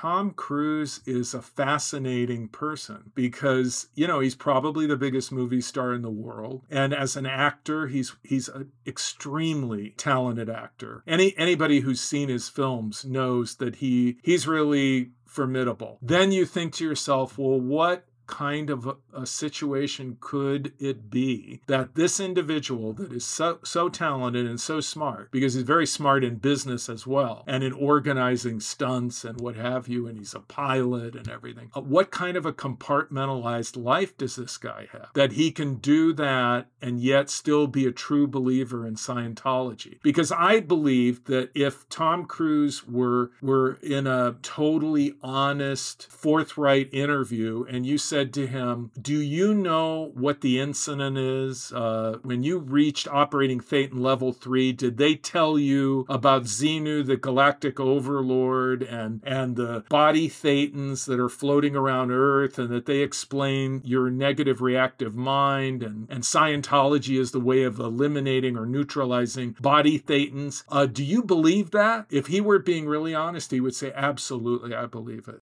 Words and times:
Tom 0.00 0.30
Cruise 0.30 1.02
is 1.04 1.34
a 1.34 1.42
fascinating 1.42 2.48
person 2.48 3.12
because, 3.14 3.88
you 3.94 4.06
know, 4.06 4.20
he's 4.20 4.34
probably 4.34 4.86
the 4.86 4.96
biggest 4.96 5.30
movie 5.30 5.60
star 5.60 5.92
in 5.92 6.00
the 6.00 6.08
world. 6.08 6.62
And 6.70 6.94
as 6.94 7.16
an 7.16 7.26
actor, 7.26 7.86
he's 7.86 8.16
he's 8.22 8.48
an 8.48 8.72
extremely 8.86 9.90
talented 9.98 10.48
actor. 10.48 11.02
Any 11.06 11.36
anybody 11.36 11.80
who's 11.80 12.00
seen 12.00 12.30
his 12.30 12.48
films 12.48 13.04
knows 13.04 13.56
that 13.56 13.76
he 13.76 14.16
he's 14.22 14.48
really 14.48 15.10
formidable. 15.26 15.98
Then 16.00 16.32
you 16.32 16.46
think 16.46 16.72
to 16.76 16.84
yourself, 16.84 17.36
well, 17.36 17.60
what 17.60 18.06
kind 18.30 18.70
of 18.70 18.86
a, 18.86 18.96
a, 19.12 19.26
situation 19.26 20.16
could 20.20 20.72
it 20.78 21.10
be 21.10 21.60
that 21.66 21.94
this 21.96 22.20
individual 22.20 22.92
that 22.92 23.12
is 23.12 23.24
so 23.24 23.58
so 23.64 23.88
talented 23.88 24.46
and 24.46 24.60
so 24.60 24.80
smart 24.80 25.30
because 25.32 25.54
he's 25.54 25.64
very 25.64 25.86
smart 25.86 26.22
in 26.22 26.36
business 26.36 26.88
as 26.88 27.06
well 27.06 27.42
and 27.48 27.64
in 27.64 27.72
organizing 27.72 28.60
stunts 28.60 29.24
and 29.24 29.40
what 29.40 29.56
have 29.56 29.88
you 29.88 30.06
and 30.06 30.16
he's 30.16 30.34
a 30.34 30.40
pilot 30.40 31.16
and 31.16 31.28
everything 31.28 31.70
uh, 31.74 31.80
what 31.80 32.12
kind 32.12 32.36
of 32.36 32.46
a 32.46 32.52
compartmentalized 32.52 33.82
life 33.82 34.16
does 34.16 34.36
this 34.36 34.58
guy 34.58 34.86
have? 34.92 35.08
That 35.14 35.32
he 35.32 35.50
can 35.50 35.76
do 35.76 36.12
that 36.12 36.66
and 36.82 37.00
yet 37.00 37.30
still 37.30 37.66
be 37.66 37.86
a 37.86 37.92
true 37.92 38.26
believer 38.26 38.86
in 38.86 38.94
Scientology? 38.94 39.98
Because 40.02 40.30
I 40.30 40.60
believe 40.60 41.24
that 41.24 41.50
if 41.54 41.88
Tom 41.88 42.26
Cruise 42.26 42.86
were 42.86 43.32
were 43.40 43.78
in 43.82 44.06
a 44.06 44.36
totally 44.42 45.14
honest 45.22 46.06
forthright 46.10 46.92
interview 46.92 47.64
and 47.68 47.86
you 47.86 47.96
said 47.96 48.19
said 48.20 48.34
to 48.34 48.46
him, 48.46 48.90
Do 49.00 49.18
you 49.18 49.54
know 49.54 50.10
what 50.12 50.42
the 50.42 50.60
incident 50.60 51.16
is? 51.16 51.72
Uh, 51.72 52.18
when 52.22 52.42
you 52.42 52.58
reached 52.58 53.08
operating 53.08 53.60
Thetan 53.60 54.00
level 54.00 54.34
three, 54.34 54.72
did 54.72 54.98
they 54.98 55.14
tell 55.14 55.58
you 55.58 56.04
about 56.06 56.42
Xenu, 56.42 57.06
the 57.06 57.16
galactic 57.16 57.80
overlord, 57.80 58.82
and, 58.82 59.22
and 59.24 59.56
the 59.56 59.84
body 59.88 60.28
Thetans 60.28 61.06
that 61.06 61.18
are 61.18 61.30
floating 61.30 61.74
around 61.74 62.10
Earth, 62.10 62.58
and 62.58 62.68
that 62.68 62.84
they 62.84 62.98
explain 62.98 63.80
your 63.84 64.10
negative 64.10 64.60
reactive 64.60 65.14
mind, 65.14 65.82
and, 65.82 66.06
and 66.10 66.22
Scientology 66.22 67.18
is 67.18 67.30
the 67.30 67.40
way 67.40 67.62
of 67.62 67.78
eliminating 67.78 68.54
or 68.54 68.66
neutralizing 68.66 69.56
body 69.60 69.98
Thetans? 69.98 70.62
Uh, 70.68 70.84
do 70.84 71.02
you 71.02 71.22
believe 71.22 71.70
that? 71.70 72.04
If 72.10 72.26
he 72.26 72.42
were 72.42 72.58
being 72.58 72.86
really 72.86 73.14
honest, 73.14 73.50
he 73.50 73.60
would 73.60 73.74
say, 73.74 73.92
Absolutely, 73.96 74.74
I 74.74 74.84
believe 74.84 75.26
it. 75.26 75.40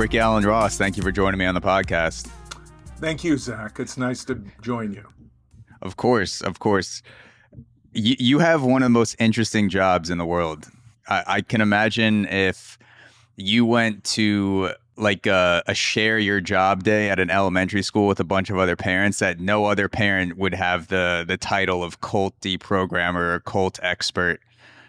Rick 0.00 0.14
Alan 0.14 0.42
Ross, 0.46 0.78
thank 0.78 0.96
you 0.96 1.02
for 1.02 1.12
joining 1.12 1.36
me 1.36 1.44
on 1.44 1.54
the 1.54 1.60
podcast. 1.60 2.30
Thank 3.00 3.22
you, 3.22 3.36
Zach. 3.36 3.78
It's 3.78 3.98
nice 3.98 4.24
to 4.24 4.42
join 4.62 4.94
you. 4.94 5.06
Of 5.82 5.98
course, 5.98 6.40
of 6.40 6.58
course. 6.58 7.02
You, 7.92 8.16
you 8.18 8.38
have 8.38 8.62
one 8.62 8.80
of 8.80 8.86
the 8.86 8.98
most 8.98 9.14
interesting 9.18 9.68
jobs 9.68 10.08
in 10.08 10.16
the 10.16 10.24
world. 10.24 10.68
I, 11.06 11.24
I 11.26 11.40
can 11.42 11.60
imagine 11.60 12.24
if 12.28 12.78
you 13.36 13.66
went 13.66 14.02
to 14.04 14.72
like 14.96 15.26
a, 15.26 15.62
a, 15.66 15.74
share 15.74 16.18
your 16.18 16.40
job 16.40 16.82
day 16.82 17.10
at 17.10 17.18
an 17.18 17.28
elementary 17.28 17.82
school 17.82 18.06
with 18.06 18.20
a 18.20 18.24
bunch 18.24 18.48
of 18.48 18.56
other 18.56 18.76
parents 18.76 19.18
that 19.18 19.38
no 19.38 19.66
other 19.66 19.86
parent 19.86 20.38
would 20.38 20.54
have 20.54 20.88
the 20.88 21.26
the 21.28 21.36
title 21.36 21.84
of 21.84 22.00
cult 22.00 22.40
deprogrammer 22.40 23.34
or 23.34 23.40
cult 23.40 23.78
expert. 23.82 24.40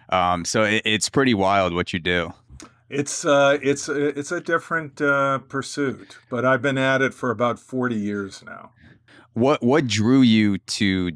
Um, 0.07 0.45
so 0.45 0.63
it, 0.63 0.83
it's 0.85 1.09
pretty 1.09 1.33
wild 1.33 1.73
what 1.73 1.91
you 1.91 1.99
do. 1.99 2.33
It's 2.91 3.23
uh, 3.23 3.57
it's 3.61 3.87
uh, 3.87 4.11
it's 4.17 4.33
a 4.33 4.41
different 4.41 5.01
uh, 5.01 5.39
pursuit, 5.39 6.17
but 6.29 6.43
I've 6.43 6.61
been 6.61 6.77
at 6.77 7.01
it 7.01 7.13
for 7.13 7.31
about 7.31 7.57
forty 7.57 7.95
years 7.95 8.43
now. 8.45 8.71
What 9.33 9.63
what 9.63 9.87
drew 9.87 10.21
you 10.21 10.57
to 10.57 11.11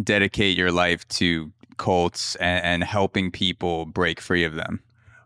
dedicate 0.00 0.56
your 0.56 0.70
life 0.70 1.06
to 1.08 1.52
cults 1.78 2.36
and, 2.36 2.64
and 2.64 2.84
helping 2.84 3.32
people 3.32 3.86
break 3.86 4.20
free 4.20 4.44
of 4.44 4.54
them? 4.54 4.80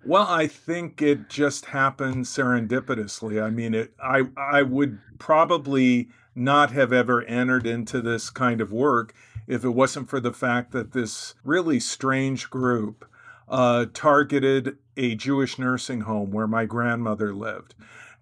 Well, 0.06 0.27
I 0.27 0.47
think 0.47 1.03
it 1.03 1.28
just 1.28 1.66
happened 1.66 2.25
serendipitously. 2.25 3.43
I 3.43 3.50
mean, 3.50 3.75
it. 3.75 3.93
I 4.03 4.22
I 4.38 4.62
would 4.62 5.00
probably 5.19 6.09
not 6.34 6.71
have 6.71 6.94
ever 6.94 7.22
entered 7.25 7.67
into 7.67 8.00
this 8.00 8.31
kind 8.31 8.62
of 8.62 8.72
work 8.72 9.12
if 9.47 9.65
it 9.65 9.71
wasn't 9.71 10.09
for 10.09 10.19
the 10.19 10.32
fact 10.32 10.72
that 10.72 10.93
this 10.93 11.34
really 11.44 11.78
strange 11.78 12.49
group 12.49 13.05
uh, 13.50 13.84
targeted 13.93 14.78
a 15.00 15.15
Jewish 15.15 15.59
nursing 15.59 16.03
home 16.03 16.31
where 16.31 16.47
my 16.47 16.66
grandmother 16.66 17.33
lived. 17.33 17.75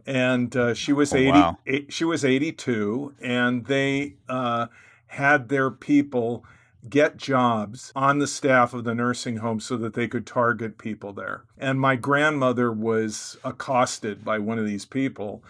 And 0.07 0.57
uh, 0.57 0.75
she 0.75 0.93
was 0.93 1.13
oh, 1.13 1.17
80, 1.17 1.31
wow. 1.31 1.59
eight, 1.67 1.93
she 1.93 2.05
was 2.05 2.25
82, 2.25 3.15
and 3.21 3.67
they 3.67 4.15
uh, 4.29 4.69
had 5.09 5.49
their 5.49 5.71
people 5.71 6.45
get 6.89 7.17
jobs 7.17 7.93
on 7.97 8.21
the 8.21 8.29
staff 8.29 8.73
of 8.73 8.85
the 8.85 8.95
nursing 8.95 9.39
home 9.39 9.59
so 9.59 9.77
that 9.77 9.95
they 9.95 10.07
could 10.07 10.25
target 10.25 10.79
people 10.79 11.13
there. 11.13 11.43
And 11.59 11.81
my 11.81 11.97
grandmother 11.97 12.73
was 12.73 13.37
accosted 13.43 14.25
by 14.25 14.39
one 14.39 14.59
of 14.59 14.65
these 14.65 14.87
people. 14.87 15.43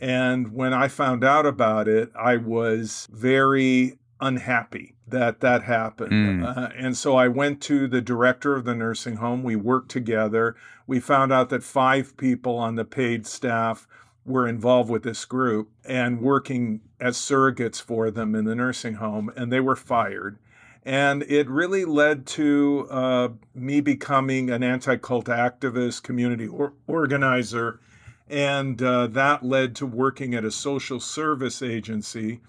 And 0.00 0.52
when 0.52 0.74
I 0.74 0.88
found 0.88 1.22
out 1.22 1.46
about 1.46 1.86
it, 1.86 2.10
I 2.16 2.36
was 2.36 3.08
very 3.12 3.98
unhappy 4.20 4.96
that 5.06 5.40
that 5.40 5.64
happened. 5.64 6.12
Mm. 6.12 6.56
Uh, 6.56 6.70
and 6.76 6.96
so 6.96 7.16
I 7.16 7.28
went 7.28 7.60
to 7.62 7.86
the 7.86 8.00
director 8.00 8.56
of 8.56 8.64
the 8.64 8.74
nursing 8.74 9.16
home. 9.16 9.42
We 9.42 9.56
worked 9.56 9.90
together. 9.90 10.56
We 10.86 11.00
found 11.00 11.32
out 11.32 11.50
that 11.50 11.62
five 11.62 12.16
people 12.16 12.56
on 12.56 12.76
the 12.76 12.84
paid 12.84 13.26
staff 13.26 13.86
were 14.24 14.46
involved 14.46 14.88
with 14.88 15.02
this 15.02 15.24
group 15.24 15.70
and 15.84 16.20
working 16.20 16.80
as 17.00 17.16
surrogates 17.16 17.80
for 17.82 18.10
them 18.10 18.34
in 18.34 18.44
the 18.44 18.54
nursing 18.54 18.94
home, 18.94 19.32
and 19.36 19.52
they 19.52 19.60
were 19.60 19.76
fired. 19.76 20.38
And 20.84 21.22
it 21.24 21.48
really 21.48 21.84
led 21.84 22.26
to 22.28 22.88
uh, 22.90 23.28
me 23.54 23.80
becoming 23.80 24.50
an 24.50 24.62
anti 24.62 24.96
cult 24.96 25.26
activist, 25.26 26.02
community 26.02 26.46
or- 26.46 26.74
organizer. 26.86 27.80
And 28.28 28.80
uh, 28.82 29.08
that 29.08 29.44
led 29.44 29.76
to 29.76 29.86
working 29.86 30.34
at 30.34 30.44
a 30.44 30.50
social 30.50 30.98
service 30.98 31.62
agency 31.62 32.40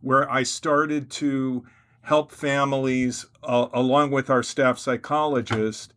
where 0.00 0.30
I 0.30 0.42
started 0.44 1.10
to 1.12 1.64
help 2.04 2.30
families, 2.30 3.26
uh, 3.42 3.68
along 3.72 4.10
with 4.10 4.30
our 4.30 4.42
staff 4.42 4.78
psychologist, 4.78 5.92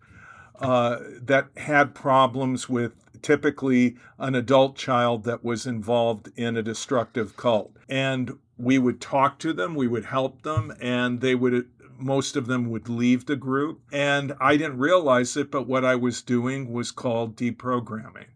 uh, 0.60 0.98
that 1.22 1.48
had 1.58 1.94
problems 1.94 2.68
with 2.68 2.94
typically 3.22 3.96
an 4.18 4.36
adult 4.36 4.76
child 4.76 5.24
that 5.24 5.44
was 5.44 5.66
involved 5.66 6.30
in 6.36 6.58
a 6.58 6.64
destructive 6.64 7.36
cult. 7.38 7.76
And 7.90 8.38
we 8.58 8.80
would 8.80 9.00
talk 9.00 9.38
to 9.40 9.54
them, 9.54 9.76
we 9.76 9.88
would 9.88 10.06
help 10.06 10.42
them, 10.42 10.74
and 10.80 11.22
they 11.22 11.36
would 11.36 11.68
most 12.00 12.36
of 12.36 12.46
them 12.46 12.70
would 12.70 12.88
leave 12.90 13.26
the 13.26 13.36
group. 13.36 13.82
And 13.92 14.34
I 14.40 14.56
didn't 14.56 14.78
realize 14.78 15.36
it, 15.36 15.50
but 15.50 15.68
what 15.68 15.84
I 15.84 15.96
was 15.96 16.22
doing 16.22 16.72
was 16.72 16.92
called 16.92 17.36
deprogramming 17.36 18.28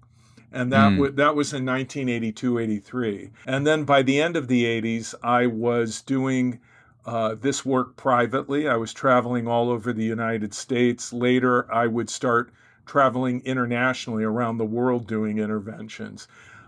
and 0.51 0.71
that 0.73 0.91
mm. 0.91 0.95
w- 0.95 1.11
that 1.13 1.35
was 1.35 1.53
in 1.53 1.65
1982 1.65 2.59
83 2.59 3.29
and 3.45 3.65
then 3.65 3.83
by 3.83 4.01
the 4.01 4.21
end 4.21 4.35
of 4.35 4.47
the 4.47 4.65
80s 4.65 5.15
i 5.23 5.45
was 5.45 6.01
doing 6.01 6.59
uh, 7.05 7.35
this 7.35 7.65
work 7.65 7.95
privately 7.95 8.67
i 8.67 8.75
was 8.75 8.93
traveling 8.93 9.47
all 9.47 9.69
over 9.69 9.93
the 9.93 10.03
united 10.03 10.53
states 10.53 11.11
later 11.11 11.71
i 11.73 11.87
would 11.87 12.09
start 12.09 12.51
traveling 12.85 13.41
internationally 13.45 14.23
around 14.23 14.57
the 14.57 14.65
world 14.65 15.07
doing 15.07 15.37
interventions 15.37 16.27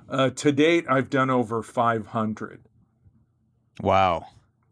uh, 0.09 0.29
to 0.29 0.51
date 0.51 0.85
i've 0.89 1.09
done 1.09 1.29
over 1.29 1.61
500 1.61 2.61
wow 3.81 4.25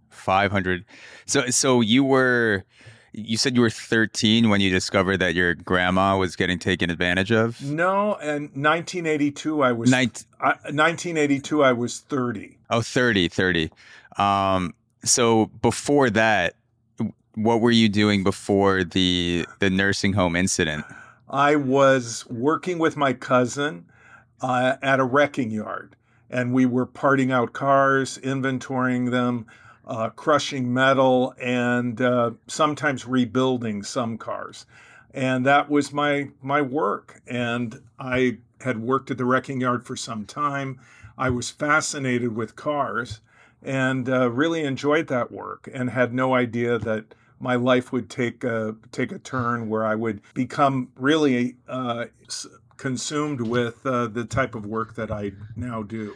500 0.09 0.85
so 1.25 1.47
so 1.47 1.81
you 1.81 2.03
were 2.03 2.65
you 3.13 3.37
said 3.37 3.55
you 3.55 3.61
were 3.61 3.69
13 3.69 4.49
when 4.49 4.61
you 4.61 4.69
discovered 4.69 5.17
that 5.17 5.35
your 5.35 5.55
grandma 5.55 6.17
was 6.17 6.35
getting 6.35 6.59
taken 6.59 6.89
advantage 6.89 7.31
of? 7.31 7.61
No, 7.61 8.15
and 8.15 8.43
1982 8.53 9.61
I 9.61 9.71
was 9.71 9.91
Nin- 9.91 10.11
I, 10.39 10.49
1982 10.71 11.63
I 11.63 11.73
was 11.73 11.99
30. 11.99 12.57
Oh, 12.69 12.81
30, 12.81 13.27
30. 13.27 13.69
Um, 14.17 14.73
so 15.03 15.47
before 15.61 16.09
that, 16.11 16.55
what 17.35 17.61
were 17.61 17.71
you 17.71 17.89
doing 17.89 18.23
before 18.23 18.83
the 18.83 19.45
the 19.59 19.69
nursing 19.69 20.13
home 20.13 20.35
incident? 20.35 20.85
I 21.29 21.55
was 21.55 22.25
working 22.29 22.77
with 22.77 22.97
my 22.97 23.13
cousin 23.13 23.85
uh, 24.41 24.75
at 24.81 24.99
a 24.99 25.03
wrecking 25.05 25.51
yard, 25.51 25.95
and 26.29 26.53
we 26.53 26.65
were 26.65 26.85
parting 26.85 27.31
out 27.31 27.53
cars, 27.53 28.17
inventorying 28.17 29.11
them, 29.11 29.45
uh, 29.85 30.09
crushing 30.09 30.73
metal, 30.73 31.33
and 31.39 32.01
uh, 32.01 32.31
sometimes 32.47 33.07
rebuilding 33.07 33.83
some 33.83 34.17
cars. 34.17 34.65
And 35.13 35.45
that 35.45 35.69
was 35.69 35.93
my 35.93 36.29
my 36.41 36.61
work. 36.61 37.21
And 37.27 37.81
I 37.97 38.39
had 38.59 38.77
worked 38.77 39.09
at 39.09 39.17
the 39.17 39.25
wrecking 39.25 39.61
yard 39.61 39.85
for 39.85 39.95
some 39.95 40.25
time. 40.25 40.79
I 41.17 41.29
was 41.29 41.49
fascinated 41.49 42.35
with 42.35 42.55
cars 42.55 43.21
and 43.63 44.09
uh, 44.09 44.29
really 44.31 44.63
enjoyed 44.63 45.07
that 45.07 45.31
work, 45.31 45.69
and 45.73 45.89
had 45.89 46.13
no 46.13 46.33
idea 46.33 46.77
that 46.79 47.13
my 47.39 47.55
life 47.55 47.91
would 47.91 48.09
take 48.09 48.43
a 48.43 48.75
take 48.91 49.11
a 49.11 49.19
turn 49.19 49.69
where 49.69 49.85
I 49.85 49.95
would 49.95 50.21
become 50.33 50.89
really 50.95 51.55
uh, 51.67 52.05
consumed 52.77 53.41
with 53.41 53.85
uh, 53.85 54.07
the 54.07 54.25
type 54.25 54.55
of 54.55 54.65
work 54.65 54.95
that 54.95 55.11
I 55.11 55.31
now 55.55 55.83
do. 55.83 56.15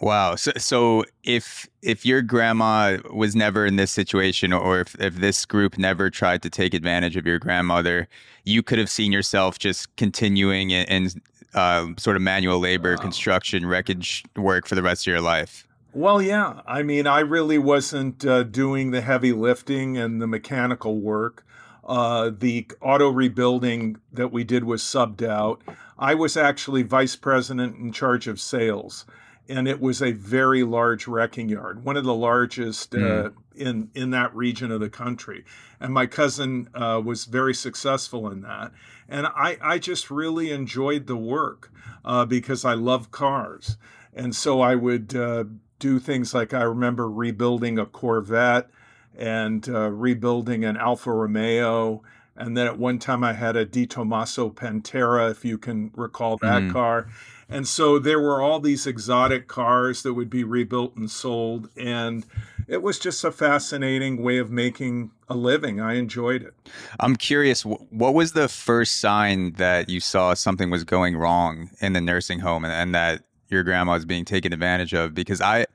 Wow. 0.00 0.34
So, 0.34 0.52
so 0.58 1.04
if 1.24 1.66
if 1.80 2.04
your 2.04 2.20
grandma 2.20 2.98
was 3.12 3.34
never 3.34 3.64
in 3.64 3.76
this 3.76 3.90
situation, 3.90 4.52
or 4.52 4.80
if, 4.80 4.94
if 5.00 5.16
this 5.16 5.46
group 5.46 5.78
never 5.78 6.10
tried 6.10 6.42
to 6.42 6.50
take 6.50 6.74
advantage 6.74 7.16
of 7.16 7.26
your 7.26 7.38
grandmother, 7.38 8.08
you 8.44 8.62
could 8.62 8.78
have 8.78 8.90
seen 8.90 9.10
yourself 9.10 9.58
just 9.58 9.94
continuing 9.96 10.70
in, 10.70 10.86
in 10.86 11.10
uh, 11.54 11.86
sort 11.96 12.16
of 12.16 12.22
manual 12.22 12.58
labor, 12.58 12.94
wow. 12.96 13.02
construction, 13.02 13.64
wreckage 13.64 14.22
work 14.36 14.66
for 14.66 14.74
the 14.74 14.82
rest 14.82 15.06
of 15.06 15.10
your 15.10 15.22
life. 15.22 15.65
Well, 15.96 16.20
yeah. 16.20 16.60
I 16.66 16.82
mean, 16.82 17.06
I 17.06 17.20
really 17.20 17.56
wasn't 17.56 18.22
uh, 18.26 18.42
doing 18.42 18.90
the 18.90 19.00
heavy 19.00 19.32
lifting 19.32 19.96
and 19.96 20.20
the 20.20 20.26
mechanical 20.26 21.00
work. 21.00 21.42
Uh, 21.82 22.32
the 22.38 22.66
auto 22.82 23.08
rebuilding 23.08 23.96
that 24.12 24.30
we 24.30 24.44
did 24.44 24.64
was 24.64 24.82
subbed 24.82 25.26
out. 25.26 25.62
I 25.98 26.14
was 26.14 26.36
actually 26.36 26.82
vice 26.82 27.16
president 27.16 27.78
in 27.78 27.92
charge 27.92 28.28
of 28.28 28.38
sales 28.38 29.06
and 29.48 29.66
it 29.68 29.80
was 29.80 30.02
a 30.02 30.12
very 30.12 30.64
large 30.64 31.06
wrecking 31.06 31.48
yard, 31.48 31.84
one 31.84 31.96
of 31.96 32.04
the 32.04 32.14
largest 32.14 32.90
mm. 32.90 33.26
uh, 33.26 33.30
in 33.54 33.90
in 33.94 34.10
that 34.10 34.34
region 34.34 34.70
of 34.70 34.80
the 34.80 34.90
country. 34.90 35.44
And 35.80 35.94
my 35.94 36.06
cousin 36.06 36.68
uh, 36.74 37.00
was 37.04 37.24
very 37.26 37.54
successful 37.54 38.28
in 38.28 38.42
that, 38.42 38.72
and 39.08 39.26
I 39.26 39.56
I 39.62 39.78
just 39.78 40.10
really 40.10 40.50
enjoyed 40.50 41.06
the 41.06 41.16
work 41.16 41.72
uh, 42.04 42.24
because 42.24 42.64
I 42.64 42.74
love 42.74 43.10
cars, 43.10 43.76
and 44.12 44.34
so 44.34 44.60
I 44.60 44.74
would 44.74 45.14
uh, 45.14 45.44
do 45.78 45.98
things 45.98 46.34
like 46.34 46.54
I 46.54 46.62
remember 46.62 47.10
rebuilding 47.10 47.78
a 47.78 47.86
Corvette 47.86 48.68
and 49.16 49.68
uh, 49.68 49.90
rebuilding 49.90 50.64
an 50.64 50.76
Alfa 50.76 51.12
Romeo. 51.12 52.02
And 52.36 52.56
then 52.56 52.66
at 52.66 52.78
one 52.78 52.98
time 52.98 53.24
I 53.24 53.32
had 53.32 53.56
a 53.56 53.64
Di 53.64 53.86
Tomaso 53.86 54.50
Pantera, 54.50 55.30
if 55.30 55.44
you 55.44 55.56
can 55.56 55.90
recall 55.94 56.36
that 56.38 56.62
mm. 56.62 56.72
car 56.72 57.08
and 57.48 57.66
so 57.66 57.98
there 57.98 58.20
were 58.20 58.42
all 58.42 58.58
these 58.58 58.86
exotic 58.86 59.46
cars 59.46 60.02
that 60.02 60.14
would 60.14 60.30
be 60.30 60.42
rebuilt 60.42 60.96
and 60.96 61.10
sold. 61.10 61.68
And 61.76 62.26
it 62.66 62.82
was 62.82 62.98
just 62.98 63.22
a 63.22 63.30
fascinating 63.30 64.20
way 64.22 64.38
of 64.38 64.50
making 64.50 65.12
a 65.28 65.36
living. 65.36 65.80
I 65.80 65.94
enjoyed 65.94 66.42
it. 66.42 66.54
I'm 66.98 67.14
curious, 67.14 67.64
what 67.64 68.14
was 68.14 68.32
the 68.32 68.48
first 68.48 68.98
sign 68.98 69.52
that 69.52 69.88
you 69.88 70.00
saw 70.00 70.34
something 70.34 70.70
was 70.70 70.82
going 70.82 71.16
wrong 71.16 71.70
in 71.80 71.92
the 71.92 72.00
nursing 72.00 72.40
home 72.40 72.64
and, 72.64 72.72
and 72.72 72.94
that 72.94 73.22
your 73.48 73.62
grandma 73.62 73.94
was 73.94 74.04
being 74.04 74.24
taken 74.24 74.52
advantage 74.52 74.94
of? 74.94 75.14
Because 75.14 75.40
I, 75.40 75.66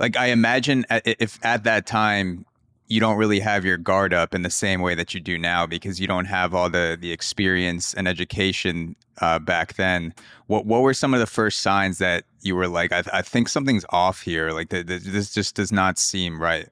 like, 0.00 0.16
I 0.16 0.26
imagine 0.26 0.84
if 0.90 1.38
at 1.44 1.64
that 1.64 1.86
time 1.86 2.44
you 2.88 3.00
don't 3.00 3.16
really 3.16 3.40
have 3.40 3.64
your 3.64 3.76
guard 3.76 4.14
up 4.14 4.34
in 4.34 4.42
the 4.42 4.50
same 4.50 4.80
way 4.80 4.94
that 4.94 5.12
you 5.12 5.20
do 5.20 5.38
now 5.38 5.66
because 5.66 6.00
you 6.00 6.06
don't 6.06 6.26
have 6.26 6.54
all 6.54 6.70
the 6.70 6.96
the 7.00 7.10
experience 7.10 7.94
and 7.94 8.06
education 8.06 8.94
uh, 9.20 9.38
back 9.38 9.74
then. 9.74 10.14
What 10.46 10.66
what 10.66 10.82
were 10.82 10.94
some 10.94 11.14
of 11.14 11.20
the 11.20 11.26
first 11.26 11.62
signs 11.62 11.98
that 11.98 12.24
you 12.42 12.54
were 12.54 12.68
like, 12.68 12.92
I, 12.92 13.02
I 13.12 13.22
think 13.22 13.48
something's 13.48 13.84
off 13.90 14.20
here. 14.20 14.50
Like 14.50 14.68
the, 14.68 14.82
the, 14.82 14.98
this 14.98 15.34
just 15.34 15.56
does 15.56 15.72
not 15.72 15.98
seem 15.98 16.40
right. 16.40 16.68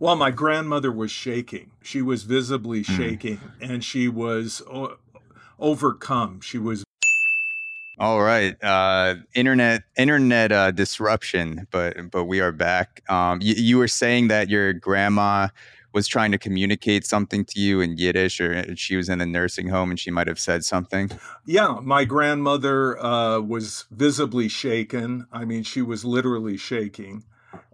Well, 0.00 0.16
my 0.16 0.30
grandmother 0.30 0.90
was 0.90 1.10
shaking. 1.10 1.70
She 1.82 2.02
was 2.02 2.24
visibly 2.24 2.82
hmm. 2.82 2.96
shaking, 2.96 3.36
mm. 3.38 3.52
and 3.60 3.84
she 3.84 4.08
was 4.08 4.60
o- 4.70 4.96
overcome. 5.58 6.40
She 6.40 6.58
was 6.58 6.83
all 7.98 8.22
right, 8.22 8.56
uh, 8.62 9.16
internet 9.34 9.84
internet 9.96 10.50
uh, 10.50 10.70
disruption, 10.72 11.66
but 11.70 12.10
but 12.10 12.24
we 12.24 12.40
are 12.40 12.52
back. 12.52 13.02
Um, 13.08 13.40
you, 13.40 13.54
you 13.54 13.78
were 13.78 13.88
saying 13.88 14.28
that 14.28 14.48
your 14.48 14.72
grandma 14.72 15.48
was 15.92 16.08
trying 16.08 16.32
to 16.32 16.38
communicate 16.38 17.06
something 17.06 17.44
to 17.44 17.60
you 17.60 17.80
in 17.80 17.96
Yiddish, 17.96 18.40
or 18.40 18.76
she 18.76 18.96
was 18.96 19.08
in 19.08 19.20
the 19.20 19.26
nursing 19.26 19.68
home 19.68 19.90
and 19.90 20.00
she 20.00 20.10
might 20.10 20.26
have 20.26 20.40
said 20.40 20.64
something. 20.64 21.08
Yeah, 21.46 21.78
my 21.82 22.04
grandmother 22.04 23.00
uh, 23.00 23.38
was 23.38 23.84
visibly 23.92 24.48
shaken. 24.48 25.28
I 25.30 25.44
mean, 25.44 25.62
she 25.62 25.80
was 25.80 26.04
literally 26.04 26.56
shaking, 26.56 27.24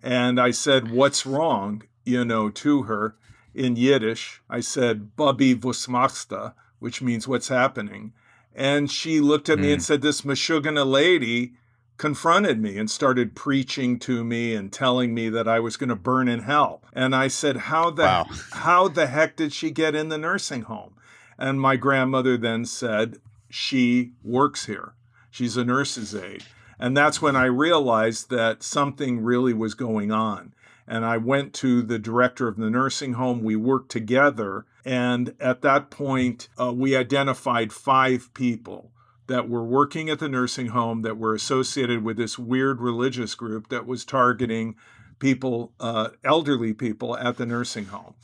and 0.02 0.38
I 0.38 0.50
said, 0.50 0.90
"What's 0.90 1.24
wrong?" 1.24 1.84
You 2.04 2.24
know, 2.24 2.50
to 2.50 2.82
her 2.82 3.16
in 3.54 3.76
Yiddish. 3.76 4.42
I 4.50 4.60
said, 4.60 5.16
"Bubby 5.16 5.54
vusmachsta," 5.54 6.52
which 6.78 7.00
means 7.00 7.26
"What's 7.26 7.48
happening." 7.48 8.12
And 8.60 8.90
she 8.90 9.20
looked 9.20 9.48
at 9.48 9.56
mm. 9.56 9.62
me 9.62 9.72
and 9.72 9.80
hmm. 9.80 9.84
said, 9.84 10.02
This 10.02 10.20
Meshuggah 10.20 10.84
lady 10.84 11.54
confronted 11.96 12.60
me 12.60 12.76
and 12.76 12.90
started 12.90 13.34
preaching 13.34 13.98
to 14.00 14.22
me 14.22 14.54
and 14.54 14.70
telling 14.70 15.14
me 15.14 15.30
that 15.30 15.48
I 15.48 15.60
was 15.60 15.78
going 15.78 15.88
to 15.88 15.96
burn 15.96 16.28
in 16.28 16.40
hell. 16.40 16.82
And 16.92 17.16
I 17.16 17.28
said, 17.28 17.56
How 17.56 17.88
the 17.88 18.02
wow. 18.02 18.26
how 18.52 18.86
the 18.88 19.06
heck 19.06 19.36
did 19.36 19.54
she 19.54 19.70
get 19.70 19.94
in 19.94 20.10
the 20.10 20.18
nursing 20.18 20.62
home? 20.62 20.92
And 21.38 21.58
my 21.58 21.76
grandmother 21.76 22.36
then 22.36 22.66
said, 22.66 23.16
She 23.48 24.12
works 24.22 24.66
here. 24.66 24.92
She's 25.30 25.56
a 25.56 25.64
nurse's 25.64 26.14
aide. 26.14 26.44
And 26.78 26.94
that's 26.94 27.22
when 27.22 27.36
I 27.36 27.46
realized 27.46 28.28
that 28.28 28.62
something 28.62 29.22
really 29.22 29.54
was 29.54 29.72
going 29.72 30.12
on. 30.12 30.52
And 30.90 31.06
I 31.06 31.16
went 31.16 31.54
to 31.54 31.80
the 31.82 31.98
director 31.98 32.48
of 32.48 32.56
the 32.56 32.68
nursing 32.68 33.14
home. 33.14 33.42
We 33.42 33.56
worked 33.56 33.90
together 33.90 34.66
and 34.84 35.34
at 35.40 35.62
that 35.62 35.90
point, 35.90 36.48
uh, 36.58 36.72
we 36.72 36.96
identified 36.96 37.72
five 37.72 38.32
people 38.34 38.90
that 39.26 39.48
were 39.48 39.64
working 39.64 40.10
at 40.10 40.18
the 40.18 40.28
nursing 40.28 40.68
home 40.68 41.02
that 41.02 41.16
were 41.16 41.34
associated 41.34 42.02
with 42.02 42.16
this 42.16 42.38
weird 42.38 42.80
religious 42.80 43.34
group 43.34 43.68
that 43.68 43.86
was 43.86 44.04
targeting 44.04 44.74
people, 45.18 45.72
uh, 45.78 46.08
elderly 46.24 46.72
people 46.72 47.16
at 47.16 47.36
the 47.36 47.46
nursing 47.46 47.86
home, 47.86 48.14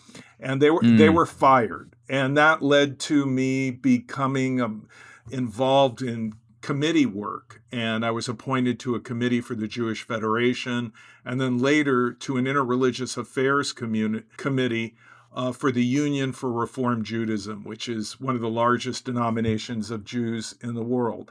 and 0.40 0.60
they 0.60 0.70
were 0.70 0.80
mm. 0.80 0.98
they 0.98 1.10
were 1.10 1.26
fired, 1.26 1.94
and 2.08 2.36
that 2.36 2.62
led 2.62 2.98
to 2.98 3.26
me 3.26 3.70
becoming 3.70 4.60
um, 4.60 4.88
involved 5.30 6.02
in 6.02 6.32
committee 6.66 7.06
work, 7.06 7.62
and 7.70 8.04
I 8.04 8.10
was 8.10 8.28
appointed 8.28 8.80
to 8.80 8.96
a 8.96 9.00
committee 9.00 9.40
for 9.40 9.54
the 9.54 9.68
Jewish 9.68 10.02
Federation, 10.02 10.92
and 11.24 11.40
then 11.40 11.58
later 11.58 12.12
to 12.12 12.36
an 12.38 12.46
interreligious 12.46 13.16
affairs 13.16 13.72
communi- 13.72 14.24
committee 14.36 14.96
uh, 15.32 15.52
for 15.52 15.70
the 15.70 15.84
Union 15.84 16.32
for 16.32 16.50
Reform 16.50 17.04
Judaism, 17.04 17.62
which 17.62 17.88
is 17.88 18.18
one 18.18 18.34
of 18.34 18.40
the 18.40 18.50
largest 18.50 19.04
denominations 19.04 19.92
of 19.92 20.04
Jews 20.04 20.56
in 20.60 20.74
the 20.74 20.82
world. 20.82 21.30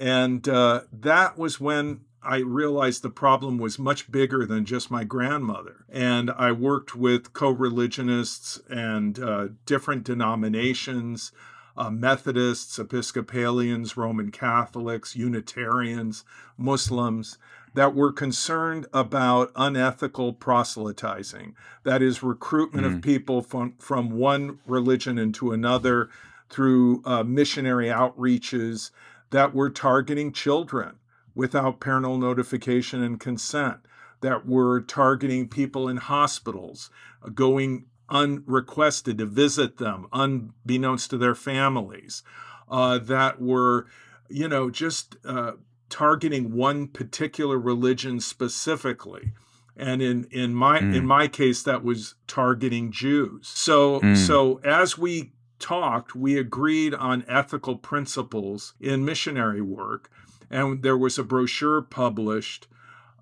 And 0.00 0.48
uh, 0.48 0.80
that 0.92 1.38
was 1.38 1.60
when 1.60 2.00
I 2.20 2.38
realized 2.38 3.02
the 3.02 3.10
problem 3.10 3.58
was 3.58 3.78
much 3.78 4.10
bigger 4.10 4.44
than 4.44 4.64
just 4.64 4.90
my 4.90 5.04
grandmother. 5.04 5.84
And 5.92 6.28
I 6.32 6.50
worked 6.50 6.96
with 6.96 7.32
co 7.32 7.50
religionists 7.50 8.60
and 8.68 9.16
uh, 9.20 9.48
different 9.64 10.02
denominations. 10.02 11.30
Uh, 11.76 11.90
Methodists, 11.90 12.78
Episcopalians, 12.78 13.96
Roman 13.96 14.30
Catholics, 14.30 15.16
Unitarians, 15.16 16.24
Muslims, 16.58 17.38
that 17.74 17.94
were 17.94 18.12
concerned 18.12 18.86
about 18.92 19.50
unethical 19.56 20.32
proselytizing. 20.32 21.54
That 21.84 22.02
is, 22.02 22.22
recruitment 22.22 22.86
mm. 22.86 22.96
of 22.96 23.02
people 23.02 23.42
from, 23.42 23.74
from 23.78 24.10
one 24.10 24.58
religion 24.66 25.18
into 25.18 25.52
another 25.52 26.10
through 26.50 27.02
uh, 27.06 27.22
missionary 27.22 27.86
outreaches 27.86 28.90
that 29.30 29.54
were 29.54 29.70
targeting 29.70 30.32
children 30.32 30.96
without 31.34 31.80
parental 31.80 32.18
notification 32.18 33.02
and 33.02 33.18
consent, 33.18 33.78
that 34.20 34.46
were 34.46 34.80
targeting 34.82 35.48
people 35.48 35.88
in 35.88 35.96
hospitals, 35.96 36.90
uh, 37.22 37.30
going 37.30 37.86
unrequested 38.12 39.18
to 39.18 39.26
visit 39.26 39.78
them, 39.78 40.06
unbeknownst 40.12 41.10
to 41.10 41.18
their 41.18 41.34
families, 41.34 42.22
uh, 42.70 42.98
that 42.98 43.40
were, 43.40 43.86
you 44.28 44.46
know, 44.46 44.70
just 44.70 45.16
uh, 45.24 45.52
targeting 45.88 46.54
one 46.54 46.86
particular 46.86 47.58
religion 47.58 48.20
specifically 48.20 49.32
and 49.76 50.02
in 50.02 50.24
in 50.30 50.54
my 50.54 50.78
mm. 50.78 50.94
in 50.94 51.06
my 51.06 51.26
case 51.26 51.62
that 51.62 51.82
was 51.82 52.14
targeting 52.26 52.90
Jews 52.90 53.48
so 53.48 54.00
mm. 54.00 54.16
so 54.16 54.60
as 54.64 54.98
we 54.98 55.32
talked 55.58 56.14
we 56.14 56.38
agreed 56.38 56.94
on 56.94 57.24
ethical 57.28 57.76
principles 57.76 58.74
in 58.80 59.04
missionary 59.04 59.62
work 59.62 60.10
and 60.50 60.82
there 60.82 60.98
was 60.98 61.18
a 61.18 61.24
brochure 61.24 61.80
published 61.80 62.66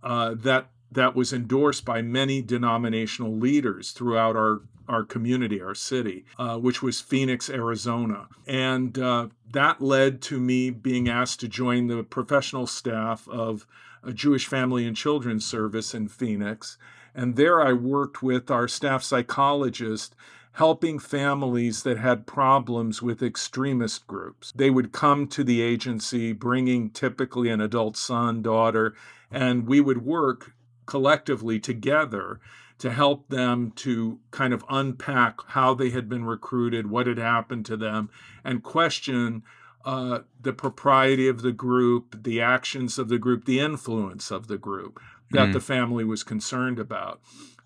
uh, 0.03 0.35
that 0.35 0.69
that 0.91 1.15
was 1.15 1.33
endorsed 1.33 1.85
by 1.85 2.03
many 2.03 2.43
denominational 2.43 3.37
leaders 3.37 3.93
throughout 3.93 4.35
our 4.35 4.63
our 4.89 5.05
community, 5.05 5.61
our 5.61 5.75
city, 5.75 6.25
uh, 6.39 6.59
which 6.59 6.83
was 6.83 7.01
Phoenix, 7.01 7.49
Arizona. 7.49 8.29
And 8.47 8.99
uh, 8.99 9.29
that 9.53 9.81
led 9.81 10.21
to 10.23 10.41
me 10.41 10.71
being 10.71 11.09
asked 11.09 11.41
to 11.41 11.49
join 11.49 11.87
the 11.87 12.03
professional 12.03 12.67
staff 12.67 13.29
of 13.29 13.67
a 14.03 14.13
Jewish 14.13 14.47
Family 14.47 14.87
and 14.87 14.97
Children's 14.97 15.45
Service 15.45 15.95
in 15.95 16.09
Phoenix. 16.09 16.79
And 17.15 17.37
there 17.37 17.61
I 17.61 17.73
worked 17.73 18.23
with 18.23 18.51
our 18.51 18.69
staff 18.69 19.03
psychologist 19.03 20.15
helping 20.53 20.99
families 20.99 21.85
that 21.85 21.99
had 21.99 22.27
problems 22.27 23.01
with 23.01 23.23
extremist 23.23 24.07
groups. 24.07 24.53
They 24.53 24.71
would 24.71 24.93
come 24.93 25.29
to 25.29 25.45
the 25.45 25.61
agency 25.63 26.33
bringing 26.33 26.91
typically 26.91 27.51
an 27.51 27.61
adult 27.61 27.97
son, 27.97 28.43
daughter, 28.43 28.95
and 29.31 29.67
we 29.67 29.81
would 29.81 30.05
work 30.05 30.53
collectively 30.87 31.61
together 31.61 32.41
to 32.81 32.91
help 32.91 33.29
them 33.29 33.71
to 33.77 34.19
kind 34.31 34.53
of 34.53 34.65
unpack 34.69 35.41
how 35.49 35.75
they 35.75 35.91
had 35.91 36.09
been 36.09 36.25
recruited, 36.25 36.91
what 36.91 37.07
had 37.07 37.19
happened 37.19 37.65
to 37.67 37.77
them, 37.77 38.11
and 38.43 38.63
question 38.63 39.43
uh, 39.85 40.21
the 40.41 40.53
propriety 40.53 41.29
of 41.29 41.43
the 41.43 41.53
group, 41.53 42.23
the 42.25 42.41
actions 42.41 42.99
of 42.99 43.09
the 43.09 43.19
group, 43.19 43.45
the 43.45 43.61
influence 43.61 44.31
of 44.31 44.47
the 44.47 44.59
group 44.59 45.01
that 45.31 45.49
mm. 45.49 45.53
the 45.53 45.61
family 45.61 46.05
was 46.05 46.23
concerned 46.23 46.79
about. 46.79 47.21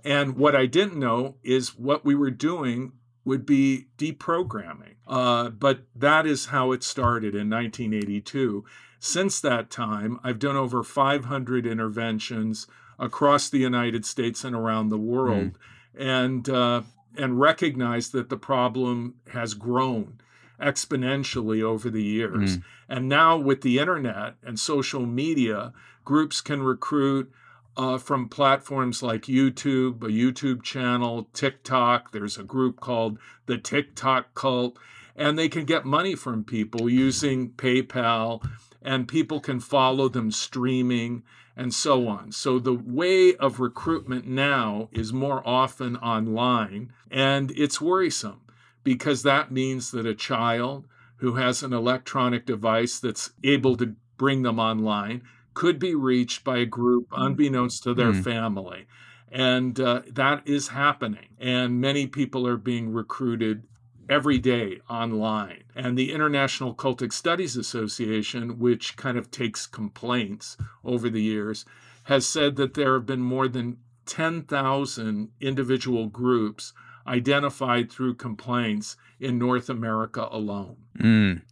And 0.05 0.37
what 0.37 0.55
I 0.55 0.67
didn't 0.67 0.99
know 0.99 1.37
is 1.43 1.79
what 1.79 2.05
we 2.05 2.15
were 2.15 2.31
doing 2.31 2.93
would 3.25 3.47
be 3.47 3.87
deprogramming. 3.97 4.97
Uh, 5.07 5.49
but 5.49 5.85
that 5.95 6.27
is 6.27 6.47
how 6.47 6.73
it 6.73 6.83
started 6.83 7.35
in 7.35 7.49
1982. 7.49 8.65
Since 8.99 9.41
that 9.41 9.71
time, 9.71 10.19
I've 10.23 10.39
done 10.39 10.57
over 10.57 10.83
500 10.83 11.67
interventions 11.67 12.67
across 12.99 13.49
the 13.49 13.59
United 13.59 14.05
States 14.05 14.45
and 14.45 14.55
around 14.55 14.89
the 14.89 14.99
world, 14.99 15.53
mm. 15.53 15.57
and 15.97 16.49
uh, 16.49 16.83
and 17.17 17.41
recognized 17.41 18.13
that 18.13 18.29
the 18.29 18.37
problem 18.37 19.15
has 19.33 19.55
grown 19.55 20.21
exponentially 20.61 21.63
over 21.63 21.91
the 21.91 22.03
years. 22.03 22.59
Mm. 22.59 22.63
And 22.89 23.09
now 23.09 23.37
with 23.37 23.63
the 23.63 23.79
internet 23.79 24.35
and 24.43 24.59
social 24.59 25.07
media, 25.07 25.73
groups 26.05 26.41
can 26.41 26.63
recruit 26.63 27.33
uh, 27.77 27.99
from 27.99 28.29
platforms 28.29 29.03
like 29.03 29.23
YouTube, 29.23 30.03
a 30.03 30.09
YouTube 30.09 30.63
channel, 30.63 31.29
TikTok. 31.33 32.13
There's 32.13 32.39
a 32.39 32.45
group 32.45 32.81
called 32.81 33.19
the 33.47 33.59
TikTok 33.59 34.35
Cult, 34.35 34.79
and 35.17 35.39
they 35.39 35.49
can 35.49 35.65
get 35.65 35.85
money 35.85 36.15
from 36.15 36.45
people 36.45 36.89
using 36.89 37.51
PayPal, 37.51 38.47
and 38.83 39.09
people 39.09 39.41
can 39.41 39.61
follow 39.61 40.09
them 40.09 40.31
streaming 40.31 41.25
and 41.57 41.73
so 41.73 42.09
on. 42.09 42.33
So 42.33 42.59
the 42.59 42.75
way 42.75 43.35
of 43.37 43.61
recruitment 43.61 44.27
now 44.27 44.89
is 44.93 45.13
more 45.13 45.47
often 45.47 45.97
online, 45.97 46.93
and 47.11 47.51
it's 47.53 47.81
worrisome 47.81 48.41
because 48.83 49.23
that 49.23 49.51
means 49.51 49.91
that 49.93 50.07
a 50.07 50.15
child 50.15 50.87
who 51.17 51.37
has 51.37 51.63
an 51.63 51.73
electronic 51.73 52.45
device 52.45 52.99
that's 52.99 53.33
able 53.43 53.77
to 53.77 53.95
bring 54.17 54.43
them 54.43 54.59
online 54.59 55.23
could 55.55 55.79
be 55.79 55.95
reached 55.95 56.45
by 56.45 56.59
a 56.59 56.67
group 56.67 57.09
mm. 57.09 57.27
unbeknownst 57.27 57.83
to 57.85 57.95
their 57.95 58.13
mm. 58.13 58.23
family. 58.23 58.87
And 59.31 59.79
uh, 59.81 60.03
that 60.13 60.47
is 60.47 60.69
happening. 60.69 61.29
And 61.39 61.81
many 61.81 62.07
people 62.07 62.47
are 62.47 62.57
being 62.57 62.93
recruited 62.93 63.65
every 64.09 64.39
day 64.39 64.81
online. 64.89 65.65
And 65.75 65.97
the 65.97 66.13
International 66.13 66.75
Cultic 66.75 67.13
Studies 67.13 67.57
Association, 67.57 68.59
which 68.59 68.97
kind 68.97 69.19
of 69.19 69.31
takes 69.31 69.67
complaints 69.67 70.57
over 70.85 71.09
the 71.09 71.23
years, 71.23 71.65
has 72.05 72.27
said 72.27 72.57
that 72.57 72.75
there 72.75 72.95
have 72.95 73.07
been 73.07 73.21
more 73.21 73.49
than 73.49 73.79
10,000 74.07 75.31
individual 75.41 76.07
groups 76.07 76.73
identified 77.07 77.91
through 77.91 78.15
complaints 78.15 78.97
in 79.21 79.39
North 79.39 79.69
America 79.69 80.29
alone. 80.31 80.77
Mm. 80.99 81.43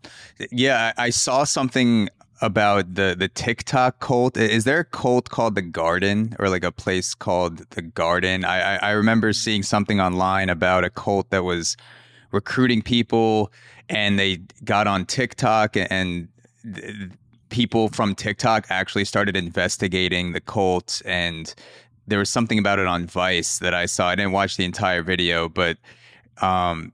Yeah, 0.50 0.92
I 0.96 1.10
saw 1.10 1.44
something 1.44 2.08
about 2.40 2.94
the 2.94 3.14
the 3.16 3.28
TikTok 3.28 4.00
cult. 4.00 4.36
Is 4.36 4.64
there 4.64 4.80
a 4.80 4.84
cult 4.84 5.30
called 5.30 5.54
the 5.54 5.62
Garden 5.62 6.34
or 6.38 6.48
like 6.48 6.64
a 6.64 6.72
place 6.72 7.14
called 7.14 7.58
the 7.70 7.82
Garden? 7.82 8.44
I, 8.44 8.76
I, 8.76 8.88
I 8.88 8.90
remember 8.90 9.32
seeing 9.32 9.62
something 9.62 10.00
online 10.00 10.48
about 10.50 10.84
a 10.84 10.90
cult 10.90 11.30
that 11.30 11.44
was 11.44 11.76
recruiting 12.32 12.82
people 12.82 13.52
and 13.88 14.18
they 14.18 14.38
got 14.64 14.86
on 14.86 15.06
TikTok 15.06 15.76
and 15.76 16.28
people 17.50 17.88
from 17.88 18.14
TikTok 18.14 18.66
actually 18.70 19.04
started 19.04 19.36
investigating 19.36 20.32
the 20.32 20.40
cult 20.40 21.02
and 21.04 21.54
there 22.06 22.18
was 22.18 22.30
something 22.30 22.58
about 22.58 22.78
it 22.78 22.86
on 22.86 23.06
Vice 23.06 23.58
that 23.60 23.74
I 23.74 23.86
saw. 23.86 24.08
I 24.08 24.16
didn't 24.16 24.32
watch 24.32 24.56
the 24.56 24.64
entire 24.64 25.02
video, 25.02 25.48
but 25.48 25.78
um, 26.40 26.92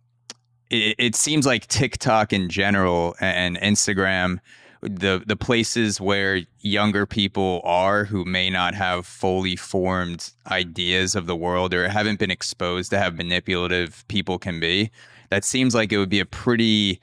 it, 0.71 0.97
it 0.99 1.15
seems 1.15 1.47
like 1.47 1.67
TikTok 1.69 2.33
in 2.33 2.51
general 2.51 3.17
and 3.21 3.57
Instagram 3.59 4.41
the 4.81 5.23
the 5.27 5.37
places 5.37 6.01
where 6.01 6.43
younger 6.61 7.05
people 7.05 7.61
are 7.65 8.05
who 8.05 8.25
may 8.25 8.49
not 8.49 8.75
have 8.75 9.07
fully 9.07 9.57
formed 9.57 10.33
ideas 10.51 11.17
of 11.17 11.27
the 11.27 11.35
world 11.35 11.75
or 11.75 11.89
haven't 11.89 12.19
been 12.19 12.31
exposed 12.31 12.91
to 12.91 12.99
how 13.01 13.11
manipulative 13.11 14.05
people 14.09 14.39
can 14.39 14.61
be 14.61 14.91
that 15.31 15.45
seems 15.45 15.75
like 15.75 15.93
it 15.93 15.99
would 15.99 16.09
be 16.09 16.21
a 16.21 16.27
pretty 16.27 17.01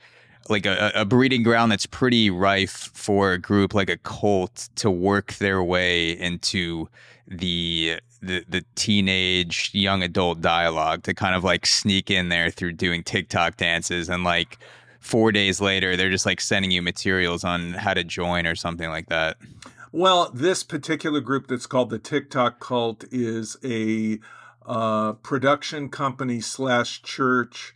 like 0.48 0.66
a, 0.66 0.92
a 0.94 1.04
breeding 1.04 1.42
ground 1.42 1.72
that's 1.72 1.86
pretty 1.86 2.30
rife 2.30 2.90
for 2.94 3.32
a 3.32 3.38
group 3.38 3.74
like 3.74 3.90
a 3.90 3.96
cult 3.98 4.68
to 4.76 4.90
work 4.90 5.34
their 5.34 5.62
way 5.62 6.10
into 6.12 6.88
the 7.26 7.98
the 8.22 8.44
the 8.48 8.64
teenage 8.74 9.70
young 9.72 10.02
adult 10.02 10.40
dialogue 10.40 11.02
to 11.02 11.14
kind 11.14 11.34
of 11.34 11.44
like 11.44 11.66
sneak 11.66 12.10
in 12.10 12.28
there 12.28 12.50
through 12.50 12.72
doing 12.72 13.02
TikTok 13.02 13.56
dances 13.56 14.08
and 14.08 14.24
like 14.24 14.58
four 15.00 15.32
days 15.32 15.60
later 15.60 15.96
they're 15.96 16.10
just 16.10 16.26
like 16.26 16.40
sending 16.40 16.70
you 16.70 16.82
materials 16.82 17.44
on 17.44 17.72
how 17.72 17.94
to 17.94 18.04
join 18.04 18.46
or 18.46 18.54
something 18.54 18.88
like 18.88 19.08
that. 19.08 19.36
Well, 19.92 20.30
this 20.34 20.62
particular 20.62 21.20
group 21.20 21.46
that's 21.46 21.66
called 21.66 21.90
the 21.90 21.98
TikTok 21.98 22.60
Cult 22.60 23.04
is 23.10 23.56
a 23.64 24.18
uh, 24.66 25.12
production 25.14 25.88
company 25.88 26.40
slash 26.40 27.00
church 27.02 27.72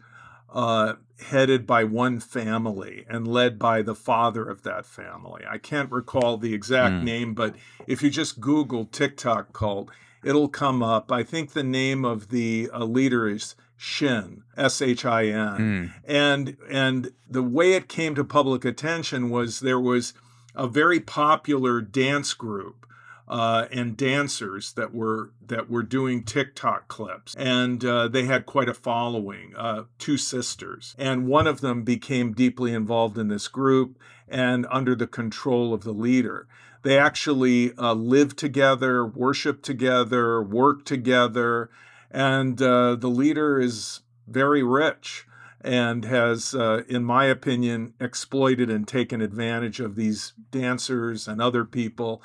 uh, 0.53 0.95
headed 1.21 1.67
by 1.67 1.85
one 1.85 2.21
family 2.21 3.05
and 3.09 3.29
led 3.29 3.59
by 3.59 3.83
the 3.83 3.95
father 3.95 4.49
of 4.49 4.63
that 4.63 4.87
family. 4.87 5.45
I 5.49 5.59
can't 5.59 5.91
recall 5.91 6.37
the 6.37 6.55
exact 6.55 6.95
mm. 6.95 7.05
name, 7.05 7.35
but 7.35 7.55
if 7.87 8.03
you 8.03 8.11
just 8.11 8.41
Google 8.41 8.85
TikTok 8.87 9.53
Cult, 9.53 9.91
it'll 10.25 10.49
come 10.49 10.83
up. 10.83 11.13
I 11.13 11.23
think 11.23 11.53
the 11.53 11.63
name 11.63 12.05
of 12.05 12.29
the 12.29 12.71
uh, 12.73 12.85
leader 12.85 13.29
is 13.29 13.55
Shin, 13.77 14.43
S 14.57 14.83
H 14.83 15.05
I 15.05 15.27
N. 15.27 15.57
Mm. 15.59 15.93
And 16.07 16.57
and 16.71 17.13
the 17.29 17.43
way 17.43 17.73
it 17.73 17.89
came 17.89 18.15
to 18.15 18.25
public 18.25 18.65
attention 18.65 19.31
was 19.31 19.61
there 19.61 19.81
was 19.81 20.13
a 20.55 20.67
very 20.67 21.01
popular 21.01 21.81
dance 21.81 22.35
group 22.35 22.87
uh, 23.31 23.67
and 23.73 23.97
dancers 23.97 24.75
that 24.75 24.93
were 24.93 25.31
that 25.47 25.71
were 25.71 25.83
doing 25.83 26.23
TikTok 26.23 26.89
clips, 26.89 27.35
and 27.37 27.83
uh, 27.85 28.09
they 28.09 28.25
had 28.25 28.45
quite 28.45 28.69
a 28.69 28.75
following. 28.75 29.55
Uh, 29.57 29.85
two 29.99 30.19
sisters, 30.19 30.95
and 30.99 31.27
one 31.27 31.47
of 31.47 31.63
them 31.63 31.83
became 31.83 32.33
deeply 32.33 32.75
involved 32.75 33.17
in 33.17 33.29
this 33.29 33.49
group 33.49 33.99
and 34.29 34.67
under 34.71 34.95
the 34.95 35.07
control 35.07 35.73
of 35.73 35.85
the 35.85 35.93
leader. 35.93 36.47
They 36.83 36.99
actually 36.99 37.73
uh, 37.77 37.95
lived 37.95 38.39
together, 38.39 39.07
worshiped 39.07 39.65
together, 39.65 40.43
worked 40.43 40.87
together 40.87 41.71
and 42.11 42.61
uh, 42.61 42.97
the 42.97 43.09
leader 43.09 43.59
is 43.59 44.01
very 44.27 44.63
rich 44.63 45.27
and 45.61 46.05
has, 46.05 46.55
uh, 46.55 46.83
in 46.89 47.05
my 47.05 47.27
opinion, 47.27 47.95
exploited 48.01 48.71
and 48.71 48.89
taken 48.89 49.21
advantage 49.21 49.79
of 49.79 49.95
these 49.95 50.33
dancers 50.51 51.29
and 51.29 51.41
other 51.41 51.65
people 51.65 52.23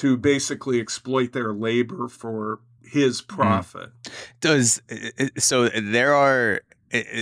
to 0.00 0.16
basically 0.16 0.80
exploit 0.80 1.32
their 1.32 1.52
labor 1.52 2.08
for 2.08 2.60
his 2.82 3.20
hmm. 3.20 3.36
profit. 3.36 3.90
Does 4.40 4.80
so? 5.36 5.68
There 5.68 6.14
are 6.14 6.62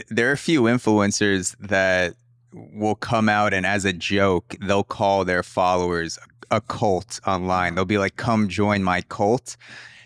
there 0.09 0.29
are 0.29 0.33
a 0.33 0.39
few 0.39 0.63
influencers 0.63 1.57
that 1.59 2.15
will 2.53 2.95
come 2.95 3.29
out 3.29 3.53
and 3.53 3.67
as 3.67 3.85
a 3.85 3.93
joke 3.93 4.57
they'll 4.63 4.83
call 4.83 5.25
their 5.25 5.43
followers 5.43 6.19
a 6.51 6.61
cult 6.61 7.21
online. 7.27 7.75
They'll 7.75 7.85
be 7.85 7.99
like, 7.99 8.17
"Come 8.17 8.49
join 8.49 8.83
my 8.83 9.03
cult." 9.03 9.57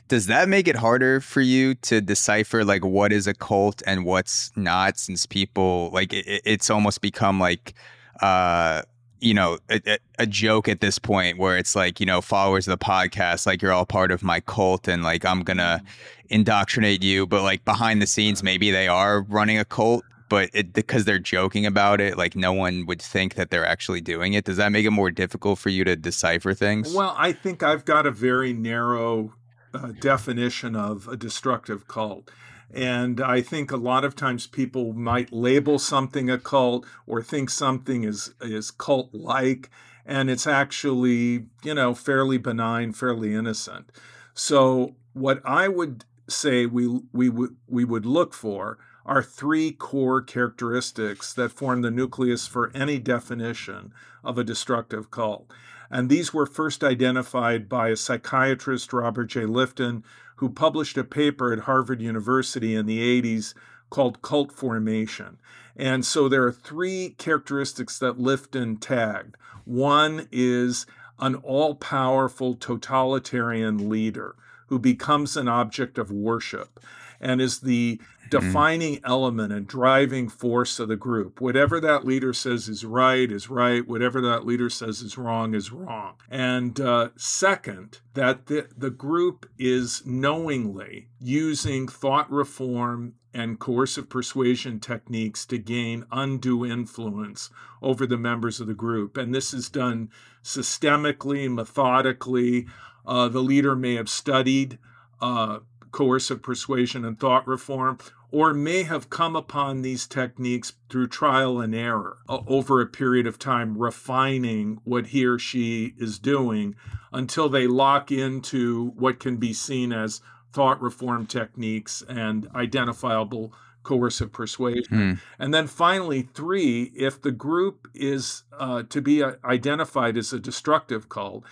does 0.08 0.26
that 0.26 0.46
make 0.46 0.68
it 0.68 0.76
harder 0.76 1.20
for 1.20 1.40
you 1.40 1.74
to 1.76 1.98
decipher 1.98 2.66
like 2.66 2.84
what 2.84 3.12
is 3.12 3.26
a 3.26 3.32
cult 3.32 3.82
and 3.86 4.04
what's 4.04 4.52
not 4.56 4.98
since 4.98 5.24
people 5.24 5.88
like 5.94 6.12
it, 6.12 6.42
it's 6.44 6.68
almost 6.68 7.00
become 7.00 7.40
like 7.40 7.72
uh 8.20 8.82
you 9.22 9.34
know 9.34 9.58
a, 9.70 9.98
a, 10.18 10.26
joke 10.26 10.68
at 10.68 10.80
this 10.80 10.98
point 10.98 11.38
where 11.38 11.56
it's 11.56 11.76
like 11.76 12.00
you 12.00 12.06
know 12.06 12.20
followers 12.20 12.66
of 12.66 12.78
the 12.78 12.84
podcast 12.84 13.46
like 13.46 13.62
you're 13.62 13.72
all 13.72 13.86
part 13.86 14.10
of 14.10 14.22
my 14.22 14.40
cult 14.40 14.88
and 14.88 15.02
like 15.02 15.24
i'm 15.24 15.42
gonna 15.42 15.80
mm-hmm. 15.82 16.34
indoctrinate 16.34 17.02
you 17.02 17.26
but 17.26 17.42
like 17.42 17.64
behind 17.64 18.02
the 18.02 18.06
scenes 18.06 18.42
maybe 18.42 18.70
they 18.70 18.88
are 18.88 19.22
running 19.22 19.58
a 19.58 19.64
cult 19.64 20.04
but 20.28 20.48
it, 20.54 20.72
because 20.72 21.04
they're 21.04 21.18
joking 21.18 21.66
about 21.66 22.00
it 22.00 22.16
like 22.16 22.34
no 22.34 22.52
one 22.52 22.86
would 22.86 23.00
think 23.00 23.34
that 23.34 23.50
they're 23.50 23.66
actually 23.66 24.00
doing 24.00 24.32
it 24.32 24.44
does 24.44 24.56
that 24.56 24.72
make 24.72 24.84
it 24.84 24.90
more 24.90 25.10
difficult 25.10 25.58
for 25.58 25.68
you 25.68 25.84
to 25.84 25.94
decipher 25.94 26.54
things 26.54 26.92
well 26.94 27.14
i 27.18 27.32
think 27.32 27.62
i've 27.62 27.84
got 27.84 28.06
a 28.06 28.10
very 28.10 28.52
narrow 28.52 29.34
uh, 29.74 29.92
definition 30.00 30.76
of 30.76 31.08
a 31.08 31.16
destructive 31.16 31.88
cult. 31.88 32.30
And 32.72 33.20
I 33.20 33.42
think 33.42 33.70
a 33.70 33.76
lot 33.76 34.04
of 34.04 34.16
times 34.16 34.46
people 34.46 34.92
might 34.94 35.32
label 35.32 35.78
something 35.78 36.30
a 36.30 36.38
cult 36.38 36.86
or 37.06 37.22
think 37.22 37.50
something 37.50 38.04
is, 38.04 38.32
is 38.40 38.70
cult 38.70 39.12
like, 39.12 39.68
and 40.06 40.30
it's 40.30 40.46
actually, 40.46 41.46
you 41.62 41.74
know, 41.74 41.94
fairly 41.94 42.38
benign, 42.38 42.92
fairly 42.92 43.34
innocent. 43.34 43.90
So, 44.34 44.96
what 45.12 45.42
I 45.44 45.68
would 45.68 46.04
say 46.28 46.64
we, 46.64 47.00
we, 47.12 47.28
would 47.28 47.56
we 47.68 47.84
would 47.84 48.06
look 48.06 48.32
for 48.32 48.78
are 49.04 49.22
three 49.22 49.72
core 49.72 50.22
characteristics 50.22 51.32
that 51.34 51.52
form 51.52 51.82
the 51.82 51.90
nucleus 51.90 52.46
for 52.46 52.70
any 52.74 52.98
definition 52.98 53.92
of 54.24 54.38
a 54.38 54.44
destructive 54.44 55.10
cult. 55.10 55.50
And 55.90 56.08
these 56.08 56.32
were 56.32 56.46
first 56.46 56.82
identified 56.82 57.68
by 57.68 57.88
a 57.88 57.96
psychiatrist, 57.96 58.92
Robert 58.92 59.26
J. 59.26 59.42
Lifton, 59.42 60.02
who 60.36 60.48
published 60.48 60.96
a 60.96 61.04
paper 61.04 61.52
at 61.52 61.60
Harvard 61.60 62.00
University 62.00 62.74
in 62.74 62.86
the 62.86 63.22
80s 63.22 63.54
called 63.90 64.22
cult 64.22 64.52
formation. 64.52 65.38
And 65.76 66.04
so 66.04 66.28
there 66.28 66.44
are 66.44 66.52
three 66.52 67.14
characteristics 67.18 67.98
that 67.98 68.18
Lifton 68.18 68.80
tagged. 68.80 69.36
One 69.64 70.28
is 70.32 70.86
an 71.18 71.36
all 71.36 71.74
powerful 71.74 72.54
totalitarian 72.54 73.88
leader 73.88 74.34
who 74.66 74.78
becomes 74.78 75.36
an 75.36 75.48
object 75.48 75.98
of 75.98 76.10
worship 76.10 76.80
and 77.20 77.40
is 77.40 77.60
the 77.60 78.00
mm-hmm. 78.32 78.46
defining 78.46 79.00
element 79.04 79.52
and 79.52 79.66
driving 79.66 80.28
force 80.28 80.78
of 80.78 80.88
the 80.88 80.96
group. 80.96 81.40
Whatever 81.40 81.80
that 81.80 82.04
leader 82.04 82.32
says 82.32 82.68
is 82.68 82.84
right 82.84 83.30
is 83.30 83.50
right. 83.50 83.86
Whatever 83.86 84.20
that 84.22 84.46
leader 84.46 84.70
says 84.70 85.00
is 85.00 85.18
wrong 85.18 85.54
is 85.54 85.72
wrong. 85.72 86.14
And 86.30 86.80
uh, 86.80 87.10
second, 87.16 88.00
that 88.14 88.46
the, 88.46 88.68
the 88.76 88.90
group 88.90 89.48
is 89.58 90.02
knowingly 90.04 91.08
using 91.18 91.88
thought 91.88 92.30
reform 92.30 93.14
and 93.34 93.58
coercive 93.58 94.10
persuasion 94.10 94.78
techniques 94.78 95.46
to 95.46 95.58
gain 95.58 96.04
undue 96.12 96.66
influence 96.66 97.50
over 97.80 98.06
the 98.06 98.18
members 98.18 98.60
of 98.60 98.66
the 98.66 98.74
group. 98.74 99.16
And 99.16 99.34
this 99.34 99.54
is 99.54 99.68
done 99.70 100.10
systemically, 100.42 101.50
methodically. 101.50 102.66
Uh, 103.06 103.28
the 103.28 103.40
leader 103.40 103.74
may 103.74 103.94
have 103.94 104.08
studied 104.08 104.78
uh, 105.20 105.60
coercive 105.92 106.42
persuasion 106.42 107.04
and 107.04 107.18
thought 107.18 107.46
reform, 107.46 107.98
or 108.32 108.54
may 108.54 108.82
have 108.82 109.10
come 109.10 109.36
upon 109.36 109.82
these 109.82 110.06
techniques 110.06 110.72
through 110.88 111.06
trial 111.06 111.60
and 111.60 111.74
error 111.74 112.16
uh, 112.28 112.38
over 112.46 112.80
a 112.80 112.86
period 112.86 113.26
of 113.26 113.38
time, 113.38 113.76
refining 113.76 114.80
what 114.84 115.08
he 115.08 115.24
or 115.24 115.38
she 115.38 115.94
is 115.98 116.18
doing 116.18 116.74
until 117.12 117.48
they 117.48 117.66
lock 117.66 118.10
into 118.10 118.92
what 118.96 119.20
can 119.20 119.36
be 119.36 119.52
seen 119.52 119.92
as 119.92 120.22
thought 120.50 120.80
reform 120.80 121.26
techniques 121.26 122.02
and 122.08 122.48
identifiable 122.54 123.52
coercive 123.82 124.32
persuasion. 124.32 124.84
Hmm. 124.88 125.12
And 125.38 125.52
then 125.52 125.66
finally, 125.66 126.22
three, 126.34 126.84
if 126.94 127.20
the 127.20 127.32
group 127.32 127.88
is 127.94 128.44
uh, 128.58 128.84
to 128.88 129.02
be 129.02 129.22
uh, 129.22 129.32
identified 129.44 130.16
as 130.16 130.32
a 130.32 130.40
destructive 130.40 131.08
cult, 131.08 131.44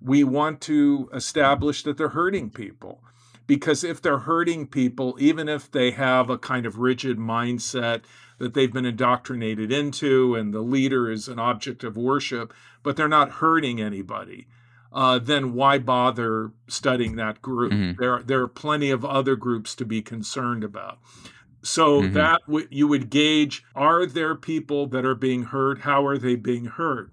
we 0.00 0.22
want 0.22 0.60
to 0.62 1.10
establish 1.12 1.82
that 1.82 1.96
they're 1.96 2.10
hurting 2.10 2.50
people 2.50 3.02
because 3.48 3.82
if 3.82 4.00
they're 4.00 4.18
hurting 4.18 4.68
people, 4.68 5.16
even 5.18 5.48
if 5.48 5.68
they 5.68 5.90
have 5.90 6.30
a 6.30 6.38
kind 6.38 6.66
of 6.66 6.78
rigid 6.78 7.18
mindset 7.18 8.02
that 8.38 8.54
they've 8.54 8.72
been 8.72 8.84
indoctrinated 8.84 9.72
into 9.72 10.36
and 10.36 10.54
the 10.54 10.60
leader 10.60 11.10
is 11.10 11.26
an 11.26 11.40
object 11.40 11.82
of 11.82 11.96
worship, 11.96 12.52
but 12.84 12.94
they're 12.94 13.08
not 13.08 13.32
hurting 13.32 13.80
anybody, 13.80 14.46
uh, 14.92 15.18
then 15.18 15.54
why 15.54 15.78
bother 15.78 16.52
studying 16.68 17.16
that 17.16 17.40
group? 17.40 17.72
Mm-hmm. 17.72 18.00
There, 18.00 18.22
there 18.22 18.42
are 18.42 18.48
plenty 18.48 18.90
of 18.90 19.04
other 19.04 19.34
groups 19.34 19.74
to 19.76 19.86
be 19.86 20.02
concerned 20.02 20.62
about. 20.62 20.98
So 21.62 22.02
mm-hmm. 22.02 22.12
that 22.12 22.42
w- 22.46 22.68
you 22.70 22.86
would 22.86 23.10
gauge: 23.10 23.64
Are 23.74 24.06
there 24.06 24.34
people 24.34 24.86
that 24.88 25.04
are 25.04 25.14
being 25.14 25.44
hurt? 25.44 25.80
How 25.80 26.06
are 26.06 26.18
they 26.18 26.36
being 26.36 26.66
hurt? 26.66 27.10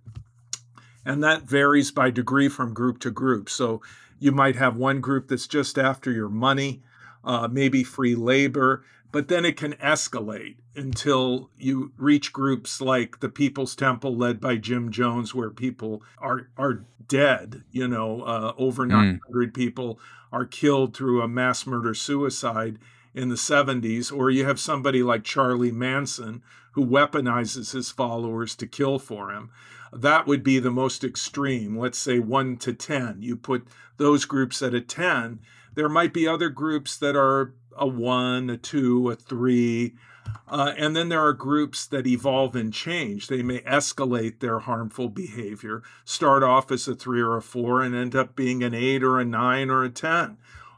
And 1.06 1.24
that 1.24 1.44
varies 1.44 1.92
by 1.92 2.10
degree 2.10 2.50
from 2.50 2.74
group 2.74 3.00
to 3.00 3.12
group. 3.12 3.50
So 3.50 3.82
you 4.26 4.32
might 4.32 4.56
have 4.56 4.76
one 4.76 5.02
group 5.02 5.28
that's 5.28 5.46
just 5.46 5.78
after 5.78 6.12
your 6.12 6.30
money, 6.30 6.82
uh, 7.24 7.48
maybe 7.48 7.84
free 7.84 8.16
labor, 8.16 8.84
but 9.12 9.28
then 9.28 9.46
it 9.46 9.56
can 9.56 9.74
escalate 9.74 10.56
until 10.76 11.52
you 11.60 11.92
reach 11.96 12.34
groups 12.34 12.82
like 12.82 13.20
the 13.20 13.30
People's 13.30 13.76
Temple, 13.76 14.18
led 14.18 14.42
by 14.42 14.58
Jim 14.58 14.92
Jones, 14.92 15.36
where 15.36 15.52
people 15.52 16.02
are 16.18 16.50
are 16.58 16.86
dead. 17.08 17.64
You 17.72 17.88
know, 17.88 18.24
uh, 18.24 18.54
over 18.58 18.88
900 18.88 19.22
mm. 19.30 19.54
people 19.54 20.00
are 20.32 20.46
killed 20.46 20.98
through 20.98 21.22
a 21.22 21.28
mass 21.28 21.68
murder 21.68 21.94
suicide 21.94 22.80
in 23.14 23.30
the 23.30 23.36
70s, 23.36 24.12
or 24.12 24.32
you 24.32 24.44
have 24.46 24.60
somebody 24.60 25.04
like 25.04 25.24
Charlie 25.24 25.72
Manson 25.72 26.42
who 26.72 26.84
weaponizes 26.84 27.74
his 27.74 27.92
followers 27.92 28.56
to 28.56 28.68
kill 28.68 28.98
for 28.98 29.32
him 29.32 29.52
that 29.96 30.28
would 30.28 30.44
be 30.44 30.60
the 30.60 30.72
most 30.72 31.04
extreme. 31.04 31.78
Let's 31.78 31.98
say 31.98 32.20
one 32.20 32.58
to 32.58 32.74
10. 32.74 33.22
You 33.22 33.38
put 33.38 33.66
those 33.98 34.26
groups 34.26 34.62
at 34.62 34.74
a 34.74 34.82
10. 34.82 35.40
There 35.74 35.90
might 35.90 36.14
be 36.14 36.28
other 36.28 36.50
groups 36.50 36.98
that 36.98 37.16
are 37.16 37.54
a 37.78 37.88
one, 37.88 38.50
a 38.50 38.58
two, 38.58 39.10
a 39.10 39.16
three. 39.16 39.96
Uh, 40.48 40.74
and 40.78 40.96
then 40.96 41.10
there 41.10 41.26
are 41.26 41.34
groups 41.34 41.86
that 41.88 42.08
evolve 42.08 42.56
and 42.56 42.74
change. 42.74 43.28
They 43.28 43.42
may 43.42 43.60
escalate 43.62 44.40
their 44.40 44.60
harmful 44.60 45.10
behavior, 45.10 45.82
start 46.04 46.44
off 46.44 46.72
as 46.72 46.88
a 46.88 46.96
three 46.96 47.22
or 47.22 47.38
a 47.38 47.42
four, 47.42 47.82
and 47.82 47.96
end 47.96 48.16
up 48.16 48.36
being 48.36 48.64
an 48.64 48.74
eight 48.74 49.04
or 49.04 49.20
a 49.20 49.26
nine 49.26 49.70
or 49.70 49.84
a 49.84 49.90
10. 49.90 50.38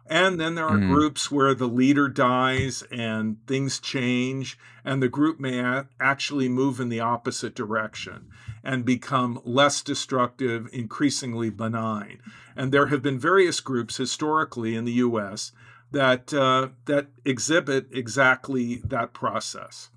And 0.09 0.39
then 0.39 0.55
there 0.55 0.65
are 0.65 0.77
mm-hmm. 0.77 0.93
groups 0.93 1.31
where 1.31 1.53
the 1.53 1.67
leader 1.67 2.07
dies 2.07 2.83
and 2.91 3.45
things 3.45 3.79
change, 3.79 4.57
and 4.85 5.01
the 5.01 5.09
group 5.09 5.39
may 5.39 5.59
a- 5.59 5.87
actually 5.99 6.47
move 6.47 6.79
in 6.79 6.89
the 6.89 6.99
opposite 6.99 7.55
direction 7.55 8.29
and 8.63 8.85
become 8.85 9.41
less 9.43 9.81
destructive, 9.81 10.69
increasingly 10.71 11.49
benign. 11.49 12.19
And 12.55 12.71
there 12.71 12.87
have 12.87 13.01
been 13.01 13.19
various 13.19 13.59
groups 13.59 13.97
historically 13.97 14.75
in 14.75 14.85
the 14.85 14.93
U.S. 14.93 15.51
that 15.91 16.33
uh, 16.33 16.69
that 16.85 17.07
exhibit 17.25 17.87
exactly 17.91 18.77
that 18.85 19.13
process. 19.13 19.89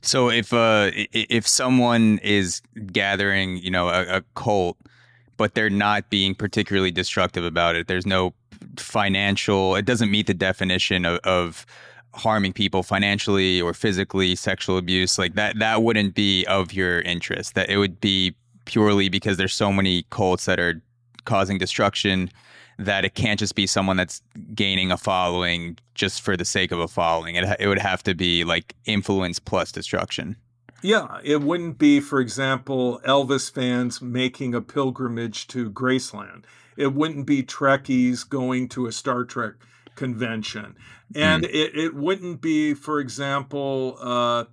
So 0.00 0.30
if 0.30 0.52
uh, 0.52 0.90
if 1.12 1.46
someone 1.46 2.18
is 2.22 2.62
gathering, 2.92 3.58
you 3.58 3.70
know, 3.70 3.88
a, 3.88 4.18
a 4.18 4.22
cult, 4.34 4.78
but 5.36 5.54
they're 5.54 5.70
not 5.70 6.10
being 6.10 6.34
particularly 6.34 6.90
destructive 6.90 7.44
about 7.44 7.76
it, 7.76 7.88
there's 7.88 8.06
no 8.06 8.34
financial. 8.80 9.76
It 9.76 9.84
doesn't 9.84 10.10
meet 10.10 10.26
the 10.26 10.34
definition 10.34 11.04
of, 11.04 11.18
of 11.20 11.66
harming 12.14 12.52
people 12.52 12.82
financially 12.82 13.60
or 13.60 13.74
physically, 13.74 14.34
sexual 14.34 14.78
abuse, 14.78 15.18
like 15.18 15.34
that, 15.34 15.58
that 15.58 15.82
wouldn't 15.82 16.14
be 16.14 16.44
of 16.46 16.72
your 16.72 17.00
interest. 17.00 17.54
That 17.54 17.68
it 17.68 17.78
would 17.78 18.00
be 18.00 18.34
purely 18.64 19.08
because 19.08 19.36
there's 19.36 19.54
so 19.54 19.72
many 19.72 20.04
cults 20.10 20.46
that 20.46 20.58
are 20.58 20.80
causing 21.24 21.58
destruction 21.58 22.30
that 22.78 23.04
it 23.04 23.14
can't 23.14 23.38
just 23.38 23.54
be 23.54 23.66
someone 23.66 23.96
that's 23.96 24.20
gaining 24.54 24.90
a 24.92 24.96
following 24.96 25.78
just 25.94 26.20
for 26.20 26.36
the 26.36 26.44
sake 26.44 26.72
of 26.72 26.78
a 26.78 26.88
following. 26.88 27.34
It, 27.36 27.56
it 27.58 27.68
would 27.68 27.78
have 27.78 28.02
to 28.02 28.14
be 28.14 28.44
like 28.44 28.74
influence 28.84 29.38
plus 29.38 29.72
destruction. 29.72 30.36
Yeah, 30.82 31.18
it 31.24 31.40
wouldn't 31.40 31.78
be, 31.78 32.00
for 32.00 32.20
example, 32.20 33.00
Elvis 33.04 33.50
fans 33.50 34.02
making 34.02 34.54
a 34.54 34.60
pilgrimage 34.60 35.46
to 35.48 35.70
Graceland. 35.70 36.44
It 36.76 36.94
wouldn't 36.94 37.26
be 37.26 37.42
Trekkies 37.42 38.28
going 38.28 38.68
to 38.70 38.86
a 38.86 38.92
Star 38.92 39.24
Trek 39.24 39.54
convention. 39.94 40.76
And 41.14 41.44
mm. 41.44 41.48
it, 41.48 41.76
it 41.76 41.94
wouldn't 41.94 42.40
be, 42.40 42.74
for 42.74 43.00
example, 43.00 43.98
uh, 44.00 44.44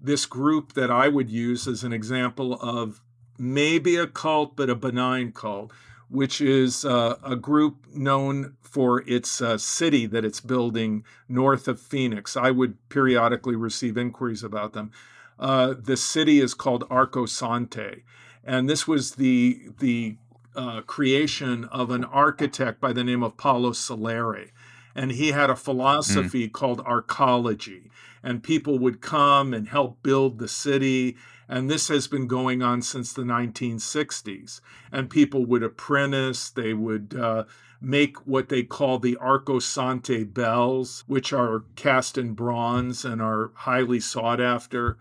this 0.00 0.26
group 0.26 0.74
that 0.74 0.90
I 0.90 1.08
would 1.08 1.30
use 1.30 1.66
as 1.66 1.84
an 1.84 1.92
example 1.92 2.54
of 2.54 3.00
maybe 3.38 3.96
a 3.96 4.06
cult, 4.06 4.56
but 4.56 4.70
a 4.70 4.74
benign 4.74 5.32
cult, 5.32 5.72
which 6.08 6.40
is 6.40 6.84
uh, 6.84 7.16
a 7.22 7.36
group 7.36 7.86
known 7.94 8.56
for 8.60 9.02
its 9.06 9.40
uh, 9.40 9.58
city 9.58 10.06
that 10.06 10.24
it's 10.24 10.40
building 10.40 11.04
north 11.28 11.68
of 11.68 11.80
Phoenix. 11.80 12.36
I 12.36 12.50
would 12.50 12.76
periodically 12.88 13.56
receive 13.56 13.96
inquiries 13.96 14.42
about 14.42 14.72
them. 14.72 14.90
Uh, 15.38 15.74
the 15.78 15.96
city 15.96 16.40
is 16.40 16.54
called 16.54 16.88
Arcosanti, 16.88 18.02
and 18.44 18.68
this 18.68 18.88
was 18.88 19.14
the 19.14 19.70
the 19.78 20.16
uh, 20.54 20.80
creation 20.82 21.64
of 21.66 21.90
an 21.90 22.04
architect 22.04 22.80
by 22.80 22.92
the 22.92 23.04
name 23.04 23.22
of 23.22 23.36
Paolo 23.36 23.70
Soleri. 23.70 24.50
And 24.94 25.12
he 25.12 25.28
had 25.28 25.50
a 25.50 25.56
philosophy 25.56 26.48
mm. 26.48 26.52
called 26.52 26.84
arcology. 26.84 27.90
And 28.22 28.42
people 28.42 28.78
would 28.80 29.00
come 29.00 29.54
and 29.54 29.68
help 29.68 30.02
build 30.02 30.38
the 30.38 30.48
city. 30.48 31.16
And 31.48 31.70
this 31.70 31.88
has 31.88 32.08
been 32.08 32.26
going 32.26 32.62
on 32.62 32.82
since 32.82 33.12
the 33.12 33.22
1960s. 33.22 34.60
And 34.90 35.08
people 35.08 35.46
would 35.46 35.62
apprentice, 35.62 36.50
they 36.50 36.74
would 36.74 37.14
uh, 37.14 37.44
make 37.80 38.16
what 38.26 38.48
they 38.48 38.64
call 38.64 38.98
the 38.98 39.16
Arcosanti 39.20 40.24
bells, 40.24 41.04
which 41.06 41.32
are 41.32 41.64
cast 41.76 42.18
in 42.18 42.32
bronze 42.32 43.04
and 43.04 43.22
are 43.22 43.52
highly 43.54 44.00
sought 44.00 44.40
after, 44.40 44.98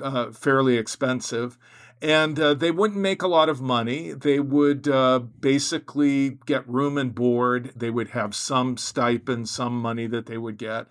uh, 0.00 0.30
fairly 0.30 0.76
expensive 0.76 1.58
and 2.02 2.40
uh, 2.40 2.54
they 2.54 2.70
wouldn't 2.70 3.00
make 3.00 3.22
a 3.22 3.28
lot 3.28 3.48
of 3.48 3.60
money. 3.60 4.12
They 4.12 4.40
would 4.40 4.88
uh, 4.88 5.18
basically 5.18 6.38
get 6.46 6.66
room 6.68 6.96
and 6.96 7.14
board. 7.14 7.72
They 7.76 7.90
would 7.90 8.10
have 8.10 8.34
some 8.34 8.76
stipend, 8.76 9.48
some 9.48 9.78
money 9.80 10.06
that 10.06 10.26
they 10.26 10.38
would 10.38 10.56
get. 10.56 10.86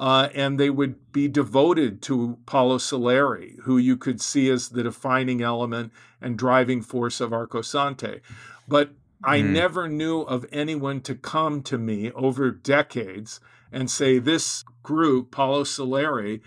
Uh, 0.00 0.28
and 0.34 0.58
they 0.58 0.70
would 0.70 1.12
be 1.12 1.26
devoted 1.26 2.00
to 2.02 2.38
Paolo 2.46 2.78
Soleri, 2.78 3.58
who 3.62 3.78
you 3.78 3.96
could 3.96 4.20
see 4.20 4.48
as 4.48 4.68
the 4.68 4.84
defining 4.84 5.42
element 5.42 5.92
and 6.20 6.38
driving 6.38 6.82
force 6.82 7.20
of 7.20 7.30
Arcosanti. 7.30 8.20
But 8.68 8.90
I 9.24 9.40
mm. 9.40 9.50
never 9.50 9.88
knew 9.88 10.20
of 10.20 10.46
anyone 10.52 11.00
to 11.02 11.14
come 11.14 11.62
to 11.62 11.78
me 11.78 12.12
over 12.12 12.50
decades 12.50 13.40
and 13.72 13.90
say, 13.90 14.18
This 14.18 14.64
group, 14.82 15.32
Paolo 15.32 15.64
Soleri, 15.64 16.40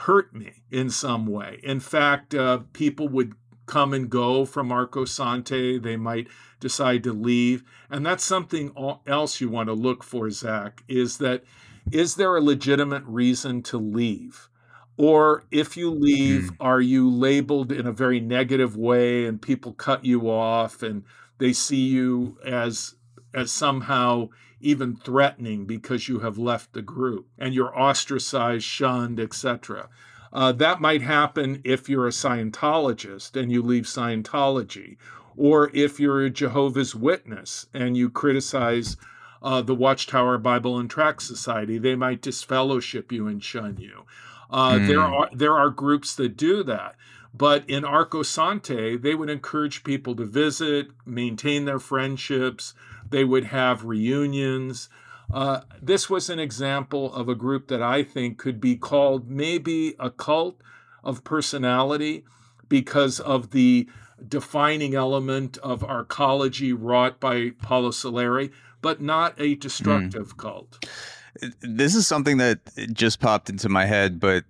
hurt 0.00 0.34
me 0.34 0.62
in 0.70 0.90
some 0.90 1.26
way. 1.26 1.60
In 1.62 1.80
fact, 1.80 2.34
uh, 2.34 2.60
people 2.72 3.08
would 3.08 3.34
come 3.66 3.92
and 3.92 4.08
go 4.08 4.44
from 4.44 4.70
Arcosanti. 4.70 5.82
They 5.82 5.96
might 5.96 6.28
decide 6.60 7.02
to 7.04 7.12
leave. 7.12 7.64
And 7.90 8.06
that's 8.06 8.24
something 8.24 8.72
else 9.06 9.40
you 9.40 9.48
want 9.48 9.68
to 9.68 9.74
look 9.74 10.02
for, 10.02 10.30
Zach, 10.30 10.82
is 10.88 11.18
that 11.18 11.44
is 11.92 12.16
there 12.16 12.36
a 12.36 12.40
legitimate 12.40 13.04
reason 13.06 13.62
to 13.64 13.78
leave? 13.78 14.48
Or 14.96 15.44
if 15.50 15.76
you 15.76 15.90
leave, 15.90 16.44
mm. 16.44 16.56
are 16.58 16.80
you 16.80 17.08
labeled 17.08 17.70
in 17.70 17.86
a 17.86 17.92
very 17.92 18.18
negative 18.18 18.76
way 18.76 19.26
and 19.26 19.40
people 19.40 19.72
cut 19.72 20.04
you 20.04 20.30
off 20.30 20.82
and 20.82 21.04
they 21.38 21.52
see 21.52 21.86
you 21.86 22.38
as 22.44 22.94
as 23.34 23.52
somehow 23.52 24.30
even 24.66 24.96
threatening 24.96 25.64
because 25.64 26.08
you 26.08 26.18
have 26.18 26.38
left 26.38 26.72
the 26.72 26.82
group 26.82 27.28
and 27.38 27.54
you're 27.54 27.78
ostracized, 27.78 28.64
shunned, 28.64 29.20
etc. 29.20 29.88
Uh, 30.32 30.50
that 30.52 30.80
might 30.80 31.02
happen 31.02 31.60
if 31.64 31.88
you're 31.88 32.08
a 32.08 32.10
Scientologist 32.10 33.40
and 33.40 33.52
you 33.52 33.62
leave 33.62 33.84
Scientology, 33.84 34.96
or 35.36 35.70
if 35.72 36.00
you're 36.00 36.24
a 36.24 36.30
Jehovah's 36.30 36.94
Witness 36.94 37.66
and 37.72 37.96
you 37.96 38.10
criticize 38.10 38.96
uh, 39.42 39.62
the 39.62 39.74
Watchtower 39.74 40.38
Bible 40.38 40.78
and 40.78 40.90
Tract 40.90 41.22
Society. 41.22 41.78
They 41.78 41.94
might 41.94 42.20
disfellowship 42.20 43.12
you 43.12 43.28
and 43.28 43.42
shun 43.42 43.76
you. 43.78 44.04
Uh, 44.50 44.72
mm. 44.72 44.86
There 44.88 45.00
are 45.00 45.30
there 45.32 45.56
are 45.56 45.70
groups 45.70 46.14
that 46.16 46.36
do 46.36 46.64
that. 46.64 46.96
But 47.32 47.68
in 47.68 47.84
Arcosanti, 47.84 49.00
they 49.00 49.14
would 49.14 49.28
encourage 49.28 49.84
people 49.84 50.16
to 50.16 50.24
visit, 50.24 50.88
maintain 51.04 51.66
their 51.66 51.78
friendships. 51.78 52.72
They 53.10 53.24
would 53.24 53.44
have 53.44 53.84
reunions. 53.84 54.88
Uh, 55.32 55.60
this 55.82 56.08
was 56.08 56.30
an 56.30 56.38
example 56.38 57.12
of 57.12 57.28
a 57.28 57.34
group 57.34 57.68
that 57.68 57.82
I 57.82 58.02
think 58.02 58.38
could 58.38 58.60
be 58.60 58.76
called 58.76 59.28
maybe 59.28 59.94
a 59.98 60.10
cult 60.10 60.60
of 61.02 61.24
personality 61.24 62.24
because 62.68 63.20
of 63.20 63.50
the 63.50 63.88
defining 64.26 64.94
element 64.94 65.58
of 65.58 65.80
arcology 65.80 66.74
wrought 66.76 67.20
by 67.20 67.50
Paolo 67.62 67.90
Soleri, 67.90 68.50
but 68.82 69.00
not 69.00 69.38
a 69.40 69.54
destructive 69.56 70.34
mm. 70.34 70.36
cult. 70.36 70.84
This 71.60 71.94
is 71.94 72.06
something 72.06 72.38
that 72.38 72.60
just 72.92 73.20
popped 73.20 73.50
into 73.50 73.68
my 73.68 73.84
head, 73.84 74.18
but 74.18 74.44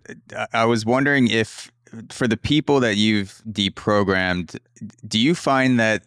I 0.53 0.67
was 0.67 0.87
wondering 0.87 1.29
if 1.29 1.71
for 2.11 2.29
the 2.29 2.37
people 2.37 2.81
that 2.81 2.97
you've 2.97 3.43
deprogrammed, 3.51 4.59
do 5.07 5.19
you 5.19 5.35
find 5.35 5.81
that 5.81 6.03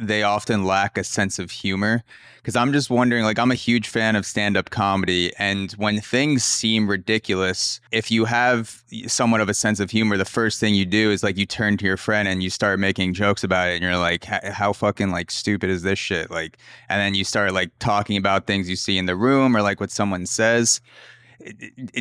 they 0.00 0.22
often 0.22 0.64
lack 0.64 0.96
a 0.96 1.04
sense 1.04 1.38
of 1.38 1.50
humor. 1.50 2.02
Because 2.36 2.56
I'm 2.56 2.72
just 2.72 2.88
wondering 2.88 3.24
like 3.24 3.38
I'm 3.38 3.50
a 3.50 3.54
huge 3.54 3.86
fan 3.88 4.16
of 4.16 4.24
stand-up 4.24 4.70
comedy 4.70 5.30
and 5.38 5.72
when 5.72 6.00
things 6.00 6.42
seem 6.42 6.88
ridiculous 6.88 7.82
if 7.92 8.10
you 8.10 8.24
have 8.24 8.82
somewhat 9.06 9.42
of 9.42 9.50
a 9.50 9.54
sense 9.54 9.78
of 9.78 9.90
humor 9.90 10.16
the 10.16 10.24
first 10.24 10.58
thing 10.58 10.74
you 10.74 10.86
do 10.86 11.10
is 11.10 11.22
like 11.22 11.36
you 11.36 11.44
turn 11.44 11.76
to 11.76 11.84
your 11.84 11.98
friend 11.98 12.26
and 12.26 12.42
you 12.42 12.48
start 12.48 12.80
making 12.80 13.12
jokes 13.12 13.44
about 13.44 13.68
it 13.68 13.74
and 13.74 13.82
you're 13.82 13.98
like 13.98 14.24
how 14.24 14.72
fucking 14.72 15.10
like 15.10 15.30
stupid 15.30 15.68
is 15.68 15.82
this 15.82 15.98
shit? 15.98 16.30
Like 16.30 16.56
and 16.88 16.98
then 16.98 17.14
you 17.14 17.24
start 17.24 17.52
like 17.52 17.72
talking 17.78 18.16
about 18.16 18.46
things 18.46 18.70
you 18.70 18.76
see 18.76 18.96
in 18.96 19.04
the 19.04 19.16
room 19.16 19.54
or 19.54 19.60
like 19.60 19.78
what 19.78 19.90
someone 19.90 20.24
says 20.24 20.80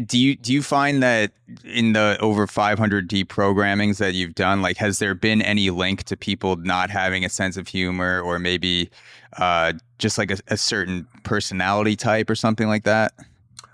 do 0.06 0.18
you 0.18 0.36
do 0.36 0.52
you 0.52 0.62
find 0.62 1.02
that 1.02 1.32
in 1.64 1.94
the 1.94 2.18
over 2.20 2.46
500 2.46 3.10
deprogrammings 3.10 3.98
that 3.98 4.14
you've 4.14 4.36
done 4.36 4.62
like 4.62 4.78
has 4.78 5.00
there 5.00 5.16
been 5.16 5.42
any 5.42 5.70
link 5.70 6.04
to 6.04 6.18
people 6.18 6.58
not 6.58 6.90
having 6.90 7.24
a 7.24 7.30
sense 7.30 7.56
of 7.58 7.68
humor 7.68 8.20
or 8.22 8.40
maybe 8.40 8.90
uh, 9.38 9.74
just 9.98 10.18
like 10.18 10.32
a, 10.32 10.38
a 10.48 10.58
certain 10.58 11.08
personality 11.24 11.96
type 11.96 12.30
or 12.30 12.36
something 12.36 12.68
like 12.68 12.84
that? 12.84 13.14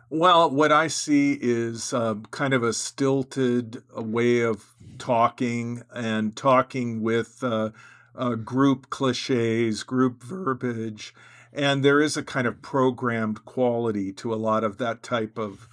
Well 0.09 0.49
what 0.49 0.71
i 0.71 0.87
see 0.87 1.37
is 1.41 1.93
uh, 1.93 2.15
kind 2.31 2.53
of 2.53 2.63
a 2.63 2.73
stilted 2.73 3.81
way 3.95 4.41
of 4.41 4.65
talking 4.99 5.83
and 5.93 6.35
talking 6.35 7.01
with 7.01 7.43
uh, 7.43 7.71
uh 8.15 8.35
group 8.35 8.89
cliches 8.89 9.83
group 9.83 10.23
verbiage 10.23 11.13
and 11.55 11.83
there 11.83 12.01
is 12.01 12.17
a 12.17 12.23
kind 12.23 12.45
of 12.45 12.61
programmed 12.61 13.45
quality 13.45 14.11
to 14.13 14.33
a 14.33 14.35
lot 14.35 14.63
of 14.63 14.77
that 14.77 15.01
type 15.01 15.37
of 15.37 15.67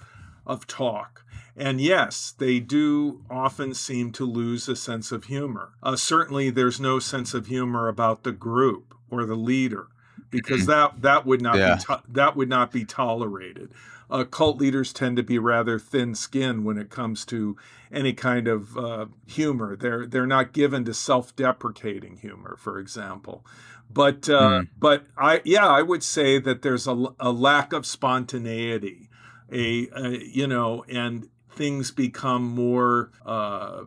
of 0.45 0.67
talk. 0.67 1.23
And 1.55 1.79
yes, 1.79 2.33
they 2.37 2.59
do 2.59 3.23
often 3.29 3.73
seem 3.73 4.11
to 4.13 4.25
lose 4.25 4.67
a 4.67 4.75
sense 4.75 5.11
of 5.11 5.25
humor. 5.25 5.73
Uh, 5.83 5.95
certainly, 5.95 6.49
there's 6.49 6.79
no 6.79 6.99
sense 6.99 7.33
of 7.33 7.47
humor 7.47 7.87
about 7.87 8.23
the 8.23 8.31
group 8.31 8.95
or 9.11 9.25
the 9.25 9.35
leader, 9.35 9.87
because 10.31 10.65
that 10.67 11.01
that 11.01 11.25
would 11.25 11.41
not 11.41 11.57
yeah. 11.57 11.75
be 11.75 11.81
to- 11.83 12.03
that 12.07 12.35
would 12.35 12.49
not 12.49 12.71
be 12.71 12.85
tolerated. 12.85 13.71
Uh, 14.09 14.23
cult 14.23 14.57
leaders 14.57 14.93
tend 14.93 15.17
to 15.17 15.23
be 15.23 15.39
rather 15.39 15.79
thin-skinned 15.79 16.65
when 16.65 16.77
it 16.77 16.89
comes 16.89 17.25
to 17.25 17.57
any 17.91 18.13
kind 18.13 18.47
of 18.47 18.77
uh, 18.77 19.05
humor. 19.25 19.75
They're 19.75 20.05
they're 20.05 20.27
not 20.27 20.53
given 20.53 20.85
to 20.85 20.93
self-deprecating 20.93 22.17
humor, 22.17 22.55
for 22.57 22.79
example. 22.79 23.45
But 23.93 24.29
uh, 24.29 24.49
mm. 24.49 24.67
but 24.77 25.05
I 25.17 25.41
yeah 25.43 25.67
I 25.67 25.81
would 25.81 26.03
say 26.03 26.39
that 26.39 26.61
there's 26.61 26.87
a, 26.87 27.05
a 27.19 27.31
lack 27.31 27.73
of 27.73 27.85
spontaneity, 27.85 29.09
a, 29.51 29.87
a, 29.95 30.09
you 30.25 30.47
know, 30.47 30.83
and 30.89 31.29
things 31.51 31.91
become 31.91 32.43
more 32.43 33.11
uh, 33.25 33.83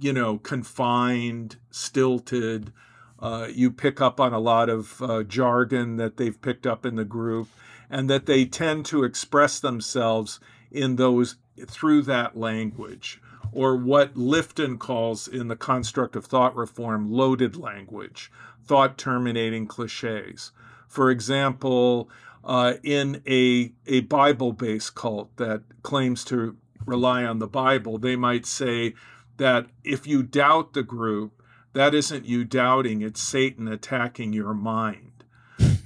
you 0.00 0.12
know 0.12 0.38
confined, 0.38 1.56
stilted. 1.70 2.72
Uh, 3.20 3.48
you 3.52 3.70
pick 3.70 4.00
up 4.00 4.20
on 4.20 4.32
a 4.32 4.38
lot 4.38 4.68
of 4.68 5.02
uh, 5.02 5.24
jargon 5.24 5.96
that 5.96 6.18
they've 6.18 6.40
picked 6.40 6.66
up 6.66 6.86
in 6.86 6.94
the 6.96 7.04
group, 7.04 7.48
and 7.90 8.08
that 8.08 8.26
they 8.26 8.44
tend 8.44 8.84
to 8.86 9.04
express 9.04 9.58
themselves 9.58 10.38
in 10.70 10.96
those 10.96 11.36
through 11.66 12.02
that 12.02 12.36
language 12.36 13.20
or 13.52 13.76
what 13.76 14.14
Lifton 14.14 14.78
calls 14.78 15.28
in 15.28 15.48
the 15.48 15.56
construct 15.56 16.16
of 16.16 16.26
thought 16.26 16.54
reform 16.56 17.10
loaded 17.10 17.56
language, 17.56 18.30
thought 18.68 18.98
terminating 18.98 19.66
cliches. 19.66 20.52
For 20.86 21.10
example, 21.10 22.08
uh, 22.44 22.74
in 22.82 23.22
a, 23.26 23.72
a 23.86 24.00
Bible 24.02 24.52
based 24.52 24.94
cult 24.94 25.36
that 25.36 25.62
claims 25.82 26.24
to 26.26 26.56
rely 26.86 27.24
on 27.24 27.38
the 27.38 27.46
Bible, 27.46 27.98
they 27.98 28.16
might 28.16 28.46
say 28.46 28.94
that 29.38 29.66
if 29.84 30.06
you 30.06 30.22
doubt 30.22 30.74
the 30.74 30.82
group, 30.82 31.42
that 31.72 31.94
isn't 31.94 32.24
you 32.24 32.44
doubting, 32.44 33.02
it's 33.02 33.22
Satan 33.22 33.68
attacking 33.68 34.32
your 34.32 34.54
mind. 34.54 35.24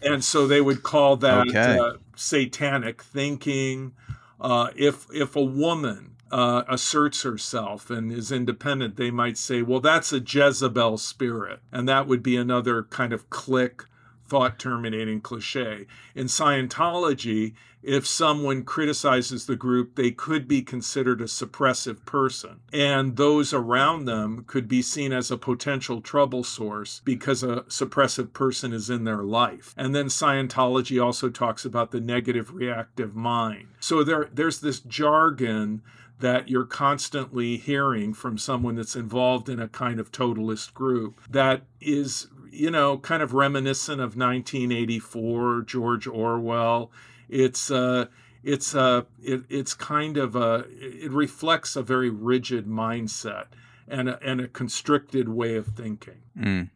And 0.02 0.24
so 0.24 0.46
they 0.46 0.60
would 0.60 0.82
call 0.82 1.16
that 1.18 1.48
okay. 1.48 1.78
uh, 1.78 1.92
satanic 2.16 3.02
thinking. 3.02 3.92
Uh, 4.40 4.70
if 4.74 5.06
if 5.12 5.36
a 5.36 5.42
woman 5.42 6.16
uh, 6.32 6.64
asserts 6.66 7.22
herself 7.22 7.90
and 7.90 8.10
is 8.10 8.32
independent, 8.32 8.96
they 8.96 9.10
might 9.10 9.36
say, 9.36 9.60
well, 9.60 9.80
that's 9.80 10.12
a 10.12 10.20
Jezebel 10.20 10.96
spirit. 10.98 11.60
And 11.70 11.86
that 11.88 12.08
would 12.08 12.22
be 12.22 12.36
another 12.36 12.84
kind 12.84 13.12
of 13.12 13.28
click, 13.28 13.84
thought 14.26 14.58
terminating 14.58 15.20
cliche. 15.20 15.86
In 16.14 16.26
Scientology, 16.26 17.52
if 17.82 18.06
someone 18.06 18.62
criticizes 18.62 19.46
the 19.46 19.56
group, 19.56 19.96
they 19.96 20.10
could 20.10 20.46
be 20.46 20.62
considered 20.62 21.20
a 21.20 21.24
suppressive 21.24 22.04
person. 22.06 22.60
And 22.72 23.16
those 23.16 23.52
around 23.52 24.04
them 24.04 24.44
could 24.46 24.68
be 24.68 24.82
seen 24.82 25.12
as 25.12 25.30
a 25.30 25.36
potential 25.36 26.00
trouble 26.00 26.44
source 26.44 27.02
because 27.04 27.42
a 27.42 27.62
suppressive 27.62 28.32
person 28.32 28.72
is 28.72 28.88
in 28.88 29.04
their 29.04 29.22
life. 29.22 29.74
And 29.76 29.94
then 29.94 30.06
Scientology 30.06 31.04
also 31.04 31.28
talks 31.28 31.64
about 31.64 31.90
the 31.90 32.00
negative 32.00 32.54
reactive 32.54 33.14
mind. 33.14 33.66
So 33.80 34.04
there, 34.04 34.30
there's 34.32 34.60
this 34.60 34.80
jargon 34.80 35.82
that 36.22 36.48
you're 36.48 36.64
constantly 36.64 37.56
hearing 37.56 38.14
from 38.14 38.38
someone 38.38 38.76
that's 38.76 38.94
involved 38.94 39.48
in 39.48 39.58
a 39.58 39.66
kind 39.66 39.98
of 39.98 40.12
totalist 40.12 40.72
group 40.72 41.20
that 41.28 41.62
is, 41.80 42.28
you 42.48 42.70
know, 42.70 42.96
kind 42.96 43.24
of 43.24 43.34
reminiscent 43.34 44.00
of 44.00 44.16
1984, 44.16 45.62
George 45.62 46.06
Orwell. 46.06 46.92
It's 47.28 47.72
uh, 47.72 48.06
it's 48.44 48.72
uh, 48.72 49.02
it, 49.20 49.42
it's 49.48 49.74
kind 49.74 50.16
of 50.16 50.36
a 50.36 50.64
it 50.70 51.10
reflects 51.10 51.74
a 51.74 51.82
very 51.82 52.08
rigid 52.10 52.68
mindset 52.68 53.46
and 53.88 54.08
a, 54.08 54.22
and 54.22 54.40
a 54.40 54.46
constricted 54.46 55.28
way 55.28 55.56
of 55.56 55.66
thinking. 55.66 56.22
Mm. 56.38 56.70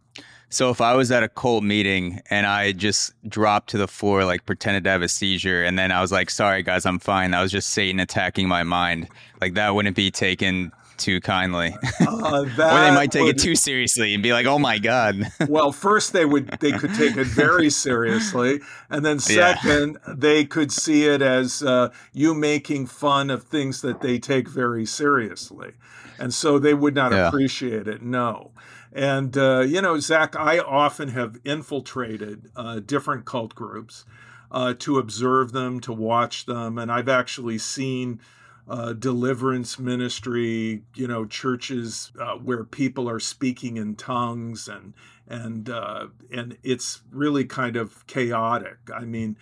So 0.48 0.70
if 0.70 0.80
I 0.80 0.94
was 0.94 1.10
at 1.10 1.22
a 1.22 1.28
cult 1.28 1.64
meeting 1.64 2.20
and 2.30 2.46
I 2.46 2.72
just 2.72 3.12
dropped 3.28 3.70
to 3.70 3.78
the 3.78 3.88
floor, 3.88 4.24
like 4.24 4.46
pretended 4.46 4.84
to 4.84 4.90
have 4.90 5.02
a 5.02 5.08
seizure, 5.08 5.64
and 5.64 5.78
then 5.78 5.90
I 5.90 6.00
was 6.00 6.12
like, 6.12 6.30
"Sorry 6.30 6.62
guys, 6.62 6.86
I'm 6.86 6.98
fine," 6.98 7.32
that 7.32 7.40
was 7.42 7.50
just 7.50 7.70
Satan 7.70 8.00
attacking 8.00 8.46
my 8.48 8.62
mind. 8.62 9.08
Like 9.40 9.54
that 9.54 9.74
wouldn't 9.74 9.96
be 9.96 10.10
taken 10.10 10.72
too 10.96 11.20
kindly, 11.20 11.76
uh, 12.00 12.06
or 12.42 12.46
they 12.46 12.90
might 12.90 13.12
take 13.12 13.24
would, 13.24 13.36
it 13.36 13.42
too 13.42 13.54
seriously 13.54 14.14
and 14.14 14.22
be 14.22 14.32
like, 14.32 14.46
"Oh 14.46 14.58
my 14.58 14.78
god." 14.78 15.30
well, 15.48 15.72
first 15.72 16.12
they 16.12 16.24
would 16.24 16.48
they 16.60 16.72
could 16.72 16.94
take 16.94 17.16
it 17.16 17.26
very 17.26 17.70
seriously, 17.70 18.60
and 18.88 19.04
then 19.04 19.18
second 19.18 19.98
yeah. 20.06 20.14
they 20.16 20.44
could 20.44 20.72
see 20.72 21.06
it 21.06 21.22
as 21.22 21.62
uh, 21.62 21.90
you 22.12 22.34
making 22.34 22.86
fun 22.86 23.30
of 23.30 23.44
things 23.44 23.80
that 23.82 24.00
they 24.00 24.18
take 24.18 24.48
very 24.48 24.86
seriously, 24.86 25.72
and 26.18 26.32
so 26.32 26.58
they 26.58 26.74
would 26.74 26.94
not 26.94 27.12
yeah. 27.12 27.28
appreciate 27.28 27.88
it. 27.88 28.02
No. 28.02 28.52
And, 28.96 29.36
uh, 29.36 29.60
you 29.60 29.82
know, 29.82 30.00
Zach, 30.00 30.34
I 30.36 30.58
often 30.58 31.10
have 31.10 31.38
infiltrated 31.44 32.50
uh, 32.56 32.80
different 32.80 33.26
cult 33.26 33.54
groups 33.54 34.06
uh, 34.50 34.72
to 34.78 34.98
observe 34.98 35.52
them, 35.52 35.80
to 35.80 35.92
watch 35.92 36.46
them. 36.46 36.78
And 36.78 36.90
I've 36.90 37.10
actually 37.10 37.58
seen 37.58 38.22
uh, 38.66 38.94
deliverance 38.94 39.78
ministry, 39.78 40.82
you 40.94 41.06
know, 41.06 41.26
churches 41.26 42.10
uh, 42.18 42.36
where 42.36 42.64
people 42.64 43.06
are 43.06 43.20
speaking 43.20 43.76
in 43.76 43.96
tongues 43.96 44.66
and, 44.66 44.94
and, 45.28 45.68
uh, 45.68 46.06
and 46.32 46.56
it's 46.62 47.02
really 47.12 47.44
kind 47.44 47.76
of 47.76 48.06
chaotic. 48.06 48.78
I 48.94 49.04
mean, 49.04 49.36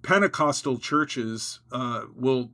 Pentecostal 0.00 0.78
churches 0.78 1.60
will 2.16 2.50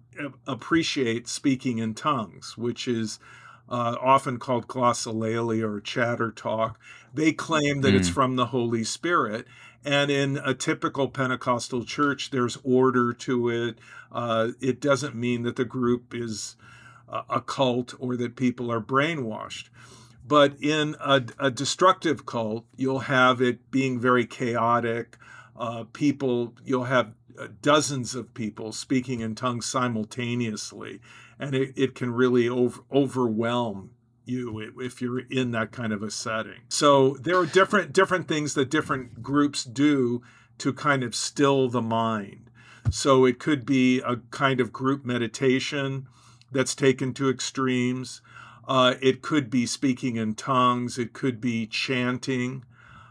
appreciate 0.49 1.29
speaking 1.29 1.79
in 1.79 1.95
tongues, 1.95 2.59
which 2.59 2.89
is 2.89 3.21
uh, 3.69 3.97
often 4.01 4.39
called 4.39 4.69
glossolalia 4.69 5.65
or 5.65 5.81
chatter 5.81 6.31
talk. 6.31 6.79
They 7.13 7.33
claim 7.33 7.81
that 7.81 7.95
mm. 7.95 7.99
it's 7.99 8.09
from 8.09 8.37
the 8.37 8.47
Holy 8.47 8.85
Spirit. 8.85 9.47
And 9.85 10.11
in 10.11 10.39
a 10.39 10.55
typical 10.55 11.09
Pentecostal 11.09 11.85
church, 11.85 12.31
there's 12.31 12.59
order 12.65 13.13
to 13.13 13.51
it. 13.51 13.79
Uh, 14.11 14.49
it 14.61 14.81
doesn't 14.81 15.15
mean 15.15 15.43
that 15.43 15.57
the 15.57 15.65
group 15.65 16.15
is 16.15 16.57
a 17.29 17.41
cult 17.41 17.95
or 17.99 18.17
that 18.17 18.37
people 18.37 18.73
are 18.73 18.81
brainwashed. 18.81 19.69
But 20.27 20.61
in 20.61 20.97
a, 21.01 21.23
a 21.39 21.51
destructive 21.51 22.25
cult, 22.25 22.65
you'll 22.77 23.01
have 23.01 23.43
it 23.43 23.71
being 23.71 24.01
very 24.01 24.27
chaotic. 24.27 25.19
Uh, 25.57 25.85
people, 25.93 26.55
you'll 26.65 26.85
have 26.85 27.13
uh, 27.39 27.49
dozens 27.61 28.15
of 28.15 28.33
people 28.33 28.73
speaking 28.73 29.21
in 29.21 29.35
tongues 29.35 29.67
simultaneously, 29.67 31.01
and 31.39 31.55
it, 31.55 31.73
it 31.77 31.95
can 31.95 32.13
really 32.13 32.49
over, 32.49 32.81
overwhelm 32.93 33.91
you 34.25 34.73
if 34.81 35.03
you're 35.03 35.21
in 35.21 35.51
that 35.53 35.73
kind 35.73 35.93
of 35.93 36.03
a 36.03 36.11
setting. 36.11 36.61
So 36.69 37.17
there 37.21 37.37
are 37.39 37.47
different 37.47 37.93
different 37.93 38.27
things 38.29 38.55
that 38.55 38.71
different 38.71 39.23
groups 39.23 39.65
do 39.65 40.23
to 40.59 40.73
kind 40.73 41.03
of 41.03 41.15
still 41.15 41.69
the 41.69 41.83
mind. 41.83 42.51
So 42.91 43.25
it 43.25 43.39
could 43.39 43.65
be 43.67 44.01
a 44.01 44.17
kind 44.31 44.61
of 44.61 44.73
group 44.73 45.05
meditation 45.05 46.07
that's 46.53 46.75
taken 46.75 47.13
to 47.15 47.31
extremes. 47.31 48.21
Uh, 48.67 48.95
it 49.01 49.21
could 49.23 49.51
be 49.51 49.67
speaking 49.67 50.17
in 50.17 50.35
tongues. 50.35 50.99
It 50.99 51.13
could 51.13 51.41
be 51.41 51.67
chanting. 51.67 52.65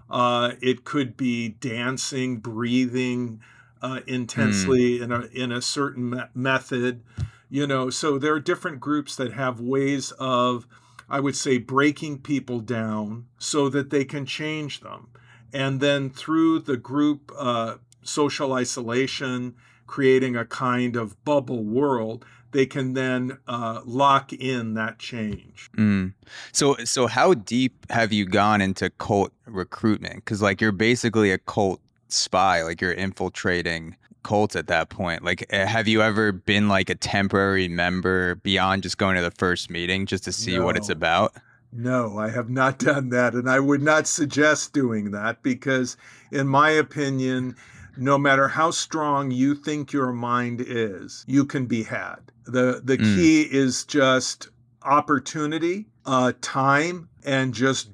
Uh, 0.09 0.53
it 0.61 0.83
could 0.83 1.17
be 1.17 1.49
dancing, 1.49 2.37
breathing 2.37 3.41
uh, 3.81 3.99
intensely 4.07 4.99
mm. 4.99 5.03
in 5.03 5.11
a 5.11 5.21
in 5.33 5.51
a 5.51 5.61
certain 5.61 6.11
me- 6.11 6.23
method. 6.33 7.03
You 7.49 7.67
know, 7.67 7.89
so 7.89 8.17
there 8.17 8.33
are 8.33 8.39
different 8.39 8.79
groups 8.79 9.15
that 9.15 9.33
have 9.33 9.59
ways 9.59 10.11
of, 10.13 10.67
I 11.09 11.19
would 11.19 11.35
say, 11.35 11.57
breaking 11.59 12.19
people 12.19 12.59
down 12.59 13.27
so 13.37 13.69
that 13.69 13.89
they 13.89 14.05
can 14.05 14.25
change 14.25 14.81
them, 14.81 15.09
and 15.51 15.79
then 15.79 16.09
through 16.09 16.59
the 16.59 16.77
group 16.77 17.31
uh, 17.37 17.75
social 18.01 18.53
isolation, 18.53 19.55
creating 19.85 20.35
a 20.35 20.45
kind 20.45 20.95
of 20.95 21.23
bubble 21.23 21.63
world 21.63 22.25
they 22.53 22.65
can 22.65 22.93
then 22.93 23.37
uh, 23.47 23.81
lock 23.83 24.31
in 24.31 24.75
that 24.75 24.99
change. 24.99 25.69
Mm. 25.75 26.13
So, 26.51 26.75
so 26.85 27.07
how 27.07 27.33
deep 27.33 27.85
have 27.91 28.13
you 28.13 28.25
gone 28.25 28.61
into 28.61 28.89
cult 28.91 29.33
recruitment? 29.45 30.15
Because 30.15 30.41
like 30.41 30.61
you're 30.61 30.71
basically 30.71 31.31
a 31.31 31.39
cult 31.39 31.81
spy, 32.07 32.61
like 32.63 32.79
you're 32.79 32.93
infiltrating 32.93 33.97
cults 34.23 34.55
at 34.55 34.67
that 34.67 34.89
point. 34.89 35.23
Like, 35.23 35.45
eh, 35.49 35.65
have 35.65 35.87
you 35.87 36.01
ever 36.01 36.31
been 36.31 36.67
like 36.67 36.89
a 36.89 36.95
temporary 36.95 37.67
member 37.67 38.35
beyond 38.35 38.83
just 38.83 38.97
going 38.97 39.15
to 39.15 39.21
the 39.21 39.31
first 39.31 39.69
meeting 39.69 40.05
just 40.05 40.23
to 40.25 40.31
see 40.31 40.57
no. 40.57 40.65
what 40.65 40.77
it's 40.77 40.89
about? 40.89 41.33
No, 41.71 42.17
I 42.19 42.29
have 42.29 42.49
not 42.49 42.79
done 42.79 43.09
that. 43.09 43.33
And 43.33 43.49
I 43.49 43.59
would 43.59 43.81
not 43.81 44.07
suggest 44.07 44.73
doing 44.73 45.11
that 45.11 45.41
because, 45.41 45.97
in 46.31 46.47
my 46.47 46.69
opinion, 46.69 47.55
no 47.97 48.17
matter 48.17 48.47
how 48.47 48.71
strong 48.71 49.31
you 49.31 49.55
think 49.55 49.91
your 49.91 50.11
mind 50.11 50.63
is, 50.65 51.23
you 51.27 51.45
can 51.45 51.65
be 51.65 51.83
had. 51.83 52.19
The 52.45 52.81
the 52.83 52.97
mm. 52.97 53.15
key 53.15 53.41
is 53.41 53.85
just 53.85 54.49
opportunity, 54.83 55.85
uh, 56.05 56.33
time, 56.41 57.09
and 57.23 57.53
just 57.53 57.89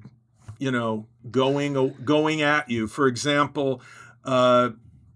you 0.57 0.71
know 0.71 1.05
going 1.29 1.93
going 2.03 2.41
at 2.41 2.69
you. 2.69 2.87
For 2.87 3.07
example, 3.07 3.81
uh, 4.23 4.71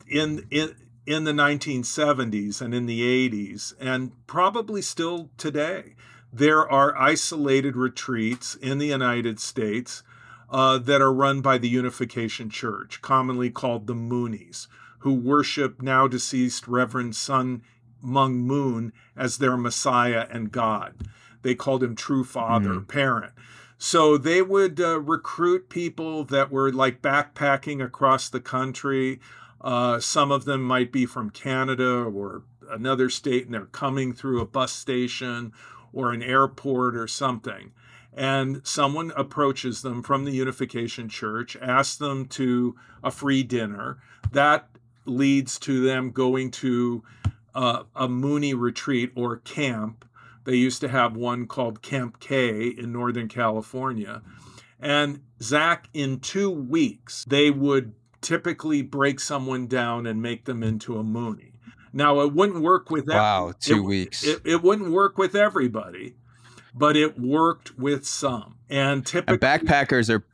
in 0.07 0.45
in 0.51 0.75
in 1.05 1.23
the 1.23 1.31
1970s 1.31 2.61
and 2.61 2.73
in 2.73 2.85
the 2.85 3.01
80s, 3.29 3.73
and 3.79 4.11
probably 4.27 4.81
still 4.81 5.29
today, 5.37 5.95
there 6.31 6.67
are 6.69 6.97
isolated 6.97 7.75
retreats 7.75 8.55
in 8.55 8.77
the 8.77 8.87
United 8.87 9.39
States 9.39 10.03
uh, 10.49 10.77
that 10.77 11.01
are 11.01 11.13
run 11.13 11.41
by 11.41 11.57
the 11.57 11.69
Unification 11.69 12.49
Church, 12.49 13.01
commonly 13.01 13.49
called 13.49 13.87
the 13.87 13.95
Moonies, 13.95 14.67
who 14.99 15.13
worship 15.13 15.81
now 15.81 16.07
deceased 16.07 16.67
Reverend 16.67 17.15
Sun 17.15 17.63
Myung 18.03 18.35
Moon 18.35 18.93
as 19.15 19.37
their 19.37 19.57
Messiah 19.57 20.27
and 20.29 20.51
God. 20.51 21.07
They 21.41 21.55
called 21.55 21.83
him 21.83 21.95
true 21.95 22.23
father, 22.23 22.75
mm. 22.75 22.87
parent. 22.87 23.33
So 23.77 24.17
they 24.17 24.41
would 24.41 24.79
uh, 24.79 24.99
recruit 25.01 25.69
people 25.69 26.23
that 26.25 26.51
were 26.51 26.71
like 26.71 27.01
backpacking 27.01 27.83
across 27.83 28.29
the 28.29 28.39
country. 28.39 29.19
Uh, 29.63 29.99
some 29.99 30.31
of 30.31 30.45
them 30.45 30.61
might 30.61 30.91
be 30.91 31.05
from 31.05 31.29
Canada 31.29 32.03
or 32.03 32.43
another 32.69 33.09
state, 33.09 33.45
and 33.45 33.53
they're 33.53 33.65
coming 33.65 34.13
through 34.13 34.41
a 34.41 34.45
bus 34.45 34.73
station 34.73 35.53
or 35.93 36.11
an 36.11 36.21
airport 36.21 36.95
or 36.95 37.07
something. 37.07 37.71
And 38.15 38.61
someone 38.65 39.11
approaches 39.15 39.81
them 39.81 40.03
from 40.03 40.25
the 40.25 40.31
Unification 40.31 41.09
Church, 41.09 41.55
asks 41.61 41.95
them 41.95 42.25
to 42.27 42.75
a 43.03 43.09
free 43.09 43.43
dinner. 43.43 43.99
That 44.31 44.67
leads 45.05 45.57
to 45.59 45.83
them 45.83 46.11
going 46.11 46.51
to 46.51 47.03
uh, 47.55 47.83
a 47.95 48.07
Moonie 48.07 48.57
retreat 48.57 49.11
or 49.15 49.37
camp. 49.37 50.05
They 50.43 50.55
used 50.55 50.81
to 50.81 50.89
have 50.89 51.15
one 51.15 51.47
called 51.47 51.81
Camp 51.81 52.19
K 52.19 52.67
in 52.67 52.91
Northern 52.91 53.29
California. 53.29 54.21
And 54.79 55.21
Zach, 55.41 55.89
in 55.93 56.19
two 56.19 56.49
weeks, 56.49 57.23
they 57.25 57.49
would 57.49 57.93
typically 58.23 58.81
break 58.81 59.19
someone 59.19 59.67
down 59.67 60.07
and 60.07 60.21
make 60.21 60.45
them 60.45 60.63
into 60.63 60.97
a 60.97 61.03
Moonie. 61.03 61.51
Now, 61.93 62.21
it 62.21 62.33
wouldn't 62.33 62.63
work 62.63 62.89
with 62.89 63.07
wow, 63.07 63.53
two 63.59 63.77
it, 63.77 63.81
weeks. 63.81 64.23
It, 64.23 64.41
it, 64.43 64.63
wouldn't 64.63 64.91
work 64.91 65.17
with 65.17 65.35
everybody, 65.35 66.15
but 66.73 66.97
it 66.97 67.19
worked 67.19 67.77
with 67.77 68.07
some. 68.07 68.55
And 68.67 69.05
typically, 69.05 69.33
and 69.33 69.41
backpackers 69.41 70.09
are. 70.09 70.25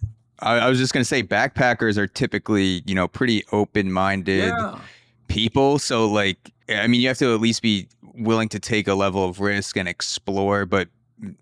I 0.42 0.70
was 0.70 0.80
just 0.80 0.94
going 0.94 1.02
to 1.02 1.06
say, 1.06 1.22
backpackers 1.22 1.98
are 1.98 2.08
typically, 2.08 2.82
you 2.86 2.96
know, 2.96 3.10
pretty 3.10 3.44
open-minded 3.52 4.48
yeah. 4.48 4.80
people. 5.28 5.80
So, 5.80 6.08
like, 6.08 6.54
I 6.70 6.88
mean, 6.88 7.02
you 7.02 7.10
have 7.10 7.18
to 7.18 7.34
at 7.34 7.42
least 7.42 7.62
be 7.62 7.90
willing 8.14 8.48
to 8.50 8.60
take 8.60 8.88
a 8.88 8.94
level 8.94 9.28
of 9.28 9.42
risk 9.42 9.76
and 9.76 9.86
explore. 9.86 10.66
But 10.66 10.88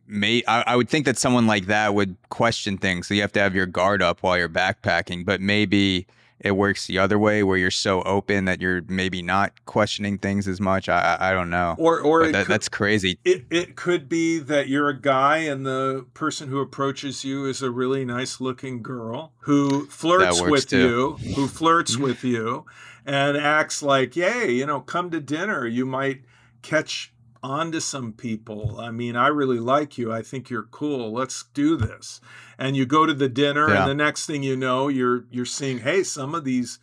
may 0.08 0.42
I, 0.48 0.64
I, 0.66 0.76
would 0.76 0.90
think 0.90 1.06
that 1.06 1.20
someone 1.20 1.46
like 1.46 1.68
that 1.68 1.94
would 1.94 2.16
question 2.30 2.80
things. 2.80 3.08
So 3.08 3.14
you 3.14 3.22
have 3.22 3.34
to 3.34 3.40
have 3.40 3.54
your 3.54 3.68
guard 3.68 4.02
up 4.02 4.24
while 4.24 4.36
you're 4.36 4.50
backpacking. 4.50 5.26
But 5.26 5.42
maybe 5.42 6.08
it 6.40 6.52
works 6.52 6.88
the 6.88 7.00
other 7.00 7.18
way 7.18 7.44
where 7.44 7.58
you're 7.58 7.72
so 7.72 8.02
open 8.04 8.46
that 8.46 8.62
you're 8.62 8.82
maybe 8.88 9.22
not 9.22 9.66
questioning 9.66 10.18
things 10.18 10.48
as 10.48 10.62
much. 10.62 10.88
I 10.88 11.18
I, 11.20 11.34
don't 11.34 11.50
know. 11.50 11.76
Or 11.78 12.00
or 12.00 12.28
that, 12.32 12.46
could, 12.46 12.54
that's 12.54 12.70
crazy. 12.70 13.20
It 13.24 13.46
it 13.50 13.76
could 13.76 14.08
be 14.08 14.40
that 14.40 14.68
you're 14.68 14.90
a 14.90 15.00
guy 15.00 15.38
and 15.38 15.66
the 15.66 16.06
person 16.14 16.50
who 16.50 16.60
approaches 16.60 17.24
you 17.24 17.46
is 17.46 17.62
a 17.62 17.72
really 17.72 18.06
nice 18.06 18.40
looking 18.40 18.82
girl 18.82 19.34
who 19.40 19.86
flirts 19.88 20.42
with 20.42 20.68
too. 20.68 21.18
you, 21.20 21.34
who 21.34 21.48
flirts 21.48 21.94
mm-hmm. 21.94 22.04
with 22.04 22.24
you 22.24 22.66
and 23.08 23.38
acts 23.38 23.82
like, 23.82 24.16
yay, 24.16 24.52
you 24.52 24.66
know, 24.66 24.82
come 24.82 25.10
to 25.12 25.22
dinner. 25.22 25.66
You 25.66 25.86
might 25.86 26.24
catch 26.62 27.14
on 27.44 27.72
to 27.72 27.82
some 27.82 28.14
people. 28.14 28.80
I 28.80 28.92
mean, 28.92 29.16
I 29.16 29.28
really 29.28 29.60
like 29.60 29.98
you. 29.98 30.12
I 30.12 30.22
think 30.22 30.50
you're 30.50 30.64
cool. 30.64 31.12
Let's 31.12 31.44
do 31.54 31.76
this. 31.76 32.22
And 32.58 32.76
you 32.76 32.86
go 32.86 33.06
to 33.06 33.14
the 33.14 33.30
dinner, 33.30 33.70
yeah. 33.70 33.82
and 33.82 33.90
the 33.90 33.96
next 33.96 34.26
thing 34.26 34.44
you 34.44 34.56
know, 34.56 34.88
you're 34.88 35.26
you're 35.32 35.46
seeing, 35.46 35.80
hey, 35.80 36.04
some 36.04 36.34
of 36.36 36.44
these 36.44 36.80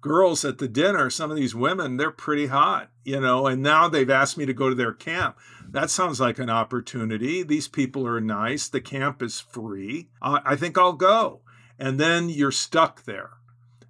girls 0.00 0.44
at 0.44 0.58
the 0.58 0.68
dinner, 0.68 1.10
some 1.10 1.30
of 1.30 1.36
these 1.36 1.54
women, 1.54 1.96
they're 1.96 2.10
pretty 2.10 2.46
hot, 2.46 2.90
you 3.04 3.20
know, 3.20 3.46
and 3.46 3.62
now 3.62 3.88
they've 3.88 4.10
asked 4.10 4.38
me 4.38 4.46
to 4.46 4.52
go 4.52 4.68
to 4.68 4.74
their 4.74 4.92
camp. 4.92 5.36
That 5.68 5.90
sounds 5.90 6.20
like 6.20 6.38
an 6.38 6.48
opportunity. 6.50 7.42
These 7.42 7.68
people 7.68 8.06
are 8.06 8.20
nice. 8.20 8.68
The 8.68 8.80
camp 8.80 9.22
is 9.22 9.40
free. 9.40 10.08
I, 10.22 10.40
I 10.44 10.56
think 10.56 10.78
I'll 10.78 10.94
go. 10.94 11.40
And 11.78 11.98
then 12.00 12.28
you're 12.28 12.52
stuck 12.52 13.04
there 13.04 13.37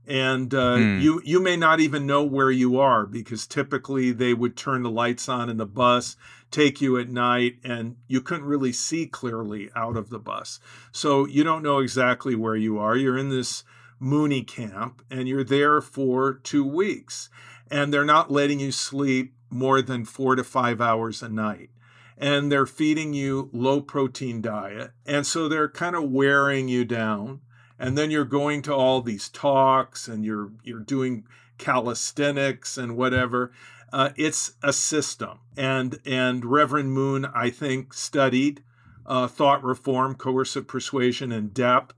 and 0.08 0.52
uh, 0.54 0.76
mm. 0.76 1.00
you 1.00 1.20
you 1.24 1.38
may 1.38 1.56
not 1.56 1.80
even 1.80 2.06
know 2.06 2.24
where 2.24 2.50
you 2.50 2.80
are 2.80 3.06
because 3.06 3.46
typically 3.46 4.10
they 4.10 4.34
would 4.34 4.56
turn 4.56 4.82
the 4.82 4.90
lights 4.90 5.28
on 5.28 5.48
in 5.48 5.58
the 5.58 5.66
bus 5.66 6.16
take 6.50 6.80
you 6.80 6.98
at 6.98 7.08
night 7.08 7.56
and 7.62 7.96
you 8.06 8.20
couldn't 8.20 8.46
really 8.46 8.72
see 8.72 9.06
clearly 9.06 9.70
out 9.76 9.96
of 9.96 10.10
the 10.10 10.18
bus. 10.18 10.60
So 10.92 11.26
you 11.26 11.44
don't 11.44 11.62
know 11.62 11.78
exactly 11.78 12.34
where 12.34 12.56
you 12.56 12.78
are. 12.78 12.96
You're 12.96 13.18
in 13.18 13.28
this 13.28 13.64
Moonie 14.00 14.46
camp 14.46 15.02
and 15.10 15.28
you're 15.28 15.44
there 15.44 15.80
for 15.80 16.34
two 16.34 16.64
weeks. 16.64 17.28
And 17.70 17.92
they're 17.92 18.04
not 18.04 18.30
letting 18.30 18.60
you 18.60 18.72
sleep 18.72 19.34
more 19.50 19.82
than 19.82 20.04
four 20.04 20.36
to 20.36 20.44
five 20.44 20.80
hours 20.80 21.22
a 21.22 21.28
night. 21.28 21.70
And 22.16 22.50
they're 22.50 22.66
feeding 22.66 23.12
you 23.12 23.50
low 23.52 23.80
protein 23.80 24.40
diet. 24.40 24.92
And 25.06 25.26
so 25.26 25.48
they're 25.48 25.68
kind 25.68 25.94
of 25.94 26.10
wearing 26.10 26.68
you 26.68 26.84
down 26.84 27.42
and 27.78 27.96
then 27.96 28.10
you're 28.10 28.24
going 28.24 28.62
to 28.62 28.74
all 28.74 29.00
these 29.00 29.28
talks 29.28 30.08
and 30.08 30.24
you're 30.24 30.50
you're 30.62 30.80
doing 30.80 31.24
calisthenics 31.58 32.78
and 32.78 32.96
whatever 32.96 33.52
uh, 33.92 34.10
it's 34.16 34.52
a 34.62 34.72
system 34.72 35.38
and 35.56 35.98
and 36.04 36.44
reverend 36.44 36.92
moon 36.92 37.24
i 37.34 37.50
think 37.50 37.92
studied 37.92 38.62
uh, 39.06 39.26
thought 39.26 39.62
reform 39.64 40.14
coercive 40.14 40.66
persuasion 40.66 41.32
and 41.32 41.54
depth 41.54 41.94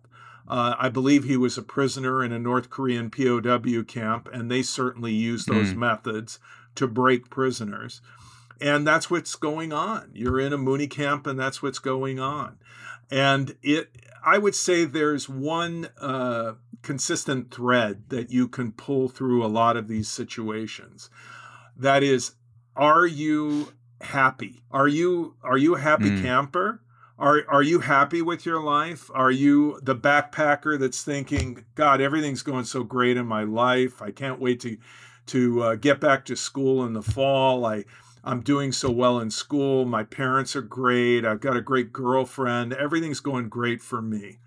Uh, 0.49 0.75
I 0.81 0.89
believe 0.89 1.23
he 1.25 1.37
was 1.37 1.57
a 1.57 1.63
prisoner 1.63 2.25
in 2.25 2.33
a 2.33 2.39
North 2.39 2.71
Korean 2.71 3.09
POW 3.09 3.85
camp, 3.85 4.29
and 4.33 4.51
they 4.51 4.63
certainly 4.63 5.13
use 5.13 5.45
those 5.45 5.73
mm. 5.73 5.77
methods 5.77 6.41
to 6.75 6.89
break 6.89 7.31
prisoners. 7.31 8.01
And 8.61 8.85
that's 8.85 9.09
what's 9.09 9.37
going 9.37 9.73
on. 9.73 10.11
You're 10.13 10.41
in 10.41 10.53
a 10.53 10.59
Moonie 10.59 10.91
camp, 10.91 11.27
and 11.29 11.39
that's 11.39 11.63
what's 11.63 11.79
going 11.79 12.19
on. 12.19 12.59
And 13.13 13.55
it, 13.63 13.95
I 14.25 14.39
would 14.39 14.55
say, 14.55 14.85
there's 14.85 15.29
one 15.29 15.89
uh, 16.01 16.55
consistent 16.83 17.53
thread 17.53 18.05
that 18.09 18.31
you 18.31 18.49
can 18.49 18.73
pull 18.73 19.09
through 19.09 19.45
a 19.45 19.49
lot 19.49 19.77
of 19.77 19.89
these 19.89 20.09
situations. 20.09 21.11
That 21.77 22.03
is, 22.03 22.33
are 22.77 23.07
you 23.07 23.73
happy? 24.01 24.63
Are 24.71 24.89
you 24.89 25.37
are 25.43 25.59
you 25.59 25.75
a 25.75 25.81
happy 25.81 26.11
mm. 26.11 26.23
camper? 26.23 26.81
Are 27.19 27.45
are 27.49 27.63
you 27.63 27.81
happy 27.81 28.23
with 28.23 28.47
your 28.47 28.63
life? 28.63 29.11
Are 29.15 29.31
you 29.31 29.79
the 29.83 29.97
backpacker 29.97 30.79
that's 30.79 31.03
thinking, 31.03 31.65
God, 31.75 32.01
everything's 32.01 32.43
going 32.43 32.65
so 32.65 32.83
great 32.83 33.17
in 33.17 33.27
my 33.27 33.45
life. 33.45 34.01
I 34.01 34.11
can't 34.11 34.41
wait 34.41 34.61
to 34.61 34.79
to 35.27 35.63
uh, 35.63 35.75
get 35.75 36.01
back 36.01 36.25
to 36.27 36.37
school 36.37 36.85
in 36.85 36.95
the 36.95 37.03
fall. 37.03 37.65
I 37.65 37.85
I'm 38.25 38.41
doing 38.41 38.73
so 38.73 38.91
well 38.91 39.19
in 39.19 39.31
school. 39.31 39.85
My 39.85 40.05
parents 40.05 40.55
are 40.55 40.63
great. 40.63 41.25
I've 41.25 41.41
got 41.41 41.57
a 41.57 41.63
great 41.63 41.93
girlfriend. 41.93 42.73
Everything's 42.73 43.21
going 43.21 43.49
great 43.49 43.81
for 43.81 44.03
me. 44.03 44.39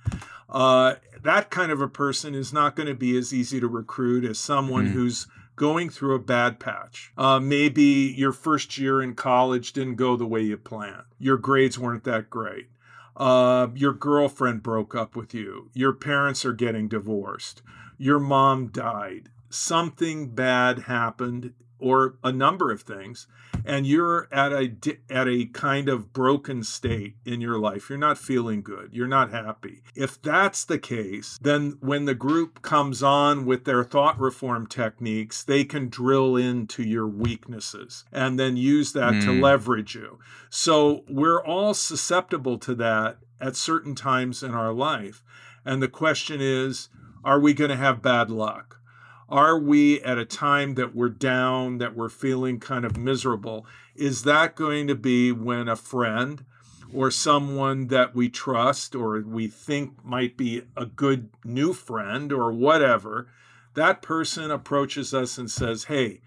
Uh, 0.49 0.95
that 1.23 1.49
kind 1.49 1.71
of 1.71 1.81
a 1.81 1.87
person 1.87 2.35
is 2.35 2.53
not 2.53 2.75
going 2.75 2.87
to 2.87 2.93
be 2.93 3.17
as 3.17 3.33
easy 3.33 3.59
to 3.59 3.67
recruit 3.67 4.23
as 4.23 4.37
someone 4.37 4.87
mm. 4.87 4.91
who's 4.91 5.27
going 5.55 5.89
through 5.89 6.15
a 6.15 6.19
bad 6.19 6.59
patch. 6.59 7.11
Uh, 7.17 7.39
maybe 7.39 8.13
your 8.15 8.31
first 8.31 8.77
year 8.77 9.01
in 9.01 9.15
college 9.15 9.73
didn't 9.73 9.95
go 9.95 10.15
the 10.15 10.25
way 10.25 10.41
you 10.41 10.57
planned. 10.57 11.03
Your 11.19 11.37
grades 11.37 11.79
weren't 11.79 12.03
that 12.03 12.29
great. 12.29 12.67
Uh, 13.15 13.67
your 13.75 13.93
girlfriend 13.93 14.63
broke 14.63 14.95
up 14.95 15.15
with 15.15 15.33
you. 15.33 15.69
Your 15.73 15.93
parents 15.93 16.45
are 16.45 16.53
getting 16.53 16.87
divorced. 16.87 17.61
Your 17.97 18.19
mom 18.19 18.67
died. 18.67 19.29
Something 19.49 20.29
bad 20.29 20.79
happened 20.79 21.53
or 21.79 22.15
a 22.23 22.31
number 22.31 22.71
of 22.71 22.81
things 22.81 23.27
and 23.65 23.85
you're 23.87 24.27
at 24.31 24.51
a 24.51 24.75
at 25.09 25.27
a 25.27 25.45
kind 25.45 25.89
of 25.89 26.13
broken 26.13 26.63
state 26.63 27.15
in 27.25 27.41
your 27.41 27.57
life. 27.57 27.89
You're 27.89 27.97
not 27.97 28.17
feeling 28.17 28.61
good. 28.61 28.89
You're 28.91 29.07
not 29.07 29.31
happy. 29.31 29.83
If 29.95 30.21
that's 30.21 30.65
the 30.65 30.79
case 30.79 31.37
then 31.41 31.77
when 31.79 32.05
the 32.05 32.15
group 32.15 32.61
comes 32.61 33.01
on 33.03 33.45
with 33.45 33.65
their 33.65 33.83
thought 33.83 34.19
reform 34.19 34.67
techniques 34.67 35.43
they 35.43 35.63
can 35.63 35.89
drill 35.89 36.35
into 36.35 36.83
your 36.83 37.07
weaknesses 37.07 38.05
and 38.11 38.39
then 38.39 38.57
use 38.57 38.93
that 38.93 39.13
mm. 39.13 39.23
to 39.23 39.41
leverage 39.41 39.95
you. 39.95 40.19
So 40.49 41.03
we're 41.09 41.43
all 41.43 41.73
susceptible 41.73 42.57
to 42.59 42.75
that 42.75 43.17
at 43.39 43.55
certain 43.55 43.95
times 43.95 44.43
in 44.43 44.53
our 44.53 44.73
life. 44.73 45.23
And 45.65 45.81
the 45.81 45.87
question 45.87 46.41
is 46.41 46.89
are 47.23 47.39
we 47.39 47.53
going 47.53 47.69
to 47.69 47.77
have 47.77 48.01
bad 48.01 48.29
luck 48.29 48.79
are 49.29 49.57
we 49.57 50.01
at 50.01 50.17
a 50.17 50.25
time 50.25 50.75
that 50.75 50.95
we're 50.95 51.09
down, 51.09 51.77
that 51.77 51.95
we're 51.95 52.09
feeling 52.09 52.59
kind 52.59 52.85
of 52.85 52.97
miserable? 52.97 53.65
Is 53.95 54.23
that 54.23 54.55
going 54.55 54.87
to 54.87 54.95
be 54.95 55.31
when 55.31 55.67
a 55.67 55.75
friend 55.75 56.45
or 56.93 57.09
someone 57.09 57.87
that 57.87 58.15
we 58.15 58.29
trust 58.29 58.95
or 58.95 59.21
we 59.21 59.47
think 59.47 60.03
might 60.05 60.37
be 60.37 60.61
a 60.77 60.85
good 60.85 61.29
new 61.43 61.73
friend 61.73 62.31
or 62.31 62.51
whatever, 62.51 63.27
that 63.73 64.01
person 64.01 64.51
approaches 64.51 65.13
us 65.13 65.37
and 65.37 65.49
says, 65.49 65.85
Hey, 65.85 66.21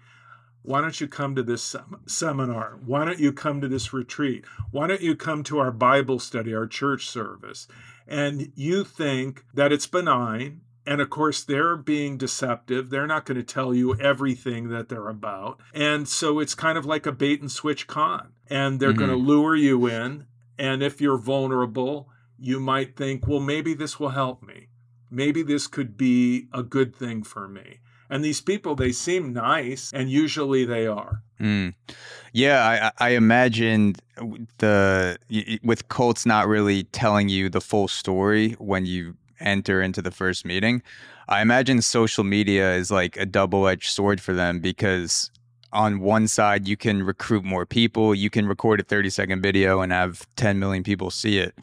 why 0.63 0.81
don't 0.81 0.99
you 0.99 1.07
come 1.07 1.33
to 1.35 1.43
this 1.43 1.63
sem- 1.63 2.01
seminar? 2.05 2.77
Why 2.85 3.05
don't 3.05 3.19
you 3.19 3.31
come 3.31 3.61
to 3.61 3.69
this 3.69 3.93
retreat? 3.93 4.43
Why 4.71 4.87
don't 4.87 5.01
you 5.01 5.15
come 5.15 5.43
to 5.43 5.59
our 5.59 5.71
Bible 5.71 6.19
study, 6.19 6.53
our 6.53 6.67
church 6.67 7.07
service? 7.07 7.67
And 8.05 8.51
you 8.55 8.83
think 8.83 9.45
that 9.53 9.71
it's 9.71 9.87
benign 9.87 10.61
and 10.87 11.01
of 11.01 11.09
course, 11.09 11.43
they're 11.43 11.75
being 11.75 12.17
deceptive. 12.17 12.89
They're 12.89 13.05
not 13.05 13.25
going 13.25 13.37
to 13.37 13.43
tell 13.43 13.75
you 13.75 13.99
everything 13.99 14.69
that 14.69 14.87
they're 14.87 15.09
about. 15.09 15.59
And 15.73 16.07
so 16.07 16.39
it's 16.39 16.55
kind 16.55 16.77
of 16.77 16.85
like 16.85 17.05
a 17.05 17.11
bait 17.11 17.41
and 17.41 17.51
switch 17.51 17.87
con. 17.87 18.31
And 18.49 18.79
they're 18.79 18.91
mm-hmm. 18.91 18.97
going 18.97 19.09
to 19.09 19.17
lure 19.17 19.55
you 19.55 19.85
in. 19.87 20.27
And 20.57 20.81
if 20.81 21.01
you're 21.01 21.17
vulnerable, 21.17 22.09
you 22.39 22.61
might 22.61 22.95
think, 22.95 23.27
well, 23.27 23.41
maybe 23.41 23.73
this 23.73 23.99
will 23.99 24.09
help 24.09 24.41
me. 24.41 24.69
Maybe 25.11 25.43
this 25.43 25.67
could 25.67 25.97
be 25.97 26.47
a 26.53 26.63
good 26.63 26.95
thing 26.95 27.21
for 27.21 27.49
me. 27.49 27.81
And 28.09 28.23
these 28.23 28.39
people, 28.39 28.73
they 28.73 28.93
seem 28.93 29.33
nice, 29.33 29.91
and 29.93 30.09
usually 30.09 30.63
they 30.63 30.87
are. 30.87 31.21
Mm. 31.41 31.73
Yeah, 32.31 32.91
I, 32.97 33.07
I 33.07 33.09
imagine 33.09 33.95
the 34.59 35.17
with 35.63 35.89
cults 35.89 36.25
not 36.25 36.47
really 36.47 36.83
telling 36.83 37.27
you 37.27 37.49
the 37.49 37.59
full 37.59 37.89
story 37.89 38.53
when 38.53 38.85
you 38.85 39.15
enter 39.39 39.81
into 39.81 40.01
the 40.01 40.11
first 40.11 40.45
meeting. 40.45 40.81
I 41.27 41.41
imagine 41.41 41.81
social 41.81 42.23
media 42.23 42.75
is 42.75 42.91
like 42.91 43.17
a 43.17 43.25
double 43.25 43.67
edged 43.67 43.89
sword 43.89 44.21
for 44.21 44.33
them 44.33 44.59
because 44.59 45.29
on 45.73 45.99
one 45.99 46.27
side, 46.27 46.67
you 46.67 46.77
can 46.77 47.03
recruit 47.03 47.43
more 47.43 47.65
people, 47.65 48.15
you 48.15 48.29
can 48.29 48.47
record 48.47 48.79
a 48.79 48.83
30 48.83 49.09
second 49.09 49.41
video 49.41 49.81
and 49.81 49.91
have 49.91 50.25
10 50.35 50.59
million 50.59 50.83
people 50.83 51.11
see 51.11 51.37
it. 51.39 51.55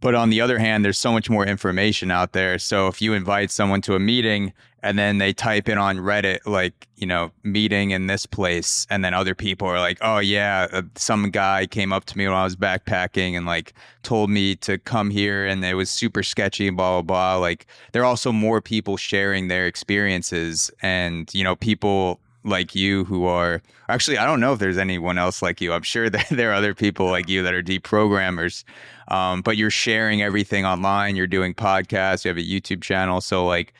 But 0.00 0.14
on 0.14 0.30
the 0.30 0.40
other 0.40 0.58
hand, 0.58 0.84
there's 0.84 0.98
so 0.98 1.12
much 1.12 1.28
more 1.28 1.44
information 1.44 2.10
out 2.10 2.32
there. 2.32 2.58
So 2.58 2.88
if 2.88 3.02
you 3.02 3.12
invite 3.12 3.50
someone 3.50 3.82
to 3.82 3.94
a 3.94 4.00
meeting 4.00 4.52
and 4.82 4.98
then 4.98 5.18
they 5.18 5.32
type 5.32 5.68
in 5.68 5.78
on 5.78 5.98
Reddit, 5.98 6.40
like, 6.46 6.88
you 6.96 7.06
know, 7.06 7.30
meeting 7.42 7.90
in 7.90 8.06
this 8.06 8.26
place, 8.26 8.86
and 8.90 9.04
then 9.04 9.14
other 9.14 9.34
people 9.34 9.68
are 9.68 9.78
like, 9.78 9.98
oh, 10.00 10.18
yeah, 10.18 10.68
uh, 10.72 10.82
some 10.94 11.30
guy 11.30 11.66
came 11.66 11.92
up 11.92 12.04
to 12.06 12.18
me 12.18 12.26
when 12.26 12.36
I 12.36 12.44
was 12.44 12.56
backpacking 12.56 13.36
and 13.36 13.46
like 13.46 13.74
told 14.02 14.30
me 14.30 14.56
to 14.56 14.78
come 14.78 15.10
here 15.10 15.46
and 15.46 15.64
it 15.64 15.74
was 15.74 15.90
super 15.90 16.22
sketchy 16.22 16.68
and 16.68 16.76
blah, 16.76 17.02
blah, 17.02 17.36
blah. 17.36 17.36
Like, 17.36 17.66
there 17.92 18.02
are 18.02 18.06
also 18.06 18.32
more 18.32 18.60
people 18.60 18.96
sharing 18.96 19.48
their 19.48 19.66
experiences 19.66 20.70
and, 20.82 21.32
you 21.34 21.44
know, 21.44 21.56
people 21.56 22.20
like 22.44 22.74
you 22.74 23.04
who 23.04 23.26
are 23.26 23.60
actually 23.88 24.16
I 24.16 24.24
don't 24.24 24.40
know 24.40 24.52
if 24.52 24.58
there's 24.58 24.78
anyone 24.78 25.18
else 25.18 25.42
like 25.42 25.60
you. 25.60 25.72
I'm 25.72 25.82
sure 25.82 26.08
that 26.10 26.28
there 26.30 26.50
are 26.50 26.54
other 26.54 26.74
people 26.74 27.06
like 27.06 27.28
you 27.28 27.42
that 27.42 27.54
are 27.54 27.62
deprogrammers. 27.62 28.64
Um, 29.08 29.42
but 29.42 29.56
you're 29.56 29.70
sharing 29.70 30.22
everything 30.22 30.64
online. 30.64 31.16
You're 31.16 31.26
doing 31.26 31.52
podcasts. 31.52 32.24
You 32.24 32.28
have 32.28 32.38
a 32.38 32.40
YouTube 32.40 32.80
channel. 32.80 33.20
So 33.20 33.44
like 33.44 33.74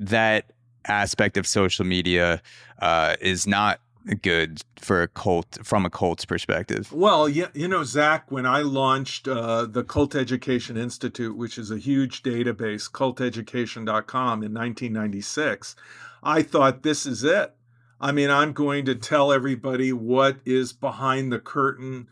that 0.00 0.50
aspect 0.86 1.36
of 1.36 1.46
social 1.46 1.84
media 1.84 2.42
uh, 2.80 3.16
is 3.20 3.46
not 3.46 3.80
good 4.22 4.62
for 4.76 5.02
a 5.02 5.08
cult 5.08 5.58
from 5.62 5.84
a 5.84 5.90
cult's 5.90 6.24
perspective. 6.24 6.90
Well, 6.90 7.28
yeah, 7.28 7.48
you 7.54 7.68
know, 7.68 7.84
Zach, 7.84 8.30
when 8.30 8.46
I 8.46 8.60
launched 8.60 9.28
uh, 9.28 9.66
the 9.66 9.84
Cult 9.84 10.14
Education 10.14 10.76
Institute, 10.76 11.36
which 11.36 11.58
is 11.58 11.70
a 11.70 11.76
huge 11.76 12.22
database, 12.22 12.90
culteducation.com 12.90 14.42
in 14.42 14.54
1996, 14.54 15.76
I 16.22 16.42
thought 16.42 16.82
this 16.82 17.04
is 17.04 17.22
it. 17.24 17.54
I 18.00 18.12
mean, 18.12 18.30
I'm 18.30 18.54
going 18.54 18.86
to 18.86 18.94
tell 18.94 19.30
everybody 19.32 19.92
what 19.92 20.38
is 20.46 20.72
behind 20.72 21.30
the 21.30 21.38
curtain 21.38 22.08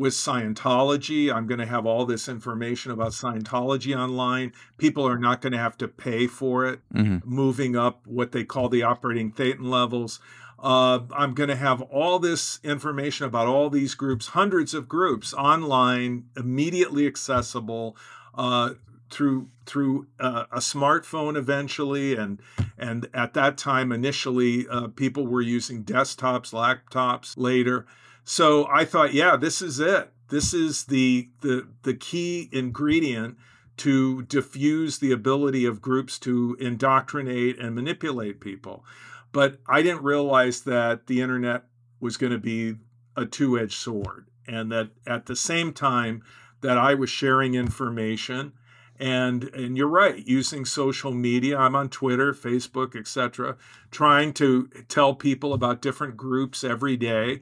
with 0.00 0.14
Scientology. 0.14 1.30
I'm 1.30 1.46
going 1.46 1.58
to 1.58 1.66
have 1.66 1.84
all 1.84 2.06
this 2.06 2.26
information 2.26 2.90
about 2.90 3.12
Scientology 3.12 3.94
online. 3.94 4.54
People 4.78 5.06
are 5.06 5.18
not 5.18 5.42
going 5.42 5.52
to 5.52 5.58
have 5.58 5.76
to 5.76 5.88
pay 5.88 6.26
for 6.26 6.64
it, 6.64 6.80
mm-hmm. 6.90 7.18
moving 7.22 7.76
up 7.76 8.06
what 8.06 8.32
they 8.32 8.42
call 8.42 8.70
the 8.70 8.82
operating 8.82 9.30
thetan 9.30 9.68
levels. 9.68 10.18
Uh, 10.58 11.00
I'm 11.14 11.34
going 11.34 11.50
to 11.50 11.56
have 11.56 11.82
all 11.82 12.18
this 12.18 12.60
information 12.64 13.26
about 13.26 13.46
all 13.46 13.68
these 13.68 13.94
groups, 13.94 14.28
hundreds 14.28 14.72
of 14.72 14.88
groups 14.88 15.34
online, 15.34 16.24
immediately 16.34 17.06
accessible. 17.06 17.94
Uh, 18.34 18.70
through 19.10 19.48
through 19.66 20.06
uh, 20.20 20.44
a 20.52 20.60
smartphone 20.60 21.36
eventually 21.36 22.14
and 22.14 22.40
and 22.78 23.08
at 23.12 23.34
that 23.34 23.58
time 23.58 23.90
initially 23.90 24.68
uh, 24.68 24.86
people 24.86 25.26
were 25.26 25.42
using 25.42 25.82
desktops 25.82 26.52
laptops 26.52 27.34
later 27.36 27.86
so 28.24 28.66
i 28.70 28.84
thought 28.84 29.14
yeah 29.14 29.36
this 29.36 29.62
is 29.62 29.80
it. 29.80 30.12
This 30.30 30.54
is 30.54 30.84
the 30.84 31.28
the 31.40 31.68
the 31.82 31.94
key 31.94 32.48
ingredient 32.52 33.36
to 33.78 34.22
diffuse 34.22 34.98
the 34.98 35.10
ability 35.10 35.64
of 35.64 35.80
groups 35.82 36.18
to 36.20 36.56
indoctrinate 36.60 37.58
and 37.58 37.74
manipulate 37.74 38.40
people. 38.40 38.84
But 39.32 39.58
i 39.66 39.82
didn't 39.82 40.04
realize 40.04 40.62
that 40.62 41.06
the 41.08 41.20
internet 41.20 41.64
was 42.00 42.16
going 42.16 42.32
to 42.32 42.38
be 42.38 42.76
a 43.16 43.26
two-edged 43.26 43.74
sword 43.74 44.28
and 44.46 44.70
that 44.72 44.90
at 45.06 45.26
the 45.26 45.36
same 45.36 45.72
time 45.72 46.22
that 46.60 46.78
i 46.78 46.94
was 46.94 47.10
sharing 47.10 47.54
information 47.54 48.52
and 48.98 49.44
and 49.54 49.76
you're 49.76 49.88
right 49.88 50.26
using 50.26 50.64
social 50.64 51.12
media 51.12 51.58
i'm 51.58 51.74
on 51.74 51.88
twitter 51.88 52.32
facebook 52.32 52.96
etc 52.98 53.56
trying 53.90 54.32
to 54.32 54.68
tell 54.88 55.14
people 55.14 55.52
about 55.52 55.82
different 55.82 56.16
groups 56.16 56.62
every 56.64 56.96
day 56.96 57.40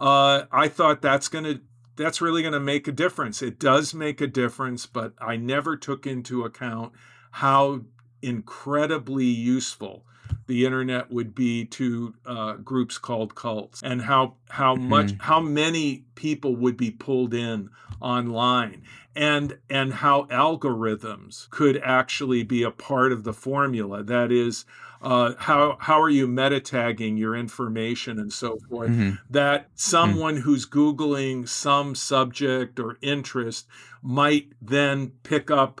uh, 0.00 0.44
i 0.50 0.68
thought 0.68 1.02
that's 1.02 1.28
going 1.28 1.44
to 1.44 1.60
that's 1.96 2.20
really 2.20 2.42
going 2.42 2.52
to 2.52 2.60
make 2.60 2.88
a 2.88 2.92
difference 2.92 3.42
it 3.42 3.58
does 3.58 3.94
make 3.94 4.20
a 4.20 4.26
difference 4.26 4.86
but 4.86 5.12
i 5.20 5.36
never 5.36 5.76
took 5.76 6.06
into 6.06 6.44
account 6.44 6.92
how 7.32 7.80
incredibly 8.22 9.24
useful 9.24 10.04
the 10.46 10.64
internet 10.64 11.10
would 11.10 11.34
be 11.34 11.64
to 11.64 12.14
uh, 12.26 12.54
groups 12.54 12.98
called 12.98 13.34
cults, 13.34 13.80
and 13.82 14.02
how 14.02 14.34
how 14.48 14.74
mm-hmm. 14.74 14.88
much 14.88 15.12
how 15.20 15.40
many 15.40 16.04
people 16.14 16.56
would 16.56 16.76
be 16.76 16.90
pulled 16.90 17.34
in 17.34 17.70
online 18.00 18.82
and 19.14 19.58
and 19.68 19.94
how 19.94 20.24
algorithms 20.24 21.48
could 21.50 21.80
actually 21.84 22.42
be 22.42 22.62
a 22.62 22.70
part 22.70 23.12
of 23.12 23.24
the 23.24 23.32
formula 23.32 24.02
that 24.02 24.32
is 24.32 24.64
uh, 25.02 25.34
how 25.38 25.76
how 25.80 26.00
are 26.00 26.10
you 26.10 26.26
meta 26.26 26.60
tagging 26.60 27.16
your 27.16 27.34
information 27.34 28.18
and 28.18 28.32
so 28.32 28.58
forth 28.68 28.90
mm-hmm. 28.90 29.12
that 29.30 29.68
someone 29.74 30.34
mm-hmm. 30.34 30.42
who's 30.42 30.66
googling 30.66 31.48
some 31.48 31.94
subject 31.94 32.78
or 32.78 32.98
interest 33.00 33.66
might 34.02 34.52
then 34.60 35.12
pick 35.22 35.50
up 35.50 35.80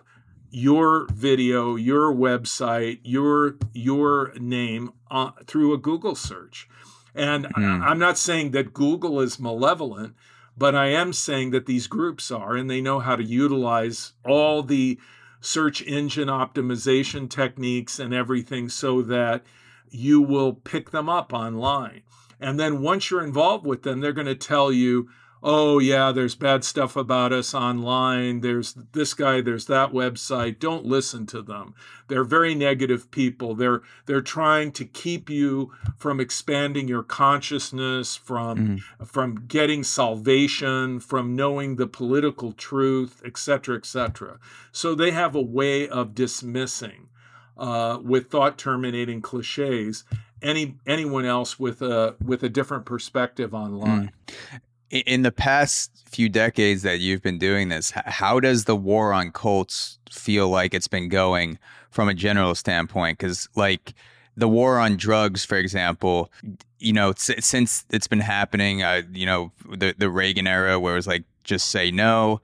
your 0.50 1.06
video 1.12 1.76
your 1.76 2.12
website 2.12 2.98
your 3.02 3.56
your 3.72 4.32
name 4.38 4.92
uh, 5.10 5.30
through 5.46 5.72
a 5.72 5.78
google 5.78 6.14
search 6.14 6.68
and 7.14 7.44
mm. 7.44 7.82
i'm 7.82 7.98
not 7.98 8.18
saying 8.18 8.50
that 8.50 8.72
google 8.72 9.20
is 9.20 9.38
malevolent 9.38 10.14
but 10.60 10.74
I 10.74 10.88
am 10.88 11.14
saying 11.14 11.52
that 11.52 11.64
these 11.64 11.86
groups 11.86 12.30
are, 12.30 12.54
and 12.54 12.68
they 12.68 12.82
know 12.82 12.98
how 12.98 13.16
to 13.16 13.24
utilize 13.24 14.12
all 14.26 14.62
the 14.62 14.98
search 15.40 15.82
engine 15.82 16.28
optimization 16.28 17.28
techniques 17.28 17.98
and 17.98 18.12
everything 18.12 18.68
so 18.68 19.02
that 19.02 19.42
you 19.90 20.20
will 20.20 20.52
pick 20.52 20.90
them 20.90 21.08
up 21.08 21.32
online. 21.32 22.02
And 22.38 22.58
then 22.58 22.80
once 22.80 23.10
you're 23.10 23.24
involved 23.24 23.66
with 23.66 23.82
them, 23.82 24.00
they're 24.00 24.12
going 24.12 24.26
to 24.26 24.34
tell 24.34 24.72
you, 24.72 25.08
oh 25.42 25.78
yeah 25.78 26.12
there's 26.12 26.34
bad 26.34 26.62
stuff 26.62 26.96
about 26.96 27.32
us 27.32 27.54
online 27.54 28.40
there's 28.40 28.74
this 28.92 29.14
guy 29.14 29.40
there's 29.40 29.66
that 29.66 29.90
website 29.90 30.58
don't 30.58 30.84
listen 30.84 31.26
to 31.26 31.40
them 31.40 31.74
they're 32.08 32.24
very 32.24 32.54
negative 32.54 33.10
people 33.10 33.54
they're 33.54 33.80
they're 34.06 34.20
trying 34.20 34.70
to 34.70 34.84
keep 34.84 35.30
you 35.30 35.72
from 35.96 36.20
expanding 36.20 36.88
your 36.88 37.02
consciousness 37.02 38.16
from 38.16 38.58
mm-hmm. 38.58 39.04
from 39.04 39.46
getting 39.46 39.82
salvation 39.82 41.00
from 41.00 41.34
knowing 41.34 41.76
the 41.76 41.86
political 41.86 42.52
truth 42.52 43.22
etc 43.24 43.76
etc 43.76 44.38
so 44.72 44.94
they 44.94 45.10
have 45.10 45.34
a 45.34 45.42
way 45.42 45.88
of 45.88 46.14
dismissing 46.14 47.08
uh, 47.56 47.98
with 48.02 48.30
thought 48.30 48.58
terminating 48.58 49.22
cliches 49.22 50.04
any 50.42 50.76
anyone 50.86 51.24
else 51.24 51.58
with 51.58 51.82
a 51.82 52.16
with 52.24 52.42
a 52.42 52.48
different 52.48 52.86
perspective 52.86 53.52
online. 53.52 54.10
Mm 54.28 54.60
in 54.90 55.22
the 55.22 55.32
past 55.32 55.90
few 56.06 56.28
decades 56.28 56.82
that 56.82 57.00
you've 57.00 57.22
been 57.22 57.38
doing 57.38 57.68
this, 57.68 57.92
how 57.92 58.40
does 58.40 58.64
the 58.64 58.76
war 58.76 59.12
on 59.12 59.30
cults 59.30 59.98
feel 60.10 60.48
like 60.48 60.74
it's 60.74 60.88
been 60.88 61.08
going 61.08 61.58
from 61.90 62.08
a 62.08 62.14
general 62.14 62.54
standpoint? 62.54 63.18
Because, 63.18 63.48
like, 63.54 63.94
the 64.36 64.48
war 64.48 64.78
on 64.78 64.96
drugs, 64.96 65.44
for 65.44 65.56
example, 65.56 66.30
you 66.78 66.92
know, 66.92 67.12
since 67.16 67.84
it's 67.90 68.06
been 68.08 68.20
happening, 68.20 68.82
uh, 68.82 69.02
you 69.12 69.26
know, 69.26 69.52
the 69.68 69.94
the 69.96 70.10
Reagan 70.10 70.46
era 70.46 70.80
where 70.80 70.94
it 70.94 70.96
was 70.96 71.06
like 71.06 71.24
just 71.44 71.68
say 71.68 71.90
no, 71.90 72.40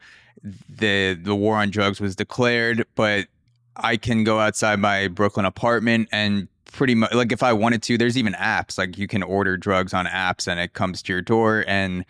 the 0.68 1.14
the 1.14 1.34
war 1.34 1.56
on 1.56 1.70
drugs 1.70 2.00
was 2.00 2.14
declared, 2.14 2.84
but 2.94 3.26
I 3.76 3.96
can 3.96 4.24
go 4.24 4.38
outside 4.38 4.78
my 4.78 5.08
Brooklyn 5.08 5.46
apartment 5.46 6.08
and 6.12 6.48
pretty 6.72 6.94
much 6.94 7.12
like 7.14 7.32
if 7.32 7.42
I 7.42 7.52
wanted 7.52 7.82
to, 7.84 7.96
there's 7.98 8.18
even 8.18 8.34
apps 8.34 8.76
like 8.76 8.98
you 8.98 9.08
can 9.08 9.22
order 9.22 9.56
drugs 9.56 9.94
on 9.94 10.06
apps 10.06 10.46
and 10.46 10.60
it 10.60 10.74
comes 10.74 11.02
to 11.02 11.12
your 11.12 11.22
door 11.22 11.64
and 11.66 12.04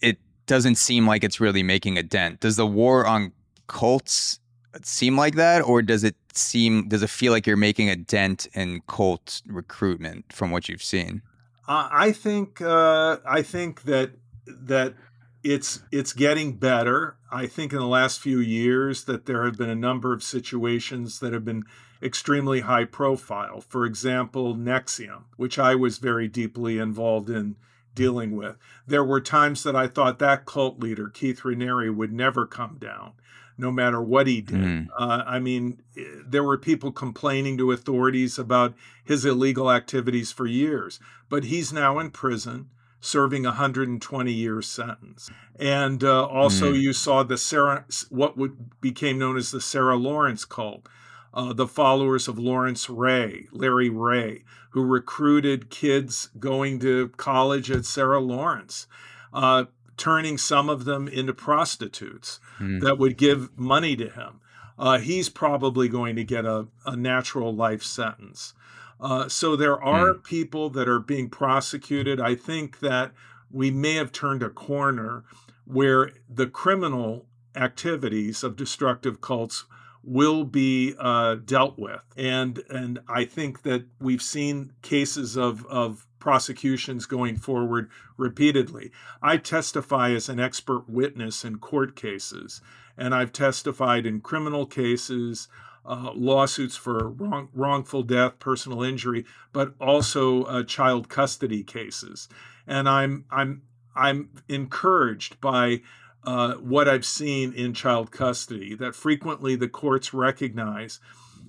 it 0.00 0.18
doesn't 0.46 0.76
seem 0.76 1.06
like 1.06 1.24
it's 1.24 1.40
really 1.40 1.62
making 1.62 1.98
a 1.98 2.02
dent. 2.02 2.40
Does 2.40 2.56
the 2.56 2.66
war 2.66 3.06
on 3.06 3.32
cults 3.66 4.40
seem 4.82 5.16
like 5.16 5.34
that, 5.36 5.62
or 5.62 5.82
does 5.82 6.04
it 6.04 6.16
seem 6.32 6.88
does 6.88 7.02
it 7.02 7.10
feel 7.10 7.32
like 7.32 7.46
you're 7.46 7.56
making 7.56 7.88
a 7.88 7.96
dent 7.96 8.46
in 8.54 8.82
cult 8.86 9.42
recruitment 9.46 10.32
from 10.32 10.50
what 10.50 10.68
you've 10.68 10.82
seen? 10.82 11.22
I 11.66 12.12
think 12.12 12.60
uh, 12.60 13.18
I 13.26 13.42
think 13.42 13.82
that 13.82 14.12
that 14.46 14.94
it's 15.42 15.82
it's 15.90 16.12
getting 16.12 16.56
better. 16.56 17.16
I 17.30 17.46
think 17.46 17.72
in 17.72 17.78
the 17.78 17.86
last 17.86 18.20
few 18.20 18.40
years 18.40 19.04
that 19.04 19.26
there 19.26 19.44
have 19.44 19.56
been 19.56 19.70
a 19.70 19.74
number 19.74 20.12
of 20.12 20.22
situations 20.22 21.20
that 21.20 21.32
have 21.32 21.44
been 21.44 21.64
extremely 22.02 22.60
high 22.60 22.84
profile. 22.84 23.60
For 23.60 23.86
example, 23.86 24.54
NXIVM, 24.54 25.24
which 25.36 25.58
I 25.58 25.74
was 25.74 25.98
very 25.98 26.28
deeply 26.28 26.78
involved 26.78 27.30
in 27.30 27.56
dealing 27.94 28.36
with. 28.36 28.56
There 28.86 29.04
were 29.04 29.20
times 29.20 29.62
that 29.62 29.76
I 29.76 29.86
thought 29.86 30.18
that 30.18 30.46
cult 30.46 30.80
leader, 30.80 31.08
Keith 31.08 31.40
Raniere, 31.42 31.94
would 31.94 32.12
never 32.12 32.46
come 32.46 32.76
down, 32.78 33.12
no 33.56 33.70
matter 33.70 34.02
what 34.02 34.26
he 34.26 34.40
did. 34.40 34.56
Mm. 34.56 34.88
Uh, 34.98 35.22
I 35.26 35.38
mean, 35.38 35.82
there 36.26 36.44
were 36.44 36.58
people 36.58 36.92
complaining 36.92 37.56
to 37.58 37.72
authorities 37.72 38.38
about 38.38 38.74
his 39.04 39.24
illegal 39.24 39.70
activities 39.70 40.32
for 40.32 40.46
years, 40.46 41.00
but 41.28 41.44
he's 41.44 41.72
now 41.72 41.98
in 41.98 42.10
prison 42.10 42.70
serving 43.00 43.44
a 43.44 43.50
120 43.50 44.32
year 44.32 44.62
sentence. 44.62 45.30
And 45.58 46.02
uh, 46.02 46.24
also, 46.26 46.72
mm. 46.72 46.80
you 46.80 46.92
saw 46.92 47.22
the 47.22 47.36
Sarah, 47.36 47.84
what 48.08 48.36
would 48.36 48.80
became 48.80 49.18
known 49.18 49.36
as 49.36 49.50
the 49.50 49.60
Sarah 49.60 49.96
Lawrence 49.96 50.44
cult 50.44 50.88
uh, 51.34 51.52
the 51.52 51.66
followers 51.66 52.28
of 52.28 52.38
Lawrence 52.38 52.88
Ray, 52.88 53.48
Larry 53.50 53.90
Ray, 53.90 54.44
who 54.70 54.82
recruited 54.84 55.68
kids 55.68 56.30
going 56.38 56.78
to 56.80 57.08
college 57.10 57.70
at 57.70 57.84
Sarah 57.84 58.20
Lawrence, 58.20 58.86
uh, 59.32 59.64
turning 59.96 60.38
some 60.38 60.68
of 60.68 60.84
them 60.84 61.08
into 61.08 61.34
prostitutes 61.34 62.40
mm. 62.58 62.80
that 62.80 62.98
would 62.98 63.16
give 63.16 63.56
money 63.58 63.96
to 63.96 64.08
him. 64.08 64.40
Uh, 64.78 64.98
he's 64.98 65.28
probably 65.28 65.88
going 65.88 66.16
to 66.16 66.24
get 66.24 66.44
a, 66.44 66.66
a 66.86 66.96
natural 66.96 67.54
life 67.54 67.82
sentence. 67.82 68.54
Uh, 69.00 69.28
so 69.28 69.56
there 69.56 69.82
are 69.82 70.14
mm. 70.14 70.24
people 70.24 70.70
that 70.70 70.88
are 70.88 71.00
being 71.00 71.28
prosecuted. 71.28 72.20
I 72.20 72.36
think 72.36 72.78
that 72.80 73.12
we 73.50 73.70
may 73.70 73.94
have 73.94 74.12
turned 74.12 74.42
a 74.42 74.50
corner 74.50 75.24
where 75.64 76.12
the 76.28 76.46
criminal 76.46 77.26
activities 77.56 78.42
of 78.42 78.56
destructive 78.56 79.20
cults 79.20 79.64
will 80.06 80.44
be 80.44 80.94
uh, 80.98 81.36
dealt 81.36 81.78
with. 81.78 82.00
And 82.16 82.62
and 82.70 83.00
I 83.08 83.24
think 83.24 83.62
that 83.62 83.84
we've 84.00 84.22
seen 84.22 84.72
cases 84.82 85.36
of 85.36 85.66
of 85.66 86.06
prosecutions 86.18 87.06
going 87.06 87.36
forward 87.36 87.90
repeatedly. 88.16 88.90
I 89.22 89.36
testify 89.36 90.10
as 90.12 90.28
an 90.28 90.40
expert 90.40 90.88
witness 90.88 91.44
in 91.44 91.58
court 91.58 91.96
cases, 91.96 92.60
and 92.96 93.14
I've 93.14 93.32
testified 93.32 94.06
in 94.06 94.20
criminal 94.20 94.66
cases. 94.66 95.48
Uh, 95.86 96.10
lawsuits 96.14 96.76
for 96.76 97.10
wrong, 97.10 97.50
wrongful 97.52 98.02
death, 98.02 98.38
personal 98.38 98.82
injury, 98.82 99.26
but 99.52 99.74
also 99.78 100.44
uh, 100.44 100.62
child 100.62 101.10
custody 101.10 101.62
cases, 101.62 102.26
and 102.66 102.88
I'm 102.88 103.26
I'm 103.30 103.60
I'm 103.94 104.30
encouraged 104.48 105.38
by 105.42 105.82
uh, 106.26 106.54
what 106.54 106.88
I've 106.88 107.04
seen 107.04 107.52
in 107.52 107.74
child 107.74 108.10
custody 108.10 108.74
that 108.76 108.94
frequently 108.94 109.56
the 109.56 109.68
courts 109.68 110.14
recognize 110.14 111.00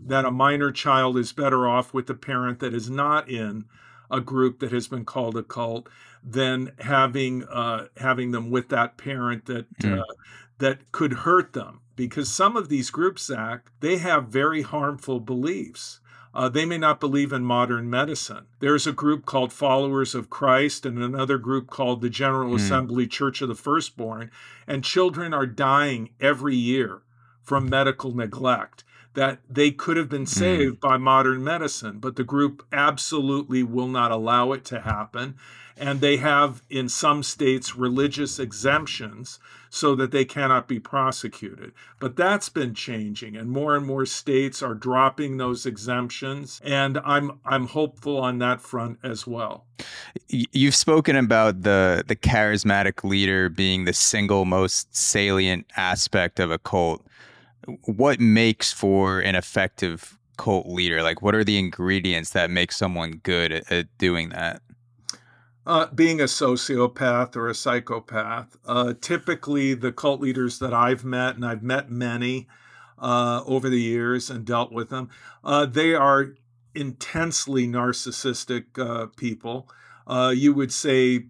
that 0.06 0.26
a 0.26 0.32
minor 0.32 0.72
child 0.72 1.18
is 1.18 1.32
better 1.32 1.68
off 1.68 1.94
with 1.94 2.10
a 2.10 2.16
parent 2.16 2.60
that 2.60 2.74
is 2.74 2.90
not 2.90 3.30
in 3.30 3.66
a 4.12 4.22
group 4.22 4.60
that 4.60 4.72
has 4.72 4.88
been 4.88 5.06
called 5.06 5.36
a 5.38 5.44
cult 5.44 5.90
than 6.24 6.72
having 6.80 7.44
uh, 7.46 7.88
having 7.98 8.32
them 8.32 8.50
with 8.50 8.70
that 8.70 8.98
parent 8.98 9.46
that 9.46 9.78
mm. 9.80 10.00
uh, 10.00 10.14
that 10.58 10.92
could 10.92 11.14
hurt 11.14 11.54
them 11.54 11.82
because 11.96 12.32
some 12.32 12.56
of 12.56 12.70
these 12.70 12.90
groups, 12.90 13.26
Zach, 13.26 13.72
they 13.80 13.98
have 13.98 14.28
very 14.28 14.62
harmful 14.62 15.20
beliefs. 15.20 16.00
Uh, 16.36 16.50
they 16.50 16.66
may 16.66 16.78
not 16.78 17.00
believe 17.00 17.32
in 17.32 17.46
modern 17.46 17.90
medicine. 17.90 18.46
There's 18.60 18.86
a 18.86 18.92
group 18.92 19.26
called 19.26 19.54
Followers 19.54 20.14
of 20.14 20.30
Christ 20.30 20.86
and 20.86 21.02
another 21.02 21.38
group 21.38 21.70
called 21.70 22.02
the 22.02 22.10
General 22.10 22.52
mm. 22.52 22.56
Assembly 22.58 23.08
Church 23.08 23.42
of 23.42 23.48
the 23.48 23.56
Firstborn. 23.56 24.30
And 24.68 24.84
children 24.84 25.34
are 25.34 25.46
dying 25.46 26.10
every 26.20 26.56
year 26.56 27.04
from 27.42 27.70
medical 27.70 28.14
neglect 28.14 28.84
that 29.16 29.40
they 29.50 29.72
could 29.72 29.98
have 29.98 30.10
been 30.10 30.22
hmm. 30.22 30.26
saved 30.26 30.76
mm. 30.78 30.80
by 30.82 30.98
modern 30.98 31.44
medicine, 31.44 32.00
but 32.00 32.16
the 32.16 32.24
group 32.24 32.66
absolutely 32.72 33.64
will 33.64 33.88
not 33.88 34.12
allow 34.12 34.52
it 34.52 34.64
to 34.66 34.82
happen. 34.82 35.36
And 35.78 36.00
they 36.00 36.18
have, 36.18 36.62
in 36.70 36.88
some 36.88 37.22
states, 37.22 37.76
religious 37.76 38.40
exemptions 38.40 39.40
so 39.76 39.94
that 39.94 40.12
they 40.12 40.24
cannot 40.24 40.70
be 40.70 40.80
prosecuted. 40.80 41.74
But 42.00 42.16
that's 42.16 42.48
been 42.48 42.74
changing, 42.74 43.36
and 43.36 43.50
more 43.50 43.76
and 43.76 43.86
more 43.86 44.06
states 44.06 44.64
are 44.64 44.74
dropping 44.74 45.36
those 45.36 45.66
exemptions. 45.66 46.62
And 46.64 46.98
I'm 47.00 47.40
I'm 47.46 47.68
hopeful 47.68 48.18
on 48.18 48.40
that 48.40 48.62
front 48.62 49.00
as 49.04 49.28
well. 49.28 49.66
You've 50.30 50.76
spoken 50.76 51.18
about 51.18 51.64
the 51.64 52.06
the 52.08 52.16
charismatic 52.16 53.04
leader 53.04 53.50
being 53.50 53.84
the 53.84 53.92
single 53.92 54.46
most 54.46 54.96
salient 54.96 55.66
aspect 55.76 56.40
of 56.40 56.52
a 56.52 56.58
cult. 56.58 57.06
What 57.86 58.20
makes 58.20 58.72
for 58.72 59.20
an 59.20 59.36
effective 59.36 60.18
cult 60.38 60.68
leader? 60.68 61.02
Like, 61.02 61.22
what 61.22 61.36
are 61.36 61.44
the 61.44 61.58
ingredients 61.58 62.32
that 62.32 62.50
make 62.50 62.72
someone 62.72 63.22
good 63.24 63.52
at, 63.52 63.72
at 63.72 63.98
doing 63.98 64.30
that? 64.30 64.62
uh, 65.66 65.88
being 65.88 66.22
a 66.22 66.26
sociopath 66.26 67.36
or 67.36 67.50
a 67.50 67.56
psychopath. 67.56 68.58
Uh, 68.66 68.94
typically, 69.00 69.74
the 69.74 69.92
cult 69.92 70.22
leaders 70.22 70.60
that 70.60 70.74
I've 70.74 71.04
met, 71.04 71.36
and 71.36 71.46
I've 71.46 71.64
met 71.64 71.90
many 71.90 72.48
uh, 73.00 73.42
over 73.46 73.70
the 73.70 73.82
years 73.82 74.30
and 74.30 74.46
dealt 74.46 74.72
with 74.72 74.90
them, 74.90 75.10
uh, 75.44 75.66
they 75.66 75.94
are 75.94 76.36
intensely 76.76 77.68
narcissistic 77.68 78.78
uh, 78.78 79.08
people. 79.18 79.68
Uh, 80.06 80.32
you 80.36 80.54
would 80.54 80.72
say 80.72 81.26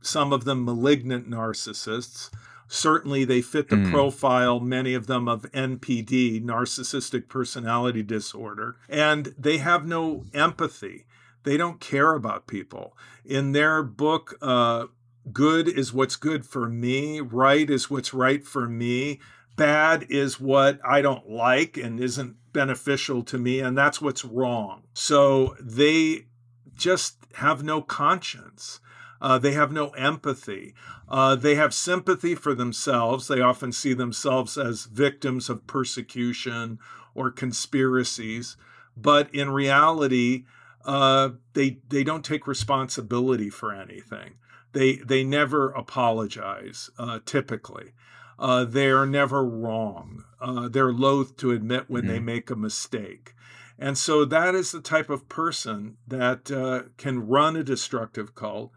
some 0.00 0.32
of 0.32 0.44
them 0.44 0.64
malignant 0.64 1.28
narcissists. 1.28 2.30
Certainly, 2.74 3.26
they 3.26 3.42
fit 3.42 3.68
the 3.68 3.76
mm. 3.76 3.90
profile, 3.90 4.58
many 4.58 4.94
of 4.94 5.06
them, 5.06 5.28
of 5.28 5.42
NPD, 5.52 6.42
narcissistic 6.42 7.28
personality 7.28 8.02
disorder, 8.02 8.76
and 8.88 9.34
they 9.36 9.58
have 9.58 9.86
no 9.86 10.24
empathy. 10.32 11.04
They 11.42 11.58
don't 11.58 11.80
care 11.80 12.14
about 12.14 12.46
people. 12.46 12.96
In 13.26 13.52
their 13.52 13.82
book, 13.82 14.38
uh, 14.40 14.86
Good 15.34 15.68
is 15.68 15.92
what's 15.92 16.16
good 16.16 16.46
for 16.46 16.66
me, 16.66 17.20
right 17.20 17.68
is 17.68 17.90
what's 17.90 18.14
right 18.14 18.42
for 18.42 18.66
me, 18.66 19.20
bad 19.54 20.06
is 20.08 20.40
what 20.40 20.80
I 20.82 21.02
don't 21.02 21.28
like 21.28 21.76
and 21.76 22.00
isn't 22.00 22.36
beneficial 22.54 23.22
to 23.24 23.36
me, 23.36 23.60
and 23.60 23.76
that's 23.76 24.00
what's 24.00 24.24
wrong. 24.24 24.84
So 24.94 25.56
they 25.60 26.26
just 26.74 27.18
have 27.34 27.62
no 27.62 27.82
conscience. 27.82 28.80
Uh, 29.22 29.38
they 29.38 29.52
have 29.52 29.70
no 29.70 29.90
empathy. 29.90 30.74
Uh, 31.08 31.36
they 31.36 31.54
have 31.54 31.72
sympathy 31.72 32.34
for 32.34 32.54
themselves. 32.54 33.28
They 33.28 33.40
often 33.40 33.70
see 33.70 33.94
themselves 33.94 34.58
as 34.58 34.86
victims 34.86 35.48
of 35.48 35.66
persecution 35.68 36.80
or 37.14 37.30
conspiracies. 37.30 38.56
But 38.96 39.32
in 39.32 39.50
reality, 39.50 40.44
uh, 40.84 41.30
they 41.54 41.78
they 41.88 42.02
don't 42.02 42.24
take 42.24 42.48
responsibility 42.48 43.48
for 43.48 43.72
anything. 43.72 44.34
They 44.72 44.96
they 44.96 45.22
never 45.22 45.70
apologize. 45.70 46.90
Uh, 46.98 47.20
typically, 47.24 47.92
uh, 48.40 48.64
they 48.64 48.88
are 48.88 49.06
never 49.06 49.44
wrong. 49.44 50.24
Uh, 50.40 50.68
they're 50.68 50.92
loath 50.92 51.36
to 51.36 51.52
admit 51.52 51.84
when 51.88 52.02
mm-hmm. 52.02 52.12
they 52.12 52.18
make 52.18 52.50
a 52.50 52.56
mistake. 52.56 53.34
And 53.78 53.96
so 53.96 54.24
that 54.24 54.54
is 54.54 54.72
the 54.72 54.80
type 54.80 55.10
of 55.10 55.28
person 55.28 55.96
that 56.06 56.50
uh, 56.50 56.90
can 56.98 57.26
run 57.26 57.56
a 57.56 57.64
destructive 57.64 58.34
cult, 58.34 58.72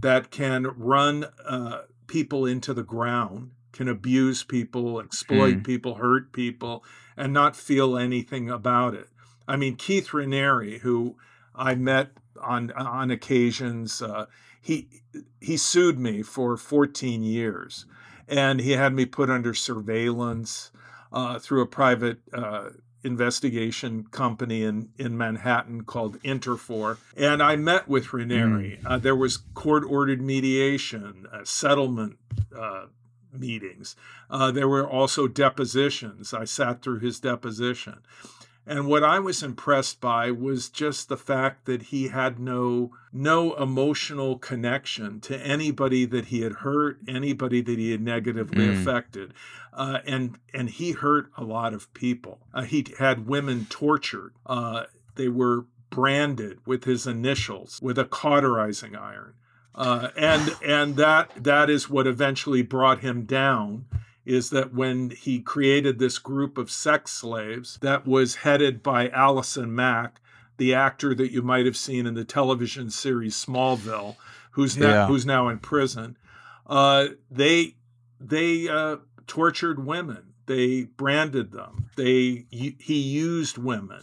that 0.00 0.30
can 0.30 0.66
run 0.76 1.26
uh, 1.44 1.82
people 2.06 2.46
into 2.46 2.74
the 2.74 2.82
ground, 2.82 3.50
can 3.72 3.88
abuse 3.88 4.42
people, 4.42 5.00
exploit 5.00 5.56
mm. 5.56 5.64
people, 5.64 5.96
hurt 5.96 6.32
people, 6.32 6.84
and 7.16 7.32
not 7.32 7.56
feel 7.56 7.96
anything 7.96 8.50
about 8.50 8.94
it. 8.94 9.08
I 9.46 9.56
mean, 9.56 9.76
Keith 9.76 10.08
Raniere, 10.08 10.80
who 10.80 11.16
I 11.54 11.74
met 11.74 12.10
on 12.40 12.70
on 12.72 13.10
occasions, 13.10 14.02
uh, 14.02 14.26
he 14.60 14.88
he 15.40 15.56
sued 15.56 15.98
me 15.98 16.22
for 16.22 16.56
14 16.56 17.22
years, 17.22 17.86
and 18.28 18.60
he 18.60 18.72
had 18.72 18.92
me 18.92 19.06
put 19.06 19.30
under 19.30 19.54
surveillance 19.54 20.70
uh, 21.12 21.38
through 21.38 21.62
a 21.62 21.66
private 21.66 22.18
uh, 22.32 22.70
investigation 23.04 24.04
company 24.10 24.62
in, 24.64 24.90
in 24.98 25.16
Manhattan 25.16 25.84
called 25.84 26.20
Interfor. 26.22 26.98
And 27.16 27.42
I 27.42 27.56
met 27.56 27.88
with 27.88 28.06
Raniere. 28.08 28.80
Mm. 28.80 28.86
Uh, 28.86 28.98
there 28.98 29.16
was 29.16 29.38
court 29.54 29.84
ordered 29.88 30.20
mediation, 30.20 31.26
uh, 31.32 31.44
settlement 31.44 32.18
uh, 32.56 32.86
meetings. 33.32 33.96
Uh, 34.30 34.50
there 34.50 34.68
were 34.68 34.88
also 34.88 35.28
depositions. 35.28 36.34
I 36.34 36.44
sat 36.44 36.82
through 36.82 37.00
his 37.00 37.20
deposition. 37.20 38.00
And 38.68 38.86
what 38.86 39.02
I 39.02 39.18
was 39.18 39.42
impressed 39.42 39.98
by 39.98 40.30
was 40.30 40.68
just 40.68 41.08
the 41.08 41.16
fact 41.16 41.64
that 41.64 41.84
he 41.84 42.08
had 42.08 42.38
no 42.38 42.92
no 43.10 43.54
emotional 43.54 44.38
connection 44.38 45.20
to 45.22 45.38
anybody 45.38 46.04
that 46.04 46.26
he 46.26 46.42
had 46.42 46.52
hurt, 46.52 46.98
anybody 47.08 47.62
that 47.62 47.78
he 47.78 47.92
had 47.92 48.02
negatively 48.02 48.66
mm. 48.66 48.78
affected, 48.78 49.32
uh, 49.72 50.00
and 50.04 50.38
and 50.52 50.68
he 50.68 50.92
hurt 50.92 51.30
a 51.38 51.44
lot 51.44 51.72
of 51.72 51.92
people. 51.94 52.40
Uh, 52.52 52.62
he 52.62 52.84
had 52.98 53.26
women 53.26 53.66
tortured. 53.70 54.34
Uh, 54.44 54.84
they 55.14 55.28
were 55.28 55.64
branded 55.88 56.58
with 56.66 56.84
his 56.84 57.06
initials 57.06 57.80
with 57.80 57.98
a 57.98 58.04
cauterizing 58.04 58.94
iron, 58.94 59.32
uh, 59.74 60.08
and 60.14 60.54
and 60.62 60.96
that 60.96 61.30
that 61.42 61.70
is 61.70 61.88
what 61.88 62.06
eventually 62.06 62.60
brought 62.60 63.00
him 63.00 63.22
down 63.22 63.86
is 64.28 64.50
that 64.50 64.74
when 64.74 65.08
he 65.08 65.40
created 65.40 65.98
this 65.98 66.18
group 66.18 66.58
of 66.58 66.70
sex 66.70 67.10
slaves 67.10 67.78
that 67.80 68.06
was 68.06 68.36
headed 68.36 68.82
by 68.82 69.08
Allison 69.08 69.74
Mack, 69.74 70.20
the 70.58 70.74
actor 70.74 71.14
that 71.14 71.32
you 71.32 71.40
might 71.40 71.64
have 71.64 71.78
seen 71.78 72.06
in 72.06 72.12
the 72.12 72.26
television 72.26 72.90
series 72.90 73.34
Smallville, 73.34 74.16
who's 74.50 74.76
now 74.76 74.88
yeah. 74.88 75.06
who's 75.06 75.24
now 75.24 75.48
in 75.48 75.58
prison, 75.58 76.18
uh, 76.66 77.06
they 77.30 77.76
they 78.20 78.68
uh, 78.68 78.96
tortured 79.26 79.86
women. 79.86 80.34
They 80.44 80.84
branded 80.84 81.52
them. 81.52 81.88
They 81.96 82.44
he 82.50 83.00
used 83.00 83.56
women, 83.56 84.02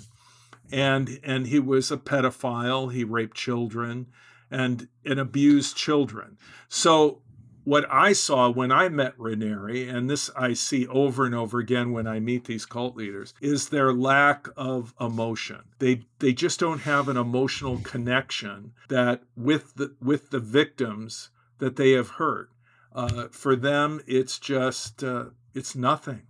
and 0.72 1.20
and 1.24 1.46
he 1.46 1.60
was 1.60 1.92
a 1.92 1.98
pedophile. 1.98 2.92
He 2.92 3.04
raped 3.04 3.38
children, 3.38 4.08
and 4.50 4.88
and 5.06 5.20
abused 5.20 5.78
children. 5.78 6.40
So 6.68 7.22
what 7.66 7.86
I 7.92 8.14
saw 8.14 8.50
when 8.50 8.72
I 8.72 8.88
met 8.90 9.18
Raniere, 9.18 9.94
and 9.94 10.10
this 10.10 10.30
I 10.38 10.54
see 10.54 10.88
over 10.88 11.26
and 11.26 11.36
over 11.36 11.60
again 11.60 11.92
when 11.92 12.08
I 12.08 12.20
meet 12.20 12.46
these 12.46 12.66
cult 12.66 12.96
leaders, 12.96 13.34
is 13.42 13.70
their 13.70 13.92
lack 13.92 14.48
of 14.56 14.94
emotion. 15.02 15.64
They 15.80 16.04
they 16.20 16.32
just 16.32 16.60
don't 16.60 16.82
have 16.82 17.10
an 17.10 17.18
emotional 17.18 17.80
connection 17.80 18.74
that 18.88 19.24
with 19.36 19.76
the 19.76 19.96
with 20.00 20.30
the 20.30 20.40
victims 20.40 21.32
that 21.58 21.76
they 21.76 21.92
have 21.92 22.10
hurt. 22.12 22.50
Uh, 22.94 23.28
for 23.30 23.56
them, 23.56 24.00
it's 24.08 24.40
just 24.40 25.04
uh, 25.04 25.26
it's 25.54 25.76
nothing. 25.76 26.22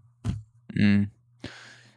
Mm. 0.74 1.10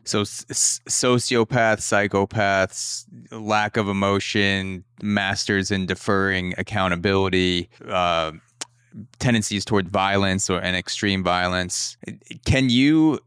So 0.05 0.23
sociopaths, 0.23 1.85
psychopaths, 1.85 3.05
lack 3.31 3.77
of 3.77 3.89
emotion, 3.89 4.85
masters 5.03 5.71
in 5.71 5.85
deferring 5.85 6.55
accountability. 6.57 7.69
Uh, 7.87 8.33
tendencies 9.19 9.65
toward 9.65 9.89
violence 9.89 10.49
or 10.51 10.59
and 10.59 10.77
extreme 10.77 11.23
violence. 11.23 11.97
Can 12.45 12.71
you 12.71 13.21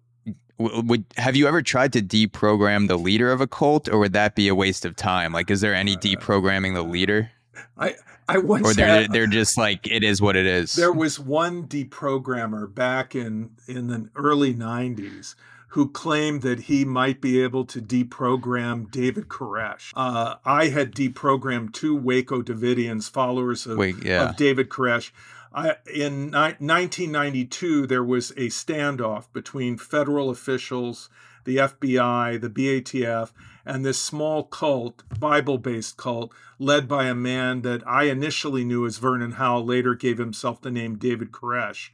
would 0.58 1.06
have 1.18 1.36
you 1.36 1.48
ever 1.48 1.62
tried 1.62 1.94
to 1.94 2.02
deprogram 2.02 2.88
the 2.88 2.98
leader 2.98 3.32
of 3.32 3.42
a 3.42 3.48
cult, 3.48 3.90
or 3.90 4.00
would 4.00 4.14
that 4.14 4.36
be 4.36 4.48
a 4.48 4.56
waste 4.56 4.86
of 4.86 4.96
time? 4.96 5.34
Like, 5.34 5.50
is 5.50 5.62
there 5.62 5.74
any 5.74 5.94
uh, 5.94 6.00
deprogramming 6.00 6.74
the 6.74 6.84
leader? 6.84 7.32
I 7.78 7.96
I 8.28 8.38
once 8.38 8.68
or 8.68 8.74
they're 8.74 9.02
had, 9.02 9.12
they're 9.12 9.28
just 9.28 9.58
like 9.58 9.88
it 9.88 10.04
is 10.04 10.22
what 10.22 10.36
it 10.36 10.46
is. 10.46 10.76
There 10.76 10.92
was 10.92 11.20
one 11.20 11.68
deprogrammer 11.68 12.74
back 12.74 13.16
in 13.16 13.52
in 13.68 13.88
the 13.88 14.10
early 14.16 14.54
'90s 14.54 15.36
who 15.70 15.90
claimed 15.90 16.42
that 16.42 16.62
he 16.62 16.84
might 16.84 17.22
be 17.22 17.42
able 17.42 17.64
to 17.64 17.82
deprogram 17.82 18.92
David 18.92 19.30
Koresh. 19.30 19.94
Uh, 19.96 20.36
I 20.44 20.68
had 20.68 20.94
deprogrammed 20.94 21.74
two 21.74 21.96
Waco 21.96 22.42
Davidians, 22.42 23.10
followers 23.10 23.66
of, 23.66 23.78
Wait, 23.78 23.96
yeah. 24.04 24.30
of 24.30 24.36
David 24.36 24.68
Koresh. 24.68 25.12
In 25.54 26.28
ni- 26.28 26.56
1992, 26.60 27.86
there 27.86 28.04
was 28.04 28.32
a 28.32 28.48
standoff 28.48 29.26
between 29.34 29.78
federal 29.78 30.30
officials, 30.30 31.10
the 31.44 31.58
FBI, 31.58 32.40
the 32.40 32.50
BATF, 32.50 33.32
and 33.66 33.86
this 33.86 34.00
small 34.00 34.44
cult, 34.44 35.04
Bible 35.20 35.58
based 35.58 35.98
cult, 35.98 36.32
led 36.58 36.88
by 36.88 37.06
a 37.06 37.16
man 37.16 37.64
that 37.64 37.86
I 37.86 38.06
initially 38.06 38.64
knew 38.64 38.86
as 38.86 38.98
Vernon 38.98 39.34
Howell, 39.34 39.66
later 39.66 39.94
gave 39.94 40.20
himself 40.20 40.62
the 40.62 40.72
name 40.72 40.98
David 40.98 41.32
Koresh. 41.32 41.90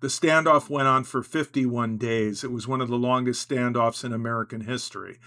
The 0.00 0.08
standoff 0.08 0.68
went 0.68 0.88
on 0.88 1.04
for 1.04 1.22
51 1.22 1.98
days. 1.98 2.42
It 2.42 2.50
was 2.50 2.66
one 2.66 2.80
of 2.80 2.88
the 2.88 2.96
longest 2.96 3.48
standoffs 3.48 4.04
in 4.04 4.12
American 4.12 4.62
history. 4.62 5.18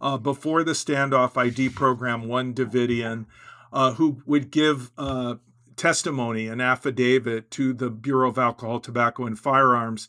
Uh, 0.00 0.18
before 0.18 0.64
the 0.64 0.72
standoff, 0.72 1.36
I 1.36 1.50
deprogrammed 1.50 2.26
one 2.26 2.52
Davidian 2.52 3.26
uh, 3.72 3.92
who 3.94 4.22
would 4.26 4.50
give 4.50 4.90
uh, 4.98 5.36
testimony, 5.76 6.48
an 6.48 6.60
affidavit 6.60 7.50
to 7.52 7.72
the 7.72 7.90
Bureau 7.90 8.30
of 8.30 8.38
Alcohol, 8.38 8.80
Tobacco, 8.80 9.26
and 9.26 9.38
Firearms 9.38 10.08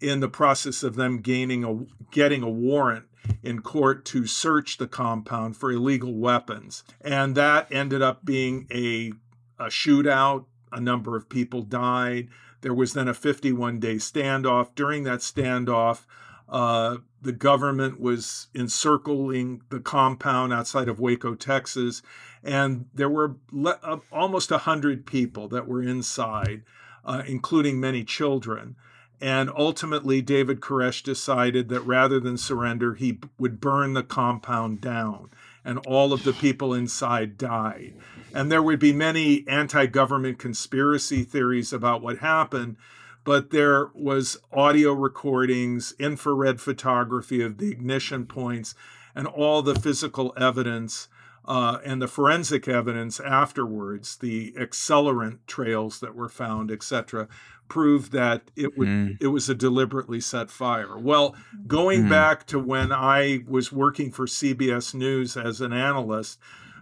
in 0.00 0.20
the 0.20 0.28
process 0.28 0.82
of 0.82 0.96
them 0.96 1.18
gaining 1.18 1.64
a 1.64 1.86
getting 2.10 2.42
a 2.42 2.50
warrant 2.50 3.06
in 3.42 3.60
court 3.60 4.04
to 4.04 4.26
search 4.26 4.78
the 4.78 4.86
compound 4.86 5.56
for 5.56 5.72
illegal 5.72 6.14
weapons. 6.14 6.84
And 7.00 7.34
that 7.34 7.72
ended 7.72 8.02
up 8.02 8.24
being 8.24 8.66
a, 8.72 9.12
a 9.58 9.66
shootout. 9.66 10.46
A 10.72 10.80
number 10.80 11.16
of 11.16 11.28
people 11.28 11.62
died. 11.62 12.28
There 12.60 12.74
was 12.74 12.92
then 12.92 13.08
a 13.08 13.14
51 13.14 13.78
day 13.78 13.96
standoff. 13.96 14.74
During 14.74 15.04
that 15.04 15.20
standoff, 15.20 16.04
uh, 16.48 16.98
the 17.22 17.32
government 17.32 18.00
was 18.00 18.48
encircling 18.54 19.62
the 19.70 19.80
compound 19.80 20.52
outside 20.52 20.88
of 20.88 21.00
Waco, 21.00 21.34
Texas, 21.34 22.02
and 22.46 22.86
there 22.94 23.08
were 23.08 23.36
le- 23.50 23.78
uh, 23.82 23.98
almost 24.12 24.50
100 24.50 25.04
people 25.04 25.48
that 25.48 25.66
were 25.66 25.82
inside, 25.82 26.62
uh, 27.04 27.22
including 27.26 27.80
many 27.80 28.04
children. 28.04 28.76
And 29.20 29.50
ultimately, 29.56 30.22
David 30.22 30.60
Koresh 30.60 31.02
decided 31.02 31.68
that 31.70 31.80
rather 31.80 32.20
than 32.20 32.36
surrender, 32.36 32.94
he 32.94 33.18
would 33.38 33.60
burn 33.60 33.94
the 33.94 34.02
compound 34.02 34.80
down, 34.80 35.30
and 35.64 35.78
all 35.86 36.12
of 36.12 36.22
the 36.22 36.32
people 36.32 36.72
inside 36.72 37.36
died. 37.36 37.94
And 38.32 38.52
there 38.52 38.62
would 38.62 38.78
be 38.78 38.92
many 38.92 39.44
anti 39.48 39.86
government 39.86 40.38
conspiracy 40.38 41.24
theories 41.24 41.72
about 41.72 42.02
what 42.02 42.18
happened, 42.18 42.76
but 43.24 43.50
there 43.50 43.88
was 43.94 44.38
audio 44.52 44.92
recordings, 44.92 45.94
infrared 45.98 46.60
photography 46.60 47.42
of 47.42 47.58
the 47.58 47.72
ignition 47.72 48.26
points, 48.26 48.74
and 49.14 49.26
all 49.26 49.62
the 49.62 49.74
physical 49.74 50.34
evidence 50.36 51.08
uh, 51.46 51.78
and 51.84 52.02
the 52.02 52.08
forensic 52.08 52.66
evidence 52.66 53.20
afterwards, 53.20 54.16
the 54.16 54.52
accelerant 54.52 55.38
trails 55.46 56.00
that 56.00 56.14
were 56.14 56.28
found, 56.28 56.70
etc., 56.70 57.28
proved 57.68 58.12
that 58.12 58.50
it 58.56 58.76
would 58.76 58.88
mm. 58.88 59.16
it 59.20 59.28
was 59.28 59.48
a 59.48 59.54
deliberately 59.54 60.20
set 60.20 60.50
fire. 60.50 60.98
Well, 60.98 61.36
going 61.66 62.04
mm. 62.04 62.10
back 62.10 62.46
to 62.46 62.58
when 62.58 62.92
I 62.92 63.44
was 63.48 63.72
working 63.72 64.10
for 64.10 64.26
CBS 64.26 64.94
News 64.94 65.36
as 65.36 65.60
an 65.60 65.72
analyst 65.72 66.38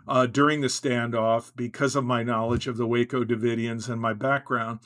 uh, 0.07 0.27
during 0.27 0.61
the 0.61 0.69
standoff, 0.69 1.53
because 1.57 1.97
of 1.97 2.05
my 2.05 2.23
knowledge 2.23 2.67
of 2.67 2.77
the 2.77 2.87
Waco 2.87 3.25
Davidians 3.25 3.89
and 3.89 4.01
my 4.01 4.13
background, 4.13 4.81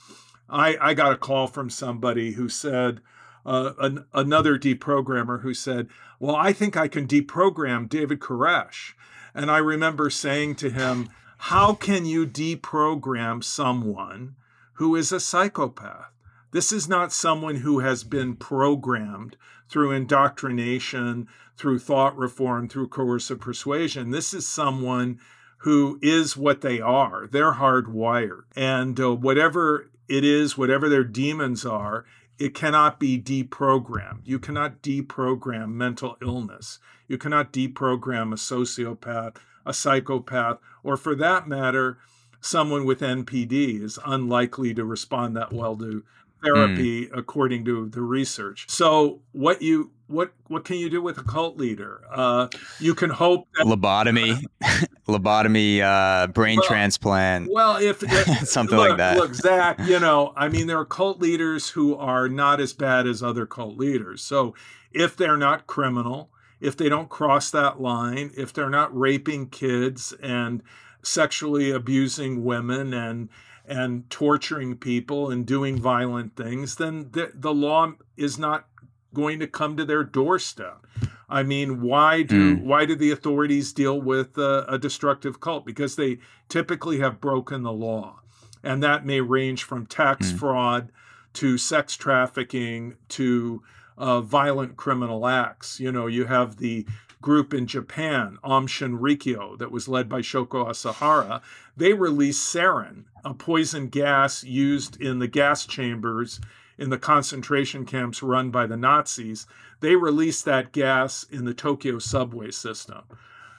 I, 0.48 0.76
I 0.80 0.94
got 0.94 1.12
a 1.12 1.16
call 1.16 1.46
from 1.46 1.70
somebody 1.70 2.32
who 2.32 2.48
said. 2.48 3.00
Uh, 3.46 3.72
an, 3.78 4.04
another 4.12 4.58
deprogrammer 4.58 5.40
who 5.40 5.54
said, 5.54 5.88
Well, 6.18 6.36
I 6.36 6.52
think 6.52 6.76
I 6.76 6.86
can 6.86 7.06
deprogram 7.06 7.88
David 7.88 8.18
Koresh. 8.18 8.92
And 9.34 9.50
I 9.50 9.58
remember 9.58 10.10
saying 10.10 10.56
to 10.56 10.70
him, 10.70 11.08
How 11.38 11.74
can 11.74 12.04
you 12.04 12.26
deprogram 12.26 13.44
someone 13.44 14.36
who 14.78 14.94
is 14.94 15.10
a 15.10 15.18
psychopath. 15.18 16.12
This 16.52 16.70
is 16.70 16.88
not 16.88 17.12
someone 17.12 17.56
who 17.56 17.80
has 17.80 18.04
been 18.04 18.36
programmed 18.36 19.36
through 19.68 19.90
indoctrination, 19.90 21.26
through 21.56 21.80
thought 21.80 22.16
reform, 22.16 22.68
through 22.68 22.88
coercive 22.88 23.40
persuasion. 23.40 24.12
This 24.12 24.32
is 24.32 24.46
someone 24.46 25.18
who 25.58 25.98
is 26.00 26.36
what 26.36 26.60
they 26.60 26.80
are. 26.80 27.26
They're 27.26 27.54
hardwired. 27.54 28.42
And 28.54 28.98
uh, 29.00 29.16
whatever 29.16 29.90
it 30.08 30.24
is, 30.24 30.56
whatever 30.56 30.88
their 30.88 31.04
demons 31.04 31.66
are, 31.66 32.04
it 32.38 32.54
cannot 32.54 33.00
be 33.00 33.20
deprogrammed. 33.20 34.20
You 34.24 34.38
cannot 34.38 34.82
deprogram 34.82 35.72
mental 35.72 36.16
illness. 36.22 36.78
You 37.08 37.18
cannot 37.18 37.52
deprogram 37.52 38.32
a 38.32 38.36
sociopath, 38.36 39.36
a 39.66 39.74
psychopath, 39.74 40.58
or 40.82 40.96
for 40.96 41.14
that 41.16 41.48
matter, 41.48 41.98
someone 42.40 42.84
with 42.84 43.00
NPD 43.00 43.82
is 43.82 43.98
unlikely 44.06 44.72
to 44.74 44.84
respond 44.84 45.36
that 45.36 45.52
well 45.52 45.76
to 45.76 46.04
therapy 46.42 47.06
mm. 47.06 47.16
according 47.16 47.64
to 47.66 47.88
the 47.88 48.00
research. 48.00 48.66
So 48.68 49.20
what 49.32 49.62
you 49.62 49.90
what 50.08 50.32
what 50.48 50.64
can 50.64 50.76
you 50.76 50.90
do 50.90 51.00
with 51.02 51.18
a 51.18 51.22
cult 51.22 51.56
leader? 51.56 52.02
Uh, 52.10 52.48
you 52.80 52.94
can 52.94 53.10
hope 53.10 53.46
that, 53.56 53.66
lobotomy, 53.66 54.42
lobotomy, 55.08 55.80
uh, 55.80 56.26
brain 56.28 56.58
well, 56.58 56.68
transplant. 56.68 57.50
Well, 57.52 57.76
if, 57.76 58.02
if 58.02 58.26
something 58.48 58.76
look, 58.76 58.88
like 58.90 58.98
that. 58.98 59.16
Look, 59.16 59.34
Zach, 59.34 59.78
you 59.84 60.00
know, 60.00 60.32
I 60.36 60.48
mean, 60.48 60.66
there 60.66 60.78
are 60.78 60.86
cult 60.86 61.20
leaders 61.20 61.70
who 61.70 61.94
are 61.94 62.28
not 62.28 62.60
as 62.60 62.72
bad 62.72 63.06
as 63.06 63.22
other 63.22 63.46
cult 63.46 63.76
leaders. 63.76 64.22
So 64.22 64.54
if 64.92 65.16
they're 65.16 65.36
not 65.36 65.66
criminal, 65.66 66.30
if 66.60 66.76
they 66.76 66.88
don't 66.88 67.08
cross 67.08 67.50
that 67.50 67.80
line, 67.80 68.32
if 68.36 68.52
they're 68.52 68.70
not 68.70 68.96
raping 68.96 69.48
kids 69.48 70.12
and 70.22 70.62
sexually 71.02 71.70
abusing 71.70 72.44
women 72.44 72.92
and 72.92 73.28
and 73.68 74.08
torturing 74.10 74.76
people 74.76 75.30
and 75.30 75.46
doing 75.46 75.78
violent 75.78 76.34
things, 76.36 76.76
then 76.76 77.10
the, 77.12 77.30
the 77.34 77.52
law 77.52 77.92
is 78.16 78.38
not 78.38 78.66
going 79.14 79.38
to 79.40 79.46
come 79.46 79.76
to 79.76 79.84
their 79.84 80.04
doorstep. 80.04 80.86
I 81.28 81.42
mean, 81.42 81.82
why 81.82 82.22
do 82.22 82.56
mm. 82.56 82.62
why 82.62 82.86
do 82.86 82.94
the 82.96 83.10
authorities 83.10 83.72
deal 83.72 84.00
with 84.00 84.38
a, 84.38 84.64
a 84.66 84.78
destructive 84.78 85.40
cult? 85.40 85.66
Because 85.66 85.96
they 85.96 86.18
typically 86.48 87.00
have 87.00 87.20
broken 87.20 87.62
the 87.62 87.72
law, 87.72 88.20
and 88.62 88.82
that 88.82 89.04
may 89.04 89.20
range 89.20 89.62
from 89.62 89.84
tax 89.84 90.32
mm. 90.32 90.38
fraud 90.38 90.90
to 91.34 91.58
sex 91.58 91.96
trafficking 91.96 92.96
to 93.08 93.62
uh, 93.98 94.22
violent 94.22 94.76
criminal 94.78 95.26
acts. 95.26 95.78
You 95.78 95.92
know, 95.92 96.06
you 96.06 96.24
have 96.24 96.56
the 96.56 96.86
group 97.20 97.52
in 97.52 97.66
Japan, 97.66 98.38
Aum 98.44 98.66
Shinrikyo, 98.66 99.58
that 99.58 99.72
was 99.72 99.88
led 99.88 100.08
by 100.08 100.20
Shoko 100.20 100.68
Asahara, 100.68 101.40
they 101.76 101.92
released 101.92 102.54
sarin, 102.54 103.04
a 103.24 103.34
poison 103.34 103.88
gas 103.88 104.44
used 104.44 105.00
in 105.00 105.18
the 105.18 105.28
gas 105.28 105.66
chambers 105.66 106.40
in 106.76 106.90
the 106.90 106.98
concentration 106.98 107.84
camps 107.84 108.22
run 108.22 108.50
by 108.50 108.66
the 108.66 108.76
Nazis. 108.76 109.46
They 109.80 109.96
released 109.96 110.44
that 110.44 110.72
gas 110.72 111.24
in 111.24 111.44
the 111.44 111.54
Tokyo 111.54 111.98
subway 111.98 112.52
system. 112.52 113.02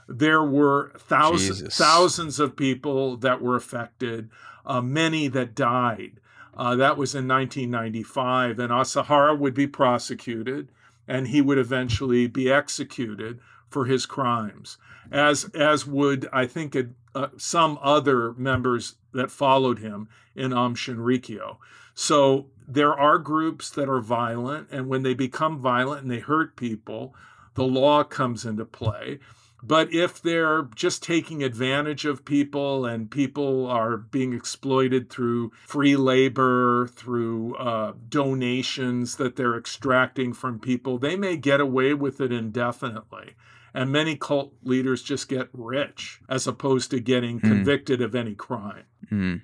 There 0.08 0.44
were 0.44 0.92
thousands, 0.98 1.76
thousands 1.76 2.40
of 2.40 2.56
people 2.56 3.18
that 3.18 3.42
were 3.42 3.56
affected, 3.56 4.30
uh, 4.66 4.82
many 4.82 5.28
that 5.28 5.54
died. 5.54 6.14
Uh, 6.56 6.76
that 6.76 6.98
was 6.98 7.14
in 7.14 7.28
1995, 7.28 8.60
and 8.60 8.72
Asahara 8.72 9.38
would 9.38 9.54
be 9.54 9.68
prosecuted 9.68 10.70
and 11.10 11.28
he 11.28 11.42
would 11.42 11.58
eventually 11.58 12.28
be 12.28 12.52
executed 12.52 13.40
for 13.68 13.86
his 13.86 14.06
crimes, 14.06 14.78
as 15.12 15.46
as 15.56 15.86
would 15.86 16.30
I 16.32 16.46
think 16.46 16.78
uh, 17.16 17.28
some 17.36 17.80
other 17.82 18.34
members 18.34 18.96
that 19.12 19.32
followed 19.32 19.80
him 19.80 20.08
in 20.36 20.54
Aum 20.54 20.76
Shinrikyo. 20.76 21.58
So 21.96 22.46
there 22.68 22.94
are 22.94 23.18
groups 23.18 23.72
that 23.72 23.90
are 23.90 24.00
violent, 24.00 24.68
and 24.72 24.88
when 24.88 25.02
they 25.02 25.16
become 25.16 25.58
violent 25.58 26.04
and 26.04 26.12
they 26.12 26.20
hurt 26.20 26.56
people, 26.56 27.16
the 27.56 27.66
law 27.66 28.04
comes 28.04 28.46
into 28.46 28.64
play. 28.64 29.20
But 29.62 29.94
if 29.94 30.22
they're 30.22 30.64
just 30.76 31.04
taking 31.04 31.44
advantage 31.44 32.06
of 32.06 32.26
people 32.26 32.86
and 32.86 33.12
people 33.12 33.68
are 33.68 33.98
being 33.98 34.34
exploited 34.34 35.10
through 35.10 35.52
free 35.68 35.96
labor, 35.96 36.88
through 36.88 37.56
uh, 37.56 37.94
donations 38.08 39.18
that 39.18 39.36
they're 39.36 39.58
extracting 39.58 40.34
from 40.34 40.60
people, 40.60 40.98
they 40.98 41.16
may 41.16 41.36
get 41.36 41.60
away 41.60 41.94
with 41.94 42.22
it 42.22 42.32
indefinitely. 42.32 43.36
And 43.74 43.92
many 43.92 44.16
cult 44.16 44.54
leaders 44.64 45.02
just 45.04 45.30
get 45.30 45.50
rich 45.54 46.22
as 46.28 46.48
opposed 46.48 46.92
to 46.92 47.00
getting 47.00 47.40
mm. 47.40 47.44
convicted 47.44 48.02
of 48.02 48.16
any 48.16 48.36
crime. 48.36 48.86
Mm. 49.12 49.42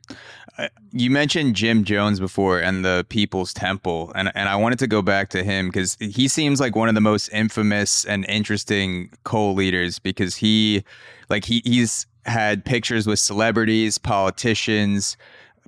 Uh, 0.58 0.68
you 0.92 1.10
mentioned 1.10 1.56
Jim 1.56 1.84
Jones 1.84 2.20
before 2.20 2.60
and 2.60 2.86
the 2.86 3.06
People's 3.10 3.54
Temple, 3.54 4.12
and 4.16 4.32
and 4.36 4.48
I 4.48 4.56
wanted 4.56 4.80
to 4.80 4.88
go 4.88 5.02
back 5.02 5.30
to 5.30 5.44
him 5.44 5.68
because 5.68 5.98
he 6.00 6.28
seems 6.28 6.60
like 6.60 6.76
one 6.76 6.88
of 6.88 6.96
the 6.96 7.02
most 7.02 7.30
infamous 7.30 8.06
and 8.06 8.26
interesting 8.30 9.10
cult 9.24 9.58
leaders 9.58 10.00
because 10.00 10.36
he, 10.36 10.84
like 11.30 11.46
he 11.46 11.62
he's 11.66 12.06
had 12.26 12.64
pictures 12.64 13.08
with 13.08 13.20
celebrities, 13.20 13.98
politicians. 13.98 15.18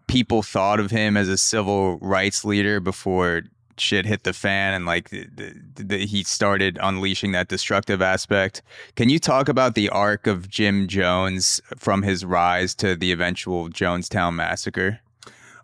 People 0.07 0.41
thought 0.41 0.79
of 0.79 0.89
him 0.89 1.17
as 1.17 1.27
a 1.27 1.37
civil 1.37 1.97
rights 1.97 2.45
leader 2.45 2.79
before 2.79 3.43
shit 3.79 4.05
hit 4.05 4.23
the 4.23 4.33
fan 4.33 4.73
and 4.73 4.85
like 4.85 5.09
the, 5.09 5.53
the, 5.75 6.05
he 6.05 6.23
started 6.23 6.77
unleashing 6.81 7.31
that 7.33 7.47
destructive 7.47 8.01
aspect. 8.01 8.61
Can 8.95 9.09
you 9.09 9.19
talk 9.19 9.49
about 9.49 9.75
the 9.75 9.89
arc 9.89 10.27
of 10.27 10.49
Jim 10.49 10.87
Jones 10.87 11.61
from 11.77 12.03
his 12.03 12.25
rise 12.25 12.75
to 12.75 12.95
the 12.95 13.11
eventual 13.11 13.69
Jonestown 13.69 14.35
massacre? 14.35 14.99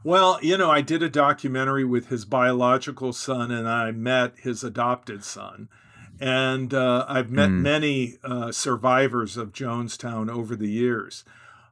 Well, 0.03 0.37
you 0.41 0.57
know, 0.57 0.69
I 0.69 0.81
did 0.81 1.01
a 1.01 1.09
documentary 1.09 1.85
with 1.85 2.09
his 2.09 2.25
biological 2.25 3.13
son, 3.13 3.51
and 3.51 3.69
I 3.69 3.91
met 3.91 4.33
his 4.37 4.63
adopted 4.63 5.23
son. 5.23 5.69
And 6.19 6.73
uh, 6.73 7.05
I've 7.07 7.31
met 7.31 7.49
mm. 7.49 7.61
many 7.61 8.17
uh, 8.23 8.51
survivors 8.51 9.37
of 9.37 9.53
Jonestown 9.53 10.29
over 10.29 10.55
the 10.55 10.69
years. 10.69 11.23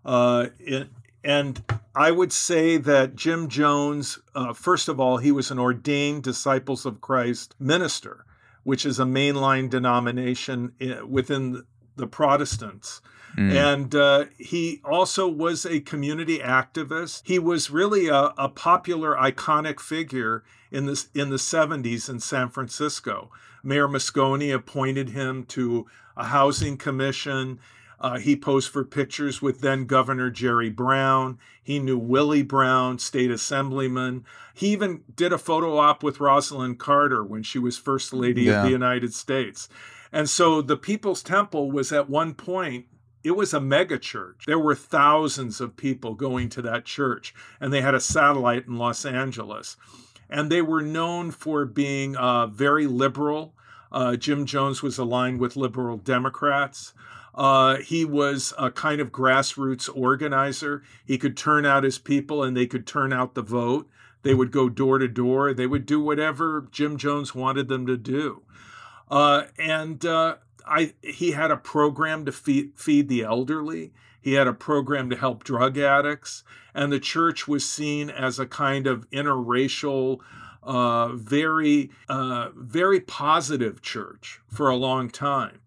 Uh, 0.05 0.47
it, 0.59 0.89
and 1.24 1.63
I 1.95 2.11
would 2.11 2.32
say 2.32 2.78
that 2.78 3.15
Jim 3.15 3.47
Jones, 3.47 4.19
uh, 4.34 4.53
first 4.53 4.88
of 4.88 4.99
all, 4.99 5.17
he 5.17 5.32
was 5.32 5.51
an 5.51 5.59
ordained 5.59 6.24
Disciples 6.24 6.86
of 6.86 7.01
Christ 7.01 7.55
minister, 7.59 8.26
which 8.63 8.86
is 8.86 8.99
a 8.99 9.03
mainline 9.03 9.69
denomination 9.69 10.74
eh, 10.80 11.01
within 11.01 11.63
the 11.95 12.07
Protestants. 12.07 13.01
Mm. 13.38 13.53
And 13.53 13.95
uh, 13.95 14.26
he 14.38 14.82
also 14.84 15.28
was 15.28 15.65
a 15.65 15.80
community 15.80 16.39
activist. 16.39 17.24
He 17.26 17.39
was 17.39 17.69
really 17.69 18.07
a, 18.07 18.34
a 18.38 18.49
popular, 18.49 19.15
iconic 19.15 19.80
figure 19.80 20.43
in 20.69 20.86
the, 20.86 21.05
in 21.13 21.30
the 21.30 21.38
70s 21.38 22.09
in 22.09 22.19
San 22.19 22.49
Francisco. 22.49 23.32
Mayor 23.63 23.88
Moscone 23.88 24.53
appointed 24.53 25.09
him 25.09 25.45
to 25.45 25.88
a 26.17 26.26
housing 26.26 26.78
commission. 26.78 27.59
Uh, 28.01 28.17
he 28.17 28.35
posed 28.35 28.69
for 28.69 28.83
pictures 28.83 29.41
with 29.41 29.61
then 29.61 29.85
Governor 29.85 30.31
Jerry 30.31 30.71
Brown. 30.71 31.37
He 31.61 31.77
knew 31.77 31.99
Willie 31.99 32.41
Brown, 32.41 32.97
state 32.97 33.29
assemblyman. 33.29 34.25
He 34.55 34.69
even 34.69 35.03
did 35.15 35.31
a 35.31 35.37
photo 35.37 35.77
op 35.77 36.01
with 36.01 36.17
Rosalynn 36.17 36.79
Carter 36.79 37.23
when 37.23 37.43
she 37.43 37.59
was 37.59 37.77
First 37.77 38.11
Lady 38.11 38.43
yeah. 38.43 38.57
of 38.57 38.63
the 38.65 38.71
United 38.71 39.13
States. 39.13 39.69
And 40.11 40.27
so 40.27 40.63
the 40.63 40.75
People's 40.77 41.21
Temple 41.21 41.71
was 41.71 41.91
at 41.91 42.09
one 42.09 42.33
point 42.33 42.87
it 43.23 43.31
was 43.31 43.53
a 43.53 43.61
mega 43.61 43.99
church. 43.99 44.45
There 44.47 44.57
were 44.57 44.75
thousands 44.75 45.61
of 45.61 45.77
people 45.77 46.15
going 46.15 46.49
to 46.49 46.61
that 46.63 46.85
church, 46.85 47.35
and 47.59 47.71
they 47.71 47.81
had 47.81 47.93
a 47.93 47.99
satellite 47.99 48.65
in 48.65 48.77
Los 48.77 49.05
Angeles. 49.05 49.77
And 50.27 50.51
they 50.51 50.63
were 50.63 50.81
known 50.81 51.29
for 51.29 51.65
being 51.65 52.15
uh, 52.15 52.47
very 52.47 52.87
liberal. 52.87 53.53
Uh, 53.91 54.15
Jim 54.15 54.45
Jones 54.45 54.81
was 54.81 54.97
aligned 54.97 55.39
with 55.39 55.55
liberal 55.55 55.97
Democrats. 55.97 56.93
Uh, 57.34 57.77
he 57.77 58.03
was 58.03 58.53
a 58.57 58.69
kind 58.69 58.99
of 58.99 59.11
grassroots 59.11 59.89
organizer. 59.93 60.84
He 61.05 61.17
could 61.17 61.38
turn 61.38 61.65
out 61.65 61.84
his 61.84 61.97
people 61.97 62.43
and 62.43 62.55
they 62.55 62.67
could 62.67 62.86
turn 62.86 63.13
out 63.13 63.36
the 63.36 63.41
vote. 63.41 63.89
They 64.23 64.34
would 64.34 64.51
go 64.51 64.69
door 64.69 64.99
to 64.99 65.07
door. 65.07 65.53
They 65.53 65.67
would 65.67 65.86
do 65.86 65.99
whatever 66.01 66.67
Jim 66.71 66.97
Jones 66.97 67.34
wanted 67.34 67.67
them 67.67 67.88
to 67.88 67.97
do. 67.97 68.43
Uh, 69.09 69.45
and 69.57 70.05
uh, 70.05 70.36
I 70.65 70.93
he 71.01 71.32
had 71.32 71.51
a 71.51 71.57
program 71.57 72.25
to 72.25 72.32
feed 72.32 72.73
feed 72.75 73.09
the 73.09 73.23
elderly. 73.23 73.93
He 74.21 74.34
had 74.34 74.47
a 74.47 74.53
program 74.53 75.09
to 75.09 75.15
help 75.15 75.43
drug 75.43 75.77
addicts, 75.79 76.43
and 76.75 76.91
the 76.91 76.99
church 76.99 77.47
was 77.47 77.67
seen 77.67 78.11
as 78.11 78.38
a 78.38 78.45
kind 78.45 78.86
of 78.86 79.09
interracial, 79.09 80.19
uh, 80.61 81.09
very, 81.13 81.89
uh, 82.07 82.49
very 82.55 82.99
positive 82.99 83.82
church 83.82 84.39
for 84.47 84.69
a 84.69 84.75
long 84.75 85.09
time. 85.09 85.61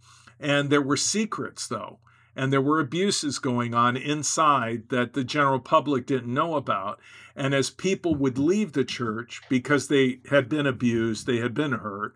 And 0.45 0.69
there 0.69 0.83
were 0.83 0.99
secrets, 0.99 1.67
though, 1.67 2.01
and 2.37 2.53
there 2.53 2.61
were 2.61 2.79
abuses 2.79 3.39
going 3.39 3.73
on 3.73 3.97
inside 3.97 4.91
that 4.91 5.15
the 5.15 5.25
general 5.25 5.59
public 5.59 6.05
didn't 6.05 6.35
know 6.35 6.57
about. 6.57 7.01
And 7.35 7.55
as 7.55 7.71
people 7.71 8.15
would 8.17 8.37
leave 8.37 8.75
the 8.75 8.85
church 8.85 9.41
because 9.49 9.89
they 9.89 10.21
had 10.29 10.51
been 10.51 10.67
abused, 10.67 11.27
they 11.27 11.39
had 11.39 11.55
been 11.55 11.73
hurt, 11.73 12.15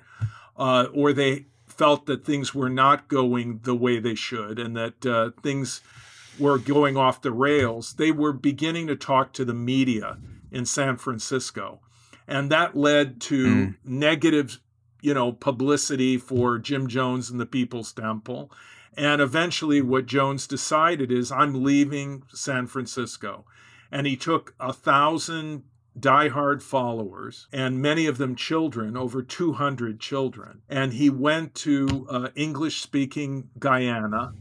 uh, 0.58 0.88
or 0.92 1.14
they 1.14 1.46
felt 1.66 2.04
that 2.04 2.26
things 2.26 2.54
were 2.54 2.68
not 2.68 3.08
going 3.08 3.60
the 3.62 3.74
way 3.74 3.98
they 3.98 4.14
should 4.14 4.58
and 4.58 4.76
that 4.76 5.06
uh, 5.06 5.30
things 5.42 5.80
were 6.38 6.58
going 6.58 6.98
off 6.98 7.22
the 7.22 7.32
rails, 7.32 7.94
they 7.94 8.12
were 8.12 8.34
beginning 8.34 8.88
to 8.88 8.96
talk 8.96 9.32
to 9.32 9.44
the 9.44 9.54
media 9.54 10.18
in 10.52 10.66
San 10.66 10.98
Francisco. 10.98 11.80
And 12.26 12.50
that 12.50 12.76
led 12.76 13.22
to 13.22 13.46
mm. 13.46 13.74
negative, 13.84 14.60
you 15.08 15.14
know, 15.14 15.32
publicity 15.32 16.18
for 16.18 16.58
Jim 16.58 16.86
Jones 16.86 17.30
and 17.30 17.40
the 17.40 17.46
People's 17.46 17.94
Temple. 17.94 18.52
And 18.94 19.22
eventually, 19.22 19.80
what 19.80 20.04
Jones 20.04 20.46
decided 20.46 21.10
is, 21.10 21.32
I'm 21.32 21.64
leaving 21.64 22.24
San 22.34 22.66
Francisco. 22.66 23.46
And 23.90 24.06
he 24.06 24.16
took 24.16 24.54
a 24.60 24.70
thousand 24.70 25.62
diehard 25.98 26.60
followers, 26.60 27.48
and 27.54 27.80
many 27.80 28.04
of 28.04 28.18
them 28.18 28.36
children, 28.36 28.98
over 28.98 29.22
200 29.22 29.98
children. 29.98 30.60
And 30.68 30.92
he 30.92 31.08
went 31.08 31.54
to 31.54 32.06
uh, 32.10 32.28
English 32.34 32.82
speaking 32.82 33.48
Guyana 33.58 34.34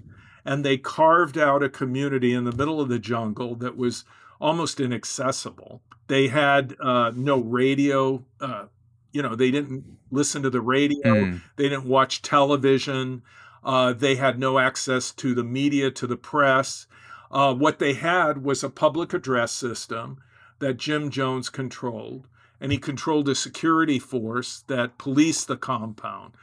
and 0.43 0.65
they 0.65 0.77
carved 0.77 1.37
out 1.37 1.63
a 1.63 1.69
community 1.69 2.33
in 2.33 2.45
the 2.45 2.53
middle 2.53 2.79
of 2.79 2.87
the 2.89 2.99
jungle 2.99 3.55
that 3.55 3.75
was 3.75 4.05
almost 4.39 4.79
inaccessible. 4.79 5.81
They 6.07 6.29
had 6.29 6.75
uh, 6.79 7.11
no 7.13 7.39
radio. 7.39 8.23
Uh, 8.39 8.65
you 9.17 9.23
know, 9.23 9.33
they 9.33 9.49
didn't 9.49 9.83
listen 10.11 10.43
to 10.43 10.49
the 10.51 10.61
radio. 10.61 11.15
Mm. 11.15 11.41
They 11.55 11.69
didn't 11.69 11.85
watch 11.85 12.21
television. 12.21 13.23
Uh, 13.63 13.91
they 13.91 14.13
had 14.13 14.37
no 14.37 14.59
access 14.59 15.11
to 15.13 15.33
the 15.33 15.43
media, 15.43 15.89
to 15.89 16.05
the 16.05 16.15
press. 16.15 16.85
Uh, 17.31 17.51
what 17.51 17.79
they 17.79 17.93
had 17.93 18.43
was 18.43 18.63
a 18.63 18.69
public 18.69 19.15
address 19.15 19.51
system 19.51 20.21
that 20.59 20.77
Jim 20.77 21.09
Jones 21.09 21.49
controlled, 21.49 22.27
and 22.61 22.71
he 22.71 22.77
controlled 22.77 23.27
a 23.27 23.33
security 23.33 23.97
force 23.97 24.63
that 24.67 24.99
policed 24.99 25.47
the 25.47 25.57
compound. 25.57 26.33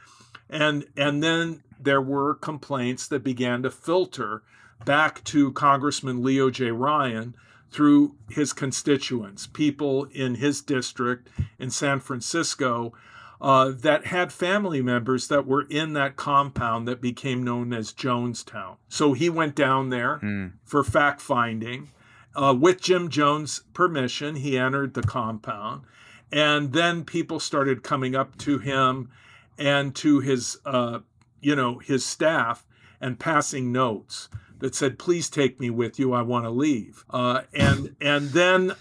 And 0.49 0.85
and 0.97 1.23
then 1.23 1.63
there 1.79 2.01
were 2.01 2.35
complaints 2.35 3.07
that 3.07 3.23
began 3.23 3.63
to 3.63 3.71
filter 3.71 4.43
back 4.83 5.23
to 5.23 5.53
Congressman 5.53 6.21
Leo 6.21 6.49
J. 6.49 6.71
Ryan 6.71 7.35
through 7.75 8.15
his 8.29 8.53
constituents, 8.53 9.47
people 9.47 10.05
in 10.13 10.35
his 10.35 10.61
district 10.61 11.27
in 11.59 11.69
San 11.69 11.99
Francisco 11.99 12.93
uh, 13.41 13.69
that 13.69 14.05
had 14.05 14.31
family 14.31 14.81
members 14.81 15.27
that 15.27 15.45
were 15.45 15.63
in 15.69 15.91
that 15.91 16.15
compound 16.15 16.87
that 16.87 17.01
became 17.01 17.43
known 17.43 17.73
as 17.73 17.91
Jonestown. 17.91 18.77
So 18.87 19.11
he 19.11 19.29
went 19.29 19.55
down 19.55 19.89
there 19.89 20.19
mm. 20.23 20.53
for 20.63 20.85
fact 20.85 21.19
finding. 21.19 21.89
Uh, 22.33 22.55
with 22.57 22.79
Jim 22.79 23.09
Jones' 23.09 23.63
permission, 23.73 24.35
he 24.35 24.57
entered 24.57 24.93
the 24.93 25.03
compound. 25.03 25.81
And 26.31 26.71
then 26.71 27.03
people 27.03 27.41
started 27.41 27.83
coming 27.83 28.15
up 28.15 28.37
to 28.37 28.57
him 28.57 29.11
and 29.57 29.93
to 29.95 30.21
his 30.21 30.59
uh, 30.65 30.99
you 31.41 31.57
know, 31.57 31.79
his 31.79 32.05
staff 32.05 32.65
and 33.01 33.19
passing 33.19 33.73
notes 33.73 34.29
that 34.59 34.75
said, 34.75 34.99
"Please 34.99 35.29
take 35.29 35.59
me 35.59 35.69
with 35.69 35.99
you. 35.99 36.13
I 36.13 36.21
want 36.21 36.45
to 36.45 36.49
leave." 36.49 37.05
Uh, 37.09 37.41
and 37.53 37.95
and 38.01 38.29
then 38.29 38.73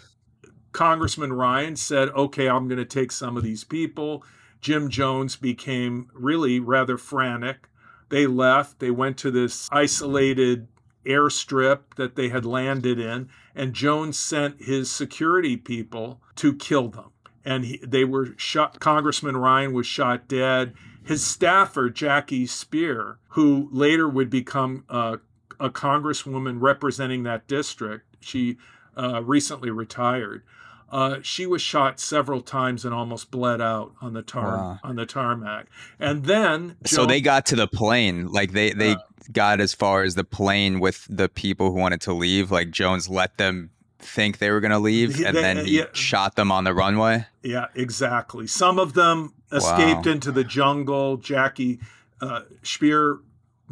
Congressman 0.72 1.32
Ryan 1.32 1.76
said, 1.76 2.10
"Okay, 2.10 2.48
I'm 2.48 2.68
going 2.68 2.78
to 2.78 2.84
take 2.84 3.12
some 3.12 3.36
of 3.36 3.42
these 3.42 3.64
people." 3.64 4.24
Jim 4.60 4.88
Jones 4.88 5.36
became 5.36 6.08
really 6.14 6.58
rather 6.58 6.96
frantic. 6.96 7.68
They 8.08 8.26
left. 8.26 8.78
They 8.78 8.90
went 8.90 9.18
to 9.18 9.30
this 9.30 9.68
isolated 9.70 10.68
airstrip 11.04 11.80
that 11.96 12.16
they 12.16 12.30
had 12.30 12.46
landed 12.46 12.98
in, 12.98 13.28
and 13.54 13.74
Jones 13.74 14.18
sent 14.18 14.62
his 14.62 14.90
security 14.90 15.56
people 15.56 16.22
to 16.36 16.54
kill 16.54 16.88
them. 16.88 17.10
And 17.44 17.66
he, 17.66 17.76
they 17.86 18.04
were 18.04 18.34
shot. 18.38 18.80
Congressman 18.80 19.36
Ryan 19.36 19.74
was 19.74 19.86
shot 19.86 20.28
dead 20.28 20.72
his 21.04 21.24
staffer, 21.24 21.90
Jackie 21.90 22.46
Speier, 22.46 23.16
who 23.28 23.68
later 23.70 24.08
would 24.08 24.30
become 24.30 24.84
uh, 24.88 25.18
a 25.64 25.70
congresswoman 25.70 26.60
representing 26.60 27.22
that 27.22 27.48
district, 27.48 28.04
she 28.20 28.58
uh, 28.96 29.22
recently 29.24 29.70
retired. 29.70 30.42
Uh, 30.90 31.16
she 31.22 31.46
was 31.46 31.62
shot 31.62 31.98
several 31.98 32.42
times 32.42 32.84
and 32.84 32.94
almost 32.94 33.30
bled 33.30 33.60
out 33.60 33.92
on 34.02 34.12
the 34.12 34.22
tar 34.22 34.58
wow. 34.58 34.78
on 34.84 34.96
the 34.96 35.06
tarmac. 35.06 35.66
And 35.98 36.24
then 36.24 36.76
so 36.84 37.06
they 37.06 37.20
got 37.22 37.46
to 37.46 37.56
the 37.56 37.66
plane, 37.66 38.28
like 38.28 38.52
they 38.52 38.72
they 38.72 38.92
uh, 38.92 38.98
got 39.32 39.60
as 39.60 39.72
far 39.72 40.02
as 40.02 40.14
the 40.14 40.22
plane 40.22 40.80
with 40.80 41.06
the 41.08 41.28
people 41.28 41.72
who 41.72 41.78
wanted 41.78 42.02
to 42.02 42.12
leave. 42.12 42.50
Like 42.52 42.70
Jones 42.70 43.08
let 43.08 43.38
them 43.38 43.70
think 43.98 44.38
they 44.38 44.50
were 44.50 44.60
going 44.60 44.70
to 44.70 44.78
leave, 44.78 45.24
and 45.24 45.34
they, 45.34 45.42
then 45.42 45.64
he 45.64 45.78
yeah, 45.78 45.86
shot 45.94 46.36
them 46.36 46.52
on 46.52 46.64
the 46.64 46.74
runway. 46.74 47.26
Yeah, 47.42 47.68
exactly. 47.74 48.46
Some 48.46 48.78
of 48.78 48.92
them 48.92 49.32
escaped 49.50 50.06
wow. 50.06 50.12
into 50.12 50.30
the 50.30 50.44
jungle. 50.44 51.16
Jackie 51.16 51.80
uh, 52.20 52.42
Speier 52.62 53.18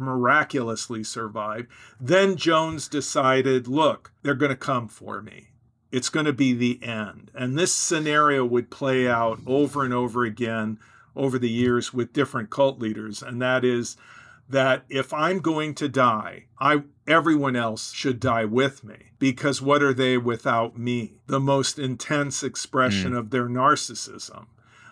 miraculously 0.03 1.03
survived. 1.03 1.67
Then 1.99 2.35
Jones 2.35 2.87
decided, 2.87 3.67
look, 3.67 4.11
they're 4.21 4.35
going 4.35 4.49
to 4.49 4.55
come 4.55 4.87
for 4.87 5.21
me. 5.21 5.49
It's 5.91 6.09
going 6.09 6.25
to 6.25 6.33
be 6.33 6.53
the 6.53 6.81
end. 6.83 7.31
And 7.35 7.57
this 7.57 7.73
scenario 7.73 8.45
would 8.45 8.71
play 8.71 9.07
out 9.07 9.39
over 9.45 9.83
and 9.83 9.93
over 9.93 10.23
again 10.23 10.79
over 11.15 11.37
the 11.37 11.49
years 11.49 11.93
with 11.93 12.13
different 12.13 12.49
cult 12.49 12.79
leaders. 12.79 13.21
And 13.21 13.41
that 13.41 13.63
is 13.63 13.95
that 14.49 14.85
if 14.89 15.13
I'm 15.13 15.39
going 15.39 15.75
to 15.75 15.87
die, 15.87 16.45
I 16.59 16.83
everyone 17.07 17.55
else 17.55 17.91
should 17.91 18.19
die 18.19 18.45
with 18.45 18.83
me 18.83 19.11
because 19.19 19.61
what 19.61 19.83
are 19.83 19.93
they 19.93 20.17
without 20.17 20.77
me? 20.77 21.21
The 21.27 21.39
most 21.39 21.77
intense 21.79 22.43
expression 22.43 23.13
mm. 23.13 23.17
of 23.17 23.29
their 23.29 23.47
narcissism. 23.47 24.47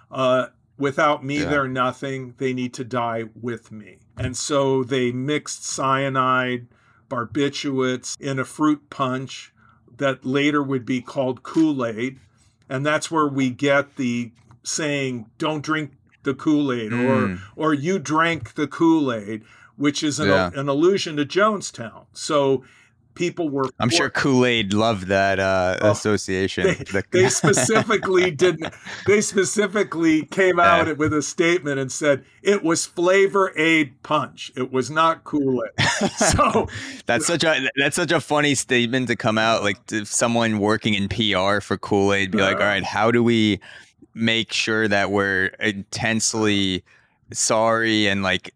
Uh, 0.09 0.47
Without 0.81 1.23
me, 1.23 1.39
yeah. 1.39 1.45
they're 1.45 1.67
nothing. 1.67 2.33
They 2.37 2.53
need 2.53 2.73
to 2.73 2.83
die 2.83 3.25
with 3.39 3.71
me. 3.71 3.99
And 4.17 4.35
so 4.35 4.83
they 4.83 5.11
mixed 5.11 5.63
cyanide, 5.63 6.67
barbiturates 7.09 8.19
in 8.19 8.39
a 8.39 8.45
fruit 8.45 8.89
punch 8.89 9.53
that 9.97 10.25
later 10.25 10.63
would 10.63 10.85
be 10.85 11.01
called 11.01 11.43
Kool 11.43 11.85
Aid. 11.85 12.19
And 12.67 12.85
that's 12.85 13.11
where 13.11 13.27
we 13.27 13.51
get 13.51 13.95
the 13.95 14.31
saying, 14.63 15.29
don't 15.37 15.63
drink 15.63 15.91
the 16.23 16.33
Kool 16.33 16.71
Aid 16.71 16.91
mm. 16.91 17.09
or, 17.09 17.39
or 17.55 17.73
you 17.73 17.99
drank 17.99 18.55
the 18.55 18.67
Kool 18.67 19.13
Aid, 19.13 19.43
which 19.75 20.03
is 20.03 20.19
an, 20.19 20.29
yeah. 20.29 20.51
an 20.55 20.67
allusion 20.67 21.17
to 21.17 21.25
Jonestown. 21.25 22.05
So 22.13 22.63
people 23.15 23.49
were. 23.49 23.65
I'm 23.79 23.89
sure 23.89 24.09
Kool 24.09 24.45
Aid 24.45 24.73
loved 24.73 25.07
that 25.07 25.39
uh, 25.39 25.77
oh, 25.81 25.91
association. 25.91 26.65
They, 26.65 26.73
the- 26.73 27.03
they 27.11 27.29
specifically 27.29 28.31
didn't. 28.31 28.73
They 29.05 29.21
specifically 29.21 30.25
came 30.25 30.59
out 30.59 30.97
with 30.97 31.13
a 31.13 31.21
statement 31.21 31.79
and 31.79 31.91
said 31.91 32.23
it 32.41 32.63
was 32.63 32.85
Flavor 32.85 33.53
Aid 33.57 34.01
Punch. 34.03 34.51
It 34.55 34.71
was 34.71 34.89
not 34.89 35.23
Kool 35.23 35.63
Aid. 35.63 35.87
So 36.17 36.67
that's 37.05 37.27
such 37.27 37.43
a 37.43 37.69
that's 37.75 37.95
such 37.95 38.11
a 38.11 38.19
funny 38.19 38.55
statement 38.55 39.07
to 39.07 39.15
come 39.15 39.37
out. 39.37 39.63
Like 39.63 39.77
someone 40.03 40.59
working 40.59 40.93
in 40.93 41.07
PR 41.09 41.59
for 41.61 41.77
Kool 41.77 42.13
Aid 42.13 42.31
be 42.31 42.39
like, 42.39 42.57
all 42.57 42.63
right, 42.63 42.83
how 42.83 43.11
do 43.11 43.23
we 43.23 43.59
make 44.13 44.51
sure 44.51 44.87
that 44.87 45.11
we're 45.11 45.47
intensely 45.59 46.83
sorry 47.33 48.07
and 48.07 48.23
like 48.23 48.53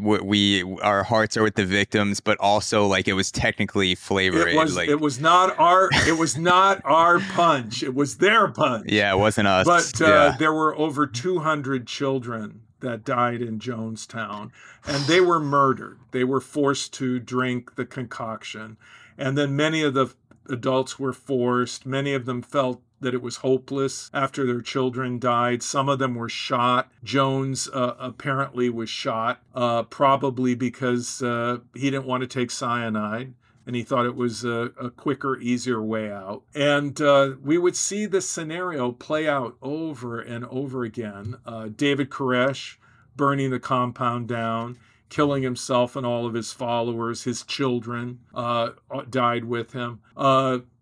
we 0.00 0.62
our 0.80 1.02
hearts 1.02 1.36
are 1.36 1.42
with 1.42 1.54
the 1.54 1.64
victims, 1.64 2.20
but 2.20 2.38
also 2.38 2.86
like 2.86 3.08
it 3.08 3.14
was 3.14 3.30
technically 3.30 3.94
flavored. 3.94 4.48
It 4.48 4.56
was, 4.56 4.76
like 4.76 4.88
it 4.88 5.00
was 5.00 5.18
not 5.18 5.58
our 5.58 5.88
it 6.06 6.18
was 6.18 6.36
not 6.36 6.80
our 6.84 7.20
punch. 7.20 7.82
It 7.82 7.94
was 7.94 8.18
their 8.18 8.48
punch. 8.48 8.86
Yeah, 8.88 9.12
it 9.14 9.18
wasn't 9.18 9.48
us. 9.48 9.66
But 9.66 10.00
uh, 10.00 10.10
yeah. 10.10 10.36
there 10.38 10.52
were 10.52 10.76
over 10.76 11.06
200 11.06 11.86
children 11.86 12.62
that 12.80 13.04
died 13.04 13.42
in 13.42 13.58
Jonestown, 13.58 14.50
and 14.86 15.04
they 15.04 15.20
were 15.20 15.40
murdered. 15.40 15.98
They 16.12 16.24
were 16.24 16.40
forced 16.40 16.92
to 16.94 17.18
drink 17.18 17.76
the 17.76 17.86
concoction, 17.86 18.76
and 19.16 19.36
then 19.36 19.56
many 19.56 19.82
of 19.82 19.94
the 19.94 20.14
adults 20.48 20.98
were 20.98 21.12
forced. 21.12 21.86
Many 21.86 22.14
of 22.14 22.24
them 22.26 22.42
felt 22.42 22.82
that 23.00 23.14
it 23.14 23.22
was 23.22 23.36
hopeless 23.36 24.10
after 24.12 24.44
their 24.46 24.60
children 24.60 25.18
died. 25.18 25.62
Some 25.62 25.88
of 25.88 25.98
them 25.98 26.14
were 26.14 26.28
shot. 26.28 26.90
Jones 27.04 27.68
uh, 27.72 27.94
apparently 27.98 28.68
was 28.70 28.90
shot, 28.90 29.40
uh, 29.54 29.84
probably 29.84 30.54
because 30.54 31.22
uh, 31.22 31.58
he 31.74 31.90
didn't 31.90 32.06
want 32.06 32.22
to 32.22 32.26
take 32.26 32.50
cyanide 32.50 33.34
and 33.66 33.76
he 33.76 33.82
thought 33.82 34.06
it 34.06 34.16
was 34.16 34.44
a, 34.44 34.72
a 34.80 34.88
quicker, 34.90 35.38
easier 35.38 35.82
way 35.82 36.10
out. 36.10 36.42
And 36.54 36.98
uh, 37.02 37.32
we 37.44 37.58
would 37.58 37.76
see 37.76 38.06
this 38.06 38.26
scenario 38.26 38.92
play 38.92 39.28
out 39.28 39.56
over 39.60 40.18
and 40.18 40.46
over 40.46 40.84
again. 40.84 41.36
Uh, 41.44 41.68
David 41.68 42.08
Koresh 42.08 42.76
burning 43.14 43.50
the 43.50 43.60
compound 43.60 44.26
down. 44.26 44.78
killing 45.10 45.42
himself 45.42 45.96
and 45.96 46.06
all 46.06 46.26
of 46.26 46.34
his 46.34 46.52
followers. 46.52 47.24
His 47.24 47.42
children 47.42 48.20
uh, 48.34 48.70
died 49.10 49.44
with 49.44 49.72
him. 49.72 50.00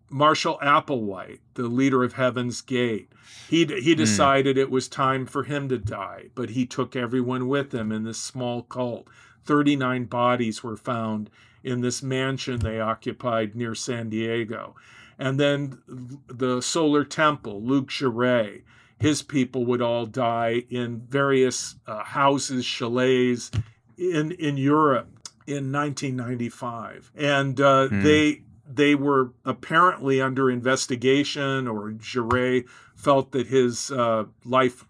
Marshall 0.09 0.57
Applewhite, 0.61 1.39
the 1.55 1.63
leader 1.63 2.03
of 2.03 2.13
Heaven's 2.13 2.61
Gate, 2.61 3.11
he 3.49 3.65
he 3.65 3.93
hmm. 3.93 3.97
decided 3.97 4.55
mm. 4.55 4.59
it 4.59 4.71
was 4.71 4.87
time 4.87 5.25
for 5.25 5.43
him 5.43 5.69
to 5.69 5.77
die, 5.77 6.29
but 6.35 6.51
he 6.51 6.65
took 6.65 6.95
everyone 6.95 7.47
with 7.47 7.73
him 7.73 7.91
in 7.91 8.03
this 8.03 8.19
small 8.19 8.63
cult. 8.63 9.07
39 9.45 10.05
bodies 10.05 10.63
were 10.63 10.77
found 10.77 11.29
in 11.63 11.81
this 11.81 12.03
mansion 12.03 12.59
they 12.59 12.79
occupied 12.79 13.55
near 13.55 13.75
San 13.75 14.09
Diego. 14.09 14.75
And 15.17 15.39
then 15.39 15.79
the 16.27 16.61
Solar 16.61 17.03
Temple, 17.03 17.61
Luc 17.63 17.87
Jouret, 17.87 18.61
his 18.99 19.21
people 19.21 19.65
would 19.65 19.81
all 19.81 20.05
die 20.05 20.63
in 20.69 21.01
various 21.09 21.75
uh, 21.87 22.03
houses, 22.03 22.65
chalets 22.65 23.51
in, 23.97 24.31
in 24.33 24.57
Europe 24.57 25.07
in 25.47 25.71
1995. 25.71 27.11
And 27.15 27.59
uh, 27.59 27.87
mm. 27.89 28.03
they 28.03 28.41
they 28.69 28.95
were 28.95 29.31
apparently 29.45 30.21
under 30.21 30.49
investigation, 30.49 31.67
or 31.67 31.91
Jouret 31.91 32.67
felt 32.95 33.31
that 33.31 33.47
his 33.47 33.91
uh, 33.91 34.25
life 34.43 34.85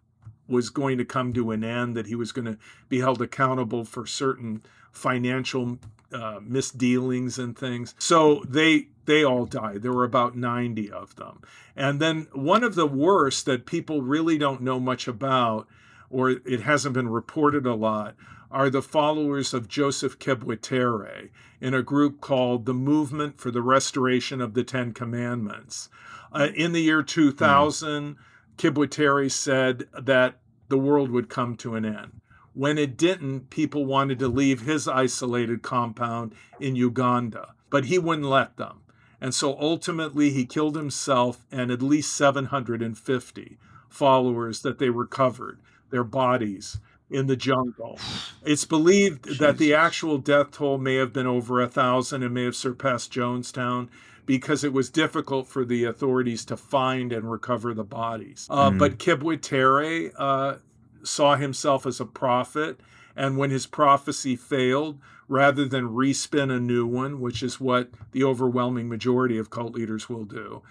was 0.47 0.69
going 0.69 0.97
to 0.97 1.05
come 1.05 1.33
to 1.33 1.51
an 1.51 1.63
end, 1.63 1.95
that 1.95 2.07
he 2.07 2.15
was 2.15 2.31
going 2.31 2.45
to 2.45 2.57
be 2.89 2.99
held 2.99 3.21
accountable 3.21 3.83
for 3.83 4.05
certain 4.05 4.63
financial 4.91 5.77
uh, 6.11 6.39
misdealings 6.41 7.37
and 7.37 7.57
things. 7.57 7.93
So 7.99 8.43
they 8.47 8.87
they 9.05 9.23
all 9.23 9.45
died. 9.45 9.81
There 9.81 9.93
were 9.93 10.03
about 10.03 10.35
90 10.35 10.91
of 10.91 11.15
them. 11.15 11.41
And 11.75 12.01
then 12.01 12.27
one 12.33 12.63
of 12.63 12.75
the 12.75 12.85
worst 12.85 13.45
that 13.45 13.65
people 13.65 14.01
really 14.01 14.37
don't 14.37 14.61
know 14.61 14.79
much 14.79 15.07
about, 15.07 15.67
or 16.09 16.29
it 16.29 16.61
hasn't 16.61 16.93
been 16.93 17.07
reported 17.07 17.65
a 17.65 17.73
lot, 17.73 18.15
are 18.51 18.69
the 18.69 18.81
followers 18.81 19.53
of 19.53 19.67
Joseph 19.67 20.19
Kibwetere 20.19 21.29
in 21.59 21.73
a 21.73 21.83
group 21.83 22.21
called 22.21 22.65
the 22.65 22.73
Movement 22.73 23.39
for 23.39 23.51
the 23.51 23.61
Restoration 23.61 24.39
of 24.41 24.53
the 24.53 24.63
Ten 24.63 24.93
Commandments. 24.93 25.89
Uh, 26.31 26.49
in 26.55 26.71
the 26.71 26.81
year 26.81 27.03
2000, 27.03 28.15
mm. 28.15 28.17
Kibwetere 28.57 29.31
said 29.31 29.87
that 29.97 30.39
the 30.69 30.77
world 30.77 31.11
would 31.11 31.29
come 31.29 31.55
to 31.57 31.75
an 31.75 31.85
end. 31.85 32.21
When 32.53 32.77
it 32.77 32.97
didn't, 32.97 33.49
people 33.49 33.85
wanted 33.85 34.19
to 34.19 34.27
leave 34.27 34.61
his 34.61 34.87
isolated 34.87 35.61
compound 35.61 36.33
in 36.59 36.75
Uganda, 36.75 37.53
but 37.69 37.85
he 37.85 37.99
wouldn't 37.99 38.27
let 38.27 38.57
them. 38.57 38.81
And 39.21 39.33
so 39.33 39.57
ultimately, 39.59 40.31
he 40.31 40.45
killed 40.45 40.75
himself 40.75 41.45
and 41.51 41.71
at 41.71 41.81
least 41.81 42.15
750 42.15 43.57
followers 43.89 44.61
that 44.61 44.79
they 44.79 44.89
recovered, 44.89 45.59
their 45.89 46.03
bodies 46.03 46.79
in 47.09 47.27
the 47.27 47.35
jungle. 47.35 47.99
It's 48.43 48.65
believed 48.65 49.23
Jesus. 49.23 49.39
that 49.39 49.57
the 49.57 49.73
actual 49.73 50.17
death 50.17 50.51
toll 50.51 50.77
may 50.77 50.95
have 50.95 51.13
been 51.13 51.27
over 51.27 51.61
a 51.61 51.67
thousand 51.67 52.23
and 52.23 52.33
may 52.33 52.43
have 52.43 52.55
surpassed 52.55 53.13
Jonestown 53.13 53.89
because 54.25 54.63
it 54.63 54.73
was 54.73 54.89
difficult 54.89 55.47
for 55.47 55.63
the 55.63 55.85
authorities 55.85 56.43
to 56.45 56.57
find 56.57 57.13
and 57.13 57.31
recover 57.31 57.73
the 57.73 57.85
bodies. 57.85 58.45
Uh, 58.49 58.69
mm. 58.69 58.77
But 58.77 58.99
Kibwetere 58.99 60.11
uh, 60.17 60.55
saw 61.01 61.37
himself 61.37 61.85
as 61.85 62.01
a 62.01 62.05
prophet, 62.05 62.81
and 63.15 63.37
when 63.37 63.51
his 63.51 63.65
prophecy 63.65 64.35
failed, 64.35 64.99
rather 65.29 65.65
than 65.65 65.89
respin 65.89 66.51
a 66.51 66.59
new 66.59 66.85
one, 66.85 67.21
which 67.21 67.41
is 67.41 67.59
what 67.59 67.89
the 68.11 68.23
overwhelming 68.23 68.89
majority 68.89 69.37
of 69.37 69.49
cult 69.49 69.73
leaders 69.73 70.09
will 70.09 70.25
do, 70.25 70.61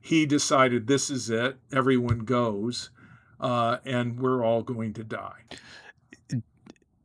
he 0.00 0.26
decided 0.26 0.86
this 0.86 1.08
is 1.08 1.30
it, 1.30 1.56
everyone 1.72 2.20
goes, 2.20 2.90
uh, 3.40 3.78
and 3.84 4.18
we're 4.18 4.44
all 4.44 4.62
going 4.62 4.92
to 4.92 5.04
die. 5.04 5.42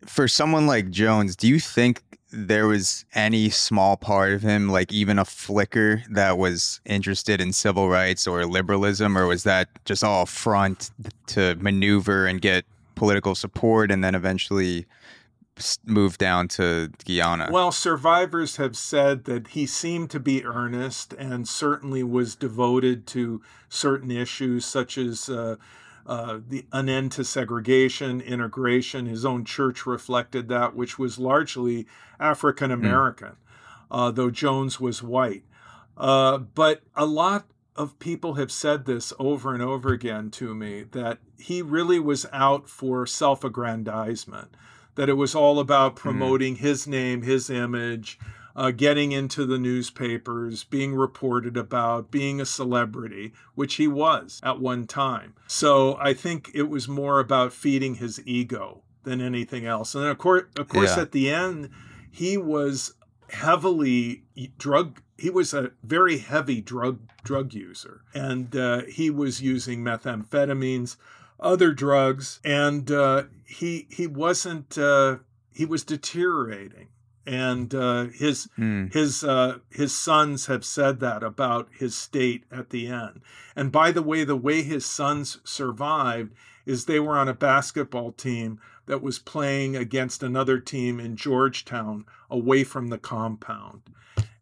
For 0.05 0.27
someone 0.27 0.67
like 0.67 0.89
Jones, 0.89 1.35
do 1.35 1.47
you 1.47 1.59
think 1.59 2.03
there 2.31 2.67
was 2.67 3.05
any 3.13 3.49
small 3.49 3.97
part 3.97 4.33
of 4.33 4.41
him, 4.41 4.69
like 4.69 4.91
even 4.91 5.17
a 5.17 5.25
flicker, 5.25 6.03
that 6.11 6.37
was 6.37 6.79
interested 6.85 7.41
in 7.41 7.53
civil 7.53 7.89
rights 7.89 8.27
or 8.27 8.45
liberalism, 8.45 9.17
or 9.17 9.25
was 9.25 9.43
that 9.43 9.67
just 9.85 10.03
all 10.03 10.25
front 10.25 10.91
to 11.27 11.55
maneuver 11.55 12.27
and 12.27 12.41
get 12.41 12.65
political 12.95 13.33
support 13.33 13.91
and 13.91 14.03
then 14.03 14.13
eventually 14.13 14.85
move 15.85 16.17
down 16.17 16.47
to 16.47 16.91
Guyana? 17.05 17.49
Well, 17.51 17.71
survivors 17.71 18.57
have 18.57 18.77
said 18.77 19.25
that 19.25 19.49
he 19.49 19.65
seemed 19.65 20.09
to 20.11 20.19
be 20.19 20.45
earnest 20.45 21.13
and 21.13 21.47
certainly 21.47 22.03
was 22.03 22.35
devoted 22.35 23.07
to 23.07 23.41
certain 23.67 24.11
issues 24.11 24.65
such 24.65 24.97
as 24.97 25.29
uh, 25.29 25.55
uh, 26.10 26.39
the 26.49 26.66
an 26.74 26.89
end 26.89 27.12
to 27.12 27.24
segregation, 27.24 28.20
integration. 28.20 29.05
His 29.05 29.24
own 29.24 29.45
church 29.45 29.86
reflected 29.86 30.49
that, 30.49 30.76
which 30.76 30.97
was 30.97 31.20
largely 31.20 31.86
African 32.20 32.72
American, 32.72 33.28
mm. 33.28 33.36
uh, 33.91 34.10
though 34.10 34.32
Jones 34.32 34.80
was 34.80 35.03
white. 35.03 35.43
Uh, 35.95 36.39
but 36.39 36.82
a 36.95 37.05
lot 37.05 37.45
of 37.76 37.99
people 37.99 38.34
have 38.34 38.51
said 38.51 38.86
this 38.86 39.14
over 39.20 39.53
and 39.53 39.62
over 39.62 39.93
again 39.93 40.32
to 40.32 40.55
me 40.55 40.82
that 40.91 41.20
he 41.38 41.62
really 41.62 41.99
was 41.99 42.26
out 42.34 42.68
for 42.68 43.05
self 43.05 43.43
aggrandizement, 43.43 44.55
that 44.95 45.10
it 45.10 45.14
was 45.14 45.36
all 45.36 45.60
about 45.60 45.91
hmm. 45.91 45.97
promoting 45.99 46.55
mm. 46.55 46.60
his 46.60 46.88
name, 46.88 47.22
his 47.22 47.51
image, 47.51 48.18
uh, 48.60 48.72
getting 48.72 49.14
into 49.14 49.45
the 49.45 49.57
newspapers, 49.57 50.66
being 50.66 50.93
reported 50.93 51.55
about, 51.55 52.12
being 52.12 52.41
a 52.41 52.45
celebrity, 52.45 53.32
which 53.55 53.76
he 53.76 53.88
was 53.88 54.41
at 54.43 54.60
one 54.60 54.86
time. 54.86 55.34
So 55.47 55.97
I 55.97 56.14
think 56.14 56.51
it 56.53 56.64
was 56.64 56.86
more 56.86 57.22
about 57.22 57.53
feeding 57.53 57.95
his 57.95 58.22
ego 58.26 58.82
than 59.03 59.22
anything 59.22 59.66
else. 59.66 59.95
And 59.95 60.03
of 60.03 60.18
course, 60.18 60.43
of 60.57 60.68
course, 60.68 60.97
yeah. 60.97 61.03
at 61.03 61.14
the 61.14 61.30
end, 61.30 61.70
he 62.12 62.36
was 62.36 62.95
heavily 63.30 64.24
drug. 64.57 65.01
He 65.18 65.30
was 65.30 65.53
a 65.53 65.72
very 65.82 66.18
heavy 66.18 66.60
drug 66.60 66.99
drug 67.24 67.53
user, 67.53 68.01
and 68.14 68.53
uh, 68.57 68.82
he 68.89 69.10
was 69.10 69.41
using 69.41 69.86
methamphetamines, 69.86 70.97
other 71.39 71.72
drugs, 71.72 72.41
and 72.43 72.91
uh, 72.91 73.24
he 73.45 73.88
he 73.89 74.05
wasn't. 74.05 74.78
Uh, 74.78 75.20
he 75.53 75.66
was 75.66 75.86
deteriorating 75.86 76.89
and 77.30 77.75
uh, 77.75 78.05
his 78.05 78.49
mm. 78.57 78.91
his 78.91 79.23
uh, 79.23 79.59
his 79.69 79.95
sons 79.95 80.47
have 80.47 80.65
said 80.65 80.99
that 80.99 81.21
about 81.21 81.69
his 81.71 81.95
state 81.95 82.43
at 82.51 82.71
the 82.71 82.88
end. 82.88 83.21
And 83.55 83.71
by 83.71 83.91
the 83.91 84.01
way, 84.01 84.23
the 84.23 84.36
way 84.36 84.63
his 84.63 84.84
sons 84.84 85.39
survived 85.43 86.34
is 86.65 86.86
they 86.86 86.99
were 86.99 87.17
on 87.17 87.27
a 87.27 87.34
basketball 87.36 88.13
team 88.13 88.59
that 88.88 89.03
was 89.03 89.19
playing 89.19 89.75
against 89.75 90.23
another 90.23 90.59
team 90.59 90.99
in 90.99 91.15
Georgetown, 91.15 92.05
away 92.32 92.63
from 92.63 92.88
the 92.88 92.97
compound. 92.97 93.82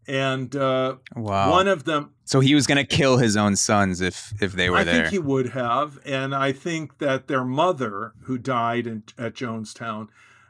And 0.08 0.56
uh, 0.56 0.96
wow. 1.14 1.52
one 1.52 1.68
of 1.68 1.84
them. 1.84 2.14
So 2.24 2.40
he 2.40 2.56
was 2.56 2.66
going 2.66 2.78
to 2.78 2.86
kill 2.86 3.18
his 3.18 3.36
own 3.36 3.58
sons 3.58 4.00
if 4.00 4.32
if 4.42 4.54
they 4.54 4.70
were 4.70 4.78
I 4.78 4.84
there. 4.86 4.94
I 4.94 4.98
think 5.00 5.12
he 5.12 5.20
would 5.20 5.50
have, 5.50 6.00
and 6.06 6.34
I 6.34 6.54
think 6.54 7.00
that 7.00 7.28
their 7.28 7.44
mother, 7.44 8.14
who 8.22 8.38
died 8.38 8.88
in, 8.88 9.04
at 9.18 9.34
Jonestown, 9.34 10.08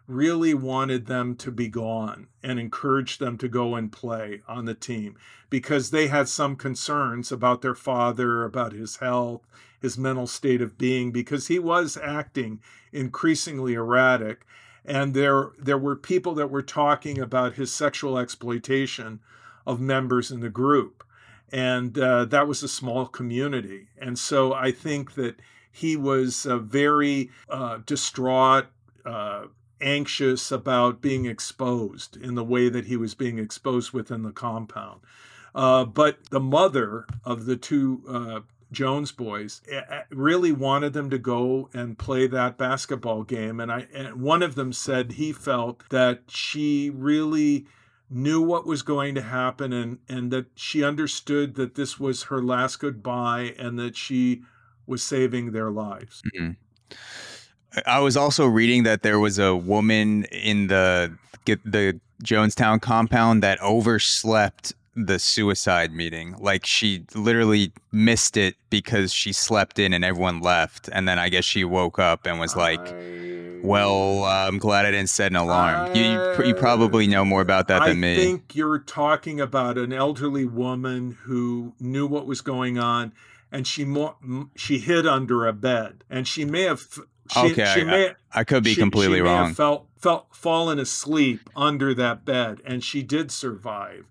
really 0.08 0.54
wanted 0.54 1.06
them 1.06 1.36
to 1.36 1.52
be 1.52 1.68
gone 1.68 2.28
and 2.42 2.60
encouraged 2.60 3.20
them 3.20 3.38
to 3.38 3.48
go 3.50 3.76
and 3.76 3.92
play 3.92 4.42
on 4.48 4.66
the 4.66 4.74
team 4.74 5.18
because 5.50 5.92
they 5.92 6.08
had 6.08 6.30
some 6.30 6.56
concerns 6.56 7.32
about 7.32 7.62
their 7.62 7.76
father, 7.76 8.44
about 8.44 8.72
his 8.72 8.98
health, 8.98 9.42
his 9.82 9.98
mental 9.98 10.28
state 10.28 10.62
of 10.62 10.78
being, 10.78 11.12
because 11.12 11.48
he 11.48 11.60
was 11.60 11.98
acting 12.02 12.60
increasingly 12.92 13.74
erratic. 13.74 14.46
And 14.86 15.14
there, 15.14 15.52
there 15.60 15.78
were 15.78 15.96
people 15.96 16.34
that 16.36 16.50
were 16.50 16.62
talking 16.62 17.20
about 17.20 17.56
his 17.56 17.74
sexual 17.74 18.18
exploitation 18.18 19.20
of 19.66 19.82
members 19.82 20.32
in 20.32 20.40
the 20.40 20.50
group. 20.50 21.04
And 21.52 21.98
uh, 21.98 22.26
that 22.26 22.48
was 22.48 22.64
a 22.64 22.70
small 22.70 23.08
community. 23.08 23.90
And 23.98 24.18
so 24.18 24.54
I 24.54 24.72
think 24.72 25.16
that 25.16 25.40
he 25.72 25.96
was 25.96 26.46
uh, 26.46 26.58
very 26.58 27.30
uh, 27.50 27.80
distraught, 27.86 28.68
uh, 29.06 29.44
anxious 29.82 30.52
about 30.52 31.02
being 31.02 31.26
exposed 31.26 32.18
in 32.18 32.36
the 32.36 32.44
way 32.44 32.70
that 32.70 32.86
he 32.86 32.98
was 32.98 33.14
being 33.16 33.40
exposed 33.40 33.92
within 33.92 34.24
the 34.24 34.32
compound. 34.32 35.02
Uh, 35.54 35.86
but 35.86 36.26
the 36.30 36.40
mother 36.40 37.06
of 37.26 37.46
the 37.46 37.56
two 37.56 38.04
uh, 38.08 38.40
Jones 38.72 39.12
boys 39.12 39.62
really 40.10 40.52
wanted 40.52 40.94
them 40.94 41.10
to 41.10 41.18
go 41.18 41.70
and 41.74 41.98
play 41.98 42.28
that 42.28 42.58
basketball 42.58 43.24
game, 43.24 43.60
and 43.60 43.72
I 43.72 43.88
and 43.94 44.22
one 44.22 44.44
of 44.44 44.56
them 44.56 44.74
said 44.74 45.14
he 45.14 45.32
felt 45.32 45.88
that 45.90 46.24
she 46.28 46.90
really 46.90 47.66
knew 48.10 48.42
what 48.42 48.66
was 48.66 48.82
going 48.82 49.16
to 49.16 49.22
happen 49.22 49.74
and 49.74 50.00
and 50.10 50.32
that 50.32 50.48
she 50.56 50.84
understood 50.84 51.56
that 51.56 51.76
this 51.76 52.00
was 52.00 52.24
her 52.24 52.42
last 52.42 52.78
goodbye 52.78 53.56
and 53.58 53.80
that 53.80 53.96
she 53.96 54.44
was 54.86 55.02
saving 55.02 55.52
their 55.52 55.72
lives. 55.72 56.22
Mm-hmm. 56.36 56.52
I 57.86 58.00
was 58.00 58.18
also 58.18 58.46
reading 58.46 58.84
that 58.84 59.04
there 59.04 59.20
was 59.20 59.40
a 59.40 59.56
woman 59.56 60.26
in 60.26 60.68
the 60.68 61.18
the 61.46 62.00
Jonestown 62.24 62.82
compound 62.82 63.44
that 63.44 63.62
overslept 63.62 64.74
the 64.96 65.20
suicide 65.20 65.94
meeting. 65.94 66.36
Like 66.40 66.66
she 66.66 67.06
literally 67.14 67.72
missed 67.92 68.36
it 68.36 68.56
because 68.70 69.14
she 69.14 69.32
slept 69.32 69.78
in 69.80 69.94
and 69.94 70.04
everyone 70.04 70.42
left. 70.42 70.90
And 70.92 71.08
then 71.08 71.20
I 71.20 71.30
guess 71.30 71.46
she 71.46 71.64
woke 71.64 72.00
up 72.00 72.26
and 72.26 72.40
was 72.40 72.56
like, 72.56 72.80
I 72.80 73.60
Well, 73.64 74.24
uh, 74.24 74.48
I'm 74.48 74.58
glad 74.58 74.86
I 74.86 74.92
didn't 74.92 75.10
set 75.10 75.32
an 75.32 75.36
alarm. 75.36 75.96
You, 75.96 76.04
you, 76.04 76.46
you 76.46 76.56
probably 76.56 77.08
know 77.08 77.24
more 77.24 77.42
about 77.42 77.68
that 77.68 77.84
I 77.84 77.90
than 77.90 78.00
me. 78.00 78.14
I 78.14 78.18
think 78.18 78.56
you're 78.56 78.80
talking 78.80 79.40
about 79.40 79.78
an 79.78 79.94
elderly 79.94 80.46
woman 80.46 81.18
who 81.24 81.74
knew 81.80 82.08
what 82.08 82.26
was 82.26 82.42
going 82.42 82.78
on, 82.80 83.14
and 83.52 83.68
she 83.68 83.86
mo- 83.86 84.50
she 84.56 84.80
hid 84.80 85.08
under 85.08 85.46
a 85.46 85.54
bed, 85.54 86.04
and 86.10 86.28
she 86.28 86.46
may 86.46 86.64
have. 86.64 87.00
She, 87.32 87.40
Okay, 87.40 87.72
she 87.76 87.82
I- 87.82 87.84
may, 87.86 88.14
I 88.34 88.44
could 88.44 88.64
be 88.64 88.74
she- 88.74 88.80
completely 88.82 89.18
she 89.18 89.22
wrong. 89.22 89.54
Felt, 89.54 89.88
felt 89.98 90.28
fallen 90.32 90.80
asleep 90.80 91.50
under 91.56 91.94
that 91.94 92.26
bed, 92.26 92.62
and 92.66 92.84
she 92.84 93.02
did 93.04 93.32
survive. 93.32 94.06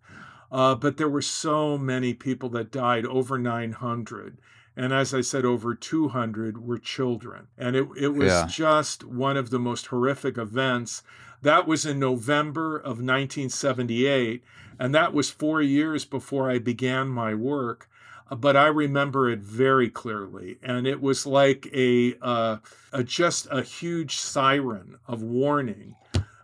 Uh, 0.52 0.74
but 0.74 0.96
there 0.96 1.08
were 1.08 1.22
so 1.22 1.76
many 1.76 2.14
people 2.14 2.48
that 2.50 2.70
died, 2.70 3.04
over 3.06 3.36
900. 3.38 4.38
And 4.76 4.92
as 4.92 5.12
I 5.14 5.22
said, 5.22 5.44
over 5.44 5.74
200 5.74 6.58
were 6.64 6.78
children. 6.78 7.46
And 7.58 7.74
it, 7.74 7.88
it 7.96 8.08
was 8.14 8.28
Yeah. 8.28 8.46
just 8.48 9.04
one 9.04 9.36
of 9.36 9.50
the 9.50 9.58
most 9.58 9.86
horrific 9.86 10.36
events. 10.38 11.02
That 11.42 11.66
was 11.66 11.84
in 11.86 11.98
November 11.98 12.76
of 12.76 13.00
1978. 13.00 14.44
And 14.78 14.94
that 14.94 15.14
was 15.14 15.30
four 15.30 15.62
years 15.62 16.04
before 16.04 16.50
I 16.50 16.58
began 16.58 17.08
my 17.08 17.34
work. 17.34 17.88
Uh, 18.30 18.36
But 18.36 18.56
I 18.56 18.66
remember 18.66 19.28
it 19.30 19.40
very 19.40 19.90
clearly. 19.90 20.58
And 20.62 20.86
it 20.86 21.00
was 21.00 21.26
like 21.26 21.68
a, 21.72 22.14
uh, 22.20 22.56
a 22.92 23.02
just 23.04 23.46
a 23.50 23.62
huge 23.62 24.16
siren 24.16 24.96
of 25.06 25.22
warning 25.22 25.94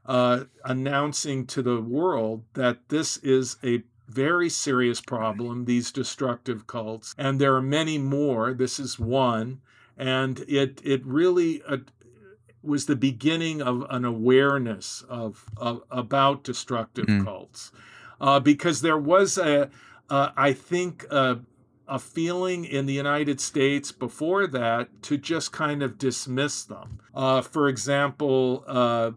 uh, 0.05 0.45
announcing 0.64 1.47
to 1.47 1.62
the 1.62 1.80
world 1.80 2.45
that 2.55 2.89
this 2.89 3.16
is 3.18 3.57
a 3.62 3.83
very 4.09 4.51
serious 4.51 5.01
problem, 5.01 5.64
these 5.64 5.91
destructive 5.93 6.66
cults, 6.66 7.14
and 7.16 7.41
there 7.41 7.55
are 7.55 7.62
many 7.62 7.97
more. 7.99 8.53
This 8.53 8.78
is 8.78 8.99
one, 8.99 9.61
and 9.97 10.41
it 10.49 10.80
it 10.85 11.03
really 11.07 11.62
uh, 11.62 11.78
was 12.62 12.87
the 12.87 12.97
beginning 12.97 13.62
of 13.62 13.87
an 13.91 14.05
awareness 14.05 15.03
of, 15.09 15.47
of 15.57 15.83
about 15.91 16.45
destructive 16.45 17.07
Mm. 17.07 17.24
cults, 17.24 17.72
uh, 18.20 18.39
because 18.41 18.83
there 18.83 18.99
was 18.99 19.39
a, 19.39 19.70
uh, 20.11 20.30
I 20.37 20.53
think. 20.53 21.07
A, 21.11 21.39
a 21.89 21.99
feeling 21.99 22.64
in 22.64 22.87
the 22.87 22.93
United 22.95 23.41
States 23.41 23.93
before 23.93 24.47
that 24.47 25.03
to 25.03 25.16
just 25.16 25.53
kind 25.53 25.83
of 25.83 25.99
dismiss 25.99 26.64
them. 26.64 27.01
Uh, 27.14 27.41
for 27.43 27.68
example, 27.68 28.64
uh, 28.66 29.11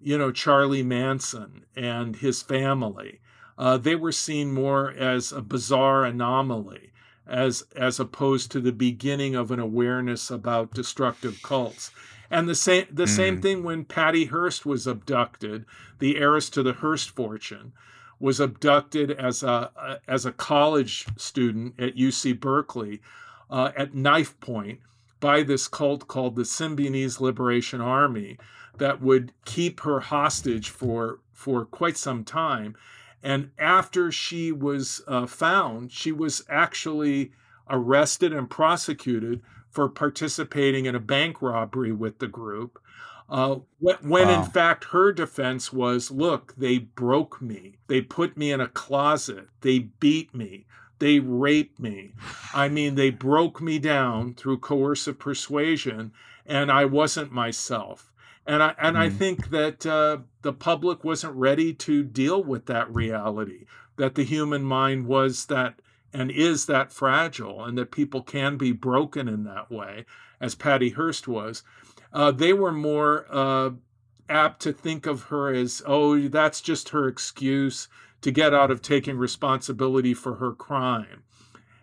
you 0.00 0.18
know, 0.18 0.30
Charlie 0.30 0.82
Manson 0.82 1.64
and 1.74 2.16
his 2.16 2.42
family. 2.42 3.20
Uh, 3.56 3.76
they 3.78 3.94
were 3.94 4.12
seen 4.12 4.52
more 4.52 4.90
as 4.90 5.32
a 5.32 5.40
bizarre 5.40 6.04
anomaly, 6.04 6.90
as 7.26 7.62
as 7.74 7.98
opposed 8.00 8.50
to 8.52 8.60
the 8.60 8.72
beginning 8.72 9.34
of 9.34 9.50
an 9.50 9.60
awareness 9.60 10.30
about 10.30 10.74
destructive 10.74 11.40
cults. 11.42 11.90
And 12.30 12.48
the 12.48 12.54
same 12.54 12.86
the 12.90 13.06
same 13.06 13.38
Mm. 13.38 13.42
thing 13.42 13.62
when 13.62 13.84
Patty 13.84 14.26
Hearst 14.26 14.66
was 14.66 14.86
abducted, 14.86 15.64
the 16.00 16.18
heiress 16.18 16.50
to 16.50 16.62
the 16.62 16.72
Hearst 16.74 17.10
fortune, 17.10 17.72
was 18.24 18.40
abducted 18.40 19.10
as 19.10 19.42
a, 19.42 20.00
as 20.08 20.24
a 20.24 20.32
college 20.32 21.04
student 21.14 21.78
at 21.78 21.94
UC 21.94 22.40
Berkeley 22.40 23.02
uh, 23.50 23.70
at 23.76 23.94
knife 23.94 24.40
point 24.40 24.80
by 25.20 25.42
this 25.42 25.68
cult 25.68 26.08
called 26.08 26.34
the 26.34 26.44
Symbionese 26.44 27.20
Liberation 27.20 27.82
Army 27.82 28.38
that 28.78 29.02
would 29.02 29.32
keep 29.44 29.80
her 29.80 30.00
hostage 30.00 30.70
for 30.70 31.18
for 31.34 31.66
quite 31.66 31.98
some 31.98 32.24
time. 32.24 32.74
And 33.22 33.50
after 33.58 34.10
she 34.10 34.52
was 34.52 35.02
uh, 35.06 35.26
found, 35.26 35.92
she 35.92 36.10
was 36.10 36.46
actually 36.48 37.30
arrested 37.68 38.32
and 38.32 38.48
prosecuted 38.48 39.42
for 39.68 39.86
participating 39.86 40.86
in 40.86 40.94
a 40.94 41.00
bank 41.14 41.42
robbery 41.42 41.92
with 41.92 42.20
the 42.20 42.28
group. 42.28 42.78
Uh, 43.28 43.56
when 43.78 43.96
when 44.02 44.28
in 44.30 44.42
fact 44.42 44.84
her 44.92 45.12
defense 45.12 45.72
was, 45.72 46.10
look, 46.10 46.54
they 46.56 46.78
broke 46.78 47.40
me. 47.40 47.78
They 47.86 48.00
put 48.00 48.36
me 48.36 48.52
in 48.52 48.60
a 48.60 48.68
closet. 48.68 49.48
They 49.62 49.78
beat 49.78 50.34
me. 50.34 50.66
They 50.98 51.18
raped 51.20 51.80
me. 51.80 52.12
I 52.54 52.68
mean, 52.68 52.94
they 52.94 53.10
broke 53.10 53.60
me 53.60 53.78
down 53.78 54.34
through 54.34 54.58
coercive 54.58 55.18
persuasion, 55.18 56.12
and 56.46 56.70
I 56.70 56.84
wasn't 56.84 57.32
myself. 57.32 58.12
And 58.46 58.62
I 58.62 58.74
and 58.78 58.98
I 58.98 59.08
Mm. 59.08 59.16
think 59.18 59.48
that 59.48 59.86
uh, 59.86 60.18
the 60.42 60.52
public 60.52 61.02
wasn't 61.02 61.34
ready 61.34 61.72
to 61.74 62.04
deal 62.04 62.44
with 62.44 62.66
that 62.66 62.94
reality 62.94 63.64
that 63.96 64.14
the 64.16 64.24
human 64.24 64.62
mind 64.62 65.06
was 65.06 65.46
that 65.46 65.80
and 66.12 66.30
is 66.30 66.66
that 66.66 66.92
fragile, 66.92 67.64
and 67.64 67.76
that 67.76 67.90
people 67.90 68.22
can 68.22 68.56
be 68.56 68.70
broken 68.70 69.26
in 69.28 69.42
that 69.44 69.68
way, 69.70 70.04
as 70.40 70.54
Patty 70.54 70.90
Hearst 70.90 71.26
was. 71.26 71.64
Uh, 72.14 72.30
they 72.30 72.52
were 72.52 72.72
more 72.72 73.26
uh, 73.28 73.70
apt 74.28 74.62
to 74.62 74.72
think 74.72 75.04
of 75.04 75.24
her 75.24 75.52
as, 75.52 75.82
oh, 75.84 76.28
that's 76.28 76.60
just 76.60 76.90
her 76.90 77.08
excuse 77.08 77.88
to 78.22 78.30
get 78.30 78.54
out 78.54 78.70
of 78.70 78.80
taking 78.80 79.18
responsibility 79.18 80.14
for 80.14 80.36
her 80.36 80.52
crime. 80.52 81.24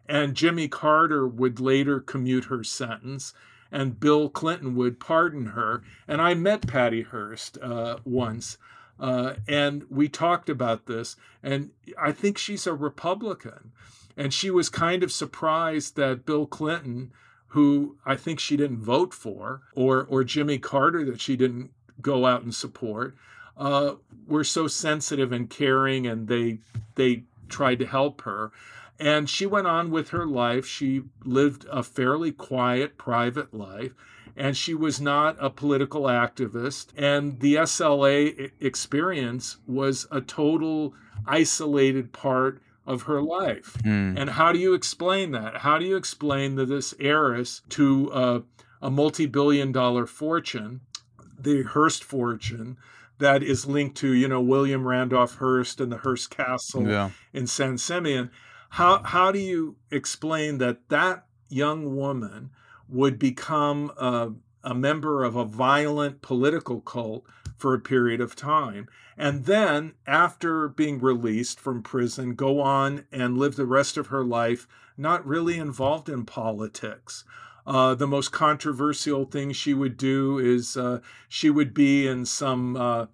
And 0.08 0.34
Jimmy 0.34 0.68
Carter 0.68 1.28
would 1.28 1.60
later 1.60 2.00
commute 2.00 2.46
her 2.46 2.64
sentence, 2.64 3.34
and 3.72 4.00
Bill 4.00 4.30
Clinton 4.30 4.76
would 4.76 5.00
pardon 5.00 5.48
her. 5.48 5.84
And 6.08 6.22
I 6.22 6.34
met 6.34 6.66
Patty 6.66 7.04
Hearst 7.04 7.58
uh, 7.62 7.98
once, 8.04 8.58
uh, 9.00 9.36
and 9.48 9.86
we 9.90 10.10
talked 10.10 10.50
about 10.50 10.86
this. 10.86 11.16
And 11.44 11.72
I 12.02 12.12
think 12.12 12.38
she's 12.38 12.66
a 12.66 12.74
Republican. 12.74 13.72
And 14.18 14.34
she 14.34 14.50
was 14.50 14.70
kind 14.70 15.04
of 15.04 15.12
surprised 15.12 15.96
that 15.96 16.26
Bill 16.26 16.46
Clinton, 16.46 17.12
who 17.52 17.98
I 18.06 18.16
think 18.16 18.40
she 18.40 18.56
didn't 18.56 18.78
vote 18.78 19.14
for, 19.14 19.62
or, 19.76 20.06
or 20.10 20.24
Jimmy 20.24 20.58
Carter 20.58 21.04
that 21.06 21.20
she 21.20 21.36
didn't 21.36 21.72
go 22.02 22.26
out 22.26 22.44
and 22.44 22.56
support, 22.56 23.14
uh, 23.58 23.96
were 24.26 24.46
so 24.46 24.68
sensitive 24.68 25.34
and 25.34 25.50
caring, 25.50 26.08
and 26.08 26.30
they 26.30 26.60
they 26.96 27.24
tried 27.50 27.80
to 27.80 27.86
help 27.86 28.22
her. 28.22 28.52
And 29.00 29.30
she 29.30 29.46
went 29.46 29.68
on 29.68 29.92
with 29.92 30.10
her 30.10 30.26
life. 30.26 30.66
She 30.66 31.04
lived 31.26 31.66
a 31.70 31.84
fairly 31.84 32.32
quiet, 32.32 32.98
private 32.98 33.54
life, 33.54 33.94
and 34.38 34.56
she 34.56 34.74
was 34.74 35.02
not 35.02 35.36
a 35.40 35.50
political 35.50 36.04
activist. 36.04 36.88
And 36.96 37.42
the 37.42 37.56
SLA 37.56 38.52
experience 38.62 39.58
was 39.68 40.08
a 40.10 40.22
total 40.22 40.94
isolated 41.26 42.14
part 42.14 42.62
of 42.86 43.04
her 43.04 43.22
life. 43.22 43.78
Mm. 43.84 44.20
And 44.20 44.30
how 44.32 44.52
do 44.52 44.60
you 44.60 44.74
explain 44.74 45.32
that? 45.32 45.58
How 45.58 45.78
do 45.78 45.86
you 45.86 45.96
explain 45.96 46.56
that 46.56 46.66
this 46.66 46.94
heiress 47.00 47.62
to 47.70 48.12
uh, 48.12 48.40
a 48.82 48.90
multi 48.90 49.26
billion 49.26 49.72
dollar 49.72 50.06
fortune, 50.06 50.82
the 51.40 51.64
Hearst 51.64 52.04
fortune, 52.04 52.78
that 53.20 53.44
is 53.44 53.68
linked 53.68 53.98
to, 53.98 54.14
you 54.14 54.28
know, 54.28 54.42
William 54.42 54.88
Randolph 54.88 55.36
Hearst 55.36 55.80
and 55.80 55.92
the 55.92 55.98
Hearst 55.98 56.32
Castle 56.32 56.88
Yeah. 56.88 57.12
in 57.34 57.46
San 57.48 57.78
Simeon. 57.78 58.32
How 58.72 59.04
how 59.04 59.32
do 59.32 59.40
you 59.40 59.76
explain 59.92 60.58
that 60.58 60.90
that 60.90 61.26
young 61.50 61.96
woman 61.96 62.50
would 62.88 63.20
become 63.20 63.92
a, 63.98 64.32
a 64.64 64.74
member 64.74 65.24
of 65.24 65.36
a 65.36 65.46
violent 65.46 66.22
political 66.22 66.82
cult 66.82 67.26
for 67.62 67.74
a 67.74 67.80
period 67.80 68.20
of 68.22 68.36
time, 68.36 68.88
and 69.18 69.46
then 69.46 69.94
after 70.08 70.68
being 70.68 71.00
released 71.00 71.60
from 71.60 71.84
prison, 71.84 72.36
go 72.36 72.60
on 72.60 73.06
and 73.12 73.38
live 73.38 73.56
the 73.56 73.66
rest 73.66 73.98
of 73.98 74.08
her 74.08 74.24
life 74.24 74.68
not 74.98 75.26
really 75.26 75.58
involved 75.58 76.10
in 76.10 76.26
politics? 76.26 77.24
Uh, 77.66 77.94
the 77.96 78.08
most 78.08 78.32
controversial 78.32 79.26
thing 79.26 79.52
she 79.54 79.74
would 79.74 79.96
do 79.96 80.40
is 80.40 80.76
uh, 80.76 81.00
she 81.30 81.50
would 81.50 81.74
be 81.74 82.08
in 82.08 82.26
some 82.26 82.76
uh, 82.76 83.06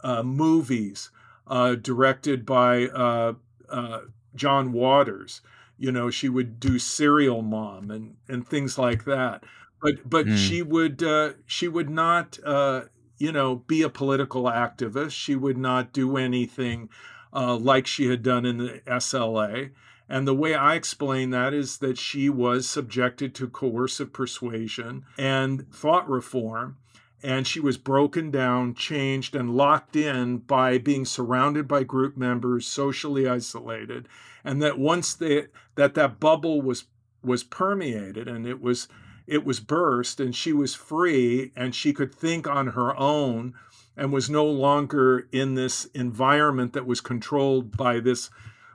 uh, 0.00 0.22
movies 0.22 1.10
uh, 1.46 1.74
directed 1.76 2.44
by 2.44 2.86
uh, 2.88 3.34
uh, 3.68 4.00
John 4.34 4.72
Waters. 4.72 5.40
You 5.78 5.92
know, 5.92 6.10
she 6.10 6.28
would 6.28 6.58
do 6.58 6.78
Serial 6.78 7.42
Mom 7.42 7.90
and 7.90 8.16
and 8.28 8.46
things 8.46 8.78
like 8.78 9.04
that. 9.04 9.44
But 9.80 10.08
but 10.08 10.26
Mm. 10.26 10.36
she 10.36 10.62
would 10.62 11.02
uh, 11.02 11.34
she 11.46 11.68
would 11.68 11.90
not 11.90 12.38
uh, 12.44 12.84
you 13.18 13.32
know 13.32 13.56
be 13.56 13.82
a 13.82 13.88
political 13.88 14.44
activist. 14.44 15.12
She 15.12 15.34
would 15.34 15.58
not 15.58 15.92
do 15.92 16.16
anything 16.16 16.88
uh, 17.32 17.56
like 17.56 17.86
she 17.86 18.08
had 18.08 18.22
done 18.22 18.44
in 18.44 18.58
the 18.58 18.80
SLA. 18.86 19.70
And 20.08 20.26
the 20.26 20.34
way 20.34 20.54
I 20.54 20.74
explain 20.74 21.30
that 21.30 21.52
is 21.52 21.78
that 21.78 21.98
she 21.98 22.28
was 22.30 22.68
subjected 22.68 23.34
to 23.34 23.48
coercive 23.48 24.12
persuasion 24.12 25.04
and 25.18 25.70
thought 25.72 26.08
reform. 26.08 26.76
And 27.22 27.46
she 27.46 27.58
was 27.58 27.76
broken 27.76 28.30
down, 28.30 28.74
changed, 28.74 29.34
and 29.34 29.56
locked 29.56 29.96
in 29.96 30.38
by 30.38 30.78
being 30.78 31.04
surrounded 31.04 31.66
by 31.66 31.82
group 31.82 32.16
members, 32.16 32.66
socially 32.66 33.26
isolated. 33.26 34.06
And 34.44 34.62
that 34.62 34.78
once 34.78 35.14
they, 35.14 35.46
that 35.74 35.94
that 35.94 36.20
bubble 36.20 36.62
was 36.62 36.84
was 37.24 37.42
permeated 37.42 38.28
and 38.28 38.46
it 38.46 38.62
was 38.62 38.86
it 39.26 39.44
was 39.44 39.60
burst 39.60 40.20
and 40.20 40.34
she 40.34 40.52
was 40.52 40.74
free 40.74 41.52
and 41.56 41.74
she 41.74 41.92
could 41.92 42.14
think 42.14 42.46
on 42.46 42.68
her 42.68 42.96
own 42.98 43.54
and 43.96 44.12
was 44.12 44.28
no 44.30 44.44
longer 44.44 45.26
in 45.32 45.54
this 45.54 45.86
environment 45.86 46.72
that 46.74 46.86
was 46.86 47.00
controlled 47.00 47.76
by 47.76 47.98
this 47.98 48.30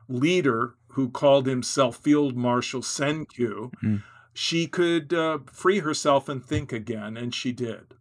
leader 0.09 0.73
who 0.89 1.09
called 1.09 1.45
himself 1.47 1.95
Field 1.97 2.35
Marshal 2.35 2.81
Cinque, 2.81 3.37
Mm. 3.37 4.03
she 4.33 4.67
could 4.67 5.13
uh, 5.13 5.39
free 5.51 5.79
herself 5.79 6.27
and 6.27 6.43
think 6.43 6.73
again, 6.73 7.15
and 7.17 7.33
she 7.33 7.51
did. 7.51 7.93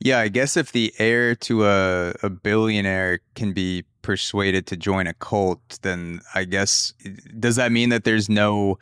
Yeah, 0.00 0.18
I 0.18 0.28
guess 0.28 0.56
if 0.56 0.72
the 0.72 0.92
heir 0.98 1.34
to 1.36 1.66
a, 1.66 2.14
a 2.22 2.30
billionaire 2.30 3.20
can 3.34 3.52
be 3.52 3.84
persuaded 4.02 4.66
to 4.66 4.76
join 4.76 5.06
a 5.06 5.14
cult, 5.14 5.78
then 5.82 6.20
I 6.34 6.44
guess 6.44 6.92
does 7.38 7.56
that 7.56 7.70
mean 7.70 7.90
that 7.90 8.04
there's 8.04 8.28
no 8.28 8.78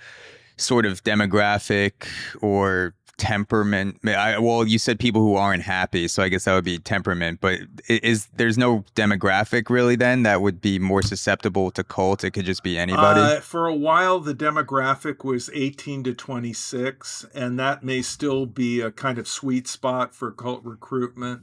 sort 0.57 0.87
of 0.87 1.03
demographic 1.05 2.07
or 2.41 2.95
temperament 3.17 3.97
I, 4.05 4.39
well 4.41 4.67
you 4.67 4.77
said 4.77 4.99
people 4.99 5.23
who 5.23 5.37
aren't 5.37 5.63
happy 5.63 6.09
so 6.09 6.21
i 6.21 6.29
guess 6.29 6.47
that 6.47 6.55
would 6.55 6.65
be 6.65 6.79
temperament 6.79 7.39
but 7.41 7.61
is 7.89 8.27
there's 8.35 8.59
no 8.59 8.85
demographic 8.97 9.71
really 9.71 9.95
then 9.95 10.25
that 10.25 10.41
would 10.41 10.61
be 10.61 10.79
more 10.79 11.03
susceptible 11.03 11.71
to 11.73 11.85
cult? 11.85 12.25
It 12.25 12.33
could 12.33 12.45
just 12.45 12.63
be 12.63 12.79
anybody? 12.79 13.21
Uh, 13.21 13.41
for 13.41 13.67
a 13.67 13.75
while 13.75 14.21
the 14.21 14.35
demographic 14.35 15.25
was 15.25 15.51
18 15.53 16.05
to 16.05 16.15
26 16.15 17.27
and 17.35 17.59
that 17.59 17.85
may 17.85 18.03
still 18.03 18.47
be 18.47 18.81
a 18.81 18.91
kind 18.91 19.19
of 19.19 19.29
sweet 19.29 19.69
spot 19.69 20.15
for 20.15 20.31
cult 20.31 20.65
recruitment. 20.65 21.43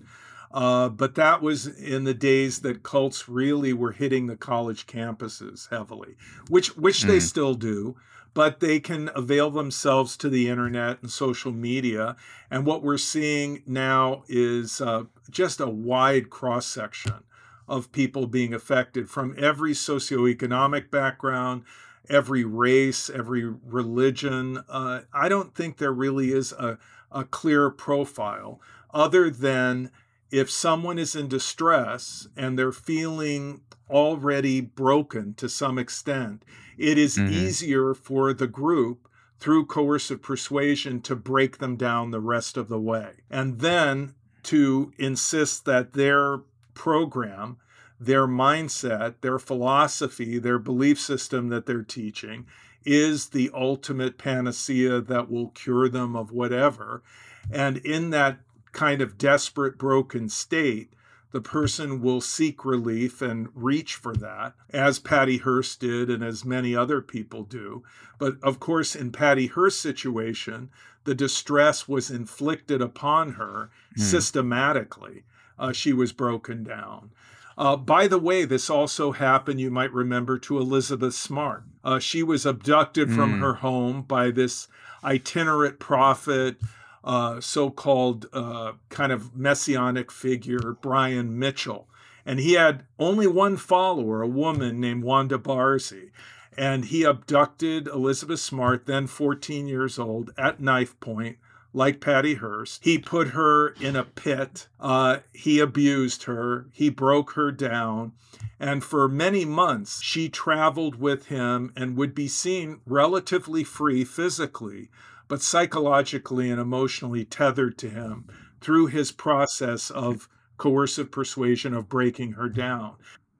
Uh, 0.53 0.89
but 0.89 1.16
that 1.16 1.41
was 1.41 1.66
in 1.66 2.03
the 2.03 2.14
days 2.14 2.59
that 2.59 2.84
cults 2.84 3.30
really 3.30 3.72
were 3.72 3.93
hitting 3.93 4.28
the 4.28 4.36
college 4.36 4.86
campuses 4.86 5.70
heavily 5.70 6.18
which 6.49 6.76
which 6.76 7.03
mm. 7.03 7.07
they 7.07 7.20
still 7.22 7.53
do 7.53 7.95
but 8.34 8.59
they 8.59 8.79
can 8.79 9.09
avail 9.15 9.49
themselves 9.49 10.15
to 10.17 10.29
the 10.29 10.49
internet 10.49 11.01
and 11.01 11.11
social 11.11 11.51
media. 11.51 12.15
And 12.49 12.65
what 12.65 12.84
we're 12.84 12.97
seeing 12.97 13.63
now 13.65 14.23
is 14.27 14.79
uh, 14.79 15.03
just 15.29 15.59
a 15.59 15.67
wide 15.67 16.29
cross 16.29 16.65
section 16.65 17.23
of 17.67 17.91
people 17.91 18.27
being 18.27 18.53
affected 18.53 19.09
from 19.09 19.36
every 19.38 19.71
socioeconomic 19.71 20.89
background, 20.89 21.63
every 22.09 22.43
race, 22.43 23.09
every 23.09 23.45
religion. 23.45 24.63
Uh, 24.69 25.01
I 25.13 25.29
don't 25.29 25.55
think 25.55 25.77
there 25.77 25.93
really 25.93 26.32
is 26.32 26.51
a, 26.53 26.77
a 27.11 27.23
clear 27.23 27.69
profile 27.69 28.61
other 28.93 29.29
than 29.29 29.91
if 30.32 30.49
someone 30.49 30.97
is 30.97 31.15
in 31.15 31.27
distress 31.27 32.27
and 32.36 32.57
they're 32.57 32.71
feeling 32.71 33.61
already 33.89 34.61
broken 34.61 35.34
to 35.36 35.49
some 35.49 35.77
extent, 35.77 36.43
it 36.82 36.97
is 36.97 37.17
mm-hmm. 37.17 37.32
easier 37.32 37.93
for 37.93 38.34
the 38.34 38.47
group 38.47 39.07
through 39.39 39.65
coercive 39.65 40.21
persuasion 40.21 41.01
to 41.01 41.15
break 41.15 41.57
them 41.57 41.75
down 41.75 42.11
the 42.11 42.19
rest 42.19 42.57
of 42.57 42.67
the 42.67 42.79
way. 42.79 43.11
And 43.29 43.59
then 43.59 44.13
to 44.43 44.91
insist 44.97 45.65
that 45.65 45.93
their 45.93 46.39
program, 46.73 47.57
their 47.99 48.27
mindset, 48.27 49.15
their 49.21 49.39
philosophy, 49.39 50.39
their 50.39 50.59
belief 50.59 50.99
system 50.99 51.49
that 51.49 51.65
they're 51.65 51.84
teaching 51.84 52.45
is 52.84 53.29
the 53.29 53.51
ultimate 53.53 54.17
panacea 54.17 55.01
that 55.01 55.29
will 55.29 55.49
cure 55.49 55.88
them 55.88 56.15
of 56.15 56.32
whatever. 56.32 57.03
And 57.51 57.77
in 57.77 58.09
that 58.11 58.39
kind 58.71 59.01
of 59.01 59.17
desperate, 59.17 59.77
broken 59.77 60.29
state, 60.29 60.93
the 61.32 61.41
person 61.41 62.01
will 62.01 62.21
seek 62.21 62.65
relief 62.65 63.21
and 63.21 63.49
reach 63.55 63.95
for 63.95 64.13
that, 64.15 64.53
as 64.69 64.99
Patty 64.99 65.38
Hearst 65.38 65.79
did 65.79 66.09
and 66.09 66.23
as 66.23 66.43
many 66.43 66.75
other 66.75 67.01
people 67.01 67.43
do. 67.43 67.84
But 68.17 68.36
of 68.43 68.59
course, 68.59 68.95
in 68.95 69.11
Patty 69.11 69.47
Hearst's 69.47 69.82
situation, 69.82 70.69
the 71.03 71.15
distress 71.15 71.88
was 71.88 72.11
inflicted 72.11 72.82
upon 72.82 73.34
her 73.34 73.71
mm. 73.97 74.01
systematically. 74.01 75.23
Uh, 75.57 75.71
she 75.71 75.93
was 75.93 76.11
broken 76.11 76.63
down. 76.63 77.11
Uh, 77.57 77.75
by 77.75 78.07
the 78.07 78.17
way, 78.17 78.45
this 78.45 78.69
also 78.69 79.11
happened, 79.11 79.59
you 79.59 79.69
might 79.69 79.91
remember, 79.93 80.38
to 80.39 80.57
Elizabeth 80.57 81.13
Smart. 81.13 81.63
Uh, 81.84 81.99
she 81.99 82.23
was 82.23 82.45
abducted 82.45 83.09
mm. 83.09 83.15
from 83.15 83.34
hmm. 83.34 83.41
her 83.41 83.53
home 83.55 84.01
by 84.01 84.32
this 84.32 84.67
itinerant 85.03 85.79
prophet 85.79 86.57
uh, 87.03 87.39
so-called 87.39 88.27
uh, 88.33 88.73
kind 88.89 89.11
of 89.11 89.35
messianic 89.35 90.11
figure, 90.11 90.77
Brian 90.81 91.37
Mitchell, 91.37 91.87
and 92.25 92.39
he 92.39 92.53
had 92.53 92.85
only 92.99 93.27
one 93.27 93.57
follower, 93.57 94.21
a 94.21 94.27
woman 94.27 94.79
named 94.79 95.03
Wanda 95.03 95.37
Barzee. 95.37 96.11
And 96.57 96.85
he 96.85 97.03
abducted 97.03 97.87
Elizabeth 97.87 98.39
Smart, 98.39 98.85
then 98.85 99.07
14 99.07 99.67
years 99.67 99.97
old, 99.97 100.31
at 100.37 100.59
knife 100.59 100.99
point, 100.99 101.37
like 101.73 102.01
Patty 102.01 102.35
Hearst. 102.35 102.83
He 102.83 102.97
put 102.97 103.29
her 103.29 103.69
in 103.69 103.95
a 103.95 104.03
pit. 104.03 104.67
Uh, 104.79 105.19
he 105.33 105.59
abused 105.59 106.23
her. 106.23 106.67
He 106.71 106.89
broke 106.89 107.31
her 107.31 107.51
down. 107.51 108.11
And 108.59 108.83
for 108.83 109.07
many 109.07 109.45
months, 109.45 110.03
she 110.03 110.29
traveled 110.29 110.95
with 110.95 111.27
him 111.27 111.71
and 111.75 111.97
would 111.97 112.13
be 112.13 112.27
seen 112.27 112.81
relatively 112.85 113.63
free 113.63 114.03
physically 114.03 114.89
but 115.32 115.41
psychologically 115.41 116.51
and 116.51 116.59
emotionally 116.59 117.23
tethered 117.23 117.77
to 117.77 117.89
him 117.89 118.27
through 118.59 118.88
his 118.88 119.13
process 119.13 119.89
of 119.89 120.27
coercive 120.57 121.09
persuasion 121.09 121.73
of 121.73 121.88
breaking 121.88 122.34
her 122.34 122.49
down. 122.49 122.95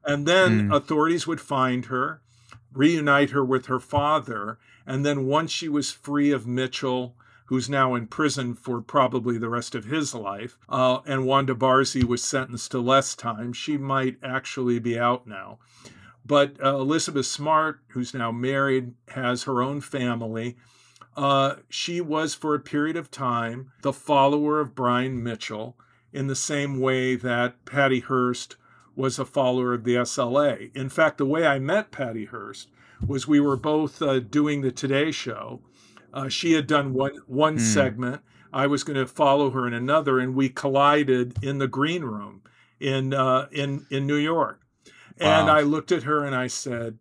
And 0.06 0.26
then 0.26 0.70
mm. 0.70 0.74
authorities 0.74 1.28
would 1.28 1.42
find 1.42 1.88
her, 1.88 2.22
reunite 2.72 3.32
her 3.32 3.44
with 3.44 3.66
her 3.66 3.82
father, 3.82 4.58
and 4.88 5.06
then 5.06 5.28
once 5.28 5.52
she 5.52 5.68
was 5.68 5.92
free 5.92 6.32
of 6.32 6.48
Mitchell, 6.48 7.14
who's 7.48 7.70
now 7.70 7.94
in 7.94 8.08
prison 8.08 8.54
for 8.54 8.80
probably 8.80 9.38
the 9.38 9.50
rest 9.50 9.76
of 9.76 9.84
his 9.84 10.16
life, 10.16 10.58
uh, 10.70 11.00
and 11.06 11.26
Wanda 11.26 11.54
Barzee 11.54 12.06
was 12.06 12.24
sentenced 12.24 12.72
to 12.72 12.80
less 12.80 13.16
time, 13.16 13.52
she 13.52 13.76
might 13.76 14.16
actually 14.24 14.80
be 14.80 14.98
out 14.98 15.28
now. 15.28 15.60
But 16.26 16.56
uh, 16.64 16.78
Elizabeth 16.78 17.26
Smart, 17.26 17.82
who's 17.90 18.14
now 18.14 18.32
married, 18.32 18.94
has 19.10 19.44
her 19.44 19.62
own 19.62 19.82
family 19.82 20.56
uh, 21.16 21.56
she 21.70 22.02
was, 22.02 22.34
for 22.34 22.56
a 22.56 22.60
period 22.60 22.96
of 22.96 23.12
time, 23.12 23.72
the 23.82 23.94
follower 23.94 24.60
of 24.60 24.76
Brian 24.76 25.22
Mitchell 25.22 25.78
in 26.14 26.28
the 26.28 26.36
same 26.36 26.80
way 26.80 27.16
that 27.16 27.66
Patty 27.66 28.00
Hearst 28.00 28.56
was 28.96 29.18
a 29.18 29.26
follower 29.26 29.74
of 29.74 29.84
the 29.84 29.96
SLA. 29.96 30.76
In 30.76 30.90
fact, 30.90 31.18
the 31.18 31.26
way 31.26 31.46
I 31.46 31.60
met 31.60 31.92
Patty 31.92 32.26
Hearst 32.26 32.70
was 33.06 33.28
we 33.28 33.40
were 33.40 33.58
both 33.58 34.02
uh, 34.02 34.20
doing 34.20 34.62
the 34.62 34.72
Today 34.72 35.12
Show. 35.12 35.62
Uh, 36.14 36.28
she 36.28 36.54
had 36.54 36.68
done 36.68 36.94
one 36.94 37.20
one 37.26 37.58
mm. 37.58 37.62
segment. 37.62 38.22
I 38.54 38.68
was 38.68 38.84
going 38.84 39.00
to 39.00 39.08
follow 39.08 39.52
her 39.52 39.66
in 39.66 39.74
another, 39.74 40.20
and 40.20 40.36
we 40.36 40.50
collided 40.50 41.42
in 41.42 41.58
the 41.58 41.70
green 41.70 42.04
room 42.04 42.42
in 42.80 43.14
uh, 43.14 43.48
in 43.52 43.86
in 43.90 44.06
New 44.06 44.18
York. 44.18 44.62
And. 45.18 45.50
I 45.50 45.62
looked 45.62 45.92
at 45.92 46.04
her 46.04 46.26
and 46.26 46.36
I 46.36 46.48
said, 46.48 46.98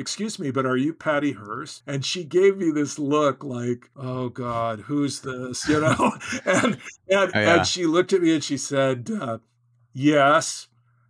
excuse 0.00 0.38
me, 0.38 0.50
but 0.50 0.66
are 0.66 0.76
you 0.76 0.94
Patty 0.94 1.32
Hearst? 1.32 1.82
And 1.86 2.04
she 2.04 2.24
gave 2.24 2.56
me 2.56 2.70
this 2.70 2.98
look 2.98 3.44
like, 3.44 3.90
oh 3.94 4.30
God, 4.30 4.80
who's 4.80 5.20
this? 5.20 5.68
You 5.68 5.80
know? 5.80 6.12
and 6.46 6.78
and, 7.08 7.30
oh, 7.34 7.38
yeah. 7.38 7.56
and 7.56 7.66
she 7.66 7.86
looked 7.86 8.12
at 8.12 8.22
me 8.22 8.34
and 8.34 8.42
she 8.42 8.56
said, 8.56 9.10
uh, 9.20 9.38
yes. 9.92 10.68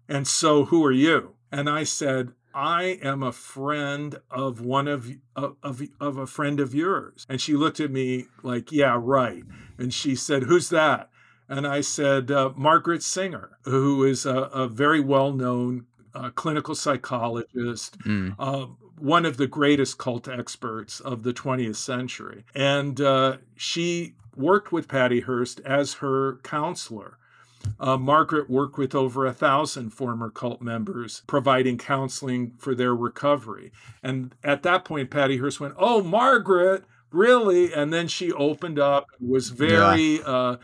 And 0.08 0.26
so 0.26 0.66
who 0.66 0.84
are 0.84 0.92
you? 0.92 1.36
And 1.52 1.70
I 1.70 1.84
said, 1.84 2.32
I 2.52 2.98
am 3.02 3.22
a 3.22 3.32
friend 3.32 4.16
of 4.28 4.60
one 4.60 4.88
of, 4.88 5.08
of 5.36 5.56
of 5.62 5.82
of 6.00 6.18
a 6.18 6.26
friend 6.26 6.58
of 6.58 6.74
yours. 6.74 7.24
And 7.28 7.40
she 7.40 7.54
looked 7.54 7.78
at 7.78 7.92
me 7.92 8.26
like, 8.42 8.72
yeah, 8.72 8.98
right. 9.00 9.44
And 9.78 9.94
she 9.94 10.16
said, 10.16 10.44
who's 10.44 10.68
that? 10.70 11.10
And 11.48 11.66
I 11.66 11.80
said, 11.80 12.30
uh, 12.30 12.50
Margaret 12.56 13.02
Singer, 13.02 13.58
who 13.64 14.04
is 14.04 14.26
a, 14.26 14.36
a 14.36 14.68
very 14.68 15.00
well 15.00 15.32
known 15.32 15.86
uh, 16.14 16.30
clinical 16.30 16.74
psychologist, 16.74 17.98
mm. 18.00 18.34
uh, 18.38 18.66
one 19.00 19.24
of 19.24 19.36
the 19.36 19.46
greatest 19.46 19.98
cult 19.98 20.28
experts 20.28 21.00
of 21.00 21.22
the 21.22 21.32
20th 21.32 21.76
century. 21.76 22.44
And 22.54 23.00
uh, 23.00 23.38
she 23.56 24.14
worked 24.36 24.72
with 24.72 24.88
Patty 24.88 25.20
Hearst 25.20 25.60
as 25.60 25.94
her 25.94 26.36
counselor. 26.42 27.16
Uh, 27.78 27.96
Margaret 27.96 28.48
worked 28.48 28.78
with 28.78 28.94
over 28.94 29.26
a 29.26 29.32
thousand 29.32 29.90
former 29.90 30.30
cult 30.30 30.62
members, 30.62 31.22
providing 31.26 31.76
counseling 31.76 32.52
for 32.58 32.74
their 32.74 32.94
recovery. 32.94 33.70
And 34.02 34.34
at 34.42 34.62
that 34.62 34.84
point, 34.84 35.10
Patty 35.10 35.36
Hearst 35.36 35.60
went, 35.60 35.74
Oh, 35.76 36.02
Margaret, 36.02 36.84
really? 37.10 37.72
And 37.72 37.92
then 37.92 38.08
she 38.08 38.32
opened 38.32 38.78
up, 38.78 39.06
was 39.20 39.50
very. 39.50 40.18
Yeah. 40.18 40.24
Uh, 40.24 40.56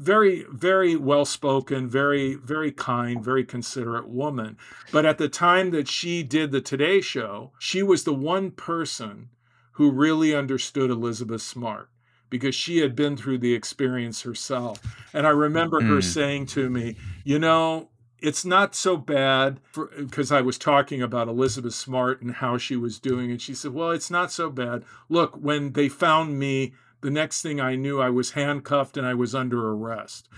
very 0.00 0.46
very 0.50 0.96
well 0.96 1.26
spoken 1.26 1.86
very 1.86 2.34
very 2.34 2.72
kind 2.72 3.22
very 3.22 3.44
considerate 3.44 4.08
woman 4.08 4.56
but 4.90 5.04
at 5.04 5.18
the 5.18 5.28
time 5.28 5.70
that 5.72 5.86
she 5.86 6.22
did 6.22 6.50
the 6.50 6.60
today 6.60 7.02
show 7.02 7.52
she 7.58 7.82
was 7.82 8.04
the 8.04 8.14
one 8.14 8.50
person 8.50 9.28
who 9.72 9.90
really 9.90 10.34
understood 10.34 10.90
elizabeth 10.90 11.42
smart 11.42 11.90
because 12.30 12.54
she 12.54 12.78
had 12.78 12.96
been 12.96 13.14
through 13.14 13.36
the 13.36 13.52
experience 13.52 14.22
herself 14.22 14.80
and 15.12 15.26
i 15.26 15.30
remember 15.30 15.80
mm. 15.82 15.88
her 15.88 16.00
saying 16.00 16.46
to 16.46 16.70
me 16.70 16.96
you 17.22 17.38
know 17.38 17.90
it's 18.22 18.44
not 18.44 18.74
so 18.74 18.98
bad 18.98 19.60
because 19.96 20.30
I 20.30 20.42
was 20.42 20.58
talking 20.58 21.00
about 21.00 21.26
Elizabeth 21.26 21.72
Smart 21.72 22.20
and 22.20 22.34
how 22.34 22.58
she 22.58 22.76
was 22.76 22.98
doing. 22.98 23.30
And 23.30 23.40
she 23.40 23.54
said, 23.54 23.72
Well, 23.72 23.92
it's 23.92 24.10
not 24.10 24.30
so 24.30 24.50
bad. 24.50 24.84
Look, 25.08 25.36
when 25.36 25.72
they 25.72 25.88
found 25.88 26.38
me 26.38 26.74
the 27.02 27.10
next 27.10 27.42
thing 27.42 27.60
I 27.60 27.76
knew, 27.76 28.00
I 28.00 28.10
was 28.10 28.32
handcuffed 28.32 28.96
and 28.96 29.06
I 29.06 29.14
was 29.14 29.34
under 29.34 29.70
arrest. 29.70 30.28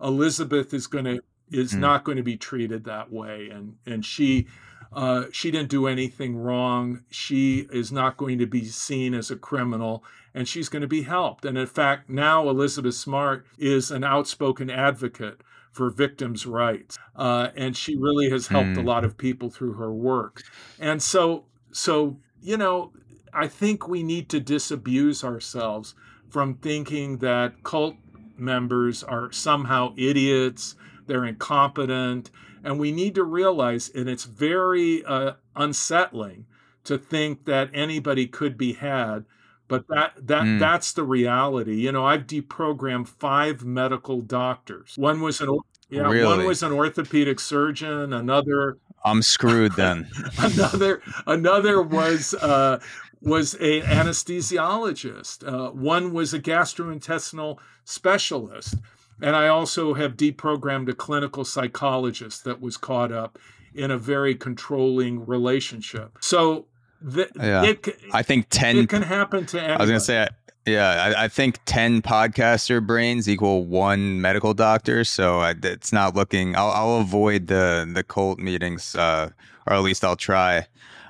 Elizabeth 0.00 0.72
is 0.74 0.86
going 0.86 1.04
to 1.04 1.20
is 1.50 1.74
mm. 1.74 1.80
not 1.80 2.04
going 2.04 2.16
to 2.16 2.22
be 2.22 2.36
treated 2.36 2.84
that 2.84 3.12
way, 3.12 3.48
and 3.50 3.76
and 3.86 4.04
she 4.04 4.46
Uh, 4.92 5.24
she 5.32 5.50
didn't 5.50 5.70
do 5.70 5.86
anything 5.86 6.36
wrong. 6.36 7.02
She 7.08 7.66
is 7.72 7.90
not 7.90 8.18
going 8.18 8.38
to 8.38 8.46
be 8.46 8.66
seen 8.66 9.14
as 9.14 9.30
a 9.30 9.36
criminal 9.36 10.04
and 10.34 10.48
she's 10.48 10.68
going 10.68 10.82
to 10.82 10.88
be 10.88 11.02
helped. 11.02 11.44
And 11.44 11.58
in 11.58 11.66
fact, 11.66 12.08
now 12.08 12.48
Elizabeth 12.48 12.94
Smart 12.94 13.46
is 13.58 13.90
an 13.90 14.04
outspoken 14.04 14.70
advocate 14.70 15.42
for 15.70 15.90
victims' 15.90 16.46
rights. 16.46 16.98
Uh, 17.16 17.48
and 17.56 17.76
she 17.76 17.96
really 17.96 18.30
has 18.30 18.48
helped 18.48 18.70
mm. 18.70 18.78
a 18.78 18.80
hmm. 18.80 18.86
lot 18.86 19.04
of 19.04 19.16
people 19.16 19.50
through 19.50 19.74
her 19.74 19.92
work. 19.92 20.42
And 20.78 21.02
so, 21.02 21.44
so, 21.72 22.18
you 22.42 22.56
know, 22.56 22.92
I 23.32 23.48
think 23.48 23.88
we 23.88 24.02
need 24.02 24.28
to 24.30 24.40
disabuse 24.40 25.24
ourselves 25.24 25.94
from 26.32 26.54
thinking 26.54 27.18
that 27.18 27.62
cult 27.62 27.94
members 28.38 29.04
are 29.04 29.30
somehow 29.30 29.92
idiots, 29.98 30.76
they're 31.06 31.26
incompetent. 31.26 32.30
And 32.64 32.78
we 32.78 32.90
need 32.90 33.14
to 33.16 33.24
realize, 33.24 33.90
and 33.94 34.08
it's 34.08 34.24
very 34.24 35.04
uh, 35.04 35.32
unsettling 35.54 36.46
to 36.84 36.96
think 36.96 37.44
that 37.44 37.68
anybody 37.74 38.26
could 38.26 38.56
be 38.56 38.72
had 38.72 39.24
but 39.68 39.88
that 39.88 40.12
that 40.20 40.42
mm. 40.42 40.58
that's 40.58 40.92
the 40.92 41.02
reality 41.02 41.76
you 41.76 41.90
know 41.90 42.04
i've 42.04 42.26
deprogrammed 42.26 43.08
five 43.08 43.64
medical 43.64 44.20
doctors 44.20 44.94
one 44.96 45.20
was 45.20 45.40
an 45.40 45.58
yeah 45.88 46.02
really? 46.02 46.24
one 46.24 46.44
was 46.44 46.62
an 46.62 46.72
orthopedic 46.72 47.40
surgeon 47.40 48.12
another 48.12 48.76
i'm 49.04 49.22
screwed 49.22 49.72
then 49.72 50.06
another 50.38 51.00
another 51.26 51.80
was 51.80 52.34
uh 52.34 52.78
was 53.22 53.54
a 53.54 53.82
anesthesiologist 53.82 55.46
uh, 55.46 55.70
one 55.70 56.12
was 56.12 56.34
a 56.34 56.40
gastrointestinal 56.40 57.58
specialist 57.84 58.76
and 59.20 59.36
i 59.36 59.48
also 59.48 59.94
have 59.94 60.16
deprogrammed 60.16 60.88
a 60.88 60.94
clinical 60.94 61.44
psychologist 61.44 62.44
that 62.44 62.60
was 62.60 62.76
caught 62.76 63.12
up 63.12 63.38
in 63.74 63.90
a 63.90 63.98
very 63.98 64.34
controlling 64.34 65.24
relationship 65.24 66.18
so 66.20 66.66
the, 67.04 67.28
yeah. 67.36 67.64
It, 67.64 67.98
I 68.12 68.22
think 68.22 68.46
10 68.50 68.76
it 68.76 68.88
can 68.88 69.02
happen 69.02 69.44
to 69.46 69.58
anybody. 69.58 69.74
I 69.74 69.82
was 69.82 69.90
going 69.90 70.00
to 70.00 70.04
say 70.04 70.28
yeah, 70.66 71.14
I, 71.16 71.24
I, 71.24 71.28
think 71.28 71.58
10 71.64 72.02
podcaster 72.02 72.84
brains 72.84 73.28
equal 73.28 73.64
one 73.64 74.20
medical 74.20 74.54
doctor. 74.54 75.04
So 75.04 75.40
I, 75.40 75.54
it's 75.60 75.92
not 75.92 76.14
looking, 76.14 76.54
I'll, 76.54 76.70
I'll, 76.70 77.00
avoid 77.00 77.48
the, 77.48 77.90
the 77.92 78.04
cult 78.04 78.38
meetings, 78.38 78.94
uh, 78.94 79.30
or 79.66 79.72
at 79.72 79.82
least 79.82 80.04
I'll 80.04 80.16
try. 80.16 80.66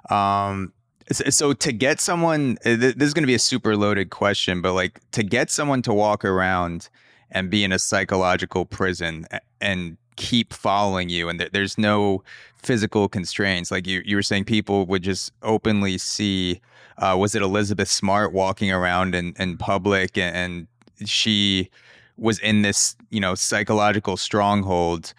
Um, 0.08 0.72
so 1.10 1.52
to 1.52 1.72
get 1.72 2.00
someone, 2.00 2.58
uh, 2.64 2.76
this 2.76 2.94
is 2.98 3.14
going 3.14 3.22
to 3.22 3.28
be 3.28 3.34
a 3.34 3.38
super 3.40 3.76
loaded 3.76 4.10
question, 4.10 4.60
but 4.62 4.72
like 4.72 5.00
to 5.12 5.22
get 5.22 5.50
someone 5.50 5.82
to 5.82 5.92
walk 5.92 6.24
around 6.24 6.88
and 7.30 7.50
be 7.50 7.64
in 7.64 7.72
a 7.72 7.78
psychological 7.78 8.64
prison 8.64 9.26
and 9.60 9.96
keep 10.16 10.52
following 10.52 11.08
you 11.08 11.30
and 11.30 11.40
there's 11.52 11.78
no 11.78 12.22
physical 12.58 13.08
constraints 13.08 13.70
like 13.70 13.86
you, 13.86 14.02
you 14.04 14.14
were 14.14 14.22
saying 14.22 14.44
people 14.44 14.84
would 14.84 15.02
just 15.02 15.32
openly 15.42 15.96
see 15.96 16.60
uh, 16.98 17.16
was 17.18 17.34
it 17.34 17.40
elizabeth 17.40 17.88
smart 17.88 18.30
walking 18.30 18.70
around 18.70 19.14
in, 19.14 19.32
in 19.38 19.56
public 19.56 20.18
and, 20.18 20.68
and 21.00 21.08
she 21.08 21.70
was 22.16 22.38
in 22.38 22.62
this 22.62 22.96
you 23.10 23.20
know 23.20 23.34
psychological 23.34 24.16
stronghold. 24.16 25.14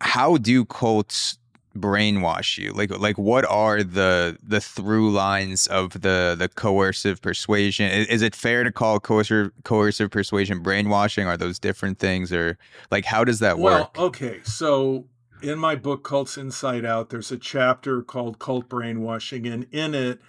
How 0.00 0.36
do 0.36 0.64
cults 0.64 1.37
brainwash 1.80 2.58
you? 2.58 2.72
Like 2.72 2.90
like 2.98 3.18
what 3.18 3.44
are 3.44 3.82
the 3.82 4.38
the 4.42 4.60
through 4.60 5.10
lines 5.10 5.66
of 5.66 5.92
the 5.92 6.36
the 6.38 6.48
coercive 6.48 7.20
persuasion? 7.22 7.90
Is, 7.90 8.06
is, 8.08 8.22
it 8.22 8.34
fair 8.34 8.64
to 8.64 8.72
call 8.72 9.00
coercive 9.00 9.52
coercive 9.64 10.10
persuasion 10.10 10.62
brainwashing? 10.62 11.26
Are 11.26 11.36
those 11.36 11.58
different 11.58 11.98
things 11.98 12.32
or 12.32 12.58
like 12.90 13.04
how 13.04 13.24
does 13.24 13.40
that 13.40 13.58
work? 13.58 13.96
well 13.96 14.06
okay 14.06 14.40
so 14.44 15.04
in 15.42 15.58
my 15.58 15.74
book 15.74 16.02
cults 16.04 16.36
inside 16.36 16.84
out 16.84 17.10
there's 17.10 17.30
a 17.30 17.36
chapter 17.36 18.02
called 18.02 18.38
cult 18.38 18.68
brainwashing 18.68 19.46
and 19.46 19.66
in 19.70 19.94
it 19.94 20.20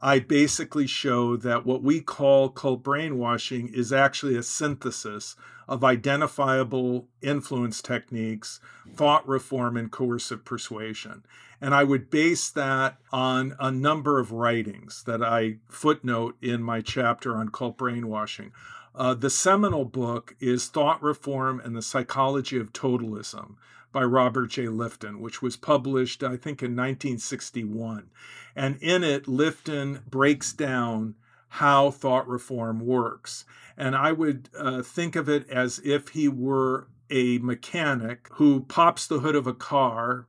I 0.00 0.20
basically 0.20 0.86
show 0.86 1.36
that 1.36 1.66
what 1.66 1.82
we 1.82 2.00
call 2.00 2.50
cult 2.50 2.82
brainwashing 2.84 3.68
is 3.68 3.92
actually 3.92 4.36
a 4.36 4.42
synthesis 4.44 5.34
of 5.66 5.82
identifiable 5.82 7.08
influence 7.20 7.82
techniques, 7.82 8.60
thought 8.94 9.26
reform, 9.28 9.76
and 9.76 9.90
coercive 9.90 10.44
persuasion. 10.44 11.24
And 11.60 11.74
I 11.74 11.82
would 11.82 12.10
base 12.10 12.48
that 12.50 12.98
on 13.12 13.56
a 13.58 13.72
number 13.72 14.20
of 14.20 14.30
writings 14.30 15.02
that 15.04 15.22
I 15.22 15.56
footnote 15.68 16.36
in 16.40 16.62
my 16.62 16.80
chapter 16.80 17.36
on 17.36 17.48
cult 17.48 17.76
brainwashing. 17.76 18.52
Uh, 18.94 19.14
the 19.14 19.30
seminal 19.30 19.84
book 19.84 20.36
is 20.40 20.68
Thought 20.68 21.02
Reform 21.02 21.60
and 21.60 21.76
the 21.76 21.82
Psychology 21.82 22.58
of 22.58 22.72
Totalism 22.72 23.56
by 23.92 24.02
Robert 24.02 24.48
J. 24.48 24.64
Lifton, 24.64 25.18
which 25.20 25.40
was 25.42 25.56
published, 25.56 26.22
I 26.22 26.36
think, 26.36 26.62
in 26.62 26.76
1961. 26.76 28.10
And 28.54 28.76
in 28.82 29.04
it, 29.04 29.24
Lifton 29.26 30.04
breaks 30.06 30.52
down 30.52 31.14
how 31.48 31.90
thought 31.90 32.28
reform 32.28 32.80
works. 32.80 33.44
And 33.76 33.96
I 33.96 34.12
would 34.12 34.50
uh, 34.58 34.82
think 34.82 35.16
of 35.16 35.28
it 35.28 35.48
as 35.48 35.80
if 35.84 36.08
he 36.08 36.28
were 36.28 36.88
a 37.10 37.38
mechanic 37.38 38.28
who 38.32 38.60
pops 38.60 39.06
the 39.06 39.20
hood 39.20 39.34
of 39.34 39.46
a 39.46 39.54
car. 39.54 40.26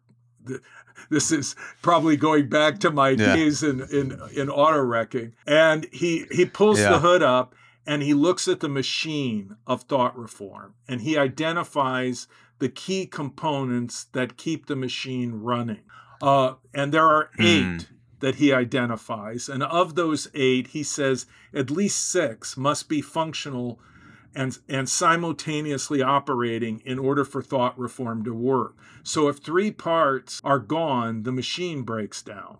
This 1.09 1.31
is 1.31 1.55
probably 1.81 2.17
going 2.17 2.49
back 2.49 2.79
to 2.79 2.91
my 2.91 3.11
yeah. 3.11 3.35
days 3.35 3.63
in, 3.63 3.81
in, 3.91 4.19
in 4.35 4.49
auto 4.49 4.81
wrecking. 4.81 5.33
And 5.47 5.87
he, 5.91 6.25
he 6.31 6.45
pulls 6.45 6.79
yeah. 6.79 6.91
the 6.91 6.99
hood 6.99 7.23
up 7.23 7.55
and 7.85 8.03
he 8.03 8.13
looks 8.13 8.47
at 8.47 8.59
the 8.59 8.69
machine 8.69 9.55
of 9.65 9.83
thought 9.83 10.17
reform 10.17 10.75
and 10.87 11.01
he 11.01 11.17
identifies 11.17 12.27
the 12.59 12.69
key 12.69 13.05
components 13.05 14.05
that 14.13 14.37
keep 14.37 14.67
the 14.67 14.75
machine 14.75 15.33
running. 15.33 15.81
Uh, 16.21 16.55
and 16.73 16.93
there 16.93 17.05
are 17.05 17.29
hmm. 17.35 17.41
eight 17.41 17.63
mm. 17.63 17.87
that 18.19 18.35
he 18.35 18.53
identifies. 18.53 19.49
And 19.49 19.63
of 19.63 19.95
those 19.95 20.27
eight, 20.33 20.67
he 20.67 20.83
says 20.83 21.25
at 21.53 21.71
least 21.71 22.09
six 22.09 22.57
must 22.57 22.89
be 22.89 23.01
functional 23.01 23.79
and, 24.35 24.57
and 24.67 24.87
simultaneously 24.87 26.01
operating 26.01 26.81
in 26.85 26.99
order 26.99 27.25
for 27.25 27.41
thought 27.41 27.79
reform 27.79 28.23
to 28.25 28.33
work. 28.33 28.75
So 29.03 29.27
if 29.27 29.37
three 29.37 29.71
parts 29.71 30.41
are 30.43 30.59
gone, 30.59 31.23
the 31.23 31.31
machine 31.31 31.83
breaks 31.83 32.21
down 32.21 32.59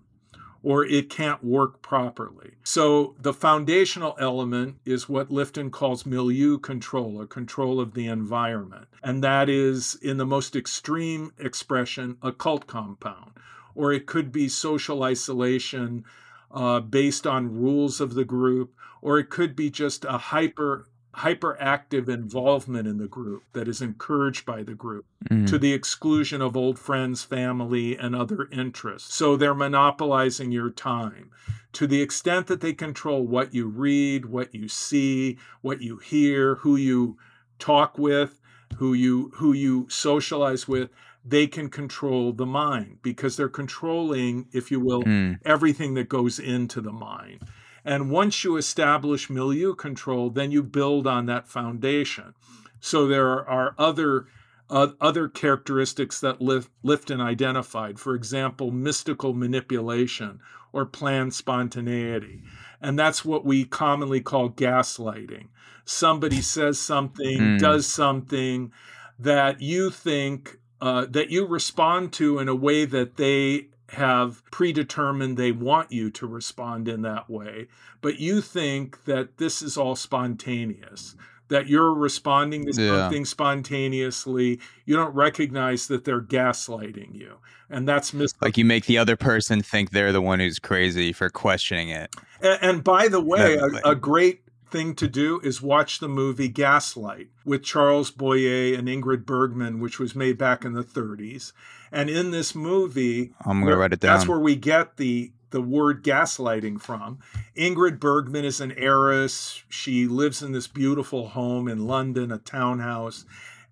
or 0.62 0.86
it 0.86 1.10
can't 1.10 1.44
work 1.44 1.82
properly. 1.82 2.52
So 2.64 3.16
the 3.20 3.34
foundational 3.34 4.16
element 4.20 4.78
is 4.86 5.08
what 5.08 5.30
Lifton 5.30 5.72
calls 5.72 6.06
milieu 6.06 6.58
control, 6.58 7.20
or 7.20 7.26
control 7.26 7.80
of 7.80 7.94
the 7.94 8.08
environment. 8.08 8.88
And 9.02 9.24
that 9.24 9.50
is, 9.50 9.96
in 10.02 10.18
the 10.18 10.26
most 10.26 10.56
extreme 10.56 11.32
expression, 11.38 12.18
a 12.22 12.32
cult 12.32 12.68
compound. 12.68 13.32
Or 13.76 13.94
it 13.94 14.06
could 14.06 14.32
be 14.32 14.50
social 14.50 15.04
isolation 15.04 16.04
uh, 16.52 16.82
based 16.82 17.26
on 17.26 17.62
rules 17.62 18.02
of 18.02 18.14
the 18.14 18.26
group, 18.26 18.74
or 19.02 19.20
it 19.20 19.30
could 19.30 19.56
be 19.56 19.70
just 19.70 20.04
a 20.04 20.18
hyper 20.18 20.88
hyperactive 21.20 22.08
involvement 22.08 22.88
in 22.88 22.98
the 22.98 23.08
group 23.08 23.44
that 23.54 23.68
is 23.68 23.82
encouraged 23.82 24.46
by 24.46 24.64
the 24.64 24.74
group 24.74 25.06
mm. 25.30 25.48
to 25.48 25.58
the 25.58 25.74
exclusion 25.74 26.42
of 26.42 26.56
old 26.56 26.80
friends, 26.80 27.24
family, 27.24 27.98
and 27.98 28.16
other 28.16 28.48
interests. 28.52 29.14
So 29.14 29.36
they're 29.36 29.54
monopolizing 29.54 30.52
your 30.52 30.70
time 30.70 31.32
to 31.74 31.88
the 31.88 32.02
extent 32.02 32.48
that 32.48 32.62
they 32.62 32.74
control 32.74 33.28
what 33.28 33.54
you 33.54 33.68
read, 33.68 34.26
what 34.26 34.56
you 34.56 34.68
see, 34.68 35.38
what 35.62 35.82
you 35.82 35.98
hear, 35.98 36.56
who 36.56 36.76
you 36.76 37.18
talk 37.60 37.98
with, 37.98 38.40
who 38.78 38.94
you 38.94 39.32
who 39.36 39.54
you 39.54 39.88
socialize 39.90 40.68
with 40.68 40.90
they 41.26 41.48
can 41.48 41.70
control 41.70 42.32
the 42.32 42.46
mind 42.46 42.98
because 43.02 43.36
they're 43.36 43.50
controlling 43.50 44.48
if 44.54 44.72
you 44.72 44.80
will 44.80 45.04
mm. 45.04 45.38
everything 45.44 45.94
that 45.94 46.08
goes 46.08 46.40
into 46.40 46.80
the 46.80 46.92
mind 46.92 47.42
and 47.86 48.12
once 48.12 48.44
you 48.44 48.58
establish 48.58 49.30
milieu 49.30 49.74
control, 49.74 50.30
then 50.30 50.52
you 50.52 50.64
build 50.64 51.08
on 51.08 51.26
that 51.28 51.48
foundation. 51.48 52.34
So 52.80 53.08
there 53.08 53.48
are 53.48 53.76
other 53.78 54.28
uh, 54.70 54.90
other 55.02 55.28
characteristics 55.28 56.20
that 56.22 56.40
Lifton 56.40 57.22
identified. 57.22 58.00
For 58.00 58.14
example, 58.14 58.72
mystical 58.72 59.34
manipulation 59.34 60.40
or 60.72 60.86
planned 60.86 61.34
spontaneity. 61.34 62.44
And 62.82 62.98
that's 62.98 63.26
what 63.26 63.46
we 63.46 63.66
commonly 63.66 64.22
call 64.22 64.50
gaslighting. 64.50 65.48
Somebody 65.86 66.42
says 66.42 66.80
something, 66.80 67.40
mm. 67.40 67.60
does 67.60 67.88
something 67.88 68.72
that 69.18 69.60
you 69.60 69.90
think, 69.90 70.60
uh, 70.80 71.08
that 71.10 71.30
you 71.32 71.46
respond 71.48 72.14
to 72.14 72.40
in 72.40 72.48
a 72.48 72.56
way 72.56 72.86
that 72.86 73.18
they 73.18 73.70
have 73.92 74.44
predetermined 74.52 75.38
they 75.38 75.52
want 75.52 75.92
you 75.92 76.10
to 76.12 76.28
respond 76.28 76.88
in 76.88 77.02
that 77.04 77.30
way, 77.30 77.68
but 78.02 78.20
you 78.20 78.42
think 78.42 79.06
that 79.06 79.38
this 79.38 79.62
is 79.62 79.78
all 79.78 79.96
spontaneous, 79.96 81.16
that 81.48 81.68
you're 81.68 81.94
responding 81.94 82.66
to 82.66 82.74
something 82.74 83.26
spontaneously. 83.26 84.60
You 84.86 84.96
don't 84.96 85.14
recognize 85.16 85.88
that 85.88 86.06
they're 86.06 86.22
gaslighting 86.22 87.16
you. 87.16 87.38
And 87.72 87.88
that's 87.88 88.14
mis- 88.14 88.34
like 88.42 88.58
you 88.58 88.66
make 88.66 88.86
the 88.86 88.98
other 88.98 89.16
person 89.16 89.62
think 89.62 89.92
they're 89.92 90.12
the 90.12 90.22
one 90.22 90.40
who's 90.40 90.60
crazy 90.60 91.14
for 91.14 91.30
questioning 91.30 91.90
it. 91.90 92.16
And, 92.42 92.60
and 92.62 92.84
by 92.84 93.08
the 93.08 93.22
way, 93.22 93.56
a, 93.56 93.90
a 93.90 93.96
great 93.96 94.42
thing 94.72 94.96
to 94.96 95.08
do 95.08 95.40
is 95.42 95.62
watch 95.62 96.00
the 96.00 96.08
movie 96.08 96.48
Gaslight 96.48 97.30
with 97.46 97.64
Charles 97.64 98.12
Boyer 98.12 98.78
and 98.78 98.88
Ingrid 98.88 99.26
Bergman, 99.26 99.80
which 99.80 100.00
was 100.00 100.16
made 100.16 100.38
back 100.38 100.64
in 100.64 100.74
the 100.74 100.84
30s. 100.84 101.52
And 101.92 102.10
in 102.10 102.32
this 102.32 102.54
movie, 102.54 103.34
I'm 103.46 103.62
going 103.62 103.72
to 103.72 103.78
write 103.78 103.94
it 103.94 104.00
down. 104.00 104.16
That's 104.16 104.28
where 104.28 104.40
we 104.40 104.56
get 104.56 104.98
the 104.98 105.32
the 105.52 105.62
word 105.62 106.04
gaslighting 106.04 106.80
from. 106.80 107.20
Ingrid 107.58 108.00
Bergman 108.00 108.46
is 108.46 108.62
an 108.62 108.72
heiress. 108.74 109.64
She 109.68 110.06
lives 110.06 110.44
in 110.44 110.52
this 110.52 110.68
beautiful 110.68 111.30
home 111.30 111.68
in 111.68 111.88
London, 111.88 112.32
a 112.32 112.38
townhouse, 112.38 113.26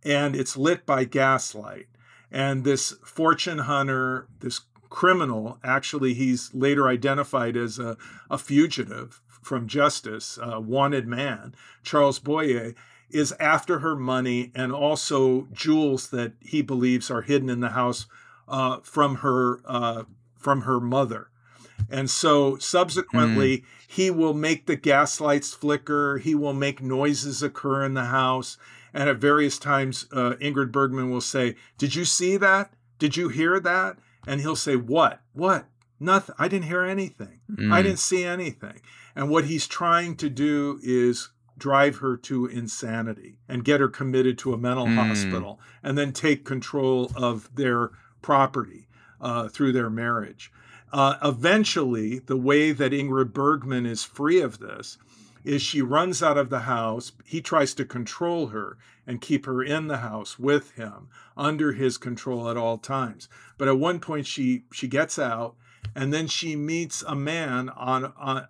and 0.03 0.35
it's 0.35 0.57
lit 0.57 0.87
by 0.87 1.03
gaslight. 1.03 1.87
And 2.31 2.63
this 2.63 2.93
fortune 3.05 3.59
hunter, 3.59 4.27
this 4.39 4.61
criminal, 4.89 5.59
actually, 5.63 6.13
he's 6.13 6.53
later 6.53 6.87
identified 6.87 7.55
as 7.55 7.77
a, 7.79 7.97
a 8.29 8.37
fugitive 8.37 9.21
from 9.47 9.67
justice, 9.67 10.37
a 10.41 10.59
wanted 10.59 11.07
man, 11.07 11.55
Charles 11.83 12.19
Boyer, 12.19 12.75
is 13.09 13.33
after 13.39 13.79
her 13.79 13.95
money 13.95 14.51
and 14.53 14.73
also 14.73 15.47
jewels 15.53 16.09
that 16.09 16.33
he 16.41 16.61
believes 16.61 17.09
are 17.09 17.21
hidden 17.21 17.49
in 17.49 17.61
the 17.61 17.69
house 17.69 18.05
uh, 18.47 18.79
from 18.83 19.15
her 19.15 19.61
uh, 19.65 20.03
from 20.37 20.61
her 20.61 20.79
mother. 20.79 21.29
And 21.89 22.09
so 22.09 22.57
subsequently, 22.57 23.59
mm. 23.59 23.63
he 23.87 24.11
will 24.11 24.33
make 24.33 24.65
the 24.65 24.75
gas 24.75 25.21
lights 25.21 25.53
flicker. 25.53 26.17
He 26.17 26.35
will 26.35 26.53
make 26.53 26.81
noises 26.81 27.41
occur 27.41 27.85
in 27.85 27.93
the 27.93 28.05
house. 28.05 28.57
And 28.93 29.09
at 29.09 29.17
various 29.17 29.57
times, 29.57 30.07
uh, 30.11 30.33
Ingrid 30.41 30.71
Bergman 30.71 31.09
will 31.09 31.21
say, 31.21 31.55
Did 31.77 31.95
you 31.95 32.03
see 32.03 32.35
that? 32.37 32.73
Did 32.99 33.15
you 33.15 33.29
hear 33.29 33.59
that? 33.59 33.97
And 34.25 34.41
he'll 34.41 34.55
say, 34.55 34.75
What? 34.75 35.21
What? 35.33 35.65
Nothing. 35.99 36.35
I 36.37 36.47
didn't 36.47 36.65
hear 36.65 36.83
anything. 36.83 37.39
Mm. 37.51 37.73
I 37.73 37.81
didn't 37.81 37.99
see 37.99 38.23
anything. 38.23 38.81
And 39.17 39.31
what 39.31 39.45
he's 39.45 39.65
trying 39.65 40.15
to 40.17 40.29
do 40.29 40.79
is 40.83 41.29
drive 41.57 41.97
her 41.97 42.15
to 42.17 42.45
insanity 42.45 43.39
and 43.49 43.65
get 43.65 43.79
her 43.79 43.87
committed 43.87 44.37
to 44.37 44.53
a 44.53 44.59
mental 44.59 44.85
mm. 44.85 44.93
hospital 44.93 45.59
and 45.81 45.97
then 45.97 46.13
take 46.13 46.45
control 46.45 47.11
of 47.15 47.49
their 47.55 47.89
property 48.21 48.87
uh, 49.19 49.47
through 49.47 49.71
their 49.71 49.89
marriage. 49.89 50.51
Uh, 50.93 51.15
eventually, 51.23 52.19
the 52.19 52.37
way 52.37 52.71
that 52.71 52.91
Ingrid 52.91 53.33
Bergman 53.33 53.87
is 53.87 54.03
free 54.03 54.39
of 54.39 54.59
this 54.59 54.99
is 55.43 55.63
she 55.63 55.81
runs 55.81 56.21
out 56.21 56.37
of 56.37 56.51
the 56.51 56.59
house. 56.59 57.11
He 57.25 57.41
tries 57.41 57.73
to 57.73 57.85
control 57.85 58.47
her 58.47 58.77
and 59.07 59.19
keep 59.19 59.47
her 59.47 59.63
in 59.63 59.87
the 59.87 59.97
house 59.97 60.37
with 60.37 60.73
him 60.73 61.09
under 61.35 61.71
his 61.71 61.97
control 61.97 62.51
at 62.51 62.57
all 62.57 62.77
times. 62.77 63.29
But 63.57 63.67
at 63.67 63.79
one 63.79 63.99
point, 63.99 64.27
she 64.27 64.65
she 64.71 64.87
gets 64.87 65.17
out, 65.17 65.55
and 65.95 66.13
then 66.13 66.27
she 66.27 66.55
meets 66.55 67.01
a 67.01 67.15
man 67.15 67.69
on, 67.69 68.13
on 68.15 68.45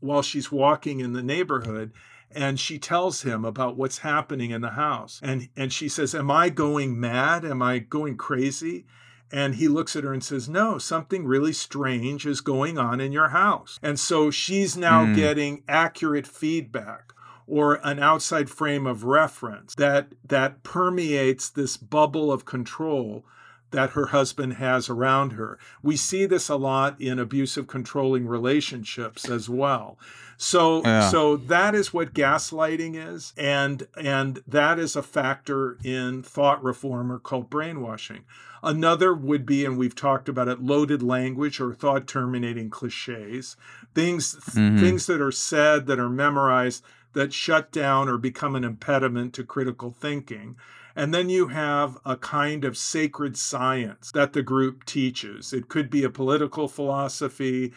while 0.00 0.22
she's 0.22 0.52
walking 0.52 1.00
in 1.00 1.12
the 1.12 1.22
neighborhood 1.22 1.92
and 2.32 2.60
she 2.60 2.78
tells 2.78 3.22
him 3.22 3.44
about 3.44 3.76
what's 3.76 3.98
happening 3.98 4.50
in 4.50 4.60
the 4.60 4.70
house 4.70 5.20
and 5.22 5.48
and 5.56 5.72
she 5.72 5.88
says 5.88 6.14
am 6.14 6.30
i 6.30 6.48
going 6.48 6.98
mad 6.98 7.44
am 7.44 7.62
i 7.62 7.78
going 7.78 8.16
crazy 8.16 8.84
and 9.32 9.56
he 9.56 9.68
looks 9.68 9.94
at 9.94 10.04
her 10.04 10.12
and 10.12 10.24
says, 10.24 10.48
No, 10.48 10.78
something 10.78 11.24
really 11.24 11.52
strange 11.52 12.26
is 12.26 12.40
going 12.40 12.78
on 12.78 13.00
in 13.00 13.12
your 13.12 13.28
house. 13.28 13.78
And 13.82 13.98
so 13.98 14.30
she's 14.30 14.76
now 14.76 15.04
mm. 15.04 15.14
getting 15.14 15.62
accurate 15.68 16.26
feedback 16.26 17.12
or 17.46 17.74
an 17.86 17.98
outside 17.98 18.50
frame 18.50 18.86
of 18.86 19.04
reference 19.04 19.74
that 19.76 20.08
that 20.24 20.62
permeates 20.62 21.48
this 21.48 21.76
bubble 21.76 22.32
of 22.32 22.44
control 22.44 23.24
that 23.70 23.90
her 23.90 24.06
husband 24.06 24.54
has 24.54 24.88
around 24.88 25.32
her. 25.32 25.58
We 25.82 25.96
see 25.96 26.26
this 26.26 26.48
a 26.48 26.56
lot 26.56 27.00
in 27.00 27.18
abusive 27.18 27.66
controlling 27.66 28.26
relationships 28.26 29.28
as 29.28 29.48
well. 29.48 29.98
So 30.36 30.82
yeah. 30.84 31.10
so 31.10 31.36
that 31.36 31.74
is 31.74 31.92
what 31.92 32.14
gaslighting 32.14 32.94
is 32.96 33.34
and 33.36 33.86
and 33.96 34.42
that 34.48 34.78
is 34.78 34.96
a 34.96 35.02
factor 35.02 35.76
in 35.84 36.22
thought 36.22 36.62
reform 36.64 37.12
or 37.12 37.18
cult 37.18 37.50
brainwashing. 37.50 38.24
Another 38.62 39.14
would 39.14 39.44
be 39.44 39.64
and 39.64 39.78
we've 39.78 39.94
talked 39.94 40.28
about 40.28 40.48
it 40.48 40.62
loaded 40.62 41.02
language 41.02 41.60
or 41.60 41.74
thought 41.74 42.06
terminating 42.06 42.70
clichés, 42.70 43.56
things 43.94 44.34
mm-hmm. 44.34 44.78
things 44.78 45.06
that 45.06 45.20
are 45.20 45.32
said 45.32 45.86
that 45.86 45.98
are 45.98 46.08
memorized 46.08 46.82
that 47.12 47.32
shut 47.32 47.70
down 47.70 48.08
or 48.08 48.16
become 48.16 48.56
an 48.56 48.64
impediment 48.64 49.34
to 49.34 49.44
critical 49.44 49.90
thinking. 49.90 50.56
And 50.96 51.14
then 51.14 51.28
you 51.28 51.48
have 51.48 51.98
a 52.04 52.16
kind 52.16 52.64
of 52.64 52.76
sacred 52.76 53.36
science 53.36 54.10
that 54.12 54.32
the 54.32 54.42
group 54.42 54.84
teaches. 54.84 55.52
It 55.52 55.68
could 55.68 55.90
be 55.90 56.04
a 56.04 56.10
political 56.10 56.68
philosophy, 56.68 57.72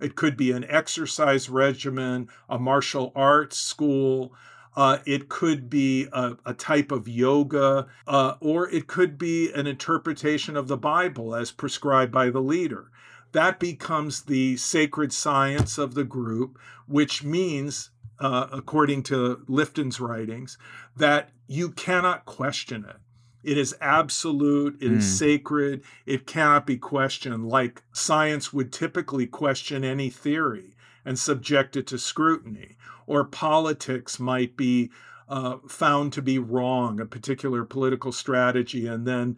it 0.00 0.14
could 0.14 0.36
be 0.36 0.52
an 0.52 0.64
exercise 0.68 1.48
regimen, 1.48 2.28
a 2.48 2.58
martial 2.58 3.12
arts 3.16 3.58
school. 3.58 4.32
Uh, 4.76 4.98
it 5.06 5.28
could 5.28 5.68
be 5.68 6.06
a, 6.12 6.36
a 6.46 6.54
type 6.54 6.92
of 6.92 7.08
yoga, 7.08 7.88
uh, 8.06 8.34
or 8.38 8.68
it 8.70 8.86
could 8.86 9.18
be 9.18 9.50
an 9.52 9.66
interpretation 9.66 10.56
of 10.56 10.68
the 10.68 10.76
Bible 10.76 11.34
as 11.34 11.50
prescribed 11.50 12.12
by 12.12 12.30
the 12.30 12.40
leader. 12.40 12.92
That 13.32 13.58
becomes 13.58 14.22
the 14.22 14.56
sacred 14.56 15.12
science 15.12 15.78
of 15.78 15.94
the 15.94 16.04
group, 16.04 16.58
which 16.86 17.24
means, 17.24 17.90
uh, 18.20 18.46
according 18.52 19.02
to 19.04 19.42
Lifton's 19.48 19.98
writings, 19.98 20.56
that 20.96 21.30
you 21.48 21.70
cannot 21.70 22.26
question 22.26 22.84
it. 22.84 22.96
It 23.42 23.56
is 23.56 23.74
absolute, 23.80 24.80
It 24.80 24.90
mm. 24.90 24.98
is 24.98 25.04
hmm. 25.04 25.16
sacred, 25.16 25.82
it 26.06 26.26
cannot 26.26 26.66
be 26.66 26.76
questioned, 26.76 27.48
like 27.48 27.82
science 27.92 28.52
would 28.52 28.72
typically 28.72 29.26
question 29.26 29.84
any 29.84 30.10
theory 30.10 30.76
and 31.04 31.18
subject 31.18 31.76
it 31.76 31.86
to 31.88 31.98
scrutiny, 31.98 32.76
or 33.06 33.24
politics 33.24 34.20
might 34.20 34.56
be 34.56 34.90
uh, 35.28 35.56
found 35.66 36.12
to 36.12 36.22
be 36.22 36.38
wrong, 36.38 37.00
a 37.00 37.06
particular 37.06 37.64
political 37.64 38.12
strategy, 38.12 38.86
and 38.86 39.06
then 39.06 39.36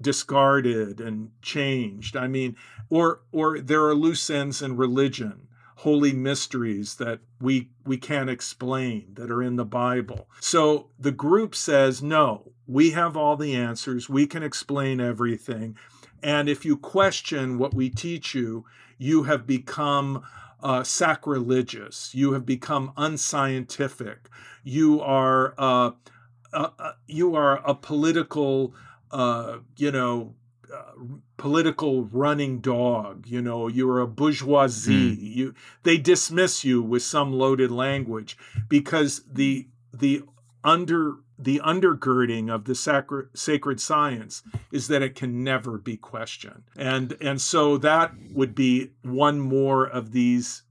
discarded 0.00 1.00
and 1.00 1.30
changed. 1.40 2.16
I 2.16 2.26
mean, 2.26 2.56
or 2.88 3.20
or 3.30 3.60
there 3.60 3.86
are 3.86 3.94
loose 3.94 4.28
ends 4.28 4.60
in 4.62 4.76
religion 4.76 5.48
holy 5.80 6.12
mysteries 6.12 6.96
that 6.96 7.20
we 7.40 7.70
we 7.86 7.96
can't 7.96 8.28
explain 8.28 9.06
that 9.14 9.30
are 9.30 9.42
in 9.42 9.56
the 9.56 9.64
Bible. 9.64 10.28
So 10.38 10.90
the 10.98 11.12
group 11.12 11.54
says, 11.54 12.02
"No, 12.02 12.52
we 12.66 12.90
have 12.90 13.16
all 13.16 13.36
the 13.36 13.54
answers. 13.54 14.08
We 14.08 14.26
can 14.26 14.42
explain 14.42 15.00
everything." 15.00 15.76
And 16.22 16.50
if 16.50 16.66
you 16.66 16.76
question 16.76 17.58
what 17.58 17.72
we 17.72 17.88
teach 17.88 18.34
you, 18.34 18.66
you 18.98 19.22
have 19.22 19.46
become 19.46 20.22
uh, 20.62 20.84
sacrilegious. 20.84 22.14
You 22.14 22.34
have 22.34 22.44
become 22.44 22.92
unscientific. 22.98 24.28
You 24.62 25.00
are 25.00 25.54
uh, 25.56 25.92
uh, 26.52 26.70
uh 26.78 26.92
you 27.06 27.34
are 27.34 27.56
a 27.66 27.74
political, 27.74 28.74
uh, 29.10 29.58
you 29.78 29.90
know, 29.90 30.34
political 31.36 32.04
running 32.04 32.60
dog 32.60 33.26
you 33.26 33.40
know 33.40 33.66
you're 33.66 34.00
a 34.00 34.06
bourgeoisie 34.06 35.16
mm. 35.16 35.18
you 35.20 35.54
they 35.82 35.96
dismiss 35.96 36.64
you 36.64 36.82
with 36.82 37.02
some 37.02 37.32
loaded 37.32 37.70
language 37.70 38.36
because 38.68 39.22
the 39.30 39.66
the 39.92 40.22
under 40.62 41.14
the 41.38 41.60
undergirding 41.64 42.52
of 42.52 42.66
the 42.66 42.74
sacred 42.74 43.28
sacred 43.34 43.80
science 43.80 44.42
is 44.70 44.88
that 44.88 45.02
it 45.02 45.14
can 45.14 45.42
never 45.42 45.78
be 45.78 45.96
questioned 45.96 46.62
and 46.76 47.16
and 47.20 47.40
so 47.40 47.78
that 47.78 48.12
would 48.32 48.54
be 48.54 48.90
one 49.02 49.40
more 49.40 49.86
of 49.86 50.12
these 50.12 50.62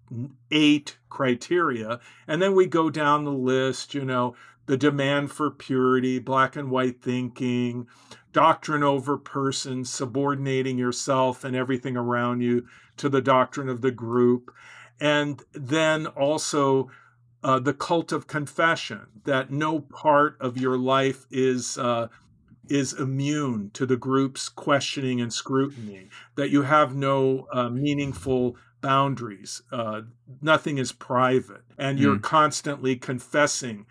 eight 0.51 0.97
criteria 1.09 1.99
and 2.27 2.41
then 2.41 2.53
we 2.53 2.67
go 2.67 2.89
down 2.89 3.25
the 3.25 3.31
list 3.31 3.93
you 3.95 4.05
know 4.05 4.35
the 4.67 4.77
demand 4.77 5.31
for 5.31 5.49
purity 5.49 6.19
black 6.19 6.55
and 6.55 6.69
white 6.69 7.01
thinking 7.01 7.87
doctrine 8.31 8.83
over 8.83 9.17
person, 9.17 9.85
subordinating 9.85 10.77
yourself 10.77 11.43
and 11.43 11.55
everything 11.55 11.97
around 11.97 12.41
you 12.41 12.67
to 12.97 13.09
the 13.09 13.21
doctrine 13.21 13.69
of 13.69 13.81
the 13.81 13.91
group. 13.91 14.53
And 14.99 15.41
then 15.53 16.07
also 16.07 16.89
uh, 17.43 17.59
the 17.59 17.73
cult 17.73 18.11
of 18.11 18.27
confession, 18.27 19.07
that 19.23 19.51
no 19.51 19.79
part 19.79 20.37
of 20.39 20.57
your 20.57 20.77
life 20.77 21.25
is. 21.31 21.77
Uh, 21.77 22.07
is 22.69 22.93
immune 22.93 23.71
to 23.73 23.83
the 23.83 23.97
group's 23.97 24.47
questioning 24.47 25.19
and 25.19 25.33
scrutiny, 25.33 26.07
that 26.35 26.51
you 26.51 26.61
have 26.61 26.95
no 26.95 27.47
uh, 27.51 27.67
meaningful 27.67 28.55
boundaries. 28.79 29.63
Uh, 29.71 30.01
nothing 30.41 30.77
is 30.77 30.91
private. 30.91 31.63
And 31.77 31.99
you're 31.99 32.17
mm. 32.17 32.21
constantly 32.21 32.95
confessing 32.95 33.87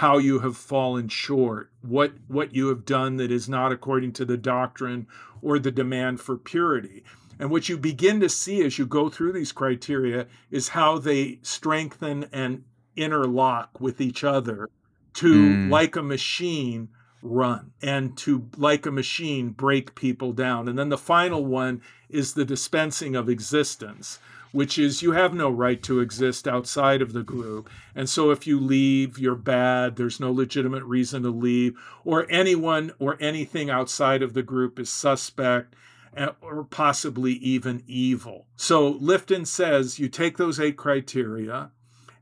how 0.00 0.16
you 0.16 0.38
have 0.38 0.56
fallen 0.56 1.06
short, 1.06 1.70
what 1.82 2.10
what 2.26 2.54
you 2.54 2.68
have 2.68 2.86
done 2.86 3.18
that 3.18 3.30
is 3.30 3.50
not 3.50 3.70
according 3.70 4.10
to 4.10 4.24
the 4.24 4.38
doctrine 4.38 5.06
or 5.42 5.58
the 5.58 5.70
demand 5.70 6.18
for 6.18 6.38
purity. 6.38 7.04
And 7.38 7.50
what 7.50 7.68
you 7.68 7.76
begin 7.76 8.18
to 8.20 8.30
see 8.30 8.62
as 8.62 8.78
you 8.78 8.86
go 8.86 9.10
through 9.10 9.34
these 9.34 9.52
criteria 9.52 10.26
is 10.50 10.68
how 10.68 10.96
they 10.96 11.38
strengthen 11.42 12.24
and 12.32 12.64
interlock 12.96 13.78
with 13.78 14.00
each 14.00 14.24
other 14.24 14.70
to, 15.14 15.34
mm. 15.34 15.70
like 15.70 15.96
a 15.96 16.02
machine, 16.02 16.88
run 17.20 17.72
and 17.82 18.16
to, 18.18 18.48
like 18.56 18.86
a 18.86 18.90
machine, 18.90 19.50
break 19.50 19.94
people 19.94 20.32
down. 20.32 20.66
And 20.66 20.78
then 20.78 20.88
the 20.88 20.96
final 20.96 21.44
one 21.44 21.82
is 22.08 22.32
the 22.32 22.46
dispensing 22.46 23.14
of 23.14 23.28
existence, 23.28 24.18
which 24.52 24.78
is 24.78 25.02
you 25.02 25.12
have 25.12 25.34
no 25.34 25.50
right 25.50 25.82
to 25.82 26.00
exist 26.00 26.48
outside 26.48 27.02
of 27.02 27.12
the 27.12 27.22
group. 27.22 27.68
And 27.94 28.08
so 28.08 28.30
if 28.30 28.46
you 28.46 28.58
leave, 28.58 29.18
you're 29.18 29.34
bad. 29.34 29.96
There's 29.96 30.20
no 30.20 30.32
legitimate 30.32 30.84
reason 30.84 31.22
to 31.22 31.30
leave, 31.30 31.78
or 32.04 32.26
anyone 32.30 32.92
or 32.98 33.16
anything 33.20 33.70
outside 33.70 34.22
of 34.22 34.34
the 34.34 34.42
group 34.42 34.78
is 34.78 34.90
suspect 34.90 35.74
eh, 36.16 36.28
or 36.40 36.64
possibly 36.64 37.32
even 37.34 37.82
evil. 37.86 38.46
So 38.56 38.94
Lifton 38.94 39.46
says 39.46 39.98
you 39.98 40.08
take 40.08 40.36
those 40.36 40.58
eight 40.58 40.76
criteria 40.76 41.70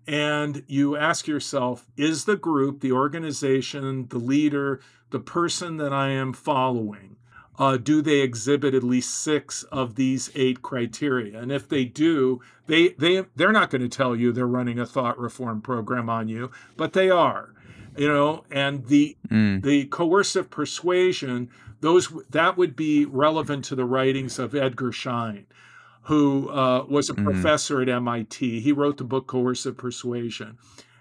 and 0.06 0.64
you 0.66 0.96
ask 0.96 1.26
yourself 1.26 1.86
is 1.96 2.24
the 2.24 2.36
group, 2.36 2.80
the 2.80 2.92
organization, 2.92 4.08
the 4.08 4.18
leader, 4.18 4.80
the 5.10 5.20
person 5.20 5.76
that 5.76 5.92
I 5.92 6.08
am 6.08 6.32
following, 6.32 7.16
uh, 7.58 7.76
do 7.76 8.00
they 8.00 8.20
exhibit 8.20 8.74
at 8.74 8.82
least 8.82 9.14
six 9.14 9.64
of 9.64 9.96
these 9.96 10.30
eight 10.34 10.62
criteria? 10.62 11.40
And 11.40 11.50
if 11.50 11.68
they 11.68 11.84
do, 11.84 12.40
they 12.66 12.90
they 12.90 13.24
they're 13.36 13.52
not 13.52 13.70
going 13.70 13.82
to 13.82 13.88
tell 13.88 14.14
you 14.14 14.32
they're 14.32 14.46
running 14.46 14.78
a 14.78 14.86
thought 14.86 15.18
reform 15.18 15.60
program 15.60 16.08
on 16.08 16.28
you, 16.28 16.50
but 16.76 16.92
they 16.92 17.10
are, 17.10 17.54
you 17.96 18.08
know. 18.08 18.44
And 18.50 18.86
the 18.86 19.16
mm. 19.28 19.62
the 19.62 19.86
coercive 19.86 20.50
persuasion, 20.50 21.50
those 21.80 22.12
that 22.30 22.56
would 22.56 22.76
be 22.76 23.04
relevant 23.04 23.64
to 23.66 23.74
the 23.74 23.84
writings 23.84 24.38
of 24.38 24.54
Edgar 24.54 24.92
Schein 24.92 25.46
who 26.08 26.48
uh, 26.48 26.86
was 26.88 27.10
a 27.10 27.14
mm. 27.14 27.22
professor 27.22 27.82
at 27.82 27.88
MIT. 27.88 28.60
He 28.60 28.72
wrote 28.72 28.96
the 28.96 29.04
book 29.04 29.26
Coercive 29.26 29.76
Persuasion. 29.76 30.56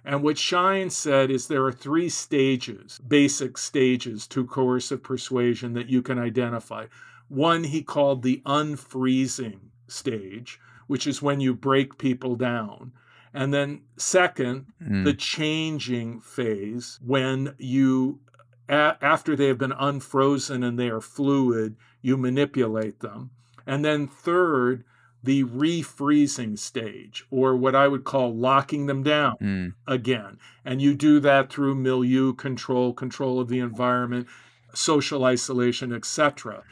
And 0.07 0.23
what 0.23 0.37
Schein 0.37 0.89
said 0.89 1.29
is 1.29 1.47
there 1.47 1.65
are 1.65 1.71
three 1.73 2.07
stages, 2.07 2.97
basic 3.05 3.57
stages 3.57 4.25
to 4.27 4.45
coercive 4.45 5.03
persuasion 5.03 5.73
that 5.73 5.89
you 5.89 6.01
can 6.01 6.17
identify. 6.17 6.85
One 7.27 7.65
he 7.65 7.83
called 7.83 8.23
the 8.23 8.41
unfreezing 8.45 9.59
stage, 9.89 10.61
which 10.87 11.07
is 11.07 11.21
when 11.21 11.41
you 11.41 11.53
break 11.53 11.97
people 11.97 12.37
down. 12.37 12.93
And 13.33 13.53
then, 13.53 13.81
second, 13.97 14.67
mm. 14.81 15.03
the 15.03 15.13
changing 15.13 16.21
phase, 16.21 16.99
when 17.05 17.53
you, 17.57 18.21
a- 18.69 18.95
after 19.01 19.35
they 19.35 19.47
have 19.47 19.57
been 19.57 19.73
unfrozen 19.77 20.63
and 20.63 20.79
they 20.79 20.87
are 20.87 21.01
fluid, 21.01 21.75
you 22.01 22.15
manipulate 22.15 23.01
them. 23.01 23.31
And 23.65 23.83
then, 23.83 24.07
third, 24.07 24.85
the 25.27 25.43
refreezing 25.43 26.57
stage, 26.57 27.25
or 27.29 27.53
what 27.53 27.75
I 27.75 27.89
would 27.89 28.05
call 28.05 28.33
locking 28.33 28.85
them 28.85 29.03
down 29.03 29.35
mm. 29.41 29.73
again. 29.85 30.39
And 30.63 30.81
you 30.81 30.95
do 30.95 31.19
that 31.19 31.51
through 31.51 31.75
milieu 31.75 32.33
control, 32.33 32.93
control 32.93 33.41
of 33.41 33.49
the 33.49 33.59
environment, 33.59 34.27
social 34.73 35.25
isolation, 35.25 35.91
etc. 35.91 36.63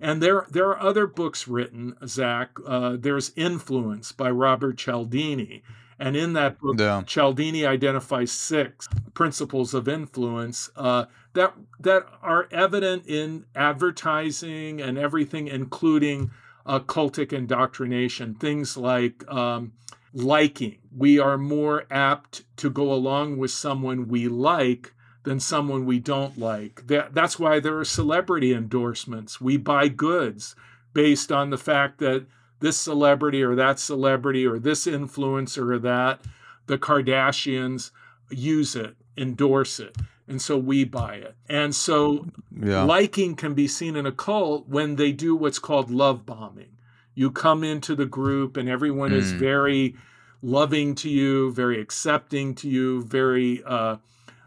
And 0.00 0.20
there, 0.20 0.46
there 0.50 0.68
are 0.70 0.80
other 0.80 1.06
books 1.06 1.46
written, 1.46 1.94
Zach. 2.04 2.50
Uh, 2.66 2.96
there's 2.98 3.30
Influence 3.36 4.10
by 4.10 4.30
Robert 4.30 4.76
Cialdini. 4.78 5.62
And 5.96 6.16
in 6.16 6.32
that 6.32 6.58
book, 6.58 6.80
yeah. 6.80 7.02
Cialdini 7.06 7.64
identifies 7.64 8.32
six 8.32 8.88
principles 9.14 9.74
of 9.74 9.86
influence 9.86 10.70
uh, 10.74 11.04
that, 11.34 11.54
that 11.78 12.08
are 12.20 12.48
evident 12.50 13.06
in 13.06 13.44
advertising 13.54 14.80
and 14.82 14.98
everything, 14.98 15.46
including 15.46 16.32
uh, 16.66 16.80
cultic 16.80 17.32
indoctrination, 17.32 18.34
things 18.34 18.76
like 18.76 19.28
um, 19.30 19.72
liking. 20.12 20.78
We 20.96 21.18
are 21.18 21.38
more 21.38 21.84
apt 21.90 22.42
to 22.58 22.70
go 22.70 22.92
along 22.92 23.38
with 23.38 23.50
someone 23.50 24.08
we 24.08 24.28
like 24.28 24.92
than 25.24 25.40
someone 25.40 25.86
we 25.86 25.98
don't 25.98 26.38
like. 26.38 26.86
That, 26.86 27.14
that's 27.14 27.38
why 27.38 27.60
there 27.60 27.78
are 27.78 27.84
celebrity 27.84 28.52
endorsements. 28.52 29.40
We 29.40 29.56
buy 29.56 29.88
goods 29.88 30.54
based 30.92 31.30
on 31.30 31.50
the 31.50 31.58
fact 31.58 31.98
that 31.98 32.26
this 32.60 32.76
celebrity 32.76 33.42
or 33.42 33.54
that 33.54 33.78
celebrity 33.78 34.46
or 34.46 34.58
this 34.58 34.86
influencer 34.86 35.74
or 35.74 35.78
that, 35.80 36.20
the 36.66 36.78
Kardashians 36.78 37.90
use 38.30 38.76
it, 38.76 38.96
endorse 39.16 39.80
it 39.80 39.96
and 40.28 40.40
so 40.40 40.56
we 40.56 40.84
buy 40.84 41.16
it. 41.16 41.36
And 41.48 41.74
so 41.74 42.26
yeah. 42.60 42.82
liking 42.82 43.34
can 43.34 43.54
be 43.54 43.68
seen 43.68 43.96
in 43.96 44.06
a 44.06 44.12
cult 44.12 44.68
when 44.68 44.96
they 44.96 45.12
do 45.12 45.34
what's 45.34 45.58
called 45.58 45.90
love 45.90 46.24
bombing. 46.24 46.76
You 47.14 47.30
come 47.30 47.62
into 47.62 47.94
the 47.94 48.06
group 48.06 48.56
and 48.56 48.68
everyone 48.68 49.10
mm. 49.10 49.16
is 49.16 49.32
very 49.32 49.96
loving 50.40 50.94
to 50.96 51.10
you, 51.10 51.52
very 51.52 51.80
accepting 51.80 52.54
to 52.56 52.68
you, 52.68 53.02
very 53.02 53.62
uh, 53.64 53.96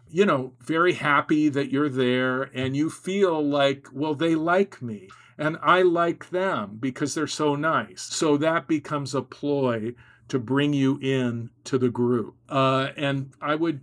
you 0.10 0.26
know, 0.26 0.54
very 0.62 0.94
happy 0.94 1.50
that 1.50 1.72
you're 1.72 1.90
there 1.90 2.44
and 2.44 2.76
you 2.76 2.90
feel 2.90 3.42
like, 3.46 3.88
well, 3.92 4.16
they 4.16 4.36
like 4.36 4.82
me 4.82 5.10
and 5.38 5.58
I 5.62 5.82
like 5.82 6.30
them 6.30 6.78
because 6.80 7.14
they're 7.14 7.28
so 7.28 7.56
nice. 7.56 8.02
So 8.02 8.38
that 8.38 8.68
becomes 8.68 9.14
a 9.14 9.22
ploy 9.22 9.94
to 10.28 10.40
bring 10.40 10.74
you 10.74 10.98
in 11.02 11.50
to 11.66 11.78
the 11.78 11.90
group. 11.90 12.36
Uh, 12.50 12.90
and 12.96 13.32
I 13.42 13.56
would 13.56 13.82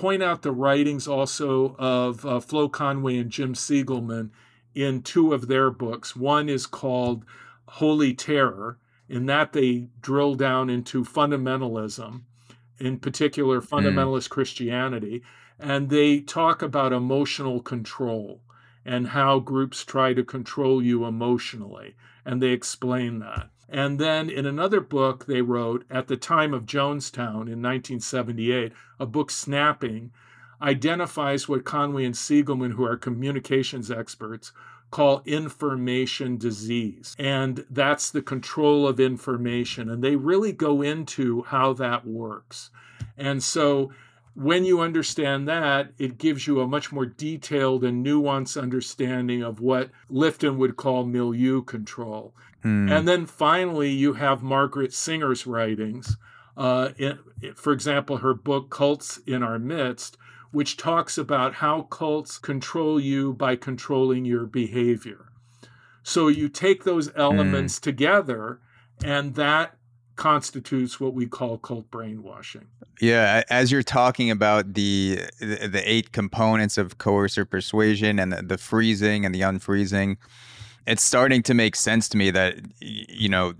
point 0.00 0.22
out 0.22 0.40
the 0.40 0.50
writings 0.50 1.06
also 1.06 1.76
of 1.78 2.24
uh, 2.24 2.40
Flo 2.40 2.70
Conway 2.70 3.18
and 3.18 3.30
Jim 3.30 3.52
Siegelman 3.52 4.30
in 4.74 5.02
two 5.02 5.34
of 5.34 5.46
their 5.46 5.70
books. 5.70 6.16
One 6.16 6.48
is 6.48 6.64
called 6.64 7.22
Holy 7.66 8.14
Terror. 8.14 8.78
In 9.10 9.26
that, 9.26 9.52
they 9.52 9.88
drill 10.00 10.36
down 10.36 10.70
into 10.70 11.04
fundamentalism, 11.04 12.22
in 12.78 12.98
particular, 12.98 13.60
hmm. 13.60 13.74
fundamentalist 13.74 14.28
mm. 14.28 14.30
Christianity, 14.30 15.22
and 15.58 15.90
they 15.90 16.20
talk 16.20 16.62
about 16.62 16.94
emotional 16.94 17.60
control 17.60 18.40
and 18.86 19.08
how 19.08 19.38
groups 19.38 19.84
try 19.84 20.14
to 20.14 20.24
control 20.24 20.82
you 20.82 21.04
emotionally. 21.04 21.94
And 22.24 22.42
they 22.42 22.52
explain 22.52 23.18
that. 23.18 23.50
And 23.70 24.00
then 24.00 24.28
in 24.28 24.46
another 24.46 24.80
book 24.80 25.26
they 25.26 25.42
wrote 25.42 25.84
at 25.88 26.08
the 26.08 26.16
time 26.16 26.52
of 26.52 26.66
Jonestown 26.66 27.46
in 27.46 27.62
1978, 27.62 28.72
a 28.98 29.06
book 29.06 29.30
Snapping 29.30 30.10
identifies 30.60 31.48
what 31.48 31.64
Conway 31.64 32.04
and 32.04 32.14
Siegelman, 32.14 32.72
who 32.72 32.84
are 32.84 32.96
communications 32.96 33.90
experts, 33.90 34.52
call 34.90 35.22
information 35.24 36.36
disease. 36.36 37.14
And 37.18 37.64
that's 37.70 38.10
the 38.10 38.22
control 38.22 38.88
of 38.88 38.98
information. 38.98 39.88
And 39.88 40.02
they 40.02 40.16
really 40.16 40.52
go 40.52 40.82
into 40.82 41.42
how 41.42 41.72
that 41.74 42.04
works. 42.04 42.70
And 43.16 43.42
so 43.42 43.92
when 44.34 44.64
you 44.64 44.80
understand 44.80 45.48
that, 45.48 45.92
it 45.98 46.18
gives 46.18 46.46
you 46.46 46.60
a 46.60 46.66
much 46.66 46.92
more 46.92 47.06
detailed 47.06 47.84
and 47.84 48.04
nuanced 48.04 48.60
understanding 48.60 49.42
of 49.42 49.60
what 49.60 49.90
Lifton 50.10 50.56
would 50.56 50.76
call 50.76 51.04
milieu 51.04 51.62
control. 51.62 52.34
Mm. 52.64 52.90
And 52.90 53.08
then 53.08 53.26
finally, 53.26 53.90
you 53.90 54.14
have 54.14 54.42
Margaret 54.42 54.92
Singer's 54.92 55.46
writings. 55.46 56.16
Uh, 56.56 56.90
in, 56.98 57.18
for 57.54 57.72
example, 57.72 58.18
her 58.18 58.34
book, 58.34 58.70
Cults 58.70 59.18
in 59.26 59.42
Our 59.42 59.58
Midst, 59.58 60.16
which 60.52 60.76
talks 60.76 61.16
about 61.16 61.54
how 61.54 61.82
cults 61.82 62.38
control 62.38 62.98
you 62.98 63.32
by 63.32 63.56
controlling 63.56 64.24
your 64.24 64.46
behavior. 64.46 65.26
So 66.02 66.28
you 66.28 66.48
take 66.48 66.84
those 66.84 67.10
elements 67.14 67.78
mm. 67.78 67.82
together, 67.82 68.60
and 69.04 69.34
that 69.36 69.76
constitutes 70.16 71.00
what 71.00 71.14
we 71.14 71.26
call 71.26 71.56
cult 71.56 71.90
brainwashing. 71.90 72.66
Yeah, 73.00 73.42
as 73.48 73.72
you're 73.72 73.82
talking 73.82 74.30
about 74.30 74.74
the 74.74 75.20
the 75.40 75.82
eight 75.84 76.12
components 76.12 76.76
of 76.76 76.98
coercive 76.98 77.48
persuasion 77.48 78.18
and 78.18 78.32
the, 78.32 78.42
the 78.42 78.58
freezing 78.58 79.24
and 79.24 79.34
the 79.34 79.40
unfreezing, 79.40 80.18
it's 80.86 81.02
starting 81.02 81.42
to 81.44 81.54
make 81.54 81.76
sense 81.76 82.08
to 82.10 82.16
me 82.16 82.30
that 82.30 82.56
you 82.80 83.28
know 83.28 83.54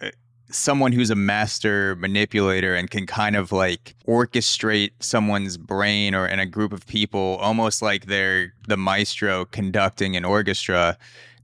uh, 0.00 0.10
someone 0.50 0.92
who's 0.92 1.10
a 1.10 1.16
master 1.16 1.96
manipulator 1.96 2.74
and 2.74 2.90
can 2.90 3.06
kind 3.06 3.36
of 3.36 3.52
like 3.52 3.94
orchestrate 4.06 4.90
someone's 5.00 5.56
brain 5.56 6.14
or 6.14 6.26
in 6.26 6.38
a 6.38 6.46
group 6.46 6.72
of 6.72 6.86
people 6.86 7.38
almost 7.40 7.82
like 7.82 8.06
they're 8.06 8.52
the 8.66 8.76
maestro 8.76 9.44
conducting 9.44 10.16
an 10.16 10.24
orchestra 10.24 10.96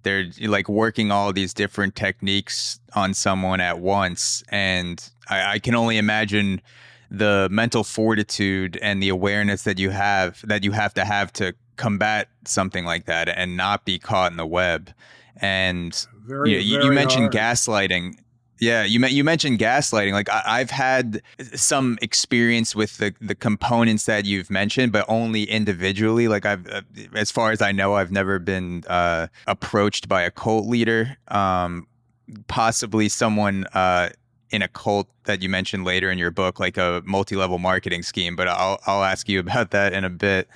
they're 0.05 0.27
like 0.43 0.69
working 0.69 1.11
all 1.11 1.33
these 1.33 1.53
different 1.53 1.97
techniques 1.97 2.79
on 2.95 3.13
someone 3.13 3.61
at 3.61 3.81
once. 3.81 4.45
And 4.51 5.03
I, 5.29 5.55
I 5.55 5.59
can 5.59 5.75
only 5.75 5.99
imagine 5.99 6.61
the 7.19 7.49
mental 7.51 7.85
fortitude 7.85 8.79
and 8.83 9.03
the 9.03 9.09
awareness 9.09 9.63
that 9.63 9.79
you 9.79 9.91
have 9.91 10.41
that 10.47 10.65
you 10.65 10.73
have 10.73 10.95
to 10.95 11.05
have 11.05 11.33
to 11.35 11.55
combat 11.77 12.29
something 12.45 12.85
like 12.85 13.07
that 13.07 13.29
and 13.29 13.57
not 13.57 13.85
be 13.85 13.99
caught 13.99 14.31
in 14.31 14.37
the 14.37 14.47
web 14.47 14.93
and 15.37 16.07
very, 16.27 16.63
you, 16.63 16.81
you 16.81 16.93
mentioned 16.93 17.35
hard. 17.35 17.57
gaslighting. 17.57 18.19
Yeah, 18.61 18.85
you 18.85 19.05
you 19.07 19.25
mentioned 19.25 19.59
gaslighting. 19.59 20.13
Like 20.13 20.29
I, 20.31 20.59
have 20.61 20.71
had 20.71 21.23
some 21.55 21.99
experience 22.01 22.75
with 22.75 22.99
the 22.99 23.13
the 23.21 23.35
components 23.35 24.07
that 24.07 24.25
you've 24.25 24.51
mentioned, 24.51 24.93
but 24.93 25.05
only 25.09 25.43
individually. 25.43 26.29
Like 26.29 26.47
I've, 26.47 26.67
uh, 26.69 26.83
as 27.15 27.31
far 27.31 27.51
as 27.51 27.61
I 27.61 27.73
know, 27.73 27.95
I've 27.95 28.13
never 28.13 28.39
been 28.39 28.85
uh, 28.87 29.27
approached 29.47 30.09
by 30.09 30.23
a 30.23 30.31
cult 30.31 30.67
leader. 30.67 31.17
Um, 31.29 31.89
possibly 32.47 33.09
someone 33.09 33.67
uh, 33.75 34.11
in 34.55 34.63
a 34.63 34.69
cult 34.69 35.09
that 35.25 35.43
you 35.43 35.49
mentioned 35.49 35.85
later 35.85 36.11
in 36.11 36.19
your 36.19 36.31
book, 36.31 36.61
like 36.61 36.77
a 36.77 37.03
multi 37.05 37.37
level 37.37 37.59
marketing 37.59 38.03
scheme. 38.03 38.37
But 38.37 38.49
I'll 38.49 38.81
I'll 38.87 39.05
ask 39.05 39.29
you 39.29 39.41
about 39.47 39.71
that 39.73 39.93
in 39.93 40.05
a 40.05 40.11
bit. 40.11 40.49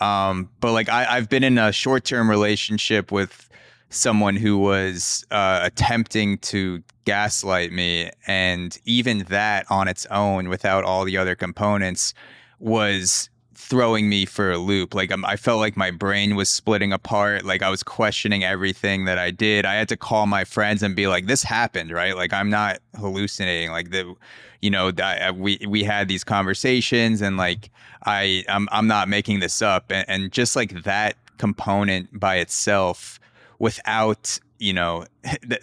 Um, 0.00 0.50
but 0.60 0.72
like 0.72 0.88
I, 0.88 1.06
I've 1.08 1.28
been 1.28 1.44
in 1.44 1.58
a 1.58 1.72
short 1.72 2.04
term 2.04 2.28
relationship 2.28 3.10
with 3.10 3.48
someone 3.90 4.36
who 4.36 4.58
was 4.58 5.24
uh, 5.30 5.60
attempting 5.62 6.38
to 6.38 6.82
gaslight 7.04 7.72
me. 7.72 8.10
And 8.26 8.78
even 8.84 9.20
that 9.28 9.66
on 9.70 9.88
its 9.88 10.06
own, 10.06 10.48
without 10.48 10.84
all 10.84 11.04
the 11.04 11.16
other 11.16 11.34
components, 11.34 12.14
was 12.58 13.30
throwing 13.68 14.08
me 14.08 14.24
for 14.26 14.52
a 14.52 14.58
loop. 14.58 14.94
Like 14.94 15.10
um, 15.10 15.24
I 15.24 15.36
felt 15.36 15.58
like 15.58 15.76
my 15.76 15.90
brain 15.90 16.36
was 16.36 16.48
splitting 16.48 16.92
apart. 16.92 17.44
Like 17.44 17.62
I 17.62 17.70
was 17.70 17.82
questioning 17.82 18.44
everything 18.44 19.04
that 19.06 19.18
I 19.18 19.30
did. 19.30 19.64
I 19.64 19.74
had 19.74 19.88
to 19.88 19.96
call 19.96 20.26
my 20.26 20.44
friends 20.44 20.82
and 20.82 20.94
be 20.94 21.08
like, 21.08 21.26
"This 21.26 21.42
happened, 21.42 21.90
right? 21.90 22.16
Like 22.16 22.32
I'm 22.32 22.48
not 22.48 22.78
hallucinating. 22.94 23.70
Like 23.70 23.90
the, 23.90 24.14
you 24.62 24.70
know, 24.70 24.92
I, 25.02 25.32
we 25.32 25.58
we 25.68 25.82
had 25.82 26.06
these 26.08 26.22
conversations, 26.22 27.20
and 27.20 27.36
like 27.36 27.70
I 28.04 28.44
I'm 28.48 28.68
I'm 28.70 28.86
not 28.86 29.08
making 29.08 29.40
this 29.40 29.60
up. 29.60 29.90
And, 29.90 30.08
and 30.08 30.32
just 30.32 30.54
like 30.54 30.84
that 30.84 31.16
component 31.38 32.18
by 32.18 32.36
itself, 32.36 33.18
without 33.58 34.38
you 34.58 34.72
know, 34.72 35.04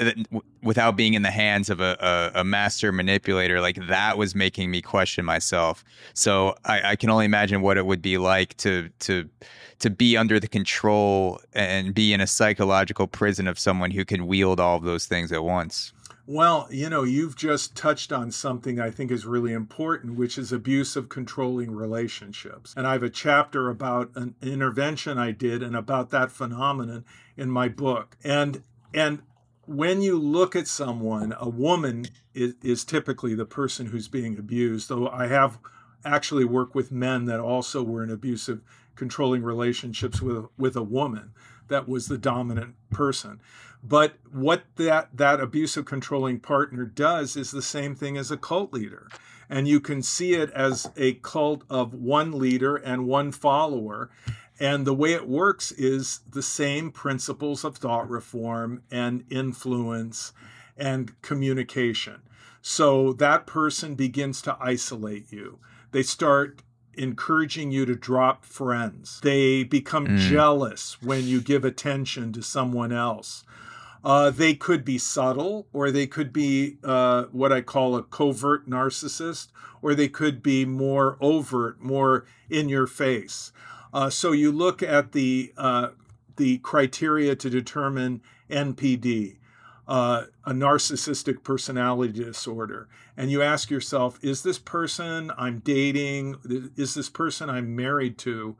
without 0.64 0.96
being 0.96 1.14
in 1.14 1.22
the 1.22 1.32
hands 1.32 1.70
of 1.70 1.80
a, 1.80 1.98
a, 2.36 2.42
a, 2.42 2.44
master 2.44 2.92
manipulator, 2.92 3.62
like 3.62 3.88
that 3.88 4.18
was 4.18 4.36
making 4.36 4.72
me 4.72 4.82
question 4.82 5.26
myself. 5.26 5.84
So 6.14 6.56
I, 6.66 6.92
I, 6.92 6.96
can 6.96 7.10
only 7.10 7.26
imagine 7.26 7.62
what 7.62 7.78
it 7.78 7.86
would 7.86 8.02
be 8.02 8.18
like 8.18 8.56
to 8.58 8.90
to 9.00 9.30
to 9.80 9.90
be 9.90 10.16
under 10.16 10.40
the 10.40 10.48
control 10.48 11.42
and 11.54 11.94
be 11.94 12.14
in 12.14 12.22
a 12.22 12.28
psychological 12.28 13.08
prison 13.08 13.48
of 13.48 13.60
someone 13.60 13.92
who 13.92 14.06
can 14.06 14.28
wield 14.28 14.60
all 14.60 14.78
of 14.78 14.84
those 14.84 15.06
things 15.06 15.32
at 15.32 15.44
once. 15.44 15.92
Well, 16.26 16.70
you 16.72 16.90
know, 16.90 17.04
you've 17.04 17.36
just 17.36 17.76
touched 17.76 18.14
on 18.14 18.32
something 18.32 18.80
I 18.80 18.92
think 18.92 19.12
is 19.12 19.26
really 19.26 19.52
important, 19.52 20.16
which 20.16 20.38
is 20.38 20.54
abuse 20.54 20.96
of 20.96 21.10
controlling 21.10 21.72
relationships. 21.72 22.74
And 22.78 22.88
I 22.88 22.94
have 22.94 23.04
a 23.04 23.10
chapter 23.10 23.70
about 23.70 24.12
an 24.16 24.36
intervention 24.42 25.18
I 25.18 25.32
did 25.32 25.62
and 25.62 25.76
about 25.76 26.12
that 26.12 26.32
phenomenon 26.32 27.04
in 27.36 27.52
my 27.52 27.68
book. 27.68 28.16
And 28.24 28.64
and 28.94 29.22
when 29.66 30.02
you 30.02 30.20
look 30.20 30.56
at 30.56 30.68
someone, 30.68 31.34
a 31.40 31.48
woman 31.50 32.06
is, 32.34 32.56
is 32.62 32.84
typically 32.84 33.34
the 33.34 33.46
person 33.46 33.88
who's 33.88 34.08
being 34.08 34.38
abused, 34.38 34.90
though 34.90 35.08
I 35.08 35.28
have 35.28 35.58
actually 36.06 36.46
worked 36.46 36.76
with 36.76 36.92
men 36.92 37.26
that 37.26 37.40
also 37.40 37.82
were 37.82 38.04
in 38.04 38.10
abusive 38.10 38.62
controlling 38.96 39.42
relationships 39.42 40.22
with 40.22 40.46
with 40.58 40.76
a 40.76 40.84
woman 40.84 41.34
that 41.68 41.88
was 41.88 42.08
the 42.08 42.18
dominant 42.18 42.76
person. 42.92 43.42
But 43.82 44.16
what 44.32 44.64
that 44.76 45.10
that 45.16 45.40
abusive 45.40 45.86
controlling 45.86 46.40
partner 46.40 46.86
does 46.86 47.36
is 47.36 47.52
the 47.52 47.62
same 47.62 47.96
thing 47.96 48.18
as 48.18 48.32
a 48.32 48.38
cult 48.38 48.74
leader. 48.74 49.08
And 49.50 49.68
you 49.68 49.80
can 49.80 50.02
see 50.02 50.34
it 50.34 50.50
as 50.52 50.90
a 50.96 51.16
cult 51.16 51.64
of 51.70 51.94
one 51.94 52.32
leader 52.32 52.76
and 52.76 53.06
one 53.08 53.32
follower 53.32 54.10
and 54.64 54.88
the 54.88 54.94
way 54.94 55.12
it 55.12 55.28
works 55.28 55.74
is 55.74 56.22
the 56.26 56.42
same 56.42 56.90
principles 56.90 57.66
of 57.66 57.76
thought 57.76 58.10
reform 58.10 58.82
and 58.90 59.26
influence 59.30 60.32
and 60.78 61.22
communication. 61.22 62.22
So 62.62 63.12
that 63.12 63.46
person 63.46 63.96
begins 63.96 64.42
to 64.44 64.56
isolate 64.62 65.34
you. 65.34 65.60
They 65.92 66.02
start 66.02 66.62
encouraging 66.94 67.74
you 67.74 67.86
to 67.86 67.94
drop 67.94 68.46
friends. 68.46 69.20
They 69.22 69.66
become 69.66 70.08
mm. 70.08 70.18
jealous 70.18 71.02
when 71.02 71.26
you 71.26 71.42
give 71.42 71.66
attention 71.66 72.32
to 72.32 72.42
someone 72.42 72.94
else. 72.94 73.44
Uh, 74.02 74.30
they 74.30 74.54
could 74.54 74.86
be 74.86 74.98
subtle, 74.98 75.68
or 75.74 75.92
they 75.92 76.08
could 76.08 76.32
be 76.32 76.78
uh, 76.86 77.26
what 77.34 77.52
I 77.52 77.60
call 77.60 77.98
a 77.98 78.04
covert 78.04 78.70
narcissist, 78.70 79.48
or 79.82 79.94
they 79.94 80.08
could 80.08 80.42
be 80.42 80.64
more 80.64 81.18
overt, 81.20 81.82
more 81.82 82.26
in 82.50 82.70
your 82.70 82.88
face. 82.88 83.52
Uh, 83.94 84.10
so 84.10 84.32
you 84.32 84.52
look 84.52 84.82
at 84.82 85.12
the 85.12 85.54
uh, 85.56 85.90
the 86.36 86.58
criteria 86.60 87.36
to 87.36 87.50
determine 87.50 88.22
NPD, 88.50 89.38
uh, 89.88 90.24
a 90.46 90.52
narcissistic 90.52 91.44
personality 91.44 92.24
disorder, 92.24 92.90
and 93.16 93.30
you 93.30 93.42
ask 93.42 93.70
yourself: 93.70 94.18
Is 94.24 94.42
this 94.42 94.58
person 94.58 95.32
I'm 95.38 95.60
dating? 95.60 96.38
Is 96.76 96.96
this 96.96 97.10
person 97.10 97.50
I'm 97.50 97.76
married 97.76 98.18
to? 98.20 98.56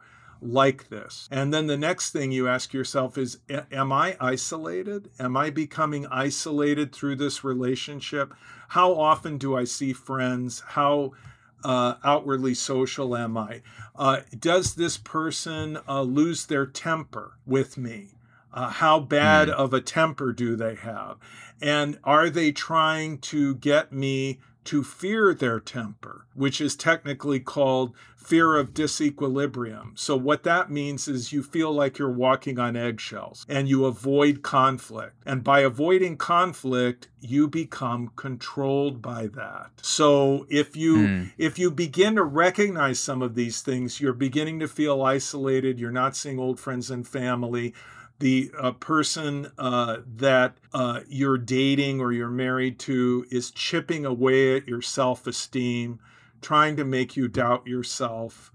like 0.46 0.90
this. 0.90 1.28
And 1.32 1.54
then 1.54 1.68
the 1.68 1.78
next 1.78 2.12
thing 2.12 2.32
you 2.32 2.48
ask 2.48 2.74
yourself 2.74 3.18
is 3.18 3.40
Am 3.50 3.92
I 3.92 4.18
isolated? 4.20 5.10
Am 5.20 5.38
I 5.38 5.50
becoming 5.50 6.06
isolated 6.08 6.94
through 6.94 7.16
this 7.16 7.44
relationship? 7.44 8.34
How 8.70 8.94
often 8.94 9.38
do 9.38 9.56
I 9.56 9.64
see 9.64 9.94
friends? 9.94 10.62
How 10.68 11.14
uh, 11.64 11.96
outwardly 12.04 12.54
social 12.54 13.16
am 13.16 13.38
I? 13.38 13.62
Uh, 13.96 14.22
does 14.38 14.76
this 14.76 14.98
person 14.98 15.78
uh, 15.88 16.02
lose 16.02 16.46
their 16.46 16.66
temper 16.66 17.38
with 17.46 17.78
me? 17.78 18.16
Uh, 18.54 18.70
how 18.70 19.00
bad 19.00 19.48
mm. 19.48 19.54
of 19.54 19.74
a 19.74 19.82
temper 19.82 20.32
do 20.32 20.56
they 20.56 20.76
have? 20.76 21.18
And 21.62 21.98
are 22.04 22.30
they 22.30 22.52
trying 22.52 23.20
to 23.20 23.56
get 23.56 23.92
me 23.92 24.40
to 24.66 24.84
fear 24.84 25.34
their 25.34 25.60
temper, 25.60 26.26
which 26.34 26.62
is 26.62 26.76
technically 26.76 27.40
called 27.40 27.94
fear 28.24 28.56
of 28.56 28.74
disequilibrium. 28.74 29.98
So, 29.98 30.16
what 30.16 30.44
that 30.44 30.72
means 30.72 31.08
is 31.08 31.34
you 31.34 31.44
feel 31.44 31.72
like 31.72 31.98
you're 31.98 32.12
walking 32.12 32.58
on 32.58 32.76
eggshells 32.76 33.46
and 33.50 33.68
you 33.68 33.86
avoid 33.86 34.42
conflict. 34.42 35.16
And 35.26 35.44
by 35.44 35.60
avoiding 35.60 36.18
conflict, 36.18 37.10
you 37.20 37.48
become 37.48 38.12
controlled 38.16 39.02
by 39.02 39.28
that. 39.28 39.72
So, 39.82 40.46
if 40.50 40.76
you 40.76 40.98
mm. 40.98 41.32
if 41.38 41.60
you 41.60 41.70
begin 41.70 42.16
to 42.16 42.24
recognize 42.24 43.00
some 43.00 43.22
of 43.22 43.36
these 43.36 43.62
things, 43.62 44.00
you're 44.00 44.14
beginning 44.14 44.60
to 44.60 44.68
feel 44.68 45.02
isolated, 45.04 45.80
you're 45.80 45.92
not 45.92 46.16
seeing 46.16 46.40
old 46.40 46.60
friends 46.60 46.90
and 46.90 47.08
family, 47.08 47.74
the 48.24 48.50
uh, 48.58 48.72
person 48.72 49.52
uh, 49.58 49.98
that 50.16 50.56
uh, 50.74 51.02
you're 51.10 51.38
dating 51.38 52.00
or 52.00 52.14
you're 52.14 52.30
married 52.30 52.80
to 52.80 53.26
is 53.30 53.52
chipping 53.52 54.06
away 54.06 54.56
at 54.56 54.66
your 54.66 54.82
self 54.82 55.28
esteem, 55.28 56.00
trying 56.42 56.78
to 56.78 56.86
make 56.86 57.18
you 57.18 57.28
doubt 57.28 57.68
yourself, 57.68 58.50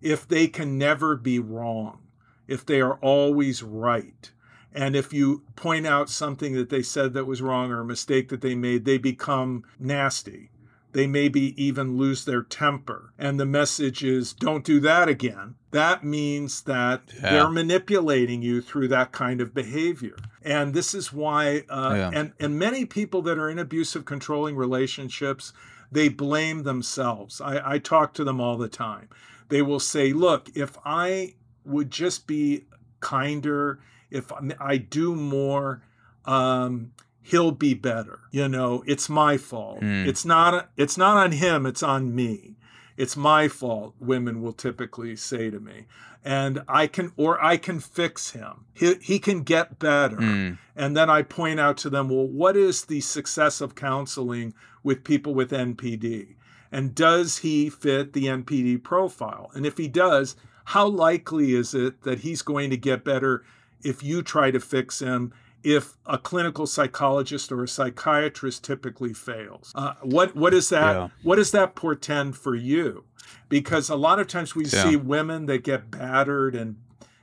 if 0.00 0.28
they 0.28 0.46
can 0.46 0.78
never 0.78 1.16
be 1.16 1.40
wrong, 1.40 1.98
if 2.46 2.64
they 2.64 2.80
are 2.80 2.94
always 3.02 3.60
right, 3.60 4.30
and 4.72 4.94
if 4.94 5.12
you 5.12 5.42
point 5.56 5.84
out 5.84 6.08
something 6.08 6.52
that 6.52 6.70
they 6.70 6.82
said 6.82 7.12
that 7.14 7.26
was 7.26 7.42
wrong 7.42 7.72
or 7.72 7.80
a 7.80 7.84
mistake 7.84 8.28
that 8.28 8.40
they 8.40 8.54
made, 8.54 8.84
they 8.84 8.98
become 8.98 9.64
nasty. 9.80 10.52
They 10.92 11.06
maybe 11.06 11.62
even 11.62 11.96
lose 11.96 12.24
their 12.24 12.42
temper. 12.42 13.12
And 13.18 13.38
the 13.38 13.46
message 13.46 14.02
is 14.02 14.32
don't 14.32 14.64
do 14.64 14.80
that 14.80 15.08
again. 15.08 15.56
That 15.70 16.02
means 16.02 16.62
that 16.62 17.02
yeah. 17.14 17.30
they're 17.30 17.50
manipulating 17.50 18.40
you 18.40 18.62
through 18.62 18.88
that 18.88 19.12
kind 19.12 19.40
of 19.40 19.52
behavior. 19.52 20.16
And 20.42 20.72
this 20.72 20.94
is 20.94 21.12
why, 21.12 21.64
uh, 21.68 21.94
yeah. 21.94 22.10
and, 22.14 22.32
and 22.40 22.58
many 22.58 22.86
people 22.86 23.20
that 23.22 23.38
are 23.38 23.50
in 23.50 23.58
abusive, 23.58 24.06
controlling 24.06 24.56
relationships, 24.56 25.52
they 25.92 26.08
blame 26.08 26.62
themselves. 26.62 27.40
I, 27.40 27.74
I 27.74 27.78
talk 27.78 28.14
to 28.14 28.24
them 28.24 28.40
all 28.40 28.56
the 28.56 28.68
time. 28.68 29.08
They 29.50 29.62
will 29.62 29.80
say, 29.80 30.12
look, 30.12 30.50
if 30.54 30.78
I 30.84 31.34
would 31.64 31.90
just 31.90 32.26
be 32.26 32.64
kinder, 33.00 33.80
if 34.10 34.32
I 34.58 34.78
do 34.78 35.14
more, 35.14 35.82
um, 36.24 36.92
he'll 37.28 37.52
be 37.52 37.74
better. 37.74 38.20
You 38.30 38.48
know, 38.48 38.82
it's 38.86 39.08
my 39.08 39.36
fault. 39.36 39.80
Mm. 39.80 40.06
It's 40.06 40.24
not 40.24 40.70
it's 40.76 40.96
not 40.96 41.16
on 41.16 41.32
him, 41.32 41.66
it's 41.66 41.82
on 41.82 42.14
me. 42.14 42.56
It's 42.96 43.16
my 43.16 43.48
fault, 43.48 43.94
women 44.00 44.42
will 44.42 44.52
typically 44.52 45.14
say 45.14 45.50
to 45.50 45.60
me. 45.60 45.86
And 46.24 46.62
I 46.66 46.86
can 46.86 47.12
or 47.16 47.42
I 47.42 47.56
can 47.56 47.80
fix 47.80 48.30
him. 48.30 48.64
He 48.72 48.94
he 49.00 49.18
can 49.18 49.42
get 49.42 49.78
better. 49.78 50.16
Mm. 50.16 50.58
And 50.74 50.96
then 50.96 51.10
I 51.10 51.22
point 51.22 51.60
out 51.60 51.76
to 51.78 51.90
them, 51.90 52.08
well, 52.08 52.26
what 52.26 52.56
is 52.56 52.84
the 52.84 53.00
success 53.00 53.60
of 53.60 53.74
counseling 53.74 54.54
with 54.82 55.04
people 55.04 55.34
with 55.34 55.50
NPD? 55.50 56.34
And 56.72 56.94
does 56.94 57.38
he 57.38 57.70
fit 57.70 58.12
the 58.12 58.26
NPD 58.26 58.82
profile? 58.82 59.50
And 59.54 59.64
if 59.64 59.78
he 59.78 59.88
does, 59.88 60.36
how 60.64 60.86
likely 60.86 61.54
is 61.54 61.74
it 61.74 62.02
that 62.02 62.20
he's 62.20 62.42
going 62.42 62.70
to 62.70 62.76
get 62.76 63.04
better 63.04 63.44
if 63.82 64.02
you 64.02 64.22
try 64.22 64.50
to 64.50 64.60
fix 64.60 64.98
him 65.00 65.32
if 65.62 65.96
a 66.06 66.18
clinical 66.18 66.66
psychologist 66.66 67.50
or 67.50 67.62
a 67.62 67.68
psychiatrist 67.68 68.64
typically 68.64 69.12
fails. 69.12 69.72
Uh, 69.74 69.94
what 70.02 70.36
what 70.36 70.54
is 70.54 70.68
that? 70.68 70.94
Yeah. 70.94 71.08
What 71.22 71.36
does 71.36 71.50
that 71.52 71.74
portend 71.74 72.36
for 72.36 72.54
you? 72.54 73.04
Because 73.48 73.88
a 73.88 73.96
lot 73.96 74.18
of 74.18 74.28
times 74.28 74.54
we 74.54 74.64
yeah. 74.64 74.84
see 74.84 74.96
women 74.96 75.46
that 75.46 75.64
get 75.64 75.90
battered 75.90 76.54
and 76.54 76.76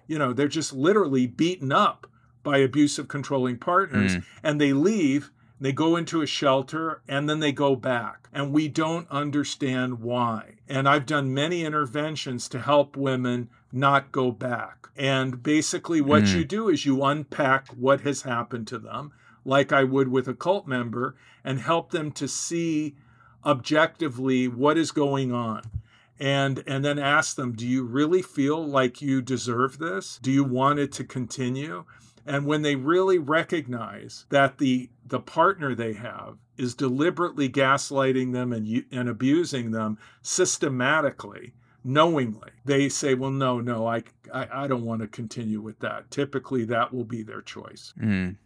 you 0.07 0.19
know 0.19 0.33
they're 0.33 0.47
just 0.47 0.73
literally 0.73 1.27
beaten 1.27 1.71
up 1.71 2.07
by 2.43 2.59
abusive 2.59 3.07
controlling 3.07 3.57
partners, 3.57 4.17
mm. 4.17 4.23
and 4.43 4.61
they 4.61 4.71
leave. 4.71 5.31
They 5.59 5.71
go 5.71 5.95
into 5.95 6.21
a 6.21 6.27
shelter 6.27 7.01
and 7.07 7.29
then 7.29 7.39
they 7.39 7.51
go 7.51 7.75
back, 7.75 8.27
and 8.33 8.51
we 8.51 8.67
don't 8.67 9.09
understand 9.09 10.01
why. 10.01 10.55
And 10.67 10.87
I've 10.87 11.05
done 11.05 11.33
many 11.33 11.63
interventions 11.63 12.49
to 12.49 12.59
help 12.59 12.97
women 12.97 13.49
not 13.71 14.11
go 14.11 14.31
back. 14.31 14.89
And 14.97 15.41
basically, 15.43 16.01
what 16.01 16.23
mm. 16.23 16.35
you 16.35 16.45
do 16.45 16.69
is 16.69 16.85
you 16.85 17.03
unpack 17.03 17.67
what 17.69 18.01
has 18.01 18.23
happened 18.23 18.67
to 18.67 18.79
them, 18.79 19.11
like 19.43 19.71
I 19.71 19.83
would 19.83 20.07
with 20.07 20.27
a 20.27 20.33
cult 20.33 20.67
member, 20.67 21.15
and 21.43 21.59
help 21.59 21.91
them 21.91 22.11
to 22.13 22.27
see 22.27 22.95
objectively 23.45 24.47
what 24.47 24.77
is 24.77 24.91
going 24.91 25.31
on. 25.31 25.61
And, 26.17 26.63
and 26.65 26.83
then 26.83 26.97
ask 26.97 27.35
them, 27.35 27.51
do 27.51 27.67
you 27.67 27.83
really 27.83 28.21
feel 28.21 28.65
like 28.65 29.01
you 29.01 29.21
deserve 29.21 29.77
this? 29.77 30.17
Do 30.21 30.31
you 30.31 30.45
want 30.45 30.79
it 30.79 30.93
to 30.93 31.03
continue? 31.03 31.83
And 32.25 32.45
when 32.45 32.63
they 32.63 32.75
really 32.75 33.17
recognize 33.17 34.25
that 34.29 34.57
the 34.57 34.89
the 35.05 35.19
partner 35.19 35.75
they 35.75 35.93
have 35.93 36.37
is 36.57 36.73
deliberately 36.73 37.49
gaslighting 37.49 38.33
them 38.33 38.51
and 38.51 38.85
and 38.91 39.09
abusing 39.09 39.71
them 39.71 39.97
systematically, 40.21 41.53
knowingly, 41.83 42.49
they 42.65 42.89
say, 42.89 43.13
"Well, 43.13 43.31
no, 43.31 43.59
no, 43.59 43.87
I 43.87 44.03
I, 44.33 44.63
I 44.63 44.67
don't 44.67 44.85
want 44.85 45.01
to 45.01 45.07
continue 45.07 45.61
with 45.61 45.79
that." 45.79 46.09
Typically, 46.09 46.65
that 46.65 46.93
will 46.93 47.03
be 47.03 47.21
their 47.21 47.41
choice. 47.41 47.93
Mm. 48.01 48.37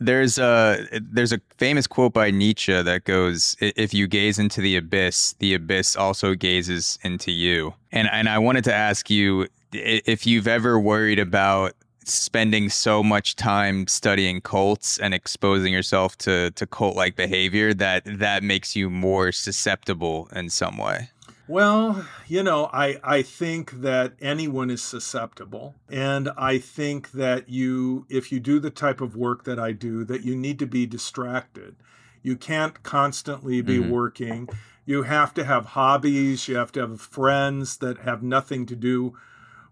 There's 0.00 0.38
a 0.38 0.86
there's 1.00 1.32
a 1.32 1.40
famous 1.58 1.86
quote 1.86 2.14
by 2.14 2.30
Nietzsche 2.30 2.80
that 2.80 3.04
goes, 3.04 3.56
"If 3.60 3.92
you 3.92 4.08
gaze 4.08 4.38
into 4.38 4.60
the 4.62 4.76
abyss, 4.76 5.34
the 5.38 5.54
abyss 5.54 5.96
also 5.96 6.34
gazes 6.34 6.98
into 7.02 7.30
you." 7.30 7.74
And 7.92 8.08
and 8.10 8.28
I 8.28 8.38
wanted 8.38 8.64
to 8.64 8.74
ask 8.74 9.10
you 9.10 9.46
if 9.72 10.26
you've 10.26 10.48
ever 10.48 10.80
worried 10.80 11.18
about 11.18 11.74
spending 12.08 12.68
so 12.68 13.02
much 13.02 13.36
time 13.36 13.86
studying 13.86 14.40
cults 14.40 14.98
and 14.98 15.14
exposing 15.14 15.72
yourself 15.72 16.16
to 16.18 16.50
to 16.52 16.66
cult 16.66 16.96
like 16.96 17.16
behavior 17.16 17.74
that 17.74 18.02
that 18.04 18.42
makes 18.42 18.74
you 18.74 18.90
more 18.90 19.32
susceptible 19.32 20.28
in 20.34 20.50
some 20.50 20.76
way. 20.76 21.10
Well, 21.48 22.06
you 22.26 22.42
know, 22.42 22.68
I, 22.74 23.00
I 23.02 23.22
think 23.22 23.80
that 23.80 24.12
anyone 24.20 24.68
is 24.68 24.82
susceptible. 24.82 25.74
And 25.88 26.28
I 26.36 26.58
think 26.58 27.12
that 27.12 27.48
you, 27.48 28.04
if 28.10 28.30
you 28.30 28.38
do 28.38 28.60
the 28.60 28.70
type 28.70 29.00
of 29.00 29.16
work 29.16 29.44
that 29.44 29.58
I 29.58 29.72
do, 29.72 30.04
that 30.04 30.24
you 30.24 30.36
need 30.36 30.58
to 30.58 30.66
be 30.66 30.84
distracted. 30.84 31.76
You 32.22 32.36
can't 32.36 32.82
constantly 32.82 33.62
be 33.62 33.78
mm-hmm. 33.78 33.90
working. 33.90 34.48
You 34.84 35.04
have 35.04 35.32
to 35.34 35.44
have 35.44 35.66
hobbies. 35.66 36.48
You 36.48 36.56
have 36.56 36.70
to 36.72 36.80
have 36.80 37.00
friends 37.00 37.78
that 37.78 38.00
have 38.00 38.22
nothing 38.22 38.66
to 38.66 38.76
do 38.76 39.16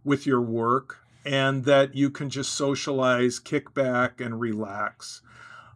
with 0.02 0.24
your 0.24 0.40
work 0.40 1.06
and 1.27 1.65
that 1.65 1.97
you 1.97 2.09
can 2.09 2.31
just 2.31 2.53
socialize, 2.55 3.40
kick 3.40 3.74
back, 3.74 4.20
and 4.20 4.40
relax. 4.40 5.23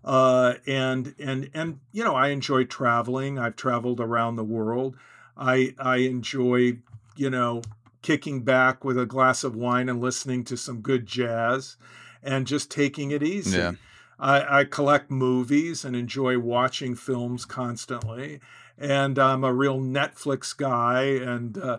Uh, 0.04 0.54
and 0.66 1.14
and 1.18 1.50
and 1.52 1.80
you 1.92 2.04
know, 2.04 2.14
I 2.14 2.28
enjoy 2.28 2.64
traveling. 2.64 3.38
I've 3.38 3.56
traveled 3.56 4.00
around 4.00 4.36
the 4.36 4.44
world. 4.44 4.96
I 5.36 5.74
I 5.78 5.96
enjoy, 5.96 6.78
you 7.16 7.28
know, 7.28 7.62
kicking 8.00 8.42
back 8.42 8.84
with 8.84 8.96
a 8.96 9.06
glass 9.06 9.42
of 9.42 9.56
wine 9.56 9.88
and 9.88 10.00
listening 10.00 10.44
to 10.44 10.56
some 10.56 10.80
good 10.80 11.04
jazz 11.04 11.76
and 12.22 12.46
just 12.46 12.70
taking 12.70 13.10
it 13.10 13.22
easy. 13.22 13.58
Yeah. 13.58 13.72
I, 14.18 14.60
I 14.60 14.64
collect 14.64 15.10
movies 15.10 15.84
and 15.84 15.96
enjoy 15.96 16.38
watching 16.38 16.94
films 16.94 17.44
constantly. 17.44 18.40
And 18.78 19.18
I'm 19.18 19.44
a 19.44 19.52
real 19.52 19.78
Netflix 19.78 20.56
guy, 20.56 21.02
and 21.02 21.58
uh, 21.58 21.78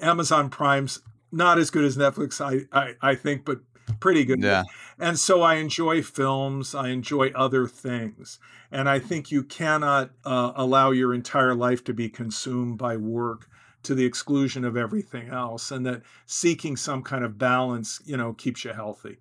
Amazon 0.00 0.50
Prime's 0.50 1.00
not 1.30 1.58
as 1.58 1.70
good 1.70 1.84
as 1.84 1.96
Netflix, 1.96 2.40
I, 2.40 2.66
I, 2.78 2.94
I 3.00 3.14
think, 3.14 3.44
but 3.44 3.60
pretty 4.00 4.24
good. 4.24 4.42
Yeah. 4.42 4.64
And 4.98 5.18
so 5.18 5.42
I 5.42 5.56
enjoy 5.56 6.02
films, 6.02 6.74
I 6.74 6.88
enjoy 6.88 7.30
other 7.34 7.66
things. 7.66 8.38
And 8.70 8.88
I 8.88 8.98
think 8.98 9.30
you 9.30 9.42
cannot 9.42 10.10
uh, 10.24 10.52
allow 10.56 10.90
your 10.90 11.14
entire 11.14 11.54
life 11.54 11.84
to 11.84 11.94
be 11.94 12.08
consumed 12.08 12.78
by 12.78 12.96
work 12.96 13.48
to 13.84 13.94
the 13.94 14.04
exclusion 14.04 14.64
of 14.64 14.76
everything 14.76 15.28
else. 15.28 15.70
And 15.70 15.86
that 15.86 16.02
seeking 16.26 16.76
some 16.76 17.02
kind 17.02 17.24
of 17.24 17.38
balance, 17.38 18.00
you 18.04 18.16
know, 18.16 18.32
keeps 18.32 18.64
you 18.64 18.72
healthy. 18.72 19.18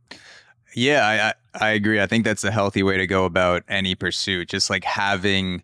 Yeah, 0.74 1.34
I, 1.56 1.66
I 1.66 1.70
agree. 1.72 2.00
I 2.00 2.08
think 2.08 2.24
that's 2.24 2.44
a 2.44 2.52
healthy 2.52 2.84
way 2.84 2.98
to 2.98 3.08
go 3.08 3.26
about 3.26 3.64
any 3.68 3.96
pursuit. 3.96 4.50
Just 4.50 4.70
like 4.70 4.84
having 4.84 5.64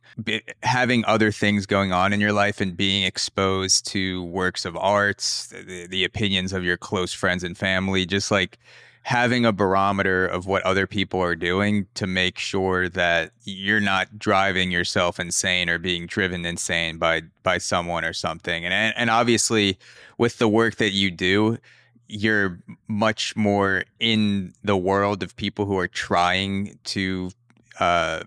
having 0.64 1.06
other 1.06 1.32
things 1.32 1.66
going 1.66 1.92
on 1.92 2.14
in 2.14 2.20
your 2.22 2.34
life 2.34 2.62
and 2.62 2.76
being 2.76 3.04
exposed 3.04 3.86
to 3.88 4.24
works 4.24 4.66
of 4.66 4.76
arts, 4.78 5.48
the, 5.48 5.88
the 5.88 6.04
opinions 6.04 6.54
of 6.54 6.64
your 6.64 6.78
close 6.78 7.14
friends 7.14 7.44
and 7.44 7.58
family. 7.58 8.06
Just 8.06 8.32
like 8.32 8.58
having 9.04 9.46
a 9.46 9.52
barometer 9.52 10.26
of 10.26 10.48
what 10.48 10.64
other 10.64 10.88
people 10.88 11.20
are 11.22 11.36
doing 11.36 11.86
to 11.94 12.08
make 12.08 12.40
sure 12.40 12.88
that 12.88 13.32
you're 13.44 13.82
not 13.82 14.18
driving 14.18 14.72
yourself 14.72 15.20
insane 15.20 15.70
or 15.70 15.78
being 15.78 16.08
driven 16.08 16.46
insane 16.46 16.98
by 16.98 17.22
by 17.44 17.58
someone 17.58 18.06
or 18.06 18.14
something. 18.14 18.66
And 18.66 18.94
and 18.98 19.10
obviously 19.10 19.78
with 20.18 20.38
the 20.38 20.48
work 20.48 20.78
that 20.78 20.92
you 20.92 21.12
do, 21.12 21.58
you're 22.14 22.60
much 22.88 23.36
more 23.36 23.86
in 24.00 24.54
the 24.64 24.78
world 24.78 25.24
of 25.24 25.36
people 25.36 25.66
who 25.66 25.80
are 25.80 25.88
trying 25.88 26.78
to 26.84 27.32
uh, 27.80 28.22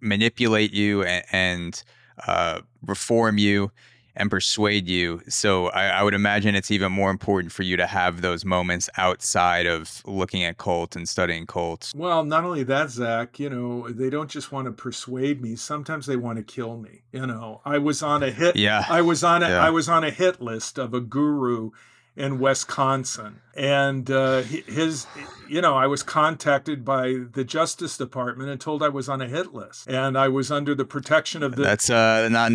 manipulate 0.00 0.72
you 0.72 1.02
and, 1.02 1.24
and 1.32 1.82
uh, 2.28 2.60
reform 2.86 3.36
you 3.36 3.72
and 4.14 4.30
persuade 4.30 4.88
you. 4.88 5.20
So 5.28 5.66
I, 5.66 5.86
I, 5.86 6.02
would 6.04 6.14
imagine 6.14 6.54
it's 6.54 6.70
even 6.70 6.92
more 6.92 7.10
important 7.10 7.52
for 7.52 7.64
you 7.64 7.76
to 7.76 7.86
have 7.86 8.20
those 8.20 8.44
moments 8.44 8.88
outside 8.96 9.66
of 9.66 10.02
looking 10.06 10.44
at 10.44 10.58
cults 10.58 10.96
and 10.96 11.08
studying 11.08 11.46
cults. 11.46 11.94
Well, 11.94 12.24
not 12.24 12.44
only 12.44 12.62
that, 12.64 12.90
Zach, 12.90 13.40
you 13.40 13.50
know, 13.50 13.88
they 13.88 14.10
don't 14.10 14.30
just 14.30 14.52
want 14.52 14.66
to 14.66 14.72
persuade 14.72 15.40
me. 15.40 15.56
Sometimes 15.56 16.06
they 16.06 16.16
want 16.16 16.38
to 16.38 16.44
kill 16.44 16.76
me. 16.76 17.02
You 17.12 17.26
know, 17.26 17.62
I 17.64 17.78
was 17.78 18.00
on 18.00 18.22
a 18.22 18.30
hit. 18.30 18.54
Yeah. 18.56 18.84
I 18.88 19.02
was 19.02 19.24
on 19.24 19.42
a, 19.42 19.48
yeah. 19.48 19.64
I 19.64 19.70
was 19.70 19.88
on 19.88 20.04
a 20.04 20.10
hit 20.10 20.40
list 20.40 20.78
of 20.78 20.94
a 20.94 21.00
guru 21.00 21.70
in 22.18 22.40
Wisconsin. 22.40 23.40
And 23.54 24.10
uh, 24.10 24.42
his, 24.42 25.06
you 25.48 25.60
know, 25.60 25.76
I 25.76 25.86
was 25.86 26.02
contacted 26.02 26.84
by 26.84 27.14
the 27.32 27.44
Justice 27.44 27.96
Department 27.96 28.50
and 28.50 28.60
told 28.60 28.82
I 28.82 28.88
was 28.88 29.08
on 29.08 29.22
a 29.22 29.28
hit 29.28 29.54
list, 29.54 29.88
and 29.88 30.18
I 30.18 30.28
was 30.28 30.50
under 30.50 30.74
the 30.74 30.84
protection 30.84 31.42
of 31.42 31.56
the. 31.56 31.62
That's 31.62 31.88
uh, 31.88 32.28
not 32.28 32.52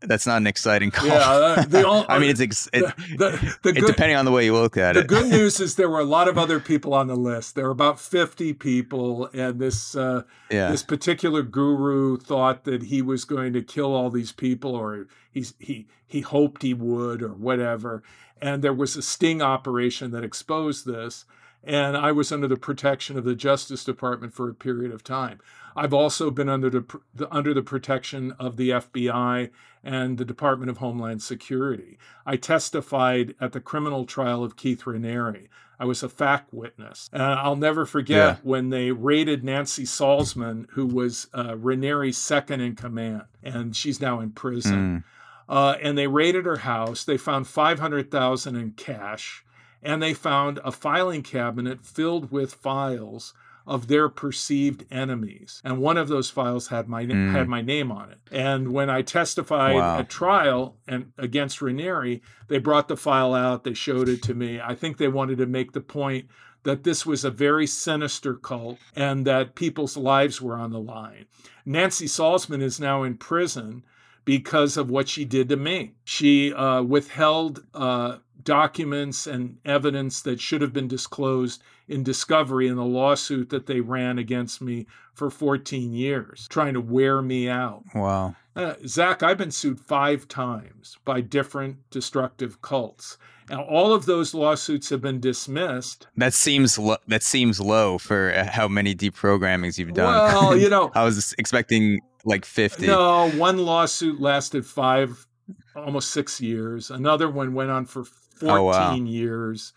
that's 0.00 0.26
not 0.26 0.36
an 0.38 0.46
exciting 0.46 0.90
call. 0.90 1.08
Yeah, 1.08 1.64
uh, 1.72 1.82
all, 1.86 2.06
I 2.08 2.18
mean, 2.18 2.30
it's 2.30 2.40
ex- 2.40 2.68
it, 2.72 2.84
the, 3.16 3.56
the, 3.62 3.72
good, 3.72 3.86
depending 3.86 4.16
on 4.16 4.24
the 4.24 4.30
way 4.30 4.44
you 4.44 4.52
look 4.52 4.76
at 4.76 4.94
the 4.94 5.00
it. 5.00 5.02
The 5.02 5.08
good 5.08 5.30
news 5.30 5.60
is 5.60 5.76
there 5.76 5.88
were 5.88 6.00
a 6.00 6.04
lot 6.04 6.28
of 6.28 6.36
other 6.36 6.60
people 6.60 6.94
on 6.94 7.06
the 7.06 7.16
list. 7.16 7.54
There 7.54 7.64
were 7.64 7.70
about 7.70 7.98
fifty 7.98 8.52
people, 8.52 9.30
and 9.32 9.58
this 9.58 9.96
uh, 9.96 10.22
yeah. 10.50 10.70
this 10.70 10.82
particular 10.82 11.42
guru 11.42 12.16
thought 12.18 12.64
that 12.64 12.84
he 12.84 13.02
was 13.02 13.24
going 13.24 13.52
to 13.54 13.62
kill 13.62 13.94
all 13.94 14.10
these 14.10 14.32
people, 14.32 14.74
or 14.74 15.06
he's 15.30 15.54
he 15.58 15.86
he 16.06 16.20
hoped 16.20 16.62
he 16.62 16.74
would, 16.74 17.22
or 17.22 17.32
whatever. 17.32 18.02
And 18.42 18.62
there 18.62 18.74
was 18.74 18.96
a 18.96 19.02
sting 19.02 19.42
operation 19.42 20.12
that 20.12 20.24
exposed 20.24 20.86
this, 20.86 21.26
and 21.62 21.96
I 21.96 22.12
was 22.12 22.32
under 22.32 22.48
the 22.48 22.56
protection 22.56 23.18
of 23.18 23.24
the 23.24 23.34
Justice 23.34 23.84
Department 23.84 24.32
for 24.32 24.48
a 24.48 24.54
period 24.54 24.92
of 24.92 25.04
time. 25.04 25.40
I've 25.76 25.94
also 25.94 26.30
been 26.30 26.48
under 26.48 26.70
the, 26.70 27.00
the, 27.14 27.32
under 27.34 27.54
the 27.54 27.62
protection 27.62 28.32
of 28.38 28.56
the 28.56 28.70
FBI 28.70 29.50
and 29.82 30.18
the 30.18 30.24
Department 30.24 30.70
of 30.70 30.78
Homeland 30.78 31.22
Security. 31.22 31.98
I 32.26 32.36
testified 32.36 33.34
at 33.40 33.52
the 33.52 33.60
criminal 33.60 34.04
trial 34.04 34.44
of 34.44 34.56
Keith 34.56 34.84
Raniere. 34.84 35.48
I 35.78 35.86
was 35.86 36.02
a 36.02 36.10
fact 36.10 36.52
witness. 36.52 37.08
And 37.12 37.22
I'll 37.22 37.56
never 37.56 37.86
forget 37.86 38.16
yeah. 38.16 38.36
when 38.42 38.68
they 38.68 38.92
raided 38.92 39.42
Nancy 39.42 39.84
Salzman, 39.84 40.66
who 40.72 40.86
was 40.86 41.28
uh, 41.32 41.54
Raniere's 41.54 42.18
second 42.18 42.60
in 42.60 42.76
command, 42.76 43.22
and 43.42 43.74
she's 43.74 44.00
now 44.00 44.20
in 44.20 44.32
prison. 44.32 44.98
Mm. 44.98 45.04
Uh, 45.48 45.76
and 45.80 45.96
they 45.96 46.06
raided 46.06 46.44
her 46.44 46.58
house. 46.58 47.02
They 47.02 47.16
found 47.16 47.46
500,000 47.46 48.56
in 48.56 48.72
cash, 48.72 49.44
and 49.82 50.02
they 50.02 50.12
found 50.12 50.60
a 50.62 50.70
filing 50.70 51.22
cabinet 51.22 51.84
filled 51.84 52.30
with 52.30 52.54
files 52.54 53.32
of 53.66 53.88
their 53.88 54.08
perceived 54.08 54.84
enemies. 54.90 55.60
And 55.64 55.78
one 55.78 55.96
of 55.96 56.08
those 56.08 56.30
files 56.30 56.68
had 56.68 56.88
my 56.88 57.04
mm. 57.04 57.32
had 57.32 57.48
my 57.48 57.62
name 57.62 57.92
on 57.92 58.10
it. 58.10 58.18
And 58.30 58.72
when 58.72 58.90
I 58.90 59.02
testified 59.02 59.76
wow. 59.76 59.98
at 59.98 60.08
trial 60.08 60.76
and 60.86 61.12
against 61.18 61.60
Raniere, 61.60 62.20
they 62.48 62.58
brought 62.58 62.88
the 62.88 62.96
file 62.96 63.34
out, 63.34 63.64
they 63.64 63.74
showed 63.74 64.08
it 64.08 64.22
to 64.24 64.34
me. 64.34 64.60
I 64.60 64.74
think 64.74 64.96
they 64.96 65.08
wanted 65.08 65.38
to 65.38 65.46
make 65.46 65.72
the 65.72 65.80
point 65.80 66.26
that 66.62 66.84
this 66.84 67.06
was 67.06 67.24
a 67.24 67.30
very 67.30 67.66
sinister 67.66 68.34
cult 68.34 68.78
and 68.94 69.26
that 69.26 69.54
people's 69.54 69.96
lives 69.96 70.42
were 70.42 70.56
on 70.56 70.72
the 70.72 70.80
line. 70.80 71.26
Nancy 71.64 72.06
Salzman 72.06 72.62
is 72.62 72.78
now 72.78 73.02
in 73.02 73.16
prison 73.16 73.82
because 74.24 74.76
of 74.76 74.90
what 74.90 75.08
she 75.08 75.24
did 75.24 75.48
to 75.48 75.56
me. 75.56 75.94
She 76.04 76.52
uh, 76.52 76.82
withheld 76.82 77.64
uh, 77.72 78.18
documents 78.42 79.26
and 79.26 79.58
evidence 79.64 80.20
that 80.22 80.40
should 80.40 80.62
have 80.62 80.72
been 80.72 80.88
disclosed 80.88 81.62
in 81.90 82.04
discovery 82.04 82.68
in 82.68 82.76
the 82.76 82.84
lawsuit 82.84 83.50
that 83.50 83.66
they 83.66 83.80
ran 83.80 84.18
against 84.18 84.62
me 84.62 84.86
for 85.12 85.28
14 85.28 85.92
years, 85.92 86.46
trying 86.48 86.74
to 86.74 86.80
wear 86.80 87.20
me 87.20 87.48
out. 87.48 87.82
Wow. 87.94 88.36
Uh, 88.54 88.74
Zach, 88.86 89.22
I've 89.22 89.38
been 89.38 89.50
sued 89.50 89.80
five 89.80 90.28
times 90.28 90.98
by 91.04 91.20
different 91.20 91.78
destructive 91.90 92.62
cults. 92.62 93.18
Now, 93.48 93.62
all 93.64 93.92
of 93.92 94.06
those 94.06 94.34
lawsuits 94.34 94.88
have 94.90 95.00
been 95.00 95.18
dismissed. 95.18 96.06
That 96.16 96.32
seems 96.32 96.78
lo- 96.78 96.98
that 97.08 97.24
seems 97.24 97.60
low 97.60 97.98
for 97.98 98.32
uh, 98.32 98.46
how 98.46 98.68
many 98.68 98.94
deprogrammings 98.94 99.76
you've 99.76 99.92
done. 99.92 100.32
Well, 100.32 100.56
you 100.58 100.68
know, 100.68 100.92
I 100.94 101.04
was 101.04 101.34
expecting 101.36 102.00
like 102.24 102.44
50. 102.44 102.86
No, 102.86 103.30
one 103.30 103.58
lawsuit 103.58 104.20
lasted 104.20 104.64
five, 104.64 105.26
almost 105.74 106.12
six 106.12 106.40
years. 106.40 106.92
Another 106.92 107.28
one 107.28 107.54
went 107.54 107.70
on 107.70 107.86
for 107.86 108.04
14 108.04 108.56
oh, 108.56 108.62
wow. 108.62 108.94
years. 108.94 109.72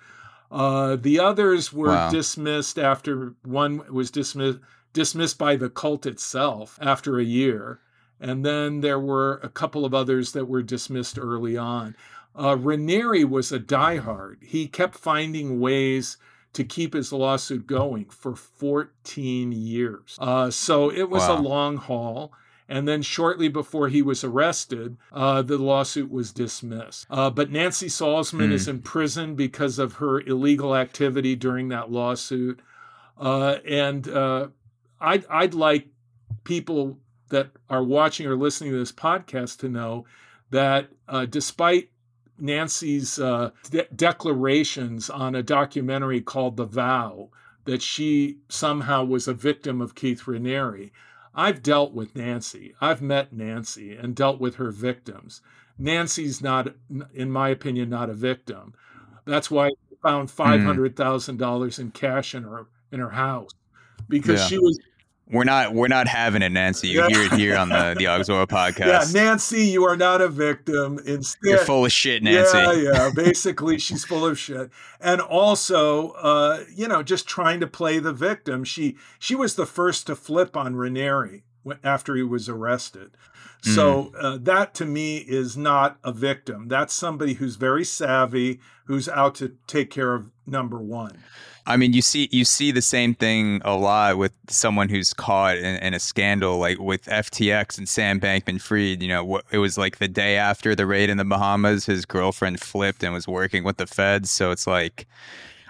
Uh, 0.53 0.95
the 0.95 1.19
others 1.19 1.73
were 1.73 1.88
wow. 1.88 2.11
dismissed 2.11 2.77
after 2.77 3.34
one 3.43 3.81
was 3.91 4.11
dismissed 4.11 4.59
dismissed 4.93 5.39
by 5.39 5.55
the 5.55 5.69
cult 5.69 6.05
itself 6.05 6.77
after 6.80 7.17
a 7.17 7.23
year, 7.23 7.80
and 8.19 8.45
then 8.45 8.81
there 8.81 8.99
were 8.99 9.39
a 9.41 9.49
couple 9.49 9.84
of 9.84 9.95
others 9.95 10.34
that 10.34 10.45
were 10.45 10.61
dismissed 10.61 11.17
early 11.17 11.57
on. 11.57 11.95
Uh, 12.35 12.55
Raniere 12.55 13.27
was 13.27 13.51
a 13.51 13.59
diehard. 13.59 14.43
He 14.43 14.67
kept 14.67 14.93
finding 14.93 15.59
ways 15.59 16.17
to 16.53 16.63
keep 16.63 16.93
his 16.93 17.11
lawsuit 17.11 17.65
going 17.65 18.05
for 18.05 18.35
14 18.35 19.51
years. 19.51 20.17
Uh, 20.21 20.51
so 20.51 20.91
it 20.91 21.09
was 21.09 21.23
wow. 21.23 21.39
a 21.39 21.41
long 21.41 21.77
haul. 21.77 22.31
And 22.69 22.88
then 22.88 23.02
shortly 23.02 23.49
before 23.49 23.90
he 23.90 24.02
was 24.02 24.23
arrested, 24.23 24.98
uh, 25.11 25.41
the 25.41 25.57
lawsuit 25.57 26.10
was 26.10 26.31
dismissed. 26.31 27.06
Uh, 27.10 27.30
but 27.30 27.52
Nancy 27.52 27.88
Salzman 27.88 28.49
mm. 28.49 28.53
is 28.53 28.68
in 28.68 28.81
prison 28.81 29.35
because 29.35 29.80
of 29.80 29.94
her 29.94 30.22
illegal 30.22 30.76
activity 30.76 31.35
during 31.35 31.69
that 31.69 31.91
lawsuit. 31.91 32.60
Uh, 33.18 33.57
and 33.68 34.07
uh, 34.07 34.48
I'd, 34.99 35.26
I'd 35.30 35.53
like 35.53 35.88
people 36.44 36.98
that 37.30 37.49
are 37.69 37.84
watching 37.84 38.27
or 38.27 38.35
listening 38.35 38.72
to 38.72 38.80
this 38.80 38.91
podcast 38.91 39.60
to 39.60 39.69
know 39.69 40.06
that 40.49 40.90
uh, 41.07 41.26
despite 41.26 41.90
Nancy's 42.40 43.19
uh, 43.19 43.52
de- 43.69 43.88
declarations 43.95 45.10
on 45.10 45.35
a 45.35 45.44
documentary 45.44 46.22
called 46.22 46.57
The 46.57 46.65
Vow 46.65 47.30
that 47.65 47.81
she 47.81 48.38
somehow 48.49 49.03
was 49.03 49.27
a 49.27 49.34
victim 49.34 49.81
of 49.81 49.95
Keith 49.95 50.23
Raniere. 50.23 50.91
I've 51.35 51.64
dealt 51.64 51.93
with 51.93 52.15
Nancy. 52.15 52.76
I've 52.80 53.01
met 53.01 53.34
Nancy 53.34 53.95
and 53.95 54.15
dealt 54.15 54.39
with 54.39 54.55
her 54.55 54.72
victims. 54.72 55.41
Nancy's 55.77 56.41
not, 56.41 56.76
in 57.14 57.31
my 57.31 57.49
opinion, 57.49 57.89
not 57.89 58.10
a 58.10 58.14
victim. 58.14 58.73
That's 59.26 59.49
why 59.49 59.68
I 59.68 59.72
found 60.01 60.30
hmm. 60.30 60.35
five 60.35 60.61
hundred 60.61 60.95
thousand 60.95 61.38
dollars 61.38 61.80
in 61.80 61.91
cash 61.91 62.35
in 62.35 62.43
her 62.43 62.68
in 62.91 62.99
her 62.99 63.10
house 63.11 63.51
because 64.07 64.41
yeah. 64.41 64.47
she 64.47 64.57
was 64.60 64.80
we're 65.34 65.43
not 65.43 65.73
we're 65.73 65.88
not 65.88 66.07
having 66.07 66.41
it, 66.41 66.51
Nancy. 66.51 66.89
You 66.89 67.07
hear 67.07 67.23
it 67.23 67.34
here 67.34 67.57
on 67.57 67.69
the 67.69 67.95
the 67.97 68.05
AUXORO 68.05 68.47
podcast. 68.47 69.14
Yeah, 69.14 69.22
Nancy, 69.22 69.64
you 69.65 69.84
are 69.85 69.97
not 69.97 70.22
a 70.22 70.30
victim. 70.30 70.99
Instead, 71.05 71.39
you're 71.43 71.57
full 71.57 71.85
of 71.85 71.91
shit, 71.91 72.22
Nancy. 72.22 72.57
Yeah, 72.57 72.73
yeah. 72.73 73.11
Basically, 73.15 73.80
she's 73.80 74.05
full 74.05 74.26
of 74.26 74.38
shit, 74.38 74.69
and 75.01 75.19
also, 75.19 76.11
uh, 76.11 76.64
you 76.73 76.88
know, 76.88 77.01
just 77.01 77.27
trying 77.27 77.60
to 77.60 77.68
play 77.68 77.99
the 77.99 78.14
victim. 78.14 78.64
She 78.64 78.95
she 79.18 79.35
was 79.35 79.55
the 79.55 79.65
first 79.65 80.07
to 80.07 80.15
flip 80.15 80.55
on 80.55 80.76
Raniere 80.76 81.41
after 81.84 82.15
he 82.15 82.23
was 82.23 82.47
arrested. 82.47 83.18
So 83.64 84.11
mm. 84.11 84.11
uh, 84.19 84.38
that 84.41 84.73
to 84.76 84.85
me 84.85 85.19
is 85.19 85.55
not 85.55 85.97
a 86.03 86.11
victim. 86.11 86.68
That's 86.68 86.93
somebody 86.93 87.35
who's 87.35 87.55
very 87.55 87.85
savvy, 87.85 88.60
who's 88.88 89.07
out 89.07 89.35
to 89.35 89.55
take 89.68 89.89
care 89.89 90.14
of 90.14 90.31
number 90.45 90.78
one. 90.78 91.18
I 91.65 91.78
mean, 91.78 91.94
you 91.94 92.02
see 92.02 92.28
you 92.32 92.44
see 92.44 92.72
the 92.72 92.82
same 92.82 93.15
thing 93.15 93.61
a 93.64 93.76
lot 93.76 94.18
with 94.18 94.34
someone 94.49 94.90
who's 94.90 95.14
caught 95.14 95.57
in, 95.57 95.78
in 95.78 95.94
a 95.94 95.99
scandal, 95.99 96.57
like 96.57 96.78
with 96.80 97.06
FTX 97.06 97.78
and 97.78 97.88
Sam 97.88 98.20
Bankman-Fried. 98.20 99.02
You 99.02 99.07
know, 99.07 99.41
it 99.49 99.60
was 99.60 99.78
like 99.78 99.98
the 99.98 100.10
day 100.10 100.36
after 100.36 100.76
the 100.76 100.86
raid 100.86 101.10
in 101.10 101.18
the 101.18 101.26
Bahamas, 101.26 101.86
his 101.86 102.06
girlfriend 102.06 102.60
flipped 102.60 103.03
and 103.03 103.14
was 103.14 103.28
working 103.28 103.64
with 103.64 103.78
the 103.78 103.88
feds. 103.88 104.30
So 104.30 104.52
it's 104.52 104.68
like, 104.68 105.07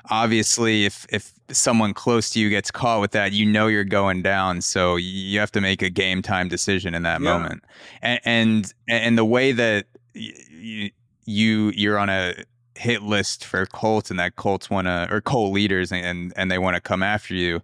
obviously, 0.09 0.85
if 0.85 1.05
if 1.09 1.31
someone 1.49 1.93
close 1.93 2.31
to 2.31 2.39
you 2.39 2.49
gets 2.49 2.71
caught 2.71 2.99
with 2.99 3.11
that, 3.11 3.31
you 3.31 3.45
know 3.45 3.67
you're 3.67 3.83
going 3.83 4.23
down. 4.23 4.61
So 4.61 4.95
you 4.95 5.39
have 5.39 5.51
to 5.51 5.61
make 5.61 5.83
a 5.83 5.91
game 5.91 6.23
time 6.23 6.47
decision 6.47 6.95
in 6.95 7.03
that 7.03 7.21
yeah. 7.21 7.37
moment. 7.37 7.63
And, 8.01 8.19
and 8.25 8.73
and 8.89 9.17
the 9.17 9.25
way 9.25 9.51
that 9.51 9.85
you 10.15 10.89
you 11.25 11.71
you're 11.75 11.99
on 11.99 12.09
a 12.09 12.33
hit 12.75 13.03
list 13.03 13.45
for 13.45 13.65
cults 13.65 14.09
and 14.09 14.19
that 14.19 14.35
cults 14.35 14.69
want 14.69 14.87
to 14.87 15.07
or 15.11 15.21
cult 15.21 15.53
leaders 15.53 15.91
and 15.91 16.33
and 16.35 16.51
they 16.51 16.57
want 16.57 16.75
to 16.75 16.81
come 16.81 17.03
after 17.03 17.33
you, 17.33 17.61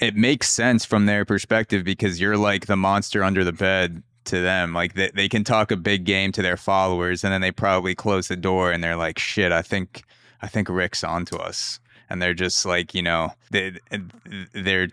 it 0.00 0.14
makes 0.14 0.48
sense 0.48 0.84
from 0.84 1.06
their 1.06 1.24
perspective 1.24 1.84
because 1.84 2.20
you're 2.20 2.36
like 2.36 2.66
the 2.66 2.76
monster 2.76 3.24
under 3.24 3.44
the 3.44 3.52
bed 3.52 4.02
to 4.28 4.40
them. 4.40 4.72
Like 4.72 4.94
they, 4.94 5.10
they 5.14 5.28
can 5.28 5.44
talk 5.44 5.70
a 5.70 5.76
big 5.76 6.04
game 6.04 6.32
to 6.32 6.42
their 6.42 6.56
followers 6.56 7.24
and 7.24 7.32
then 7.32 7.40
they 7.40 7.50
probably 7.50 7.94
close 7.94 8.28
the 8.28 8.36
door 8.36 8.70
and 8.70 8.82
they're 8.82 8.96
like, 8.96 9.18
shit, 9.18 9.52
I 9.52 9.62
think 9.62 10.04
I 10.40 10.46
think 10.46 10.68
Rick's 10.68 11.02
onto 11.02 11.36
us. 11.36 11.80
And 12.10 12.22
they're 12.22 12.34
just 12.34 12.64
like, 12.64 12.94
you 12.94 13.02
know, 13.02 13.32
they, 13.50 13.78
they're 14.54 14.88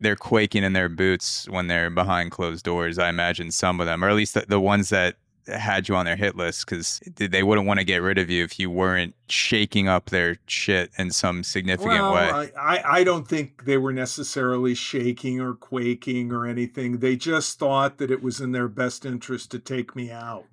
they're 0.00 0.16
quaking 0.16 0.64
in 0.64 0.74
their 0.74 0.90
boots 0.90 1.48
when 1.48 1.68
they're 1.68 1.88
behind 1.88 2.30
closed 2.30 2.64
doors. 2.64 2.98
I 2.98 3.08
imagine 3.08 3.50
some 3.52 3.80
of 3.80 3.86
them, 3.86 4.04
or 4.04 4.10
at 4.10 4.16
least 4.16 4.34
the, 4.34 4.44
the 4.46 4.60
ones 4.60 4.90
that 4.90 5.16
had 5.48 5.88
you 5.88 5.96
on 5.96 6.04
their 6.04 6.16
hit 6.16 6.36
list 6.36 6.66
because 6.66 7.00
they 7.16 7.42
wouldn't 7.42 7.66
want 7.66 7.80
to 7.80 7.84
get 7.84 8.02
rid 8.02 8.18
of 8.18 8.30
you 8.30 8.44
if 8.44 8.58
you 8.58 8.70
weren't 8.70 9.14
shaking 9.28 9.88
up 9.88 10.10
their 10.10 10.36
shit 10.46 10.90
in 10.98 11.10
some 11.10 11.42
significant 11.42 12.00
well, 12.00 12.12
way. 12.12 12.50
I, 12.58 12.98
I 12.98 13.04
don't 13.04 13.26
think 13.26 13.64
they 13.64 13.76
were 13.76 13.92
necessarily 13.92 14.74
shaking 14.74 15.40
or 15.40 15.54
quaking 15.54 16.32
or 16.32 16.46
anything. 16.46 16.98
They 16.98 17.16
just 17.16 17.58
thought 17.58 17.98
that 17.98 18.10
it 18.10 18.22
was 18.22 18.40
in 18.40 18.52
their 18.52 18.68
best 18.68 19.04
interest 19.04 19.50
to 19.52 19.58
take 19.58 19.96
me 19.96 20.10
out. 20.10 20.44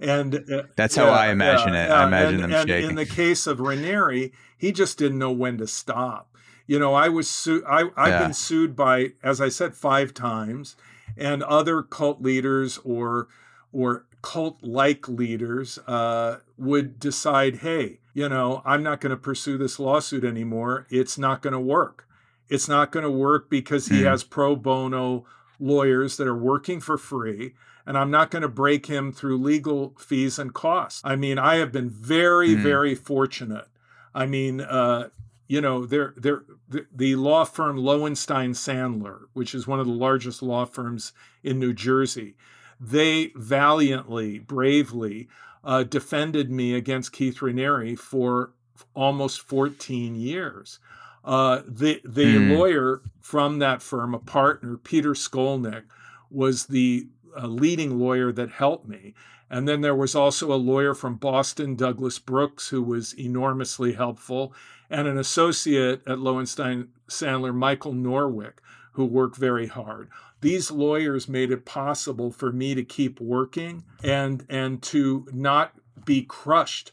And 0.00 0.44
uh, 0.52 0.62
that's 0.76 0.94
how 0.94 1.08
I 1.08 1.30
imagine 1.30 1.74
it. 1.74 1.90
I 1.90 2.06
imagine 2.06 2.34
and, 2.34 2.44
them 2.44 2.60
and 2.60 2.68
shaking. 2.68 2.90
In 2.90 2.96
the 2.96 3.06
case 3.06 3.46
of 3.46 3.58
Raniere, 3.58 4.30
he 4.56 4.72
just 4.72 4.98
didn't 4.98 5.18
know 5.18 5.32
when 5.32 5.58
to 5.58 5.66
stop. 5.66 6.28
You 6.66 6.78
know, 6.78 6.94
I 6.94 7.08
was 7.08 7.28
su- 7.28 7.64
I, 7.66 7.90
I've 7.96 8.08
yeah. 8.08 8.18
been 8.20 8.34
sued 8.34 8.76
by, 8.76 9.12
as 9.22 9.40
I 9.40 9.48
said, 9.48 9.74
five 9.74 10.14
times, 10.14 10.76
and 11.16 11.42
other 11.42 11.82
cult 11.82 12.22
leaders 12.22 12.78
or 12.84 13.28
or 13.72 14.04
cult 14.22 14.62
like 14.62 15.08
leaders 15.08 15.78
uh, 15.86 16.38
would 16.56 16.98
decide, 16.98 17.56
hey, 17.56 18.00
you 18.14 18.28
know, 18.28 18.62
I'm 18.64 18.82
not 18.82 19.00
going 19.00 19.10
to 19.10 19.16
pursue 19.16 19.58
this 19.58 19.78
lawsuit 19.78 20.24
anymore. 20.24 20.86
It's 20.90 21.18
not 21.18 21.42
going 21.42 21.52
to 21.52 21.60
work. 21.60 22.06
It's 22.48 22.68
not 22.68 22.90
going 22.90 23.04
to 23.04 23.10
work 23.10 23.50
because 23.50 23.86
he 23.86 24.02
mm. 24.02 24.04
has 24.04 24.24
pro 24.24 24.56
bono 24.56 25.24
lawyers 25.60 26.16
that 26.16 26.26
are 26.26 26.36
working 26.36 26.80
for 26.80 26.98
free. 26.98 27.54
And 27.86 27.96
I'm 27.96 28.10
not 28.10 28.30
going 28.30 28.42
to 28.42 28.48
break 28.48 28.86
him 28.86 29.12
through 29.12 29.38
legal 29.38 29.94
fees 29.98 30.38
and 30.38 30.52
costs. 30.52 31.00
I 31.04 31.16
mean, 31.16 31.38
I 31.38 31.56
have 31.56 31.72
been 31.72 31.88
very, 31.88 32.50
mm. 32.50 32.62
very 32.62 32.94
fortunate. 32.94 33.68
I 34.14 34.26
mean, 34.26 34.60
uh, 34.60 35.08
you 35.46 35.60
know, 35.60 35.86
they're, 35.86 36.12
they're, 36.16 36.42
the, 36.68 36.86
the 36.94 37.16
law 37.16 37.44
firm 37.44 37.76
Lowenstein 37.78 38.52
Sandler, 38.52 39.20
which 39.32 39.54
is 39.54 39.66
one 39.66 39.80
of 39.80 39.86
the 39.86 39.92
largest 39.92 40.42
law 40.42 40.66
firms 40.66 41.12
in 41.42 41.58
New 41.58 41.72
Jersey, 41.72 42.34
they 42.80 43.32
valiantly, 43.34 44.38
bravely 44.38 45.28
uh, 45.64 45.82
defended 45.82 46.50
me 46.50 46.74
against 46.74 47.12
Keith 47.12 47.38
Raniere 47.38 47.98
for 47.98 48.52
almost 48.94 49.40
14 49.42 50.14
years. 50.14 50.78
Uh, 51.24 51.62
the 51.66 52.00
the 52.04 52.36
mm. 52.36 52.56
lawyer 52.56 53.02
from 53.20 53.58
that 53.58 53.82
firm, 53.82 54.14
a 54.14 54.18
partner, 54.18 54.76
Peter 54.76 55.12
Skolnick, 55.12 55.84
was 56.30 56.66
the 56.66 57.08
uh, 57.36 57.46
leading 57.46 57.98
lawyer 57.98 58.32
that 58.32 58.50
helped 58.50 58.88
me. 58.88 59.14
And 59.50 59.66
then 59.66 59.80
there 59.80 59.94
was 59.94 60.14
also 60.14 60.52
a 60.52 60.56
lawyer 60.56 60.94
from 60.94 61.16
Boston, 61.16 61.74
Douglas 61.74 62.18
Brooks, 62.18 62.68
who 62.68 62.82
was 62.82 63.18
enormously 63.18 63.94
helpful, 63.94 64.54
and 64.90 65.08
an 65.08 65.18
associate 65.18 66.02
at 66.06 66.18
Lowenstein 66.18 66.88
Sandler, 67.08 67.54
Michael 67.54 67.94
Norwick, 67.94 68.60
who 68.92 69.04
worked 69.04 69.36
very 69.36 69.66
hard 69.66 70.10
these 70.40 70.70
lawyers 70.70 71.28
made 71.28 71.50
it 71.50 71.64
possible 71.64 72.30
for 72.30 72.52
me 72.52 72.74
to 72.74 72.84
keep 72.84 73.20
working 73.20 73.84
and 74.02 74.44
and 74.48 74.82
to 74.82 75.26
not 75.32 75.72
be 76.04 76.22
crushed 76.22 76.92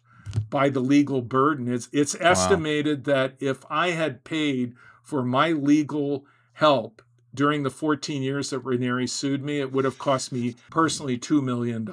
by 0.50 0.70
the 0.70 0.80
legal 0.80 1.22
burden. 1.22 1.68
It's 1.68 1.90
it's 1.92 2.16
estimated 2.20 3.08
wow. 3.08 3.14
that 3.14 3.36
if 3.40 3.64
I 3.70 3.92
had 3.92 4.24
paid 4.24 4.74
for 5.04 5.24
my 5.24 5.52
legal 5.52 6.26
help 6.54 7.02
during 7.34 7.64
the 7.64 7.70
14 7.70 8.24
years 8.24 8.50
that 8.50 8.64
Raniere 8.64 9.10
sued 9.10 9.44
me, 9.44 9.60
it 9.60 9.72
would 9.72 9.86
have 9.86 10.00
cost 10.00 10.32
me 10.32 10.56
personally 10.70 11.18
$2 11.18 11.44
million. 11.44 11.88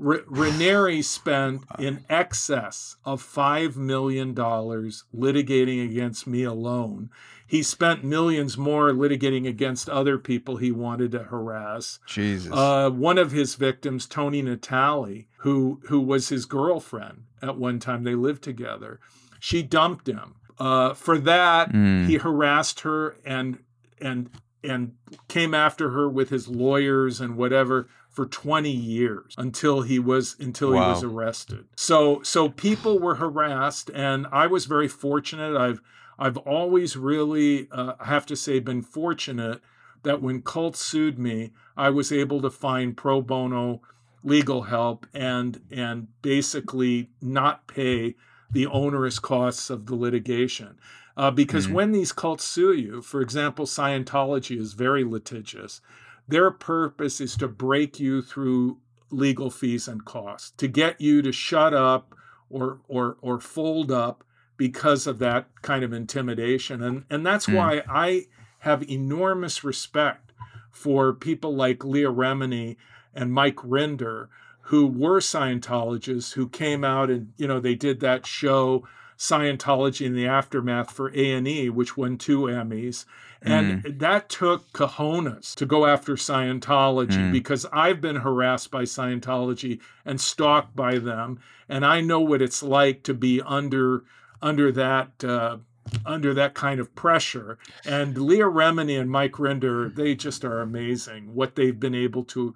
R- 0.00 0.24
Raniere 0.28 1.02
spent 1.04 1.62
in 1.78 2.04
excess 2.08 2.96
of 3.04 3.22
$5 3.22 3.76
million 3.76 4.34
litigating 4.34 5.84
against 5.84 6.26
me 6.26 6.42
alone 6.44 7.10
he 7.46 7.62
spent 7.62 8.02
millions 8.02 8.56
more 8.56 8.90
litigating 8.90 9.46
against 9.46 9.88
other 9.88 10.18
people 10.18 10.56
he 10.56 10.72
wanted 10.72 11.12
to 11.12 11.24
harass. 11.24 11.98
Jesus. 12.06 12.52
Uh, 12.52 12.90
one 12.90 13.18
of 13.18 13.32
his 13.32 13.54
victims, 13.54 14.06
Toni 14.06 14.42
Natalie, 14.42 15.28
who 15.38 15.80
who 15.84 16.00
was 16.00 16.30
his 16.30 16.46
girlfriend 16.46 17.24
at 17.42 17.56
one 17.56 17.78
time, 17.78 18.04
they 18.04 18.14
lived 18.14 18.42
together. 18.42 18.98
She 19.38 19.62
dumped 19.62 20.08
him. 20.08 20.36
Uh, 20.58 20.94
for 20.94 21.18
that, 21.18 21.70
mm. 21.70 22.06
he 22.06 22.16
harassed 22.16 22.80
her 22.80 23.16
and 23.24 23.58
and 24.00 24.30
and 24.62 24.94
came 25.28 25.52
after 25.52 25.90
her 25.90 26.08
with 26.08 26.30
his 26.30 26.48
lawyers 26.48 27.20
and 27.20 27.36
whatever 27.36 27.88
for 28.14 28.26
20 28.26 28.70
years 28.70 29.34
until 29.36 29.82
he 29.82 29.98
was 29.98 30.36
until 30.38 30.72
wow. 30.72 30.82
he 30.82 30.88
was 30.90 31.04
arrested. 31.04 31.64
So 31.76 32.22
so 32.22 32.48
people 32.48 32.98
were 33.00 33.16
harassed 33.16 33.90
and 33.92 34.26
I 34.32 34.46
was 34.46 34.66
very 34.66 34.88
fortunate. 34.88 35.56
I've 35.56 35.80
I've 36.16 36.36
always 36.38 36.96
really, 36.96 37.68
uh, 37.72 37.94
I 37.98 38.06
have 38.06 38.24
to 38.26 38.36
say, 38.36 38.60
been 38.60 38.82
fortunate 38.82 39.60
that 40.04 40.22
when 40.22 40.42
cult 40.42 40.76
sued 40.76 41.18
me, 41.18 41.50
I 41.76 41.90
was 41.90 42.12
able 42.12 42.40
to 42.42 42.50
find 42.50 42.96
pro 42.96 43.20
bono 43.20 43.82
legal 44.22 44.62
help 44.62 45.06
and 45.12 45.60
and 45.70 46.08
basically 46.22 47.10
not 47.20 47.66
pay 47.66 48.14
the 48.50 48.66
onerous 48.66 49.18
costs 49.18 49.70
of 49.70 49.86
the 49.86 49.96
litigation. 49.96 50.78
Uh, 51.16 51.30
because 51.30 51.66
mm-hmm. 51.66 51.74
when 51.74 51.92
these 51.92 52.12
cults 52.12 52.44
sue 52.44 52.72
you, 52.72 53.00
for 53.00 53.20
example, 53.20 53.66
Scientology 53.66 54.58
is 54.58 54.72
very 54.72 55.04
litigious. 55.04 55.80
Their 56.26 56.50
purpose 56.50 57.20
is 57.20 57.36
to 57.36 57.48
break 57.48 58.00
you 58.00 58.22
through 58.22 58.78
legal 59.10 59.50
fees 59.50 59.86
and 59.88 60.04
costs, 60.04 60.52
to 60.56 60.68
get 60.68 61.00
you 61.00 61.22
to 61.22 61.32
shut 61.32 61.74
up 61.74 62.14
or 62.48 62.80
or 62.88 63.16
or 63.20 63.40
fold 63.40 63.92
up 63.92 64.24
because 64.56 65.06
of 65.06 65.18
that 65.18 65.46
kind 65.62 65.84
of 65.84 65.92
intimidation. 65.92 66.82
And, 66.82 67.04
and 67.10 67.26
that's 67.26 67.46
mm. 67.46 67.54
why 67.56 67.82
I 67.88 68.26
have 68.60 68.88
enormous 68.88 69.64
respect 69.64 70.32
for 70.70 71.12
people 71.12 71.54
like 71.54 71.84
Leah 71.84 72.12
Remini 72.12 72.76
and 73.14 73.32
Mike 73.32 73.56
Rinder, 73.56 74.28
who 74.62 74.86
were 74.86 75.20
Scientologists, 75.20 76.34
who 76.34 76.48
came 76.48 76.84
out 76.84 77.10
and, 77.10 77.32
you 77.36 77.46
know, 77.46 77.60
they 77.60 77.74
did 77.74 78.00
that 78.00 78.26
show, 78.26 78.86
Scientology 79.18 80.06
in 80.06 80.14
the 80.14 80.26
Aftermath 80.26 80.90
for 80.90 81.10
A&E, 81.10 81.68
which 81.70 81.96
won 81.96 82.18
two 82.18 82.42
Emmys. 82.42 83.04
And 83.44 83.84
mm. 83.84 83.98
that 83.98 84.28
took 84.30 84.72
cojones 84.72 85.54
to 85.56 85.66
go 85.66 85.86
after 85.86 86.14
Scientology 86.14 87.10
mm. 87.10 87.32
because 87.32 87.66
I've 87.72 88.00
been 88.00 88.16
harassed 88.16 88.70
by 88.70 88.82
Scientology 88.82 89.80
and 90.04 90.20
stalked 90.20 90.74
by 90.74 90.98
them. 90.98 91.40
And 91.68 91.84
I 91.84 92.00
know 92.00 92.20
what 92.20 92.42
it's 92.42 92.62
like 92.62 93.02
to 93.04 93.14
be 93.14 93.42
under 93.42 94.04
under 94.40 94.72
that 94.72 95.22
uh, 95.22 95.58
under 96.06 96.32
that 96.34 96.54
kind 96.54 96.80
of 96.80 96.94
pressure. 96.94 97.58
And 97.84 98.16
Leah 98.16 98.44
Remini 98.44 98.98
and 98.98 99.10
Mike 99.10 99.32
Rinder, 99.32 99.94
they 99.94 100.14
just 100.14 100.44
are 100.44 100.60
amazing. 100.60 101.34
What 101.34 101.54
they've 101.54 101.78
been 101.78 101.94
able 101.94 102.24
to 102.24 102.54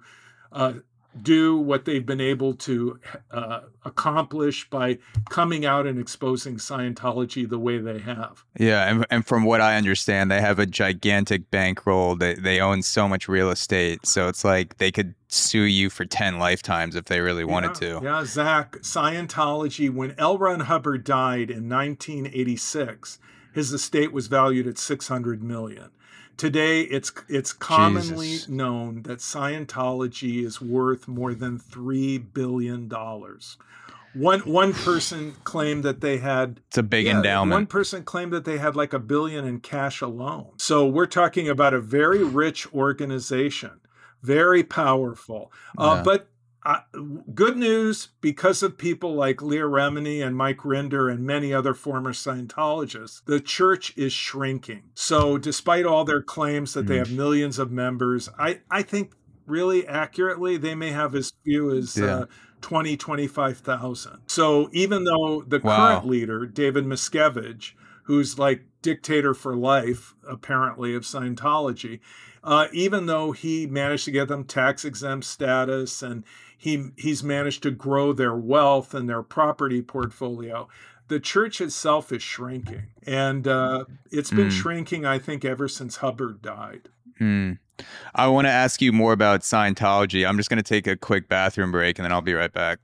uh, 0.51 0.73
do 1.23 1.57
what 1.57 1.85
they've 1.85 2.05
been 2.05 2.21
able 2.21 2.53
to 2.53 2.99
uh, 3.31 3.61
accomplish 3.83 4.69
by 4.69 4.97
coming 5.29 5.65
out 5.65 5.87
and 5.87 5.99
exposing 5.99 6.57
Scientology 6.57 7.49
the 7.49 7.59
way 7.59 7.77
they 7.77 7.99
have. 7.99 8.43
Yeah, 8.57 8.89
and, 8.89 9.05
and 9.09 9.25
from 9.25 9.43
what 9.43 9.61
I 9.61 9.77
understand, 9.77 10.31
they 10.31 10.41
have 10.41 10.59
a 10.59 10.65
gigantic 10.65 11.49
bankroll. 11.51 12.15
They 12.15 12.35
they 12.35 12.59
own 12.59 12.81
so 12.81 13.07
much 13.07 13.27
real 13.27 13.49
estate, 13.49 14.05
so 14.05 14.27
it's 14.27 14.43
like 14.43 14.77
they 14.77 14.91
could 14.91 15.15
sue 15.27 15.63
you 15.63 15.89
for 15.89 16.05
ten 16.05 16.39
lifetimes 16.39 16.95
if 16.95 17.05
they 17.05 17.19
really 17.21 17.45
wanted 17.45 17.81
yeah, 17.81 17.99
to. 17.99 18.01
Yeah, 18.03 18.25
Zach, 18.25 18.77
Scientology. 18.77 19.93
When 19.93 20.15
L. 20.17 20.37
Ron 20.37 20.61
Hubbard 20.61 21.03
died 21.03 21.49
in 21.49 21.69
1986, 21.69 23.19
his 23.53 23.73
estate 23.73 24.11
was 24.11 24.27
valued 24.27 24.67
at 24.67 24.77
600 24.77 25.43
million. 25.43 25.89
Today, 26.39 26.83
it's 26.83 27.11
it's 27.27 27.51
commonly 27.51 28.27
Jesus. 28.27 28.47
known 28.47 29.01
that 29.03 29.19
Scientology 29.19 30.41
is 30.41 30.61
worth 30.61 31.05
more 31.05 31.33
than 31.33 31.59
three 31.59 32.17
billion 32.17 32.87
dollars. 32.87 33.57
One 34.13 34.39
one 34.39 34.71
person 34.71 35.35
claimed 35.43 35.83
that 35.83 35.99
they 35.99 36.17
had 36.17 36.61
it's 36.69 36.77
a 36.77 36.83
big 36.83 37.07
yeah, 37.07 37.17
endowment. 37.17 37.51
One 37.51 37.67
person 37.67 38.03
claimed 38.03 38.31
that 38.31 38.45
they 38.45 38.57
had 38.57 38.77
like 38.77 38.93
a 38.93 38.99
billion 38.99 39.43
in 39.45 39.59
cash 39.59 39.99
alone. 39.99 40.51
So 40.55 40.87
we're 40.87 41.07
talking 41.07 41.49
about 41.49 41.73
a 41.73 41.81
very 41.81 42.23
rich 42.23 42.73
organization, 42.73 43.81
very 44.21 44.63
powerful. 44.63 45.51
Uh, 45.77 45.95
yeah. 45.97 46.03
But 46.03 46.29
uh, 46.69 46.81
good 47.33 47.57
news 47.57 48.09
because 48.21 48.61
of 48.61 48.77
people 48.77 49.15
like 49.15 49.41
Leah 49.41 49.63
Remini 49.63 50.23
and 50.23 50.35
Mike 50.35 50.59
Rinder 50.59 51.11
and 51.11 51.25
many 51.25 51.51
other 51.51 51.73
former 51.73 52.13
Scientologists, 52.13 53.25
the 53.25 53.39
church 53.39 53.91
is 53.97 54.13
shrinking. 54.13 54.83
So, 54.93 55.39
despite 55.39 55.87
all 55.87 56.05
their 56.05 56.21
claims 56.21 56.73
that 56.73 56.85
they 56.85 56.97
have 56.97 57.11
millions 57.11 57.57
of 57.57 57.71
members, 57.71 58.29
I, 58.37 58.59
I 58.69 58.83
think 58.83 59.13
really 59.47 59.87
accurately 59.87 60.57
they 60.57 60.75
may 60.75 60.91
have 60.91 61.15
as 61.15 61.33
few 61.43 61.75
as 61.75 61.97
yeah. 61.97 62.05
uh, 62.05 62.25
20, 62.61 62.97
25,000. 62.97 64.19
So, 64.27 64.69
even 64.71 65.05
though 65.05 65.41
the 65.41 65.59
wow. 65.63 65.75
current 65.75 66.07
leader, 66.07 66.45
David 66.45 66.85
Miscavige, 66.85 67.71
who's 68.03 68.37
like 68.37 68.61
dictator 68.83 69.33
for 69.33 69.55
life, 69.55 70.13
apparently, 70.27 70.93
of 70.93 71.01
Scientology, 71.01 71.99
uh, 72.43 72.67
even 72.71 73.05
though 73.05 73.31
he 73.31 73.65
managed 73.67 74.05
to 74.05 74.11
get 74.11 74.27
them 74.27 74.43
tax 74.43 74.85
exempt 74.85 75.25
status 75.25 76.01
and 76.01 76.23
he 76.59 76.91
he's 76.97 77.23
managed 77.23 77.63
to 77.63 77.71
grow 77.71 78.11
their 78.11 78.35
wealth 78.35 78.93
and 78.93 79.09
their 79.09 79.23
property 79.23 79.81
portfolio. 79.81 80.67
The 81.07 81.19
church 81.19 81.61
itself 81.61 82.11
is 82.11 82.21
shrinking, 82.21 82.87
and 83.07 83.47
uh, 83.47 83.85
it's 84.11 84.29
been 84.29 84.49
mm. 84.49 84.51
shrinking, 84.51 85.05
I 85.05 85.17
think, 85.17 85.43
ever 85.43 85.67
since 85.67 85.95
Hubbard 85.97 86.41
died. 86.41 86.89
Mm. 87.19 87.57
I 88.13 88.27
want 88.27 88.45
to 88.45 88.51
ask 88.51 88.81
you 88.81 88.91
more 88.91 89.13
about 89.13 89.41
Scientology. 89.41 90.27
I'm 90.27 90.35
just 90.35 90.49
going 90.49 90.61
to 90.61 90.63
take 90.63 90.85
a 90.85 90.97
quick 90.97 91.29
bathroom 91.29 91.71
break, 91.71 91.97
and 91.97 92.03
then 92.03 92.11
I'll 92.11 92.21
be 92.21 92.33
right 92.33 92.51
back. 92.51 92.79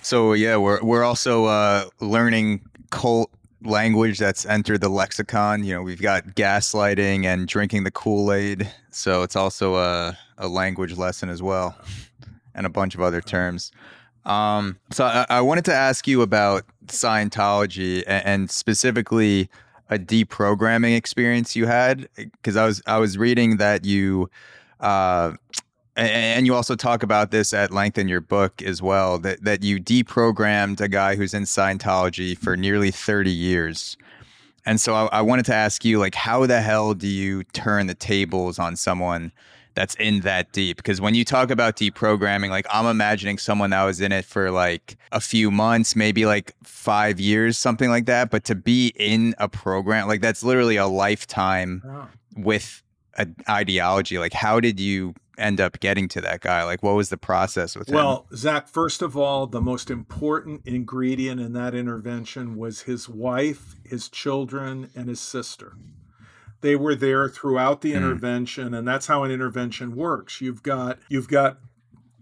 So 0.00 0.32
yeah, 0.32 0.56
we're 0.56 0.82
we're 0.82 1.04
also 1.04 1.44
uh, 1.44 1.84
learning 2.00 2.62
cult 2.90 3.30
language 3.64 4.18
that's 4.18 4.46
entered 4.46 4.80
the 4.80 4.88
lexicon. 4.88 5.64
You 5.64 5.74
know, 5.74 5.82
we've 5.82 6.00
got 6.00 6.26
gaslighting 6.34 7.24
and 7.24 7.48
drinking 7.48 7.84
the 7.84 7.90
Kool 7.90 8.32
Aid. 8.32 8.70
So 8.90 9.22
it's 9.22 9.36
also 9.36 9.76
a, 9.76 10.16
a 10.38 10.48
language 10.48 10.96
lesson 10.96 11.28
as 11.28 11.42
well, 11.42 11.76
and 12.54 12.66
a 12.66 12.70
bunch 12.70 12.94
of 12.94 13.00
other 13.00 13.20
terms. 13.20 13.72
Um, 14.24 14.78
so 14.90 15.04
I, 15.04 15.26
I, 15.28 15.40
wanted 15.42 15.66
to 15.66 15.74
ask 15.74 16.06
you 16.06 16.22
about 16.22 16.64
Scientology 16.86 18.02
and, 18.06 18.24
and 18.24 18.50
specifically 18.50 19.50
a 19.90 19.98
deprogramming 19.98 20.96
experience 20.96 21.54
you 21.54 21.66
had 21.66 22.08
because 22.16 22.56
I 22.56 22.64
was 22.64 22.82
I 22.86 22.98
was 22.98 23.18
reading 23.18 23.58
that 23.58 23.84
you 23.84 24.30
uh, 24.80 25.32
and 25.96 26.46
you 26.46 26.54
also 26.54 26.74
talk 26.74 27.02
about 27.02 27.30
this 27.30 27.52
at 27.52 27.70
length 27.70 27.98
in 27.98 28.08
your 28.08 28.20
book 28.20 28.62
as 28.62 28.82
well 28.82 29.18
that, 29.20 29.44
that 29.44 29.62
you 29.62 29.78
deprogrammed 29.78 30.80
a 30.80 30.88
guy 30.88 31.14
who's 31.14 31.34
in 31.34 31.44
Scientology 31.44 32.36
for 32.36 32.54
mm-hmm. 32.54 32.62
nearly 32.62 32.90
30 32.90 33.30
years. 33.30 33.96
And 34.66 34.80
so 34.80 34.94
I, 34.94 35.06
I, 35.06 35.20
wanted 35.20 35.44
to 35.46 35.54
ask 35.54 35.84
you, 35.84 35.98
like, 35.98 36.14
how 36.14 36.46
the 36.46 36.60
hell 36.60 36.94
do 36.94 37.06
you 37.06 37.44
turn 37.44 37.86
the 37.86 37.94
tables 37.94 38.58
on 38.58 38.76
someone 38.76 39.30
that's 39.74 39.94
in 39.96 40.20
that 40.20 40.52
deep? 40.52 40.78
Because 40.78 41.00
when 41.00 41.14
you 41.14 41.24
talk 41.24 41.50
about 41.50 41.76
deprogramming, 41.76 42.48
like, 42.48 42.66
I'm 42.72 42.86
imagining 42.86 43.38
someone 43.38 43.70
that 43.70 43.84
was 43.84 44.00
in 44.00 44.10
it 44.10 44.24
for 44.24 44.50
like 44.50 44.96
a 45.12 45.20
few 45.20 45.50
months, 45.50 45.94
maybe 45.94 46.24
like 46.24 46.54
five 46.64 47.20
years, 47.20 47.58
something 47.58 47.90
like 47.90 48.06
that. 48.06 48.30
But 48.30 48.44
to 48.44 48.54
be 48.54 48.88
in 48.96 49.34
a 49.38 49.48
program, 49.48 50.08
like, 50.08 50.22
that's 50.22 50.42
literally 50.42 50.76
a 50.76 50.86
lifetime 50.86 51.82
with 52.34 52.82
an 53.16 53.36
ideology. 53.48 54.18
Like, 54.18 54.32
how 54.32 54.60
did 54.60 54.80
you 54.80 55.14
end 55.38 55.60
up 55.60 55.80
getting 55.80 56.08
to 56.08 56.20
that 56.20 56.40
guy? 56.40 56.64
Like, 56.64 56.82
what 56.82 56.94
was 56.94 57.08
the 57.08 57.16
process 57.16 57.76
with 57.76 57.90
well, 57.90 57.98
him? 57.98 58.06
Well, 58.06 58.26
Zach, 58.34 58.68
first 58.68 59.02
of 59.02 59.16
all, 59.16 59.46
the 59.46 59.60
most 59.60 59.90
important 59.90 60.62
ingredient 60.66 61.40
in 61.40 61.52
that 61.54 61.74
intervention 61.74 62.56
was 62.56 62.82
his 62.82 63.08
wife, 63.08 63.74
his 63.84 64.08
children, 64.08 64.90
and 64.94 65.08
his 65.08 65.20
sister. 65.20 65.76
They 66.60 66.76
were 66.76 66.94
there 66.94 67.28
throughout 67.28 67.82
the 67.82 67.92
mm. 67.92 67.96
intervention, 67.96 68.72
and 68.74 68.88
that's 68.88 69.06
how 69.06 69.24
an 69.24 69.30
intervention 69.30 69.94
works. 69.94 70.40
You've 70.40 70.62
got 70.62 70.98
you've 71.08 71.28
got 71.28 71.58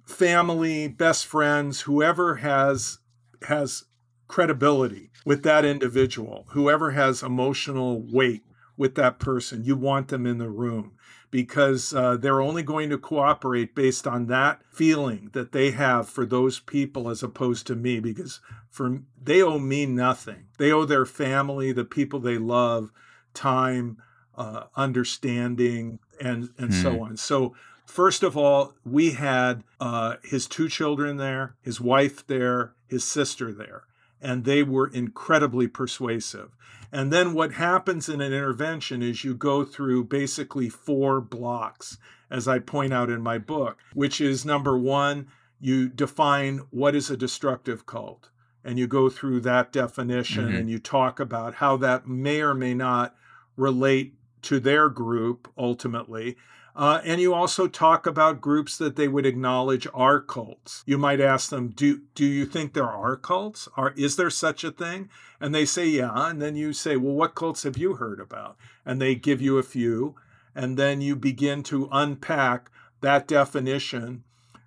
family, 0.04 0.88
best 0.88 1.26
friends, 1.26 1.82
whoever 1.82 2.36
has 2.36 2.98
has 3.46 3.84
credibility 4.26 5.10
with 5.24 5.42
that 5.44 5.64
individual, 5.64 6.46
whoever 6.50 6.92
has 6.92 7.22
emotional 7.22 8.02
weight 8.12 8.42
with 8.76 8.94
that 8.96 9.18
person, 9.18 9.64
you 9.64 9.76
want 9.76 10.08
them 10.08 10.26
in 10.26 10.38
the 10.38 10.50
room 10.50 10.92
because 11.32 11.94
uh, 11.94 12.16
they're 12.18 12.42
only 12.42 12.62
going 12.62 12.90
to 12.90 12.98
cooperate 12.98 13.74
based 13.74 14.06
on 14.06 14.26
that 14.26 14.60
feeling 14.70 15.30
that 15.32 15.50
they 15.50 15.70
have 15.72 16.06
for 16.08 16.26
those 16.26 16.60
people 16.60 17.08
as 17.08 17.22
opposed 17.22 17.66
to 17.66 17.74
me 17.74 17.98
because 17.98 18.40
for 18.70 19.00
they 19.20 19.42
owe 19.42 19.58
me 19.58 19.84
nothing 19.86 20.44
they 20.58 20.70
owe 20.70 20.84
their 20.84 21.06
family 21.06 21.72
the 21.72 21.84
people 21.84 22.20
they 22.20 22.38
love 22.38 22.92
time 23.34 23.96
uh, 24.36 24.64
understanding 24.76 25.98
and 26.20 26.50
and 26.58 26.70
mm. 26.70 26.82
so 26.82 26.92
hmm. 26.92 27.02
on 27.02 27.16
so 27.16 27.54
first 27.86 28.22
of 28.22 28.36
all 28.36 28.74
we 28.84 29.12
had 29.12 29.64
uh, 29.80 30.16
his 30.22 30.46
two 30.46 30.68
children 30.68 31.16
there 31.16 31.56
his 31.62 31.80
wife 31.80 32.24
there 32.26 32.74
his 32.86 33.04
sister 33.04 33.52
there 33.52 33.84
and 34.20 34.44
they 34.44 34.62
were 34.62 34.86
incredibly 34.88 35.66
persuasive 35.66 36.50
and 36.92 37.10
then 37.10 37.32
what 37.32 37.54
happens 37.54 38.10
in 38.10 38.20
an 38.20 38.34
intervention 38.34 39.02
is 39.02 39.24
you 39.24 39.34
go 39.34 39.64
through 39.64 40.04
basically 40.04 40.68
four 40.68 41.22
blocks, 41.22 41.96
as 42.30 42.46
I 42.46 42.58
point 42.58 42.92
out 42.92 43.08
in 43.08 43.22
my 43.22 43.38
book, 43.38 43.78
which 43.94 44.20
is 44.20 44.44
number 44.44 44.76
one, 44.76 45.28
you 45.58 45.88
define 45.88 46.58
what 46.70 46.94
is 46.94 47.08
a 47.08 47.16
destructive 47.16 47.86
cult. 47.86 48.28
And 48.64 48.78
you 48.78 48.86
go 48.86 49.08
through 49.08 49.40
that 49.40 49.72
definition 49.72 50.46
mm-hmm. 50.48 50.56
and 50.56 50.70
you 50.70 50.78
talk 50.78 51.18
about 51.18 51.54
how 51.54 51.76
that 51.78 52.06
may 52.06 52.40
or 52.42 52.54
may 52.54 52.74
not 52.74 53.16
relate 53.56 54.14
to 54.42 54.60
their 54.60 54.88
group 54.88 55.50
ultimately. 55.56 56.36
Uh, 56.74 57.00
and 57.04 57.20
you 57.20 57.34
also 57.34 57.68
talk 57.68 58.06
about 58.06 58.40
groups 58.40 58.78
that 58.78 58.96
they 58.96 59.06
would 59.06 59.26
acknowledge 59.26 59.86
are 59.92 60.20
cults. 60.20 60.82
You 60.86 60.96
might 60.96 61.20
ask 61.20 61.50
them, 61.50 61.68
"Do 61.68 62.00
do 62.14 62.24
you 62.24 62.46
think 62.46 62.72
there 62.72 62.90
are 62.90 63.16
cults? 63.16 63.68
Are 63.76 63.92
is 63.96 64.16
there 64.16 64.30
such 64.30 64.64
a 64.64 64.70
thing?" 64.70 65.10
And 65.38 65.54
they 65.54 65.66
say, 65.66 65.86
"Yeah." 65.86 66.30
And 66.30 66.40
then 66.40 66.56
you 66.56 66.72
say, 66.72 66.96
"Well, 66.96 67.14
what 67.14 67.34
cults 67.34 67.64
have 67.64 67.76
you 67.76 67.94
heard 67.94 68.20
about?" 68.20 68.56
And 68.86 69.00
they 69.00 69.14
give 69.14 69.42
you 69.42 69.58
a 69.58 69.62
few, 69.62 70.14
and 70.54 70.78
then 70.78 71.02
you 71.02 71.14
begin 71.14 71.62
to 71.64 71.88
unpack 71.92 72.70
that 73.02 73.28
definition 73.28 74.24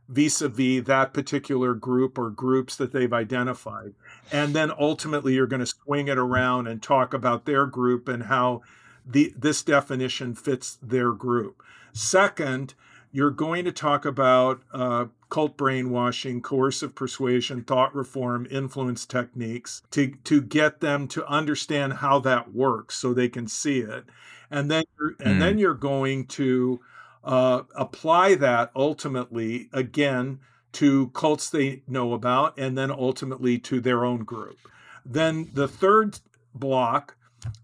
vis-a-vis 0.07 0.83
that 0.85 1.13
particular 1.13 1.73
group 1.73 2.17
or 2.19 2.29
groups 2.29 2.75
that 2.75 2.91
they've 2.91 3.13
identified. 3.13 3.95
And 4.31 4.53
then 4.53 4.71
ultimately 4.77 5.33
you're 5.33 5.47
going 5.47 5.61
to 5.61 5.65
swing 5.65 6.07
it 6.07 6.17
around 6.19 6.67
and 6.67 6.81
talk 6.81 7.13
about 7.13 7.45
their 7.45 7.65
group 7.65 8.07
and 8.07 8.23
how 8.23 8.61
the 9.05 9.33
this 9.35 9.63
definition 9.63 10.35
fits 10.35 10.77
their 10.81 11.11
group. 11.11 11.63
Second, 11.95 12.73
you're 13.13 13.31
going 13.31 13.63
to 13.63 13.71
talk 13.71 14.03
about 14.03 14.61
uh, 14.73 15.05
cult 15.29 15.55
brainwashing, 15.55 16.41
coercive 16.41 16.93
persuasion, 16.93 17.63
thought 17.63 17.95
reform, 17.95 18.45
influence 18.51 19.05
techniques 19.05 19.81
to, 19.91 20.11
to 20.25 20.41
get 20.41 20.81
them 20.81 21.07
to 21.07 21.25
understand 21.25 21.93
how 21.93 22.19
that 22.19 22.53
works 22.53 22.95
so 22.95 23.13
they 23.13 23.29
can 23.29 23.47
see 23.47 23.79
it. 23.79 24.03
And 24.51 24.69
then 24.69 24.83
you're, 24.99 25.15
and 25.21 25.41
then 25.41 25.57
you're 25.57 25.73
going 25.73 26.25
to 26.27 26.81
uh, 27.23 27.61
apply 27.75 28.35
that 28.35 28.71
ultimately 28.75 29.69
again 29.71 30.39
to 30.73 31.07
cults 31.09 31.49
they 31.49 31.81
know 31.87 32.11
about 32.11 32.59
and 32.59 32.77
then 32.77 32.91
ultimately 32.91 33.57
to 33.59 33.79
their 33.79 34.03
own 34.03 34.25
group. 34.25 34.57
Then 35.05 35.49
the 35.53 35.69
third 35.69 36.19
block 36.53 37.15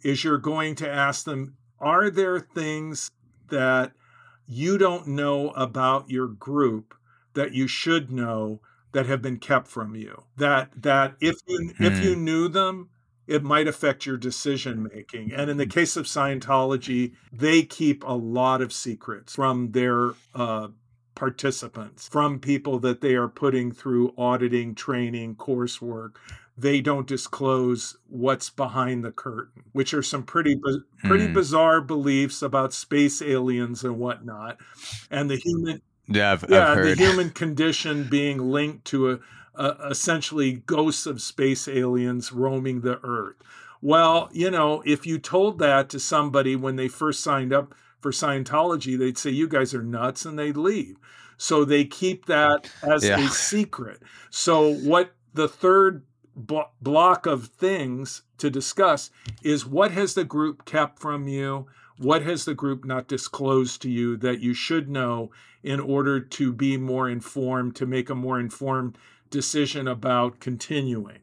is 0.03 0.23
you're 0.23 0.37
going 0.37 0.75
to 0.75 0.89
ask 0.89 1.25
them 1.25 1.57
are 1.81 2.09
there 2.09 2.39
things 2.39 3.11
that 3.49 3.91
you 4.47 4.77
don't 4.77 5.07
know 5.07 5.49
about 5.51 6.09
your 6.09 6.27
group 6.27 6.93
that 7.33 7.53
you 7.53 7.67
should 7.67 8.11
know 8.11 8.59
that 8.91 9.05
have 9.05 9.21
been 9.21 9.37
kept 9.37 9.67
from 9.67 9.95
you 9.95 10.23
that 10.37 10.69
that 10.75 11.15
if 11.19 11.37
you 11.47 11.71
if 11.79 12.03
you 12.03 12.13
hmm. 12.13 12.23
knew 12.23 12.47
them 12.47 12.89
it 13.27 13.43
might 13.43 13.67
affect 13.67 14.05
your 14.05 14.17
decision 14.17 14.87
making 14.93 15.31
and 15.31 15.49
in 15.49 15.57
the 15.57 15.65
case 15.65 15.95
of 15.95 16.05
scientology 16.05 17.13
they 17.31 17.63
keep 17.63 18.03
a 18.03 18.13
lot 18.13 18.61
of 18.61 18.73
secrets 18.73 19.35
from 19.35 19.71
their 19.71 20.11
uh, 20.35 20.67
participants 21.15 22.07
from 22.09 22.39
people 22.39 22.79
that 22.79 23.01
they 23.01 23.13
are 23.13 23.27
putting 23.27 23.71
through 23.71 24.13
auditing 24.17 24.75
training 24.75 25.35
coursework 25.35 26.15
they 26.61 26.81
don't 26.81 27.07
disclose 27.07 27.97
what's 28.07 28.49
behind 28.49 29.03
the 29.03 29.11
curtain, 29.11 29.63
which 29.71 29.93
are 29.93 30.03
some 30.03 30.23
pretty 30.23 30.59
pretty 31.03 31.27
mm. 31.27 31.33
bizarre 31.33 31.81
beliefs 31.81 32.41
about 32.41 32.73
space 32.73 33.21
aliens 33.21 33.83
and 33.83 33.97
whatnot, 33.97 34.57
and 35.09 35.29
the 35.29 35.37
human 35.37 35.81
yeah, 36.07 36.33
I've, 36.33 36.45
yeah 36.49 36.71
I've 36.71 36.83
the 36.83 36.95
human 36.95 37.31
condition 37.31 38.07
being 38.09 38.51
linked 38.51 38.85
to 38.85 39.11
a, 39.11 39.19
a, 39.55 39.89
essentially 39.89 40.53
ghosts 40.65 41.05
of 41.05 41.21
space 41.21 41.67
aliens 41.67 42.31
roaming 42.31 42.81
the 42.81 42.99
Earth. 43.03 43.35
Well, 43.81 44.29
you 44.31 44.51
know, 44.51 44.83
if 44.85 45.07
you 45.07 45.17
told 45.17 45.57
that 45.59 45.89
to 45.89 45.99
somebody 45.99 46.55
when 46.55 46.75
they 46.75 46.87
first 46.87 47.21
signed 47.21 47.51
up 47.51 47.73
for 47.99 48.11
Scientology, 48.11 48.97
they'd 48.97 49.17
say 49.17 49.31
you 49.31 49.47
guys 49.47 49.73
are 49.73 49.83
nuts, 49.83 50.25
and 50.25 50.37
they'd 50.37 50.57
leave. 50.57 50.97
So 51.37 51.65
they 51.65 51.85
keep 51.85 52.25
that 52.27 52.69
as 52.83 53.03
yeah. 53.03 53.19
a 53.19 53.27
secret. 53.29 54.01
So 54.29 54.73
what 54.75 55.15
the 55.33 55.47
third 55.47 56.03
block 56.41 57.25
of 57.25 57.47
things 57.47 58.23
to 58.37 58.49
discuss 58.49 59.09
is 59.43 59.65
what 59.65 59.91
has 59.91 60.13
the 60.13 60.23
group 60.23 60.65
kept 60.65 60.99
from 60.99 61.27
you? 61.27 61.67
What 61.97 62.23
has 62.23 62.45
the 62.45 62.55
group 62.55 62.83
not 62.83 63.07
disclosed 63.07 63.81
to 63.83 63.89
you 63.89 64.17
that 64.17 64.39
you 64.39 64.53
should 64.53 64.89
know 64.89 65.31
in 65.63 65.79
order 65.79 66.19
to 66.19 66.51
be 66.51 66.77
more 66.77 67.09
informed, 67.09 67.75
to 67.75 67.85
make 67.85 68.09
a 68.09 68.15
more 68.15 68.39
informed 68.39 68.97
decision 69.29 69.87
about 69.87 70.39
continuing? 70.39 71.19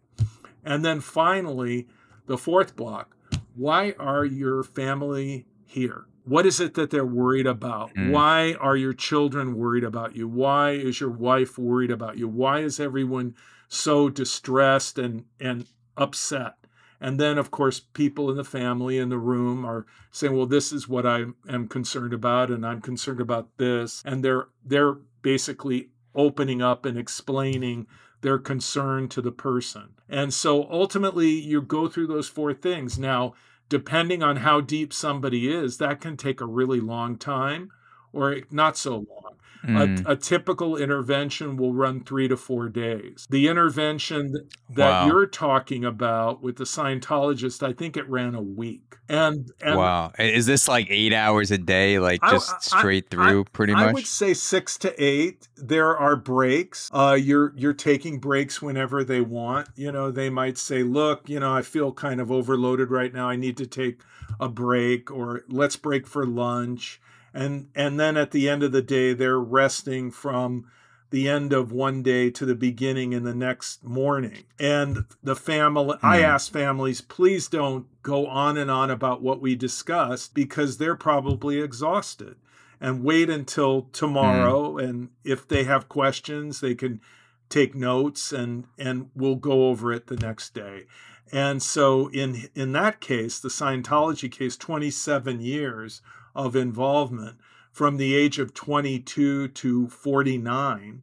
And 0.64 0.84
then 0.84 1.00
finally, 1.00 1.88
the 2.26 2.38
fourth 2.38 2.76
block 2.76 3.14
why 3.58 3.92
are 3.98 4.24
your 4.24 4.62
family 4.62 5.44
here? 5.66 6.04
What 6.24 6.46
is 6.46 6.60
it 6.60 6.74
that 6.74 6.90
they're 6.90 7.04
worried 7.04 7.46
about? 7.46 7.92
Mm. 7.94 8.12
Why 8.12 8.54
are 8.60 8.76
your 8.76 8.92
children 8.92 9.56
worried 9.56 9.82
about 9.82 10.14
you? 10.14 10.28
Why 10.28 10.72
is 10.72 11.00
your 11.00 11.10
wife 11.10 11.58
worried 11.58 11.90
about 11.90 12.18
you? 12.18 12.28
Why 12.28 12.60
is 12.60 12.78
everyone 12.78 13.34
so 13.68 14.08
distressed 14.08 14.98
and 14.98 15.24
and 15.40 15.66
upset. 15.96 16.54
And 17.00 17.20
then 17.20 17.38
of 17.38 17.50
course 17.50 17.80
people 17.80 18.30
in 18.30 18.36
the 18.36 18.44
family 18.44 18.98
in 18.98 19.08
the 19.08 19.18
room 19.18 19.64
are 19.64 19.86
saying 20.10 20.36
well 20.36 20.46
this 20.46 20.72
is 20.72 20.88
what 20.88 21.06
i 21.06 21.24
am 21.48 21.68
concerned 21.68 22.12
about 22.12 22.50
and 22.50 22.66
i'm 22.66 22.80
concerned 22.80 23.20
about 23.20 23.56
this. 23.58 24.02
And 24.04 24.24
they're 24.24 24.48
they're 24.64 24.94
basically 25.22 25.90
opening 26.14 26.62
up 26.62 26.84
and 26.84 26.98
explaining 26.98 27.86
their 28.20 28.38
concern 28.38 29.08
to 29.08 29.22
the 29.22 29.30
person. 29.30 29.90
And 30.08 30.34
so 30.34 30.68
ultimately 30.70 31.28
you 31.28 31.62
go 31.62 31.86
through 31.86 32.08
those 32.08 32.28
four 32.28 32.52
things. 32.54 32.98
Now 32.98 33.34
depending 33.68 34.22
on 34.22 34.36
how 34.36 34.60
deep 34.60 34.92
somebody 34.92 35.52
is 35.52 35.76
that 35.76 36.00
can 36.00 36.16
take 36.16 36.40
a 36.40 36.46
really 36.46 36.80
long 36.80 37.16
time 37.16 37.70
or 38.12 38.38
not 38.50 38.76
so 38.76 38.96
long 38.96 39.37
Mm. 39.64 40.06
A, 40.06 40.12
a, 40.12 40.16
typical 40.16 40.76
intervention 40.76 41.56
will 41.56 41.74
run 41.74 42.04
three 42.04 42.28
to 42.28 42.36
four 42.36 42.68
days. 42.68 43.26
The 43.28 43.48
intervention 43.48 44.32
that 44.70 44.90
wow. 44.90 45.06
you're 45.06 45.26
talking 45.26 45.84
about 45.84 46.42
with 46.42 46.56
the 46.56 46.64
Scientologist, 46.64 47.66
I 47.66 47.72
think 47.72 47.96
it 47.96 48.08
ran 48.08 48.34
a 48.34 48.42
week. 48.42 48.96
And, 49.08 49.50
and 49.60 49.76
wow, 49.76 50.12
is 50.18 50.46
this 50.46 50.68
like 50.68 50.86
eight 50.90 51.12
hours 51.12 51.50
a 51.50 51.58
day, 51.58 51.98
like 51.98 52.20
just 52.28 52.52
I, 52.52 52.78
straight 52.78 53.06
I, 53.12 53.16
through, 53.16 53.40
I, 53.40 53.44
pretty 53.52 53.72
much? 53.72 53.88
I 53.88 53.92
would 53.92 54.06
say 54.06 54.34
six 54.34 54.76
to 54.78 55.02
eight. 55.02 55.48
There 55.56 55.96
are 55.96 56.14
breaks. 56.14 56.90
Uh, 56.92 57.16
you're 57.18 57.52
you're 57.56 57.72
taking 57.72 58.20
breaks 58.20 58.60
whenever 58.60 59.02
they 59.02 59.22
want. 59.22 59.68
You 59.76 59.90
know, 59.90 60.10
they 60.10 60.28
might 60.28 60.58
say, 60.58 60.82
"Look, 60.82 61.28
you 61.28 61.40
know, 61.40 61.54
I 61.54 61.62
feel 61.62 61.90
kind 61.92 62.20
of 62.20 62.30
overloaded 62.30 62.90
right 62.90 63.12
now. 63.12 63.28
I 63.30 63.36
need 63.36 63.56
to 63.56 63.66
take 63.66 64.02
a 64.38 64.48
break," 64.48 65.10
or 65.10 65.42
"Let's 65.48 65.76
break 65.76 66.06
for 66.06 66.26
lunch." 66.26 67.00
And 67.38 67.68
and 67.74 68.00
then 68.00 68.16
at 68.16 68.32
the 68.32 68.48
end 68.48 68.62
of 68.62 68.72
the 68.72 68.82
day 68.82 69.14
they're 69.14 69.38
resting 69.38 70.10
from 70.10 70.66
the 71.10 71.28
end 71.28 71.52
of 71.54 71.72
one 71.72 72.02
day 72.02 72.28
to 72.28 72.44
the 72.44 72.54
beginning 72.54 73.12
in 73.12 73.22
the 73.22 73.34
next 73.34 73.82
morning 73.84 74.42
and 74.58 75.04
the 75.22 75.36
family 75.36 75.94
mm. 75.94 75.98
i 76.02 76.18
hmm. 76.18 76.24
ask 76.24 76.52
families 76.52 77.00
please 77.00 77.48
don't 77.48 77.86
go 78.02 78.26
on 78.26 78.56
and 78.58 78.70
on 78.70 78.90
about 78.90 79.22
what 79.22 79.40
we 79.40 79.54
discussed 79.54 80.34
because 80.34 80.76
they're 80.76 80.96
probably 80.96 81.60
exhausted 81.60 82.36
and 82.80 83.04
wait 83.04 83.30
until 83.30 83.82
tomorrow 83.92 84.74
mm. 84.74 84.84
and 84.84 85.08
if 85.24 85.46
they 85.46 85.64
have 85.64 85.88
questions 85.88 86.60
they 86.60 86.74
can 86.74 87.00
take 87.48 87.74
notes 87.74 88.32
and 88.32 88.64
and 88.76 89.10
we'll 89.14 89.36
go 89.36 89.68
over 89.68 89.92
it 89.92 90.08
the 90.08 90.16
next 90.16 90.54
day 90.54 90.84
and 91.30 91.62
so 91.62 92.08
in 92.08 92.48
in 92.56 92.72
that 92.72 93.00
case 93.00 93.38
the 93.38 93.48
scientology 93.48 94.30
case 94.30 94.56
27 94.56 95.40
years 95.40 96.02
of 96.38 96.54
involvement 96.54 97.36
from 97.72 97.96
the 97.96 98.14
age 98.14 98.38
of 98.38 98.54
22 98.54 99.48
to 99.48 99.88
49. 99.88 101.02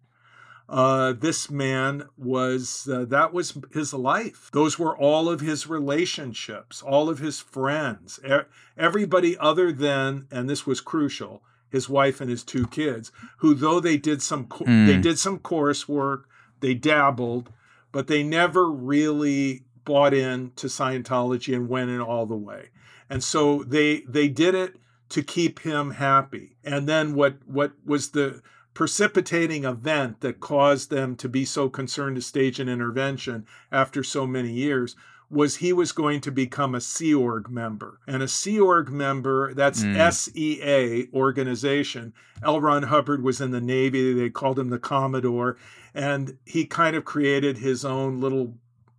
Uh, 0.67 1.13
this 1.13 1.51
man 1.51 2.05
was, 2.17 2.89
uh, 2.91 3.05
that 3.05 3.33
was 3.33 3.55
his 3.71 3.93
life. 3.93 4.49
Those 4.51 4.79
were 4.79 4.97
all 4.97 5.29
of 5.29 5.41
his 5.41 5.67
relationships, 5.67 6.81
all 6.81 7.09
of 7.09 7.19
his 7.19 7.39
friends, 7.39 8.19
er- 8.27 8.47
everybody 8.75 9.37
other 9.37 9.71
than, 9.71 10.25
and 10.31 10.49
this 10.49 10.65
was 10.65 10.81
crucial, 10.81 11.43
his 11.69 11.87
wife 11.87 12.19
and 12.19 12.29
his 12.29 12.43
two 12.43 12.65
kids, 12.67 13.11
who 13.37 13.53
though 13.53 13.79
they 13.79 13.97
did 13.97 14.23
some, 14.23 14.45
co- 14.45 14.65
mm. 14.65 14.87
they 14.87 14.97
did 14.97 15.19
some 15.19 15.37
coursework, 15.37 16.23
they 16.61 16.73
dabbled, 16.73 17.51
but 17.91 18.07
they 18.07 18.23
never 18.23 18.71
really 18.71 19.65
bought 19.83 20.13
in 20.13 20.51
to 20.55 20.67
Scientology 20.67 21.53
and 21.53 21.69
went 21.69 21.91
in 21.91 22.01
all 22.01 22.25
the 22.25 22.35
way. 22.35 22.69
And 23.07 23.23
so 23.23 23.63
they 23.63 23.99
they 24.07 24.27
did 24.27 24.55
it 24.55 24.77
to 25.09 25.23
keep 25.23 25.59
him 25.59 25.91
happy. 25.91 26.57
And 26.63 26.87
then 26.87 27.15
what 27.15 27.37
what 27.45 27.73
was 27.85 28.11
the 28.11 28.41
precipitating 28.73 29.63
event 29.63 30.19
that 30.19 30.39
caused 30.39 30.89
them 30.89 31.15
to 31.15 31.29
be 31.29 31.45
so 31.45 31.69
concerned 31.69 32.17
to 32.17 32.21
stage 32.21 32.59
an 32.59 32.67
intervention 32.67 33.45
after 33.71 34.03
so 34.03 34.27
many 34.27 34.51
years 34.51 34.95
was 35.29 35.55
he 35.55 35.73
was 35.73 35.91
going 35.91 36.21
to 36.21 36.31
become 36.31 36.75
a 36.75 36.81
Sea 36.81 37.13
Org 37.13 37.49
member. 37.49 37.99
And 38.05 38.21
a 38.21 38.27
Sea 38.27 38.59
Org 38.59 38.89
member, 38.91 39.53
that's 39.53 39.83
mm. 39.83 40.13
SEA 40.13 41.09
organization. 41.13 42.13
L. 42.43 42.61
Ron 42.61 42.83
Hubbard 42.83 43.23
was 43.23 43.41
in 43.41 43.51
the 43.51 43.61
Navy. 43.61 44.13
They 44.13 44.29
called 44.29 44.59
him 44.59 44.69
the 44.69 44.77
Commodore. 44.77 45.57
And 45.93 46.37
he 46.45 46.65
kind 46.65 46.95
of 46.95 47.05
created 47.05 47.57
his 47.57 47.83
own 47.83 48.19
little, 48.19 48.53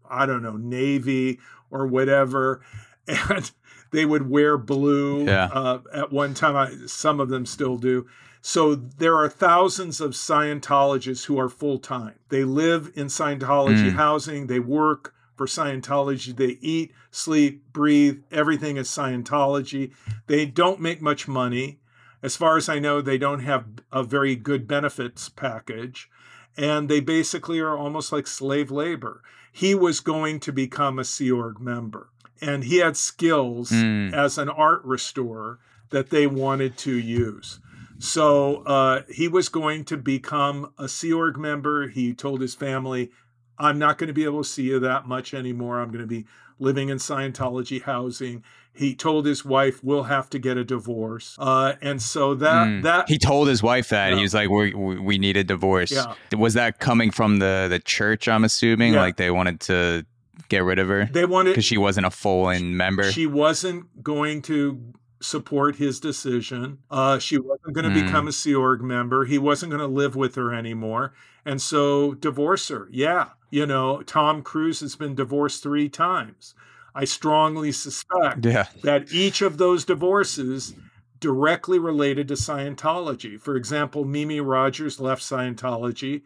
I 0.08 0.26
don't 0.26 0.42
know, 0.42 0.56
Navy 0.56 1.38
or 1.70 1.86
whatever. 1.86 2.62
And 3.08 3.52
they 3.90 4.04
would 4.04 4.28
wear 4.28 4.58
blue. 4.58 5.24
Yeah. 5.24 5.48
Uh, 5.52 5.80
at 5.92 6.12
one 6.12 6.34
time, 6.34 6.56
I, 6.56 6.86
some 6.86 7.20
of 7.20 7.28
them 7.28 7.46
still 7.46 7.76
do. 7.76 8.06
So 8.42 8.76
there 8.76 9.16
are 9.16 9.28
thousands 9.28 10.00
of 10.00 10.12
Scientologists 10.12 11.24
who 11.24 11.38
are 11.38 11.48
full 11.48 11.78
time. 11.78 12.14
They 12.28 12.44
live 12.44 12.92
in 12.94 13.08
Scientology 13.08 13.90
mm. 13.90 13.94
housing. 13.94 14.46
They 14.46 14.60
work 14.60 15.14
for 15.34 15.46
Scientology. 15.46 16.36
They 16.36 16.58
eat, 16.60 16.92
sleep, 17.10 17.72
breathe. 17.72 18.22
Everything 18.30 18.76
is 18.76 18.88
Scientology. 18.88 19.92
They 20.28 20.46
don't 20.46 20.80
make 20.80 21.02
much 21.02 21.26
money. 21.26 21.80
As 22.22 22.36
far 22.36 22.56
as 22.56 22.68
I 22.68 22.78
know, 22.78 23.00
they 23.00 23.18
don't 23.18 23.40
have 23.40 23.66
a 23.92 24.02
very 24.02 24.36
good 24.36 24.68
benefits 24.68 25.28
package. 25.28 26.08
And 26.56 26.88
they 26.88 27.00
basically 27.00 27.58
are 27.58 27.76
almost 27.76 28.12
like 28.12 28.26
slave 28.26 28.70
labor. 28.70 29.22
He 29.52 29.74
was 29.74 30.00
going 30.00 30.38
to 30.40 30.52
become 30.52 30.98
a 30.98 31.04
Sea 31.04 31.32
Org 31.32 31.60
member 31.60 32.10
and 32.40 32.64
he 32.64 32.78
had 32.78 32.96
skills 32.96 33.70
mm. 33.70 34.12
as 34.12 34.38
an 34.38 34.48
art 34.48 34.84
restorer 34.84 35.58
that 35.90 36.10
they 36.10 36.26
wanted 36.26 36.76
to 36.78 36.96
use. 36.96 37.60
So 37.98 38.62
uh, 38.64 39.02
he 39.08 39.28
was 39.28 39.48
going 39.48 39.84
to 39.86 39.96
become 39.96 40.72
a 40.78 40.88
Sea 40.88 41.12
Org 41.12 41.38
member. 41.38 41.88
He 41.88 42.12
told 42.12 42.40
his 42.40 42.54
family, 42.54 43.10
I'm 43.58 43.78
not 43.78 43.98
going 43.98 44.08
to 44.08 44.14
be 44.14 44.24
able 44.24 44.42
to 44.42 44.48
see 44.48 44.64
you 44.64 44.78
that 44.80 45.06
much 45.06 45.32
anymore. 45.32 45.80
I'm 45.80 45.88
going 45.88 46.00
to 46.00 46.06
be 46.06 46.26
living 46.58 46.88
in 46.88 46.98
Scientology 46.98 47.82
housing. 47.82 48.42
He 48.72 48.94
told 48.94 49.24
his 49.24 49.42
wife, 49.42 49.82
"We'll 49.82 50.02
have 50.02 50.28
to 50.30 50.38
get 50.38 50.58
a 50.58 50.64
divorce," 50.64 51.34
uh, 51.38 51.74
and 51.80 52.02
so 52.02 52.34
that 52.34 52.66
mm. 52.66 52.82
that 52.82 53.08
he 53.08 53.16
told 53.16 53.48
his 53.48 53.62
wife 53.62 53.88
that 53.88 54.10
yeah. 54.10 54.16
he 54.16 54.22
was 54.22 54.34
like, 54.34 54.50
we 54.50 54.74
"We 54.74 55.16
need 55.16 55.38
a 55.38 55.44
divorce." 55.44 55.92
Yeah. 55.92 56.12
Was 56.36 56.52
that 56.54 56.78
coming 56.78 57.10
from 57.10 57.38
the 57.38 57.68
the 57.70 57.78
church? 57.78 58.28
I'm 58.28 58.44
assuming, 58.44 58.92
yeah. 58.92 59.00
like 59.00 59.16
they 59.16 59.30
wanted 59.30 59.60
to 59.60 60.04
get 60.48 60.64
rid 60.64 60.78
of 60.78 60.88
her. 60.88 61.06
They 61.06 61.24
wanted 61.24 61.50
because 61.50 61.64
she 61.64 61.78
wasn't 61.78 62.06
a 62.06 62.10
full 62.10 62.48
in 62.48 62.76
member. 62.76 63.10
She 63.10 63.26
wasn't 63.26 64.02
going 64.02 64.42
to 64.42 64.92
support 65.20 65.76
his 65.76 65.98
decision. 66.00 66.78
Uh, 66.90 67.18
she 67.18 67.38
wasn't 67.38 67.72
going 67.72 67.90
to 67.90 68.00
mm. 68.00 68.04
become 68.04 68.28
a 68.28 68.32
Sea 68.32 68.54
Org 68.54 68.82
member. 68.82 69.24
He 69.24 69.38
wasn't 69.38 69.70
going 69.70 69.80
to 69.80 69.86
live 69.86 70.14
with 70.16 70.34
her 70.34 70.54
anymore, 70.54 71.14
and 71.44 71.60
so 71.60 72.14
divorce 72.14 72.68
her. 72.68 72.88
Yeah, 72.90 73.30
you 73.50 73.66
know, 73.66 74.02
Tom 74.02 74.42
Cruise 74.42 74.80
has 74.80 74.96
been 74.96 75.14
divorced 75.14 75.62
three 75.62 75.88
times. 75.88 76.54
I 76.94 77.04
strongly 77.04 77.72
suspect 77.72 78.44
yeah. 78.44 78.66
that 78.82 79.12
each 79.12 79.42
of 79.42 79.58
those 79.58 79.84
divorces 79.84 80.74
directly 81.20 81.78
related 81.78 82.28
to 82.28 82.34
Scientology. 82.34 83.38
For 83.40 83.56
example, 83.56 84.04
Mimi 84.04 84.40
Rogers 84.40 84.98
left 85.00 85.22
Scientology 85.22 86.22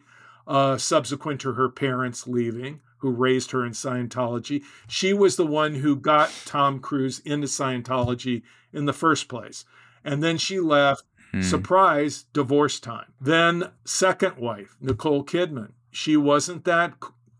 uh, 0.47 0.77
subsequent 0.77 1.41
to 1.41 1.53
her 1.53 1.69
parents 1.69 2.27
leaving, 2.27 2.79
who 3.01 3.11
raised 3.11 3.51
her 3.51 3.65
in 3.65 3.71
Scientology. 3.71 4.63
She 4.87 5.13
was 5.13 5.35
the 5.35 5.45
one 5.45 5.75
who 5.75 5.95
got 5.95 6.31
Tom 6.45 6.79
Cruise 6.79 7.19
into 7.19 7.47
Scientology 7.47 8.43
in 8.71 8.85
the 8.85 8.93
first 8.93 9.27
place. 9.27 9.65
And 10.03 10.23
then 10.23 10.37
she 10.37 10.59
left, 10.59 11.03
hmm. 11.31 11.41
surprise, 11.41 12.25
divorce 12.33 12.79
time. 12.79 13.11
Then, 13.19 13.71
second 13.85 14.37
wife, 14.37 14.77
Nicole 14.79 15.23
Kidman. 15.23 15.71
She 15.91 16.15
wasn't 16.15 16.63
that 16.65 16.93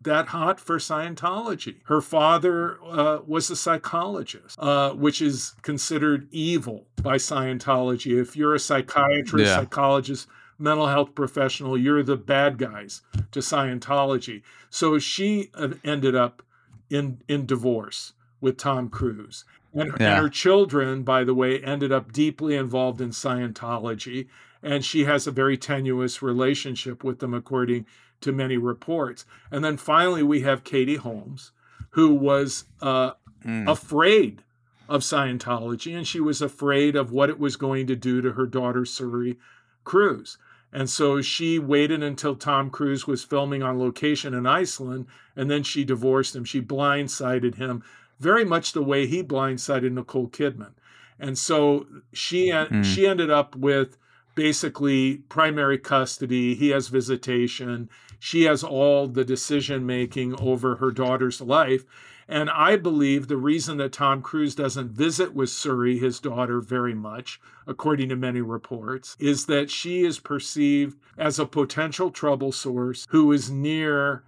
that 0.04 0.28
hot 0.30 0.60
for 0.60 0.80
Scientology. 0.80 1.76
Her 1.86 2.02
father 2.02 2.80
uh, 2.84 3.20
was 3.26 3.52
a 3.52 3.56
psychologist, 3.56 4.58
uh, 4.60 4.94
which 4.94 5.22
is 5.22 5.54
considered 5.62 6.28
evil 6.32 6.88
by 7.04 7.18
Scientology. 7.18 8.20
If 8.20 8.36
you're 8.36 8.56
a 8.56 8.60
psychiatrist, 8.60 9.46
yeah. 9.46 9.58
psychologist, 9.58 10.28
mental 10.62 10.88
health 10.88 11.16
professional, 11.16 11.78
you're 11.78 12.04
the 12.04 12.18
bad 12.18 12.58
guys 12.58 13.02
to 13.32 13.40
Scientology. 13.40 14.44
So 14.70 15.00
she 15.00 15.50
uh, 15.54 15.70
ended 15.84 16.16
up 16.16 16.44
in 16.90 17.22
in 17.28 17.46
divorce 17.46 18.14
with 18.40 18.58
Tom 18.58 18.90
Cruise. 18.90 19.46
And, 19.74 19.94
yeah. 20.00 20.16
and 20.16 20.22
her 20.24 20.30
children, 20.30 21.04
by 21.04 21.24
the 21.24 21.34
way, 21.34 21.62
ended 21.64 21.92
up 21.92 22.12
deeply 22.12 22.56
involved 22.56 23.00
in 23.00 23.12
Scientology. 23.12 24.28
And 24.62 24.84
she 24.84 25.06
has 25.06 25.26
a 25.26 25.32
very 25.32 25.58
tenuous 25.58 26.22
relationship 26.22 27.04
with 27.04 27.20
them, 27.20 27.34
according 27.34 27.86
to 28.22 28.32
many 28.32 28.58
reports. 28.58 29.26
And 29.50 29.64
then 29.64 29.78
finally, 29.78 30.24
we 30.24 30.42
have 30.42 30.64
Katie 30.64 30.98
Holmes, 30.98 31.52
who 31.92 32.14
was 32.14 32.66
uh, 32.82 33.12
mm. 33.46 33.70
afraid 33.70 34.44
of 34.88 35.02
Scientology, 35.02 35.96
and 35.96 36.06
she 36.06 36.20
was 36.20 36.42
afraid 36.42 36.96
of 36.98 37.12
what 37.12 37.30
it 37.30 37.40
was 37.40 37.56
going 37.56 37.88
to 37.88 37.96
do 37.96 38.22
to 38.22 38.34
her 38.34 38.46
daughter, 38.46 38.82
Suri 38.82 39.38
Cruise. 39.84 40.38
And 40.74 40.90
so 40.90 41.22
she 41.22 41.60
waited 41.60 42.02
until 42.02 42.36
Tom 42.36 42.70
Cruise 42.70 43.06
was 43.06 43.24
filming 43.24 43.62
on 43.62 43.78
location 43.78 44.34
in 44.34 44.46
Iceland, 44.46 45.08
and 45.36 45.52
then 45.52 45.64
she 45.64 45.84
divorced 45.84 46.36
him. 46.36 46.46
She 46.46 46.62
blindsided 46.62 47.56
him, 47.56 47.84
very 48.20 48.46
much 48.46 48.72
the 48.72 48.84
way 48.84 49.06
he 49.06 49.22
blindsided 49.24 49.92
Nicole 49.92 50.30
Kidman. 50.30 50.74
And 51.20 51.38
so 51.38 51.86
she 52.14 52.50
mm. 52.52 52.84
she 52.86 53.06
ended 53.06 53.30
up 53.30 53.56
with 53.56 53.98
basically 54.36 55.18
primary 55.30 55.78
custody. 55.78 56.56
He 56.56 56.70
has 56.70 56.88
visitation. 56.88 57.90
She 58.20 58.44
has 58.44 58.64
all 58.64 59.08
the 59.08 59.26
decision 59.26 59.86
making 59.86 60.40
over 60.40 60.78
her 60.78 60.92
daughter's 60.92 61.42
life. 61.42 61.84
And 62.32 62.50
I 62.50 62.78
believe 62.78 63.28
the 63.28 63.36
reason 63.36 63.76
that 63.78 63.92
Tom 63.92 64.22
Cruise 64.22 64.56
doesn't 64.56 64.92
visit 64.92 65.36
with 65.36 65.50
Suri, 65.50 66.00
his 66.00 66.22
daughter, 66.22 66.62
very 66.62 66.96
much, 66.96 67.42
according 67.68 68.08
to 68.08 68.16
many 68.16 68.40
reports, 68.40 69.18
is 69.20 69.48
that 69.48 69.70
she 69.70 70.06
is 70.06 70.18
perceived 70.18 70.98
as 71.18 71.40
a 71.40 71.46
potential 71.46 72.10
trouble 72.10 72.54
source 72.54 73.06
who 73.10 73.34
is 73.34 73.52
near, 73.52 74.24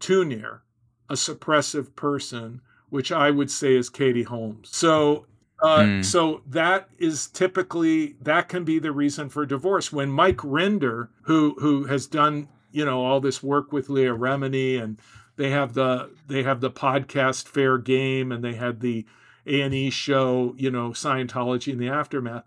too 0.00 0.24
near, 0.24 0.62
a 1.08 1.14
suppressive 1.14 1.94
person, 1.94 2.60
which 2.88 3.12
I 3.12 3.30
would 3.30 3.52
say 3.52 3.76
is 3.76 3.90
Katie 3.90 4.24
Holmes. 4.24 4.68
So 4.72 5.26
uh, 5.62 5.78
mm. 5.78 6.04
So 6.04 6.42
that 6.48 6.88
is 6.98 7.28
typically 7.28 8.16
that 8.20 8.48
can 8.48 8.64
be 8.64 8.80
the 8.80 8.92
reason 8.92 9.28
for 9.28 9.46
divorce. 9.46 9.92
When 9.92 10.10
Mike 10.10 10.38
Rinder, 10.38 11.08
who 11.22 11.54
who 11.60 11.84
has 11.84 12.06
done 12.06 12.48
you 12.72 12.84
know 12.84 13.04
all 13.04 13.20
this 13.20 13.42
work 13.42 13.72
with 13.72 13.88
Leah 13.88 14.14
Remini, 14.14 14.82
and 14.82 14.98
they 15.36 15.50
have 15.50 15.74
the 15.74 16.10
they 16.26 16.42
have 16.42 16.60
the 16.60 16.70
podcast 16.70 17.46
Fair 17.46 17.78
Game, 17.78 18.32
and 18.32 18.42
they 18.42 18.54
had 18.54 18.80
the 18.80 19.06
A 19.46 19.60
and 19.60 19.74
E 19.74 19.90
show, 19.90 20.54
you 20.56 20.70
know, 20.70 20.90
Scientology 20.90 21.72
in 21.72 21.78
the 21.78 21.88
aftermath. 21.88 22.44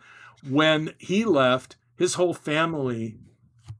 When 0.47 0.93
he 0.97 1.25
left, 1.25 1.75
his 1.97 2.15
whole 2.15 2.33
family 2.33 3.17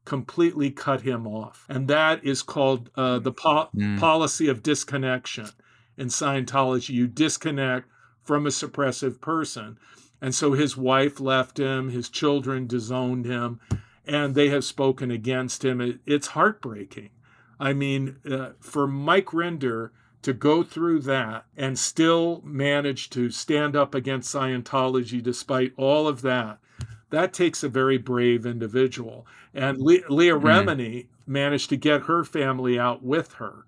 completely 0.05 0.71
cut 0.71 1.01
him 1.01 1.27
off, 1.27 1.65
and 1.69 1.87
that 1.87 2.23
is 2.23 2.41
called 2.41 2.89
uh, 2.95 3.19
the 3.19 3.31
po- 3.31 3.69
mm. 3.75 3.99
policy 3.99 4.47
of 4.47 4.63
disconnection 4.63 5.49
in 5.97 6.07
Scientology. 6.07 6.89
You 6.89 7.07
disconnect 7.07 7.87
from 8.23 8.45
a 8.45 8.49
suppressive 8.49 9.19
person. 9.21 9.77
And 10.21 10.35
so 10.35 10.53
his 10.53 10.75
wife 10.75 11.19
left 11.19 11.57
him, 11.57 11.89
his 11.89 12.09
children 12.09 12.67
disowned 12.67 13.25
him, 13.25 13.59
and 14.05 14.35
they 14.35 14.49
have 14.49 14.65
spoken 14.65 15.11
against 15.11 15.63
him. 15.63 15.79
It, 15.79 15.99
it's 16.05 16.27
heartbreaking. 16.27 17.09
I 17.59 17.73
mean, 17.73 18.17
uh, 18.29 18.51
for 18.59 18.87
Mike 18.87 19.27
Rinder 19.27 19.91
to 20.21 20.33
go 20.33 20.63
through 20.63 21.01
that 21.01 21.45
and 21.55 21.77
still 21.77 22.41
manage 22.43 23.09
to 23.11 23.29
stand 23.29 23.75
up 23.75 23.95
against 23.95 24.33
Scientology 24.33 25.21
despite 25.21 25.73
all 25.77 26.07
of 26.07 26.21
that, 26.21 26.59
that 27.09 27.33
takes 27.33 27.63
a 27.63 27.69
very 27.69 27.97
brave 27.97 28.45
individual. 28.45 29.25
And 29.53 29.79
Le- 29.79 30.07
Leah 30.09 30.35
mm. 30.35 30.41
Remini 30.41 31.07
managed 31.25 31.69
to 31.69 31.77
get 31.77 32.03
her 32.03 32.23
family 32.23 32.77
out 32.77 33.03
with 33.03 33.33
her. 33.33 33.65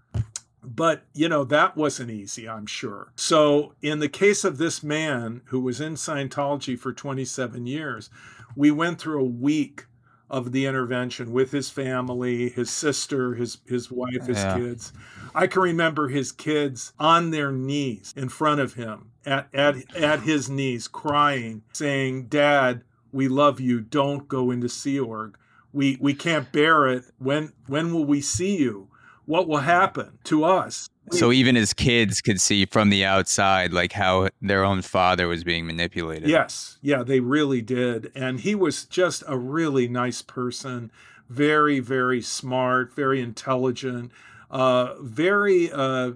But, 0.63 1.03
you 1.13 1.27
know, 1.27 1.43
that 1.45 1.75
wasn't 1.75 2.11
easy, 2.11 2.47
I'm 2.47 2.67
sure. 2.67 3.11
So, 3.15 3.73
in 3.81 3.97
the 3.97 4.09
case 4.09 4.43
of 4.43 4.59
this 4.59 4.83
man 4.83 5.41
who 5.45 5.59
was 5.59 5.81
in 5.81 5.95
Scientology 5.95 6.77
for 6.77 6.93
27 6.93 7.65
years, 7.65 8.11
we 8.55 8.69
went 8.69 8.99
through 8.99 9.21
a 9.21 9.25
week 9.25 9.85
of 10.31 10.51
the 10.53 10.65
intervention 10.65 11.31
with 11.31 11.51
his 11.51 11.69
family, 11.69 12.49
his 12.49 12.71
sister, 12.71 13.35
his 13.35 13.59
his 13.67 13.91
wife, 13.91 14.25
his 14.25 14.37
yeah. 14.37 14.57
kids. 14.57 14.93
I 15.35 15.45
can 15.45 15.61
remember 15.61 16.07
his 16.07 16.31
kids 16.31 16.93
on 16.97 17.29
their 17.29 17.51
knees 17.51 18.13
in 18.17 18.29
front 18.29 18.61
of 18.61 18.73
him 18.73 19.11
at 19.25 19.47
at 19.53 19.95
at 19.95 20.21
his 20.21 20.49
knees 20.49 20.87
crying 20.87 21.61
saying, 21.73 22.27
"Dad, 22.27 22.83
we 23.11 23.27
love 23.27 23.59
you. 23.59 23.81
Don't 23.81 24.27
go 24.27 24.49
into 24.49 24.69
Sea 24.69 24.99
Org. 24.99 25.37
We 25.73 25.97
we 26.01 26.13
can't 26.13 26.51
bear 26.51 26.87
it. 26.87 27.05
When 27.19 27.51
when 27.67 27.93
will 27.93 28.05
we 28.05 28.21
see 28.21 28.57
you?" 28.57 28.87
what 29.25 29.47
will 29.47 29.57
happen 29.57 30.17
to 30.25 30.43
us. 30.43 30.89
So 31.09 31.31
even 31.31 31.55
his 31.55 31.73
kids 31.73 32.21
could 32.21 32.39
see 32.39 32.65
from 32.65 32.89
the 32.89 33.03
outside 33.03 33.73
like 33.73 33.91
how 33.91 34.29
their 34.41 34.63
own 34.63 34.81
father 34.81 35.27
was 35.27 35.43
being 35.43 35.65
manipulated. 35.65 36.29
Yes. 36.29 36.77
Yeah, 36.81 37.03
they 37.03 37.19
really 37.19 37.61
did. 37.61 38.11
And 38.15 38.39
he 38.39 38.55
was 38.55 38.85
just 38.85 39.23
a 39.27 39.37
really 39.37 39.87
nice 39.87 40.21
person, 40.21 40.91
very 41.29 41.79
very 41.79 42.21
smart, 42.21 42.93
very 42.95 43.19
intelligent, 43.21 44.11
uh 44.49 44.93
very 45.01 45.71
uh 45.71 46.11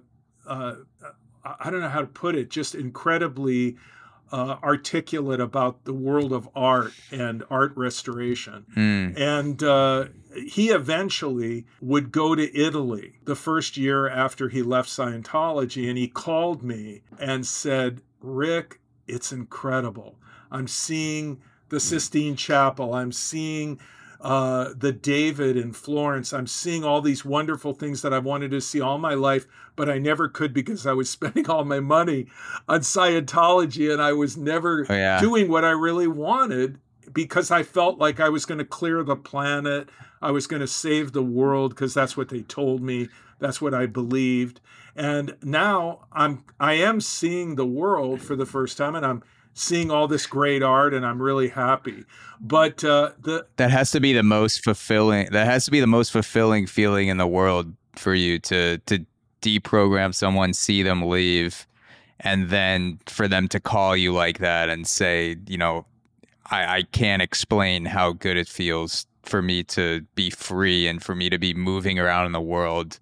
uh 0.48 0.76
I 1.44 1.70
don't 1.70 1.82
know 1.82 1.90
how 1.90 2.02
to 2.02 2.08
put 2.08 2.36
it, 2.36 2.50
just 2.50 2.74
incredibly 2.74 3.78
uh, 4.32 4.58
articulate 4.64 5.40
about 5.40 5.86
the 5.86 5.94
world 5.94 6.34
of 6.34 6.50
art 6.56 6.94
and 7.12 7.44
art 7.50 7.74
restoration. 7.76 8.66
Mm. 8.76 9.18
And 9.18 9.64
uh, 9.64 10.06
he 10.36 10.70
eventually 10.70 11.66
would 11.82 12.12
go 12.12 12.36
to 12.36 12.58
Italy 12.58 13.20
the 13.24 13.36
first 13.36 13.78
year 13.78 14.10
after 14.10 14.50
he 14.50 14.62
left 14.62 14.90
Scientology. 14.90 15.88
And 15.88 15.98
he 15.98 16.08
called 16.08 16.64
me 16.64 17.02
and 17.20 17.46
said, 17.46 18.02
Rick, 18.22 18.80
it's 19.08 19.32
incredible. 19.32 20.18
I'm 20.52 20.68
seeing 20.68 21.42
the 21.70 21.80
Sistine 21.80 22.36
Chapel. 22.36 22.94
I'm 22.94 23.12
seeing 23.12 23.80
uh, 24.22 24.74
the 24.76 24.92
David 24.92 25.58
in 25.58 25.74
Florence. 25.74 26.34
I'm 26.34 26.48
seeing 26.48 26.84
all 26.84 27.02
these 27.02 27.26
wonderful 27.26 27.74
things 27.74 28.02
that 28.02 28.14
I 28.14 28.20
wanted 28.20 28.52
to 28.52 28.62
see 28.62 28.82
all 28.82 28.98
my 28.98 29.14
life, 29.14 29.46
but 29.76 29.90
I 29.90 29.98
never 29.98 30.28
could 30.28 30.54
because 30.54 30.86
I 30.88 30.94
was 30.94 31.10
spending 31.12 31.50
all 31.50 31.66
my 31.66 31.80
money 31.80 32.28
on 32.68 32.82
Scientology 32.82 33.92
and 33.92 34.02
I 34.02 34.14
was 34.14 34.38
never 34.38 34.86
oh, 34.90 34.94
yeah. 34.94 35.20
doing 35.20 35.48
what 35.48 35.66
I 35.66 35.72
really 35.72 36.08
wanted 36.08 36.80
because 37.14 37.52
I 37.52 37.64
felt 37.64 38.00
like 38.00 38.20
I 38.20 38.30
was 38.30 38.46
going 38.46 38.58
to 38.58 38.66
clear 38.66 39.04
the 39.04 39.16
planet. 39.16 39.90
I 40.22 40.32
was 40.32 40.48
going 40.48 40.62
to 40.62 40.68
save 40.68 41.12
the 41.12 41.24
world 41.24 41.72
because 41.72 41.94
that's 41.94 42.16
what 42.18 42.30
they 42.30 42.42
told 42.42 42.82
me. 42.82 43.10
That's 43.40 43.62
what 43.62 43.74
I 43.74 43.86
believed. 43.86 44.62
And 44.96 45.36
now 45.44 46.06
I'm 46.12 46.44
I 46.60 46.74
am 46.74 47.02
seeing 47.02 47.56
the 47.56 47.66
world 47.66 48.22
for 48.22 48.36
the 48.36 48.46
first 48.46 48.78
time 48.78 48.96
and 48.96 49.06
I'm 49.06 49.24
seeing 49.54 49.90
all 49.90 50.08
this 50.08 50.26
great 50.26 50.64
art 50.64 50.94
and 50.94 51.06
I'm 51.06 51.22
really 51.22 51.50
happy. 51.50 52.06
But 52.40 52.84
uh, 52.84 53.12
the 53.20 53.46
that 53.58 53.72
has 53.72 53.92
to 53.92 54.00
be 54.00 54.14
the 54.14 54.24
most 54.24 54.64
fulfilling. 54.64 55.30
That 55.32 55.48
has 55.48 55.66
to 55.66 55.72
be 55.72 55.80
the 55.80 55.88
most 55.88 56.12
fulfilling 56.12 56.68
feeling 56.68 57.08
in 57.08 57.18
the 57.18 57.28
world 57.28 57.74
for 57.96 58.14
you 58.14 58.40
to 58.40 58.78
to 58.80 59.06
deprogram 59.42 60.14
someone, 60.14 60.54
see 60.54 60.82
them 60.82 61.04
leave, 61.04 61.68
and 62.20 62.50
then 62.50 63.00
for 63.06 63.28
them 63.28 63.48
to 63.50 63.60
call 63.60 63.96
you 63.96 64.14
like 64.14 64.40
that 64.40 64.70
and 64.70 64.88
say, 64.88 65.36
you 65.48 65.58
know, 65.58 65.86
I, 66.50 66.78
I 66.78 66.84
can't 66.84 67.22
explain 67.22 67.86
how 67.86 68.14
good 68.14 68.38
it 68.38 68.48
feels 68.48 69.06
for 69.26 69.42
me 69.42 69.64
to 69.64 70.06
be 70.16 70.30
free 70.30 70.88
and 70.88 71.04
for 71.04 71.16
me 71.16 71.30
to 71.30 71.38
be 71.38 71.54
moving 71.54 72.00
around 72.00 72.28
in 72.28 72.32
the 72.32 72.42
world, 72.42 73.00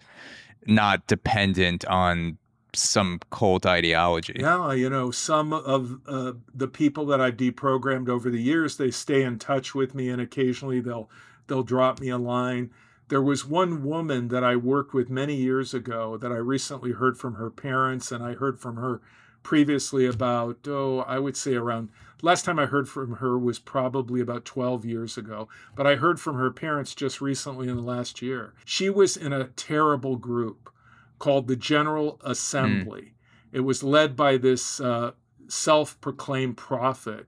not 0.66 1.06
dependent 1.08 1.86
on 1.86 2.38
some 2.76 3.20
cult 3.30 3.66
ideology. 3.66 4.38
Yeah, 4.40 4.74
you 4.74 4.90
know, 4.90 5.12
some 5.12 5.54
of 5.54 6.00
uh, 6.08 6.34
the 6.54 6.68
people 6.68 7.06
that 7.08 7.22
I've 7.22 7.38
deprogrammed 7.38 8.10
over 8.10 8.30
the 8.30 8.42
years, 8.42 8.78
they 8.78 8.92
stay 8.92 9.24
in 9.24 9.38
touch 9.38 9.76
with 9.76 9.94
me, 9.94 10.10
and 10.10 10.22
occasionally 10.22 10.80
they'll 10.80 11.10
they'll 11.48 11.64
drop 11.64 12.00
me 12.00 12.10
a 12.10 12.18
line. 12.18 12.72
There 13.10 13.22
was 13.22 13.46
one 13.46 13.84
woman 13.84 14.30
that 14.30 14.44
I 14.44 14.56
worked 14.56 14.94
with 14.94 15.10
many 15.10 15.36
years 15.36 15.74
ago 15.74 16.18
that 16.18 16.32
I 16.32 16.38
recently 16.38 16.94
heard 16.94 17.18
from 17.18 17.36
her 17.36 17.52
parents, 17.52 18.12
and 18.12 18.24
I 18.24 18.34
heard 18.34 18.60
from 18.60 18.78
her 18.78 19.02
previously 19.44 20.06
about 20.06 20.68
oh, 20.68 21.00
I 21.02 21.20
would 21.20 21.38
say 21.38 21.54
around 21.54 21.90
last 22.24 22.46
time 22.46 22.58
I 22.58 22.66
heard 22.66 22.90
from 22.90 23.18
her 23.18 23.38
was 23.38 23.60
probably 23.60 24.22
about 24.22 24.46
12 24.46 24.86
years 24.86 25.18
ago, 25.18 25.48
but 25.76 25.86
I 25.86 25.96
heard 25.96 26.20
from 26.20 26.38
her 26.38 26.50
parents 26.50 26.96
just 26.96 27.22
recently 27.22 27.68
in 27.68 27.76
the 27.76 27.84
last 27.84 28.22
year. 28.22 28.54
She 28.66 28.90
was 28.90 29.16
in 29.16 29.34
a 29.34 29.50
terrible 29.50 30.16
group 30.16 30.72
called 31.20 31.48
the 31.48 31.56
General 31.56 32.20
Assembly. 32.24 33.02
Mm. 33.02 33.12
It 33.52 33.60
was 33.60 33.84
led 33.84 34.16
by 34.16 34.38
this 34.38 34.80
uh, 34.80 35.12
self 35.48 36.00
proclaimed 36.02 36.58
prophet, 36.58 37.28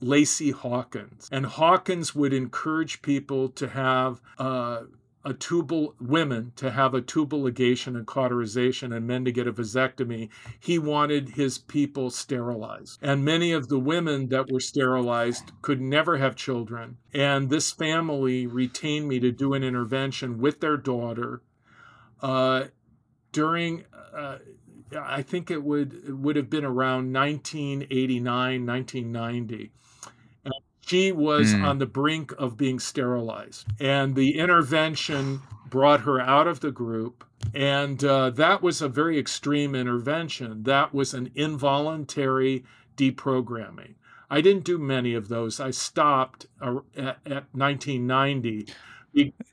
Lacy 0.00 0.50
Hawkins. 0.50 1.28
And 1.32 1.46
Hawkins 1.46 2.14
would 2.14 2.32
encourage 2.32 3.02
people 3.02 3.48
to 3.50 3.68
have 3.68 4.20
uh, 4.38 4.82
a 5.24 5.32
tubal 5.32 5.94
women 6.00 6.52
to 6.56 6.70
have 6.70 6.94
a 6.94 7.00
tubal 7.00 7.42
ligation 7.42 7.96
and 7.96 8.06
cauterization 8.06 8.92
and 8.92 9.06
men 9.06 9.24
to 9.24 9.32
get 9.32 9.46
a 9.46 9.52
vasectomy 9.52 10.28
he 10.60 10.78
wanted 10.78 11.30
his 11.30 11.58
people 11.58 12.10
sterilized 12.10 12.98
and 13.02 13.24
many 13.24 13.52
of 13.52 13.68
the 13.68 13.78
women 13.78 14.28
that 14.28 14.50
were 14.50 14.60
sterilized 14.60 15.52
could 15.62 15.80
never 15.80 16.18
have 16.18 16.36
children 16.36 16.96
and 17.12 17.50
this 17.50 17.70
family 17.70 18.46
retained 18.46 19.08
me 19.08 19.18
to 19.18 19.32
do 19.32 19.54
an 19.54 19.64
intervention 19.64 20.38
with 20.38 20.60
their 20.60 20.76
daughter 20.76 21.42
uh, 22.20 22.64
during 23.32 23.84
uh, 24.14 24.38
I 24.96 25.22
think 25.22 25.50
it 25.50 25.62
would 25.62 25.94
it 26.06 26.16
would 26.16 26.36
have 26.36 26.50
been 26.50 26.64
around 26.64 27.12
1989, 27.12 28.66
1990. 28.66 29.72
She 30.86 31.12
was 31.12 31.54
mm. 31.54 31.64
on 31.64 31.78
the 31.78 31.86
brink 31.86 32.32
of 32.38 32.56
being 32.56 32.78
sterilized, 32.78 33.66
and 33.80 34.14
the 34.14 34.38
intervention 34.38 35.42
brought 35.66 36.00
her 36.00 36.20
out 36.20 36.46
of 36.46 36.60
the 36.60 36.70
group. 36.70 37.24
And 37.54 38.02
uh, 38.02 38.30
that 38.30 38.62
was 38.62 38.80
a 38.80 38.88
very 38.88 39.18
extreme 39.18 39.74
intervention. 39.74 40.62
That 40.62 40.94
was 40.94 41.14
an 41.14 41.30
involuntary 41.34 42.64
deprogramming. 42.96 43.94
I 44.30 44.40
didn't 44.40 44.64
do 44.64 44.78
many 44.78 45.14
of 45.14 45.28
those. 45.28 45.60
I 45.60 45.70
stopped 45.70 46.46
uh, 46.60 46.78
at, 46.96 47.18
at 47.26 47.44
1990 47.52 48.66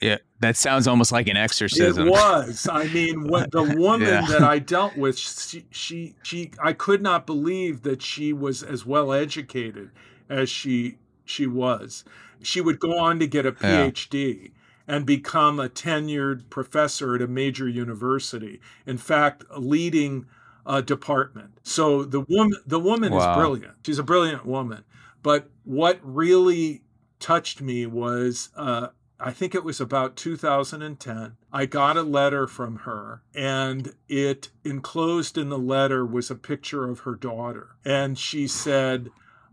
yeah, 0.02 0.18
that 0.40 0.58
sounds 0.58 0.88
almost 0.88 1.12
like 1.12 1.28
an 1.28 1.38
exorcism. 1.38 2.08
It 2.08 2.12
was. 2.12 2.68
I 2.72 2.86
mean, 2.88 3.28
what 3.28 3.52
the 3.52 3.64
woman 3.64 4.08
yeah. 4.08 4.26
that 4.28 4.42
I 4.42 4.60
dealt 4.60 4.98
with, 4.98 5.18
she, 5.18 5.66
she, 5.70 6.16
she, 6.24 6.52
I 6.62 6.74
could 6.74 7.02
not 7.02 7.28
believe 7.28 7.84
that 7.84 8.02
she 8.02 8.34
was 8.34 8.64
as 8.64 8.86
well 8.86 9.14
educated 9.14 9.92
as 10.30 10.50
she 10.50 10.98
she 11.32 11.48
was. 11.48 12.04
She 12.42 12.62
would 12.62 12.80
go 12.80 13.00
on 13.00 13.20
to 13.20 13.28
get 13.28 13.46
a 13.46 13.52
PhD. 13.52 14.42
Yeah. 14.44 14.48
And 14.88 15.06
become 15.06 15.58
a 15.58 15.70
tenured 15.70 16.50
professor 16.50 17.16
at 17.16 17.22
a 17.22 17.28
major 17.28 17.70
university. 17.70 18.60
In 18.86 18.98
fact, 18.98 19.46
a 19.50 19.60
leading 19.60 20.26
a 20.66 20.82
department. 20.82 21.60
So 21.64 22.04
the 22.04 22.22
woman, 22.28 22.58
the 22.66 22.80
woman 22.80 23.14
wow. 23.14 23.32
is 23.32 23.38
brilliant. 23.38 23.76
She's 23.86 24.00
a 24.00 24.04
brilliant 24.04 24.46
woman. 24.46 24.84
But 25.24 25.50
what 25.64 26.00
really 26.04 26.82
touched 27.20 27.62
me 27.62 27.86
was 27.86 28.50
uh, 28.58 28.88
I 29.24 29.32
think 29.32 29.54
it 29.54 29.64
was 29.64 29.80
about 29.80 30.16
2010. 30.16 31.38
I 31.54 31.66
got 31.68 31.96
a 31.96 32.02
letter 32.02 32.48
from 32.48 32.78
her, 32.78 33.22
and 33.36 33.94
it 34.10 34.50
enclosed 34.64 35.38
in 35.38 35.50
the 35.50 35.60
letter 35.60 36.06
was 36.06 36.32
a 36.32 36.36
picture 36.36 36.90
of 36.90 37.02
her 37.02 37.14
daughter. 37.14 37.76
And 37.86 38.18
she 38.18 38.48
said, 38.48 39.10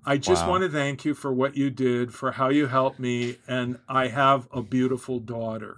I 0.09 0.16
just 0.16 0.44
wow. 0.44 0.52
want 0.52 0.62
to 0.62 0.70
thank 0.70 1.05
you 1.05 1.12
for 1.12 1.30
what 1.30 1.55
you 1.55 1.68
did, 1.68 2.14
for 2.14 2.32
how 2.32 2.48
you 2.48 2.68
helped 2.68 2.98
me, 2.98 3.36
and 3.47 3.78
I 3.90 4.09
have 4.09 4.48
a 4.51 4.62
beautiful 4.62 5.20
daughter. 5.20 5.76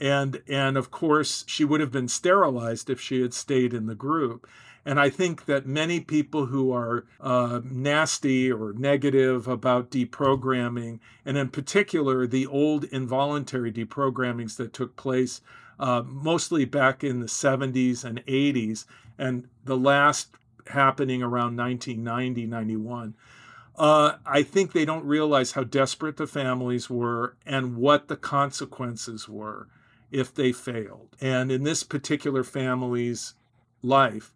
And 0.00 0.40
and 0.48 0.78
of 0.78 0.90
course, 0.90 1.44
she 1.46 1.62
would 1.62 1.82
have 1.82 1.92
been 1.92 2.08
sterilized 2.08 2.88
if 2.88 2.98
she 3.02 3.20
had 3.20 3.34
stayed 3.34 3.74
in 3.74 3.84
the 3.84 3.94
group. 3.94 4.48
And 4.86 4.98
I 4.98 5.10
think 5.10 5.44
that 5.44 5.66
many 5.66 6.00
people 6.00 6.46
who 6.46 6.72
are 6.72 7.04
uh, 7.20 7.60
nasty 7.62 8.50
or 8.50 8.72
negative 8.72 9.46
about 9.46 9.90
deprogramming, 9.90 11.00
and 11.26 11.36
in 11.36 11.50
particular 11.50 12.26
the 12.26 12.46
old 12.46 12.84
involuntary 12.84 13.70
deprogrammings 13.70 14.56
that 14.56 14.72
took 14.72 14.96
place 14.96 15.42
uh, 15.78 16.02
mostly 16.06 16.64
back 16.64 17.04
in 17.04 17.20
the 17.20 17.26
70s 17.26 18.04
and 18.04 18.24
80s, 18.24 18.86
and 19.18 19.48
the 19.66 19.76
last 19.76 20.28
happening 20.68 21.22
around 21.22 21.58
1990, 21.58 22.46
91. 22.46 23.14
Uh, 23.76 24.16
I 24.24 24.42
think 24.42 24.72
they 24.72 24.84
don't 24.84 25.04
realize 25.04 25.52
how 25.52 25.64
desperate 25.64 26.16
the 26.16 26.26
families 26.26 26.88
were 26.88 27.36
and 27.44 27.76
what 27.76 28.08
the 28.08 28.16
consequences 28.16 29.28
were 29.28 29.68
if 30.12 30.32
they 30.32 30.52
failed. 30.52 31.16
And 31.20 31.50
in 31.50 31.64
this 31.64 31.82
particular 31.82 32.44
family's 32.44 33.34
life, 33.82 34.32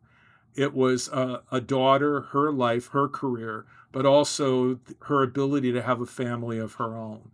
it 0.57 0.75
was 0.75 1.09
a, 1.09 1.43
a 1.53 1.61
daughter, 1.61 2.21
her 2.33 2.51
life, 2.51 2.89
her 2.89 3.07
career, 3.07 3.65
but 3.93 4.05
also 4.05 4.81
her 5.03 5.23
ability 5.23 5.73
to 5.73 5.83
have 5.83 6.01
a 6.01 6.07
family 6.07 6.59
of 6.59 6.75
her 6.75 6.97
own 6.97 7.31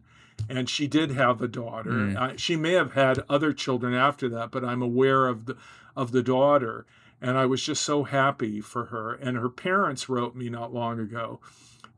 and 0.49 0.69
she 0.69 0.87
did 0.87 1.11
have 1.13 1.41
a 1.41 1.49
daughter. 1.49 1.91
Mm. 1.91 2.39
she 2.39 2.57
may 2.57 2.73
have 2.73 2.93
had 2.95 3.25
other 3.29 3.53
children 3.53 3.95
after 3.95 4.29
that, 4.31 4.51
but 4.51 4.65
I'm 4.65 4.83
aware 4.83 5.27
of 5.27 5.47
the 5.47 5.57
of 5.97 6.11
the 6.11 6.23
daughter, 6.23 6.87
and 7.21 7.39
I 7.39 7.47
was 7.47 7.63
just 7.63 7.83
so 7.83 8.03
happy 8.03 8.61
for 8.61 8.87
her. 8.87 9.15
And 9.15 9.37
her 9.37 9.49
parents 9.49 10.09
wrote 10.09 10.35
me 10.35 10.49
not 10.49 10.75
long 10.75 10.99
ago, 10.99 11.39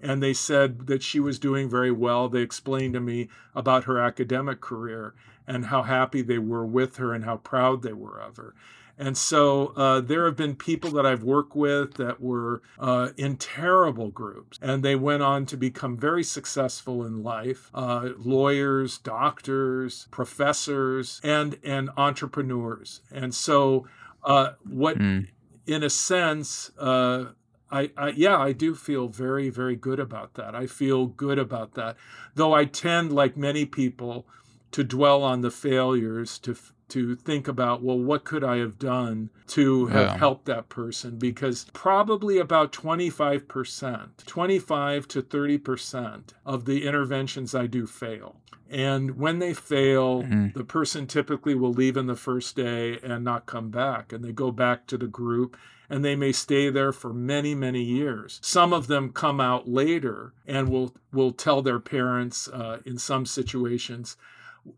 and 0.01 0.23
they 0.23 0.35
said 0.35 0.87
that 0.87 1.03
she 1.03 1.21
was 1.21 1.39
doing 1.39 1.69
very 1.69 1.91
well. 1.91 2.29
They 2.29 2.43
explained 2.43 2.95
to 2.95 3.01
me 3.01 3.29
about 3.55 3.85
her 3.85 3.99
academic 3.99 4.61
career 4.61 5.15
and 5.47 5.67
how 5.67 5.83
happy 5.83 6.23
they 6.23 6.39
were 6.39 6.67
with 6.67 6.97
her 6.97 7.13
and 7.13 7.25
how 7.25 7.37
proud 7.37 7.83
they 7.83 7.93
were 7.93 8.19
of 8.19 8.37
her. 8.37 8.55
And 8.99 9.17
so 9.17 9.69
uh, 9.77 10.01
there 10.01 10.25
have 10.25 10.37
been 10.37 10.57
people 10.57 10.91
that 10.93 11.05
I've 11.05 11.23
worked 11.23 11.55
with 11.55 11.95
that 11.95 12.21
were 12.21 12.63
uh, 12.79 13.11
in 13.17 13.37
terrible 13.37 14.09
groups, 14.09 14.59
and 14.63 14.83
they 14.83 14.97
went 14.97 15.23
on 15.23 15.45
to 15.47 15.57
become 15.57 15.99
very 15.99 16.25
successful 16.25 17.05
in 17.05 17.23
life 17.23 17.71
uh, 17.75 18.11
lawyers, 18.19 18.97
doctors, 18.99 20.09
professors, 20.11 21.21
and, 21.23 21.59
and 21.63 21.91
entrepreneurs. 21.99 23.03
And 23.13 23.35
so, 23.35 23.87
uh, 24.25 24.53
what, 24.65 24.99
mm. 24.99 25.29
in 25.67 25.83
a 25.83 25.91
sense, 25.91 26.71
uh, 26.79 27.27
I, 27.71 27.91
I, 27.97 28.09
yeah, 28.11 28.39
I 28.39 28.53
do 28.53 28.75
feel 28.75 29.09
very, 29.09 29.51
very 29.51 29.77
good 29.77 29.99
about 29.99 30.35
that. 30.35 30.55
I 30.55 30.67
feel 30.67 31.07
good 31.07 31.39
about 31.39 31.75
that. 31.75 31.97
Though 32.35 32.53
I 32.53 32.65
tend, 32.65 33.13
like 33.13 33.37
many 33.37 33.65
people, 33.65 34.27
to 34.73 34.85
dwell 34.85 35.23
on 35.23 35.41
the 35.41 35.51
failures, 35.51 36.39
to 36.41 36.57
to 36.89 37.17
think 37.17 37.49
about, 37.49 37.83
well, 37.83 37.99
what 37.99 38.25
could 38.25 38.45
I 38.45 38.59
have 38.59 38.79
done 38.79 39.31
to 39.49 39.87
have 39.87 40.07
yeah. 40.07 40.17
helped 40.19 40.45
that 40.47 40.69
person? 40.69 41.19
Because 41.19 41.67
probably 41.73 42.39
about 42.39 42.73
25%, 42.73 44.25
25 44.25 45.09
to 45.09 45.23
30% 45.23 46.23
of 46.45 46.65
the 46.65 46.87
interventions 46.87 47.55
I 47.55 47.67
do 47.67 47.87
fail. 47.87 48.37
And 48.71 49.19
when 49.19 49.39
they 49.39 49.55
fail, 49.55 50.23
mm-hmm. 50.23 50.57
the 50.57 50.65
person 50.65 51.07
typically 51.07 51.55
will 51.55 51.73
leave 51.73 51.97
in 51.97 52.07
the 52.07 52.17
first 52.17 52.57
day 52.57 52.99
and 53.03 53.25
not 53.25 53.47
come 53.47 53.71
back. 53.71 54.13
And 54.13 54.25
they 54.25 54.33
go 54.33 54.51
back 54.51 54.87
to 54.89 54.99
the 54.99 55.07
group 55.07 55.57
and 55.89 56.05
they 56.05 56.17
may 56.17 56.33
stay 56.33 56.71
there 56.71 56.93
for 56.93 57.13
many, 57.13 57.55
many 57.55 57.83
years. 57.83 58.41
Some 58.43 58.73
of 58.73 58.87
them 58.87 59.13
come 59.13 59.41
out 59.41 59.69
later 59.69 60.33
and 60.47 60.69
will, 60.69 60.95
will 61.13 61.33
tell 61.33 61.63
their 61.63 61.81
parents 61.81 62.49
uh, 62.49 62.79
in 62.85 62.99
some 62.99 63.27
situations, 63.27 64.17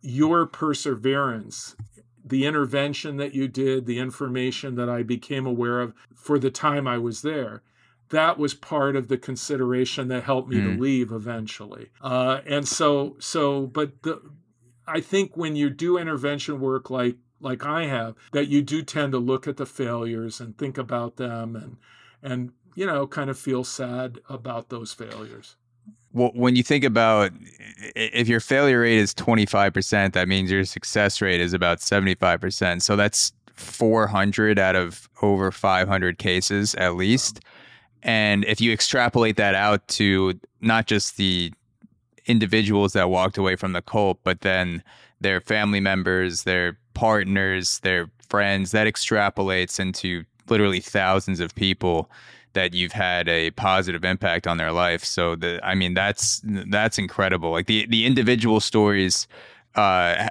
your 0.03 0.47
perseverance 0.47 1.77
the 2.29 2.45
intervention 2.45 3.17
that 3.17 3.35
you 3.35 3.49
did, 3.49 3.87
the 3.87 3.99
information 3.99 4.75
that 4.75 4.89
I 4.89 5.03
became 5.03 5.47
aware 5.47 5.81
of 5.81 5.95
for 6.15 6.39
the 6.39 6.51
time 6.51 6.87
I 6.87 6.99
was 6.99 7.23
there, 7.23 7.63
that 8.11 8.39
was 8.39 8.55
part 8.55 8.97
of 8.97 9.09
the 9.09 9.19
consideration 9.19 10.09
that 10.09 10.25
helped 10.25 10.49
me 10.49 10.57
mm. 10.57 10.77
to 10.77 10.81
leave 10.81 11.13
eventually. 11.13 11.89
Uh, 12.01 12.41
and 12.47 12.67
so, 12.67 13.17
so, 13.19 13.67
but 13.67 14.03
the, 14.03 14.21
I 14.87 15.01
think 15.01 15.37
when 15.37 15.57
you 15.57 15.71
do 15.71 15.99
intervention 15.99 16.61
work 16.61 16.91
like 16.91 17.17
like 17.41 17.65
I 17.65 17.87
have, 17.87 18.15
that 18.33 18.49
you 18.49 18.63
do 18.63 18.83
tend 18.83 19.13
to 19.13 19.19
look 19.19 19.47
at 19.47 19.57
the 19.57 19.67
failures 19.67 20.41
and 20.41 20.57
think 20.57 20.79
about 20.79 21.17
them 21.17 21.57
and 21.57 21.77
and 22.23 22.53
you 22.75 22.87
know 22.87 23.07
kind 23.07 23.31
of 23.31 23.39
feel 23.39 23.65
sad 23.65 24.19
about 24.29 24.69
those 24.69 24.93
failures 24.93 25.57
well, 26.13 26.31
when 26.35 26.57
you 26.57 26.63
think 26.63 26.85
about 26.85 27.33
if 27.95 28.29
your 28.29 28.41
failure 28.41 28.81
rate 28.81 28.99
is 28.99 29.15
25%, 29.15 30.13
that 30.15 30.29
means 30.29 30.51
your 30.51 30.65
success 30.65 31.21
rate 31.21 31.41
is 31.41 31.53
about 31.53 31.79
75%. 31.79 32.83
So 32.83 32.97
that's 32.97 33.33
400 33.55 34.59
out 34.59 34.77
of 34.77 35.09
over 35.23 35.51
500 35.51 36.19
cases 36.19 36.75
at 36.77 36.95
least. 36.95 37.41
And 38.03 38.45
if 38.47 38.61
you 38.61 38.73
extrapolate 38.73 39.37
that 39.37 39.55
out 39.55 39.87
to 39.89 40.39
not 40.61 40.87
just 40.87 41.17
the 41.17 41.53
individuals 42.27 42.93
that 42.93 43.11
walked 43.11 43.37
away 43.37 43.57
from 43.57 43.73
the 43.73 43.83
cult, 43.83 44.19
but 44.23 44.43
then 44.43 44.83
their 45.21 45.41
family 45.41 45.81
members, 45.81 46.45
their 46.45 46.79
partners, 46.99 47.79
their 47.85 48.11
friends, 48.29 48.73
that 48.73 48.89
extrapolates 48.89 49.79
into 49.79 50.25
literally 50.49 50.81
thousands 50.81 51.39
of 51.39 51.55
people 51.55 52.11
that 52.55 52.75
you've 52.75 52.91
had 52.91 53.29
a 53.29 53.53
positive 53.53 54.05
impact 54.05 54.49
on 54.49 54.57
their 54.57 54.73
life. 54.73 55.05
So 55.05 55.37
the 55.37 55.61
I 55.63 55.77
mean 55.77 55.95
that's 55.95 56.43
that's 56.45 56.99
incredible. 56.99 57.53
Like 57.53 57.67
the 57.67 57.87
the 57.87 58.05
individual 58.05 58.59
stories 58.59 59.29
uh, 59.77 60.27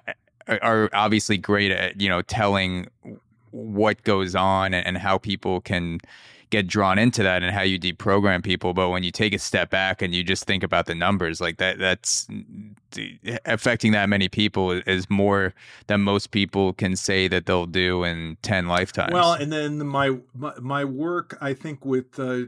are 0.62 0.90
obviously 0.92 1.38
great 1.38 1.72
at 1.72 2.02
you 2.02 2.10
know 2.10 2.22
telling 2.22 2.88
what 3.52 4.04
goes 4.04 4.36
on 4.36 4.74
and 4.74 4.98
how 4.98 5.18
people 5.18 5.62
can 5.62 6.02
get 6.50 6.68
drawn 6.68 6.98
into 6.98 7.24
that 7.24 7.44
and 7.44 7.54
how 7.54 7.62
you 7.62 7.80
deprogram 7.80 8.44
people 8.44 8.74
but 8.74 8.90
when 8.90 9.04
you 9.04 9.12
take 9.12 9.34
a 9.34 9.40
step 9.40 9.70
back 9.70 10.02
and 10.02 10.14
you 10.14 10.24
just 10.24 10.46
think 10.46 10.64
about 10.64 10.86
the 10.86 10.96
numbers 10.96 11.42
like 11.42 11.58
that 11.58 11.78
that's 11.78 12.28
affecting 13.46 13.92
that 13.92 14.08
many 14.10 14.30
people 14.30 14.72
is 14.72 15.10
more 15.10 15.54
than 15.88 16.02
most 16.02 16.32
people 16.32 16.74
can 16.74 16.96
say 16.96 17.28
that 17.28 17.46
they'll 17.46 17.66
do 17.66 18.04
in 18.04 18.38
10 18.42 18.68
lifetimes. 18.68 19.14
Well 19.14 19.34
and 19.34 19.52
then 19.52 19.86
my 19.86 20.18
my, 20.34 20.54
my 20.60 20.86
work 20.86 21.38
i 21.42 21.54
think 21.54 21.86
with 21.86 22.20
uh, 22.20 22.44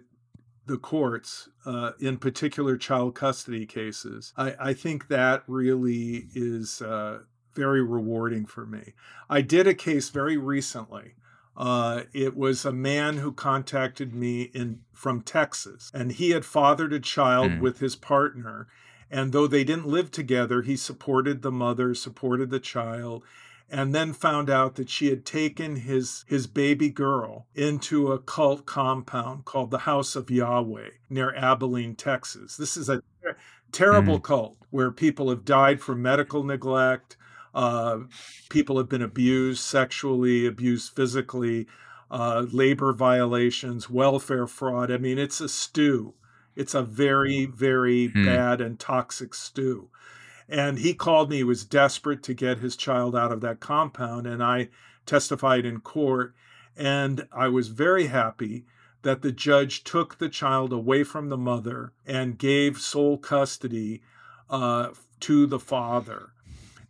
the 0.65 0.77
courts 0.77 1.49
uh, 1.65 1.91
in 1.99 2.17
particular 2.17 2.77
child 2.77 3.15
custody 3.15 3.65
cases 3.65 4.33
i, 4.37 4.55
I 4.59 4.73
think 4.73 5.07
that 5.07 5.43
really 5.47 6.27
is 6.33 6.81
uh, 6.81 7.19
very 7.59 7.83
rewarding 7.83 8.45
for 8.45 8.65
me. 8.65 8.93
I 9.29 9.41
did 9.41 9.67
a 9.67 9.73
case 9.73 10.09
very 10.09 10.37
recently 10.37 11.15
uh, 11.57 12.03
it 12.13 12.37
was 12.37 12.65
a 12.65 12.71
man 12.71 13.17
who 13.17 13.31
contacted 13.31 14.13
me 14.13 14.43
in 14.53 14.81
from 14.93 15.21
Texas, 15.21 15.91
and 15.93 16.13
he 16.13 16.31
had 16.31 16.45
fathered 16.45 16.93
a 16.93 16.99
child 16.99 17.51
mm. 17.51 17.59
with 17.61 17.79
his 17.79 17.95
partner. 17.95 18.67
And 19.11 19.31
though 19.31 19.47
they 19.47 19.63
didn't 19.63 19.87
live 19.87 20.11
together, 20.11 20.61
he 20.61 20.75
supported 20.75 21.41
the 21.41 21.51
mother, 21.51 21.95
supported 21.95 22.49
the 22.51 22.59
child, 22.59 23.23
and 23.69 23.93
then 23.93 24.13
found 24.13 24.49
out 24.49 24.75
that 24.75 24.89
she 24.89 25.09
had 25.09 25.25
taken 25.25 25.77
his 25.77 26.25
his 26.27 26.47
baby 26.47 26.89
girl 26.89 27.47
into 27.55 28.11
a 28.11 28.19
cult 28.19 28.65
compound 28.65 29.45
called 29.45 29.71
the 29.71 29.79
House 29.79 30.15
of 30.15 30.31
Yahweh 30.31 30.89
near 31.09 31.33
Abilene, 31.35 31.95
Texas. 31.95 32.57
This 32.57 32.77
is 32.77 32.89
a 32.89 33.01
ter- 33.23 33.37
terrible 33.71 34.19
mm. 34.19 34.23
cult 34.23 34.57
where 34.69 34.91
people 34.91 35.29
have 35.29 35.45
died 35.45 35.81
from 35.81 36.01
medical 36.01 36.43
neglect, 36.43 37.17
uh, 37.53 37.99
people 38.49 38.77
have 38.77 38.89
been 38.89 39.01
abused 39.01 39.63
sexually, 39.63 40.45
abused 40.45 40.95
physically, 40.95 41.67
uh, 42.11 42.45
labor 42.51 42.93
violations, 42.93 43.89
welfare 43.89 44.47
fraud. 44.47 44.91
I 44.91 44.97
mean, 44.97 45.17
it's 45.17 45.41
a 45.41 45.49
stew. 45.49 46.13
It's 46.55 46.73
a 46.73 46.81
very, 46.81 47.45
very 47.45 48.09
mm. 48.09 48.25
bad 48.25 48.61
and 48.61 48.79
toxic 48.79 49.33
stew. 49.33 49.89
And 50.47 50.79
he 50.79 50.93
called 50.93 51.29
me, 51.29 51.37
he 51.37 51.43
was 51.43 51.63
desperate 51.63 52.23
to 52.23 52.33
get 52.33 52.57
his 52.57 52.75
child 52.75 53.15
out 53.15 53.31
of 53.31 53.41
that 53.41 53.59
compound. 53.59 54.25
And 54.25 54.43
I 54.43 54.69
testified 55.05 55.65
in 55.65 55.79
court. 55.79 56.33
And 56.75 57.27
I 57.31 57.47
was 57.49 57.67
very 57.67 58.07
happy 58.07 58.65
that 59.03 59.21
the 59.21 59.31
judge 59.31 59.83
took 59.83 60.17
the 60.17 60.29
child 60.29 60.73
away 60.73 61.03
from 61.03 61.29
the 61.29 61.37
mother 61.37 61.93
and 62.05 62.37
gave 62.37 62.79
sole 62.79 63.17
custody 63.17 64.01
uh, 64.49 64.89
to 65.21 65.45
the 65.45 65.59
father. 65.59 66.31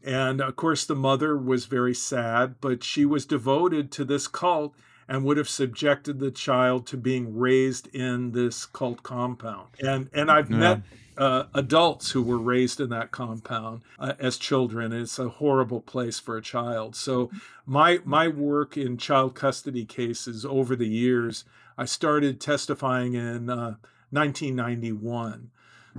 And 0.03 0.41
of 0.41 0.55
course, 0.55 0.85
the 0.85 0.95
mother 0.95 1.37
was 1.37 1.65
very 1.65 1.93
sad, 1.93 2.55
but 2.61 2.83
she 2.83 3.05
was 3.05 3.25
devoted 3.25 3.91
to 3.93 4.05
this 4.05 4.27
cult 4.27 4.75
and 5.07 5.25
would 5.25 5.37
have 5.37 5.49
subjected 5.49 6.19
the 6.19 6.31
child 6.31 6.85
to 6.87 6.97
being 6.97 7.35
raised 7.37 7.87
in 7.93 8.31
this 8.31 8.65
cult 8.65 9.03
compound. 9.03 9.67
And 9.81 10.09
and 10.13 10.31
I've 10.31 10.51
yeah. 10.51 10.57
met 10.57 10.81
uh, 11.17 11.43
adults 11.53 12.11
who 12.11 12.23
were 12.23 12.37
raised 12.37 12.79
in 12.79 12.89
that 12.89 13.11
compound 13.11 13.81
uh, 13.99 14.13
as 14.19 14.37
children. 14.37 14.93
It's 14.93 15.19
a 15.19 15.27
horrible 15.27 15.81
place 15.81 16.17
for 16.17 16.37
a 16.37 16.41
child. 16.41 16.95
So 16.95 17.29
my 17.65 17.99
my 18.05 18.27
work 18.27 18.77
in 18.77 18.97
child 18.97 19.35
custody 19.35 19.83
cases 19.83 20.45
over 20.45 20.75
the 20.75 20.87
years, 20.87 21.43
I 21.77 21.85
started 21.85 22.39
testifying 22.39 23.15
in 23.15 23.49
uh, 23.49 23.75
1991. 24.11 25.51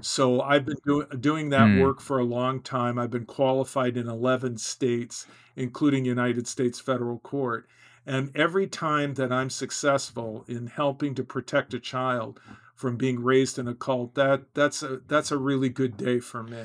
So 0.02 0.40
I've 0.40 0.64
been 0.64 0.78
do- 0.84 1.06
doing 1.18 1.50
that 1.50 1.68
mm. 1.68 1.82
work 1.82 2.00
for 2.00 2.18
a 2.18 2.24
long 2.24 2.60
time. 2.60 2.98
I've 2.98 3.10
been 3.10 3.26
qualified 3.26 3.96
in 3.96 4.08
11 4.08 4.58
states, 4.58 5.26
including 5.56 6.04
United 6.04 6.46
States 6.46 6.80
federal 6.80 7.18
court. 7.18 7.68
And 8.06 8.34
every 8.34 8.66
time 8.66 9.14
that 9.14 9.32
I'm 9.32 9.50
successful 9.50 10.44
in 10.48 10.66
helping 10.68 11.14
to 11.16 11.24
protect 11.24 11.74
a 11.74 11.80
child 11.80 12.40
from 12.74 12.96
being 12.96 13.22
raised 13.22 13.58
in 13.58 13.68
a 13.68 13.74
cult, 13.74 14.14
that 14.14 14.54
that's 14.54 14.82
a 14.82 15.00
that's 15.06 15.30
a 15.30 15.36
really 15.36 15.68
good 15.68 15.96
day 15.96 16.18
for 16.18 16.42
me. 16.42 16.64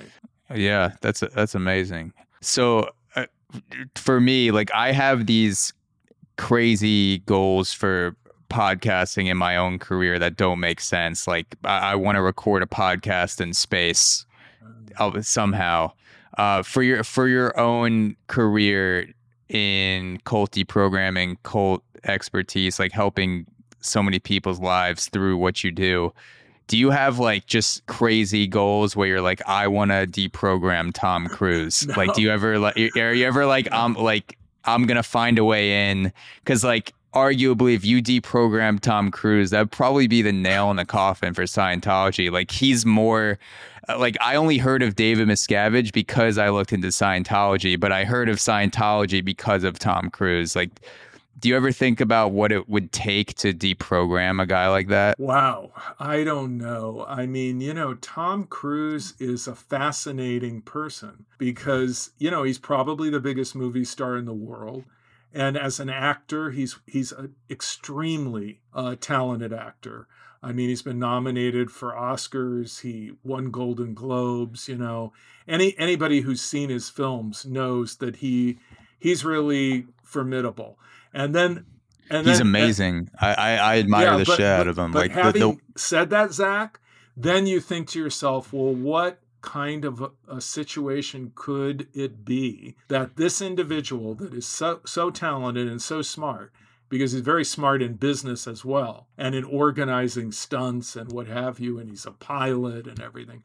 Yeah, 0.53 0.93
that's 1.01 1.19
that's 1.19 1.53
amazing. 1.53 2.13
So 2.41 2.89
uh, 3.15 3.25
for 3.95 4.21
me, 4.21 4.51
like 4.51 4.71
I 4.73 4.91
have 4.93 5.25
these 5.25 5.73
crazy 6.37 7.19
goals 7.19 7.73
for 7.73 8.15
podcasting 8.49 9.27
in 9.27 9.37
my 9.37 9.57
own 9.57 9.79
career 9.79 10.19
that 10.19 10.37
don't 10.37 10.59
make 10.59 10.79
sense. 10.79 11.27
Like 11.27 11.55
I, 11.63 11.91
I 11.91 11.95
want 11.95 12.15
to 12.15 12.21
record 12.21 12.63
a 12.63 12.67
podcast 12.67 13.41
in 13.41 13.53
space 13.53 14.25
somehow. 15.21 15.91
Uh, 16.37 16.63
for 16.63 16.83
your 16.83 17.03
for 17.03 17.27
your 17.27 17.57
own 17.57 18.15
career 18.27 19.07
in 19.49 20.19
cult 20.25 20.51
deprogramming, 20.51 21.37
cult 21.43 21.83
expertise, 22.03 22.79
like 22.79 22.91
helping 22.91 23.45
so 23.79 24.01
many 24.03 24.19
people's 24.19 24.59
lives 24.59 25.07
through 25.07 25.37
what 25.37 25.63
you 25.63 25.71
do. 25.71 26.13
Do 26.67 26.77
you 26.77 26.89
have 26.89 27.19
like 27.19 27.45
just 27.45 27.85
crazy 27.85 28.47
goals 28.47 28.95
where 28.95 29.07
you're 29.07 29.21
like, 29.21 29.41
I 29.47 29.67
want 29.67 29.91
to 29.91 30.07
deprogram 30.07 30.91
Tom 30.93 31.27
Cruise? 31.29 31.87
no. 31.87 31.93
Like, 31.95 32.13
do 32.13 32.21
you 32.21 32.31
ever 32.31 32.57
like, 32.57 32.75
are 32.97 33.13
you 33.13 33.25
ever 33.25 33.45
like, 33.45 33.67
I'm 33.71 33.93
like, 33.93 34.37
I'm 34.65 34.87
gonna 34.87 35.03
find 35.03 35.37
a 35.37 35.45
way 35.45 35.91
in? 35.91 36.11
Because 36.43 36.63
like, 36.63 36.93
arguably, 37.15 37.73
if 37.73 37.85
you 37.85 38.03
deprogram 38.03 38.79
Tom 38.79 39.09
Cruise, 39.09 39.49
that'd 39.49 39.71
probably 39.71 40.07
be 40.07 40.21
the 40.21 40.33
nail 40.33 40.69
in 40.69 40.77
the 40.77 40.85
coffin 40.85 41.33
for 41.33 41.43
Scientology. 41.43 42.29
Like 42.29 42.51
he's 42.51 42.85
more 42.85 43.39
uh, 43.87 43.97
like 43.97 44.17
I 44.21 44.35
only 44.35 44.57
heard 44.57 44.83
of 44.83 44.95
David 44.95 45.27
Miscavige 45.27 45.93
because 45.93 46.37
I 46.37 46.49
looked 46.49 46.73
into 46.73 46.89
Scientology, 46.89 47.79
but 47.79 47.91
I 47.91 48.03
heard 48.03 48.29
of 48.29 48.37
Scientology 48.37 49.23
because 49.23 49.63
of 49.63 49.79
Tom 49.79 50.09
Cruise. 50.09 50.55
Like, 50.55 50.71
do 51.39 51.49
you 51.49 51.55
ever 51.55 51.71
think 51.71 51.99
about 51.99 52.31
what 52.31 52.51
it 52.51 52.69
would 52.69 52.91
take 52.91 53.35
to 53.35 53.53
deprogram 53.53 54.41
a 54.41 54.45
guy 54.45 54.69
like 54.69 54.87
that? 54.87 55.19
Wow, 55.19 55.71
I 55.99 56.23
don't 56.23 56.57
know. 56.57 57.05
I 57.07 57.25
mean, 57.25 57.59
you 57.59 57.73
know, 57.73 57.93
Tom 57.95 58.45
Cruise 58.45 59.13
is 59.19 59.47
a 59.47 59.55
fascinating 59.55 60.61
person 60.61 61.25
because, 61.37 62.11
you 62.17 62.31
know, 62.31 62.43
he's 62.43 62.57
probably 62.57 63.09
the 63.09 63.19
biggest 63.19 63.53
movie 63.53 63.83
star 63.83 64.15
in 64.15 64.25
the 64.25 64.33
world 64.33 64.85
and 65.35 65.57
as 65.57 65.81
an 65.81 65.89
actor, 65.89 66.51
he's 66.51 66.79
he's 66.87 67.11
an 67.11 67.35
extremely 67.49 68.61
uh, 68.73 68.95
talented 68.99 69.51
actor. 69.51 70.07
I 70.41 70.53
mean, 70.53 70.69
he's 70.69 70.81
been 70.81 70.99
nominated 70.99 71.71
for 71.71 71.91
Oscars. 71.91 72.81
He 72.81 73.11
won 73.23 73.51
Golden 73.51 73.93
Globes. 73.93 74.69
You 74.69 74.77
know, 74.77 75.11
any 75.47 75.77
anybody 75.77 76.21
who's 76.21 76.41
seen 76.41 76.69
his 76.69 76.89
films 76.89 77.45
knows 77.45 77.97
that 77.97 78.17
he 78.17 78.59
he's 78.97 79.25
really 79.25 79.87
formidable. 80.03 80.79
And 81.13 81.35
then, 81.35 81.65
and 82.09 82.25
he's 82.25 82.37
then, 82.37 82.47
amazing. 82.47 83.09
And, 83.19 83.35
I, 83.37 83.57
I, 83.57 83.77
admire 83.79 84.05
yeah, 84.05 84.17
the 84.17 84.25
but, 84.25 84.37
shit 84.37 84.45
out 84.45 84.67
of 84.67 84.77
him. 84.77 84.91
But 84.91 84.99
like 84.99 85.11
having 85.11 85.41
the, 85.41 85.51
the... 85.51 85.79
said 85.79 86.09
that, 86.11 86.33
Zach, 86.33 86.79
then 87.15 87.47
you 87.47 87.59
think 87.59 87.89
to 87.89 87.99
yourself, 87.99 88.51
well, 88.51 88.73
what 88.73 89.19
kind 89.45 89.85
of 89.85 90.01
a, 90.01 90.09
a, 90.27 90.41
situation 90.41 91.31
could 91.35 91.87
it 91.93 92.25
be 92.25 92.75
that 92.87 93.15
this 93.15 93.43
individual 93.43 94.15
that 94.15 94.33
is 94.33 94.45
so, 94.45 94.81
so 94.87 95.11
talented 95.11 95.67
and 95.67 95.79
so 95.79 96.01
smart, 96.01 96.51
because 96.89 97.11
he's 97.11 97.21
very 97.21 97.45
smart 97.45 97.83
in 97.83 97.93
business 97.93 98.47
as 98.47 98.65
well 98.65 99.07
and 99.19 99.35
in 99.35 99.43
organizing 99.43 100.31
stunts 100.31 100.95
and 100.95 101.11
what 101.11 101.27
have 101.27 101.59
you, 101.59 101.77
and 101.77 101.91
he's 101.91 102.07
a 102.07 102.11
pilot 102.11 102.87
and 102.87 102.99
everything. 102.99 103.43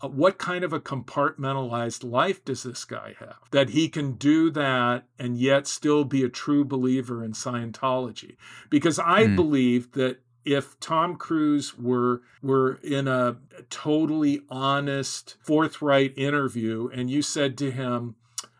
Uh, 0.00 0.08
what 0.08 0.38
kind 0.38 0.62
of 0.62 0.72
a 0.72 0.80
compartmentalized 0.80 2.08
life 2.08 2.44
does 2.44 2.62
this 2.62 2.84
guy 2.84 3.14
have 3.18 3.38
that 3.50 3.70
he 3.70 3.88
can 3.88 4.12
do 4.12 4.50
that 4.50 5.04
and 5.18 5.36
yet 5.36 5.66
still 5.66 6.04
be 6.04 6.22
a 6.22 6.28
true 6.28 6.64
believer 6.64 7.24
in 7.24 7.32
Scientology? 7.32 8.36
Because 8.70 9.00
I 9.00 9.24
mm. 9.24 9.36
believe 9.36 9.92
that 9.92 10.18
if 10.44 10.78
Tom 10.80 11.16
Cruise 11.16 11.76
were 11.78 12.22
were 12.42 12.78
in 12.82 13.08
a 13.08 13.36
totally 13.70 14.42
honest, 14.50 15.36
forthright 15.40 16.16
interview, 16.16 16.88
and 16.92 17.10
you 17.10 17.22
said 17.22 17.56
to 17.58 17.70
him, 17.70 18.16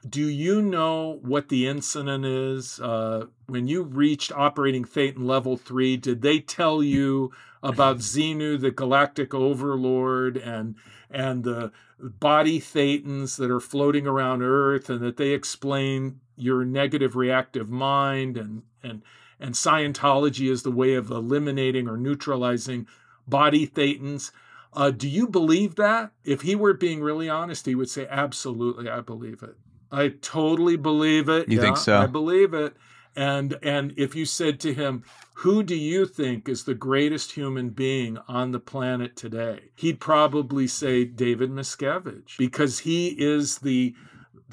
"Do 0.08 0.26
you 0.28 0.62
know 0.62 1.18
what 1.22 1.48
the 1.48 1.66
incident 1.66 2.24
is 2.24 2.80
uh, 2.80 3.26
when 3.46 3.68
you 3.68 3.82
reached 3.82 4.32
operating 4.32 4.84
Thetan 4.84 5.24
level 5.24 5.56
three? 5.56 5.96
Did 5.96 6.22
they 6.22 6.40
tell 6.40 6.82
you 6.82 7.32
about 7.62 7.98
Xenu, 8.12 8.60
the 8.60 8.70
galactic 8.70 9.34
overlord, 9.34 10.36
and 10.36 10.76
and 11.10 11.44
the 11.44 11.70
body 11.98 12.60
Thetans 12.60 13.36
that 13.36 13.50
are 13.50 13.60
floating 13.60 14.06
around 14.06 14.42
Earth, 14.42 14.88
and 14.88 15.00
that 15.00 15.16
they 15.16 15.30
explain 15.30 16.20
your 16.36 16.64
negative 16.64 17.14
reactive 17.14 17.68
mind 17.68 18.36
and 18.36 18.62
and 18.82 19.02
and 19.40 19.54
Scientology 19.54 20.50
is 20.50 20.62
the 20.62 20.70
way 20.70 20.94
of 20.94 21.10
eliminating 21.10 21.88
or 21.88 21.96
neutralizing 21.96 22.86
body 23.26 23.66
thetans. 23.66 24.30
Uh, 24.72 24.90
do 24.90 25.08
you 25.08 25.28
believe 25.28 25.76
that? 25.76 26.10
If 26.24 26.42
he 26.42 26.54
were 26.56 26.74
being 26.74 27.00
really 27.00 27.28
honest, 27.28 27.66
he 27.66 27.74
would 27.74 27.90
say, 27.90 28.06
"Absolutely, 28.10 28.88
I 28.88 29.00
believe 29.00 29.42
it. 29.42 29.56
I 29.92 30.08
totally 30.08 30.76
believe 30.76 31.28
it. 31.28 31.48
You 31.48 31.58
yeah, 31.58 31.62
think 31.62 31.76
so? 31.76 31.98
I 31.98 32.06
believe 32.06 32.54
it." 32.54 32.76
And 33.16 33.56
and 33.62 33.94
if 33.96 34.16
you 34.16 34.24
said 34.24 34.58
to 34.60 34.74
him, 34.74 35.04
"Who 35.34 35.62
do 35.62 35.76
you 35.76 36.06
think 36.06 36.48
is 36.48 36.64
the 36.64 36.74
greatest 36.74 37.32
human 37.32 37.70
being 37.70 38.18
on 38.26 38.50
the 38.50 38.58
planet 38.58 39.14
today?" 39.14 39.70
He'd 39.76 40.00
probably 40.00 40.66
say 40.66 41.04
David 41.04 41.50
Miscavige 41.50 42.36
because 42.36 42.80
he 42.80 43.08
is 43.08 43.58
the 43.58 43.94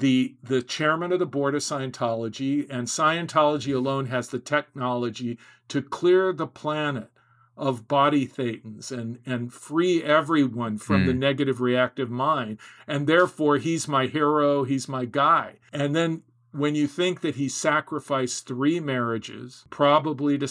the 0.02 0.34
the 0.42 0.62
chairman 0.62 1.12
of 1.12 1.20
the 1.20 1.26
board 1.26 1.54
of 1.54 1.62
Scientology, 1.62 2.66
and 2.68 2.88
Scientology 2.88 3.72
alone 3.72 4.06
has 4.06 4.28
the 4.28 4.40
technology 4.40 5.38
to 5.68 5.80
clear 5.80 6.32
the 6.32 6.48
planet 6.48 7.08
of 7.56 7.86
body 7.86 8.26
thetans 8.26 8.90
and 8.90 9.20
and 9.24 9.52
free 9.52 10.02
everyone 10.02 10.76
from 10.76 11.04
mm. 11.04 11.06
the 11.06 11.12
hmm. 11.12 11.20
negative 11.20 11.60
reactive 11.60 12.10
mind. 12.10 12.58
And 12.88 13.06
therefore, 13.06 13.58
he's 13.58 13.86
my 13.86 14.06
hero. 14.06 14.64
He's 14.64 14.88
my 14.88 15.04
guy. 15.04 15.58
And 15.72 15.94
then 15.94 16.22
when 16.50 16.74
you 16.74 16.88
think 16.88 17.20
that 17.20 17.36
he 17.36 17.48
sacrificed 17.48 18.48
three 18.48 18.80
marriages, 18.80 19.64
probably 19.70 20.36
to, 20.36 20.48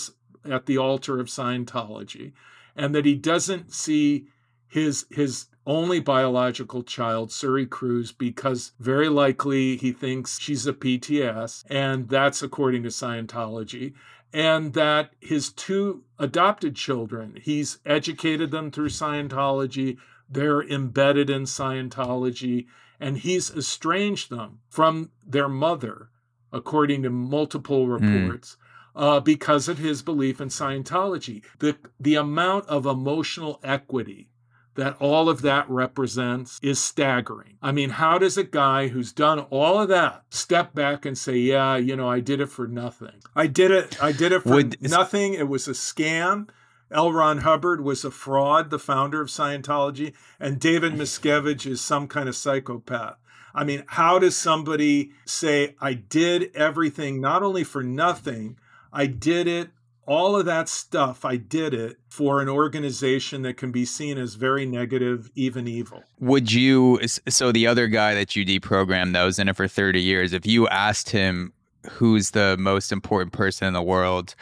at 0.49 0.65
the 0.65 0.77
altar 0.77 1.19
of 1.19 1.27
Scientology, 1.27 2.31
and 2.73 2.95
that 2.95 3.05
he 3.05 3.15
doesn't 3.15 3.73
see 3.73 4.27
his 4.69 5.07
his 5.09 5.47
only 5.65 5.99
biological 5.99 6.83
child, 6.83 7.29
Suri 7.29 7.69
Cruise, 7.69 8.11
because 8.11 8.71
very 8.79 9.09
likely 9.09 9.77
he 9.77 9.91
thinks 9.91 10.39
she's 10.39 10.65
a 10.65 10.73
PTS, 10.73 11.63
and 11.69 12.09
that's 12.09 12.41
according 12.41 12.83
to 12.83 12.89
Scientology. 12.89 13.93
And 14.33 14.73
that 14.73 15.11
his 15.19 15.51
two 15.51 16.03
adopted 16.17 16.75
children, 16.75 17.37
he's 17.41 17.79
educated 17.85 18.49
them 18.51 18.71
through 18.71 18.89
Scientology, 18.89 19.97
they're 20.29 20.63
embedded 20.63 21.29
in 21.29 21.43
Scientology, 21.43 22.67
and 22.99 23.17
he's 23.17 23.51
estranged 23.51 24.29
them 24.29 24.59
from 24.69 25.11
their 25.25 25.49
mother, 25.49 26.09
according 26.53 27.03
to 27.03 27.09
multiple 27.09 27.85
hmm. 27.85 27.91
reports. 27.91 28.55
Mm. 28.55 28.57
Uh, 28.93 29.21
because 29.21 29.69
of 29.69 29.77
his 29.77 30.01
belief 30.01 30.41
in 30.41 30.49
Scientology. 30.49 31.41
The, 31.59 31.77
the 31.97 32.15
amount 32.15 32.67
of 32.67 32.85
emotional 32.85 33.61
equity 33.63 34.30
that 34.75 34.95
all 34.99 35.29
of 35.29 35.41
that 35.41 35.69
represents 35.69 36.59
is 36.61 36.81
staggering. 36.81 37.57
I 37.61 37.71
mean, 37.71 37.91
how 37.91 38.17
does 38.17 38.37
a 38.37 38.43
guy 38.43 38.87
who's 38.87 39.11
done 39.11 39.39
all 39.49 39.81
of 39.81 39.89
that 39.89 40.23
step 40.29 40.73
back 40.73 41.05
and 41.05 41.17
say, 41.17 41.37
"Yeah, 41.37 41.75
you 41.75 41.95
know, 41.95 42.09
I 42.09 42.19
did 42.19 42.39
it 42.39 42.47
for 42.49 42.67
nothing. 42.67 43.21
I 43.35 43.47
did 43.47 43.71
it. 43.71 44.01
I 44.01 44.11
did 44.11 44.31
it 44.31 44.43
for 44.43 44.55
Would, 44.55 44.81
nothing. 44.81 45.33
It 45.33 45.47
was 45.47 45.67
a 45.67 45.71
scam." 45.71 46.47
L. 46.89 47.13
Ron 47.13 47.39
Hubbard 47.39 47.81
was 47.81 48.03
a 48.03 48.11
fraud, 48.11 48.69
the 48.69 48.77
founder 48.77 49.21
of 49.21 49.29
Scientology, 49.29 50.13
and 50.41 50.59
David 50.59 50.93
Miscavige 50.93 51.65
is 51.65 51.79
some 51.79 52.05
kind 52.05 52.27
of 52.27 52.35
psychopath. 52.35 53.15
I 53.53 53.63
mean, 53.63 53.83
how 53.87 54.19
does 54.19 54.35
somebody 54.35 55.11
say, 55.25 55.75
I 55.79 55.93
did 55.93 56.51
everything 56.55 57.21
not 57.21 57.43
only 57.43 57.63
for 57.63 57.83
nothing, 57.83 58.57
I 58.91 59.05
did 59.05 59.47
it 59.47 59.69
all 60.07 60.35
of 60.35 60.45
that 60.45 60.67
stuff, 60.67 61.23
I 61.23 61.37
did 61.37 61.73
it 61.73 61.97
for 62.09 62.41
an 62.41 62.49
organization 62.49 63.43
that 63.43 63.57
can 63.57 63.71
be 63.71 63.85
seen 63.85 64.17
as 64.17 64.35
very 64.35 64.65
negative, 64.65 65.29
even 65.35 65.67
evil. 65.67 66.03
Would 66.19 66.51
you, 66.51 66.99
so 67.05 67.51
the 67.51 67.67
other 67.67 67.87
guy 67.87 68.13
that 68.15 68.35
you 68.35 68.45
deprogrammed 68.45 69.13
that 69.13 69.23
was 69.23 69.39
in 69.39 69.47
it 69.47 69.55
for 69.55 69.67
30 69.67 70.01
years, 70.01 70.33
if 70.33 70.45
you 70.45 70.67
asked 70.67 71.09
him 71.09 71.53
who's 71.89 72.31
the 72.31 72.57
most 72.59 72.91
important 72.91 73.33
person 73.33 73.67
in 73.67 73.73
the 73.73 73.81
world, 73.81 74.35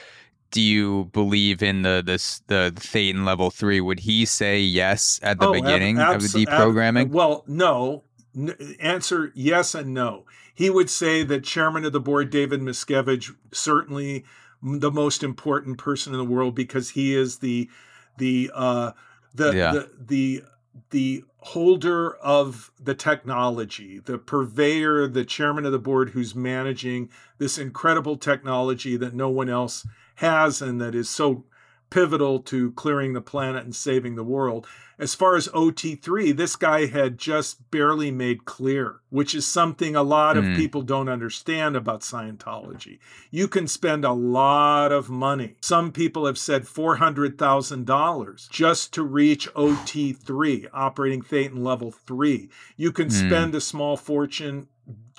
do 0.52 0.61
you 0.61 1.10
believe 1.14 1.61
in 1.61 1.84
the 1.84 2.02
this 2.03 2.41
the 2.48 2.73
Thetan 2.76 3.23
level 3.26 3.52
three? 3.52 3.81
Would 3.81 3.99
he 3.99 4.26
say 4.26 4.60
yes 4.60 5.19
at 5.22 5.40
the 5.40 5.48
oh, 5.48 5.53
beginning 5.53 5.99
ab- 5.99 6.15
abs- 6.15 6.26
of 6.26 6.31
the 6.31 6.45
deprogramming? 6.45 7.02
Ab- 7.02 7.14
well, 7.14 7.44
no. 7.48 8.03
N- 8.36 8.56
answer 8.80 9.31
yes 9.36 9.76
and 9.76 9.94
no. 9.94 10.26
He 10.53 10.69
would 10.69 10.90
say 10.90 11.23
that 11.23 11.44
chairman 11.44 11.86
of 11.86 11.94
the 11.94 11.99
board 11.99 12.30
David 12.30 12.61
Miscavige 12.61 13.34
certainly 13.52 14.26
the 14.61 14.91
most 14.91 15.23
important 15.23 15.77
person 15.77 16.14
in 16.14 16.19
the 16.19 16.26
world 16.26 16.56
because 16.56 16.90
he 16.90 17.15
is 17.15 17.38
the 17.40 17.69
the 18.18 18.52
uh, 18.53 18.91
the, 19.34 19.56
yeah. 19.56 19.72
the 19.72 19.90
the 19.99 20.44
the 20.91 21.23
holder 21.41 22.15
of 22.18 22.72
the 22.80 22.94
technology, 22.94 23.99
the 23.99 24.18
purveyor, 24.18 25.07
the 25.07 25.23
chairman 25.23 25.65
of 25.65 25.72
the 25.72 25.80
board 25.80 26.10
who's 26.10 26.36
managing 26.36 27.10
this 27.38 27.57
incredible 27.57 28.18
technology 28.18 28.98
that 28.98 29.14
no 29.14 29.30
one 29.30 29.49
else 29.49 29.88
has 30.15 30.61
and 30.61 30.81
that 30.81 30.94
is 30.94 31.10
so 31.10 31.45
pivotal 31.90 32.40
to 32.40 32.72
clearing 32.72 33.14
the 33.14 33.22
planet 33.22 33.64
and 33.64 33.76
saving 33.76 34.16
the 34.16 34.24
world. 34.24 34.68
As 34.99 35.16
far 35.16 35.38
as 35.38 35.48
OT3, 35.49 36.36
this 36.36 36.57
guy 36.57 36.88
had 36.88 37.18
just 37.18 37.72
barely 37.72 38.11
made 38.11 38.44
clear, 38.44 38.99
which 39.10 39.34
is 39.34 39.48
something 39.48 39.95
a 39.95 40.03
lot 40.03 40.36
of 40.36 40.44
mm. 40.44 40.57
people 40.57 40.82
don't 40.82 41.07
understand 41.07 41.78
about 41.78 42.02
Scientology. 42.02 42.99
You 43.32 43.48
can 43.48 43.66
spend 43.68 44.03
a 44.03 44.11
lot 44.11 44.91
of 44.91 45.10
money. 45.10 45.56
Some 45.61 45.94
people 45.94 46.26
have 46.26 46.38
said 46.38 46.64
$400,000 46.64 48.49
just 48.49 48.94
to 48.94 49.03
reach 49.03 49.49
OT3, 49.53 50.68
operating 50.74 51.22
Thetan 51.22 51.64
level 51.64 51.91
3. 51.91 52.49
You 52.76 52.91
can 52.91 53.07
mm. 53.07 53.11
spend 53.11 53.56
a 53.56 53.61
small 53.61 53.95
fortune 53.95 54.68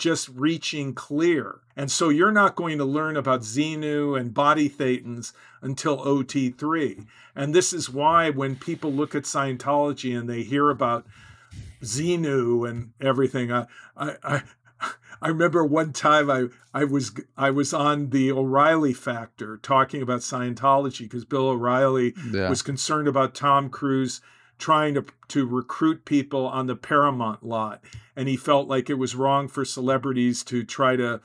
just 0.01 0.29
reaching 0.31 0.95
clear. 0.95 1.61
And 1.77 1.91
so 1.91 2.09
you're 2.09 2.33
not 2.33 2.57
going 2.57 2.79
to 2.79 2.85
learn 2.85 3.17
about 3.17 3.43
Xenu 3.43 4.19
and 4.19 4.35
body 4.35 4.69
thetans 4.69 5.33
until 5.63 6.05
OT3. 6.05 7.07
And 7.37 7.55
this 7.55 7.73
is 7.73 7.89
why 7.89 8.31
when 8.31 8.57
people 8.57 8.93
look 8.93 9.15
at 9.15 9.23
Scientology 9.23 10.19
and 10.19 10.29
they 10.29 10.43
hear 10.43 10.71
about 10.71 11.07
Xenu 11.83 12.69
and 12.69 12.93
everything, 13.01 13.53
I, 13.53 13.67
I, 13.97 14.17
I 14.25 14.43
I 15.23 15.29
remember 15.29 15.63
one 15.65 15.93
time 15.93 16.31
I, 16.31 16.47
I 16.73 16.85
was 16.85 17.13
I 17.37 17.51
was 17.51 17.75
on 17.75 18.09
the 18.09 18.33
O'Reilly 18.33 18.95
Factor 18.95 19.59
talking 19.59 20.01
about 20.01 20.21
Scientology 20.21 21.01
because 21.01 21.27
Bill 21.27 21.49
O'Reilly 21.49 22.15
yeah. 22.33 22.49
was 22.49 22.63
concerned 22.63 23.07
about 23.07 23.35
Tom 23.35 23.69
Cruise 23.69 24.23
trying 24.61 24.95
to 24.95 25.05
to 25.29 25.47
recruit 25.47 26.05
people 26.05 26.47
on 26.47 26.67
the 26.67 26.77
Paramount 26.77 27.43
lot, 27.43 27.83
and 28.15 28.29
he 28.29 28.37
felt 28.37 28.69
like 28.69 28.89
it 28.89 28.95
was 28.95 29.17
wrong 29.17 29.49
for 29.49 29.65
celebrities 29.65 30.45
to 30.45 30.63
try 30.63 30.95
to 30.97 31.21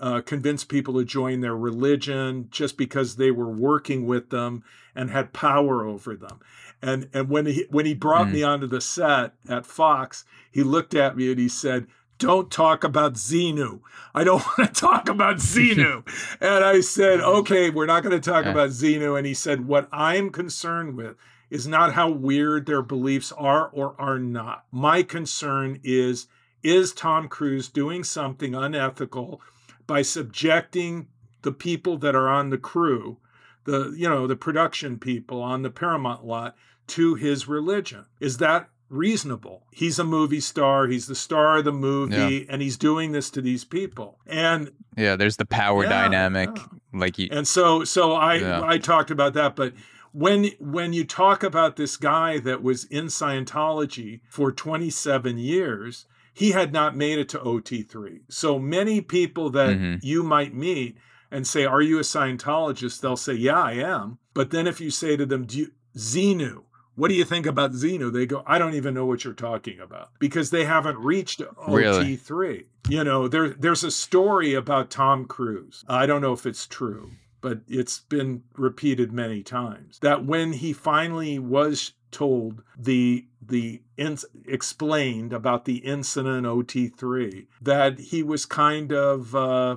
uh, 0.00 0.20
convince 0.22 0.64
people 0.64 0.94
to 0.94 1.04
join 1.04 1.40
their 1.40 1.56
religion 1.56 2.48
just 2.50 2.78
because 2.78 3.16
they 3.16 3.30
were 3.30 3.50
working 3.50 4.06
with 4.06 4.30
them 4.30 4.62
and 4.94 5.10
had 5.10 5.32
power 5.32 5.84
over 5.84 6.16
them. 6.16 6.40
And 6.80 7.10
and 7.12 7.28
when 7.28 7.46
he 7.46 7.66
when 7.70 7.84
he 7.84 7.94
brought 7.94 8.28
mm. 8.28 8.34
me 8.34 8.42
onto 8.42 8.66
the 8.66 8.80
set 8.80 9.32
at 9.48 9.66
Fox, 9.66 10.24
he 10.50 10.62
looked 10.62 10.94
at 10.94 11.16
me 11.16 11.30
and 11.30 11.40
he 11.40 11.48
said, 11.48 11.86
don't 12.18 12.50
talk 12.50 12.84
about 12.84 13.14
Xenu. 13.14 13.80
I 14.14 14.24
don't 14.24 14.44
want 14.58 14.74
to 14.74 14.80
talk 14.80 15.08
about 15.08 15.36
Xenu. 15.36 16.06
and 16.40 16.64
I 16.64 16.80
said, 16.80 17.20
okay, 17.20 17.70
we're 17.70 17.86
not 17.86 18.02
going 18.02 18.20
to 18.20 18.30
talk 18.30 18.44
yeah. 18.44 18.50
about 18.50 18.70
Xenu. 18.70 19.16
And 19.16 19.26
he 19.26 19.34
said, 19.34 19.66
what 19.66 19.88
I'm 19.92 20.30
concerned 20.30 20.96
with 20.96 21.16
is 21.50 21.66
not 21.66 21.94
how 21.94 22.10
weird 22.10 22.66
their 22.66 22.82
beliefs 22.82 23.32
are 23.32 23.68
or 23.72 23.94
are 24.00 24.18
not. 24.18 24.64
My 24.70 25.02
concern 25.02 25.80
is 25.82 26.26
is 26.62 26.92
Tom 26.92 27.28
Cruise 27.28 27.68
doing 27.68 28.02
something 28.02 28.54
unethical 28.54 29.40
by 29.86 30.02
subjecting 30.02 31.06
the 31.42 31.52
people 31.52 31.96
that 31.98 32.16
are 32.16 32.28
on 32.28 32.50
the 32.50 32.58
crew, 32.58 33.18
the 33.64 33.94
you 33.96 34.08
know, 34.08 34.26
the 34.26 34.36
production 34.36 34.98
people 34.98 35.40
on 35.40 35.62
the 35.62 35.70
Paramount 35.70 36.24
lot 36.24 36.56
to 36.88 37.14
his 37.14 37.46
religion? 37.46 38.06
Is 38.20 38.38
that 38.38 38.68
reasonable. 38.90 39.64
He's 39.70 39.98
a 39.98 40.04
movie 40.04 40.40
star, 40.40 40.86
he's 40.86 41.06
the 41.06 41.14
star 41.14 41.58
of 41.58 41.64
the 41.64 41.72
movie, 41.72 42.14
yeah. 42.16 42.44
and 42.48 42.62
he's 42.62 42.76
doing 42.76 43.12
this 43.12 43.30
to 43.30 43.40
these 43.40 43.64
people. 43.64 44.18
And 44.26 44.70
yeah, 44.96 45.16
there's 45.16 45.36
the 45.36 45.46
power 45.46 45.84
yeah, 45.84 45.90
dynamic. 45.90 46.50
Yeah. 46.54 46.64
Like 46.92 47.18
you 47.18 47.28
And 47.30 47.46
so 47.46 47.84
so 47.84 48.14
I 48.14 48.66
I 48.66 48.78
talked 48.78 49.10
about 49.10 49.34
that, 49.34 49.56
but 49.56 49.74
when 50.12 50.50
when 50.58 50.92
you 50.92 51.04
talk 51.04 51.42
about 51.42 51.76
this 51.76 51.96
guy 51.96 52.38
that 52.38 52.62
was 52.62 52.84
in 52.84 53.06
Scientology 53.06 54.20
for 54.28 54.52
27 54.52 55.38
years, 55.38 56.06
he 56.32 56.52
had 56.52 56.72
not 56.72 56.96
made 56.96 57.18
it 57.18 57.28
to 57.30 57.38
OT3. 57.38 58.20
So 58.28 58.58
many 58.58 59.00
people 59.00 59.50
that 59.50 59.76
mm-hmm. 59.76 59.96
you 60.02 60.22
might 60.22 60.54
meet 60.54 60.96
and 61.30 61.46
say, 61.46 61.64
"Are 61.64 61.82
you 61.82 61.98
a 61.98 62.02
Scientologist?" 62.02 63.00
They'll 63.00 63.16
say, 63.16 63.34
"Yeah, 63.34 63.62
I 63.62 63.72
am." 63.72 64.18
But 64.34 64.50
then 64.50 64.66
if 64.66 64.80
you 64.80 64.90
say 64.90 65.16
to 65.16 65.26
them, 65.26 65.46
"Do 65.46 65.58
you, 65.58 65.72
Xenu, 65.96 66.62
what 66.94 67.08
do 67.08 67.14
you 67.14 67.24
think 67.24 67.46
about 67.46 67.72
Xenu?" 67.72 68.12
They 68.12 68.26
go, 68.26 68.42
"I 68.46 68.58
don't 68.58 68.74
even 68.74 68.94
know 68.94 69.06
what 69.06 69.24
you're 69.24 69.34
talking 69.34 69.80
about," 69.80 70.10
because 70.18 70.50
they 70.50 70.64
haven't 70.64 70.98
reached 70.98 71.40
OT3. 71.40 72.30
Really? 72.30 72.64
You 72.88 73.04
know, 73.04 73.28
there 73.28 73.50
there's 73.50 73.84
a 73.84 73.90
story 73.90 74.54
about 74.54 74.90
Tom 74.90 75.26
Cruise. 75.26 75.84
I 75.88 76.06
don't 76.06 76.22
know 76.22 76.32
if 76.32 76.46
it's 76.46 76.66
true 76.66 77.12
but 77.40 77.60
it's 77.68 78.00
been 78.00 78.42
repeated 78.56 79.12
many 79.12 79.42
times 79.42 79.98
that 80.00 80.24
when 80.24 80.52
he 80.54 80.72
finally 80.72 81.38
was 81.38 81.92
told 82.10 82.62
the 82.76 83.26
the 83.40 83.82
in, 83.96 84.18
explained 84.46 85.32
about 85.32 85.64
the 85.64 85.76
incident 85.78 86.46
OT3 86.46 87.46
that 87.60 87.98
he 87.98 88.22
was 88.22 88.46
kind 88.46 88.92
of 88.92 89.34
uh, 89.34 89.76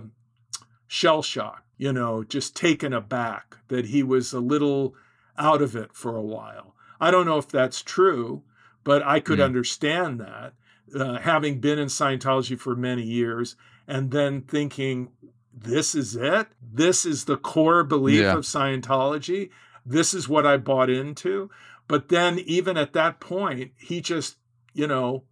shell 0.87 1.21
shocked, 1.21 1.67
you 1.77 1.93
know, 1.93 2.23
just 2.23 2.55
taken 2.55 2.93
aback 2.93 3.57
that 3.67 3.85
he 3.85 4.03
was 4.03 4.33
a 4.33 4.39
little 4.39 4.95
out 5.37 5.61
of 5.61 5.75
it 5.75 5.93
for 5.93 6.15
a 6.15 6.21
while. 6.21 6.75
I 6.99 7.11
don't 7.11 7.25
know 7.25 7.37
if 7.37 7.47
that's 7.47 7.81
true, 7.81 8.43
but 8.83 9.03
I 9.03 9.19
could 9.19 9.39
mm. 9.39 9.45
understand 9.45 10.19
that. 10.19 10.53
Uh, 10.93 11.19
having 11.19 11.59
been 11.59 11.79
in 11.79 11.87
Scientology 11.87 12.59
for 12.59 12.75
many 12.75 13.03
years 13.03 13.55
and 13.87 14.11
then 14.11 14.41
thinking, 14.41 15.09
this 15.53 15.95
is 15.95 16.15
it? 16.15 16.47
This 16.61 17.05
is 17.05 17.25
the 17.25 17.37
core 17.37 17.83
belief 17.83 18.21
yeah. 18.21 18.33
of 18.33 18.45
Scientology. 18.45 19.49
This 19.85 20.13
is 20.13 20.29
what 20.29 20.45
I 20.45 20.57
bought 20.57 20.89
into. 20.89 21.49
But 21.87 22.09
then, 22.09 22.39
even 22.39 22.77
at 22.77 22.93
that 22.93 23.19
point, 23.19 23.71
he 23.77 23.99
just, 24.01 24.37
you 24.73 24.87
know, 24.87 25.23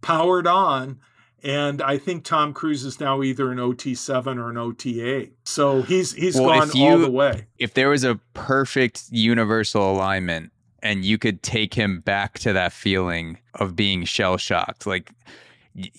powered 0.00 0.46
on. 0.46 1.00
And 1.42 1.82
I 1.82 1.98
think 1.98 2.24
Tom 2.24 2.52
Cruise 2.52 2.84
is 2.84 2.98
now 2.98 3.22
either 3.22 3.52
an 3.52 3.58
OT7 3.58 4.38
or 4.38 4.50
an 4.50 4.56
OT8. 4.56 5.32
So 5.44 5.82
he's 5.82 6.12
he's 6.12 6.40
well, 6.40 6.60
gone 6.60 6.70
you, 6.74 6.88
all 6.88 6.98
the 6.98 7.10
way. 7.10 7.46
If 7.58 7.74
there 7.74 7.88
was 7.88 8.04
a 8.04 8.16
perfect 8.34 9.04
universal 9.10 9.92
alignment 9.92 10.52
and 10.82 11.04
you 11.04 11.18
could 11.18 11.42
take 11.42 11.74
him 11.74 12.00
back 12.00 12.38
to 12.40 12.52
that 12.52 12.72
feeling 12.72 13.38
of 13.54 13.76
being 13.76 14.04
shell 14.04 14.36
shocked, 14.36 14.86
like 14.86 15.10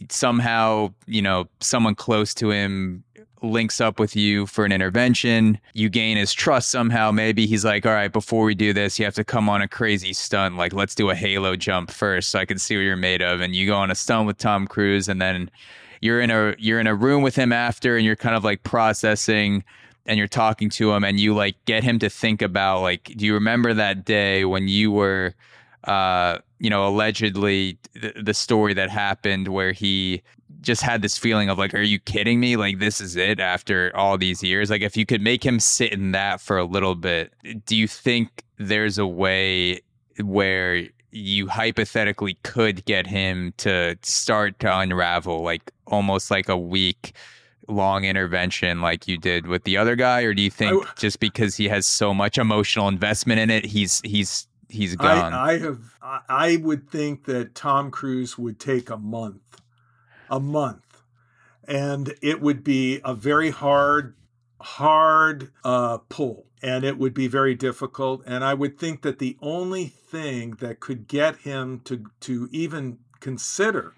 somehow, 0.09 0.93
you 1.05 1.21
know, 1.21 1.47
someone 1.59 1.95
close 1.95 2.33
to 2.35 2.49
him 2.49 3.03
links 3.41 3.79
up 3.79 3.99
with 3.99 4.15
you 4.15 4.45
for 4.45 4.65
an 4.65 4.71
intervention. 4.71 5.59
You 5.73 5.89
gain 5.89 6.17
his 6.17 6.33
trust 6.33 6.69
somehow. 6.69 7.11
Maybe 7.11 7.45
he's 7.45 7.65
like, 7.65 7.85
all 7.85 7.93
right, 7.93 8.11
before 8.11 8.43
we 8.43 8.55
do 8.55 8.73
this, 8.73 8.97
you 8.97 9.05
have 9.05 9.15
to 9.15 9.23
come 9.23 9.49
on 9.49 9.61
a 9.61 9.67
crazy 9.67 10.13
stunt. 10.13 10.57
Like, 10.57 10.73
let's 10.73 10.95
do 10.95 11.09
a 11.09 11.15
halo 11.15 11.55
jump 11.55 11.91
first 11.91 12.29
so 12.29 12.39
I 12.39 12.45
can 12.45 12.57
see 12.57 12.75
what 12.75 12.81
you're 12.81 12.95
made 12.95 13.21
of. 13.21 13.41
And 13.41 13.55
you 13.55 13.67
go 13.67 13.75
on 13.75 13.91
a 13.91 13.95
stunt 13.95 14.27
with 14.27 14.37
Tom 14.37 14.67
Cruise 14.67 15.07
and 15.07 15.21
then 15.21 15.49
you're 16.01 16.21
in 16.21 16.31
a 16.31 16.55
you're 16.57 16.79
in 16.79 16.87
a 16.87 16.95
room 16.95 17.23
with 17.23 17.35
him 17.35 17.51
after 17.51 17.95
and 17.97 18.05
you're 18.05 18.15
kind 18.15 18.35
of 18.35 18.43
like 18.43 18.63
processing 18.63 19.63
and 20.05 20.17
you're 20.17 20.27
talking 20.27 20.69
to 20.69 20.91
him 20.91 21.03
and 21.03 21.19
you 21.19 21.33
like 21.35 21.55
get 21.65 21.83
him 21.83 21.99
to 21.99 22.09
think 22.09 22.41
about 22.41 22.81
like 22.81 23.05
do 23.15 23.25
you 23.25 23.33
remember 23.33 23.73
that 23.73 24.05
day 24.05 24.45
when 24.45 24.67
you 24.67 24.91
were 24.91 25.33
uh 25.85 26.37
you 26.59 26.69
know 26.69 26.87
allegedly 26.87 27.77
th- 27.99 28.15
the 28.21 28.33
story 28.33 28.73
that 28.73 28.89
happened 28.89 29.47
where 29.47 29.71
he 29.71 30.21
just 30.67 30.81
had 30.81 31.01
this 31.01 31.17
feeling 31.17 31.49
of 31.49 31.57
like, 31.57 31.73
are 31.73 31.81
you 31.81 31.97
kidding 31.97 32.41
me? 32.41 32.57
Like, 32.57 32.79
this 32.79 32.99
is 32.99 33.15
it 33.15 33.39
after 33.39 33.89
all 33.95 34.17
these 34.17 34.43
years. 34.43 34.69
Like, 34.69 34.81
if 34.81 34.97
you 34.97 35.05
could 35.05 35.21
make 35.21 35.43
him 35.43 35.61
sit 35.61 35.93
in 35.93 36.11
that 36.11 36.41
for 36.41 36.57
a 36.57 36.65
little 36.65 36.93
bit, 36.93 37.33
do 37.65 37.75
you 37.75 37.87
think 37.87 38.43
there's 38.57 38.97
a 38.97 39.07
way 39.07 39.79
where 40.21 40.83
you 41.11 41.47
hypothetically 41.47 42.37
could 42.43 42.83
get 42.83 43.07
him 43.07 43.53
to 43.57 43.97
start 44.01 44.59
to 44.59 44.77
unravel, 44.77 45.41
like 45.41 45.71
almost 45.87 46.29
like 46.29 46.49
a 46.49 46.57
week 46.57 47.13
long 47.69 48.03
intervention 48.03 48.79
like 48.79 49.07
you 49.09 49.17
did 49.17 49.45
with 49.45 49.65
the 49.65 49.75
other 49.75 49.93
guy 49.97 50.21
or 50.21 50.33
do 50.33 50.41
you 50.41 50.49
think 50.49 50.85
just 50.95 51.19
because 51.19 51.57
he 51.57 51.67
has 51.67 51.85
so 51.85 52.13
much 52.13 52.37
emotional 52.37 52.87
investment 52.87 53.41
in 53.41 53.49
it 53.49 53.65
he's 53.65 53.99
he's 54.05 54.47
he's 54.69 54.95
gone 54.95 55.33
I, 55.33 55.49
I 55.49 55.59
have 55.59 55.79
i 56.29 56.55
would 56.63 56.89
think 56.89 57.25
that 57.25 57.55
tom 57.55 57.91
cruise 57.91 58.37
would 58.37 58.57
take 58.57 58.89
a 58.89 58.95
month 58.95 59.59
a 60.29 60.39
month. 60.39 61.01
And 61.67 62.15
it 62.21 62.41
would 62.41 62.63
be 62.63 63.01
a 63.03 63.13
very 63.13 63.49
hard, 63.49 64.15
hard 64.61 65.51
uh, 65.63 65.99
pull. 66.09 66.45
And 66.61 66.83
it 66.83 66.97
would 66.97 67.13
be 67.13 67.27
very 67.27 67.55
difficult. 67.55 68.23
And 68.25 68.43
I 68.43 68.53
would 68.53 68.79
think 68.79 69.01
that 69.01 69.19
the 69.19 69.37
only 69.41 69.85
thing 69.85 70.51
that 70.59 70.79
could 70.79 71.07
get 71.07 71.37
him 71.37 71.81
to, 71.85 72.05
to 72.21 72.49
even 72.51 72.99
consider 73.19 73.95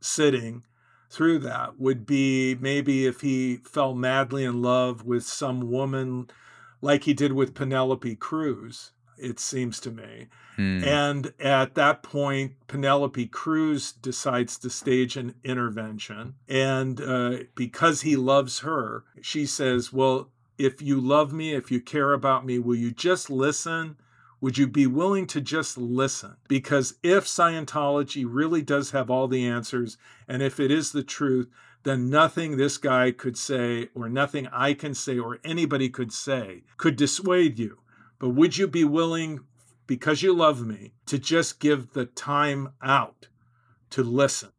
sitting 0.00 0.64
through 1.10 1.40
that 1.40 1.78
would 1.78 2.06
be 2.06 2.56
maybe 2.60 3.06
if 3.06 3.20
he 3.20 3.56
fell 3.56 3.94
madly 3.94 4.44
in 4.44 4.62
love 4.62 5.04
with 5.04 5.24
some 5.24 5.70
woman 5.70 6.30
like 6.80 7.04
he 7.04 7.12
did 7.12 7.32
with 7.32 7.54
Penelope 7.54 8.16
Cruz 8.16 8.92
it 9.20 9.38
seems 9.38 9.80
to 9.80 9.90
me. 9.90 10.28
Hmm. 10.56 10.82
And 10.84 11.32
at 11.38 11.74
that 11.74 12.02
point, 12.02 12.52
Penelope 12.66 13.26
Cruz 13.26 13.92
decides 13.92 14.58
to 14.58 14.70
stage 14.70 15.16
an 15.16 15.34
intervention. 15.44 16.34
And 16.48 17.00
uh, 17.00 17.38
because 17.54 18.02
he 18.02 18.16
loves 18.16 18.60
her, 18.60 19.04
she 19.22 19.46
says, 19.46 19.92
Well, 19.92 20.30
if 20.58 20.82
you 20.82 21.00
love 21.00 21.32
me, 21.32 21.54
if 21.54 21.70
you 21.70 21.80
care 21.80 22.12
about 22.12 22.44
me, 22.44 22.58
will 22.58 22.76
you 22.76 22.90
just 22.90 23.30
listen? 23.30 23.96
Would 24.42 24.56
you 24.56 24.66
be 24.66 24.86
willing 24.86 25.26
to 25.28 25.40
just 25.40 25.76
listen? 25.76 26.36
Because 26.48 26.94
if 27.02 27.26
Scientology 27.26 28.24
really 28.26 28.62
does 28.62 28.90
have 28.92 29.10
all 29.10 29.28
the 29.28 29.46
answers, 29.46 29.98
and 30.26 30.42
if 30.42 30.58
it 30.58 30.70
is 30.70 30.92
the 30.92 31.02
truth, 31.02 31.48
then 31.82 32.10
nothing 32.10 32.56
this 32.56 32.76
guy 32.76 33.10
could 33.10 33.36
say, 33.36 33.88
or 33.94 34.08
nothing 34.08 34.46
I 34.48 34.74
can 34.74 34.94
say, 34.94 35.18
or 35.18 35.38
anybody 35.44 35.88
could 35.88 36.12
say, 36.12 36.62
could 36.76 36.96
dissuade 36.96 37.58
you. 37.58 37.79
But 38.20 38.30
would 38.30 38.56
you 38.56 38.68
be 38.68 38.84
willing, 38.84 39.40
because 39.88 40.22
you 40.22 40.32
love 40.32 40.64
me, 40.64 40.92
to 41.06 41.18
just 41.18 41.58
give 41.58 41.94
the 41.94 42.06
time 42.06 42.68
out 42.80 43.26
to 43.90 44.04
listen? 44.04 44.50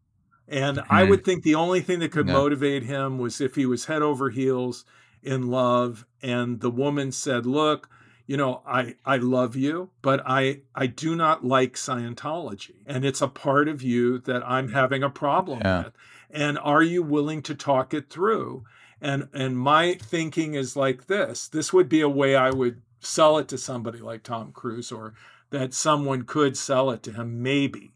And 0.50 0.80
mm-hmm. 0.80 0.94
I 0.94 1.04
would 1.04 1.24
think 1.24 1.44
the 1.44 1.56
only 1.56 1.80
thing 1.80 2.00
that 2.00 2.12
could 2.12 2.28
motivate 2.28 2.84
him 2.84 3.18
was 3.18 3.40
if 3.40 3.56
he 3.56 3.66
was 3.66 3.86
head 3.86 4.02
over 4.02 4.30
heels 4.30 4.84
in 5.24 5.48
love 5.48 6.06
and 6.22 6.60
the 6.60 6.72
woman 6.72 7.14
said, 7.14 7.46
Look, 7.46 7.90
you 8.28 8.38
know, 8.38 8.62
I, 8.66 8.96
I 9.06 9.18
love 9.18 9.56
you, 9.56 9.92
but 10.02 10.22
I, 10.26 10.62
I 10.76 10.88
do 10.88 11.16
not 11.16 11.46
like 11.46 11.74
Scientology. 11.74 12.84
And 12.86 13.06
it's 13.06 13.22
a 13.22 13.28
part 13.28 13.68
of 13.68 13.82
you 13.82 14.20
that 14.20 14.48
I'm 14.48 14.72
having 14.72 15.04
a 15.04 15.10
problem 15.10 15.60
yeah. 15.64 15.84
with. 15.86 15.94
And 16.30 16.58
are 16.60 16.84
you 16.84 17.04
willing 17.04 17.42
to 17.44 17.56
talk 17.56 17.94
it 17.94 18.10
through? 18.10 18.64
And 19.02 19.28
and 19.34 19.58
my 19.58 19.96
thinking 19.96 20.54
is 20.54 20.76
like 20.76 21.08
this. 21.08 21.48
This 21.48 21.74
would 21.74 21.90
be 21.90 22.02
a 22.02 22.10
way 22.10 22.36
I 22.36 22.52
would 22.52 22.82
sell 23.02 23.38
it 23.38 23.48
to 23.49 23.57
somebody 23.57 23.99
like 23.99 24.23
Tom 24.23 24.52
Cruise 24.52 24.91
or 24.91 25.14
that 25.49 25.73
someone 25.73 26.23
could 26.23 26.56
sell 26.56 26.90
it 26.91 27.03
to 27.03 27.11
him, 27.11 27.44
maybe, 27.44 27.91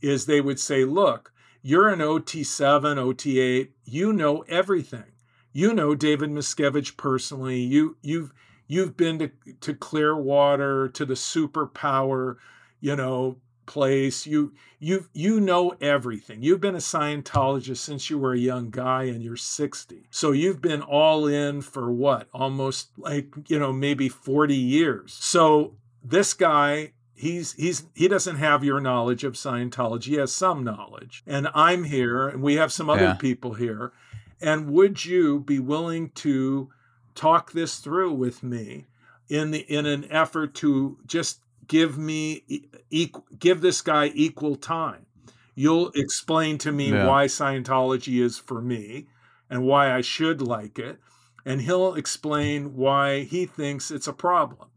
is 0.00 0.24
they 0.24 0.40
would 0.40 0.58
say, 0.58 0.84
look, 0.84 1.32
you're 1.60 1.88
an 1.88 1.98
OT7, 1.98 2.96
OT8, 2.96 3.70
you 3.84 4.12
know 4.12 4.42
everything. 4.48 5.12
You 5.52 5.72
know 5.72 5.94
David 5.94 6.30
Miscavige 6.30 6.96
personally. 6.96 7.60
You 7.60 7.96
you've 8.02 8.32
you've 8.68 8.96
been 8.96 9.18
to, 9.18 9.30
to 9.62 9.74
Clearwater, 9.74 10.88
to 10.90 11.04
the 11.04 11.14
superpower, 11.14 12.36
you 12.80 12.94
know, 12.94 13.38
place. 13.66 14.26
You 14.26 14.52
you 14.78 15.06
you 15.12 15.40
know 15.40 15.74
everything. 15.80 16.42
You've 16.42 16.60
been 16.60 16.74
a 16.74 16.78
Scientologist 16.78 17.78
since 17.78 18.08
you 18.08 18.18
were 18.18 18.32
a 18.32 18.38
young 18.38 18.70
guy 18.70 19.04
and 19.04 19.22
you're 19.22 19.36
60. 19.36 20.06
So 20.10 20.32
you've 20.32 20.62
been 20.62 20.82
all 20.82 21.26
in 21.26 21.62
for 21.62 21.92
what? 21.92 22.28
Almost 22.32 22.90
like, 22.96 23.34
you 23.48 23.58
know, 23.58 23.72
maybe 23.72 24.08
40 24.08 24.54
years. 24.54 25.12
So 25.12 25.74
this 26.04 26.34
guy 26.34 26.92
he's 27.16 27.52
he's 27.54 27.84
he 27.94 28.08
doesn't 28.08 28.36
have 28.36 28.62
your 28.62 28.80
knowledge 28.80 29.24
of 29.24 29.34
Scientology. 29.34 30.04
He 30.04 30.14
has 30.14 30.32
some 30.32 30.62
knowledge. 30.62 31.22
And 31.26 31.48
I'm 31.54 31.84
here 31.84 32.28
and 32.28 32.42
we 32.42 32.54
have 32.54 32.72
some 32.72 32.88
other 32.88 33.02
yeah. 33.02 33.14
people 33.14 33.54
here. 33.54 33.92
And 34.40 34.70
would 34.70 35.04
you 35.04 35.40
be 35.40 35.58
willing 35.58 36.10
to 36.10 36.70
talk 37.14 37.52
this 37.52 37.78
through 37.78 38.12
with 38.12 38.42
me 38.42 38.86
in 39.28 39.50
the 39.50 39.60
in 39.60 39.86
an 39.86 40.06
effort 40.10 40.54
to 40.54 40.98
just 41.06 41.40
give 41.66 41.98
me 41.98 42.44
equal, 42.90 43.26
give 43.38 43.60
this 43.60 43.80
guy 43.80 44.10
equal 44.14 44.56
time. 44.56 45.06
You'll 45.54 45.90
explain 45.94 46.58
to 46.58 46.72
me 46.72 46.90
yeah. 46.90 47.06
why 47.06 47.26
Scientology 47.26 48.22
is 48.22 48.38
for 48.38 48.60
me 48.60 49.06
and 49.48 49.64
why 49.64 49.92
I 49.92 50.00
should 50.00 50.42
like 50.42 50.78
it, 50.78 50.98
and 51.44 51.62
he'll 51.62 51.94
explain 51.94 52.76
why 52.76 53.22
he 53.22 53.46
thinks 53.46 53.90
it's 53.90 54.08
a 54.08 54.12
problem. 54.12 54.68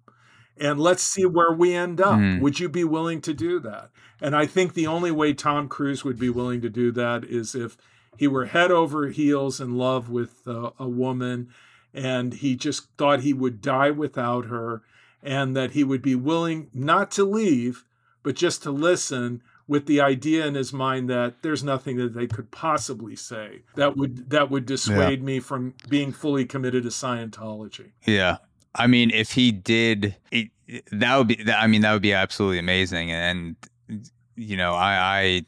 And 0.57 0.79
let's 0.79 1.03
see 1.03 1.25
where 1.25 1.53
we 1.53 1.73
end 1.73 2.01
up. 2.01 2.19
Mm. 2.19 2.41
Would 2.41 2.59
you 2.59 2.69
be 2.69 2.83
willing 2.83 3.21
to 3.21 3.33
do 3.33 3.59
that? 3.61 3.91
And 4.21 4.35
I 4.35 4.45
think 4.45 4.73
the 4.73 4.87
only 4.87 5.11
way 5.11 5.33
Tom 5.33 5.69
Cruise 5.69 6.03
would 6.03 6.19
be 6.19 6.29
willing 6.29 6.61
to 6.61 6.69
do 6.69 6.91
that 6.91 7.23
is 7.23 7.55
if 7.55 7.77
he 8.17 8.27
were 8.27 8.45
head 8.45 8.69
over 8.69 9.07
heels 9.07 9.61
in 9.61 9.77
love 9.77 10.09
with 10.09 10.45
uh, 10.45 10.71
a 10.77 10.87
woman 10.87 11.49
and 11.93 12.33
he 12.35 12.55
just 12.55 12.87
thought 12.97 13.21
he 13.21 13.33
would 13.33 13.61
die 13.61 13.91
without 13.91 14.45
her 14.45 14.83
and 15.21 15.55
that 15.55 15.71
he 15.71 15.83
would 15.83 16.01
be 16.01 16.15
willing 16.15 16.69
not 16.73 17.11
to 17.11 17.23
leave, 17.23 17.83
but 18.23 18.35
just 18.35 18.63
to 18.63 18.71
listen 18.71 19.41
with 19.67 19.85
the 19.85 20.01
idea 20.01 20.47
in 20.47 20.55
his 20.55 20.73
mind 20.73 21.09
that 21.09 21.43
there's 21.43 21.63
nothing 21.63 21.97
that 21.97 22.13
they 22.15 22.25
could 22.25 22.49
possibly 22.49 23.15
say 23.15 23.61
that 23.75 23.95
would 23.95 24.29
that 24.31 24.49
would 24.49 24.65
dissuade 24.65 25.19
yeah. 25.19 25.25
me 25.25 25.39
from 25.39 25.75
being 25.87 26.11
fully 26.11 26.43
committed 26.43 26.83
to 26.83 26.89
Scientology. 26.89 27.91
Yeah. 28.05 28.37
I 28.75 28.87
mean, 28.87 29.11
if 29.11 29.31
he 29.31 29.51
did, 29.51 30.15
it, 30.31 30.49
that 30.91 31.17
would 31.17 31.27
be. 31.27 31.51
I 31.51 31.67
mean, 31.67 31.81
that 31.81 31.93
would 31.93 32.01
be 32.01 32.13
absolutely 32.13 32.59
amazing. 32.59 33.11
And 33.11 33.55
you 34.35 34.57
know, 34.57 34.73
I, 34.73 34.95
I 34.95 35.45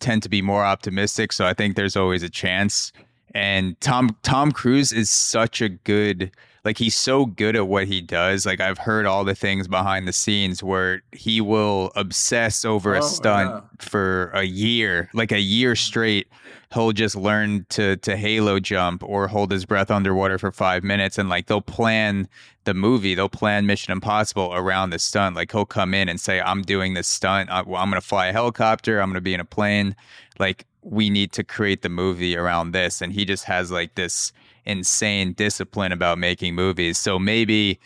tend 0.00 0.22
to 0.24 0.28
be 0.28 0.42
more 0.42 0.64
optimistic, 0.64 1.32
so 1.32 1.46
I 1.46 1.54
think 1.54 1.76
there's 1.76 1.96
always 1.96 2.22
a 2.22 2.30
chance. 2.30 2.92
And 3.34 3.80
Tom 3.80 4.16
Tom 4.22 4.52
Cruise 4.52 4.92
is 4.92 5.10
such 5.10 5.60
a 5.60 5.68
good 5.68 6.30
like 6.64 6.78
he's 6.78 6.96
so 6.96 7.26
good 7.26 7.56
at 7.56 7.68
what 7.68 7.86
he 7.86 8.00
does. 8.00 8.46
Like 8.46 8.60
I've 8.60 8.78
heard 8.78 9.04
all 9.06 9.24
the 9.24 9.34
things 9.34 9.68
behind 9.68 10.08
the 10.08 10.12
scenes 10.12 10.62
where 10.62 11.02
he 11.12 11.40
will 11.40 11.92
obsess 11.94 12.64
over 12.64 12.94
a 12.94 12.98
Oh, 12.98 13.06
stunt 13.06 13.50
yeah. 13.50 13.60
for 13.78 14.30
a 14.30 14.44
year, 14.44 15.10
like 15.12 15.30
a 15.32 15.40
year 15.40 15.76
straight. 15.76 16.28
He'll 16.72 16.92
just 16.92 17.14
learn 17.14 17.66
to 17.70 17.96
to 17.98 18.16
halo 18.16 18.58
jump 18.58 19.02
or 19.04 19.28
hold 19.28 19.52
his 19.52 19.64
breath 19.64 19.90
underwater 19.90 20.38
for 20.38 20.50
five 20.50 20.82
minutes, 20.82 21.18
and 21.18 21.28
like 21.28 21.46
they'll 21.46 21.60
plan 21.60 22.28
the 22.64 22.74
movie, 22.74 23.14
they'll 23.14 23.28
plan 23.28 23.66
Mission 23.66 23.92
Impossible 23.92 24.50
around 24.54 24.90
the 24.90 24.98
stunt. 24.98 25.36
Like 25.36 25.52
he'll 25.52 25.66
come 25.66 25.94
in 25.94 26.08
and 26.08 26.18
say, 26.18 26.40
"I'm 26.40 26.62
doing 26.62 26.94
this 26.94 27.06
stunt. 27.06 27.50
I, 27.50 27.62
well, 27.62 27.80
I'm 27.80 27.90
going 27.90 28.00
to 28.00 28.06
fly 28.06 28.26
a 28.28 28.32
helicopter. 28.32 29.00
I'm 29.00 29.08
going 29.10 29.14
to 29.16 29.20
be 29.20 29.34
in 29.34 29.40
a 29.40 29.44
plane." 29.44 29.94
Like 30.40 30.66
we 30.82 31.10
need 31.10 31.30
to 31.32 31.44
create 31.44 31.82
the 31.82 31.88
movie 31.88 32.36
around 32.36 32.72
this, 32.72 33.00
and 33.00 33.12
he 33.12 33.24
just 33.24 33.44
has 33.44 33.70
like 33.70 33.94
this 33.94 34.32
insane 34.66 35.32
discipline 35.32 35.92
about 35.92 36.18
making 36.18 36.54
movies. 36.54 36.98
So 36.98 37.18
maybe 37.18 37.78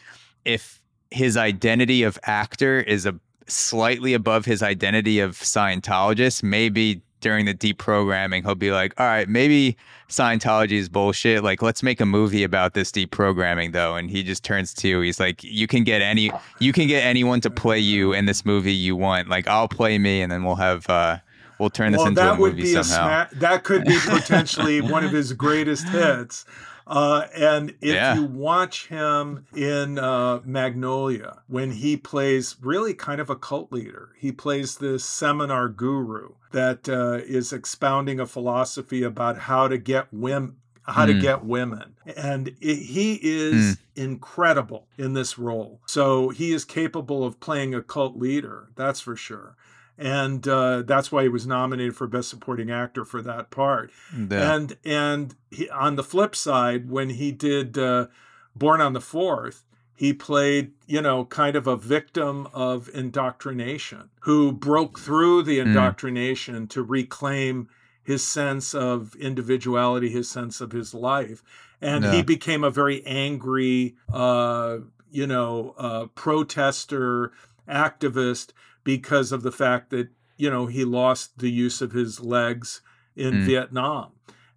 if 0.45 0.81
his 1.11 1.37
identity 1.37 2.03
of 2.03 2.19
actor 2.25 2.81
is 2.81 3.07
a 3.07 3.19
slightly 3.47 4.15
above 4.15 4.45
his 4.45 4.63
identity 4.63 5.21
of 5.21 5.33
Scientologist, 5.37 6.43
maybe 6.43 7.03
during 7.21 7.47
the 7.47 7.55
deprogramming 7.55 8.45
he'll 8.45 8.55
be 8.55 8.71
like, 8.71 8.95
"All 8.99 9.07
right, 9.07 9.29
maybe 9.29 9.77
Scientology 10.09 10.73
is 10.73 10.89
bullshit. 10.89 11.43
Like, 11.43 11.63
let's 11.63 11.83
make 11.83 12.01
a 12.01 12.07
movie 12.07 12.45
about 12.45 12.75
this 12.75 12.93
deprogramming, 12.93 13.73
though." 13.73 13.97
And 13.97 14.09
he 14.11 14.23
just 14.23 14.45
turns 14.45 14.73
to 14.75 14.89
you. 14.89 15.01
He's 15.01 15.19
like, 15.19 15.43
"You 15.43 15.67
can 15.67 15.83
get 15.83 16.01
any, 16.01 16.31
you 16.61 16.73
can 16.73 16.87
get 16.87 17.05
anyone 17.05 17.41
to 17.41 17.51
play 17.51 17.79
you 17.79 18.13
in 18.13 18.27
this 18.27 18.45
movie 18.45 18.73
you 18.73 18.95
want. 18.95 19.29
Like, 19.29 19.49
I'll 19.49 19.69
play 19.69 19.99
me, 19.99 20.23
and 20.23 20.31
then 20.31 20.45
we'll 20.45 20.57
have." 20.57 20.89
uh 20.89 21.19
We'll 21.59 21.71
turn 21.71 21.91
this 21.91 21.99
well, 21.99 22.07
into 22.07 22.23
a 22.23 22.37
would 22.37 22.53
movie 22.53 22.63
be 22.63 22.75
a 22.77 22.85
somehow. 22.85 23.27
sma- 23.29 23.41
that 23.41 23.65
could 23.65 23.85
be 23.85 23.99
potentially 24.07 24.81
one 24.81 25.05
of 25.05 25.11
his 25.11 25.33
greatest 25.33 25.89
hits. 25.89 26.45
Uh, 26.89 27.27
and 27.37 27.71
if 27.83 27.95
Yeah. 27.95 28.15
you 28.15 28.25
watch 28.25 28.89
him 28.89 29.45
in 29.55 29.99
uh, 29.99 30.41
Magnolia, 30.45 31.43
when 31.47 31.71
he 31.73 31.97
plays 31.97 32.57
really 32.63 32.95
kind 32.95 33.21
of 33.21 33.29
a 33.29 33.37
cult 33.37 33.71
leader, 33.71 34.11
he 34.17 34.33
plays 34.33 34.79
this 34.79 35.05
seminar 35.05 35.69
guru 35.69 36.31
that 36.53 36.89
uh, 36.89 37.21
is 37.27 37.53
expounding 37.53 38.19
a 38.19 38.27
philosophy 38.27 39.03
about 39.03 39.37
how 39.39 39.69
to 39.69 39.77
get 39.79 40.07
women. 40.13 40.57
How 40.83 41.05
to 41.05 41.13
Mm. 41.13 41.21
get 41.21 41.45
women. 41.45 41.97
And 42.17 42.49
it, 42.63 42.77
he 42.77 43.21
is 43.23 43.77
incredible 43.95 44.89
in 44.97 45.13
this 45.13 45.39
role. 45.39 45.83
So 45.85 46.31
he 46.31 46.53
is 46.53 46.65
capable 46.65 47.25
of 47.27 47.41
playing 47.41 47.75
a 47.75 47.83
cult 47.83 48.17
leader, 48.17 48.69
that's 48.75 49.01
for 49.01 49.15
sure 49.15 49.55
and 49.99 50.47
uh, 50.47 50.83
that's 50.83 51.11
why 51.11 51.25
he 51.25 51.29
was 51.29 51.47
nominated 51.47 51.97
for 51.97 52.07
best 52.07 52.31
supporting 52.31 52.71
actor 52.71 53.05
for 53.05 53.21
that 53.23 53.51
part. 53.51 53.91
Yeah. 54.17 54.55
And 54.55 54.77
and 54.85 55.35
he, 55.51 55.69
on 55.69 55.97
the 55.97 56.05
flip 56.05 56.37
side, 56.37 56.89
when 56.89 57.11
he 57.11 57.33
did 57.33 57.77
uh, 57.77 58.07
Born 58.55 58.81
on 58.81 58.93
the 58.93 59.01
Fourth, 59.01 59.65
he 59.97 60.13
played 60.13 60.73
you 60.87 61.03
know 61.03 61.25
kind 61.25 61.57
of 61.57 61.67
a 61.67 61.77
victim 61.77 62.47
of 62.55 62.89
indoctrination 62.95 64.11
who 64.21 64.53
broke 64.53 65.01
through 65.01 65.43
the 65.43 65.59
indoctrination 65.59 66.69
to 66.69 66.83
reclaim 66.83 67.69
his 68.05 68.27
sense 68.27 68.75
of 68.75 69.15
individuality, 69.17 70.09
his 70.09 70.31
sense 70.31 70.61
of 70.61 70.73
his 70.73 70.95
life, 70.95 71.43
and 71.81 72.05
he 72.07 72.23
became 72.23 72.65
a 72.65 72.71
very 72.71 73.05
angry, 73.05 73.97
uh, 74.13 74.79
you 75.11 75.27
know, 75.27 75.75
uh, 75.77 76.07
protester, 76.15 77.33
activist 77.69 78.53
because 78.89 79.33
of 79.33 79.43
the 79.43 79.53
fact 79.53 79.91
that 79.91 80.09
you 80.39 80.49
know 80.49 80.65
he 80.65 80.83
lost 80.83 81.39
the 81.39 81.51
use 81.51 81.83
of 81.83 81.93
his 81.93 82.21
legs 82.21 82.81
in 83.15 83.35
Mm. 83.35 83.45
Vietnam, 83.45 84.07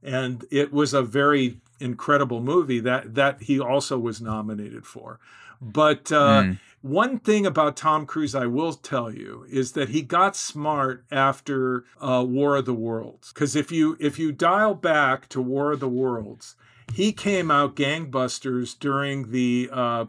and 0.01 0.45
it 0.49 0.71
was 0.71 0.93
a 0.93 1.01
very 1.01 1.57
incredible 1.81 2.39
movie 2.41 2.79
that 2.79 3.13
that 3.15 3.41
he 3.41 3.59
also 3.59 3.99
was 3.99 4.21
nominated 4.21 4.85
for. 4.85 5.19
But 5.61 6.11
uh, 6.13 6.43
Mm. 6.43 6.57
one 6.81 7.19
thing 7.19 7.45
about 7.45 7.75
Tom 7.75 8.05
Cruise, 8.05 8.33
I 8.33 8.45
will 8.45 8.73
tell 8.73 9.11
you, 9.13 9.45
is 9.49 9.73
that 9.73 9.89
he 9.89 10.01
got 10.01 10.37
smart 10.37 11.03
after 11.11 11.83
uh, 11.99 12.23
War 12.25 12.55
of 12.55 12.65
the 12.65 12.73
Worlds. 12.87 13.33
Because 13.33 13.53
if 13.63 13.69
you 13.69 13.97
if 13.99 14.17
you 14.17 14.31
dial 14.31 14.75
back 14.75 15.27
to 15.29 15.41
War 15.41 15.73
of 15.73 15.81
the 15.81 15.95
Worlds, 16.03 16.55
he 16.93 17.11
came 17.11 17.51
out 17.51 17.75
gangbusters 17.75 18.79
during 18.79 19.31
the 19.31 19.69
uh, 19.73 20.05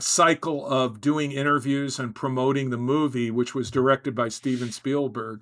cycle 0.00 0.66
of 0.66 1.00
doing 1.00 1.32
interviews 1.32 1.98
and 1.98 2.14
promoting 2.14 2.70
the 2.70 2.76
movie, 2.78 3.30
which 3.30 3.54
was 3.54 3.70
directed 3.70 4.14
by 4.14 4.28
Steven 4.28 4.72
Spielberg. 4.72 5.40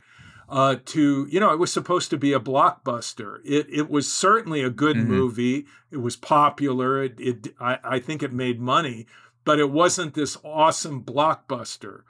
Uh, 0.48 0.77
to 0.85 1.28
you 1.31 1.39
know, 1.39 1.52
it 1.52 1.59
was 1.60 1.72
supposed 1.72 2.10
to 2.10 2.16
be 2.18 2.32
a 2.32 2.40
blockbuster. 2.40 3.39
It 3.44 3.66
it 3.70 3.89
was 3.89 4.12
certainly 4.12 4.62
a 4.62 4.70
good 4.70 4.97
Mhm. 4.97 5.06
movie. 5.06 5.66
It 5.93 5.98
was 5.98 6.16
popular. 6.16 7.02
It, 7.05 7.14
it 7.20 7.55
I, 7.60 7.78
I 7.85 7.98
think 8.01 8.22
it 8.22 8.32
made 8.32 8.60
money, 8.60 9.06
but 9.44 9.60
it 9.60 9.70
wasn't 9.70 10.14
this 10.14 10.36
awesome 10.43 11.05
blockbuster 11.05 12.01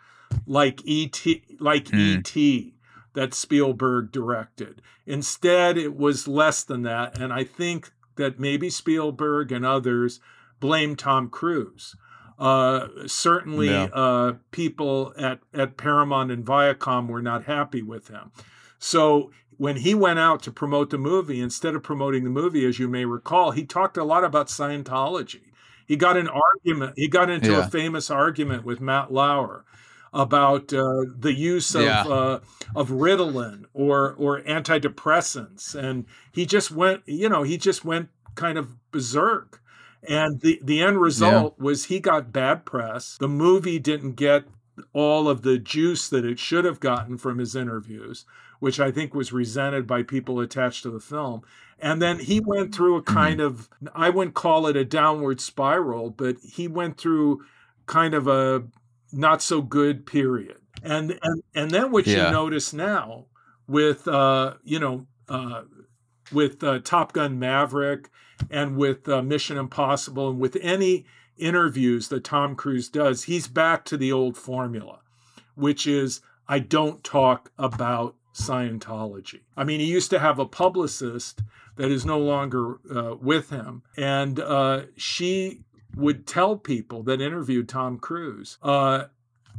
like 0.47 0.81
E.T. 0.85 1.43
like 1.59 1.87
Mm. 1.87 2.19
E.T. 2.21 2.75
that 3.13 3.35
Spielberg 3.35 4.11
directed. 4.11 4.81
Instead, 5.07 5.77
it 5.77 5.95
was 5.97 6.27
less 6.29 6.63
than 6.65 6.83
that, 6.83 7.19
and 7.21 7.33
I 7.35 7.45
think 7.45 7.93
that 8.17 8.39
maybe 8.41 8.71
Spielberg 8.71 9.53
and 9.53 9.67
others 9.67 10.21
blame 10.61 10.95
Tom 10.97 11.29
Cruise. 11.29 11.95
Uh, 12.41 12.89
certainly, 13.07 13.69
Yeah. 13.69 13.89
uh, 13.93 14.33
people 14.51 15.13
at, 15.17 15.41
at 15.53 15.77
Paramount 15.77 16.31
and 16.33 16.45
Viacom 16.45 17.07
were 17.07 17.21
not 17.23 17.45
happy 17.45 17.83
with 17.83 18.09
him. 18.09 18.33
So 18.79 19.31
when 19.59 19.77
he 19.77 19.95
went 19.95 20.19
out 20.19 20.43
to 20.45 20.51
promote 20.51 20.89
the 20.89 20.97
movie, 20.97 21.41
instead 21.41 21.75
of 21.75 21.83
promoting 21.83 22.25
the 22.25 22.31
movie, 22.31 22.65
as 22.65 22.79
you 22.79 22.89
may 22.89 23.05
recall, 23.05 23.51
he 23.51 23.65
talked 23.67 23.99
a 23.99 24.05
lot 24.05 24.25
about 24.25 24.47
Scientology. 24.49 25.53
He 25.87 25.97
got 25.97 26.17
an 26.17 26.29
argument. 26.29 26.95
He 26.97 27.09
got 27.09 27.29
into 27.29 27.51
Yeah. 27.51 27.67
a 27.67 27.69
famous 27.71 28.11
argument 28.11 28.65
with 28.65 28.81
Matt 28.81 29.13
Lauer 29.13 29.67
about 30.15 30.73
uh, 30.73 31.05
the 31.19 31.35
use 31.35 31.75
of 31.75 31.83
Yeah. 31.83 32.03
uh, 32.05 32.41
of 32.75 32.89
Ritalin 32.89 33.65
or 33.75 34.15
or 34.17 34.41
antidepressants, 34.43 35.75
and 35.75 36.07
he 36.33 36.47
just 36.47 36.71
went. 36.71 37.03
You 37.07 37.29
know, 37.29 37.43
he 37.43 37.57
just 37.59 37.85
went 37.85 38.09
kind 38.35 38.57
of 38.57 38.91
berserk. 38.93 39.60
And 40.09 40.41
the 40.41 40.61
the 40.63 40.81
end 40.83 41.01
result 41.01 41.59
was 41.59 41.85
he 41.87 42.01
got 42.01 42.33
bad 42.33 42.65
press. 42.65 43.17
The 43.19 43.29
movie 43.29 43.79
didn't 43.79 44.13
get 44.13 44.45
all 44.95 45.29
of 45.29 45.43
the 45.43 45.59
juice 45.59 46.09
that 46.09 46.25
it 46.25 46.39
should 46.39 46.65
have 46.65 46.81
gotten 46.81 47.19
from 47.19 47.39
his 47.39 47.55
interviews, 47.55 48.25
which 48.61 48.81
I 48.81 48.91
think 48.91 49.15
was 49.15 49.33
resented 49.33 49.87
by 49.87 50.03
people 50.03 50.41
attached 50.41 50.83
to 50.85 50.91
the 50.91 51.01
film. 51.01 51.43
And 51.79 52.01
then 52.01 52.19
he 52.19 52.41
went 52.41 52.75
through 52.75 52.97
a 52.97 53.03
kind 53.03 53.41
of 53.41 53.69
I 53.95 54.11
wouldn't 54.11 54.35
call 54.35 54.67
it 54.67 54.77
a 54.77 54.85
downward 54.85 55.41
spiral, 55.41 56.11
but 56.11 56.37
he 56.43 56.67
went 56.69 56.97
through 56.99 57.45
kind 57.87 58.15
of 58.15 58.27
a 58.27 58.65
not 59.13 59.43
so 59.43 59.61
good 59.61 60.07
period. 60.07 60.57
And 60.83 61.19
and 61.23 61.43
and 61.55 61.71
then 61.71 61.91
what 61.93 62.07
Yeah. 62.07 62.27
you 62.27 62.33
notice 62.33 62.73
now 62.73 63.27
with 63.67 64.09
uh, 64.09 64.55
you 64.65 64.79
know 64.79 65.07
uh, 65.29 65.63
with 66.33 66.63
uh, 66.65 66.79
Top 66.81 67.13
Gun 67.13 67.39
Maverick 67.39 68.09
and 68.51 68.77
with 68.77 69.09
uh, 69.09 69.23
Mission 69.23 69.57
Impossible 69.57 70.31
and 70.31 70.41
with 70.41 70.57
any 70.63 71.07
interviews 71.37 72.09
that 72.09 72.25
Tom 72.25 72.55
Cruise 72.55 72.89
does, 72.89 73.25
he's 73.25 73.49
back 73.49 73.85
to 73.87 73.97
the 73.97 74.13
old 74.13 74.37
formula, 74.37 75.01
which 75.55 75.87
is 75.87 76.21
I 76.49 76.59
don't 76.59 77.03
talk 77.05 77.51
about 77.59 78.17
Scientology. 78.35 79.41
I 79.57 79.65
mean, 79.65 79.81
he 79.81 79.87
used 79.87 80.11
to 80.11 80.19
have 80.19 80.39
a 80.39 80.47
publicist 80.47 81.43
that 81.77 81.91
is 81.91 82.05
no 82.05 82.19
longer 82.19 82.79
uh, 82.95 83.17
with 83.17 83.51
him, 83.51 83.83
and 83.97 84.39
uh, 84.39 84.83
she 84.97 85.63
would 85.97 86.27
tell 86.27 86.57
people 86.57 87.03
that 87.03 87.21
interviewed 87.21 87.69
Tom 87.69 87.99
Cruise. 87.99 88.59
Uh, 88.63 89.05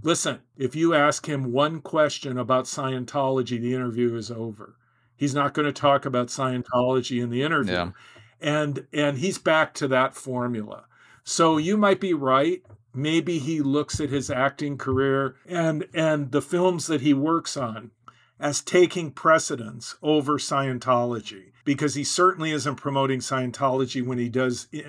Listen, 0.03 0.39
if 0.57 0.75
you 0.75 0.93
ask 0.95 1.27
him 1.27 1.51
one 1.51 1.79
question 1.81 2.37
about 2.37 2.65
Scientology, 2.65 3.61
the 3.61 3.73
interview 3.73 4.15
is 4.15 4.31
over. 4.31 4.75
He's 5.15 5.35
not 5.35 5.53
going 5.53 5.67
to 5.67 5.71
talk 5.71 6.05
about 6.05 6.27
Scientology 6.27 7.21
in 7.21 7.29
the 7.29 7.43
interview. 7.43 7.73
Yeah. 7.73 7.91
And 8.41 8.87
and 8.91 9.19
he's 9.19 9.37
back 9.37 9.73
to 9.75 9.87
that 9.89 10.15
formula. 10.15 10.85
So 11.23 11.57
you 11.57 11.77
might 11.77 11.99
be 12.01 12.13
right. 12.13 12.63
Maybe 12.93 13.37
he 13.39 13.61
looks 13.61 13.99
at 14.01 14.09
his 14.09 14.29
acting 14.31 14.77
career 14.77 15.35
and 15.47 15.87
and 15.93 16.31
the 16.31 16.41
films 16.41 16.87
that 16.87 17.01
he 17.01 17.13
works 17.13 17.55
on 17.55 17.91
as 18.39 18.59
taking 18.61 19.11
precedence 19.11 19.95
over 20.01 20.39
Scientology 20.39 21.51
because 21.63 21.93
he 21.93 22.03
certainly 22.03 22.51
isn't 22.51 22.75
promoting 22.77 23.19
Scientology 23.19 24.03
when 24.03 24.17
he 24.17 24.27
does 24.29 24.67
eh, 24.73 24.81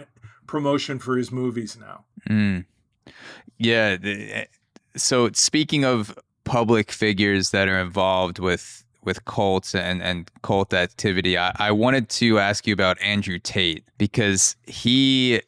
promotion 0.47 0.98
for 0.98 1.16
his 1.18 1.31
movies 1.31 1.76
now. 1.78 2.05
Mm. 2.31 2.64
Yeah. 3.58 3.97
the- 3.97 4.47
So 4.97 5.31
speaking 5.34 5.84
of 5.84 6.18
public 6.44 6.90
figures 6.90 7.50
that 7.50 7.68
are 7.68 7.78
involved 7.78 8.39
with 8.39 8.82
with 9.05 9.24
cults 9.24 9.74
and, 9.74 10.02
and 10.02 10.31
cult 10.42 10.72
activity, 10.74 11.36
I, 11.39 11.52
I 11.58 11.72
wanted 11.72 12.08
to 12.10 12.39
ask 12.39 12.66
you 12.66 12.72
about 12.72 13.00
Andrew 13.00 13.39
Tate 13.39 13.84
because 13.98 14.56
he. 14.66 15.40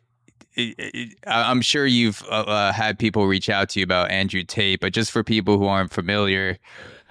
I'm 1.27 1.63
sure 1.63 1.85
you've 1.85 2.23
uh, 2.31 2.45
uh, 2.47 2.73
had 2.73 2.97
people 2.97 3.27
reach 3.27 3.51
out 3.51 3.71
to 3.71 3.81
you 3.81 3.85
about 3.85 4.13
Andrew 4.13 4.45
Tate, 4.45 4.79
but 4.79 4.93
just 4.93 5.11
for 5.11 5.25
people 5.25 5.59
who 5.59 5.67
aren't 5.67 5.93
familiar, 5.93 6.59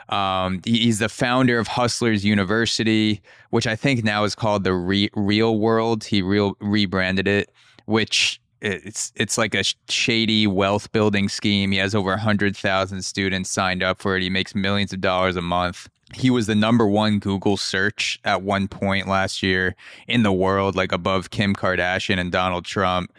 um, 0.08 0.62
he's 0.64 1.00
the 1.00 1.10
founder 1.10 1.60
of 1.60 1.68
Hustlers 1.68 2.24
University, 2.24 3.22
which 3.50 3.68
I 3.68 3.76
think 3.76 4.04
now 4.04 4.24
is 4.24 4.36
called 4.36 4.64
the 4.64 4.74
Re- 4.74 5.10
Real 5.16 5.58
World. 5.60 6.06
He 6.06 6.22
real 6.22 6.56
rebranded 6.62 7.28
it, 7.28 7.52
which 7.86 8.40
it's 8.62 9.12
it's 9.16 9.38
like 9.38 9.54
a 9.54 9.64
shady 9.90 10.48
wealth 10.48 10.92
building 10.92 11.28
scheme. 11.28 11.72
He 11.72 11.78
has 11.80 11.94
over 11.94 12.12
100,000 12.12 13.02
students 13.04 13.50
signed 13.50 13.84
up 13.84 14.02
for 14.02 14.16
it. 14.16 14.24
He 14.24 14.30
makes 14.30 14.56
millions 14.56 14.94
of 14.94 15.02
dollars 15.02 15.36
a 15.36 15.42
month. 15.42 15.90
He 16.14 16.30
was 16.30 16.48
the 16.48 16.56
number 16.56 16.88
one 16.88 17.20
Google 17.20 17.58
search 17.58 18.20
at 18.24 18.42
one 18.42 18.68
point 18.68 19.08
last 19.08 19.44
year 19.44 19.76
in 20.08 20.24
the 20.24 20.32
world, 20.34 20.76
like 20.76 20.92
above 20.92 21.30
Kim 21.30 21.56
Kardashian 21.56 22.20
and 22.20 22.32
Donald 22.32 22.66
Trump. 22.66 23.12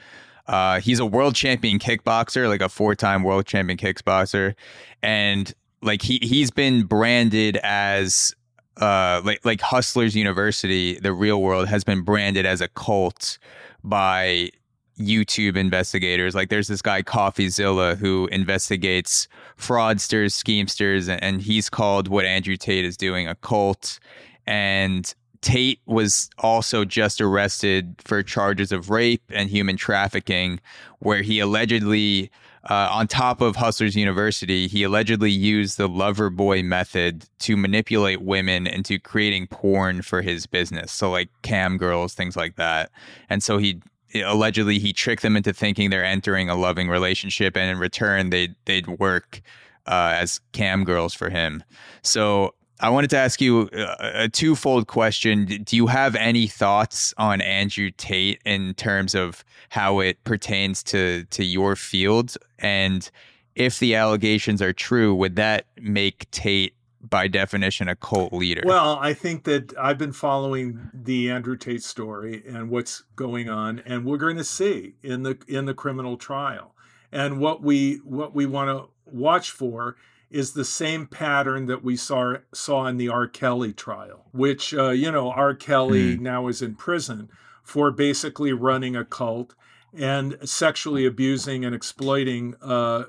Uh, 0.46 0.80
he's 0.80 0.98
a 0.98 1.06
world 1.06 1.34
champion 1.34 1.78
kickboxer, 1.78 2.48
like 2.48 2.60
a 2.60 2.68
four-time 2.68 3.22
world 3.22 3.46
champion 3.46 3.78
kickboxer, 3.78 4.54
and 5.02 5.54
like 5.82 6.02
he 6.02 6.18
he's 6.22 6.50
been 6.50 6.84
branded 6.84 7.58
as 7.62 8.34
uh 8.80 9.20
like 9.24 9.44
like 9.44 9.60
Hustlers 9.60 10.14
University, 10.14 10.98
the 10.98 11.12
real 11.12 11.40
world 11.40 11.68
has 11.68 11.84
been 11.84 12.02
branded 12.02 12.44
as 12.44 12.60
a 12.60 12.68
cult 12.68 13.38
by 13.82 14.50
YouTube 14.98 15.56
investigators. 15.56 16.34
Like 16.34 16.48
there's 16.48 16.68
this 16.68 16.82
guy 16.82 17.02
CoffeeZilla 17.02 17.96
who 17.96 18.28
investigates 18.30 19.28
fraudsters, 19.58 20.32
schemesters, 20.32 21.16
and 21.20 21.42
he's 21.42 21.68
called 21.68 22.08
what 22.08 22.24
Andrew 22.24 22.56
Tate 22.56 22.84
is 22.84 22.96
doing 22.96 23.28
a 23.28 23.34
cult. 23.36 23.98
And 24.46 25.12
Tate 25.40 25.80
was 25.86 26.30
also 26.38 26.84
just 26.84 27.20
arrested 27.20 27.96
for 27.98 28.22
charges 28.22 28.72
of 28.72 28.88
rape 28.88 29.22
and 29.30 29.50
human 29.50 29.76
trafficking, 29.76 30.58
where 31.00 31.20
he 31.20 31.38
allegedly, 31.38 32.30
uh, 32.70 32.88
on 32.90 33.06
top 33.06 33.42
of 33.42 33.56
Hustlers 33.56 33.94
University, 33.94 34.68
he 34.68 34.84
allegedly 34.84 35.30
used 35.30 35.76
the 35.76 35.86
lover 35.86 36.30
boy 36.30 36.62
method 36.62 37.26
to 37.40 37.58
manipulate 37.58 38.22
women 38.22 38.66
into 38.66 38.98
creating 38.98 39.48
porn 39.48 40.00
for 40.00 40.22
his 40.22 40.46
business. 40.46 40.90
So, 40.90 41.10
like 41.10 41.28
cam 41.42 41.76
girls, 41.76 42.14
things 42.14 42.36
like 42.36 42.56
that. 42.56 42.90
And 43.28 43.42
so 43.42 43.58
he 43.58 43.82
allegedly 44.22 44.78
he 44.78 44.92
tricked 44.92 45.22
them 45.22 45.36
into 45.36 45.52
thinking 45.52 45.90
they're 45.90 46.04
entering 46.04 46.48
a 46.48 46.56
loving 46.56 46.88
relationship, 46.88 47.56
and 47.56 47.70
in 47.70 47.78
return, 47.78 48.30
they 48.30 48.54
they'd 48.64 48.86
work 48.86 49.42
uh, 49.86 50.16
as 50.16 50.40
cam 50.52 50.84
girls 50.84 51.14
for 51.14 51.30
him. 51.30 51.62
So 52.02 52.54
I 52.80 52.90
wanted 52.90 53.10
to 53.10 53.16
ask 53.16 53.40
you 53.40 53.68
a 53.72 54.28
twofold 54.28 54.88
question. 54.88 55.46
Do 55.46 55.76
you 55.76 55.86
have 55.86 56.16
any 56.16 56.46
thoughts 56.46 57.14
on 57.16 57.40
Andrew 57.40 57.90
Tate 57.96 58.40
in 58.44 58.74
terms 58.74 59.14
of 59.14 59.44
how 59.68 60.00
it 60.00 60.22
pertains 60.24 60.82
to 60.84 61.24
to 61.24 61.44
your 61.44 61.76
field? 61.76 62.36
And 62.58 63.08
if 63.54 63.78
the 63.78 63.94
allegations 63.94 64.60
are 64.60 64.72
true, 64.72 65.14
would 65.14 65.36
that 65.36 65.66
make 65.80 66.30
Tate 66.30 66.74
by 67.08 67.28
definition 67.28 67.88
a 67.88 67.96
cult 67.96 68.32
leader? 68.32 68.62
Well, 68.64 68.98
I 69.00 69.14
think 69.14 69.44
that 69.44 69.76
I've 69.78 69.98
been 69.98 70.12
following 70.12 70.90
the 70.92 71.30
Andrew 71.30 71.56
Tate 71.56 71.82
story 71.82 72.42
and 72.46 72.70
what's 72.70 73.02
going 73.16 73.48
on, 73.48 73.80
and 73.80 74.04
we're 74.04 74.18
going 74.18 74.36
to 74.36 74.44
see 74.44 74.94
in 75.02 75.22
the 75.22 75.38
in 75.46 75.66
the 75.66 75.74
criminal 75.74 76.16
trial. 76.16 76.74
And 77.12 77.38
what 77.38 77.62
we 77.62 77.96
what 78.04 78.34
we 78.34 78.46
want 78.46 78.70
to 78.70 78.90
watch 79.06 79.50
for 79.50 79.96
is 80.30 80.52
the 80.52 80.64
same 80.64 81.06
pattern 81.06 81.66
that 81.66 81.84
we 81.84 81.96
saw 81.96 82.36
saw 82.52 82.86
in 82.86 82.96
the 82.96 83.08
R. 83.08 83.28
Kelly 83.28 83.72
trial, 83.72 84.26
which 84.32 84.74
uh, 84.74 84.90
you 84.90 85.10
know 85.12 85.30
R. 85.30 85.54
Kelly 85.54 86.16
mm. 86.16 86.20
now 86.20 86.48
is 86.48 86.62
in 86.62 86.74
prison 86.74 87.28
for 87.62 87.90
basically 87.90 88.52
running 88.52 88.96
a 88.96 89.04
cult 89.04 89.54
and 89.96 90.36
sexually 90.44 91.06
abusing 91.06 91.64
and 91.64 91.74
exploiting 91.74 92.54
uh, 92.60 93.04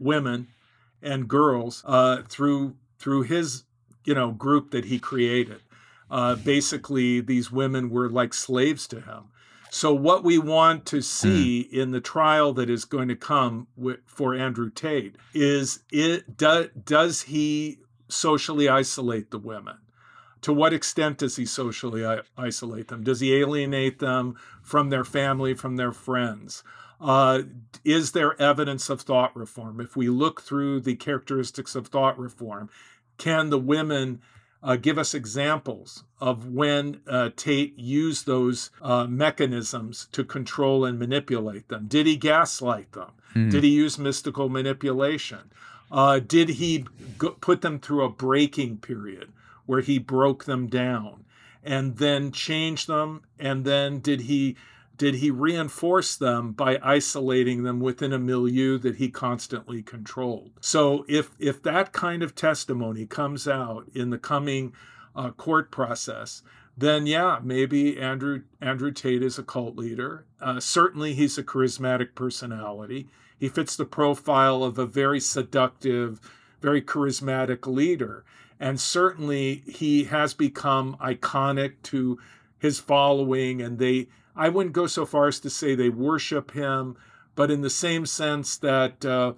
women 0.00 0.48
and 1.00 1.28
girls 1.28 1.82
uh, 1.86 2.22
through 2.28 2.74
through 2.98 3.22
his 3.22 3.64
you 4.04 4.14
know 4.14 4.30
group 4.30 4.70
that 4.70 4.86
he 4.86 4.98
created. 4.98 5.60
Uh, 6.08 6.36
basically, 6.36 7.20
these 7.20 7.50
women 7.50 7.90
were 7.90 8.08
like 8.08 8.32
slaves 8.32 8.86
to 8.86 9.00
him. 9.00 9.24
So, 9.70 9.92
what 9.92 10.24
we 10.24 10.38
want 10.38 10.86
to 10.86 11.02
see 11.02 11.68
mm. 11.70 11.76
in 11.76 11.90
the 11.90 12.00
trial 12.00 12.52
that 12.54 12.70
is 12.70 12.84
going 12.84 13.08
to 13.08 13.16
come 13.16 13.66
with, 13.76 13.98
for 14.06 14.34
Andrew 14.34 14.70
Tate 14.70 15.16
is 15.34 15.80
it 15.90 16.36
do, 16.36 16.70
does 16.84 17.22
he 17.22 17.78
socially 18.08 18.68
isolate 18.68 19.30
the 19.30 19.38
women? 19.38 19.78
To 20.42 20.52
what 20.52 20.72
extent 20.72 21.18
does 21.18 21.36
he 21.36 21.44
socially 21.44 22.04
isolate 22.38 22.88
them? 22.88 23.02
Does 23.02 23.20
he 23.20 23.34
alienate 23.34 23.98
them 23.98 24.36
from 24.62 24.90
their 24.90 25.04
family, 25.04 25.54
from 25.54 25.76
their 25.76 25.92
friends? 25.92 26.62
Uh, 27.00 27.42
is 27.84 28.12
there 28.12 28.40
evidence 28.40 28.88
of 28.88 29.02
thought 29.02 29.36
reform? 29.36 29.80
If 29.80 29.96
we 29.96 30.08
look 30.08 30.40
through 30.40 30.80
the 30.80 30.96
characteristics 30.96 31.74
of 31.74 31.88
thought 31.88 32.18
reform, 32.18 32.70
can 33.18 33.50
the 33.50 33.58
women 33.58 34.20
uh, 34.62 34.76
give 34.76 34.98
us 34.98 35.14
examples 35.14 36.04
of 36.20 36.46
when 36.48 37.00
uh, 37.06 37.30
Tate 37.36 37.78
used 37.78 38.26
those 38.26 38.70
uh, 38.82 39.06
mechanisms 39.06 40.08
to 40.12 40.24
control 40.24 40.84
and 40.84 40.98
manipulate 40.98 41.68
them. 41.68 41.86
Did 41.86 42.06
he 42.06 42.16
gaslight 42.16 42.90
them? 42.92 43.12
Hmm. 43.32 43.48
Did 43.50 43.62
he 43.62 43.70
use 43.70 43.98
mystical 43.98 44.48
manipulation? 44.48 45.52
Uh, 45.90 46.18
did 46.18 46.48
he 46.48 46.84
go- 47.16 47.36
put 47.40 47.60
them 47.60 47.78
through 47.78 48.02
a 48.04 48.08
breaking 48.10 48.78
period 48.78 49.32
where 49.66 49.82
he 49.82 49.98
broke 49.98 50.46
them 50.46 50.66
down 50.66 51.24
and 51.62 51.98
then 51.98 52.32
change 52.32 52.86
them? 52.86 53.22
And 53.38 53.64
then 53.64 54.00
did 54.00 54.22
he 54.22 54.56
did 54.96 55.16
he 55.16 55.30
reinforce 55.30 56.16
them 56.16 56.52
by 56.52 56.78
isolating 56.82 57.62
them 57.62 57.80
within 57.80 58.12
a 58.12 58.18
milieu 58.18 58.78
that 58.78 58.96
he 58.96 59.08
constantly 59.08 59.82
controlled? 59.82 60.52
So 60.60 61.04
if 61.08 61.30
if 61.38 61.62
that 61.62 61.92
kind 61.92 62.22
of 62.22 62.34
testimony 62.34 63.06
comes 63.06 63.46
out 63.46 63.86
in 63.94 64.10
the 64.10 64.18
coming 64.18 64.72
uh, 65.14 65.30
court 65.30 65.70
process, 65.70 66.42
then 66.76 67.06
yeah, 67.06 67.38
maybe 67.42 67.98
Andrew 67.98 68.42
Andrew 68.60 68.92
Tate 68.92 69.22
is 69.22 69.38
a 69.38 69.42
cult 69.42 69.76
leader. 69.76 70.26
Uh, 70.40 70.60
certainly, 70.60 71.14
he's 71.14 71.38
a 71.38 71.42
charismatic 71.42 72.14
personality. 72.14 73.08
He 73.38 73.48
fits 73.48 73.76
the 73.76 73.84
profile 73.84 74.64
of 74.64 74.78
a 74.78 74.86
very 74.86 75.20
seductive, 75.20 76.20
very 76.60 76.80
charismatic 76.80 77.66
leader, 77.66 78.24
and 78.58 78.80
certainly 78.80 79.62
he 79.66 80.04
has 80.04 80.32
become 80.34 80.96
iconic 81.00 81.74
to 81.84 82.18
his 82.58 82.78
following, 82.78 83.60
and 83.60 83.78
they 83.78 84.08
I 84.36 84.48
wouldn't 84.50 84.74
go 84.74 84.86
so 84.86 85.06
far 85.06 85.28
as 85.28 85.40
to 85.40 85.50
say 85.50 85.74
they 85.74 85.88
worship 85.88 86.52
him, 86.52 86.96
but 87.34 87.50
in 87.50 87.62
the 87.62 87.70
same 87.70 88.06
sense 88.06 88.56
that 88.58 89.04
uh, 89.04 89.32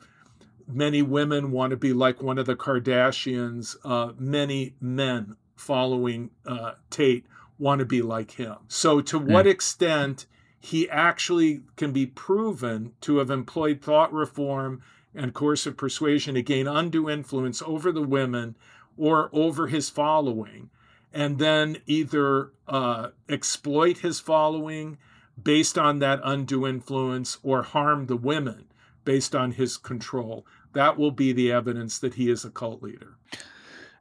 many 0.67 1.03
women 1.03 1.51
want 1.51 1.71
to 1.71 1.77
be 1.77 1.93
like 1.93 2.23
one 2.23 2.39
of 2.39 2.47
the 2.47 2.57
Kardashians, 2.57 3.77
uh, 3.85 4.13
many 4.19 4.75
men 4.81 5.37
following 5.57 6.31
uh, 6.47 6.73
Tate 6.91 7.27
want 7.59 7.81
to 7.81 7.85
be 7.85 8.03
like 8.03 8.33
him. 8.33 8.57
So, 8.69 9.01
to 9.01 9.19
mm. 9.19 9.33
what 9.33 9.47
extent 9.47 10.27
he 10.61 10.89
actually 10.91 11.63
can 11.77 11.93
be 11.93 12.07
proven 12.07 12.93
to 13.03 13.19
have 13.19 13.31
employed 13.31 13.81
thought 13.81 14.13
reform 14.13 14.83
and 15.15 15.35
coercive 15.35 15.77
persuasion 15.77 16.35
to 16.35 16.43
gain 16.43 16.67
undue 16.67 17.09
influence 17.09 17.63
over 17.63 17.91
the 17.93 18.03
women 18.03 18.57
or 18.97 19.31
over 19.33 19.69
his 19.69 19.89
following 19.89 20.71
and 21.13 21.39
then 21.39 21.79
either 21.87 22.53
uh, 22.67 23.09
exploit 23.29 23.99
his 23.99 24.21
following 24.21 24.99
based 25.43 25.79
on 25.79 25.99
that 26.01 26.21
undue 26.25 26.67
influence 26.67 27.39
or 27.43 27.63
harm 27.63 28.07
the 28.07 28.17
women 28.17 28.67
based 29.05 29.35
on 29.35 29.53
his 29.53 29.77
control. 29.77 30.47
That 30.73 30.99
will 30.99 31.11
be 31.11 31.33
the 31.33 31.51
evidence 31.53 31.99
that 32.01 32.15
he 32.15 32.31
is 32.31 32.45
a 32.45 32.51
cult 32.51 32.83
leader. 32.83 33.17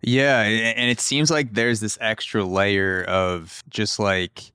Yeah, 0.02 0.42
and 0.42 0.92
it 0.92 1.00
seems 1.00 1.32
like 1.32 1.54
there's 1.54 1.80
this 1.80 1.98
extra 2.02 2.44
layer 2.44 3.04
of 3.06 3.64
just 3.70 4.00
like 4.00 4.52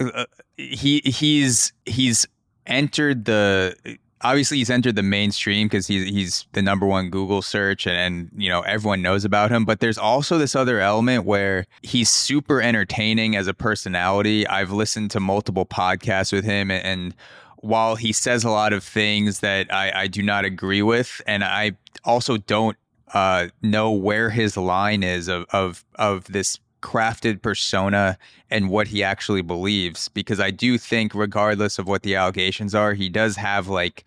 uh, 0.00 0.24
he 0.56 1.00
he's 1.04 1.72
he's 1.84 2.26
entered 2.66 3.26
the 3.26 3.98
obviously 4.22 4.58
he's 4.58 4.70
entered 4.70 4.96
the 4.96 5.02
mainstream 5.02 5.66
because 5.66 5.86
he's 5.86 6.08
he's 6.08 6.46
the 6.52 6.62
number 6.62 6.86
one 6.86 7.10
Google 7.10 7.42
search 7.42 7.86
and, 7.86 7.96
and, 7.96 8.30
you 8.42 8.48
know 8.48 8.62
everyone 8.62 9.02
knows 9.02 9.24
about 9.24 9.50
him. 9.50 9.64
But 9.64 9.80
there's 9.80 9.98
also 9.98 10.38
this 10.38 10.56
other 10.56 10.80
element 10.80 11.24
where 11.24 11.66
he's 11.82 12.10
super 12.10 12.60
entertaining 12.60 13.36
as 13.36 13.46
a 13.46 13.54
personality. 13.54 14.46
I've 14.46 14.72
listened 14.72 15.10
to 15.12 15.20
multiple 15.20 15.66
podcasts 15.66 16.32
with 16.32 16.44
him 16.44 16.70
and, 16.70 16.84
and 16.84 17.14
while 17.60 17.96
he 17.96 18.12
says 18.12 18.44
a 18.44 18.50
lot 18.50 18.72
of 18.72 18.84
things 18.84 19.40
that 19.40 19.72
I, 19.72 20.02
I 20.02 20.06
do 20.06 20.22
not 20.22 20.44
agree 20.44 20.82
with, 20.82 21.20
and 21.26 21.42
I 21.42 21.72
also 22.04 22.36
don't 22.36 22.76
uh, 23.14 23.48
know 23.62 23.90
where 23.90 24.30
his 24.30 24.56
line 24.56 25.02
is 25.02 25.28
of 25.28 25.46
of 25.50 25.84
of 25.96 26.24
this 26.26 26.58
crafted 26.80 27.42
persona 27.42 28.18
and 28.50 28.70
what 28.70 28.88
he 28.88 29.02
actually 29.02 29.42
believes 29.42 30.08
because 30.08 30.40
I 30.40 30.50
do 30.50 30.78
think 30.78 31.14
regardless 31.14 31.78
of 31.78 31.88
what 31.88 32.02
the 32.02 32.14
allegations 32.14 32.74
are 32.74 32.94
he 32.94 33.08
does 33.08 33.36
have 33.36 33.68
like 33.68 34.04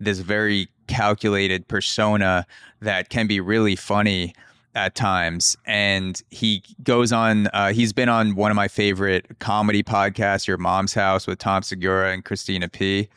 this 0.00 0.20
very 0.20 0.68
calculated 0.86 1.66
persona 1.68 2.46
that 2.80 3.08
can 3.08 3.26
be 3.26 3.40
really 3.40 3.76
funny 3.76 4.34
at 4.74 4.94
times. 4.94 5.56
And 5.66 6.20
he 6.30 6.62
goes 6.82 7.12
on 7.12 7.46
uh, 7.48 7.72
he's 7.72 7.92
been 7.92 8.08
on 8.08 8.34
one 8.34 8.50
of 8.50 8.56
my 8.56 8.68
favorite 8.68 9.38
comedy 9.38 9.82
podcasts 9.82 10.46
your 10.46 10.58
mom's 10.58 10.94
house 10.94 11.26
with 11.26 11.38
tom 11.38 11.62
segura 11.62 12.12
and 12.12 12.24
christina 12.24 12.68
p. 12.68 13.08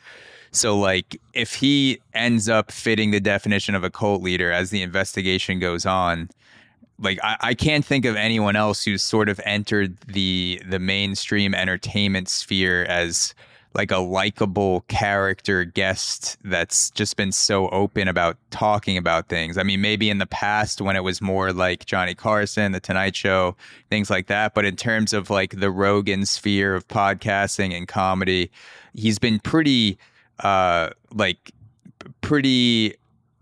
So 0.50 0.78
like 0.78 1.20
if 1.34 1.54
he 1.54 2.00
ends 2.14 2.48
up 2.48 2.70
fitting 2.70 3.10
the 3.10 3.20
definition 3.20 3.74
of 3.74 3.84
a 3.84 3.90
cult 3.90 4.22
leader 4.22 4.50
as 4.52 4.70
the 4.70 4.82
investigation 4.82 5.58
goes 5.58 5.84
on 5.84 6.30
like 7.00 7.18
I, 7.22 7.36
I 7.40 7.54
can't 7.54 7.84
think 7.84 8.04
of 8.04 8.16
anyone 8.16 8.56
else 8.56 8.84
who's 8.84 9.02
sort 9.02 9.28
of 9.28 9.40
entered 9.44 9.96
the 10.02 10.60
the 10.68 10.78
mainstream 10.78 11.54
entertainment 11.54 12.28
sphere 12.28 12.84
as 12.84 13.34
like 13.74 13.90
a 13.90 13.98
likable 13.98 14.80
character 14.88 15.64
guest 15.64 16.38
that's 16.42 16.90
just 16.90 17.16
been 17.16 17.30
so 17.30 17.68
open 17.68 18.08
about 18.08 18.36
talking 18.50 18.96
about 18.96 19.28
things. 19.28 19.58
I 19.58 19.62
mean, 19.62 19.80
maybe 19.80 20.10
in 20.10 20.18
the 20.18 20.26
past 20.26 20.80
when 20.80 20.96
it 20.96 21.04
was 21.04 21.20
more 21.20 21.52
like 21.52 21.84
Johnny 21.84 22.14
Carson, 22.14 22.72
The 22.72 22.80
Tonight 22.80 23.14
Show, 23.14 23.56
things 23.90 24.10
like 24.10 24.26
that. 24.28 24.54
But 24.54 24.64
in 24.64 24.74
terms 24.74 25.12
of 25.12 25.30
like 25.30 25.60
the 25.60 25.70
Rogan 25.70 26.24
sphere 26.26 26.74
of 26.74 26.88
podcasting 26.88 27.76
and 27.76 27.86
comedy, 27.86 28.50
he's 28.94 29.18
been 29.18 29.38
pretty, 29.38 29.98
uh, 30.40 30.90
like, 31.14 31.52
pretty 32.20 32.96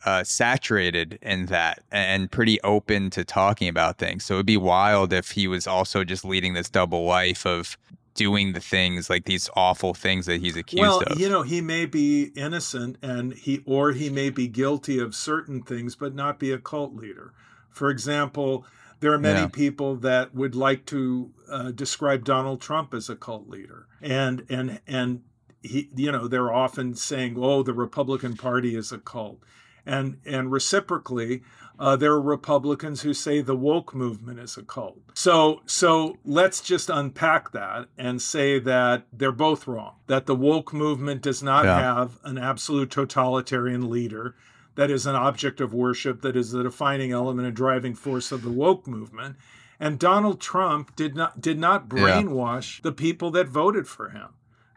uh, 0.06 0.22
saturated 0.22 1.18
in 1.20 1.46
that 1.46 1.82
and 1.90 2.30
pretty 2.30 2.60
open 2.62 3.10
to 3.10 3.24
talking 3.24 3.68
about 3.68 3.98
things. 3.98 4.24
So 4.24 4.34
it'd 4.34 4.46
be 4.46 4.56
wild 4.56 5.12
if 5.12 5.32
he 5.32 5.48
was 5.48 5.66
also 5.66 6.04
just 6.04 6.24
leading 6.24 6.54
this 6.54 6.70
double 6.70 7.04
life 7.04 7.44
of 7.44 7.76
doing 8.14 8.52
the 8.52 8.60
things 8.60 9.10
like 9.10 9.24
these 9.26 9.50
awful 9.56 9.92
things 9.92 10.24
that 10.26 10.40
he's 10.40 10.56
accused 10.56 10.80
well, 10.80 11.02
of. 11.06 11.20
you 11.20 11.28
know, 11.28 11.42
he 11.42 11.60
may 11.60 11.84
be 11.84 12.30
innocent 12.36 12.96
and 13.02 13.34
he 13.34 13.62
or 13.66 13.92
he 13.92 14.08
may 14.08 14.30
be 14.30 14.46
guilty 14.46 14.98
of 14.98 15.14
certain 15.14 15.60
things 15.60 15.96
but 15.96 16.14
not 16.14 16.38
be 16.38 16.52
a 16.52 16.58
cult 16.58 16.94
leader. 16.94 17.34
For 17.68 17.90
example, 17.90 18.64
there 19.00 19.12
are 19.12 19.18
many 19.18 19.40
yeah. 19.40 19.48
people 19.48 19.96
that 19.96 20.34
would 20.34 20.54
like 20.54 20.86
to 20.86 21.32
uh, 21.50 21.70
describe 21.72 22.24
Donald 22.24 22.60
Trump 22.60 22.94
as 22.94 23.10
a 23.10 23.16
cult 23.16 23.48
leader. 23.48 23.86
And 24.00 24.46
and 24.48 24.80
and 24.86 25.22
he 25.62 25.90
you 25.96 26.12
know, 26.12 26.28
they're 26.28 26.52
often 26.52 26.94
saying, 26.94 27.36
"Oh, 27.36 27.62
the 27.62 27.74
Republican 27.74 28.36
Party 28.36 28.76
is 28.76 28.92
a 28.92 28.98
cult." 28.98 29.40
And 29.86 30.18
and 30.26 30.50
reciprocally, 30.50 31.42
uh, 31.78 31.96
there 31.96 32.12
are 32.12 32.20
Republicans 32.20 33.02
who 33.02 33.14
say 33.14 33.40
the 33.40 33.56
woke 33.56 33.94
movement 33.94 34.40
is 34.40 34.56
a 34.56 34.62
cult. 34.62 34.98
So, 35.14 35.62
so 35.66 36.16
let's 36.24 36.60
just 36.60 36.90
unpack 36.90 37.52
that 37.52 37.88
and 37.96 38.20
say 38.20 38.58
that 38.58 39.06
they're 39.12 39.32
both 39.32 39.66
wrong. 39.66 39.94
That 40.06 40.26
the 40.26 40.34
woke 40.34 40.72
movement 40.72 41.22
does 41.22 41.42
not 41.42 41.64
yeah. 41.64 41.78
have 41.78 42.18
an 42.24 42.38
absolute 42.38 42.90
totalitarian 42.90 43.88
leader 43.88 44.34
that 44.76 44.90
is 44.90 45.06
an 45.06 45.16
object 45.16 45.60
of 45.60 45.74
worship, 45.74 46.22
that 46.22 46.36
is 46.36 46.52
the 46.52 46.62
defining 46.62 47.10
element 47.10 47.46
and 47.46 47.56
driving 47.56 47.94
force 47.94 48.30
of 48.30 48.42
the 48.42 48.50
woke 48.50 48.86
movement. 48.86 49.36
And 49.80 49.98
Donald 49.98 50.40
Trump 50.40 50.94
did 50.96 51.14
not 51.16 51.40
did 51.40 51.58
not 51.58 51.88
brainwash 51.88 52.78
yeah. 52.78 52.82
the 52.84 52.92
people 52.92 53.30
that 53.32 53.48
voted 53.48 53.88
for 53.88 54.10
him. 54.10 54.28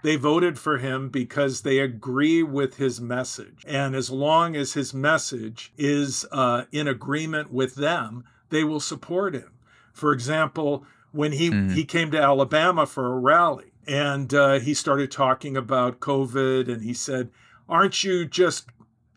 They 0.02 0.16
voted 0.16 0.58
for 0.58 0.78
him 0.78 1.10
because 1.10 1.62
they 1.62 1.80
agree 1.80 2.42
with 2.42 2.78
his 2.78 3.02
message. 3.02 3.66
And 3.68 3.96
as 3.96 4.10
long 4.10 4.56
as 4.56 4.74
his 4.74 4.94
message 4.94 5.74
is 5.78 6.26
uh, 6.32 6.66
in 6.72 6.88
agreement 6.88 7.52
with 7.52 7.76
them, 7.76 8.24
they 8.50 8.64
will 8.64 8.80
support 8.80 9.34
him. 9.34 9.52
For 9.92 10.14
example, 10.14 10.86
when 11.12 11.34
he, 11.34 11.50
mm. 11.50 11.74
he 11.74 11.84
came 11.84 12.12
to 12.12 12.22
Alabama 12.22 12.86
for 12.86 13.08
a 13.08 13.20
rally 13.20 13.74
and 13.88 14.34
uh, 14.34 14.60
he 14.60 14.74
started 14.74 15.12
talking 15.12 15.58
about 15.58 16.00
COVID 16.00 16.72
and 16.72 16.82
he 16.82 16.94
said, 16.94 17.30
Aren't 17.68 18.04
you 18.04 18.26
just 18.26 18.68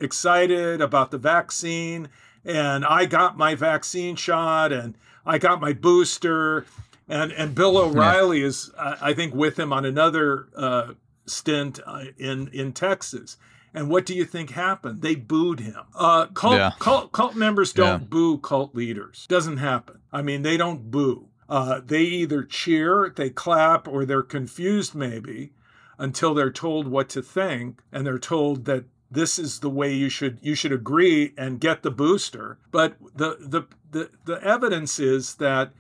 excited 0.01 0.81
about 0.81 1.11
the 1.11 1.19
vaccine? 1.19 2.09
And 2.45 2.85
I 2.85 3.05
got 3.05 3.39
my 3.39 3.55
vaccine 3.55 4.17
shot 4.17 4.73
and 4.73 4.97
I 5.25 5.39
got 5.39 5.61
my 5.61 5.73
booster 5.73 6.67
and 7.13 7.33
and 7.33 7.55
Bill 7.55 7.77
O'Reilly 7.77 8.41
yeah. 8.41 8.47
is 8.47 8.71
I 8.79 9.13
think 9.13 9.35
with 9.35 9.59
him 9.59 9.73
on 9.73 9.85
another 9.85 10.49
uh, 10.57 10.95
stint 11.27 11.79
uh, 11.87 12.05
in 12.19 12.49
in 12.49 12.73
Texas. 12.73 13.37
And 13.75 13.89
what 13.89 14.05
do 14.05 14.15
you 14.15 14.27
think 14.27 14.51
happened? 14.51 15.01
They 15.01 15.15
booed 15.15 15.61
him. 15.61 15.81
Uh, 15.95 16.27
cult, 16.27 16.57
yeah. 16.57 16.73
cult, 16.79 17.11
cult 17.13 17.35
members 17.35 17.73
don't 17.73 18.03
yeah. 18.03 18.07
boo 18.07 18.37
cult 18.37 18.75
leaders. 18.75 19.27
Doesn't 19.29 19.57
happen. 19.57 20.01
I 20.13 20.21
mean, 20.21 20.43
they 20.43 20.59
don't 20.59 20.91
boo. 20.91 21.29
Uh, 21.49 21.81
they 21.83 22.03
either 22.03 22.43
cheer, 22.45 23.11
they 23.17 23.31
clap, 23.31 23.89
or 23.89 24.05
they're 24.05 24.23
confused 24.23 24.95
maybe 24.95 25.53
until 25.99 26.35
they're 26.35 26.53
told 26.53 26.87
what 26.87 27.09
to 27.11 27.23
think, 27.23 27.81
and 27.91 28.07
they're 28.07 28.19
told 28.19 28.67
that 28.67 28.85
this 29.11 29.39
is 29.39 29.61
the 29.61 29.71
way 29.71 29.93
you 29.93 30.11
should 30.11 30.39
you 30.43 30.55
should 30.55 30.73
agree 30.73 31.33
and 31.39 31.61
get 31.61 31.83
the 31.83 31.91
booster. 31.91 32.59
But 32.71 32.97
the 33.15 33.37
the 33.41 33.63
the, 33.91 34.11
the 34.27 34.43
evidence 34.43 34.99
is 34.99 35.37
that 35.37 35.73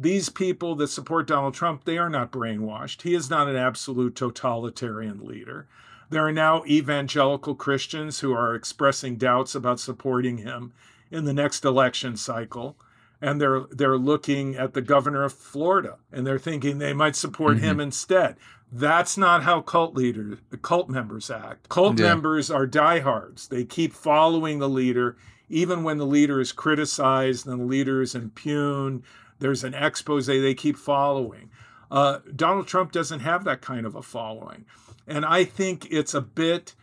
these 0.00 0.28
people 0.28 0.76
that 0.76 0.88
support 0.88 1.26
Donald 1.26 1.54
Trump, 1.54 1.84
they 1.84 1.98
are 1.98 2.08
not 2.08 2.30
brainwashed. 2.30 3.02
He 3.02 3.14
is 3.14 3.28
not 3.28 3.48
an 3.48 3.56
absolute 3.56 4.14
totalitarian 4.14 5.26
leader. 5.26 5.66
There 6.08 6.24
are 6.24 6.32
now 6.32 6.62
evangelical 6.66 7.56
Christians 7.56 8.20
who 8.20 8.32
are 8.32 8.54
expressing 8.54 9.16
doubts 9.16 9.54
about 9.56 9.80
supporting 9.80 10.38
him 10.38 10.72
in 11.10 11.24
the 11.24 11.34
next 11.34 11.64
election 11.64 12.16
cycle. 12.16 12.76
And 13.20 13.40
they're 13.40 13.62
they're 13.72 13.98
looking 13.98 14.54
at 14.54 14.74
the 14.74 14.80
governor 14.80 15.24
of 15.24 15.32
Florida 15.32 15.96
and 16.12 16.24
they're 16.24 16.38
thinking 16.38 16.78
they 16.78 16.92
might 16.92 17.16
support 17.16 17.56
mm-hmm. 17.56 17.64
him 17.64 17.80
instead. 17.80 18.36
That's 18.70 19.18
not 19.18 19.42
how 19.42 19.62
cult 19.62 19.94
leaders, 19.94 20.38
cult 20.62 20.88
members 20.88 21.28
act. 21.28 21.68
Cult 21.68 21.98
yeah. 21.98 22.06
members 22.06 22.50
are 22.50 22.66
diehards. 22.66 23.48
They 23.48 23.64
keep 23.64 23.92
following 23.92 24.60
the 24.60 24.68
leader, 24.68 25.16
even 25.48 25.82
when 25.82 25.98
the 25.98 26.06
leader 26.06 26.40
is 26.40 26.52
criticized 26.52 27.46
and 27.46 27.58
the 27.58 27.64
leader 27.64 28.00
is 28.00 28.14
impugned 28.14 29.02
there's 29.38 29.64
an 29.64 29.74
expose 29.74 30.26
they 30.26 30.54
keep 30.54 30.76
following. 30.76 31.50
Uh, 31.90 32.18
Donald 32.34 32.66
Trump 32.66 32.92
doesn't 32.92 33.20
have 33.20 33.44
that 33.44 33.60
kind 33.60 33.86
of 33.86 33.94
a 33.94 34.02
following. 34.02 34.66
And 35.06 35.24
I 35.24 35.44
think 35.44 35.86
it's 35.90 36.14
a 36.14 36.20
bit, 36.20 36.74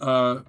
uh, 0.00 0.40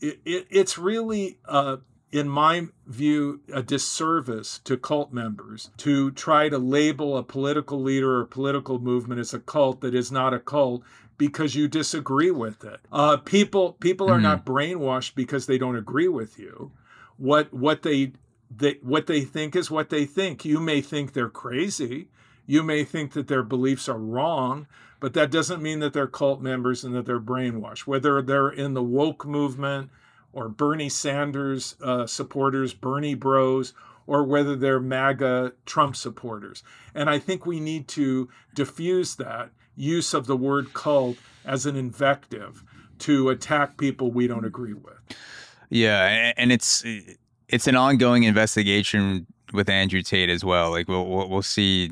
it, 0.00 0.20
it, 0.24 0.46
it's 0.50 0.76
really, 0.76 1.38
uh, 1.46 1.78
in 2.12 2.28
my 2.28 2.66
view, 2.86 3.40
a 3.52 3.62
disservice 3.62 4.60
to 4.64 4.76
cult 4.76 5.12
members 5.12 5.70
to 5.78 6.10
try 6.12 6.48
to 6.48 6.58
label 6.58 7.16
a 7.16 7.22
political 7.22 7.80
leader 7.80 8.20
or 8.20 8.24
political 8.26 8.78
movement 8.78 9.20
as 9.20 9.32
a 9.32 9.40
cult 9.40 9.80
that 9.80 9.94
is 9.94 10.12
not 10.12 10.34
a 10.34 10.38
cult 10.38 10.82
because 11.16 11.54
you 11.54 11.66
disagree 11.66 12.30
with 12.30 12.64
it. 12.64 12.80
Uh, 12.92 13.16
people 13.16 13.72
people 13.74 14.08
are 14.08 14.14
mm-hmm. 14.14 14.22
not 14.22 14.46
brainwashed 14.46 15.14
because 15.14 15.46
they 15.46 15.58
don't 15.58 15.76
agree 15.76 16.08
with 16.08 16.38
you. 16.38 16.72
What 17.16 17.52
what 17.52 17.82
they 17.82 18.12
they, 18.56 18.78
what 18.82 19.06
they 19.06 19.22
think 19.22 19.56
is 19.56 19.70
what 19.70 19.90
they 19.90 20.04
think. 20.04 20.44
You 20.44 20.60
may 20.60 20.80
think 20.80 21.12
they're 21.12 21.28
crazy. 21.28 22.08
You 22.46 22.62
may 22.62 22.84
think 22.84 23.12
that 23.12 23.28
their 23.28 23.42
beliefs 23.42 23.88
are 23.88 23.98
wrong, 23.98 24.66
but 25.00 25.14
that 25.14 25.30
doesn't 25.30 25.62
mean 25.62 25.80
that 25.80 25.92
they're 25.92 26.06
cult 26.06 26.40
members 26.40 26.84
and 26.84 26.94
that 26.94 27.06
they're 27.06 27.20
brainwashed. 27.20 27.86
Whether 27.86 28.20
they're 28.22 28.50
in 28.50 28.74
the 28.74 28.82
woke 28.82 29.24
movement 29.24 29.90
or 30.32 30.48
Bernie 30.48 30.88
Sanders 30.88 31.76
uh, 31.82 32.06
supporters, 32.06 32.74
Bernie 32.74 33.14
bros, 33.14 33.72
or 34.06 34.24
whether 34.24 34.56
they're 34.56 34.80
MAGA 34.80 35.52
Trump 35.64 35.96
supporters. 35.96 36.62
And 36.94 37.08
I 37.08 37.18
think 37.18 37.46
we 37.46 37.60
need 37.60 37.88
to 37.88 38.28
diffuse 38.54 39.16
that 39.16 39.50
use 39.76 40.12
of 40.12 40.26
the 40.26 40.36
word 40.36 40.74
cult 40.74 41.16
as 41.44 41.66
an 41.66 41.76
invective 41.76 42.62
to 43.00 43.30
attack 43.30 43.76
people 43.76 44.10
we 44.10 44.26
don't 44.26 44.44
agree 44.44 44.74
with. 44.74 44.94
Yeah, 45.70 46.32
and 46.36 46.52
it's 46.52 46.84
it's 47.48 47.66
an 47.66 47.76
ongoing 47.76 48.24
investigation 48.24 49.26
with 49.52 49.68
Andrew 49.68 50.02
Tate 50.02 50.30
as 50.30 50.44
well. 50.44 50.70
Like 50.70 50.88
we'll 50.88 51.28
we'll, 51.28 51.42
see 51.42 51.90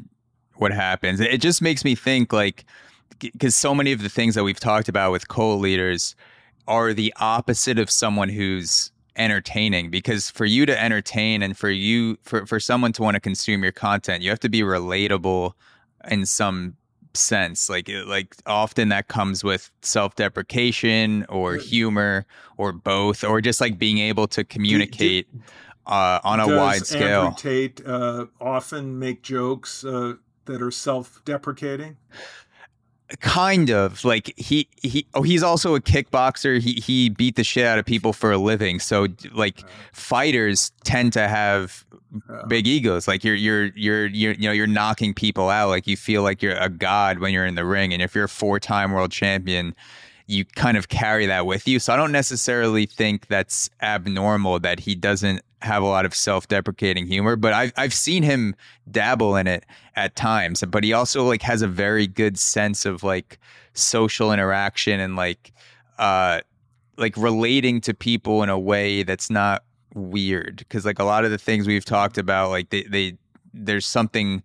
what 0.56 0.72
happens. 0.72 1.20
It 1.20 1.40
just 1.40 1.62
makes 1.62 1.84
me 1.84 1.94
think 1.94 2.32
like 2.32 2.64
because 3.18 3.55
so 3.55 3.74
many 3.74 3.92
of 3.92 4.02
the 4.02 4.08
things 4.08 4.34
that 4.34 4.44
we've 4.44 4.60
talked 4.60 4.89
about 4.89 5.12
with 5.12 5.28
cult 5.28 5.60
leaders 5.60 6.14
are 6.66 6.92
the 6.92 7.12
opposite 7.20 7.78
of 7.78 7.90
someone 7.90 8.28
who's 8.28 8.90
entertaining 9.16 9.90
because 9.90 10.31
for 10.31 10.44
you 10.44 10.64
to 10.64 10.82
entertain 10.82 11.42
and 11.42 11.56
for 11.56 11.68
you 11.68 12.16
for, 12.22 12.47
for 12.47 12.58
someone 12.58 12.92
to 12.92 13.02
want 13.02 13.14
to 13.14 13.20
consume 13.20 13.62
your 13.62 13.72
content 13.72 14.22
you 14.22 14.31
have 14.31 14.40
to 14.40 14.48
be 14.48 14.62
relatable 14.62 15.52
in 16.10 16.24
some 16.24 16.74
sense 17.15 17.68
like 17.68 17.91
like 18.07 18.34
often 18.47 18.89
that 18.89 19.08
comes 19.08 19.44
with 19.44 19.70
self-deprecation 19.82 21.24
or 21.28 21.57
humor 21.57 22.24
or 22.57 22.73
both 22.73 23.24
or 23.24 23.41
just 23.41 23.60
like 23.60 23.78
being 23.78 23.99
able 23.99 24.26
to 24.26 24.44
communicate 24.44 25.31
do, 25.32 25.39
do, 25.39 25.44
uh, 25.86 26.20
on 26.24 26.41
a 26.41 26.47
wide 26.47 26.86
scale. 26.86 27.23
Andrew 27.23 27.36
Tate 27.36 27.86
uh, 27.86 28.26
often 28.41 28.99
make 28.99 29.23
jokes 29.23 29.84
uh, 29.84 30.15
that 30.44 30.62
are 30.62 30.70
self-deprecating 30.70 31.97
kind 33.20 33.70
of 33.70 34.05
like 34.05 34.32
he 34.36 34.68
he 34.82 35.07
oh 35.15 35.23
he's 35.23 35.42
also 35.42 35.74
a 35.74 35.81
kickboxer. 35.81 36.60
He 36.60 36.74
he 36.74 37.08
beat 37.08 37.36
the 37.36 37.44
shit 37.44 37.66
out 37.66 37.78
of 37.78 37.84
people 37.84 38.12
for 38.12 38.32
a 38.32 38.39
living. 38.39 38.78
So 38.78 39.08
like 39.32 39.60
uh-huh. 39.60 39.68
fighters 39.92 40.73
tend 40.84 41.12
to 41.15 41.28
have 41.28 41.84
uh-huh. 42.15 42.47
big 42.47 42.66
egos. 42.66 43.08
Like 43.08 43.24
you're 43.24 43.34
you're 43.34 43.66
you're 43.76 44.07
you're 44.07 44.32
you 44.32 44.49
know 44.49 44.52
you're 44.52 44.66
knocking 44.66 45.15
people 45.15 45.49
out. 45.49 45.68
Like 45.68 45.86
you 45.86 45.97
feel 45.97 46.23
like 46.23 46.42
you're 46.42 46.57
a 46.57 46.68
god 46.68 47.18
when 47.18 47.32
you're 47.32 47.47
in 47.47 47.55
the 47.55 47.65
ring. 47.65 47.92
And 47.92 48.02
if 48.02 48.15
you're 48.15 48.24
a 48.24 48.28
four-time 48.28 48.92
world 48.92 49.12
champion 49.12 49.74
you 50.28 50.44
kind 50.44 50.76
of 50.76 50.89
carry 50.89 51.26
that 51.26 51.47
with 51.47 51.66
you. 51.66 51.78
So 51.78 51.92
i 51.92 51.97
don't 51.97 52.12
necessarily 52.12 52.86
think 52.86 53.26
that's 53.26 53.68
abnormal 53.82 54.60
that 54.60 54.78
he 54.78 54.94
doesn't 54.94 55.42
have 55.62 55.82
a 55.82 55.86
lot 55.86 56.05
of 56.05 56.15
self-deprecating 56.15 57.07
humor, 57.07 57.36
but 57.36 57.52
I've 57.52 57.73
I've 57.76 57.94
seen 57.94 58.23
him 58.23 58.55
dabble 58.91 59.36
in 59.36 59.47
it 59.47 59.65
at 59.97 60.16
times. 60.16 60.62
But 60.68 60.84
he 60.84 60.92
also 60.92 61.24
like 61.24 61.42
has 61.42 61.62
a 61.62 61.68
very 61.68 62.07
good 62.07 62.39
sense 62.39 62.84
of 62.84 63.02
like 63.02 63.39
social 63.74 64.32
interaction 64.32 65.00
and 65.00 65.16
like 65.16 65.52
uh 65.99 66.41
like 66.97 67.16
relating 67.16 67.81
to 67.81 67.94
people 67.94 68.42
in 68.42 68.49
a 68.49 68.58
way 68.58 69.02
that's 69.02 69.31
not 69.31 69.65
weird. 69.94 70.57
Because 70.58 70.84
like 70.84 70.99
a 70.99 71.05
lot 71.05 71.24
of 71.24 71.31
the 71.31 71.39
things 71.39 71.66
we've 71.66 71.84
talked 71.84 72.18
about, 72.18 72.50
like 72.50 72.70
they 72.70 72.82
they 72.84 73.16
there's 73.55 73.86
something 73.86 74.42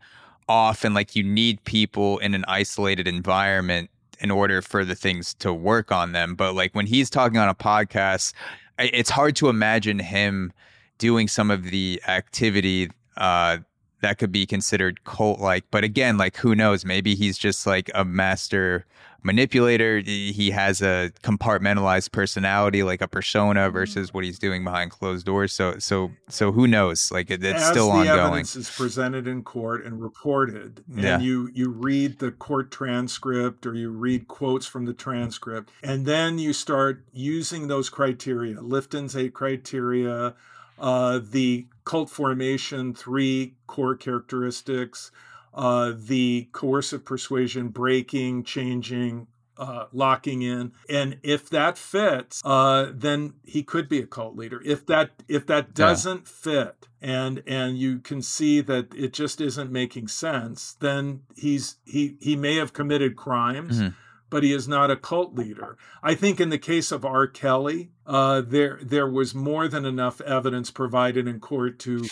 off 0.49 0.85
and 0.85 0.95
like 0.95 1.15
you 1.15 1.23
need 1.23 1.63
people 1.65 2.19
in 2.19 2.33
an 2.33 2.45
isolated 2.47 3.07
environment 3.07 3.89
in 4.19 4.31
order 4.31 4.61
for 4.61 4.85
the 4.85 4.95
things 4.95 5.33
to 5.35 5.53
work 5.53 5.91
on 5.91 6.11
them. 6.11 6.35
But 6.35 6.55
like 6.55 6.73
when 6.73 6.85
he's 6.85 7.09
talking 7.09 7.37
on 7.37 7.49
a 7.49 7.55
podcast, 7.55 8.33
it's 8.79 9.09
hard 9.09 9.35
to 9.37 9.49
imagine 9.49 9.99
him 9.99 10.51
doing 10.97 11.27
some 11.27 11.51
of 11.51 11.63
the 11.65 12.01
activity 12.07 12.89
uh, 13.17 13.57
that 14.01 14.17
could 14.17 14.31
be 14.31 14.45
considered 14.45 15.03
cult 15.03 15.39
like. 15.39 15.65
But 15.71 15.83
again, 15.83 16.17
like 16.17 16.37
who 16.37 16.55
knows? 16.55 16.85
Maybe 16.85 17.15
he's 17.15 17.37
just 17.37 17.65
like 17.65 17.89
a 17.95 18.05
master 18.05 18.85
manipulator. 19.23 19.99
He 19.99 20.51
has 20.51 20.81
a 20.81 21.11
compartmentalized 21.23 22.11
personality, 22.11 22.83
like 22.83 23.01
a 23.01 23.07
persona, 23.07 23.61
mm-hmm. 23.61 23.73
versus 23.73 24.13
what 24.13 24.23
he's 24.23 24.39
doing 24.39 24.63
behind 24.63 24.91
closed 24.91 25.25
doors. 25.25 25.51
So, 25.51 25.77
so, 25.79 26.11
so 26.29 26.51
who 26.51 26.67
knows? 26.67 27.11
Like 27.11 27.29
it, 27.29 27.43
it's 27.43 27.61
As 27.61 27.69
still 27.69 27.87
the 27.87 27.99
ongoing. 27.99 28.19
Evidence 28.19 28.55
is 28.55 28.69
presented 28.69 29.27
in 29.27 29.43
court 29.43 29.85
and 29.85 30.01
reported, 30.01 30.83
and 30.89 31.03
yeah. 31.03 31.19
you 31.19 31.49
you 31.53 31.69
read 31.69 32.19
the 32.19 32.31
court 32.31 32.71
transcript 32.71 33.65
or 33.65 33.73
you 33.75 33.89
read 33.89 34.27
quotes 34.27 34.65
from 34.65 34.85
the 34.85 34.93
transcript, 34.93 35.71
and 35.83 36.05
then 36.05 36.39
you 36.39 36.53
start 36.53 37.03
using 37.11 37.67
those 37.67 37.89
criteria, 37.89 38.61
Lifton's 38.61 39.15
eight 39.15 39.33
criteria. 39.33 40.35
Uh, 40.79 41.19
the 41.21 41.67
cult 41.85 42.09
formation, 42.09 42.93
three 42.93 43.55
core 43.65 43.95
characteristics, 43.95 45.11
uh, 45.53 45.93
the 45.95 46.49
coercive 46.51 47.03
persuasion, 47.03 47.69
breaking, 47.69 48.43
changing, 48.43 49.27
uh, 49.57 49.85
locking 49.91 50.43
in, 50.43 50.71
and 50.87 51.17
if 51.23 51.49
that 51.49 51.77
fits, 51.77 52.41
uh, 52.45 52.91
then 52.93 53.33
he 53.43 53.63
could 53.63 53.89
be 53.89 53.99
a 53.99 54.05
cult 54.05 54.35
leader. 54.35 54.61
If 54.63 54.85
that 54.85 55.11
if 55.27 55.47
that 55.47 55.73
doesn't 55.73 56.25
yeah. 56.25 56.53
fit, 56.53 56.87
and 57.01 57.41
and 57.47 57.77
you 57.77 57.99
can 57.99 58.21
see 58.21 58.61
that 58.61 58.93
it 58.93 59.13
just 59.13 59.41
isn't 59.41 59.71
making 59.71 60.09
sense, 60.09 60.73
then 60.79 61.21
he's 61.35 61.77
he 61.85 62.17
he 62.19 62.35
may 62.35 62.55
have 62.55 62.73
committed 62.73 63.15
crimes. 63.15 63.79
Mm-hmm 63.79 64.03
but 64.29 64.43
he 64.43 64.53
is 64.53 64.67
not 64.67 64.91
a 64.91 64.95
cult 64.95 65.35
leader. 65.35 65.77
I 66.03 66.15
think 66.15 66.39
in 66.39 66.49
the 66.49 66.57
case 66.57 66.91
of 66.91 67.05
R. 67.05 67.27
Kelly, 67.27 67.91
uh, 68.05 68.41
there 68.41 68.79
there 68.81 69.09
was 69.09 69.33
more 69.33 69.67
than 69.67 69.85
enough 69.85 70.21
evidence 70.21 70.71
provided 70.71 71.27
in 71.27 71.39
court 71.39 71.79
to 71.79 72.05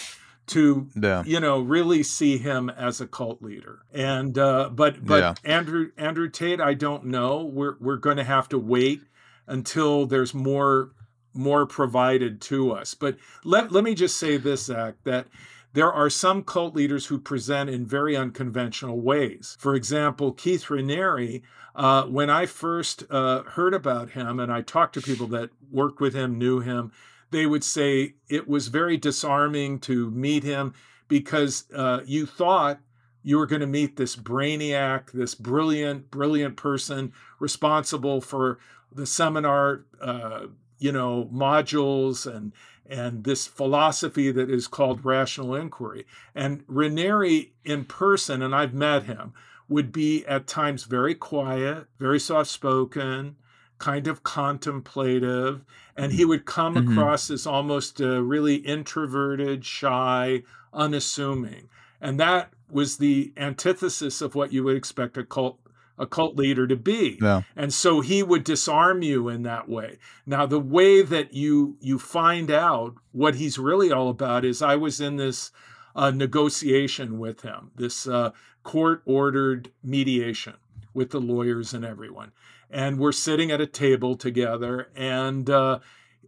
to 0.48 0.88
yeah. 0.96 1.24
you 1.26 1.40
know 1.40 1.60
really 1.60 2.04
see 2.04 2.38
him 2.38 2.70
as 2.70 3.02
a 3.02 3.08
cult 3.08 3.42
leader. 3.42 3.80
And 3.94 4.38
uh, 4.38 4.70
but 4.70 5.06
but 5.06 5.22
yeah. 5.22 5.34
Andrew 5.44 5.92
Andrew 5.98 6.30
Tate, 6.30 6.62
I 6.62 6.74
don't 6.74 7.06
know. 7.06 7.44
We're 7.44 7.76
we're 7.80 7.98
going 7.98 8.18
to 8.18 8.24
have 8.24 8.50
to 8.50 8.60
wait 8.60 9.02
until 9.48 10.06
there's 10.06 10.34
more 10.34 10.92
more 11.34 11.66
provided 11.66 12.42
to 12.42 12.72
us. 12.72 12.94
But 12.94 13.18
let 13.44 13.72
let 13.72 13.84
me 13.84 13.94
just 13.94 14.18
say 14.18 14.38
this, 14.38 14.66
Zach, 14.66 14.96
that 15.04 15.28
there 15.76 15.92
are 15.92 16.10
some 16.10 16.42
cult 16.42 16.74
leaders 16.74 17.08
who 17.08 17.20
present 17.20 17.70
in 17.70 17.86
very 17.86 18.16
unconventional 18.16 19.02
ways. 19.02 19.58
For 19.60 19.76
example, 19.76 20.32
Keith 20.32 20.68
Raniere, 20.70 21.42
uh, 21.76 22.04
when 22.04 22.30
I 22.30 22.46
first 22.46 23.04
uh, 23.10 23.44
heard 23.44 23.74
about 23.74 24.12
him 24.12 24.40
and 24.40 24.54
I 24.54 24.62
talked 24.62 24.94
to 24.94 25.02
people 25.02 25.28
that 25.28 25.50
worked 25.70 26.00
with 26.00 26.14
him, 26.14 26.38
knew 26.38 26.62
him, 26.62 26.94
they 27.32 27.46
would 27.46 27.64
say 27.66 28.14
it 28.30 28.48
was 28.48 28.70
very 28.70 28.96
disarming 28.96 29.80
to 29.82 30.10
meet 30.12 30.44
him 30.44 30.74
because 31.10 31.66
uh, 31.76 32.00
you 32.06 32.26
thought 32.26 32.80
you 33.22 33.38
were 33.38 33.46
going 33.46 33.60
to 33.60 33.68
meet 33.68 33.98
this 33.98 34.16
brainiac, 34.16 35.12
this 35.12 35.36
brilliant, 35.36 36.10
brilliant 36.10 36.56
person 36.56 37.12
responsible 37.38 38.22
for 38.22 38.60
the 38.94 39.06
seminar, 39.06 39.84
uh, 40.00 40.46
you 40.80 40.94
know, 40.94 41.30
modules 41.34 42.34
and 42.34 42.54
and 42.90 43.24
this 43.24 43.48
philosophy 43.48 44.32
that 44.32 44.50
is 44.50 44.68
called 44.68 45.06
rational 45.06 45.56
inquiry. 45.56 46.06
And 46.34 46.66
Raniere 46.68 47.50
in 47.64 47.86
person, 47.86 48.42
and 48.42 48.54
I've 48.54 48.74
met 48.74 49.04
him, 49.04 49.34
would 49.68 49.92
be 49.92 50.26
at 50.26 50.48
times 50.48 50.84
very 50.84 51.16
quiet, 51.16 51.88
very 51.98 52.20
soft 52.20 52.50
spoken, 52.50 53.36
kind 53.78 54.08
of 54.08 54.24
contemplative, 54.24 55.66
and 55.98 56.12
he 56.12 56.26
would 56.26 56.46
come 56.46 56.76
mm-hmm. 56.76 56.92
across 56.92 57.30
as 57.30 57.48
almost 57.48 58.00
a 58.00 58.22
really 58.22 58.56
introverted, 58.56 59.66
shy, 59.66 60.44
unassuming. 60.74 61.70
And 62.00 62.20
that 62.20 62.52
was 62.70 62.98
the 62.98 63.34
antithesis 63.38 64.22
of 64.22 64.36
what 64.36 64.54
you 64.54 64.64
would 64.64 64.78
expect 64.78 65.18
a 65.18 65.24
cult 65.24 65.60
a 65.98 66.06
cult 66.06 66.36
leader 66.36 66.68
to 66.68 66.76
be. 66.76 67.18
Yeah. 67.22 67.44
And 67.56 67.74
so 67.74 68.02
he 68.02 68.22
would 68.24 68.44
disarm 68.44 69.02
you 69.02 69.30
in 69.30 69.44
that 69.44 69.70
way. 69.70 69.98
Now 70.26 70.46
the 70.46 70.60
way 70.60 71.02
that 71.02 71.34
you 71.34 71.78
you 71.80 72.00
find 72.00 72.52
out 72.52 72.96
what 73.12 73.36
he's 73.36 73.58
really 73.58 73.92
all 73.92 74.10
about 74.10 74.46
is 74.46 74.62
I 74.62 74.76
was 74.76 75.00
in 75.00 75.16
this 75.16 75.52
uh, 75.96 76.12
negotiation 76.12 77.18
with 77.18 77.42
him, 77.42 77.72
this 77.76 78.08
uh, 78.08 78.32
court 78.64 79.02
ordered 79.06 79.72
mediation 79.84 80.56
with 80.94 81.12
the 81.12 81.22
lawyers 81.22 81.74
and 81.74 81.86
everyone. 81.86 82.32
And 82.70 83.00
we're 83.00 83.14
sitting 83.14 83.52
at 83.52 83.62
a 83.62 83.68
table 83.68 84.18
together 84.18 84.90
and 84.96 85.50
uh, 85.50 85.80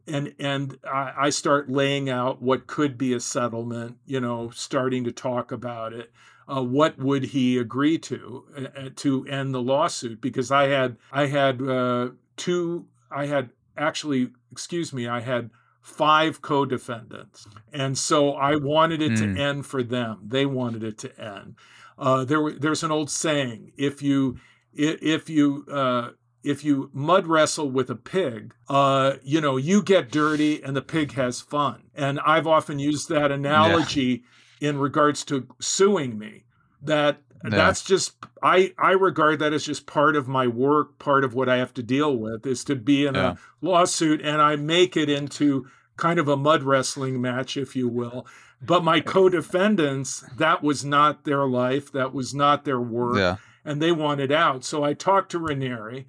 and 0.08 0.34
and 0.40 0.78
I, 0.86 1.14
I 1.18 1.30
start 1.30 1.70
laying 1.70 2.10
out 2.10 2.42
what 2.42 2.68
could 2.68 2.98
be 2.98 3.14
a 3.14 3.20
settlement, 3.20 3.98
you 4.06 4.22
know, 4.22 4.50
starting 4.52 5.04
to 5.04 5.12
talk 5.12 5.52
about 5.52 5.92
it 5.92 6.12
uh, 6.48 6.64
what 6.64 6.98
would 6.98 7.26
he 7.26 7.58
agree 7.58 7.98
to 7.98 8.45
uh, 8.58 8.61
uh, 8.80 8.90
to 8.95 9.26
end 9.27 9.53
the 9.53 9.61
lawsuit? 9.61 10.22
Because 10.22 10.51
I 10.51 10.67
had 10.67 10.98
I 11.11 11.27
had 11.27 11.61
uh, 11.61 12.09
two 12.35 12.85
I 13.11 13.26
had 13.26 13.50
actually 13.77 14.30
excuse 14.51 14.93
me 14.93 15.08
I 15.08 15.19
had 15.19 15.50
five 15.82 16.42
co-defendants, 16.42 17.48
and 17.72 17.98
so 17.98 18.34
I 18.34 18.56
wanted 18.56 19.01
it 19.01 19.14
mm. 19.14 19.17
to 19.17 19.26
hmm. 19.26 19.38
end 19.38 19.66
for 19.66 19.84
them. 19.84 20.19
They 20.26 20.45
wanted 20.45 20.84
it 20.84 20.98
to 21.00 21.19
end. 21.19 21.56
Uh, 21.98 22.26
there 22.26 22.51
there's 22.51 22.84
an 22.84 22.92
old 22.92 23.09
saying: 23.09 23.72
if 23.77 24.01
you 24.01 24.38
if 24.74 25.30
you 25.30 25.66
uh, 25.72 26.11
if 26.43 26.64
you 26.64 26.90
mud 26.93 27.27
wrestle 27.27 27.69
with 27.69 27.90
a 27.90 27.95
pig, 27.95 28.53
uh, 28.69 29.16
you 29.24 29.42
know, 29.42 29.58
you 29.58 29.82
get 29.82 30.11
dirty 30.11 30.64
and 30.64 30.76
the 30.76 30.82
pig 30.82 31.14
has 31.14 31.42
fun. 31.42 31.84
And 31.93 32.19
I've 32.22 32.48
often 32.48 32.80
used 32.80 33.09
that 33.09 33.32
analogy. 33.32 34.24
In 34.61 34.77
regards 34.77 35.24
to 35.26 35.48
suing 35.60 36.18
me. 36.18 36.44
That 36.82 37.18
yeah. 37.44 37.50
that's 37.52 37.84
just 37.84 38.16
I 38.42 38.74
I 38.77 38.92
regard 38.92 39.40
that 39.40 39.53
as 39.53 39.66
just 39.66 39.86
part 39.86 40.16
of 40.16 40.27
my 40.27 40.48
work, 40.48 41.00
part 41.00 41.24
of 41.24 41.34
what 41.34 41.50
I 41.50 41.58
have 41.58 41.74
to 41.76 41.84
deal 41.84 42.16
with 42.16 42.45
is 42.45 42.64
to 42.66 42.76
be 42.76 43.06
in 43.06 43.16
yeah. 43.16 43.32
a 43.32 43.38
lawsuit 43.66 44.22
and 44.22 44.42
I 44.42 44.56
make 44.56 44.95
it 44.95 45.10
into 45.10 45.68
kind 45.95 46.19
of 46.19 46.27
a 46.27 46.38
mud 46.38 46.64
wrestling 46.64 47.19
match, 47.19 47.58
if 47.58 47.76
you 47.76 47.88
will. 47.88 48.26
But 48.61 48.84
my 48.84 49.02
co-defendants, 49.02 50.22
that 50.36 50.64
was 50.64 50.84
not 50.84 51.26
their 51.26 51.45
life, 51.45 51.92
that 51.92 52.11
was 52.14 52.34
not 52.34 52.66
their 52.66 52.82
work, 52.82 53.18
yeah. 53.18 53.38
and 53.64 53.82
they 53.82 53.92
wanted 53.92 54.32
out. 54.32 54.64
So 54.64 54.84
I 54.84 54.94
talked 54.94 55.32
to 55.32 55.40
Raniere 55.40 56.06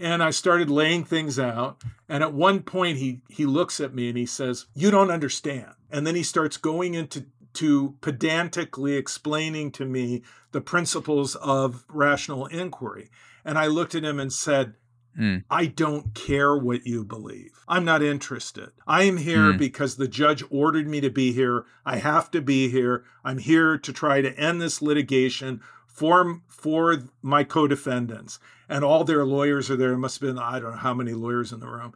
and 0.00 0.22
I 0.22 0.30
started 0.30 0.70
laying 0.70 1.04
things 1.04 1.38
out. 1.38 1.82
And 2.08 2.24
at 2.24 2.32
one 2.32 2.62
point, 2.62 2.96
he 2.96 3.20
he 3.28 3.44
looks 3.46 3.78
at 3.78 3.94
me 3.94 4.08
and 4.08 4.16
he 4.16 4.26
says, 4.26 4.66
"You 4.74 4.90
don't 4.90 5.10
understand." 5.10 5.72
And 5.90 6.06
then 6.06 6.16
he 6.16 6.22
starts 6.22 6.56
going 6.56 6.94
into 6.94 7.26
to 7.54 7.96
pedantically 8.00 8.94
explaining 8.94 9.70
to 9.72 9.84
me 9.84 10.22
the 10.52 10.60
principles 10.60 11.34
of 11.36 11.84
rational 11.88 12.46
inquiry. 12.46 13.10
And 13.44 13.58
I 13.58 13.66
looked 13.66 13.94
at 13.94 14.04
him 14.04 14.20
and 14.20 14.32
said, 14.32 14.74
Mm. 15.18 15.44
I 15.50 15.66
don't 15.66 16.14
care 16.14 16.56
what 16.56 16.86
you 16.86 17.04
believe. 17.04 17.52
I'm 17.66 17.84
not 17.84 18.02
interested. 18.02 18.70
I 18.86 19.02
am 19.04 19.16
here 19.16 19.52
mm. 19.52 19.58
because 19.58 19.96
the 19.96 20.08
judge 20.08 20.44
ordered 20.50 20.86
me 20.86 21.00
to 21.00 21.10
be 21.10 21.32
here. 21.32 21.64
I 21.84 21.96
have 21.96 22.30
to 22.30 22.40
be 22.40 22.68
here. 22.68 23.04
I'm 23.24 23.38
here 23.38 23.76
to 23.76 23.92
try 23.92 24.22
to 24.22 24.38
end 24.38 24.60
this 24.60 24.80
litigation 24.80 25.60
for 25.86 26.40
for 26.48 27.02
my 27.22 27.44
co-defendants. 27.44 28.38
And 28.68 28.84
all 28.84 29.02
their 29.02 29.24
lawyers 29.24 29.70
are 29.70 29.76
there. 29.76 29.92
It 29.92 29.98
must 29.98 30.20
have 30.20 30.28
been 30.28 30.38
I 30.38 30.60
don't 30.60 30.72
know 30.72 30.76
how 30.76 30.94
many 30.94 31.12
lawyers 31.12 31.52
in 31.52 31.60
the 31.60 31.68
room. 31.68 31.92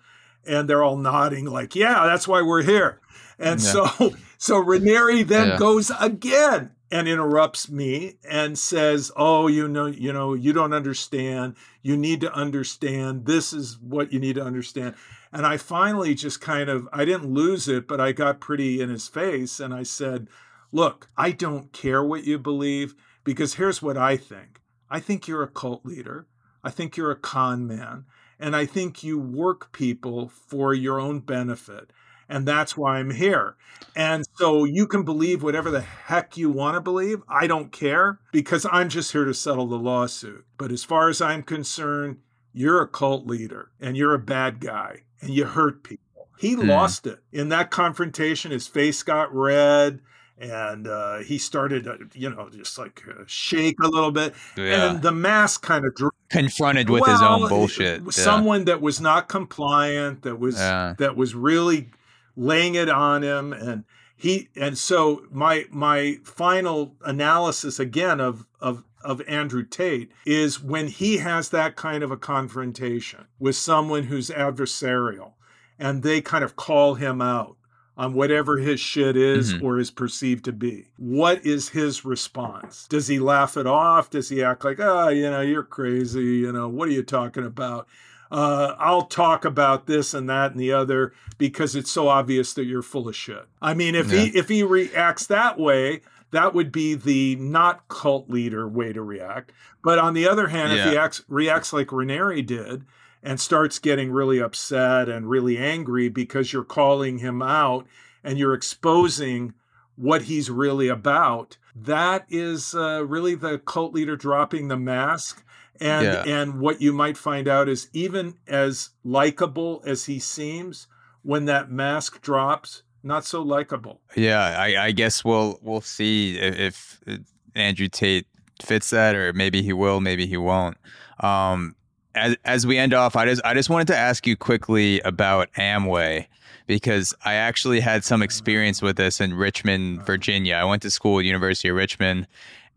And 0.46 0.68
they're 0.68 0.82
all 0.82 0.96
nodding 0.96 1.46
like, 1.46 1.74
"Yeah, 1.74 2.04
that's 2.06 2.28
why 2.28 2.42
we're 2.42 2.62
here." 2.62 3.00
And 3.38 3.60
yeah. 3.60 3.72
so 3.72 4.14
so 4.38 4.62
Raniere 4.62 5.26
then 5.26 5.48
yeah. 5.48 5.58
goes 5.58 5.90
again 6.00 6.72
and 6.90 7.08
interrupts 7.08 7.70
me 7.70 8.16
and 8.28 8.58
says, 8.58 9.10
"Oh, 9.16 9.46
you 9.46 9.68
know, 9.68 9.86
you 9.86 10.12
know, 10.12 10.34
you 10.34 10.52
don't 10.52 10.72
understand. 10.72 11.56
You 11.82 11.96
need 11.96 12.20
to 12.22 12.32
understand. 12.32 13.26
This 13.26 13.52
is 13.52 13.78
what 13.78 14.12
you 14.12 14.20
need 14.20 14.36
to 14.36 14.44
understand." 14.44 14.94
And 15.32 15.44
I 15.44 15.56
finally 15.56 16.14
just 16.14 16.40
kind 16.40 16.68
of 16.68 16.88
I 16.92 17.04
didn't 17.04 17.32
lose 17.32 17.68
it, 17.68 17.88
but 17.88 18.00
I 18.00 18.12
got 18.12 18.40
pretty 18.40 18.80
in 18.80 18.88
his 18.88 19.08
face 19.08 19.58
and 19.60 19.74
I 19.74 19.82
said, 19.82 20.28
"Look, 20.72 21.08
I 21.16 21.32
don't 21.32 21.72
care 21.72 22.04
what 22.04 22.24
you 22.24 22.38
believe 22.38 22.94
because 23.24 23.54
here's 23.54 23.82
what 23.82 23.96
I 23.96 24.16
think. 24.16 24.60
I 24.88 25.00
think 25.00 25.26
you're 25.26 25.42
a 25.42 25.48
cult 25.48 25.84
leader. 25.84 26.28
I 26.62 26.70
think 26.70 26.96
you're 26.96 27.10
a 27.10 27.16
con 27.16 27.66
man, 27.66 28.04
and 28.44 28.54
I 28.54 28.66
think 28.66 29.02
you 29.02 29.18
work 29.18 29.72
people 29.72 30.28
for 30.28 30.74
your 30.74 31.00
own 31.00 31.20
benefit." 31.20 31.90
and 32.28 32.46
that's 32.46 32.76
why 32.76 32.96
I'm 32.96 33.10
here. 33.10 33.56
And 33.94 34.24
so 34.36 34.64
you 34.64 34.86
can 34.86 35.02
believe 35.02 35.42
whatever 35.42 35.70
the 35.70 35.80
heck 35.80 36.36
you 36.36 36.50
want 36.50 36.74
to 36.74 36.80
believe. 36.80 37.22
I 37.28 37.46
don't 37.46 37.70
care 37.70 38.18
because 38.32 38.66
I'm 38.70 38.88
just 38.88 39.12
here 39.12 39.24
to 39.24 39.34
settle 39.34 39.66
the 39.66 39.78
lawsuit. 39.78 40.44
But 40.58 40.72
as 40.72 40.84
far 40.84 41.08
as 41.08 41.20
I'm 41.20 41.42
concerned, 41.42 42.18
you're 42.52 42.80
a 42.80 42.88
cult 42.88 43.26
leader 43.26 43.70
and 43.80 43.96
you're 43.96 44.14
a 44.14 44.18
bad 44.18 44.60
guy 44.60 45.02
and 45.20 45.30
you 45.30 45.44
hurt 45.44 45.84
people. 45.84 46.28
He 46.38 46.56
mm. 46.56 46.66
lost 46.66 47.06
it 47.06 47.20
in 47.32 47.50
that 47.50 47.70
confrontation. 47.70 48.50
His 48.50 48.66
face 48.66 49.02
got 49.02 49.34
red 49.34 50.00
and 50.38 50.88
uh, 50.88 51.18
he 51.18 51.38
started, 51.38 51.86
uh, 51.86 51.96
you 52.12 52.30
know, 52.30 52.48
just 52.50 52.76
like 52.76 53.02
uh, 53.08 53.22
shake 53.26 53.76
a 53.80 53.88
little 53.88 54.10
bit, 54.10 54.34
Yeah. 54.56 54.90
and 54.90 55.02
the 55.02 55.12
mask 55.12 55.62
kind 55.62 55.84
of 55.86 55.94
Confronted 56.34 56.90
with 56.90 57.06
his 57.06 57.22
own 57.22 57.40
well, 57.42 57.48
bullshit. 57.48 58.02
Yeah. 58.02 58.10
Someone 58.10 58.64
that 58.64 58.80
was 58.80 59.00
not 59.00 59.28
compliant, 59.28 60.22
that 60.22 60.38
was 60.40 60.56
Yeah. 60.56 60.94
that 60.98 61.16
was 61.16 61.34
really 61.34 61.90
laying 62.36 62.74
it 62.74 62.88
on 62.88 63.22
him, 63.22 63.52
and 63.52 63.84
he 64.16 64.48
and 64.56 64.76
so 64.76 65.24
my 65.30 65.66
my 65.70 66.18
final 66.24 66.96
analysis 67.04 67.78
again 67.78 68.20
of 68.20 68.46
of 68.60 68.82
of 69.04 69.22
Andrew 69.28 69.64
Tate 69.64 70.10
is 70.26 70.60
when 70.62 70.88
he 70.88 71.18
has 71.18 71.50
that 71.50 71.76
kind 71.76 72.02
of 72.02 72.10
a 72.10 72.16
confrontation 72.16 73.26
with 73.38 73.54
someone 73.54 74.04
who's 74.04 74.30
adversarial, 74.30 75.34
and 75.78 76.02
they 76.02 76.20
kind 76.20 76.42
of 76.42 76.56
call 76.56 76.94
him 76.94 77.20
out 77.22 77.56
on 77.96 78.12
whatever 78.14 78.58
his 78.58 78.80
shit 78.80 79.16
is 79.16 79.54
Mhm. 79.54 79.62
or 79.62 79.78
is 79.78 79.90
perceived 79.90 80.44
to 80.46 80.52
be. 80.52 80.88
What 80.96 81.44
is 81.46 81.68
his 81.70 82.04
response? 82.04 82.86
Does 82.88 83.06
he 83.06 83.18
laugh 83.20 83.56
it 83.56 83.66
off? 83.66 84.10
Does 84.10 84.28
he 84.30 84.42
act 84.42 84.64
like, 84.64 84.80
oh, 84.80 85.08
you 85.08 85.30
know, 85.30 85.40
you're 85.40 85.62
crazy? 85.62 86.38
You 86.38 86.50
know, 86.52 86.68
what 86.68 86.88
are 86.88 86.92
you 86.92 87.04
talking 87.04 87.44
about? 87.44 87.86
Uh, 88.32 88.74
I'll 88.80 89.02
talk 89.06 89.44
about 89.44 89.86
this 89.86 90.12
and 90.12 90.28
that 90.28 90.50
and 90.50 90.58
the 90.58 90.72
other 90.72 91.12
because 91.38 91.76
it's 91.76 91.90
so 91.90 92.08
obvious 92.08 92.52
that 92.54 92.64
you're 92.64 92.82
full 92.82 93.08
of 93.08 93.14
shit. 93.14 93.46
I 93.62 93.74
mean, 93.74 93.94
if 93.94 94.10
he 94.10 94.36
if 94.36 94.48
he 94.48 94.64
reacts 94.64 95.26
that 95.26 95.56
way, 95.58 96.00
that 96.32 96.52
would 96.52 96.72
be 96.72 96.94
the 96.96 97.36
not 97.36 97.86
cult 97.86 98.28
leader 98.28 98.66
way 98.66 98.92
to 98.92 99.02
react. 99.02 99.52
But 99.84 100.00
on 100.00 100.14
the 100.14 100.26
other 100.28 100.48
hand, 100.48 100.72
if 100.72 100.84
he 100.90 100.96
acts 100.96 101.22
reacts 101.28 101.72
like 101.72 101.88
Raniere 101.88 102.44
did 102.44 102.84
and 103.24 103.40
starts 103.40 103.80
getting 103.80 104.12
really 104.12 104.38
upset 104.38 105.08
and 105.08 105.28
really 105.28 105.58
angry 105.58 106.08
because 106.08 106.52
you're 106.52 106.62
calling 106.62 107.18
him 107.18 107.42
out 107.42 107.86
and 108.22 108.38
you're 108.38 108.54
exposing 108.54 109.54
what 109.96 110.22
he's 110.22 110.50
really 110.50 110.88
about, 110.88 111.56
that 111.74 112.26
is 112.28 112.74
uh, 112.74 113.02
really 113.04 113.34
the 113.34 113.58
cult 113.58 113.92
leader 113.94 114.14
dropping 114.16 114.68
the 114.68 114.76
mask. 114.76 115.42
And 115.80 116.04
Yeah. 116.04 116.22
and 116.24 116.60
what 116.60 116.80
you 116.80 116.92
might 116.92 117.16
find 117.16 117.48
out 117.48 117.68
is 117.68 117.88
even 117.92 118.34
as 118.46 118.90
likable 119.02 119.82
as 119.84 120.04
he 120.04 120.20
seems, 120.20 120.86
when 121.22 121.46
that 121.46 121.70
mask 121.70 122.20
drops, 122.20 122.82
not 123.02 123.24
so 123.24 123.42
likable. 123.42 124.00
Yeah, 124.14 124.40
I, 124.40 124.86
I 124.86 124.92
guess 124.92 125.24
we'll 125.24 125.58
we'll 125.62 125.80
see 125.80 126.38
if, 126.38 127.00
if 127.06 127.24
Andrew 127.56 127.88
Tate 127.88 128.26
fits 128.62 128.90
that, 128.90 129.16
or 129.16 129.32
maybe 129.32 129.62
he 129.62 129.72
will, 129.72 130.00
maybe 130.00 130.26
he 130.26 130.36
won't. 130.36 130.76
Um, 131.20 131.74
as 132.14 132.36
as 132.44 132.66
we 132.66 132.78
end 132.78 132.94
off, 132.94 133.16
I 133.16 133.26
just 133.26 133.42
I 133.44 133.54
just 133.54 133.70
wanted 133.70 133.88
to 133.88 133.96
ask 133.96 134.26
you 134.26 134.36
quickly 134.36 135.00
about 135.00 135.52
Amway 135.54 136.26
because 136.66 137.14
I 137.24 137.34
actually 137.34 137.80
had 137.80 138.04
some 138.04 138.22
experience 138.22 138.80
with 138.80 138.96
this 138.96 139.20
in 139.20 139.34
Richmond, 139.34 140.04
Virginia. 140.06 140.54
I 140.54 140.64
went 140.64 140.82
to 140.82 140.90
school 140.90 141.18
at 141.18 141.24
University 141.24 141.68
of 141.68 141.76
Richmond, 141.76 142.26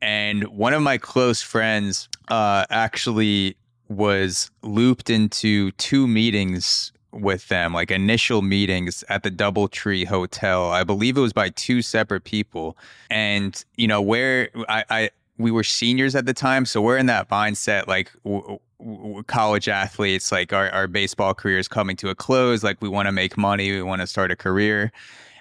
and 0.01 0.43
one 0.45 0.73
of 0.73 0.81
my 0.81 0.97
close 0.97 1.41
friends 1.41 2.09
uh, 2.29 2.65
actually 2.69 3.55
was 3.89 4.51
looped 4.63 5.09
into 5.09 5.71
two 5.71 6.07
meetings 6.07 6.91
with 7.11 7.47
them, 7.47 7.73
like 7.73 7.91
initial 7.91 8.41
meetings 8.41 9.03
at 9.09 9.23
the 9.23 9.31
Doubletree 9.31 10.05
Hotel. 10.05 10.71
I 10.71 10.83
believe 10.83 11.17
it 11.17 11.21
was 11.21 11.33
by 11.33 11.49
two 11.49 11.81
separate 11.81 12.23
people. 12.23 12.77
And, 13.09 13.63
you 13.75 13.87
know, 13.87 14.01
where 14.01 14.49
I, 14.67 14.83
I 14.89 15.09
we 15.37 15.51
were 15.51 15.63
seniors 15.63 16.15
at 16.15 16.25
the 16.25 16.33
time. 16.33 16.65
So 16.65 16.81
we're 16.81 16.97
in 16.97 17.05
that 17.07 17.29
mindset, 17.29 17.87
like 17.87 18.11
w- 18.23 18.59
w- 18.79 19.23
college 19.23 19.67
athletes, 19.67 20.31
like 20.31 20.53
our, 20.53 20.69
our 20.71 20.87
baseball 20.87 21.33
career 21.33 21.59
is 21.59 21.67
coming 21.67 21.95
to 21.97 22.09
a 22.09 22.15
close. 22.15 22.63
Like 22.63 22.81
we 22.81 22.89
want 22.89 23.07
to 23.07 23.11
make 23.11 23.37
money, 23.37 23.71
we 23.71 23.81
want 23.81 24.01
to 24.01 24.07
start 24.07 24.31
a 24.31 24.35
career. 24.35 24.91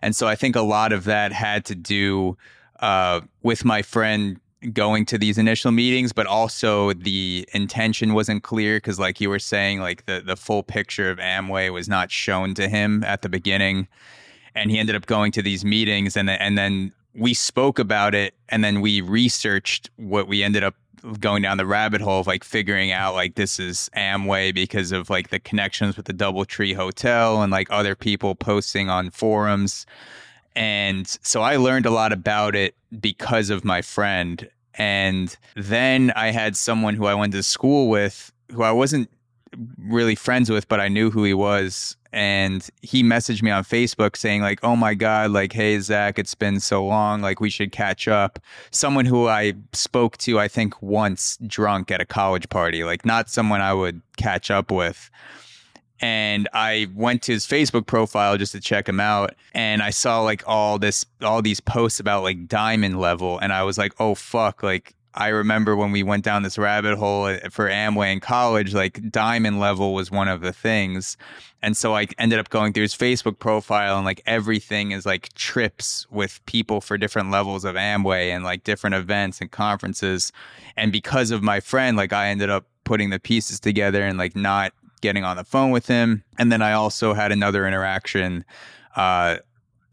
And 0.02 0.15
so 0.15 0.26
I 0.26 0.34
think 0.34 0.57
a 0.57 0.62
lot 0.62 0.92
of 0.92 1.05
that 1.05 1.33
had 1.33 1.65
to 1.66 1.75
do 1.75 2.36
uh, 2.81 3.20
with 3.42 3.65
my 3.65 3.83
friend 3.83 4.39
going 4.73 5.07
to 5.07 5.18
these 5.18 5.39
initial 5.39 5.70
meetings, 5.70 6.12
but 6.12 6.26
also 6.26 6.92
the 6.92 7.49
intention 7.52 8.15
wasn't 8.15 8.42
clear 8.42 8.76
because, 8.76 8.99
like 8.99 9.20
you 9.20 9.28
were 9.28 9.39
saying, 9.39 9.81
like 9.81 10.07
the 10.07 10.23
the 10.25 10.36
full 10.36 10.62
picture 10.62 11.10
of 11.10 11.18
Amway 11.18 11.73
was 11.73 11.89
not 11.89 12.10
shown 12.10 12.55
to 12.55 12.68
him 12.68 13.05
at 13.05 13.23
the 13.23 13.28
beginning, 13.28 13.89
and 14.55 14.70
he 14.70 14.78
ended 14.78 14.97
up 14.97 15.07
going 15.07 15.33
to 15.33 15.42
these 15.42 15.65
meetings, 15.65 16.16
and 16.16 16.28
and 16.28 16.57
then 16.57 16.92
we 17.17 17.35
spoke 17.35 17.78
about 17.78 18.15
it, 18.15 18.35
and 18.49 18.62
then 18.62 18.81
we 18.81 19.01
researched 19.01 19.91
what 19.97 20.28
we 20.28 20.43
ended 20.43 20.62
up 20.62 20.75
going 21.20 21.43
down 21.43 21.57
the 21.57 21.67
rabbit 21.67 22.01
hole 22.01 22.20
of 22.20 22.27
like 22.27 22.43
figuring 22.43 22.91
out 22.91 23.15
like 23.15 23.35
this 23.36 23.61
is 23.61 23.89
Amway 23.97 24.53
because 24.53 24.93
of 24.93 25.09
like 25.09 25.28
the 25.28 25.39
connections 25.39 25.97
with 25.97 26.07
the 26.07 26.12
DoubleTree 26.12 26.75
Hotel 26.75 27.43
and 27.43 27.53
like 27.53 27.69
other 27.70 27.95
people 27.95 28.35
posting 28.35 28.89
on 28.91 29.11
forums. 29.11 29.86
And 30.55 31.07
so 31.23 31.43
I 31.43 31.57
learned 31.57 31.86
a 31.86 31.91
lot 31.91 32.12
about 32.12 32.57
it 32.57 32.75
because 32.99 33.51
of 33.51 33.65
my 33.65 33.83
friend. 33.83 34.49
And 34.75 35.36
then 35.55 36.12
I 36.17 36.31
had 36.31 36.57
someone 36.57 36.95
who 36.95 37.07
I 37.07 37.15
went 37.15 37.33
to 37.35 37.43
school 37.43 37.89
with 37.89 38.33
who 38.53 38.62
I 38.62 38.73
wasn't 38.73 39.11
really 39.78 40.15
friends 40.15 40.51
with, 40.51 40.68
but 40.68 40.81
I 40.81 40.89
knew 40.89 41.10
who 41.10 41.25
he 41.25 41.35
was. 41.35 41.97
And 42.12 42.67
he 42.81 43.02
messaged 43.02 43.43
me 43.43 43.51
on 43.51 43.62
Facebook 43.65 44.17
saying, 44.17 44.41
like, 44.41 44.60
oh 44.62 44.75
my 44.75 44.94
God, 44.94 45.33
like, 45.33 45.52
hey, 45.52 45.78
Zach, 45.81 46.18
it's 46.18 46.35
been 46.35 46.60
so 46.60 46.85
long. 46.85 47.20
Like, 47.20 47.41
we 47.41 47.51
should 47.51 47.73
catch 47.73 48.09
up. 48.09 48.39
Someone 48.70 49.05
who 49.05 49.28
I 49.28 49.52
spoke 49.73 50.17
to, 50.18 50.39
I 50.41 50.49
think, 50.49 50.81
once 50.81 51.36
drunk 51.47 51.91
at 51.91 52.01
a 52.01 52.07
college 52.07 52.49
party, 52.49 52.85
like, 52.85 53.05
not 53.05 53.28
someone 53.28 53.60
I 53.60 53.75
would 53.75 54.01
catch 54.17 54.51
up 54.51 54.70
with 54.70 55.10
and 56.01 56.49
I 56.52 56.89
went 56.94 57.23
to 57.23 57.33
his 57.33 57.47
Facebook 57.47 57.86
profile 57.86 58.36
just 58.36 58.52
to 58.52 58.60
check 58.60 58.89
him 58.89 59.01
out 59.01 59.35
and 59.55 59.83
I 59.83 59.91
saw 59.91 60.20
like 60.20 60.43
all 60.47 60.78
this 60.78 61.07
all 61.23 61.41
these 61.43 61.60
posts 61.60 62.01
about 62.01 62.23
like 62.23 62.49
diamond 62.49 63.01
level 63.01 63.39
and 63.39 63.52
I 63.52 63.62
was 63.62 63.78
like 63.78 63.93
oh 63.99 64.15
fuck 64.15 64.62
like 64.62 64.94
I 65.17 65.28
remember 65.28 65.77
when 65.77 65.93
we 65.93 66.03
went 66.03 66.25
down 66.25 66.43
this 66.43 66.59
rabbit 66.59 66.97
hole 66.97 67.36
for 67.51 67.69
Amway 67.69 68.12
in 68.12 68.20
college 68.20 68.75
like 68.75 69.11
diamond 69.11 69.61
level 69.61 69.95
was 69.95 70.11
one 70.11 70.28
of 70.28 70.41
the 70.41 70.53
things 70.53 71.17
and 71.62 71.77
so 71.77 71.95
I 71.95 72.07
ended 72.19 72.39
up 72.39 72.51
going 72.51 72.73
through 72.73 72.83
his 72.83 72.95
Facebook 72.95 73.39
profile 73.39 73.97
and 73.97 74.05
like 74.05 74.23
everything 74.27 74.93
is 74.93 75.07
like 75.07 75.33
trips 75.35 76.07
with 76.11 76.45
people 76.47 76.81
for 76.81 76.99
different 76.99 77.31
levels 77.31 77.65
of 77.65 77.75
Amway 77.75 78.28
and 78.28 78.45
like 78.45 78.65
different 78.65 78.95
events 78.95 79.41
and 79.41 79.51
conferences 79.51 80.33
and 80.77 80.93
because 80.93 81.31
of 81.31 81.43
my 81.43 81.61
friend 81.61 81.97
like 81.97 82.12
I 82.12 82.28
ended 82.28 82.51
up 82.51 82.67
putting 82.85 83.11
the 83.11 83.19
pieces 83.19 83.61
together 83.61 84.03
and 84.03 84.17
like 84.17 84.36
not 84.36 84.73
getting 85.01 85.25
on 85.25 85.36
the 85.36 85.45
phone 85.45 85.70
with 85.70 85.86
him. 85.86 86.25
And 86.39 86.51
then 86.51 86.62
I 86.62 86.73
also 86.73 87.15
had 87.15 87.33
another 87.33 87.67
interaction 87.67 88.45
uh, 88.97 89.36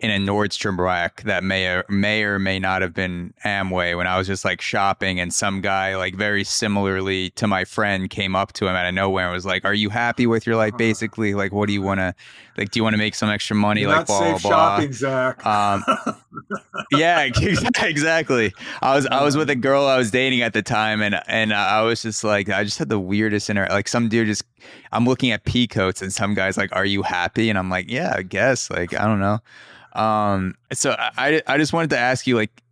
in 0.04 0.12
a 0.12 0.18
Nordstrom 0.18 0.78
rack 0.78 1.24
that 1.24 1.46
may 1.46 1.66
or 1.66 1.86
may 1.88 2.24
or 2.24 2.38
may 2.38 2.60
not 2.60 2.82
have 2.82 2.94
been 2.94 3.34
Amway 3.46 3.96
when 3.96 4.06
I 4.06 4.18
was 4.18 4.28
just 4.28 4.44
like 4.44 4.60
shopping 4.60 5.18
and 5.18 5.34
some 5.34 5.62
guy 5.62 5.96
like 5.96 6.16
very 6.16 6.44
similarly 6.44 7.30
to 7.32 7.48
my 7.48 7.64
friend 7.64 8.10
came 8.10 8.36
up 8.36 8.52
to 8.54 8.68
him 8.68 8.76
out 8.76 8.86
of 8.86 8.94
nowhere 8.94 9.28
and 9.28 9.34
was 9.34 9.46
like, 9.46 9.64
"Are 9.64 9.74
you 9.74 9.90
happy 9.90 10.28
with 10.28 10.46
your 10.46 10.58
life? 10.58 10.76
Basically, 10.76 11.34
like, 11.34 11.54
what 11.54 11.68
do 11.68 11.74
you 11.74 11.82
want 11.82 12.02
to 12.02 12.14
like? 12.58 12.72
Do 12.72 12.80
you 12.80 12.84
want 12.84 12.96
to 12.96 12.98
make 12.98 13.16
some 13.16 13.30
extra 13.30 13.56
money? 13.56 13.82
You're 13.82 13.92
like, 13.92 14.08
blah 14.08 14.20
safe 14.20 14.42
blah 14.42 14.52
blah." 14.52 14.76
shopping, 14.76 14.92
Zach. 14.92 15.46
Um, 15.46 15.86
yeah, 16.92 17.22
exactly. 17.82 18.54
I 18.82 18.96
was 18.98 19.08
I 19.08 19.24
was 19.24 19.38
with 19.38 19.50
a 19.50 19.56
girl 19.56 19.86
I 19.86 19.98
was 19.98 20.12
dating 20.12 20.42
at 20.42 20.52
the 20.52 20.62
time, 20.62 21.02
and 21.02 21.18
and 21.28 21.54
I 21.54 21.82
was 21.84 22.02
just 22.02 22.26
like, 22.26 22.50
I 22.50 22.66
just 22.66 22.78
had 22.78 22.90
the 22.90 23.00
weirdest 23.00 23.50
inter. 23.50 23.68
Like 23.70 23.88
some 23.88 24.10
dude 24.10 24.28
just, 24.28 24.44
I'm 24.92 25.06
looking 25.06 25.32
at 25.32 25.46
pea 25.46 25.66
coats, 25.66 26.02
and 26.02 26.12
some 26.12 26.34
guys 26.34 26.58
like, 26.58 26.76
"Are 26.76 26.86
you 26.86 27.04
happy?" 27.04 27.50
And 27.50 27.58
I'm 27.58 27.70
like, 27.70 27.90
"Yeah, 27.90 28.14
I 28.18 28.24
guess." 28.24 28.70
Like 28.70 28.94
I 28.94 29.06
don't 29.06 29.22
know. 29.22 29.40
Um, 29.94 30.56
so 30.72 30.96
I 31.00 31.42
I 31.48 31.58
just 31.58 31.74
wanted 31.74 31.92
to 31.92 31.98
ask 31.98 32.28
you 32.28 32.36
like 32.36 32.64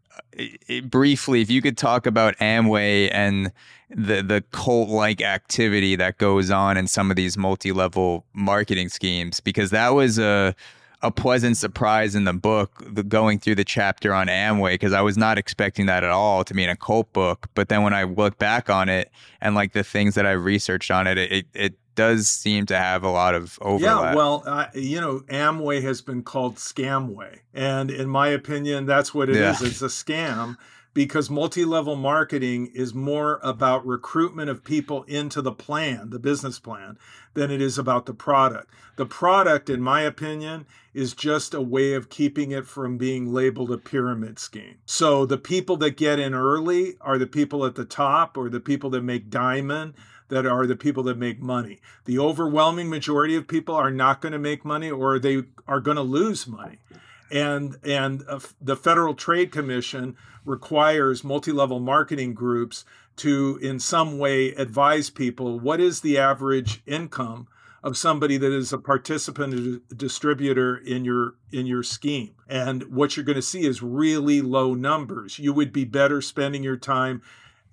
briefly 0.84 1.42
if 1.42 1.50
you 1.50 1.62
could 1.62 1.78
talk 1.78 2.06
about 2.06 2.36
Amway 2.38 3.10
and 3.12 3.52
the 3.90 4.22
the 4.22 4.44
cult 4.52 4.90
like 4.90 5.22
activity 5.22 5.96
that 5.96 6.18
goes 6.18 6.50
on 6.50 6.78
in 6.78 6.88
some 6.88 7.10
of 7.10 7.18
these 7.18 7.38
multi 7.38 7.72
level 7.72 8.26
marketing 8.34 8.90
schemes 8.90 9.40
because 9.40 9.72
that 9.72 9.90
was 9.90 10.18
a 10.18 10.56
a 11.04 11.12
pleasant 11.12 11.58
surprise 11.58 12.14
in 12.14 12.26
the 12.26 12.34
book 12.34 12.84
the, 12.88 13.04
going 13.04 13.40
through 13.40 13.56
the 13.56 13.64
chapter 13.64 14.14
on 14.14 14.28
Amway 14.28 14.74
because 14.74 14.94
I 14.94 15.02
was 15.02 15.18
not 15.18 15.38
expecting 15.38 15.88
that 15.88 16.04
at 16.04 16.12
all 16.12 16.44
to 16.44 16.54
be 16.54 16.64
in 16.64 16.70
a 16.70 16.76
cult 16.76 17.12
book. 17.12 17.48
But 17.56 17.70
then 17.70 17.82
when 17.82 17.94
I 17.94 18.04
look 18.04 18.38
back 18.38 18.70
on 18.70 18.88
it 18.88 19.10
and 19.42 19.56
like 19.56 19.74
the 19.74 19.84
things 19.84 20.16
that 20.16 20.26
I 20.26 20.32
researched 20.32 20.92
on 20.92 21.08
it 21.08 21.18
it 21.18 21.46
it 21.54 21.74
does 21.96 22.28
seem 22.30 22.66
to 22.68 22.78
have 22.78 23.04
a 23.04 23.10
lot 23.10 23.36
of 23.36 23.58
overlap. 23.62 24.14
Yeah, 24.14 24.16
well, 24.16 24.44
uh, 24.46 24.68
you 24.74 25.02
know, 25.02 25.20
Amway 25.28 25.82
has 25.82 26.02
been 26.02 26.24
called 26.24 26.56
Scamway. 26.56 27.40
And 27.54 27.92
in 27.92 28.10
my 28.10 28.28
opinion, 28.30 28.86
that's 28.86 29.14
what 29.14 29.30
it 29.30 29.36
Yeah. 29.36 29.52
is. 29.52 29.62
It's 29.62 29.82
a 29.82 29.86
scam 29.86 30.58
because 30.94 31.30
multi 31.30 31.64
level 31.66 31.96
marketing 31.96 32.72
is 32.74 32.94
more 32.94 33.40
about 33.44 33.86
recruitment 33.86 34.50
of 34.50 34.64
people 34.64 35.04
into 35.04 35.42
the 35.42 35.52
plan, 35.52 36.10
the 36.10 36.20
business 36.20 36.60
plan, 36.60 36.98
than 37.34 37.50
it 37.50 37.62
is 37.62 37.78
about 37.78 38.06
the 38.06 38.14
product. 38.14 38.70
The 38.98 39.06
product, 39.06 39.70
in 39.70 39.82
my 39.82 40.02
opinion, 40.02 40.66
is 40.94 41.14
just 41.14 41.54
a 41.54 41.62
way 41.62 41.94
of 41.94 42.10
keeping 42.10 42.52
it 42.52 42.68
from 42.68 42.98
being 42.98 43.32
labeled 43.34 43.72
a 43.72 43.78
pyramid 43.78 44.38
scheme. 44.38 44.76
So 44.86 45.26
the 45.26 45.38
people 45.38 45.78
that 45.78 45.96
get 45.96 46.20
in 46.20 46.34
early 46.34 46.96
are 47.00 47.18
the 47.18 47.28
people 47.28 47.66
at 47.66 47.76
the 47.76 47.86
top 47.86 48.38
or 48.38 48.50
the 48.50 48.60
people 48.60 48.90
that 48.92 49.02
make 49.04 49.30
diamond 49.30 49.94
that 50.32 50.46
are 50.46 50.66
the 50.66 50.76
people 50.76 51.04
that 51.04 51.18
make 51.18 51.40
money. 51.40 51.80
The 52.06 52.18
overwhelming 52.18 52.90
majority 52.90 53.36
of 53.36 53.48
people 53.48 53.76
are 53.76 53.92
not 53.92 54.22
going 54.22 54.32
to 54.32 54.40
make 54.40 54.66
money 54.66 54.90
or 54.90 55.20
they 55.20 55.44
are 55.68 55.82
going 55.82 55.98
to 55.98 56.04
lose 56.04 56.48
money. 56.48 56.80
and 57.32 57.78
and 57.84 58.24
uh, 58.28 58.40
the 58.60 58.76
Federal 58.76 59.14
Trade 59.14 59.52
Commission 59.52 60.16
requires 60.46 61.24
multi-level 61.24 61.80
marketing 61.80 62.34
groups 62.34 62.84
to 63.18 63.60
in 63.62 63.80
some 63.80 64.18
way 64.18 64.50
advise 64.54 65.10
people 65.10 65.60
what 65.60 65.80
is 65.80 66.02
the 66.02 66.18
average 66.18 66.82
income 66.86 67.48
of 67.84 67.98
somebody 67.98 68.38
that 68.38 68.52
is 68.52 68.72
a 68.74 68.78
participant 68.78 69.82
a 69.90 69.96
distributor 69.96 70.78
in 70.78 71.04
your 71.06 71.36
in 71.52 71.66
your 71.66 71.84
scheme 71.84 72.34
and 72.48 72.84
what 72.84 73.16
you're 73.16 73.26
going 73.26 73.36
to 73.36 73.42
see 73.42 73.66
is 73.66 73.84
really 73.84 74.42
low 74.42 74.74
numbers 74.74 75.40
you 75.40 75.54
would 75.54 75.72
be 75.74 75.86
better 75.86 76.22
spending 76.22 76.64
your 76.64 76.78
time 76.78 77.22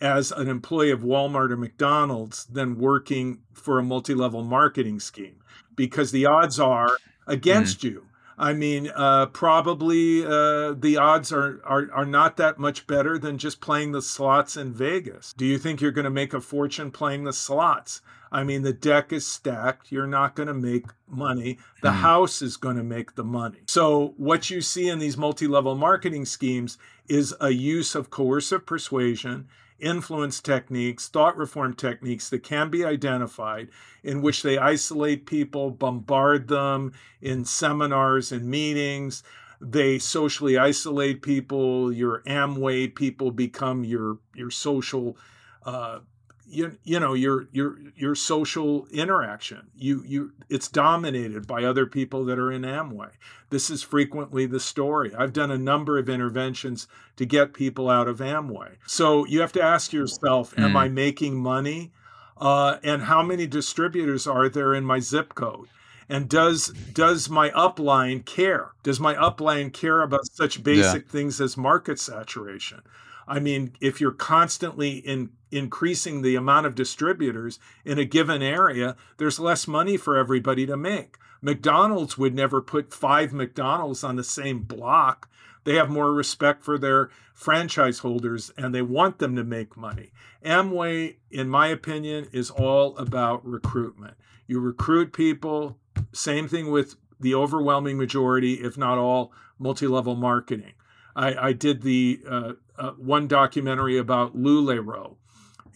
as 0.00 0.32
an 0.32 0.48
employee 0.48 0.90
of 0.90 1.00
Walmart 1.00 1.50
or 1.50 1.56
McDonald's 1.56 2.44
than 2.46 2.78
working 2.78 3.40
for 3.52 3.78
a 3.78 3.82
multi-level 3.82 4.42
marketing 4.44 5.00
scheme 5.00 5.42
because 5.74 6.12
the 6.12 6.26
odds 6.26 6.60
are 6.60 6.96
against 7.26 7.80
mm. 7.80 7.84
you 7.84 8.08
I 8.38 8.52
mean, 8.52 8.90
uh, 8.94 9.26
probably 9.26 10.24
uh, 10.24 10.72
the 10.72 10.96
odds 10.98 11.32
are, 11.32 11.60
are 11.64 11.90
are 11.92 12.06
not 12.06 12.36
that 12.36 12.58
much 12.58 12.86
better 12.86 13.18
than 13.18 13.36
just 13.36 13.60
playing 13.60 13.92
the 13.92 14.00
slots 14.00 14.56
in 14.56 14.72
Vegas. 14.72 15.32
Do 15.32 15.44
you 15.44 15.58
think 15.58 15.80
you're 15.80 15.90
going 15.90 16.04
to 16.04 16.10
make 16.10 16.32
a 16.32 16.40
fortune 16.40 16.92
playing 16.92 17.24
the 17.24 17.32
slots? 17.32 18.00
I 18.30 18.44
mean, 18.44 18.62
the 18.62 18.72
deck 18.72 19.12
is 19.12 19.26
stacked. 19.26 19.90
You're 19.90 20.06
not 20.06 20.36
going 20.36 20.46
to 20.46 20.54
make 20.54 20.84
money. 21.08 21.58
The 21.82 21.88
mm. 21.88 21.96
house 21.96 22.40
is 22.40 22.56
going 22.56 22.76
to 22.76 22.84
make 22.84 23.16
the 23.16 23.24
money. 23.24 23.62
So, 23.66 24.14
what 24.18 24.50
you 24.50 24.60
see 24.60 24.88
in 24.88 25.00
these 25.00 25.16
multi 25.16 25.48
level 25.48 25.74
marketing 25.74 26.24
schemes 26.24 26.78
is 27.08 27.34
a 27.40 27.50
use 27.50 27.96
of 27.96 28.10
coercive 28.10 28.66
persuasion 28.66 29.48
influence 29.78 30.40
techniques, 30.40 31.08
thought 31.08 31.36
reform 31.36 31.74
techniques 31.74 32.28
that 32.30 32.42
can 32.42 32.70
be 32.70 32.84
identified, 32.84 33.68
in 34.02 34.22
which 34.22 34.42
they 34.42 34.58
isolate 34.58 35.26
people, 35.26 35.70
bombard 35.70 36.48
them 36.48 36.92
in 37.20 37.44
seminars 37.44 38.32
and 38.32 38.46
meetings. 38.46 39.22
They 39.60 39.98
socially 39.98 40.56
isolate 40.56 41.22
people. 41.22 41.92
Your 41.92 42.22
Amway 42.22 42.94
people 42.94 43.30
become 43.30 43.84
your 43.84 44.18
your 44.34 44.50
social 44.50 45.16
uh, 45.64 46.00
you, 46.48 46.78
you 46.82 46.98
know 46.98 47.14
your 47.14 47.48
your 47.52 47.78
your 47.96 48.14
social 48.14 48.86
interaction. 48.90 49.68
You 49.76 50.02
you 50.06 50.32
it's 50.48 50.68
dominated 50.68 51.46
by 51.46 51.64
other 51.64 51.86
people 51.86 52.24
that 52.24 52.38
are 52.38 52.50
in 52.50 52.62
amway. 52.62 53.10
This 53.50 53.70
is 53.70 53.82
frequently 53.82 54.46
the 54.46 54.60
story. 54.60 55.14
I've 55.14 55.32
done 55.32 55.50
a 55.50 55.58
number 55.58 55.98
of 55.98 56.08
interventions 56.08 56.88
to 57.16 57.26
get 57.26 57.52
people 57.52 57.90
out 57.90 58.08
of 58.08 58.18
amway. 58.18 58.76
So 58.86 59.26
you 59.26 59.40
have 59.40 59.52
to 59.52 59.62
ask 59.62 59.92
yourself 59.92 60.54
mm. 60.54 60.64
am 60.64 60.76
i 60.76 60.88
making 60.88 61.36
money? 61.36 61.92
Uh, 62.36 62.76
and 62.84 63.02
how 63.02 63.22
many 63.22 63.46
distributors 63.46 64.26
are 64.26 64.48
there 64.48 64.72
in 64.74 64.84
my 64.84 65.00
zip 65.00 65.34
code? 65.34 65.66
And 66.08 66.28
does 66.28 66.68
does 66.68 67.28
my 67.28 67.50
upline 67.50 68.24
care? 68.24 68.72
Does 68.82 68.98
my 68.98 69.14
upline 69.14 69.72
care 69.72 70.00
about 70.00 70.26
such 70.32 70.62
basic 70.62 71.04
yeah. 71.04 71.12
things 71.12 71.40
as 71.40 71.56
market 71.56 71.98
saturation 71.98 72.82
I 73.28 73.38
mean, 73.38 73.72
if 73.80 74.00
you're 74.00 74.10
constantly 74.10 74.98
in 74.98 75.30
increasing 75.50 76.22
the 76.22 76.34
amount 76.34 76.66
of 76.66 76.74
distributors 76.74 77.58
in 77.84 77.98
a 77.98 78.04
given 78.04 78.42
area, 78.42 78.96
there's 79.18 79.38
less 79.38 79.68
money 79.68 79.96
for 79.96 80.16
everybody 80.16 80.66
to 80.66 80.76
make. 80.76 81.16
McDonald's 81.40 82.18
would 82.18 82.34
never 82.34 82.60
put 82.60 82.92
five 82.92 83.32
McDonald's 83.32 84.02
on 84.02 84.16
the 84.16 84.24
same 84.24 84.60
block. 84.60 85.28
They 85.64 85.74
have 85.74 85.90
more 85.90 86.12
respect 86.12 86.64
for 86.64 86.78
their 86.78 87.10
franchise 87.32 88.00
holders 88.00 88.50
and 88.56 88.74
they 88.74 88.82
want 88.82 89.18
them 89.18 89.36
to 89.36 89.44
make 89.44 89.76
money. 89.76 90.10
Amway, 90.44 91.16
in 91.30 91.48
my 91.48 91.68
opinion, 91.68 92.28
is 92.32 92.50
all 92.50 92.96
about 92.96 93.46
recruitment. 93.46 94.14
You 94.46 94.60
recruit 94.60 95.12
people, 95.12 95.78
same 96.12 96.48
thing 96.48 96.70
with 96.70 96.96
the 97.20 97.34
overwhelming 97.34 97.98
majority, 97.98 98.54
if 98.54 98.78
not 98.78 98.98
all, 98.98 99.32
multi 99.58 99.86
level 99.86 100.14
marketing. 100.14 100.72
I, 101.18 101.48
I 101.48 101.52
did 101.52 101.82
the 101.82 102.20
uh, 102.26 102.52
uh, 102.78 102.92
one 102.92 103.26
documentary 103.26 103.98
about 103.98 104.36
LuLaRoe. 104.36 105.16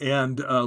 And 0.01 0.41
uh, 0.41 0.67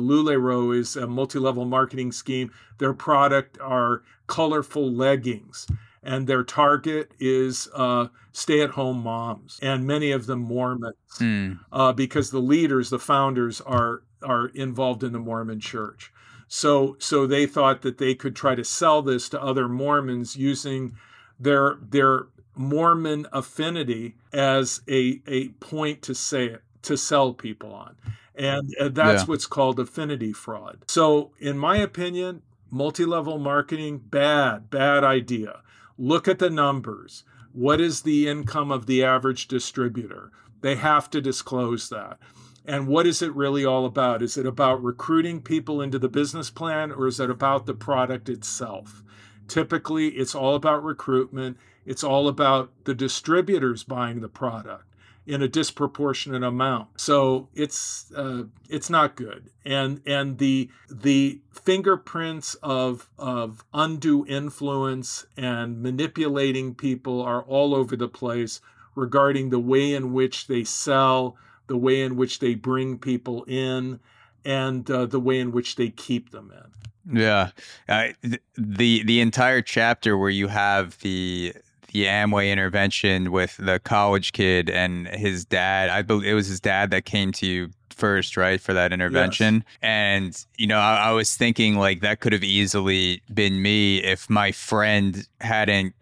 is 0.71 0.95
a 0.95 1.07
multi 1.07 1.39
level 1.39 1.65
marketing 1.65 2.11
scheme. 2.11 2.51
Their 2.77 2.93
product 2.93 3.57
are 3.59 4.03
colorful 4.27 4.91
leggings, 4.91 5.67
and 6.03 6.25
their 6.27 6.43
target 6.43 7.11
is 7.19 7.67
uh, 7.73 8.07
stay 8.31 8.61
at 8.61 8.71
home 8.71 8.99
moms, 8.99 9.59
and 9.61 9.85
many 9.85 10.11
of 10.11 10.25
them 10.25 10.39
Mormons, 10.39 10.95
mm. 11.15 11.59
uh, 11.71 11.91
because 11.91 12.31
the 12.31 12.39
leaders, 12.39 12.89
the 12.89 12.99
founders, 12.99 13.59
are, 13.61 14.03
are 14.23 14.47
involved 14.49 15.03
in 15.03 15.11
the 15.11 15.19
Mormon 15.19 15.59
church. 15.59 16.13
So, 16.47 16.95
so 16.99 17.27
they 17.27 17.45
thought 17.45 17.81
that 17.81 17.97
they 17.97 18.15
could 18.15 18.37
try 18.37 18.55
to 18.55 18.63
sell 18.63 19.01
this 19.01 19.27
to 19.29 19.41
other 19.41 19.67
Mormons 19.67 20.37
using 20.37 20.95
their 21.37 21.77
their 21.81 22.27
Mormon 22.55 23.27
affinity 23.31 24.15
as 24.33 24.81
a 24.87 25.21
a 25.27 25.49
point 25.59 26.01
to 26.03 26.15
say 26.15 26.45
it, 26.45 26.63
to 26.83 26.97
sell 26.97 27.33
people 27.33 27.73
on. 27.73 27.95
And 28.35 28.73
uh, 28.79 28.89
that's 28.89 29.23
yeah. 29.23 29.25
what's 29.27 29.45
called 29.45 29.79
affinity 29.79 30.33
fraud. 30.33 30.79
So, 30.87 31.31
in 31.39 31.57
my 31.57 31.77
opinion, 31.77 32.41
multi 32.69 33.05
level 33.05 33.37
marketing, 33.37 33.99
bad, 33.99 34.69
bad 34.69 35.03
idea. 35.03 35.61
Look 35.97 36.27
at 36.27 36.39
the 36.39 36.49
numbers. 36.49 37.23
What 37.53 37.79
is 37.79 38.01
the 38.01 38.27
income 38.27 38.71
of 38.71 38.85
the 38.85 39.03
average 39.03 39.47
distributor? 39.47 40.31
They 40.61 40.75
have 40.75 41.09
to 41.11 41.21
disclose 41.21 41.89
that. 41.89 42.17
And 42.65 42.87
what 42.87 43.05
is 43.05 43.21
it 43.21 43.33
really 43.33 43.63
all 43.63 43.85
about? 43.85 44.21
Is 44.21 44.37
it 44.37 44.45
about 44.45 44.83
recruiting 44.83 45.41
people 45.41 45.81
into 45.81 45.99
the 45.99 46.09
business 46.09 46.49
plan 46.49 46.91
or 46.91 47.07
is 47.07 47.19
it 47.19 47.29
about 47.29 47.65
the 47.65 47.75
product 47.75 48.27
itself? 48.27 49.03
Typically, 49.47 50.09
it's 50.09 50.33
all 50.33 50.55
about 50.55 50.83
recruitment 50.83 51.57
it's 51.85 52.03
all 52.03 52.27
about 52.27 52.71
the 52.85 52.95
distributors 52.95 53.83
buying 53.83 54.21
the 54.21 54.29
product 54.29 54.85
in 55.25 55.41
a 55.41 55.47
disproportionate 55.47 56.43
amount. 56.43 56.99
So 56.99 57.49
it's 57.53 58.11
uh, 58.15 58.43
it's 58.69 58.89
not 58.89 59.15
good. 59.15 59.49
And 59.65 60.01
and 60.05 60.37
the 60.37 60.69
the 60.89 61.41
fingerprints 61.51 62.55
of 62.55 63.09
of 63.17 63.63
undue 63.73 64.25
influence 64.27 65.25
and 65.35 65.81
manipulating 65.81 66.75
people 66.75 67.21
are 67.21 67.41
all 67.43 67.73
over 67.73 67.95
the 67.95 68.07
place 68.07 68.61
regarding 68.95 69.49
the 69.49 69.59
way 69.59 69.93
in 69.93 70.13
which 70.13 70.47
they 70.47 70.63
sell, 70.63 71.35
the 71.67 71.77
way 71.77 72.01
in 72.01 72.15
which 72.15 72.39
they 72.39 72.55
bring 72.55 72.97
people 72.97 73.43
in, 73.45 73.99
and 74.45 74.89
uh, 74.89 75.05
the 75.05 75.19
way 75.19 75.39
in 75.39 75.51
which 75.51 75.75
they 75.75 75.89
keep 75.89 76.29
them 76.29 76.53
in. 76.55 77.19
Yeah, 77.19 77.51
uh, 77.89 78.09
the 78.57 79.03
the 79.03 79.21
entire 79.21 79.61
chapter 79.61 80.17
where 80.17 80.29
you 80.29 80.47
have 80.47 80.99
the 80.99 81.53
the 81.63 81.63
Amway 82.03 82.51
intervention 82.51 83.31
with 83.31 83.57
the 83.57 83.79
college 83.79 84.33
kid 84.33 84.69
and 84.69 85.07
his 85.07 85.45
dad. 85.45 85.89
I 85.89 86.01
believe 86.01 86.29
it 86.29 86.33
was 86.33 86.47
his 86.47 86.59
dad 86.59 86.91
that 86.91 87.05
came 87.05 87.31
to 87.33 87.47
you 87.47 87.69
first, 87.89 88.35
right, 88.37 88.59
for 88.59 88.73
that 88.73 88.91
intervention. 88.91 89.55
Yes. 89.55 89.63
And, 89.81 90.45
you 90.57 90.67
know, 90.67 90.79
I, 90.79 90.97
I 90.97 91.11
was 91.11 91.35
thinking 91.35 91.75
like 91.75 92.01
that 92.01 92.19
could 92.19 92.33
have 92.33 92.43
easily 92.43 93.21
been 93.33 93.61
me 93.61 94.03
if 94.03 94.29
my 94.29 94.51
friend 94.51 95.27
hadn't 95.39 95.95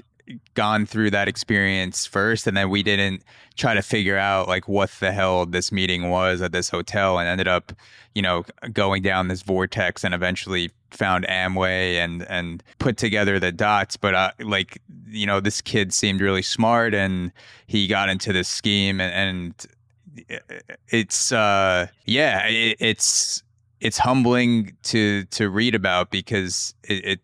gone 0.54 0.86
through 0.86 1.12
that 1.12 1.28
experience 1.28 2.06
first 2.06 2.48
and 2.48 2.56
then 2.56 2.70
we 2.70 2.82
didn't 2.82 3.24
try 3.56 3.74
to 3.74 3.82
figure 3.82 4.18
out 4.18 4.48
like 4.48 4.68
what 4.68 4.90
the 5.00 5.12
hell 5.12 5.46
this 5.46 5.72
meeting 5.72 6.10
was 6.10 6.42
at 6.42 6.52
this 6.52 6.70
hotel 6.70 7.20
and 7.20 7.28
ended 7.28 7.48
up 7.48 7.74
you 8.16 8.22
know 8.22 8.44
going 8.72 9.02
down 9.02 9.28
this 9.28 9.42
vortex 9.42 10.04
and 10.04 10.14
eventually 10.14 10.72
found 10.94 11.26
Amway 11.28 11.96
and 11.96 12.24
and 12.30 12.64
put 12.80 12.98
together 12.98 13.40
the 13.40 13.52
dots. 13.52 13.98
But 13.98 14.16
uh, 14.16 14.32
like 14.40 14.82
you 15.08 15.26
know 15.26 15.40
this 15.40 15.62
kid 15.62 15.94
seemed 15.94 16.22
really 16.22 16.42
smart 16.42 16.94
and 16.94 17.32
he 17.68 17.88
got 17.88 18.10
into 18.10 18.32
this 18.32 18.48
scheme 18.48 19.02
and, 19.02 19.14
and 19.14 20.30
it's 20.90 21.32
uh 21.32 21.88
yeah 22.06 22.46
it, 22.48 22.78
it's 22.80 23.42
it's 23.82 23.98
humbling 23.98 24.76
to 24.84 25.26
to 25.26 25.50
read 25.50 25.76
about 25.76 26.12
because 26.12 26.76
it, 26.84 27.06
it 27.06 27.20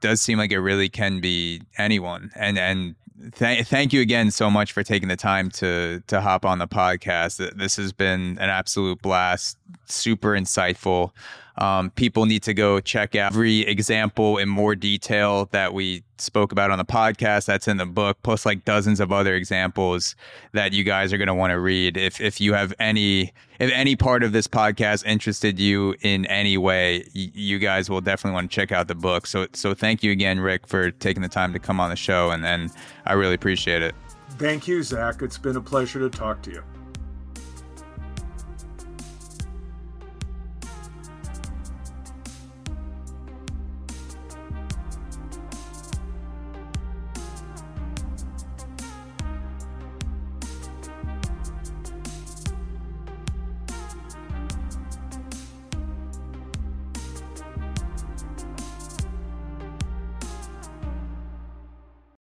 does 0.00 0.20
seem 0.20 0.38
like 0.38 0.52
it 0.52 0.60
really 0.60 0.88
can 0.88 1.20
be 1.20 1.62
anyone. 1.76 2.30
And 2.34 2.58
and 2.58 2.94
th- 3.36 3.66
thank 3.66 3.92
you 3.92 4.00
again 4.00 4.30
so 4.30 4.50
much 4.50 4.72
for 4.72 4.82
taking 4.82 5.08
the 5.08 5.16
time 5.16 5.50
to 5.52 6.02
to 6.06 6.20
hop 6.20 6.44
on 6.44 6.58
the 6.58 6.68
podcast. 6.68 7.56
This 7.56 7.76
has 7.76 7.92
been 7.92 8.38
an 8.38 8.50
absolute 8.50 9.02
blast, 9.02 9.56
super 9.86 10.32
insightful. 10.32 11.12
Um, 11.58 11.90
people 11.90 12.24
need 12.24 12.44
to 12.44 12.54
go 12.54 12.80
check 12.80 13.16
out 13.16 13.32
every 13.32 13.60
example 13.60 14.38
in 14.38 14.48
more 14.48 14.76
detail 14.76 15.46
that 15.50 15.74
we 15.74 16.04
spoke 16.18 16.52
about 16.52 16.70
on 16.70 16.78
the 16.78 16.84
podcast. 16.84 17.46
That's 17.46 17.66
in 17.66 17.78
the 17.78 17.86
book, 17.86 18.18
plus 18.22 18.46
like 18.46 18.64
dozens 18.64 19.00
of 19.00 19.10
other 19.10 19.34
examples 19.34 20.14
that 20.52 20.72
you 20.72 20.84
guys 20.84 21.12
are 21.12 21.18
going 21.18 21.28
to 21.28 21.34
want 21.34 21.50
to 21.50 21.58
read. 21.58 21.96
If 21.96 22.20
if 22.20 22.40
you 22.40 22.54
have 22.54 22.72
any 22.78 23.32
if 23.58 23.72
any 23.72 23.96
part 23.96 24.22
of 24.22 24.30
this 24.30 24.46
podcast 24.46 25.04
interested 25.04 25.58
you 25.58 25.96
in 26.02 26.26
any 26.26 26.56
way, 26.56 26.98
y- 27.14 27.30
you 27.34 27.58
guys 27.58 27.90
will 27.90 28.00
definitely 28.00 28.34
want 28.34 28.50
to 28.50 28.54
check 28.54 28.70
out 28.70 28.86
the 28.86 28.94
book. 28.94 29.26
So 29.26 29.48
so 29.52 29.74
thank 29.74 30.04
you 30.04 30.12
again, 30.12 30.38
Rick, 30.38 30.68
for 30.68 30.92
taking 30.92 31.22
the 31.22 31.28
time 31.28 31.52
to 31.52 31.58
come 31.58 31.80
on 31.80 31.90
the 31.90 31.96
show, 31.96 32.30
and 32.30 32.46
and 32.46 32.70
I 33.04 33.14
really 33.14 33.34
appreciate 33.34 33.82
it. 33.82 33.96
Thank 34.38 34.68
you, 34.68 34.84
Zach. 34.84 35.22
It's 35.22 35.38
been 35.38 35.56
a 35.56 35.60
pleasure 35.60 35.98
to 35.98 36.08
talk 36.08 36.40
to 36.42 36.52
you. 36.52 36.62